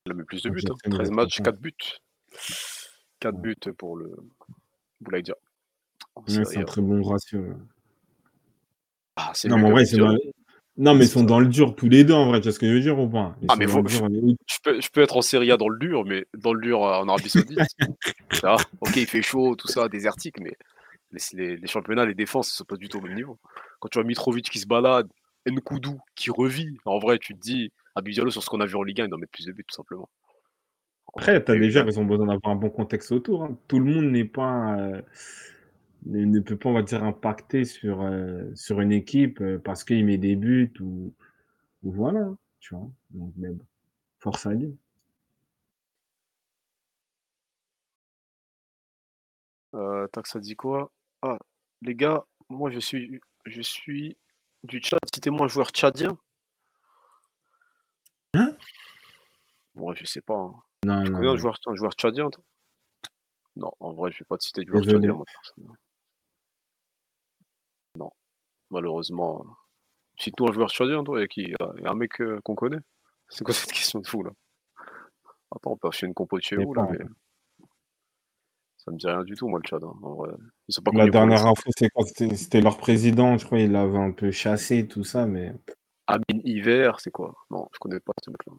Il 0.07 0.13
a 0.13 0.15
mis 0.15 0.25
plus 0.25 0.43
de 0.43 0.51
buts. 0.51 0.61
hein. 0.65 0.69
Jackson, 0.69 0.81
il 0.87 0.91
va 0.93 0.97
13 0.99 1.09
être 1.09 1.15
matchs, 1.15 1.37
content. 1.39 1.51
4 1.51 1.61
buts. 1.61 1.75
4 3.21 3.39
buts 3.41 3.57
pour 3.79 3.97
le 3.97 4.11
Boulaïdia. 5.01 5.35
Ouais, 6.17 6.45
c'est 6.45 6.59
un 6.59 6.65
très 6.65 6.81
bon 6.83 7.03
ratio. 7.03 7.45
Ah, 9.17 9.33
c'est 9.35 9.49
Non, 9.49 9.57
mais 9.59 9.65
en 9.65 9.71
vrai, 9.71 9.85
c'est 9.85 9.97
dans... 9.97 10.17
Non, 10.79 10.95
mais 10.95 11.07
ils 11.07 11.09
sont 11.09 11.25
dans 11.25 11.41
le 11.41 11.49
dur 11.49 11.75
tous 11.75 11.89
les 11.89 12.05
deux, 12.05 12.13
en 12.13 12.27
vrai. 12.27 12.41
Tu 12.41 12.45
vois 12.45 12.53
ce 12.53 12.59
que 12.59 12.67
je 12.69 12.73
veux 12.75 12.81
dire 12.81 12.99
ou 12.99 13.09
pas? 13.09 13.35
Ils 13.41 13.47
Ah, 13.51 13.57
mais 13.57 13.67
faut- 13.67 13.83
dur, 13.83 14.09
Je 14.47 14.57
peux, 14.63 14.79
je 14.79 14.91
peux 14.91 15.01
être 15.01 15.17
en 15.17 15.23
Serie 15.23 15.51
A 15.51 15.57
dans 15.57 15.71
le 15.71 15.79
dur, 15.79 16.05
mais 16.05 16.27
dans 16.37 16.53
le 16.53 16.61
dur 16.61 16.85
euh, 16.85 16.99
en 16.99 17.09
Arabie 17.09 17.31
Saoudite. 17.31 17.59
Ok, 18.83 18.97
il 18.97 19.07
fait 19.07 19.23
chaud, 19.23 19.57
tout 19.57 19.69
ça, 19.69 19.89
désertique, 19.89 20.39
mais 20.39 20.55
les, 21.13 21.21
les- 21.33 21.57
les 21.57 21.67
championnats, 21.67 22.05
les 22.07 22.15
défenses, 22.15 22.51
ce 22.51 22.57
sont 22.57 22.65
pas 22.65 22.77
du 22.77 22.89
tout 22.89 22.99
au 22.99 23.03
même 23.03 23.15
niveau. 23.15 23.39
Quand 23.81 23.89
tu 23.89 23.99
vois 23.99 24.05
Mitrovic 24.07 24.49
qui 24.51 24.59
se 24.59 24.67
balade, 24.67 25.09
Nkoudou 25.47 25.99
qui 26.15 26.31
revit, 26.31 26.77
en 26.85 26.99
vrai, 26.99 27.19
tu 27.19 27.35
te 27.35 27.41
dis, 27.41 27.73
Abou 27.95 28.11
Diallo, 28.11 28.31
sur 28.31 28.43
ce 28.43 28.51
qu'on 28.51 28.61
a 28.61 28.67
vu 28.67 28.77
en 28.77 28.83
Ligue 28.83 29.01
1, 29.01 29.05
il 29.05 29.11
doit 29.11 29.19
mettre 29.19 29.33
plus 29.33 29.47
de 29.47 29.53
buts, 29.53 29.65
tout 29.67 29.75
simplement. 29.75 30.09
Après, 31.15 31.43
tu 31.43 31.51
as 31.53 31.71
joueurs, 31.71 31.87
ils 31.89 31.99
ont 31.99 32.05
besoin 32.05 32.27
d'avoir 32.27 32.53
un 32.53 32.57
bon 32.57 32.69
contexte 32.71 33.13
autour. 33.13 33.45
hein. 33.45 33.57
Tout 33.69 33.79
le 33.79 33.87
monde 33.87 34.07
n'est 34.07 34.25
pas, 34.25 34.77
euh, 34.79 35.01
ne, 36.07 36.25
ne 36.25 36.41
peut 36.41 36.57
pas, 36.57 36.69
on 36.69 36.75
va 36.75 36.83
dire, 36.83 37.03
impacter 37.05 37.65
sur, 37.65 38.03
euh, 38.03 38.45
sur 38.55 38.81
une 38.81 38.93
équipe 38.93 39.41
euh, 39.41 39.59
parce 39.59 39.85
qu'il 39.85 40.05
met 40.05 40.19
des 40.19 40.37
buts 40.37 40.73
ou, 40.81 41.15
ou 41.83 41.93
voilà. 41.93 42.35
Tu 42.61 42.75
vois. 42.75 42.91
Donc, 43.11 43.33
force 44.21 44.47
à 44.47 44.53
lui. 44.55 44.77
Euh, 49.75 50.09
tac, 50.09 50.27
ça 50.27 50.41
dit 50.41 50.57
quoi? 50.57 50.91
Ah, 51.23 51.39
les 51.83 51.95
gars, 51.95 52.25
moi 52.49 52.71
je 52.71 52.79
suis, 52.79 53.21
je 53.47 53.63
suis 53.63 54.17
du 54.65 54.79
Tchad. 54.81 54.99
Citez-moi 55.15 55.45
un 55.47 55.49
joueur 55.49 55.71
tchadien. 55.71 56.17
Hein? 58.35 58.57
Moi, 59.75 59.95
je 59.95 60.05
sais 60.05 60.21
pas. 60.23 60.35
hein. 60.37 60.55
Non, 60.85 61.05
Tu 61.05 61.11
non, 61.11 61.17
connais 61.19 61.29
un 61.29 61.33
non. 61.33 61.37
joueur, 61.39 61.59
un 61.67 61.75
joueur 61.75 61.93
tchadien, 61.93 62.31
toi? 62.31 62.43
Non, 63.57 63.73
en 63.81 63.93
vrai, 63.93 64.11
je 64.13 64.19
vais 64.19 64.25
pas 64.27 64.37
te 64.39 64.45
citer 64.45 64.63
de 64.65 64.69
joueur 64.69 64.83
Désolé. 64.83 64.99
tchadien, 65.01 65.15
moi, 65.15 65.25
personnellement. 65.33 65.77
Non, 67.97 68.11
malheureusement. 68.71 69.43
euh, 69.45 69.51
Cite-nous 70.19 70.49
un 70.49 70.53
joueur 70.53 70.71
tchadien, 70.71 71.05
toi, 71.05 71.19
il 71.19 71.23
y 71.23 71.25
a 71.25 71.29
qui 71.29 71.55
a 71.61 71.91
un 71.91 71.95
mec 71.95 72.21
euh, 72.21 72.41
qu'on 72.43 72.55
connaît 72.55 72.81
C'est 73.29 73.45
quoi 73.45 73.55
cette 73.55 73.73
question 73.73 74.01
de 74.01 74.07
fou, 74.07 74.23
là? 74.23 74.31
Attends, 75.55 75.73
on 75.73 75.77
peut 75.77 75.89
acheter 75.89 76.07
une 76.07 76.15
compo 76.15 76.39
de 76.39 76.43
chez 76.43 76.57
Je 76.57 76.61
sais 76.61 76.65
vous, 76.67 76.75
là, 76.75 76.85
pas. 76.85 76.93
mais. 76.93 76.99
Ça 78.87 78.93
me 78.93 78.99
dit 78.99 79.07
rien 79.07 79.25
du 79.25 79.35
tout, 79.35 79.49
moi, 79.49 79.59
le 79.63 79.69
Tchad. 79.69 79.83
hein. 79.83 79.93
Ils 80.69 80.73
sont 80.73 80.81
pas 80.81 80.93
La 80.95 81.09
dernière 81.09 81.45
info, 81.45 81.71
c'est 81.77 81.89
C'était 82.37 82.61
leur 82.61 82.79
président, 82.79 83.37
je 83.37 83.45
crois, 83.45 83.59
il 83.59 83.73
l'avait 83.73 83.99
un 83.99 84.13
peu 84.13 84.31
chassé, 84.31 84.87
tout 84.87 85.03
ça, 85.03 85.27
mais 85.27 85.53
Amine 86.07 86.41
Hiver, 86.45 87.01
c'est 87.01 87.11
quoi? 87.11 87.35
Non, 87.51 87.69
je 87.75 87.79
connais 87.81 87.99
pas 87.99 88.13
ce 88.25 88.31
mec-là. 88.31 88.53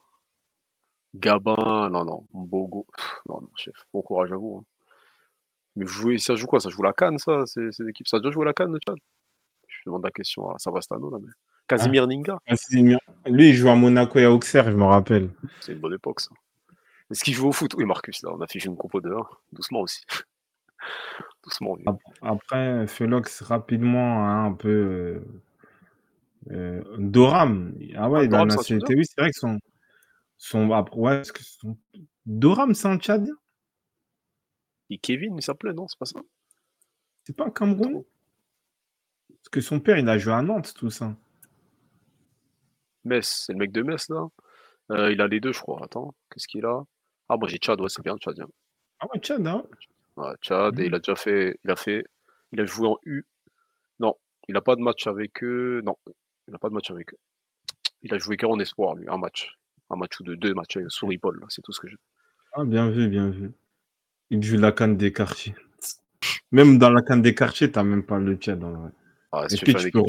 Gabin, 1.15 1.89
non, 1.89 2.03
non. 2.03 2.27
Bogo, 2.33 2.85
pff, 2.95 3.21
non, 3.29 3.39
non, 3.41 3.49
chef. 3.55 3.73
Bon 3.93 4.01
courage 4.01 4.33
à 4.33 4.35
vous. 4.35 4.57
hein. 4.61 4.65
Mais 5.77 5.85
vous 5.85 5.91
jouez, 5.93 6.17
ça 6.17 6.35
joue 6.35 6.45
quoi? 6.45 6.59
Ça 6.59 6.69
joue 6.69 6.81
la 6.83 6.91
canne, 6.91 7.17
ça? 7.19 7.45
C'est 7.45 7.69
l'équipe. 7.79 8.07
Ça 8.07 8.17
a 8.17 8.19
déjà 8.19 8.31
joué 8.31 8.43
la 8.43 8.53
canne, 8.53 8.73
le 8.73 8.79
Tchad? 8.79 8.97
Je 9.69 9.77
demande 9.85 10.03
la 10.03 10.11
question 10.11 10.49
à 10.51 10.59
Savastano, 10.59 11.09
là. 11.09 11.19
Mais... 11.21 11.31
Casimir 11.67 12.05
Ninga 12.07 12.37
Ah, 12.47 12.55
c'est 12.57 12.81
bien. 12.81 12.97
lui, 13.25 13.49
il 13.49 13.53
joue 13.55 13.69
à 13.69 13.75
Monaco 13.75 14.19
et 14.19 14.25
à 14.25 14.31
Auxerre, 14.31 14.69
je 14.71 14.75
me 14.75 14.83
rappelle. 14.83 15.29
C'est 15.61 15.71
une 15.71 15.79
bonne 15.79 15.93
époque, 15.93 16.19
ça. 16.19 16.31
Est-ce 17.11 17.23
qu'il 17.23 17.33
joue 17.33 17.47
au 17.47 17.51
foot 17.51 17.73
Oui, 17.75 17.85
Marcus, 17.85 18.21
là, 18.23 18.31
on 18.33 18.41
affiche 18.41 18.65
une 18.65 18.75
compo 18.75 18.99
de 19.01 19.11
1. 19.13 19.25
Doucement 19.53 19.79
aussi. 19.81 20.03
Doucement, 21.43 21.75
vieux. 21.75 21.85
Après, 22.21 22.85
Felox, 22.87 23.41
rapidement, 23.41 24.25
hein, 24.27 24.45
un 24.45 24.53
peu. 24.53 24.69
euh, 26.51 26.51
euh, 26.51 26.83
Doram. 26.97 27.73
Ah 27.95 28.09
ouais, 28.09 28.21
Ah, 28.21 28.23
a 28.23 28.27
Doram, 28.27 28.47
la 28.47 28.53
un 28.53 28.57
nationalité. 28.57 28.85
Tchadien 28.93 28.97
Oui, 28.97 29.05
c'est 29.05 29.21
vrai 29.21 29.31
que 29.31 29.37
son. 29.39 29.59
son 30.37 30.67
ouais, 30.97 31.21
que 31.33 31.43
son- 31.43 31.77
Doram, 32.25 32.73
c'est 32.73 32.87
un 32.87 32.97
Tchadien 32.99 33.33
Et 34.89 34.97
Kevin, 34.97 35.35
il 35.37 35.41
s'appelait, 35.41 35.73
non 35.73 35.87
C'est 35.87 35.97
pas 35.99 36.05
ça? 36.05 36.19
C'est 37.23 37.35
pas 37.35 37.45
un 37.45 37.51
Camerounais 37.51 38.05
Parce 39.29 39.49
que 39.51 39.61
son 39.61 39.79
père, 39.79 39.97
il 39.97 40.07
a 40.09 40.17
joué 40.17 40.33
à 40.33 40.41
Nantes, 40.41 40.73
tout 40.75 40.89
ça. 40.89 41.15
Metz, 43.05 43.43
c'est 43.45 43.53
le 43.53 43.59
mec 43.59 43.71
de 43.71 43.81
Metz, 43.81 44.09
là. 44.09 44.27
Euh, 44.91 45.11
il 45.11 45.21
a 45.21 45.27
les 45.27 45.39
deux, 45.39 45.51
je 45.53 45.59
crois. 45.61 45.83
Attends, 45.83 46.13
qu'est-ce 46.29 46.47
qu'il 46.47 46.65
a? 46.65 46.83
Ah, 47.29 47.37
moi 47.37 47.47
j'ai 47.47 47.57
Tchad, 47.57 47.79
ouais, 47.81 47.89
c'est 47.89 48.03
bien, 48.03 48.15
Tchadien. 48.17 48.47
Ah 48.99 49.07
ouais, 49.13 49.19
Tchad, 49.19 49.45
hein 49.45 49.63
Ouais, 50.15 50.33
Tchad, 50.41 50.79
et 50.79 50.85
il 50.85 50.95
a 50.95 50.99
déjà 50.99 51.15
fait, 51.15 51.59
il 51.63 51.71
a 51.71 51.75
fait, 51.75 52.05
il 52.51 52.61
a 52.61 52.65
joué 52.65 52.87
en 52.87 52.97
U. 53.03 53.25
Non, 53.99 54.15
il 54.47 54.53
n'a 54.53 54.61
pas 54.61 54.75
de 54.75 54.81
match 54.81 55.07
avec 55.07 55.43
eux. 55.43 55.81
Non, 55.85 55.95
il 56.47 56.51
n'a 56.51 56.57
pas 56.57 56.69
de 56.69 56.73
match 56.73 56.89
avec 56.89 57.13
eux. 57.13 57.17
Il 58.01 58.13
a 58.13 58.17
joué 58.17 58.37
qu'en 58.37 58.59
espoir, 58.59 58.95
lui, 58.95 59.07
un 59.09 59.17
match. 59.17 59.57
Un 59.89 59.95
match 59.95 60.19
ou 60.19 60.23
deux, 60.23 60.35
deux 60.35 60.53
matchs 60.53 60.77
avec 60.77 60.91
sous 60.91 61.07
Ripoll, 61.07 61.39
là, 61.39 61.45
c'est 61.49 61.61
tout 61.61 61.71
ce 61.71 61.79
que 61.79 61.87
je. 61.87 61.95
Ah, 62.53 62.63
bien 62.63 62.89
vu, 62.89 63.07
bien 63.07 63.29
vu. 63.29 63.51
Il 64.29 64.43
joue 64.43 64.57
la 64.57 64.71
canne 64.71 64.97
des 64.97 65.13
quartiers. 65.13 65.55
Même 66.51 66.77
dans 66.77 66.89
la 66.89 67.01
canne 67.01 67.21
des 67.21 67.35
quartiers, 67.35 67.71
t'as 67.71 67.83
même 67.83 68.03
pas 68.03 68.19
le 68.19 68.35
Tchad. 68.35 68.63
en 68.63 68.71
vrai. 68.71 68.91
Ah, 69.31 69.45
Est-ce 69.45 69.57
tu 69.57 69.73
que 69.73 69.77
tu 69.77 69.91
peux 69.91 70.01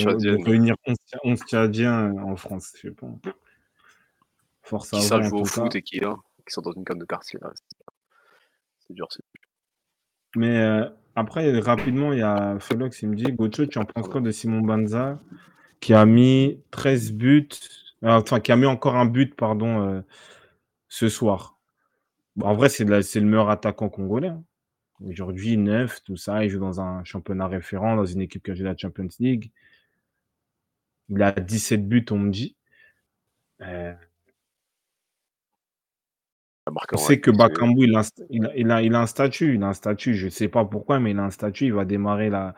réunir 0.44 0.76
11, 0.86 0.96
11 1.24 1.40
Tchadiens 1.40 2.12
en 2.18 2.36
France 2.36 2.72
Je 2.76 2.88
sais 2.88 2.94
pas. 2.94 3.08
Force 4.62 4.94
à 4.94 4.96
qui 4.96 5.02
vous, 5.02 5.08
savent 5.08 5.20
en 5.20 5.28
jouer 5.28 5.40
au 5.40 5.44
foot 5.44 5.74
et 5.74 5.82
qui, 5.82 6.04
hein, 6.04 6.18
qui 6.48 6.54
sont 6.54 6.62
dans 6.62 6.72
une 6.72 6.84
canne 6.84 6.98
de 6.98 7.04
quartier, 7.04 7.38
là. 7.42 7.50
c'est- 7.54 7.84
C'est 8.80 8.94
dur, 8.94 9.06
c'est 9.10 9.22
Mais 10.36 10.58
euh, 10.58 10.88
après, 11.14 11.58
rapidement, 11.60 12.12
il 12.12 12.20
y 12.20 12.22
a 12.22 12.58
Felox, 12.60 13.02
il 13.02 13.10
me 13.10 13.16
dit 13.16 13.24
Gocho, 13.32 13.66
tu 13.66 13.78
en 13.78 13.84
penses 13.84 14.08
quoi 14.08 14.20
de 14.20 14.30
Simon 14.30 14.60
Banza 14.60 15.20
qui 15.80 15.94
a 15.94 16.04
mis 16.06 16.60
13 16.70 17.12
buts, 17.12 17.48
euh, 18.04 18.08
enfin, 18.08 18.40
qui 18.40 18.50
a 18.52 18.56
mis 18.56 18.66
encore 18.66 18.96
un 18.96 19.06
but, 19.06 19.34
pardon, 19.36 19.82
euh, 19.88 20.00
ce 20.88 21.08
soir 21.08 21.58
En 22.40 22.54
vrai, 22.54 22.68
c'est 22.68 22.84
la- 22.84 23.02
c'est 23.02 23.20
le 23.20 23.26
meilleur 23.26 23.50
attaquant 23.50 23.88
congolais. 23.88 24.28
hein. 24.28 24.42
Aujourd'hui, 25.04 25.56
9, 25.56 26.02
tout 26.04 26.16
ça. 26.16 26.44
Il 26.44 26.50
joue 26.50 26.60
dans 26.60 26.80
un 26.80 27.04
championnat 27.04 27.46
référent, 27.48 27.96
dans 27.96 28.04
une 28.06 28.20
équipe 28.20 28.42
qui 28.44 28.50
a 28.52 28.54
joué 28.54 28.64
la 28.64 28.76
Champions 28.76 29.08
League. 29.20 29.50
Il 31.10 31.22
a 31.22 31.32
17 31.32 31.88
buts, 31.88 32.04
on 32.10 32.18
me 32.18 32.30
dit. 32.30 32.56
Euh, 33.62 33.94
on 36.92 36.96
sait 36.96 37.20
que 37.20 37.30
Bakambu, 37.30 37.84
il 37.84 37.94
a, 37.96 38.02
il, 38.30 38.70
a, 38.70 38.82
il, 38.82 38.94
a, 38.94 39.00
un 39.00 39.06
statut. 39.06 39.54
Il 39.54 39.62
a 39.62 39.68
un 39.68 39.74
statut. 39.74 40.14
Je 40.14 40.26
ne 40.26 40.30
sais 40.30 40.48
pas 40.48 40.64
pourquoi, 40.64 41.00
mais 41.00 41.12
il 41.12 41.18
a 41.18 41.24
un 41.24 41.30
statut. 41.30 41.66
Il 41.66 41.72
va 41.72 41.84
démarrer 41.84 42.30
la, 42.30 42.54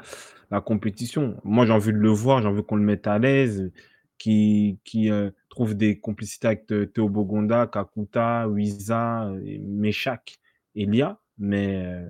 la 0.51 0.61
compétition. 0.61 1.37
Moi, 1.45 1.67
j'ai 1.67 1.73
envie 1.73 1.93
de 1.93 1.99
le 1.99 2.11
voir. 2.11 2.43
J'ai 2.43 2.49
envie 2.49 2.65
qu'on 2.65 2.77
le 2.77 2.85
mette 2.85 3.07
à 3.07 3.19
l'aise. 3.19 3.73
Qui, 4.19 4.79
qui 4.85 5.11
euh, 5.11 5.31
trouve 5.49 5.75
des 5.75 5.99
complicités 5.99 6.49
avec 6.49 6.67
Théo 6.67 7.09
Bogonda, 7.09 7.67
Kakuta, 7.67 8.47
Wiza, 8.49 9.33
Meshak, 9.63 10.39
Elia. 10.75 11.19
Mais 11.39 11.87
euh, 11.87 12.05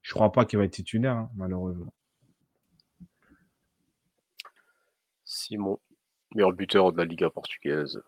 je 0.00 0.12
ne 0.12 0.14
crois 0.14 0.32
pas 0.32 0.46
qu'il 0.46 0.58
va 0.58 0.64
être 0.64 0.72
titulaire, 0.72 1.16
hein, 1.16 1.30
malheureusement. 1.34 1.92
Simon, 5.26 5.78
meilleur 6.34 6.52
buteur 6.52 6.92
de 6.92 6.98
la 6.98 7.04
Liga 7.04 7.28
portugaise. 7.28 8.00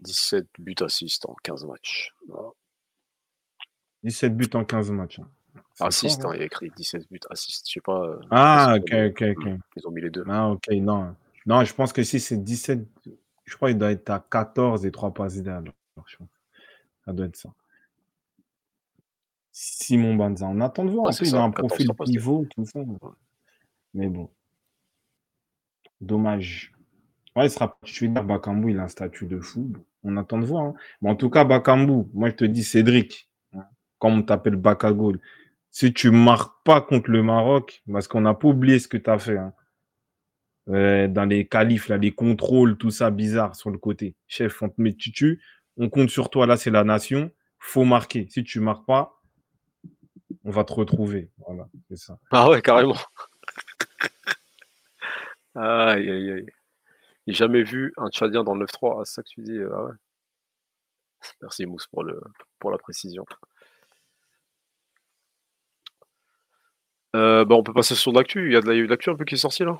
17 0.00 0.46
buts 0.58 0.74
assists 0.80 1.26
en 1.26 1.34
15 1.42 1.64
matchs. 1.66 2.12
Voilà. 2.28 2.48
17 4.02 4.36
buts 4.36 4.50
en 4.54 4.64
15 4.64 4.90
matchs. 4.90 5.18
hein. 5.20 5.28
Assist, 5.80 6.24
hein, 6.24 6.28
hein. 6.30 6.34
il 6.34 6.38
y 6.40 6.42
a 6.42 6.46
écrit 6.46 6.70
17 6.76 7.10
buts 7.10 7.20
assists. 7.30 7.66
Je 7.68 7.72
sais 7.74 7.80
pas. 7.80 8.02
euh, 8.06 8.20
Ah, 8.30 8.76
ok, 8.76 8.92
ok, 9.10 9.22
ok. 9.36 9.44
hmm, 9.46 9.58
Ils 9.76 9.86
ont 9.86 9.90
mis 9.90 10.02
les 10.02 10.10
deux. 10.10 10.24
Ah, 10.28 10.48
ok, 10.50 10.68
non. 10.72 11.14
Non, 11.46 11.64
je 11.64 11.74
pense 11.74 11.92
que 11.92 12.02
si 12.02 12.18
c'est 12.20 12.36
17, 12.42 12.86
je 13.44 13.56
crois 13.56 13.68
qu'il 13.70 13.78
doit 13.78 13.90
être 13.92 14.10
à 14.10 14.20
14 14.30 14.84
et 14.86 14.90
3 14.90 15.12
passes 15.14 15.40
pense. 15.42 16.28
Ça 17.04 17.12
doit 17.12 17.26
être 17.26 17.36
ça. 17.36 17.50
Simon 19.52 20.14
Banza. 20.14 20.46
On 20.46 20.60
attend 20.60 20.84
de 20.84 20.90
voir. 20.90 21.06
Ouais, 21.06 21.12
En 21.14 21.16
plus, 21.16 21.28
il 21.28 21.36
a 21.36 21.42
un 21.42 21.50
14 21.50 21.68
profil 21.68 21.90
pivot, 22.04 22.46
tout 22.54 22.64
ça. 22.66 22.80
Mais 23.94 24.08
bon. 24.08 24.30
Dommage. 26.00 26.72
Ouais, 27.36 27.46
il 27.46 27.50
sera 27.50 27.78
titulaire. 27.84 28.24
Bakambu, 28.24 28.70
il 28.72 28.78
a 28.80 28.84
un 28.84 28.88
statut 28.88 29.26
de 29.26 29.40
fou. 29.40 29.72
On 30.04 30.16
attend 30.16 30.38
de 30.38 30.46
voir. 30.46 30.64
hein. 30.64 30.74
Mais 31.02 31.10
en 31.10 31.16
tout 31.16 31.30
cas, 31.30 31.44
Bakambu, 31.44 32.08
moi, 32.14 32.30
je 32.30 32.34
te 32.34 32.44
dis, 32.44 32.64
Cédric, 32.64 33.28
hein, 33.54 33.64
comme 33.98 34.14
on 34.20 34.22
t'appelle 34.22 34.56
Bakagol, 34.56 35.20
si 35.70 35.92
tu 35.92 36.10
marques 36.10 36.54
pas 36.64 36.80
contre 36.80 37.10
le 37.10 37.22
Maroc, 37.22 37.82
parce 37.92 38.08
qu'on 38.08 38.22
n'a 38.22 38.34
pas 38.34 38.48
oublié 38.48 38.78
ce 38.78 38.88
que 38.88 38.96
tu 38.96 39.10
as 39.10 39.18
fait. 39.18 39.36
hein. 39.38 39.52
euh, 40.68 41.08
dans 41.08 41.24
les 41.24 41.46
qualifs, 41.46 41.88
là, 41.88 41.96
les 41.96 42.12
contrôles, 42.12 42.76
tout 42.76 42.90
ça 42.90 43.10
bizarre 43.10 43.54
sur 43.54 43.70
le 43.70 43.78
côté. 43.78 44.14
Chef, 44.26 44.62
on 44.62 44.68
te 44.68 44.80
met 44.80 44.96
on 45.78 45.90
compte 45.90 46.08
sur 46.10 46.30
toi, 46.30 46.46
là, 46.46 46.56
c'est 46.56 46.70
la 46.70 46.84
nation. 46.84 47.30
faut 47.58 47.84
marquer. 47.84 48.26
Si 48.30 48.42
tu 48.44 48.60
marques 48.60 48.86
pas, 48.86 49.20
on 50.44 50.50
va 50.50 50.64
te 50.64 50.72
retrouver. 50.72 51.30
Voilà, 51.46 51.68
c'est 51.88 51.96
ça. 51.98 52.18
Ah 52.30 52.48
ouais, 52.50 52.62
carrément. 52.62 52.94
aïe, 55.54 56.10
aïe, 56.10 56.30
aïe. 56.32 56.46
J'ai 57.26 57.34
jamais 57.34 57.62
vu 57.62 57.92
un 57.96 58.08
Tchadien 58.10 58.44
dans 58.44 58.54
le 58.54 58.66
9-3. 58.66 58.98
Ah, 59.00 59.04
ça 59.04 59.22
que 59.22 59.28
tu 59.28 59.42
dis. 59.42 59.58
Ah 59.72 59.84
ouais. 59.84 59.92
Merci 61.42 61.66
Mousse 61.66 61.86
pour, 61.88 62.04
la 62.70 62.78
précision. 62.78 63.24
Euh, 67.16 67.44
bah, 67.44 67.54
on 67.56 67.62
peut 67.62 67.72
passer 67.72 67.94
sur 67.94 68.12
l'actu. 68.12 68.46
Il 68.46 68.52
y 68.52 68.56
a 68.56 68.60
de 68.60 68.70
l'actu 68.70 69.10
un 69.10 69.16
peu 69.16 69.24
qui 69.24 69.34
est 69.34 69.38
sorti 69.38 69.64
là? 69.64 69.78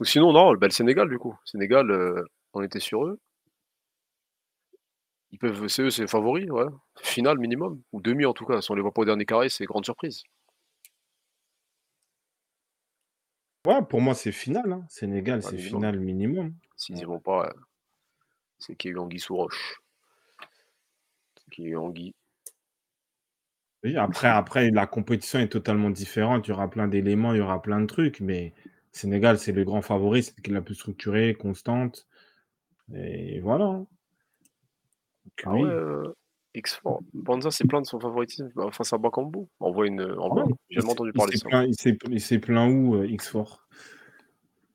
Ou 0.00 0.04
sinon, 0.04 0.32
non, 0.32 0.54
bah, 0.54 0.66
le 0.66 0.72
Sénégal 0.72 1.08
du 1.08 1.18
coup. 1.18 1.36
Sénégal, 1.44 1.90
euh, 1.90 2.24
on 2.52 2.62
était 2.62 2.80
sur 2.80 3.06
eux. 3.06 3.18
Ils 5.30 5.38
peuvent, 5.38 5.68
c'est 5.68 5.82
eux, 5.82 5.90
c'est 5.90 6.06
favoris, 6.06 6.50
ouais. 6.50 6.66
Final 7.02 7.38
minimum, 7.38 7.82
ou 7.92 8.00
demi 8.00 8.24
en 8.24 8.32
tout 8.32 8.46
cas. 8.46 8.60
Si 8.62 8.70
on 8.70 8.74
les 8.74 8.82
voit 8.82 8.92
pas 8.92 9.02
au 9.02 9.04
dernier 9.04 9.26
carré, 9.26 9.48
c'est 9.48 9.64
grande 9.66 9.84
surprise. 9.84 10.22
Ouais, 13.68 13.82
pour 13.82 14.00
moi, 14.00 14.14
c'est 14.14 14.32
final. 14.32 14.72
Hein. 14.72 14.86
Sénégal, 14.88 15.42
c'est 15.42 15.58
final 15.58 16.00
minimum. 16.00 16.54
S'ils 16.74 16.94
n'y 16.94 17.04
vont 17.04 17.20
pas, 17.20 17.52
c'est 18.58 18.74
qu'il 18.74 18.88
y 18.88 18.94
a 18.94 18.96
eu 18.96 18.98
Anguille 18.98 19.20
sous 19.20 19.36
roche. 19.36 19.82
C'est 21.36 21.50
qu'il 21.50 21.64
y 21.64 21.66
a 21.66 21.70
eu 21.72 21.76
Anguille. 21.76 22.14
Oui, 23.84 23.98
après, 23.98 24.28
après, 24.28 24.70
la 24.70 24.86
compétition 24.86 25.38
est 25.38 25.48
totalement 25.48 25.90
différente. 25.90 26.46
Il 26.46 26.50
y 26.50 26.54
aura 26.54 26.70
plein 26.70 26.88
d'éléments, 26.88 27.34
il 27.34 27.38
y 27.38 27.40
aura 27.42 27.60
plein 27.60 27.82
de 27.82 27.86
trucs, 27.86 28.20
mais 28.20 28.54
Sénégal, 28.92 29.38
c'est 29.38 29.52
le 29.52 29.64
grand 29.64 29.82
favori, 29.82 30.22
c'est 30.22 30.40
qui 30.40 30.50
est 30.50 30.54
la 30.54 30.62
plus 30.62 30.74
structurée, 30.74 31.34
constante. 31.34 32.08
Et 32.94 33.38
voilà. 33.40 33.66
Hein. 33.66 33.86
Ah 35.44 35.52
ouais, 35.52 35.62
euh, 35.64 36.14
X4. 36.54 37.00
Banza 37.14 37.50
s'est 37.50 37.64
plaint 37.64 37.82
de 37.82 37.86
son 37.86 38.00
favoritisme 38.00 38.50
bah, 38.54 38.68
face 38.72 38.92
à 38.92 38.98
Bakambu. 38.98 39.40
On 39.60 39.70
voit 39.70 39.86
une. 39.86 40.02
En 40.18 40.34
j'ai 40.70 40.80
jamais 40.80 40.90
entendu 40.90 41.12
parler 41.12 41.32
de 41.32 41.38
ça. 41.38 41.64
il 41.64 42.20
s'est 42.20 42.38
plaint 42.38 42.72
où, 42.72 42.96
euh, 42.96 43.06
X4 43.06 43.58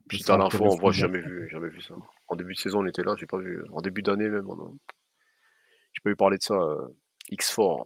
Putain, 0.07 0.37
l'info, 0.37 0.63
on 0.65 0.75
voit, 0.75 0.91
jamais 0.91 1.19
vu, 1.19 1.49
jamais 1.49 1.69
vu 1.69 1.81
ça. 1.81 1.95
En 2.27 2.35
début 2.35 2.53
de 2.53 2.59
saison, 2.59 2.81
on 2.81 2.85
était 2.85 3.03
là, 3.03 3.15
j'ai 3.17 3.25
pas 3.25 3.37
vu. 3.37 3.63
En 3.71 3.81
début 3.81 4.03
d'année 4.03 4.29
même, 4.29 4.47
on 4.49 4.77
j'ai 5.93 6.01
pas 6.03 6.09
eu 6.09 6.15
parler 6.15 6.37
de 6.37 6.43
ça. 6.43 6.55
Euh, 6.55 6.87
X4. 7.31 7.83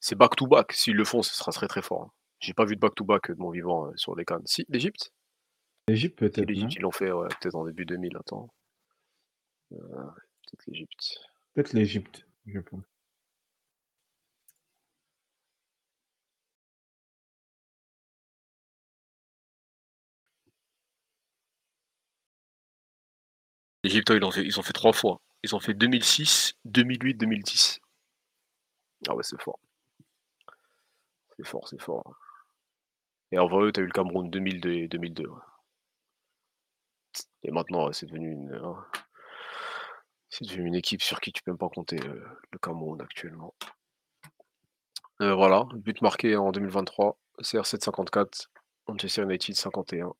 C'est 0.00 0.16
back-to-back. 0.16 0.72
S'ils 0.72 0.96
le 0.96 1.04
font, 1.04 1.22
ce 1.22 1.34
sera 1.34 1.50
très 1.50 1.66
très 1.66 1.82
fort. 1.82 2.02
Hein. 2.02 2.10
J'ai 2.40 2.52
pas 2.52 2.64
vu 2.64 2.76
de 2.76 2.80
back-to-back 2.80 3.30
de 3.30 3.38
mon 3.38 3.50
vivant 3.50 3.90
sur 3.96 4.14
les 4.14 4.24
cannes. 4.24 4.42
Si, 4.44 4.66
l'Egypte 4.68 5.12
L'Egypte 5.88 6.18
peut-être. 6.18 6.46
L'Egypte, 6.46 6.74
ils 6.74 6.82
l'ont 6.82 6.90
fait, 6.90 7.10
ouais, 7.10 7.28
peut-être 7.40 7.54
en 7.54 7.64
début 7.64 7.86
2000. 7.86 8.16
Attends. 8.16 8.48
Peut-être 9.70 10.66
l'Égypte. 10.66 11.20
Peut-être 11.54 11.72
l'Égypte, 11.72 12.26
je 12.46 12.58
pense. 12.60 12.84
L'Égypte, 23.84 24.10
ils, 24.10 24.24
ont 24.24 24.30
fait, 24.32 24.58
ont 24.58 24.62
fait 24.62 24.72
trois 24.72 24.92
fois. 24.92 25.20
Ils 25.44 25.54
ont 25.54 25.60
fait 25.60 25.74
2006, 25.74 26.54
2008, 26.64 27.14
2010. 27.14 27.80
Ah 29.08 29.14
ouais, 29.14 29.22
c'est 29.22 29.40
fort. 29.40 29.60
C'est 31.36 31.46
fort, 31.46 31.68
c'est 31.68 31.80
fort. 31.80 32.16
Et 33.32 33.38
en 33.38 33.46
vrai, 33.46 33.70
tu 33.72 33.80
as 33.80 33.82
eu 33.82 33.86
le 33.86 33.92
Cameroun 33.92 34.30
2002 34.30 34.72
et 34.72 34.88
2002. 34.88 35.28
Et 37.42 37.50
maintenant, 37.50 37.92
c'est 37.92 38.06
devenu 38.06 38.32
une. 38.32 38.58
C'est 40.36 40.56
une 40.56 40.74
équipe 40.74 41.00
sur 41.00 41.20
qui 41.20 41.30
tu 41.30 41.44
peux 41.44 41.52
même 41.52 41.58
pas 41.58 41.68
compter 41.68 42.00
euh, 42.04 42.20
le 42.50 42.58
Cameroun 42.58 43.00
actuellement. 43.00 43.54
Euh, 45.20 45.32
voilà, 45.32 45.68
but 45.76 46.02
marqué 46.02 46.34
en 46.34 46.50
2023, 46.50 47.16
CR7 47.40 47.84
54, 47.84 48.50
Manchester 48.88 49.22
United 49.22 49.54
51. 49.54 50.12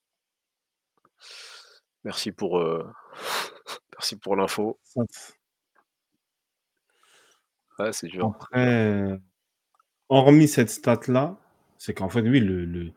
Merci 2.05 2.31
pour, 2.31 2.61
euh, 2.61 2.89
merci 3.93 4.17
pour 4.17 4.37
l'info. 4.37 4.79
Ouais, 7.81 7.93
c'est 7.93 8.07
dur. 8.07 8.37
Après, 8.37 9.19
hormis 10.09 10.47
cette 10.47 10.71
stat-là, 10.71 11.37
c'est 11.77 11.93
qu'en 11.93 12.09
fait, 12.09 12.21
oui, 12.21 12.39
le, 12.39 12.93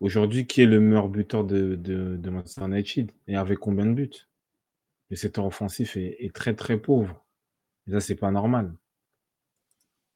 aujourd'hui, 0.00 0.46
qui 0.46 0.60
est 0.60 0.66
le 0.66 0.80
meilleur 0.80 1.08
buteur 1.08 1.44
de, 1.44 1.76
de 1.76 2.28
Manchester 2.28 2.66
United 2.66 3.10
Et 3.26 3.36
avec 3.36 3.58
combien 3.58 3.86
de 3.86 3.94
buts? 3.94 4.27
Le 5.10 5.16
secteur 5.16 5.46
offensif 5.46 5.96
est, 5.96 6.34
très 6.34 6.54
très 6.54 6.78
pauvre. 6.78 7.24
Et 7.86 7.92
ça, 7.92 8.00
c'est 8.00 8.16
pas 8.16 8.30
normal. 8.30 8.74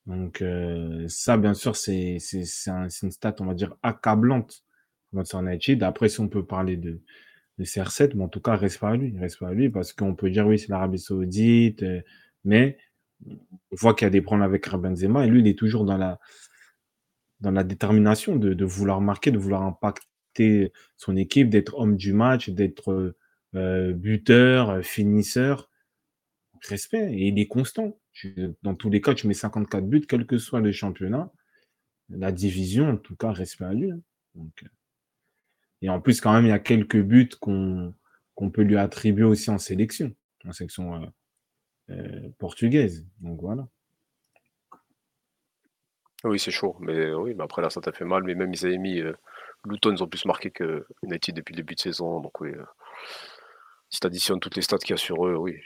Donc 0.06 0.42
euh, 0.42 1.06
ça, 1.08 1.36
bien 1.36 1.54
sûr, 1.54 1.76
c'est 1.76 2.18
une 2.34 3.10
stat, 3.10 3.36
on 3.40 3.46
va 3.46 3.54
dire, 3.54 3.74
accablante 3.82 4.64
dans 5.12 5.22
United. 5.22 5.82
Après, 5.82 6.08
si 6.08 6.20
on 6.20 6.28
peut 6.28 6.44
parler 6.44 6.76
de, 6.76 7.00
de 7.58 7.64
CR7, 7.64 8.12
mais 8.14 8.24
en 8.24 8.28
tout 8.28 8.40
cas, 8.40 8.56
reste 8.56 8.80
pas 8.80 8.90
à 8.90 8.96
lui. 8.96 9.16
Reste 9.18 9.38
pas 9.38 9.48
à 9.48 9.52
lui 9.54 9.70
parce 9.70 9.92
qu'on 9.92 10.14
peut 10.14 10.30
dire, 10.30 10.46
oui, 10.46 10.58
c'est 10.58 10.68
l'Arabie 10.68 10.98
Saoudite, 10.98 11.82
euh, 11.82 12.02
mais 12.44 12.78
on 13.26 13.76
voit 13.76 13.94
qu'il 13.94 14.06
y 14.06 14.08
a 14.08 14.10
des 14.10 14.22
problèmes 14.22 14.44
avec 14.44 14.68
Benzema 14.68 15.24
et 15.24 15.28
lui, 15.28 15.40
il 15.40 15.46
est 15.46 15.58
toujours 15.58 15.84
dans 15.84 15.96
la, 15.96 16.18
dans 17.40 17.52
la 17.52 17.64
détermination 17.64 18.36
de, 18.36 18.52
de 18.52 18.64
vouloir 18.64 19.00
marquer, 19.00 19.30
de 19.30 19.38
vouloir 19.38 19.62
impacter 19.62 20.72
son 20.96 21.16
équipe, 21.16 21.48
d'être 21.48 21.78
homme 21.78 21.96
du 21.96 22.12
match, 22.12 22.50
d'être 22.50 23.14
euh, 23.54 23.92
buteur, 23.92 24.70
euh, 24.70 24.82
finisseur. 24.82 25.68
Respect. 26.68 27.12
Et 27.12 27.28
il 27.28 27.38
est 27.38 27.48
constant. 27.48 27.98
dans 28.62 28.74
tous 28.74 28.88
les 28.88 29.00
cas, 29.00 29.14
tu 29.14 29.26
mets 29.26 29.34
54 29.34 29.86
buts, 29.86 30.06
quel 30.08 30.26
que 30.26 30.38
soit 30.38 30.60
le 30.60 30.72
championnat. 30.72 31.30
La 32.08 32.32
division, 32.32 32.90
en 32.90 32.96
tout 32.96 33.16
cas, 33.16 33.32
respect 33.32 33.64
à 33.64 33.72
lui. 33.72 33.90
Hein. 33.90 34.00
Euh, 34.36 34.68
et 35.82 35.88
en 35.88 36.00
plus, 36.00 36.20
quand 36.20 36.32
même, 36.32 36.44
il 36.44 36.50
y 36.50 36.52
a 36.52 36.60
quelques 36.60 37.00
buts 37.00 37.30
qu'on 37.40 37.94
peut 38.52 38.62
lui 38.62 38.76
attribuer 38.76 39.24
aussi 39.24 39.50
en 39.50 39.58
sélection, 39.58 40.14
en 40.44 40.52
section 40.52 41.12
portugaise. 42.38 43.04
Donc 43.20 43.40
voilà. 43.40 43.68
Oui, 46.24 46.38
c'est 46.38 46.52
chaud. 46.52 46.76
Mais 46.78 47.12
oui, 47.12 47.34
après 47.40 47.60
là, 47.60 47.70
ça 47.70 47.80
t'a 47.80 47.90
fait 47.90 48.04
mal. 48.04 48.22
Mais 48.22 48.36
même 48.36 48.54
ils 48.54 48.64
avaient 48.64 48.78
mis 48.78 49.02
Luton, 49.64 49.92
ils 49.92 50.02
ont 50.04 50.08
plus 50.08 50.24
marqué 50.24 50.52
que 50.52 50.86
United 51.02 51.34
depuis 51.34 51.54
le 51.54 51.56
début 51.56 51.74
de 51.74 51.80
saison. 51.80 52.20
Donc 52.20 52.40
oui, 52.40 52.52
si 53.92 54.00
tu 54.00 54.06
additionnes 54.06 54.40
toutes 54.40 54.56
les 54.56 54.62
stats 54.62 54.78
qu'il 54.78 54.90
y 54.90 54.94
a 54.94 54.96
sur 54.96 55.26
eux, 55.26 55.36
oui, 55.36 55.60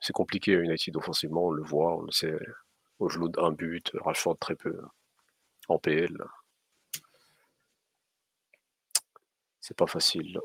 c'est 0.00 0.12
compliqué 0.12 0.52
United 0.52 0.96
offensivement, 0.96 1.46
on 1.46 1.50
le 1.52 1.62
voit, 1.62 1.96
on 1.96 2.02
le 2.02 2.10
sait. 2.10 2.36
Au 2.98 3.08
d'un 3.28 3.52
but, 3.52 3.92
Rashford 4.00 4.38
très 4.38 4.54
peu 4.56 4.80
en 5.68 5.78
PL. 5.78 6.16
C'est 9.60 9.76
pas 9.76 9.86
facile. 9.86 10.38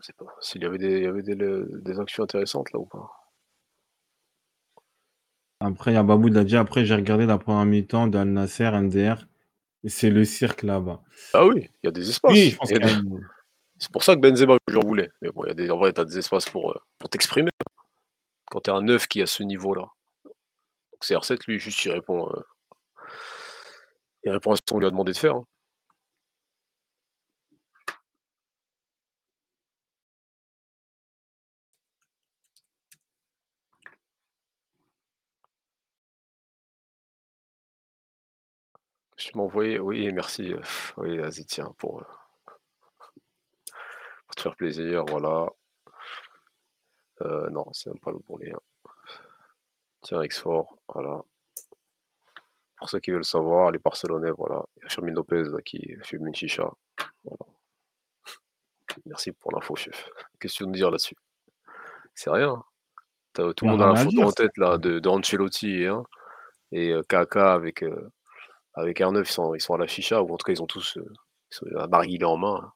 C'est 0.00 0.16
pas 0.16 0.26
facile. 0.36 0.62
Il 0.62 0.64
y 0.64 0.66
avait 0.66 0.78
des, 0.78 0.96
il 0.98 1.02
y 1.04 1.06
avait 1.06 1.22
des, 1.22 2.00
actions 2.00 2.24
intéressantes 2.24 2.72
là 2.72 2.80
ou 2.80 2.86
pas? 2.86 3.10
Après, 5.60 5.92
il 5.92 5.94
y 5.94 5.96
a 5.96 6.02
Babou 6.02 6.30
dit 6.30 6.56
après 6.56 6.84
j'ai 6.84 6.94
regardé 6.94 7.26
la 7.26 7.38
première 7.38 7.64
mi-temps 7.64 8.08
d'Al 8.08 8.28
Nasser, 8.28 8.70
MDR. 8.70 9.26
C'est 9.86 10.10
le 10.10 10.24
cirque 10.24 10.62
là-bas. 10.62 11.02
Ah 11.32 11.46
oui, 11.46 11.70
il 11.82 11.86
y 11.86 11.88
a 11.88 11.92
des 11.92 12.08
espaces. 12.08 12.32
Oui, 12.32 12.50
je 12.50 12.56
pense 12.56 12.70
c'est 13.84 13.92
pour 13.92 14.02
ça 14.02 14.14
que 14.16 14.20
Benzema, 14.20 14.56
j'en 14.68 14.80
voulais. 14.80 15.10
Mais 15.20 15.30
bon, 15.30 15.44
y 15.44 15.50
a 15.50 15.54
des, 15.54 15.70
en 15.70 15.76
vrai, 15.76 15.98
as 15.98 16.04
des 16.06 16.18
espaces 16.18 16.48
pour, 16.48 16.70
euh, 16.72 16.80
pour 16.98 17.10
t'exprimer. 17.10 17.50
Quand 18.50 18.60
tu 18.62 18.70
es 18.70 18.72
un 18.72 18.80
neuf 18.82 19.06
qui 19.08 19.20
est 19.20 19.24
à 19.24 19.26
ce 19.26 19.42
niveau-là. 19.42 19.86
Donc 20.92 21.02
CR7, 21.04 21.46
lui, 21.46 21.58
juste, 21.58 21.84
il 21.84 21.92
répond, 21.92 22.28
euh, 22.30 22.40
il 24.24 24.30
répond 24.32 24.52
à 24.52 24.56
ce 24.56 24.62
qu'on 24.68 24.78
lui 24.78 24.86
a 24.86 24.90
demandé 24.90 25.12
de 25.12 25.18
faire. 25.18 25.36
Hein. 25.36 25.46
Tu 39.16 39.30
m'as 39.36 39.42
envoyé, 39.44 39.78
oui, 39.78 40.10
merci. 40.12 40.52
Euh, 40.52 40.60
oui, 40.96 41.18
vas-y, 41.18 41.44
tiens, 41.46 41.72
pour 41.78 42.02
te 44.34 44.42
faire 44.42 44.56
plaisir, 44.56 45.04
voilà. 45.06 45.48
Euh, 47.22 47.48
non, 47.50 47.66
c'est 47.72 47.90
même 47.90 48.00
pas 48.00 48.10
le 48.10 48.18
bon 48.18 48.36
lien. 48.38 48.58
Tiens, 50.02 50.20
X4, 50.20 50.66
voilà. 50.88 51.22
Pour 52.76 52.90
ceux 52.90 53.00
qui 53.00 53.10
veulent 53.10 53.24
savoir, 53.24 53.70
les 53.70 53.78
Barcelonais, 53.78 54.30
voilà. 54.32 54.62
Il 54.76 54.82
y 54.82 54.86
a 54.86 54.88
Firmin 54.88 55.12
Lopez 55.12 55.44
qui 55.64 55.96
fume 56.02 56.26
une 56.26 56.34
chicha. 56.34 56.70
Merci 59.06 59.32
pour 59.32 59.52
l'info, 59.52 59.74
chef. 59.76 60.08
Qu'est-ce 60.38 60.54
que 60.54 60.58
tu 60.58 60.62
veux 60.64 60.68
nous 60.68 60.74
dire 60.74 60.90
là-dessus 60.90 61.16
C'est 62.14 62.30
rien. 62.30 62.62
tout 63.34 63.54
le 63.62 63.70
monde 63.70 63.82
a 63.82 63.92
la 63.92 63.96
photo 63.96 64.22
en 64.22 64.32
tête 64.32 64.56
là, 64.56 64.78
de, 64.78 64.98
de 64.98 65.08
Ancelotti 65.08 65.86
hein, 65.86 66.04
et 66.72 66.94
Kaka 67.08 67.54
avec, 67.54 67.82
euh, 67.82 68.10
avec 68.74 69.00
R9, 69.00 69.20
ils 69.20 69.26
sont, 69.26 69.54
ils 69.54 69.60
sont 69.60 69.74
à 69.74 69.78
la 69.78 69.86
chicha, 69.86 70.22
ou 70.22 70.32
en 70.32 70.36
tout 70.36 70.44
cas 70.44 70.52
ils 70.52 70.62
ont 70.62 70.66
tous 70.66 70.98
Un 71.76 71.86
narguilé 71.88 72.24
en 72.24 72.36
main. 72.36 72.72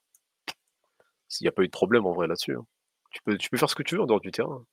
S'il 1.28 1.44
n'y 1.44 1.48
a 1.48 1.52
pas 1.52 1.62
eu 1.62 1.66
de 1.66 1.72
problème 1.72 2.06
en 2.06 2.12
vrai 2.12 2.26
là-dessus. 2.26 2.56
hein. 2.56 2.66
Tu 3.10 3.20
peux, 3.22 3.38
faire 3.56 3.70
ce 3.70 3.74
que 3.74 3.82
tu 3.82 3.96
veux 3.96 4.02
en 4.02 4.06
dehors 4.06 4.20
du 4.20 4.30
terrain. 4.30 4.64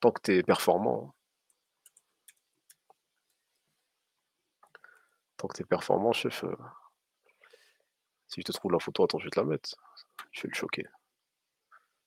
Tant 0.00 0.10
que 0.12 0.20
tu 0.22 0.36
es 0.36 0.42
performant. 0.42 1.14
Tant 5.36 5.48
que 5.48 5.56
tu 5.56 5.62
es 5.62 5.64
performant, 5.66 6.12
chef. 6.12 6.44
euh, 6.44 6.54
Si 8.28 8.40
je 8.40 8.44
te 8.46 8.52
trouve 8.52 8.72
la 8.72 8.78
photo, 8.78 9.04
attends, 9.04 9.18
je 9.18 9.24
vais 9.24 9.30
te 9.30 9.40
la 9.40 9.46
mettre. 9.46 9.74
Je 10.32 10.42
vais 10.42 10.48
le 10.48 10.54
choquer. 10.54 10.86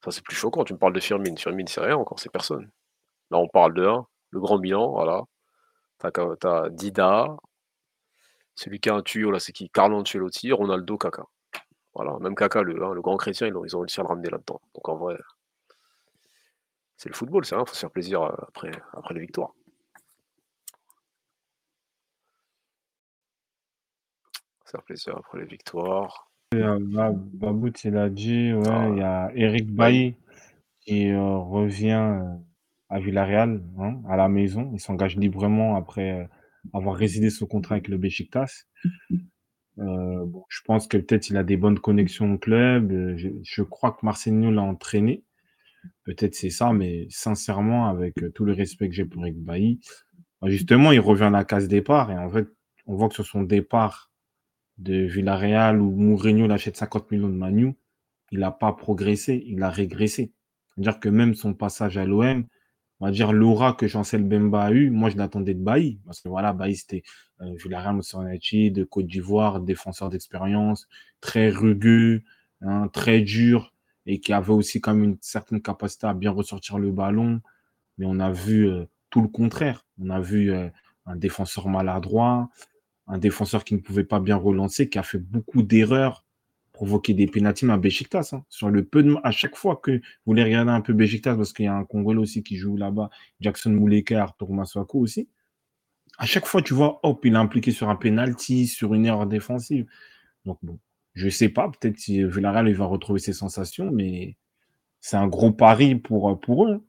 Ça, 0.03 0.11
c'est 0.11 0.24
plus 0.24 0.36
choquant. 0.36 0.64
Tu 0.64 0.74
me 0.74 0.78
parles 0.80 0.94
de 0.94 0.99
Firmine. 0.99 1.38
Firmine, 1.38 1.68
c'est 1.68 1.82
rien 1.82 1.95
encore, 1.98 2.20
c'est 2.20 2.32
personne. 2.32 2.70
Là, 3.32 3.38
on 3.40 3.48
parle 3.48 3.74
de 3.74 3.86
un, 3.86 4.07
le 4.32 4.40
grand 4.40 4.60
bilan, 4.60 4.91
voilà. 4.91 5.24
T'as 5.99 6.70
Dida. 6.70 7.38
Celui 8.56 8.80
qui 8.80 8.90
a 8.90 8.95
un 8.95 9.02
tuyau, 9.03 9.32
là, 9.32 9.40
c'est 9.40 9.52
qui? 9.53 9.70
Carlo 9.70 9.98
Ancelotti, 9.99 10.52
Ronaldo, 10.52 10.98
Kaka. 10.98 11.24
Voilà, 11.95 12.18
même 12.20 12.36
Kaka, 12.36 12.64
le, 12.64 12.84
hein, 12.84 12.94
le 12.94 13.02
grand 13.02 13.18
chrétien, 13.18 13.48
ils 13.48 13.56
ont, 13.56 13.65
ils 13.65 13.76
ont 13.76 13.82
réussi 13.82 13.99
à 13.99 14.03
le 14.03 14.10
ramener 14.10 14.30
là-dedans. 14.30 14.61
Donc 14.74 14.90
en 14.90 14.95
vrai, 14.95 15.18
c'est 16.98 17.10
le 17.10 17.15
football, 17.15 17.45
c'est 17.45 17.56
rien, 17.56 17.65
faut 17.65 17.74
se 17.74 17.80
faire 17.80 17.91
plaisir 17.91 18.22
euh, 18.24 18.34
après, 18.48 18.72
après 18.94 19.14
les 19.14 19.20
victoires. 19.20 19.53
Se 24.65 24.72
faire 24.72 24.84
plaisir 24.84 25.18
après 25.18 25.40
les 25.40 25.45
victoires. 25.45 26.32
Euh, 26.56 26.80
Babout, 26.82 27.74
il 27.84 27.98
a 27.98 28.10
dit, 28.10 28.53
ouais, 28.53 28.70
Ah, 28.70 28.88
il 28.90 28.98
y 28.98 29.02
a 29.02 29.32
Eric 29.36 29.74
Bailly. 29.74 30.15
Qui 30.86 31.11
euh, 31.11 31.38
revient 31.38 31.91
euh, 31.91 32.36
à 32.90 32.99
Villarreal, 32.99 33.64
hein, 33.80 34.02
à 34.10 34.18
la 34.18 34.28
maison. 34.28 34.70
Il 34.74 34.82
s'engage 34.82 35.15
librement 35.15 35.78
après 35.78 36.11
euh, 36.11 36.26
avoir 36.74 36.98
résilié 36.98 37.30
son 37.30 37.45
contrat 37.45 37.76
avec 37.76 37.88
le 37.88 37.98
Besiktas. 37.98 38.65
Euh, 39.79 40.25
je 40.49 40.61
pense 40.63 40.87
que 40.87 40.97
peut-être 40.97 41.29
il 41.29 41.37
a 41.37 41.43
des 41.43 41.57
bonnes 41.57 41.79
connexions 41.79 42.33
au 42.33 42.37
club. 42.37 42.91
Euh, 42.91 43.17
Je, 43.43 43.61
crois 43.63 43.91
que 43.91 44.05
Marcelinho 44.05 44.51
l'a 44.51 44.61
entraîné. 44.61 45.23
Peut-être 46.03 46.35
c'est 46.35 46.49
ça, 46.49 46.73
mais 46.73 47.07
sincèrement, 47.09 47.87
avec 47.87 48.21
euh, 48.21 48.29
tout 48.31 48.45
le 48.45 48.53
respect 48.53 48.89
que 48.89 48.95
j'ai 48.95 49.05
pour 49.05 49.25
Eric 49.25 49.37
Bailly, 49.39 49.79
bah, 50.41 50.49
justement, 50.49 50.91
il 50.91 50.99
revient 50.99 51.23
à 51.25 51.29
la 51.29 51.43
case 51.45 51.67
départ. 51.67 52.11
Et 52.11 52.17
en 52.17 52.29
fait, 52.29 52.47
on 52.85 52.95
voit 52.95 53.09
que 53.09 53.15
sur 53.15 53.25
son 53.25 53.43
départ 53.43 54.11
de 54.77 54.95
Villarreal 55.05 55.79
où 55.81 55.91
Mourinho 55.91 56.47
l'achète 56.47 56.77
50 56.77 57.11
millions 57.11 57.29
de 57.29 57.35
Manu, 57.35 57.75
il 58.31 58.39
n'a 58.39 58.51
pas 58.51 58.73
progressé, 58.73 59.43
il 59.47 59.61
a 59.63 59.69
régressé. 59.69 60.33
C'est-à-dire 60.75 60.99
que 60.99 61.09
même 61.09 61.35
son 61.35 61.53
passage 61.53 61.97
à 61.97 62.05
l'OM, 62.05 62.45
on 63.03 63.07
va 63.07 63.11
dire 63.11 63.34
l'aura 63.34 63.73
que 63.73 63.85
Chancel 63.85 64.23
Bemba 64.23 64.63
a 64.63 64.71
eu, 64.71 64.89
moi 64.89 65.09
je 65.09 65.17
l'attendais 65.17 65.53
de 65.53 65.61
Bailly. 65.61 65.99
Parce 66.05 66.21
que 66.21 66.30
voilà, 66.30 66.53
Bailly 66.53 66.77
c'était 66.77 67.03
euh, 67.41 67.53
Villarreal, 67.61 67.97
de 67.97 68.84
Côte 68.85 69.07
d'Ivoire, 69.07 69.59
défenseur 69.59 70.09
d'expérience, 70.09 70.88
très 71.19 71.49
rugueux, 71.49 72.21
hein, 72.61 72.88
très 72.93 73.19
dur, 73.19 73.73
et 74.05 74.21
qui 74.21 74.31
avait 74.31 74.53
aussi 74.53 74.80
quand 74.80 74.93
même 74.93 75.03
une 75.03 75.17
certaine 75.19 75.61
capacité 75.61 76.07
à 76.07 76.13
bien 76.13 76.31
ressortir 76.31 76.80
le 76.80 76.93
ballon. 76.93 77.41
Mais 77.97 78.05
on 78.07 78.21
a 78.21 78.31
vu 78.31 78.69
euh, 78.69 78.85
tout 79.09 79.21
le 79.21 79.27
contraire. 79.27 79.85
On 79.99 80.09
a 80.09 80.21
vu 80.21 80.53
euh, 80.53 80.69
un 81.05 81.17
défenseur 81.17 81.67
maladroit, 81.67 82.49
un 83.07 83.17
défenseur 83.17 83.65
qui 83.65 83.73
ne 83.73 83.80
pouvait 83.81 84.05
pas 84.05 84.21
bien 84.21 84.38
relancer, 84.38 84.88
qui 84.88 84.97
a 84.97 85.03
fait 85.03 85.19
beaucoup 85.19 85.61
d'erreurs, 85.61 86.22
provoqué 86.73 87.13
des 87.13 87.27
pénaltys 87.27 87.69
à 87.69 87.77
Besiktas. 87.77 88.31
hein. 88.33 88.43
Sur 88.49 88.69
le 88.69 88.83
peu 88.83 89.03
de... 89.03 89.15
À 89.23 89.31
chaque 89.31 89.55
fois 89.55 89.77
que 89.77 89.91
vous 89.91 90.01
voulez 90.25 90.43
regarder 90.43 90.71
un 90.71 90.81
peu 90.81 90.93
Besiktas, 90.93 91.35
parce 91.35 91.53
qu'il 91.53 91.65
y 91.65 91.67
a 91.67 91.75
un 91.75 91.85
Congolais 91.85 92.19
aussi 92.19 92.43
qui 92.43 92.57
joue 92.57 92.75
là-bas, 92.75 93.09
Jackson 93.39 93.71
Mouleka, 93.71 94.21
Arthur 94.21 94.51
Maswako 94.51 94.99
aussi. 94.99 95.29
À 96.17 96.25
chaque 96.25 96.45
fois, 96.45 96.61
tu 96.61 96.73
vois, 96.73 96.99
hop, 97.03 97.23
il 97.25 97.33
est 97.33 97.37
impliqué 97.37 97.71
sur 97.71 97.89
un 97.89 97.95
pénalty, 97.95 98.67
sur 98.67 98.93
une 98.93 99.05
erreur 99.05 99.25
défensive. 99.27 99.87
Donc 100.45 100.59
bon, 100.61 100.79
je 101.13 101.29
sais 101.29 101.49
pas, 101.49 101.69
peut-être 101.69 101.97
si 101.99 102.23
Villarreal 102.23 102.67
il 102.67 102.75
va 102.75 102.85
retrouver 102.85 103.19
ses 103.19 103.33
sensations, 103.33 103.91
mais 103.91 104.37
c'est 104.99 105.17
un 105.17 105.27
gros 105.27 105.51
pari 105.51 105.95
pour, 105.95 106.39
pour 106.39 106.67
eux. 106.67 106.73
hein. 106.73 106.81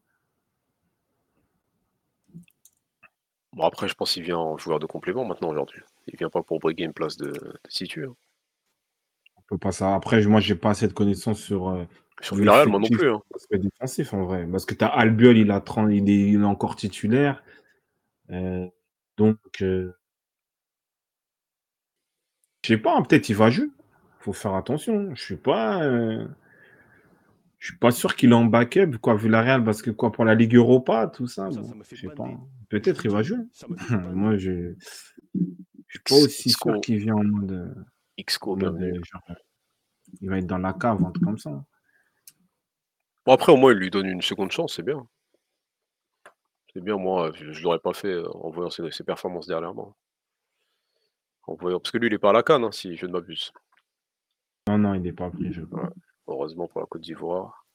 Bon, 3.53 3.63
après, 3.63 3.87
je 3.87 3.95
pense 3.95 4.13
qu'il 4.13 4.25
vient 4.25 4.39
en 4.39 4.59
joueur 4.59 4.81
de 4.81 4.87
complément 4.87 5.25
maintenant 5.25 5.51
aujourd'hui. 5.51 5.81
Il 6.09 6.17
vient 6.19 6.31
pas 6.31 6.43
pour 6.43 6.59
briguer 6.59 6.85
une 6.85 6.93
place 6.93 7.17
de, 7.17 7.31
de 7.33 8.05
hein. 8.05 8.15
On 9.51 9.55
peut 9.57 9.59
pas 9.59 9.73
ça. 9.73 9.95
Après, 9.95 10.23
moi, 10.27 10.41
j'ai 10.41 10.55
pas 10.55 10.71
assez 10.71 10.89
de 10.89 10.93
connaissances 10.93 11.41
sur, 11.41 11.69
euh, 11.69 11.85
Sur 12.21 12.37
Villarreal, 12.37 12.69
moi 12.69 12.81
non 12.81 12.89
plus. 12.89 13.11
hein. 13.11 13.21
aspect 13.35 13.59
défensif 13.59 14.15
en 14.15 14.25
vrai. 14.25 14.47
Parce 14.51 14.65
que 14.65 14.75
tu 14.75 14.85
as 14.85 14.89
Albiol, 14.89 15.37
il, 15.37 15.51
a 15.51 15.61
30 15.61 15.91
il, 15.93 16.09
est, 16.09 16.31
il 16.31 16.41
est 16.41 16.45
encore 16.45 16.77
titulaire. 16.77 17.43
Euh, 18.31 18.67
donc, 19.17 19.39
euh, 19.61 19.93
je 22.63 22.69
sais 22.69 22.79
pas, 22.79 22.97
hein, 22.97 23.03
peut-être 23.03 23.29
il 23.29 23.37
va 23.37 23.51
jouer. 23.51 23.69
faut 24.21 24.33
faire 24.33 24.55
attention. 24.55 25.15
Je 25.15 25.23
suis 25.23 25.37
pas. 25.37 25.83
euh, 25.85 26.27
je 27.59 27.69
suis 27.71 27.79
pas 27.79 27.91
sûr 27.91 28.15
qu'il 28.17 28.31
est 28.31 28.35
en 28.35 28.45
backup, 28.45 28.99
quoi, 29.01 29.15
vu 29.15 29.29
la 29.29 29.43
Real, 29.43 29.65
parce 29.65 29.81
que 29.83 29.91
quoi, 29.91 30.13
pour 30.13 30.25
la 30.25 30.35
Ligue 30.35 30.55
Europa, 30.55 31.07
tout 31.07 31.27
ça, 31.27 31.51
Ça, 31.51 31.61
bon, 31.61 31.83
je 31.91 31.97
sais 31.97 32.09
pas 32.09 32.25
de- 32.27 32.35
Peut-être 32.69 33.05
il 33.05 33.11
va 33.11 33.23
jouer. 33.23 33.39
Moi, 34.15 34.37
je 34.37 34.75
je 35.35 36.01
suis 36.01 36.03
pas 36.09 36.15
aussi 36.17 36.51
sûr 36.51 36.81
qu'il 36.81 36.99
vient 36.99 37.15
en 37.15 37.25
mode, 37.25 37.53
euh, 37.53 37.75
Xco, 38.19 38.57
euh, 38.59 39.01
genre, 39.03 39.23
il 40.21 40.31
va 40.31 40.39
être 40.39 40.47
dans 40.47 40.59
la 40.59 40.73
cave, 40.73 41.03
un 41.05 41.11
truc 41.11 41.25
comme 41.25 41.39
ça. 41.39 41.65
Bon, 43.25 43.33
après, 43.33 43.53
au 43.53 43.57
moins, 43.57 43.73
il 43.73 43.79
lui 43.79 43.91
donne 43.91 44.07
une 44.07 44.23
seconde 44.23 44.53
chance, 44.53 44.75
c'est 44.77 44.83
bien. 44.83 45.07
C'est 46.73 46.81
bien, 46.81 46.97
moi, 46.97 47.33
je, 47.35 47.53
je 47.53 47.63
l'aurais 47.63 47.79
pas 47.79 47.95
fait 47.95 48.13
euh, 48.13 48.29
en 48.37 48.51
voyant 48.51 48.71
ses, 48.71 48.91
ses 48.91 49.05
performances 49.05 49.47
dernièrement. 49.47 49.97
En 51.47 51.55
voyant... 51.55 51.81
Parce 51.81 51.91
que 51.91 51.99
lui, 51.99 52.09
il 52.09 52.15
est 52.15 52.19
pas 52.19 52.31
à 52.31 52.33
la 52.33 52.43
canne, 52.43 52.65
hein, 52.65 52.73
si 52.73 52.97
je 52.97 53.07
ne 53.07 53.13
m'abuse. 53.13 53.53
Non, 54.67 54.79
non, 54.79 54.95
il 54.95 55.03
n'est 55.03 55.13
pas 55.13 55.31
pris, 55.31 55.53
je 55.53 55.63
crois. 55.63 55.91
Heureusement 56.27 56.69
pour 56.69 56.81
la 56.81 56.87
Côte 56.87 57.03
d'Ivoire. 57.03 57.67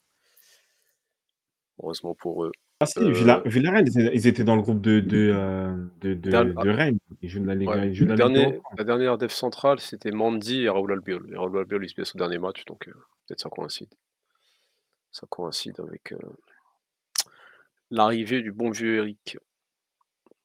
Heureusement 1.78 2.14
pour 2.14 2.44
eux. 2.44 2.52
Ah 2.82 2.86
si, 2.86 2.98
Euh, 2.98 3.10
Villa- 3.12 3.42
Villarreal, 3.44 3.86
ils 3.88 4.26
étaient- 4.26 4.42
dans 4.42 4.56
le 4.56 4.62
groupe 4.62 4.80
de, 4.80 5.00
de, 5.00 5.30
euh, 5.34 5.70
de, 6.00 6.14
de, 6.14 6.30
Dernier- 6.30 6.54
de 6.54 6.70
Rennes. 6.70 6.98
Ils 7.20 7.28
jouent 7.28 7.40
de 7.40 7.46
la 7.46 7.54
Ligue, 7.54 7.68
Ouais. 7.68 7.88
ils 7.88 7.94
jouent 7.94 8.06
de 8.06 8.10
Le 8.12 8.16
la 8.16 8.24
Ligue 8.26 8.36
dernier- 8.36 8.52
Europa. 8.56 8.68
la 8.78 8.84
dernière 8.84 9.18
def 9.18 9.32
centrale, 9.32 9.80
c'était 9.80 10.10
Mandy 10.10 10.62
et 10.62 10.68
Raoul 10.70 10.92
Albiol. 10.92 11.30
Et 11.30 11.36
Raoul 11.36 11.58
Albiol, 11.58 11.84
il 11.84 11.90
se 11.90 11.94
blesse 11.94 12.14
au 12.14 12.18
dernier 12.18 12.38
match, 12.38 12.64
donc 12.64 12.88
euh, 12.88 12.92
peut-être 13.26 13.40
ça 13.40 13.50
coïncide. 13.50 13.92
Ça 15.12 15.26
coïncide 15.28 15.78
avec 15.80 16.12
euh, 16.12 16.18
l'arrivée 17.90 18.40
du 18.40 18.50
bon 18.52 18.70
vieux 18.70 18.96
Eric. 18.96 19.36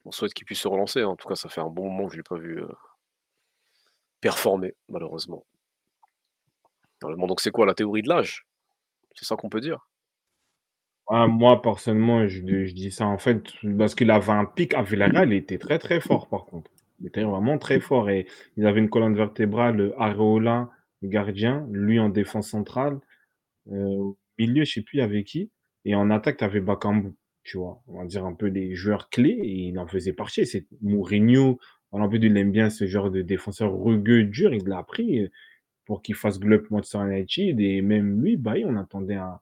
On 0.03 0.11
souhaite 0.11 0.33
qu'il 0.33 0.45
puisse 0.45 0.59
se 0.59 0.67
relancer. 0.67 1.01
hein. 1.01 1.07
En 1.07 1.15
tout 1.15 1.27
cas, 1.29 1.35
ça 1.35 1.47
fait 1.47 1.61
un 1.61 1.69
bon 1.69 1.89
moment 1.89 2.07
que 2.07 2.11
je 2.13 2.17
ne 2.17 2.19
l'ai 2.19 2.23
pas 2.23 2.37
vu 2.37 2.61
euh, 2.61 2.67
performer, 4.19 4.75
malheureusement. 4.89 5.45
Donc 7.01 7.39
c'est 7.39 7.51
quoi 7.51 7.65
la 7.65 7.75
théorie 7.75 8.01
de 8.01 8.09
l'âge? 8.09 8.45
C'est 9.15 9.25
ça 9.25 9.35
qu'on 9.37 9.49
peut 9.49 9.61
dire 9.61 9.87
Ah, 11.07 11.27
moi, 11.27 11.61
personnellement, 11.61 12.27
je, 12.27 12.39
je 12.65 12.73
dis 12.73 12.91
ça 12.91 13.05
en 13.05 13.17
fait 13.19 13.43
parce 13.77 13.93
qu'il 13.93 14.09
avait 14.09 14.31
un 14.31 14.45
pic 14.45 14.73
à 14.73 14.81
Villarreal, 14.81 15.31
il 15.31 15.35
était 15.37 15.59
très 15.59 15.77
très 15.77 16.01
fort 16.01 16.27
par 16.27 16.45
contre. 16.45 16.71
Il 16.99 17.07
était 17.07 17.23
vraiment 17.23 17.57
très 17.59 17.79
fort 17.79 18.09
et 18.09 18.25
il 18.57 18.65
avait 18.65 18.79
une 18.79 18.89
colonne 18.89 19.15
vertébrale, 19.15 19.93
Areola, 19.97 20.69
le 21.01 21.09
gardien, 21.09 21.67
lui 21.71 21.99
en 21.99 22.09
défense 22.09 22.49
centrale. 22.49 22.99
Euh, 23.71 24.11
milieu, 24.39 24.65
je 24.65 24.73
sais 24.73 24.81
plus 24.81 25.01
avec 25.01 25.27
qui. 25.27 25.51
Et 25.85 25.95
en 25.95 26.09
attaque, 26.11 26.37
tu 26.37 26.43
avais 26.45 26.61
Bakambu, 26.61 27.11
tu 27.43 27.57
vois. 27.57 27.81
On 27.87 27.99
va 27.99 28.05
dire 28.05 28.25
un 28.25 28.33
peu 28.33 28.51
des 28.51 28.75
joueurs 28.75 29.09
clés 29.09 29.39
et 29.43 29.67
il 29.69 29.79
en 29.79 29.87
faisait 29.87 30.13
partie. 30.13 30.45
C'est 30.47 30.65
Mourinho, 30.81 31.59
en 31.91 32.09
plus, 32.09 32.19
il 32.21 32.37
aime 32.37 32.51
bien 32.51 32.69
ce 32.69 32.87
genre 32.87 33.11
de 33.11 33.21
défenseur 33.21 33.73
rugueux, 33.77 34.23
dur. 34.25 34.53
Il 34.53 34.65
l'a 34.67 34.83
pris 34.83 35.29
pour 35.85 36.01
qu'il 36.01 36.15
fasse 36.15 36.39
globe 36.39 36.65
Manchester 36.71 36.99
United. 36.99 37.59
Et 37.59 37.81
même 37.81 38.21
lui, 38.21 38.37
bah, 38.37 38.55
on 38.65 38.75
attendait 38.77 39.15
un, 39.15 39.39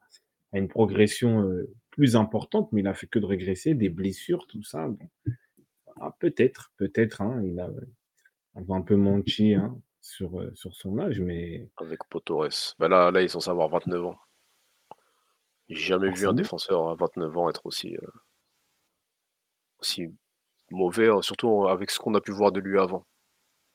à 0.53 0.59
une 0.59 0.67
progression 0.69 1.41
euh, 1.43 1.69
plus 1.91 2.15
importante, 2.15 2.71
mais 2.71 2.81
il 2.81 2.87
a 2.87 2.93
fait 2.93 3.07
que 3.07 3.19
de 3.19 3.25
régresser, 3.25 3.73
des 3.73 3.89
blessures, 3.89 4.47
tout 4.47 4.63
ça. 4.63 4.87
Bon. 4.87 5.09
Ah, 5.99 6.15
peut-être, 6.19 6.71
peut-être. 6.77 7.21
hein, 7.21 7.41
il 7.43 7.59
a, 7.59 7.69
il 8.55 8.71
a 8.71 8.75
un 8.75 8.81
peu 8.81 8.95
menti 8.95 9.53
hein, 9.55 9.77
sur, 10.01 10.39
euh, 10.39 10.51
sur 10.55 10.73
son 10.75 10.97
âge, 10.99 11.19
mais 11.19 11.67
avec 11.77 11.99
Potores. 12.09 12.75
Ben 12.79 12.87
là, 12.87 13.11
là, 13.11 13.21
ils 13.21 13.29
sont 13.29 13.39
censés 13.39 13.51
avoir 13.51 13.69
29 13.69 14.05
ans. 14.05 14.17
J'ai 15.69 15.75
jamais 15.77 16.11
vu 16.11 16.27
un 16.27 16.33
défenseur 16.33 16.89
à 16.89 16.95
29 16.95 17.37
ans 17.37 17.49
être 17.49 17.65
aussi, 17.65 17.95
euh, 17.95 18.07
aussi 19.79 20.07
mauvais, 20.71 21.09
hein, 21.09 21.21
surtout 21.21 21.67
avec 21.67 21.89
ce 21.91 21.99
qu'on 21.99 22.13
a 22.15 22.21
pu 22.21 22.31
voir 22.31 22.51
de 22.51 22.59
lui 22.59 22.79
avant. 22.79 23.05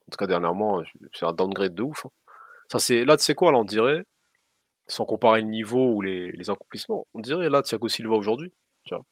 En 0.07 0.11
tout 0.13 0.17
cas, 0.19 0.27
dernièrement, 0.27 0.83
c'est 1.13 1.27
un 1.27 1.33
downgrade 1.33 1.75
de 1.75 1.83
ouf. 1.83 2.07
hein. 2.07 2.11
Ça, 2.71 2.79
c'est 2.79 3.05
là, 3.05 3.17
tu 3.17 3.25
sais 3.25 3.35
quoi, 3.35 3.53
là, 3.53 3.59
on 3.59 3.65
dirait, 3.65 4.05
sans 4.89 5.05
comparer 5.05 5.43
le 5.43 5.49
niveau 5.49 5.93
ou 5.95 6.01
les, 6.01 6.51
accomplissements, 6.51 7.07
on 7.15 7.21
dirait 7.21 7.51
là, 7.51 7.63
Thiago 7.63 7.89
Silva 7.89 8.17
aujourd'hui. 8.17 8.53
Vois. 8.91 9.05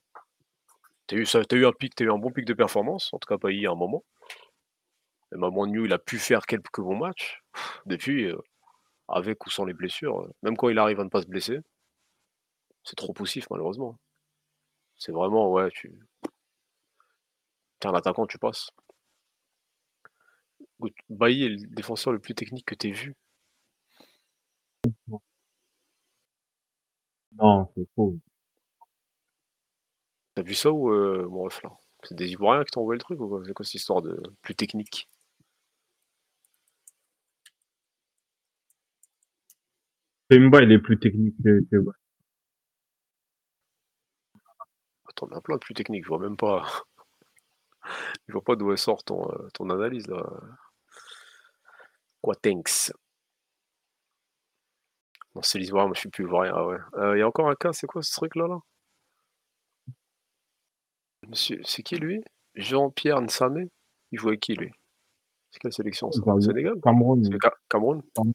T'as 1.07 1.17
eu, 1.17 1.25
t'as 1.27 1.57
eu 1.57 1.67
un 1.67 1.73
pic, 1.73 1.95
t'as 1.95 2.05
eu 2.05 2.11
un 2.11 2.19
bon 2.19 2.33
pic 2.33 2.45
de 2.45 2.55
performance, 2.55 3.13
en 3.13 3.19
tout 3.19 3.29
cas 3.29 3.39
pas 3.39 3.53
hier 3.53 3.71
à 3.71 3.75
un 3.75 3.77
moment. 3.77 4.05
Même 5.33 5.45
à 5.45 5.51
Manu, 5.51 5.85
il 5.85 5.93
a 5.93 5.99
pu 5.99 6.19
faire 6.19 6.47
quelques 6.47 6.81
bons 6.81 6.97
matchs. 6.97 7.43
Depuis, 7.87 8.25
euh, 8.25 8.39
avec 9.09 9.47
ou 9.47 9.51
sans 9.51 9.65
les 9.65 9.75
blessures, 9.75 10.23
euh, 10.23 10.33
même 10.43 10.57
quand 10.57 10.69
il 10.69 10.79
arrive 10.79 11.01
à 11.01 11.05
ne 11.05 11.11
pas 11.11 11.23
se 11.23 11.27
blesser, 11.27 11.61
c'est 12.85 12.97
trop 12.97 13.13
poussif 13.13 13.47
malheureusement. 13.51 13.99
C'est 14.97 15.13
vraiment, 15.13 15.51
ouais, 15.53 15.71
tu. 15.71 15.93
T'es 17.81 17.89
un 17.89 17.95
attaquant, 17.95 18.27
tu 18.27 18.39
passes. 18.39 18.71
Bailly 21.09 21.45
est 21.45 21.49
le 21.49 21.67
défenseur 21.75 22.13
le 22.13 22.19
plus 22.19 22.35
technique 22.35 22.67
que 22.67 22.75
tu 22.75 22.93
vu. 22.93 23.15
Non, 27.39 27.71
c'est 27.75 27.87
faux. 27.95 28.19
T'as 30.37 30.43
vu 30.43 30.55
ça 30.55 30.71
ou 30.71 30.91
euh, 30.93 31.27
mon 31.29 31.43
ref 31.43 31.63
là 31.65 31.71
C'est 32.05 32.15
des 32.15 32.31
Ivoiriens 32.31 32.63
qui 32.63 32.71
t'ont 32.71 32.83
envoyé 32.83 32.97
le 32.99 33.03
truc 33.03 33.21
ou 33.21 33.29
quoi? 33.29 33.43
C'est 33.45 33.53
quoi 33.55 33.65
cette 33.65 33.75
histoire 33.75 34.03
de 34.03 34.23
plus 34.41 34.55
technique? 34.55 35.09
Pemba, 40.29 40.63
il 40.63 40.71
est 40.71 40.79
plus 40.79 41.01
technique 41.01 41.35
que, 41.43 41.65
que- 41.69 41.85
Attends, 45.09 45.27
on 45.33 45.37
a 45.37 45.41
plein 45.41 45.57
de 45.57 45.61
plus 45.61 45.75
techniques, 45.75 46.05
je 46.05 46.09
vois 46.11 46.21
même 46.21 46.37
pas. 46.37 46.65
Je 48.29 48.33
vois 48.33 48.43
pas 48.45 48.57
d'où 48.57 48.71
elle 48.73 48.79
sort 48.79 49.03
ton, 49.05 49.29
euh, 49.31 49.49
ton 49.55 49.71
analyse 49.71 50.07
là. 50.09 50.23
Quoi, 52.21 52.35
thanks 52.37 52.93
Non, 55.37 55.43
c'est 55.43 55.59
l'Ivoirien, 55.59 55.89
moi 55.89 55.95
je 55.95 56.01
suis 56.01 56.09
plus 56.09 56.25
Ivoirien. 56.25 56.53
Ah 56.57 56.67
ouais. 56.67 56.79
Euh, 56.95 57.15
Il 57.15 57.19
y 57.19 57.23
a 57.23 57.29
encore 57.29 57.51
un 57.51 57.55
cas, 57.55 57.75
c'est 57.75 57.87
quoi 57.87 58.03
ce 58.03 58.11
truc 58.13 58.35
là? 58.37 58.49
Là 58.49 58.59
Monsieur, 61.29 61.61
c'est 61.63 61.83
qui 61.83 61.97
lui? 61.97 62.25
Jean-Pierre 62.55 63.21
Nsamé? 63.21 63.69
Il 64.13 64.19
joue 64.19 64.29
avec 64.29 64.41
qui 64.41 64.55
lui? 64.55 64.73
C'est 65.51 65.59
quelle 65.59 65.75
sélection 65.75 66.11
ça? 66.11 66.23
Bah. 66.25 66.41
Sénégal? 66.41 66.81
Cameroun. 66.83 67.23
Ca- 67.43 67.53
Cameroun? 67.69 68.03
Cameroun. 68.15 68.33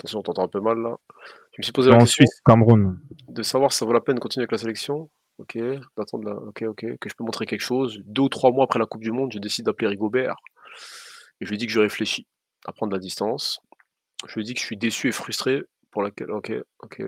Attention, 0.00 0.18
on 0.18 0.22
t'entend 0.22 0.42
un 0.44 0.48
peu 0.48 0.60
mal 0.60 0.78
là. 0.78 0.96
Je 1.52 1.58
me 1.58 1.62
suis 1.62 1.72
posé 1.72 1.90
la 1.90 1.96
En 1.96 2.00
question 2.00 2.24
Suisse, 2.24 2.40
Cameroun. 2.44 3.00
de 3.28 3.42
savoir 3.44 3.70
si 3.72 3.78
ça 3.78 3.86
vaut 3.86 3.92
la 3.92 4.00
peine 4.00 4.16
de 4.16 4.20
continuer 4.20 4.42
avec 4.42 4.52
la 4.52 4.58
sélection. 4.58 5.08
Ok, 5.38 5.56
d'attendre 5.96 6.24
la... 6.28 6.34
ok, 6.34 6.62
ok, 6.62 6.98
que 6.98 7.08
je 7.08 7.14
peux 7.14 7.22
montrer 7.22 7.46
quelque 7.46 7.60
chose. 7.60 8.02
Deux 8.06 8.22
ou 8.22 8.28
trois 8.28 8.50
mois 8.50 8.64
après 8.64 8.80
la 8.80 8.86
Coupe 8.86 9.02
du 9.02 9.12
Monde, 9.12 9.32
je 9.32 9.38
décide 9.38 9.66
d'appeler 9.66 9.86
Rigobert. 9.88 10.34
Et 11.40 11.44
je 11.46 11.50
lui 11.50 11.58
dis 11.58 11.66
que 11.66 11.72
je 11.72 11.80
réfléchis 11.80 12.26
à 12.66 12.72
prendre 12.72 12.92
la 12.92 12.98
distance. 12.98 13.60
Je 14.26 14.34
lui 14.34 14.44
dis 14.44 14.54
que 14.54 14.60
je 14.60 14.64
suis 14.66 14.76
déçu 14.76 15.08
et 15.08 15.12
frustré 15.12 15.62
pour 15.90 16.02
laquelle. 16.02 16.30
Ok, 16.30 16.52
ok. 16.80 17.02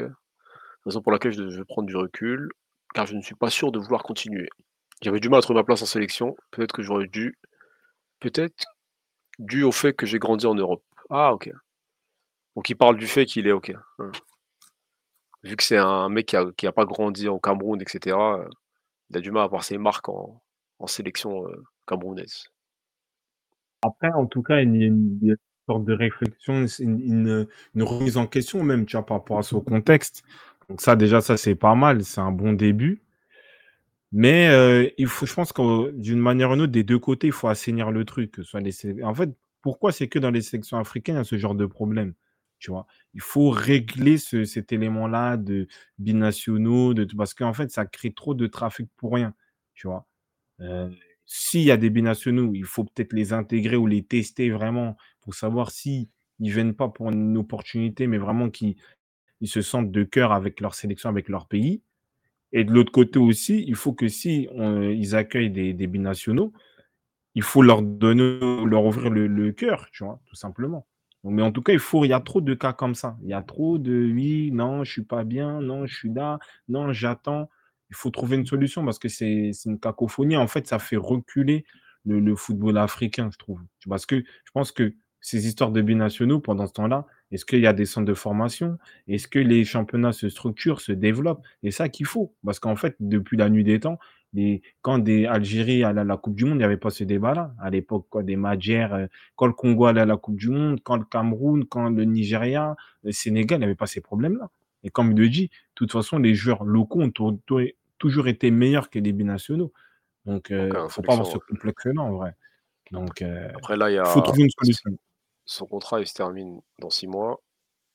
Raison 0.84 1.02
pour 1.02 1.12
laquelle 1.12 1.32
je 1.32 1.42
vais 1.42 1.64
prendre 1.64 1.86
du 1.86 1.96
recul, 1.96 2.50
car 2.94 3.06
je 3.06 3.14
ne 3.14 3.22
suis 3.22 3.34
pas 3.34 3.50
sûr 3.50 3.70
de 3.70 3.78
vouloir 3.78 4.02
continuer. 4.02 4.48
J'avais 5.02 5.20
du 5.20 5.28
mal 5.28 5.38
à 5.38 5.42
trouver 5.42 5.60
ma 5.60 5.64
place 5.64 5.82
en 5.82 5.86
sélection. 5.86 6.36
Peut-être 6.50 6.72
que 6.72 6.82
j'aurais 6.82 7.06
dû. 7.06 7.38
Peut-être 8.20 8.66
dû 9.38 9.62
au 9.62 9.72
fait 9.72 9.92
que 9.92 10.06
j'ai 10.06 10.18
grandi 10.18 10.46
en 10.46 10.54
Europe. 10.54 10.82
Ah, 11.10 11.32
ok. 11.32 11.50
Donc 12.56 12.68
il 12.68 12.76
parle 12.76 12.96
du 12.96 13.06
fait 13.06 13.26
qu'il 13.26 13.46
est 13.46 13.52
ok. 13.52 13.72
Hein. 13.98 14.12
Vu 15.42 15.56
que 15.56 15.62
c'est 15.62 15.76
un 15.76 16.08
mec 16.08 16.26
qui 16.26 16.36
a, 16.36 16.46
qui 16.56 16.66
a 16.66 16.72
pas 16.72 16.84
grandi 16.84 17.28
en 17.28 17.38
Cameroun, 17.38 17.80
etc., 17.80 18.16
euh, 18.16 18.48
il 19.10 19.16
a 19.16 19.20
du 19.20 19.30
mal 19.30 19.42
à 19.42 19.44
avoir 19.44 19.64
ses 19.64 19.78
marques 19.78 20.08
en, 20.08 20.40
sélection 20.86 21.46
euh, 21.46 21.62
camerounaise. 21.86 22.44
Après, 23.82 24.10
en 24.12 24.26
tout 24.26 24.42
cas, 24.42 24.60
il 24.60 24.76
y 24.76 24.84
a 24.84 24.86
une 24.86 25.36
sorte 25.66 25.84
de 25.84 25.92
réflexion, 25.92 26.66
une, 26.78 27.46
remise 27.76 28.16
en 28.16 28.26
question 28.26 28.62
même, 28.64 28.86
tu 28.86 28.96
vois, 28.96 29.06
par 29.06 29.18
rapport 29.18 29.38
à 29.38 29.42
son 29.42 29.60
contexte. 29.60 30.22
Donc 30.68 30.80
ça, 30.80 30.96
déjà, 30.96 31.20
ça, 31.20 31.36
c'est 31.36 31.54
pas 31.54 31.74
mal, 31.74 32.04
c'est 32.04 32.20
un 32.20 32.32
bon 32.32 32.52
début. 32.52 33.02
Mais 34.12 34.48
euh, 34.48 34.88
il 34.98 35.06
faut, 35.06 35.24
je 35.26 35.34
pense 35.34 35.52
que 35.52 35.90
d'une 35.92 36.18
manière 36.18 36.50
ou 36.50 36.54
d'une 36.54 36.62
autre, 36.64 36.72
des 36.72 36.84
deux 36.84 36.98
côtés, 36.98 37.28
il 37.28 37.32
faut 37.32 37.48
assainir 37.48 37.90
le 37.90 38.04
truc. 38.04 38.36
Soit 38.42 38.60
les 38.60 39.02
En 39.02 39.14
fait, 39.14 39.30
pourquoi 39.62 39.92
c'est 39.92 40.08
que 40.08 40.18
dans 40.18 40.30
les 40.30 40.42
sélections 40.42 40.78
africaines, 40.78 41.14
il 41.16 41.18
y 41.18 41.20
a 41.20 41.24
ce 41.24 41.38
genre 41.38 41.54
de 41.54 41.66
problème? 41.66 42.14
Tu 42.58 42.70
vois, 42.70 42.86
il 43.14 43.20
faut 43.20 43.50
régler 43.50 44.18
ce- 44.18 44.44
cet 44.44 44.72
élément-là 44.72 45.36
de 45.36 45.66
binationaux, 45.98 46.94
de... 46.94 47.04
parce 47.16 47.34
qu'en 47.34 47.52
fait, 47.54 47.70
ça 47.70 47.86
crée 47.86 48.12
trop 48.12 48.34
de 48.34 48.46
trafic 48.46 48.88
pour 48.96 49.14
rien. 49.14 49.34
Tu 49.74 49.88
vois? 49.88 50.06
Euh, 50.60 50.90
s'il 51.26 51.62
y 51.62 51.70
a 51.70 51.76
des 51.76 51.90
binationaux, 51.90 52.52
il 52.54 52.64
faut 52.64 52.84
peut-être 52.84 53.12
les 53.12 53.32
intégrer 53.32 53.76
ou 53.76 53.86
les 53.86 54.02
tester 54.02 54.50
vraiment 54.50 54.96
pour 55.20 55.34
savoir 55.34 55.70
si 55.70 56.10
ils 56.40 56.50
viennent 56.50 56.74
pas 56.74 56.88
pour 56.88 57.10
une 57.10 57.36
opportunité, 57.38 58.06
mais 58.06 58.18
vraiment 58.18 58.50
qu'ils 58.50 58.76
ils 59.40 59.48
se 59.48 59.62
sentent 59.62 59.90
de 59.90 60.04
cœur 60.04 60.32
avec 60.32 60.60
leur 60.60 60.74
sélection, 60.74 61.08
avec 61.08 61.28
leur 61.28 61.46
pays. 61.46 61.82
Et 62.52 62.64
de 62.64 62.72
l'autre 62.72 62.92
côté 62.92 63.18
aussi, 63.18 63.64
il 63.66 63.74
faut 63.74 63.92
que 63.92 64.08
si 64.08 64.48
ils 64.52 65.16
accueillent 65.16 65.50
des, 65.50 65.86
binationaux, 65.86 66.52
il 67.34 67.42
faut 67.42 67.62
leur 67.62 67.82
donner, 67.82 68.38
leur 68.66 68.84
ouvrir 68.84 69.10
le, 69.10 69.52
cœur, 69.52 69.88
tout 69.92 70.36
simplement. 70.36 70.86
Mais 71.24 71.42
en 71.42 71.52
tout 71.52 71.62
cas, 71.62 71.72
il 71.72 71.78
faut, 71.78 72.04
y 72.04 72.12
a 72.12 72.20
trop 72.20 72.40
de 72.40 72.54
cas 72.54 72.72
comme 72.72 72.94
ça. 72.94 73.16
Il 73.22 73.28
y 73.28 73.32
a 73.32 73.42
trop 73.42 73.78
de 73.78 73.92
oui, 73.92 74.50
non, 74.52 74.84
je 74.84 74.92
suis 74.92 75.04
pas 75.04 75.24
bien, 75.24 75.60
non, 75.60 75.86
je 75.86 75.94
suis 75.94 76.12
là, 76.12 76.38
non, 76.68 76.92
j'attends. 76.92 77.48
Il 77.92 77.96
faut 77.96 78.10
trouver 78.10 78.36
une 78.36 78.46
solution 78.46 78.82
parce 78.84 78.98
que 78.98 79.08
c'est 79.08 79.52
une 79.66 79.78
cacophonie. 79.78 80.36
En 80.38 80.46
fait, 80.48 80.66
ça 80.66 80.78
fait 80.78 80.96
reculer 80.96 81.66
le, 82.06 82.34
football 82.34 82.78
africain, 82.78 83.28
je 83.30 83.36
trouve. 83.36 83.60
Parce 83.86 84.06
que 84.06 84.16
je 84.16 84.50
pense 84.54 84.72
que 84.72 84.94
ces 85.20 85.46
histoires 85.46 85.70
de 85.70 85.82
binationaux, 85.82 86.40
pendant 86.40 86.66
ce 86.66 86.72
temps-là, 86.72 87.06
est-ce 87.30 87.44
qu'il 87.44 87.60
y 87.60 87.66
a 87.66 87.74
des 87.74 87.84
centres 87.84 88.06
de 88.06 88.14
formation? 88.14 88.78
Est-ce 89.08 89.28
que 89.28 89.38
les 89.38 89.64
championnats 89.64 90.12
se 90.12 90.30
structurent, 90.30 90.80
se 90.80 90.92
développent? 90.92 91.42
Et 91.62 91.70
ça 91.70 91.90
qu'il 91.90 92.06
faut. 92.06 92.34
Parce 92.42 92.58
qu'en 92.58 92.76
fait, 92.76 92.96
depuis 92.98 93.36
la 93.36 93.50
nuit 93.50 93.62
des 93.62 93.78
temps, 93.78 93.98
quand 94.80 94.98
des 94.98 95.26
Algérie 95.26 95.84
à 95.84 95.92
la 95.92 96.16
Coupe 96.16 96.34
du 96.34 96.44
Monde, 96.44 96.54
il 96.54 96.58
n'y 96.58 96.64
avait 96.64 96.78
pas 96.78 96.90
ce 96.90 97.04
débat-là. 97.04 97.54
À 97.60 97.68
l'époque, 97.68 98.06
quoi, 98.08 98.22
des 98.22 98.36
Madjer, 98.36 98.88
euh, 98.90 99.06
quand 99.36 99.46
le 99.46 99.52
Congo 99.52 99.84
allait 99.84 100.00
à 100.00 100.06
la 100.06 100.16
Coupe 100.16 100.36
du 100.36 100.48
Monde, 100.48 100.80
quand 100.82 100.96
le 100.96 101.04
Cameroun, 101.04 101.66
quand 101.66 101.90
le 101.90 102.04
Nigeria, 102.04 102.74
le 103.02 103.12
Sénégal, 103.12 103.58
il 103.58 103.60
n'y 103.60 103.64
avait 103.66 103.74
pas 103.74 103.86
ces 103.86 104.00
problèmes-là. 104.00 104.50
Et 104.84 104.90
comme 104.90 105.12
il 105.12 105.18
le 105.18 105.28
dit, 105.28 105.48
de 105.48 105.50
toute 105.74 105.92
façon, 105.92 106.18
les 106.18 106.34
joueurs 106.34 106.64
locaux 106.64 107.02
ont 107.02 107.10
tou- 107.10 107.38
toujours 108.02 108.26
été 108.26 108.50
meilleurs 108.50 108.90
que 108.90 108.98
les 108.98 109.12
binationaux. 109.12 109.72
Donc, 110.26 110.48
il 110.50 110.56
ne 110.56 110.76
en 110.76 110.88
faut 110.88 111.02
pas 111.02 111.12
avoir 111.12 111.28
ce 111.28 111.38
complexe-là, 111.38 112.02
en 112.02 112.12
vrai. 112.14 112.34
Donc, 112.90 113.22
euh, 113.22 113.48
Après, 113.54 113.76
là, 113.76 113.92
il 113.92 113.94
y 113.94 114.06
faut 114.08 114.20
trouver 114.20 114.42
une 114.42 114.50
solution. 114.50 114.90
son 115.44 115.66
contrat, 115.66 116.00
il 116.00 116.06
se 116.08 116.14
termine 116.14 116.60
dans 116.80 116.90
six 116.90 117.06
mois. 117.06 117.40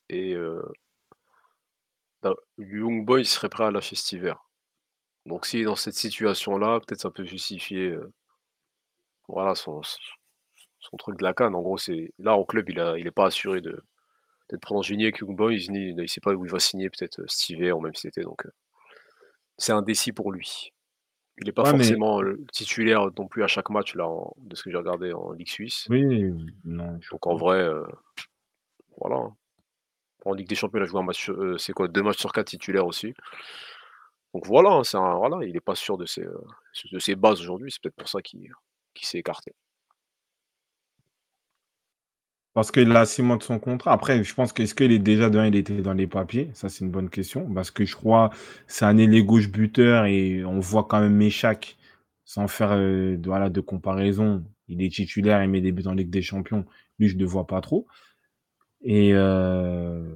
Et 0.08 0.34
euh, 0.34 0.64
Young 2.58 3.06
Boy 3.06 3.26
serait 3.26 3.50
prêt 3.50 3.66
à 3.66 3.72
lâcher 3.72 3.98
cet 3.98 4.14
hiver. 4.14 4.50
Donc, 5.26 5.46
s'il 5.46 5.60
est 5.60 5.66
dans 5.66 5.76
cette 5.76 5.96
situation-là, 5.96 6.80
peut-être 6.80 7.02
ça 7.02 7.12
peut 7.12 7.26
justifier 7.26 7.90
euh, 7.90 8.14
voilà, 9.28 9.54
son, 9.56 9.82
son 10.80 10.98
truc 10.98 11.18
de 11.18 11.24
la 11.24 11.34
canne. 11.34 11.54
En 11.54 11.62
gros, 11.62 11.78
c'est 11.78 12.14
là, 12.18 12.38
en 12.38 12.46
club, 12.46 12.70
il 12.70 12.78
n'est 12.78 13.02
il 13.02 13.08
est 13.08 13.12
pas 13.12 13.26
assuré 13.26 13.60
de 13.60 13.84
d'être 14.50 14.72
en 14.72 14.82
juillet 14.82 15.08
avec 15.08 15.20
Young 15.20 15.36
Boy. 15.36 15.62
Il 15.62 15.96
ne 15.96 16.08
sait 16.08 16.22
pas 16.22 16.34
où 16.34 16.46
il 16.46 16.52
va 16.52 16.60
signer, 16.60 16.90
peut-être 16.90 17.20
euh, 17.20 17.26
cet 17.28 17.50
hiver 17.50 17.78
ou 17.78 17.82
même 17.82 17.94
cet 17.94 18.18
été. 18.18 18.22
Donc, 18.22 18.46
euh, 18.46 18.52
c'est 19.58 19.72
indécis 19.74 20.12
pour 20.12 20.32
lui. 20.32 20.72
Il 21.40 21.46
n'est 21.46 21.52
pas 21.52 21.64
Ouais, 21.64 21.70
forcément 21.72 22.20
titulaire 22.52 23.10
non 23.18 23.28
plus 23.28 23.44
à 23.44 23.48
chaque 23.48 23.70
match, 23.70 23.94
là, 23.96 24.08
en- 24.08 24.34
de 24.38 24.56
ce 24.56 24.64
que 24.64 24.72
j'ai 24.72 24.78
regardé 24.78 25.14
en 25.14 25.32
Ligue 25.34 25.50
suisse. 25.50 25.86
oui, 25.90 26.34
non, 26.66 27.00
Donc, 27.12 27.28
en 27.28 27.36
vrai, 27.36 27.60
euh, 27.60 27.84
voilà. 29.00 29.18
hein. 29.18 29.36
En 30.26 30.34
Ligue 30.34 30.48
des 30.50 30.56
Champions, 30.56 30.80
il 30.80 30.84
a 30.84 30.86
joué 30.88 31.00
un 31.00 31.04
match, 31.04 31.30
euh, 31.30 31.58
c'est 31.58 31.74
quoi, 31.74 31.88
deux 31.88 32.02
matchs 32.04 32.18
sur 32.20 32.34
quatre 32.34 32.48
titulaires 32.48 32.86
aussi. 32.88 33.14
Donc 34.34 34.46
voilà, 34.46 34.72
hein, 34.72 34.84
c'est 34.84 34.98
un, 34.98 35.16
voilà, 35.16 35.46
il 35.46 35.54
n'est 35.54 35.60
pas 35.62 35.76
sûr 35.76 35.98
de 35.98 36.06
ses, 36.06 36.26
de 36.92 37.00
ses 37.00 37.16
bases 37.16 37.40
aujourd'hui. 37.42 37.72
C'est 37.72 37.82
peut-être 37.82 37.96
pour 37.96 38.10
ça 38.10 38.22
qu'il 38.22 38.52
qu'il 38.94 39.08
s'est 39.08 39.20
écarté. 39.20 39.54
Parce 42.58 42.72
qu'il 42.72 42.92
a 42.96 43.04
de 43.06 43.44
son 43.44 43.60
contrat. 43.60 43.92
Après, 43.94 44.24
je 44.24 44.34
pense 44.34 44.52
qu'est-ce 44.52 44.74
qu'il 44.74 44.92
est 44.92 44.98
déjà 44.98 45.30
dans, 45.30 45.44
il 45.44 45.56
était 45.56 45.80
dans 45.84 45.94
les 45.94 46.08
papiers? 46.08 46.50
Ça, 46.56 46.70
c'est 46.70 46.84
une 46.84 46.90
bonne 46.90 47.12
question. 47.12 47.48
Parce 47.54 47.70
que 47.70 47.86
je 47.86 47.96
crois 47.96 48.32
c'est 48.66 48.84
un 48.84 48.98
ailier 48.98 49.24
gauche 49.24 49.48
buteur 49.52 50.08
et 50.08 50.44
on 50.44 50.60
voit 50.60 50.88
quand 50.90 51.00
même 51.00 51.14
Méchac, 51.14 51.78
sans 52.26 52.48
faire 52.48 52.72
euh, 52.72 53.16
de, 53.16 53.50
de 53.50 53.62
comparaison. 53.62 54.44
Il 54.70 54.82
est 54.82 54.92
titulaire, 54.92 55.44
il 55.44 55.52
met 55.52 55.62
des 55.62 55.72
buts 55.72 55.86
en 55.86 55.94
Ligue 55.94 56.10
des 56.10 56.24
Champions. 56.24 56.66
Lui, 56.98 57.10
je 57.10 57.14
ne 57.14 57.20
le 57.20 57.26
vois 57.28 57.46
pas 57.46 57.62
trop. 57.62 57.86
Et, 58.82 59.12
euh, 59.14 60.16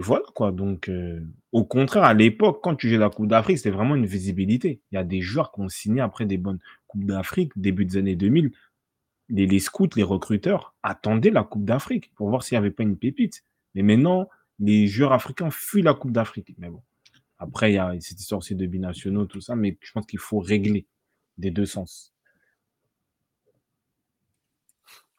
voilà, 0.00 0.24
quoi. 0.34 0.52
Donc, 0.52 0.90
euh, 0.90 1.20
au 1.52 1.64
contraire, 1.64 2.04
à 2.04 2.12
l'époque, 2.12 2.60
quand 2.62 2.74
tu 2.74 2.90
jouais 2.90 2.98
la 2.98 3.08
Coupe 3.08 3.28
d'Afrique, 3.28 3.56
c'était 3.56 3.70
vraiment 3.70 3.94
une 3.94 4.04
visibilité. 4.04 4.82
Il 4.92 4.96
y 4.96 4.98
a 4.98 5.04
des 5.04 5.22
joueurs 5.22 5.50
qui 5.50 5.60
ont 5.62 5.70
signé 5.70 6.02
après 6.02 6.26
des 6.26 6.36
bonnes 6.36 6.58
Coupes 6.88 7.06
d'Afrique, 7.06 7.52
début 7.56 7.86
des 7.86 7.96
années 7.96 8.16
2000 8.16 8.52
les, 9.30 9.46
les 9.46 9.60
scouts, 9.60 9.88
les 9.96 10.02
recruteurs 10.02 10.74
attendaient 10.82 11.30
la 11.30 11.44
Coupe 11.44 11.64
d'Afrique 11.64 12.12
pour 12.14 12.28
voir 12.28 12.42
s'il 12.42 12.56
n'y 12.56 12.64
avait 12.64 12.70
pas 12.70 12.82
une 12.82 12.98
pépite. 12.98 13.44
Mais 13.74 13.82
maintenant, 13.82 14.28
les 14.58 14.86
joueurs 14.86 15.12
africains 15.12 15.50
fuient 15.50 15.82
la 15.82 15.94
Coupe 15.94 16.12
d'Afrique. 16.12 16.54
Mais 16.58 16.68
bon, 16.68 16.82
après, 17.38 17.72
il 17.72 17.74
y 17.76 17.78
a 17.78 17.92
cette 18.00 18.20
histoire 18.20 18.40
aussi 18.40 18.54
de 18.54 18.66
binationaux, 18.66 19.26
tout 19.26 19.40
ça, 19.40 19.56
mais 19.56 19.78
je 19.80 19.92
pense 19.92 20.06
qu'il 20.06 20.18
faut 20.18 20.40
régler 20.40 20.86
des 21.38 21.50
deux 21.50 21.66
sens. 21.66 22.12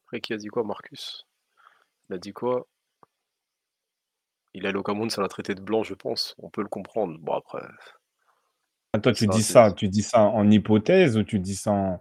Après, 0.05 0.21
qui 0.21 0.33
a 0.33 0.37
dit 0.37 0.47
quoi, 0.47 0.63
Marcus? 0.63 1.25
Il 2.09 2.15
a 2.15 2.17
dit 2.17 2.33
quoi? 2.33 2.67
Il 4.53 4.65
est 4.65 4.67
allé 4.67 4.77
au 4.77 4.83
Cameroun, 4.83 5.09
ça 5.09 5.21
l'a 5.21 5.29
traité 5.29 5.55
de 5.55 5.61
blanc, 5.61 5.83
je 5.83 5.93
pense. 5.93 6.35
On 6.37 6.49
peut 6.49 6.61
le 6.61 6.67
comprendre. 6.67 7.17
Bon, 7.19 7.33
après, 7.33 7.61
Ah, 8.93 8.99
Toi, 8.99 9.13
tu 9.13 9.25
ça, 9.25 9.31
dis 9.31 9.43
ça, 9.43 9.71
tu 9.71 9.87
dis 9.87 10.03
ça 10.03 10.21
en 10.21 10.51
hypothèse 10.51 11.17
ou 11.17 11.23
tu 11.23 11.39
dis 11.39 11.55
ça 11.55 11.71
en... 11.71 11.99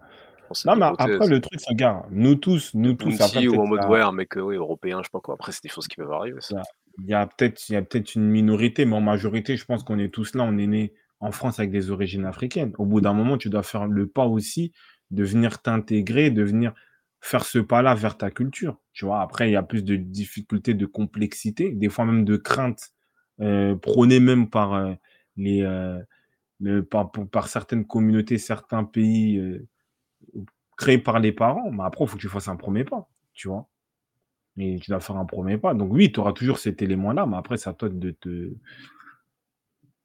Non, 0.65 0.75
mais 0.75 0.85
après, 0.85 1.27
le 1.27 1.39
truc, 1.39 1.59
c'est, 1.59 1.75
gars, 1.75 2.05
nous 2.11 2.35
tous, 2.35 2.71
nous 2.73 2.93
tous, 2.93 3.19
après, 3.21 3.47
ou 3.47 3.55
en 3.55 3.67
mode, 3.67 3.85
ouais, 3.89 4.01
un 4.01 4.11
mec 4.11 4.37
euh, 4.37 4.41
ouais, 4.41 4.55
européen, 4.55 4.99
je 4.99 5.03
sais 5.05 5.11
pas 5.11 5.19
quoi. 5.19 5.35
Après, 5.35 5.51
c'est 5.51 5.63
des 5.63 5.69
choses 5.69 5.87
qui 5.87 5.95
peuvent 5.95 6.11
arriver, 6.11 6.41
ça. 6.41 6.61
il 6.99 7.05
y 7.09 7.13
a- 7.13 7.25
peut-être, 7.25 7.61
peut-être 7.89 8.15
une 8.15 8.29
minorité, 8.29 8.85
mais 8.85 8.95
en 8.95 9.01
majorité, 9.01 9.57
je 9.57 9.65
pense 9.65 9.83
qu'on 9.83 9.99
est 9.99 10.09
tous 10.13 10.35
là, 10.35 10.43
on 10.43 10.57
est 10.57 10.67
nés 10.67 10.93
en 11.19 11.31
France 11.31 11.59
avec 11.59 11.71
des 11.71 11.91
origines 11.91 12.25
africaines. 12.25 12.73
Au 12.77 12.85
bout 12.85 13.01
d'un 13.01 13.13
moment, 13.13 13.37
tu 13.37 13.49
dois 13.49 13.63
faire 13.63 13.87
le 13.87 14.07
pas 14.07 14.25
aussi 14.25 14.71
de 15.11 15.23
venir 15.23 15.61
t'intégrer, 15.61 16.31
de 16.31 16.43
venir 16.43 16.73
faire 17.21 17.45
ce 17.45 17.59
pas-là 17.59 17.93
vers 17.95 18.17
ta 18.17 18.31
culture. 18.31 18.79
Tu 18.93 19.05
vois, 19.05 19.21
après, 19.21 19.49
il 19.49 19.53
y 19.53 19.55
a 19.55 19.63
plus 19.63 19.83
de 19.83 19.95
difficultés, 19.95 20.73
de 20.73 20.85
complexité, 20.85 21.69
des 21.71 21.89
fois 21.89 22.05
même 22.05 22.25
de 22.25 22.37
crainte 22.37 22.89
euh, 23.39 23.75
prônées 23.75 24.19
même 24.19 24.49
par 24.49 24.73
euh, 24.73 24.93
les 25.37 25.61
euh, 25.63 25.99
le- 26.59 26.83
par, 26.83 27.11
certaines 27.47 27.85
communautés, 27.85 28.37
certains 28.37 28.83
pays 28.83 29.37
euh, 29.37 29.67
créés 30.81 30.97
par 30.97 31.19
les 31.19 31.31
parents. 31.31 31.71
Mais 31.71 31.83
après, 31.83 32.03
il 32.05 32.07
faut 32.07 32.17
que 32.17 32.21
tu 32.21 32.29
fasses 32.29 32.47
un 32.47 32.55
premier 32.55 32.83
pas, 32.83 33.07
tu 33.33 33.47
vois. 33.47 33.67
Et 34.57 34.79
tu 34.81 34.91
dois 34.91 34.99
faire 34.99 35.17
un 35.17 35.25
premier 35.25 35.57
pas. 35.57 35.73
Donc 35.73 35.91
oui, 35.93 36.11
tu 36.11 36.19
auras 36.19 36.33
toujours 36.33 36.59
cet 36.59 36.81
élément-là, 36.81 37.25
mais 37.25 37.37
après, 37.37 37.57
c'est 37.57 37.69
à 37.69 37.73
toi 37.73 37.89
de 37.89 38.11
te 38.11 38.53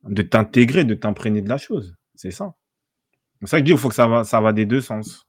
de 0.05 0.22
t'intégrer, 0.22 0.84
de 0.84 0.94
t'imprégner 0.94 1.42
de 1.42 1.48
la 1.48 1.58
chose. 1.58 1.96
C'est 2.14 2.30
ça. 2.30 2.55
C'est 3.40 3.48
ça 3.48 3.56
que 3.56 3.62
je 3.62 3.64
dis, 3.64 3.72
il 3.72 3.78
faut 3.78 3.88
que 3.88 3.94
ça 3.94 4.06
va, 4.06 4.22
ça 4.24 4.40
va 4.40 4.52
des 4.52 4.66
deux 4.66 4.80
sens. 4.80 5.26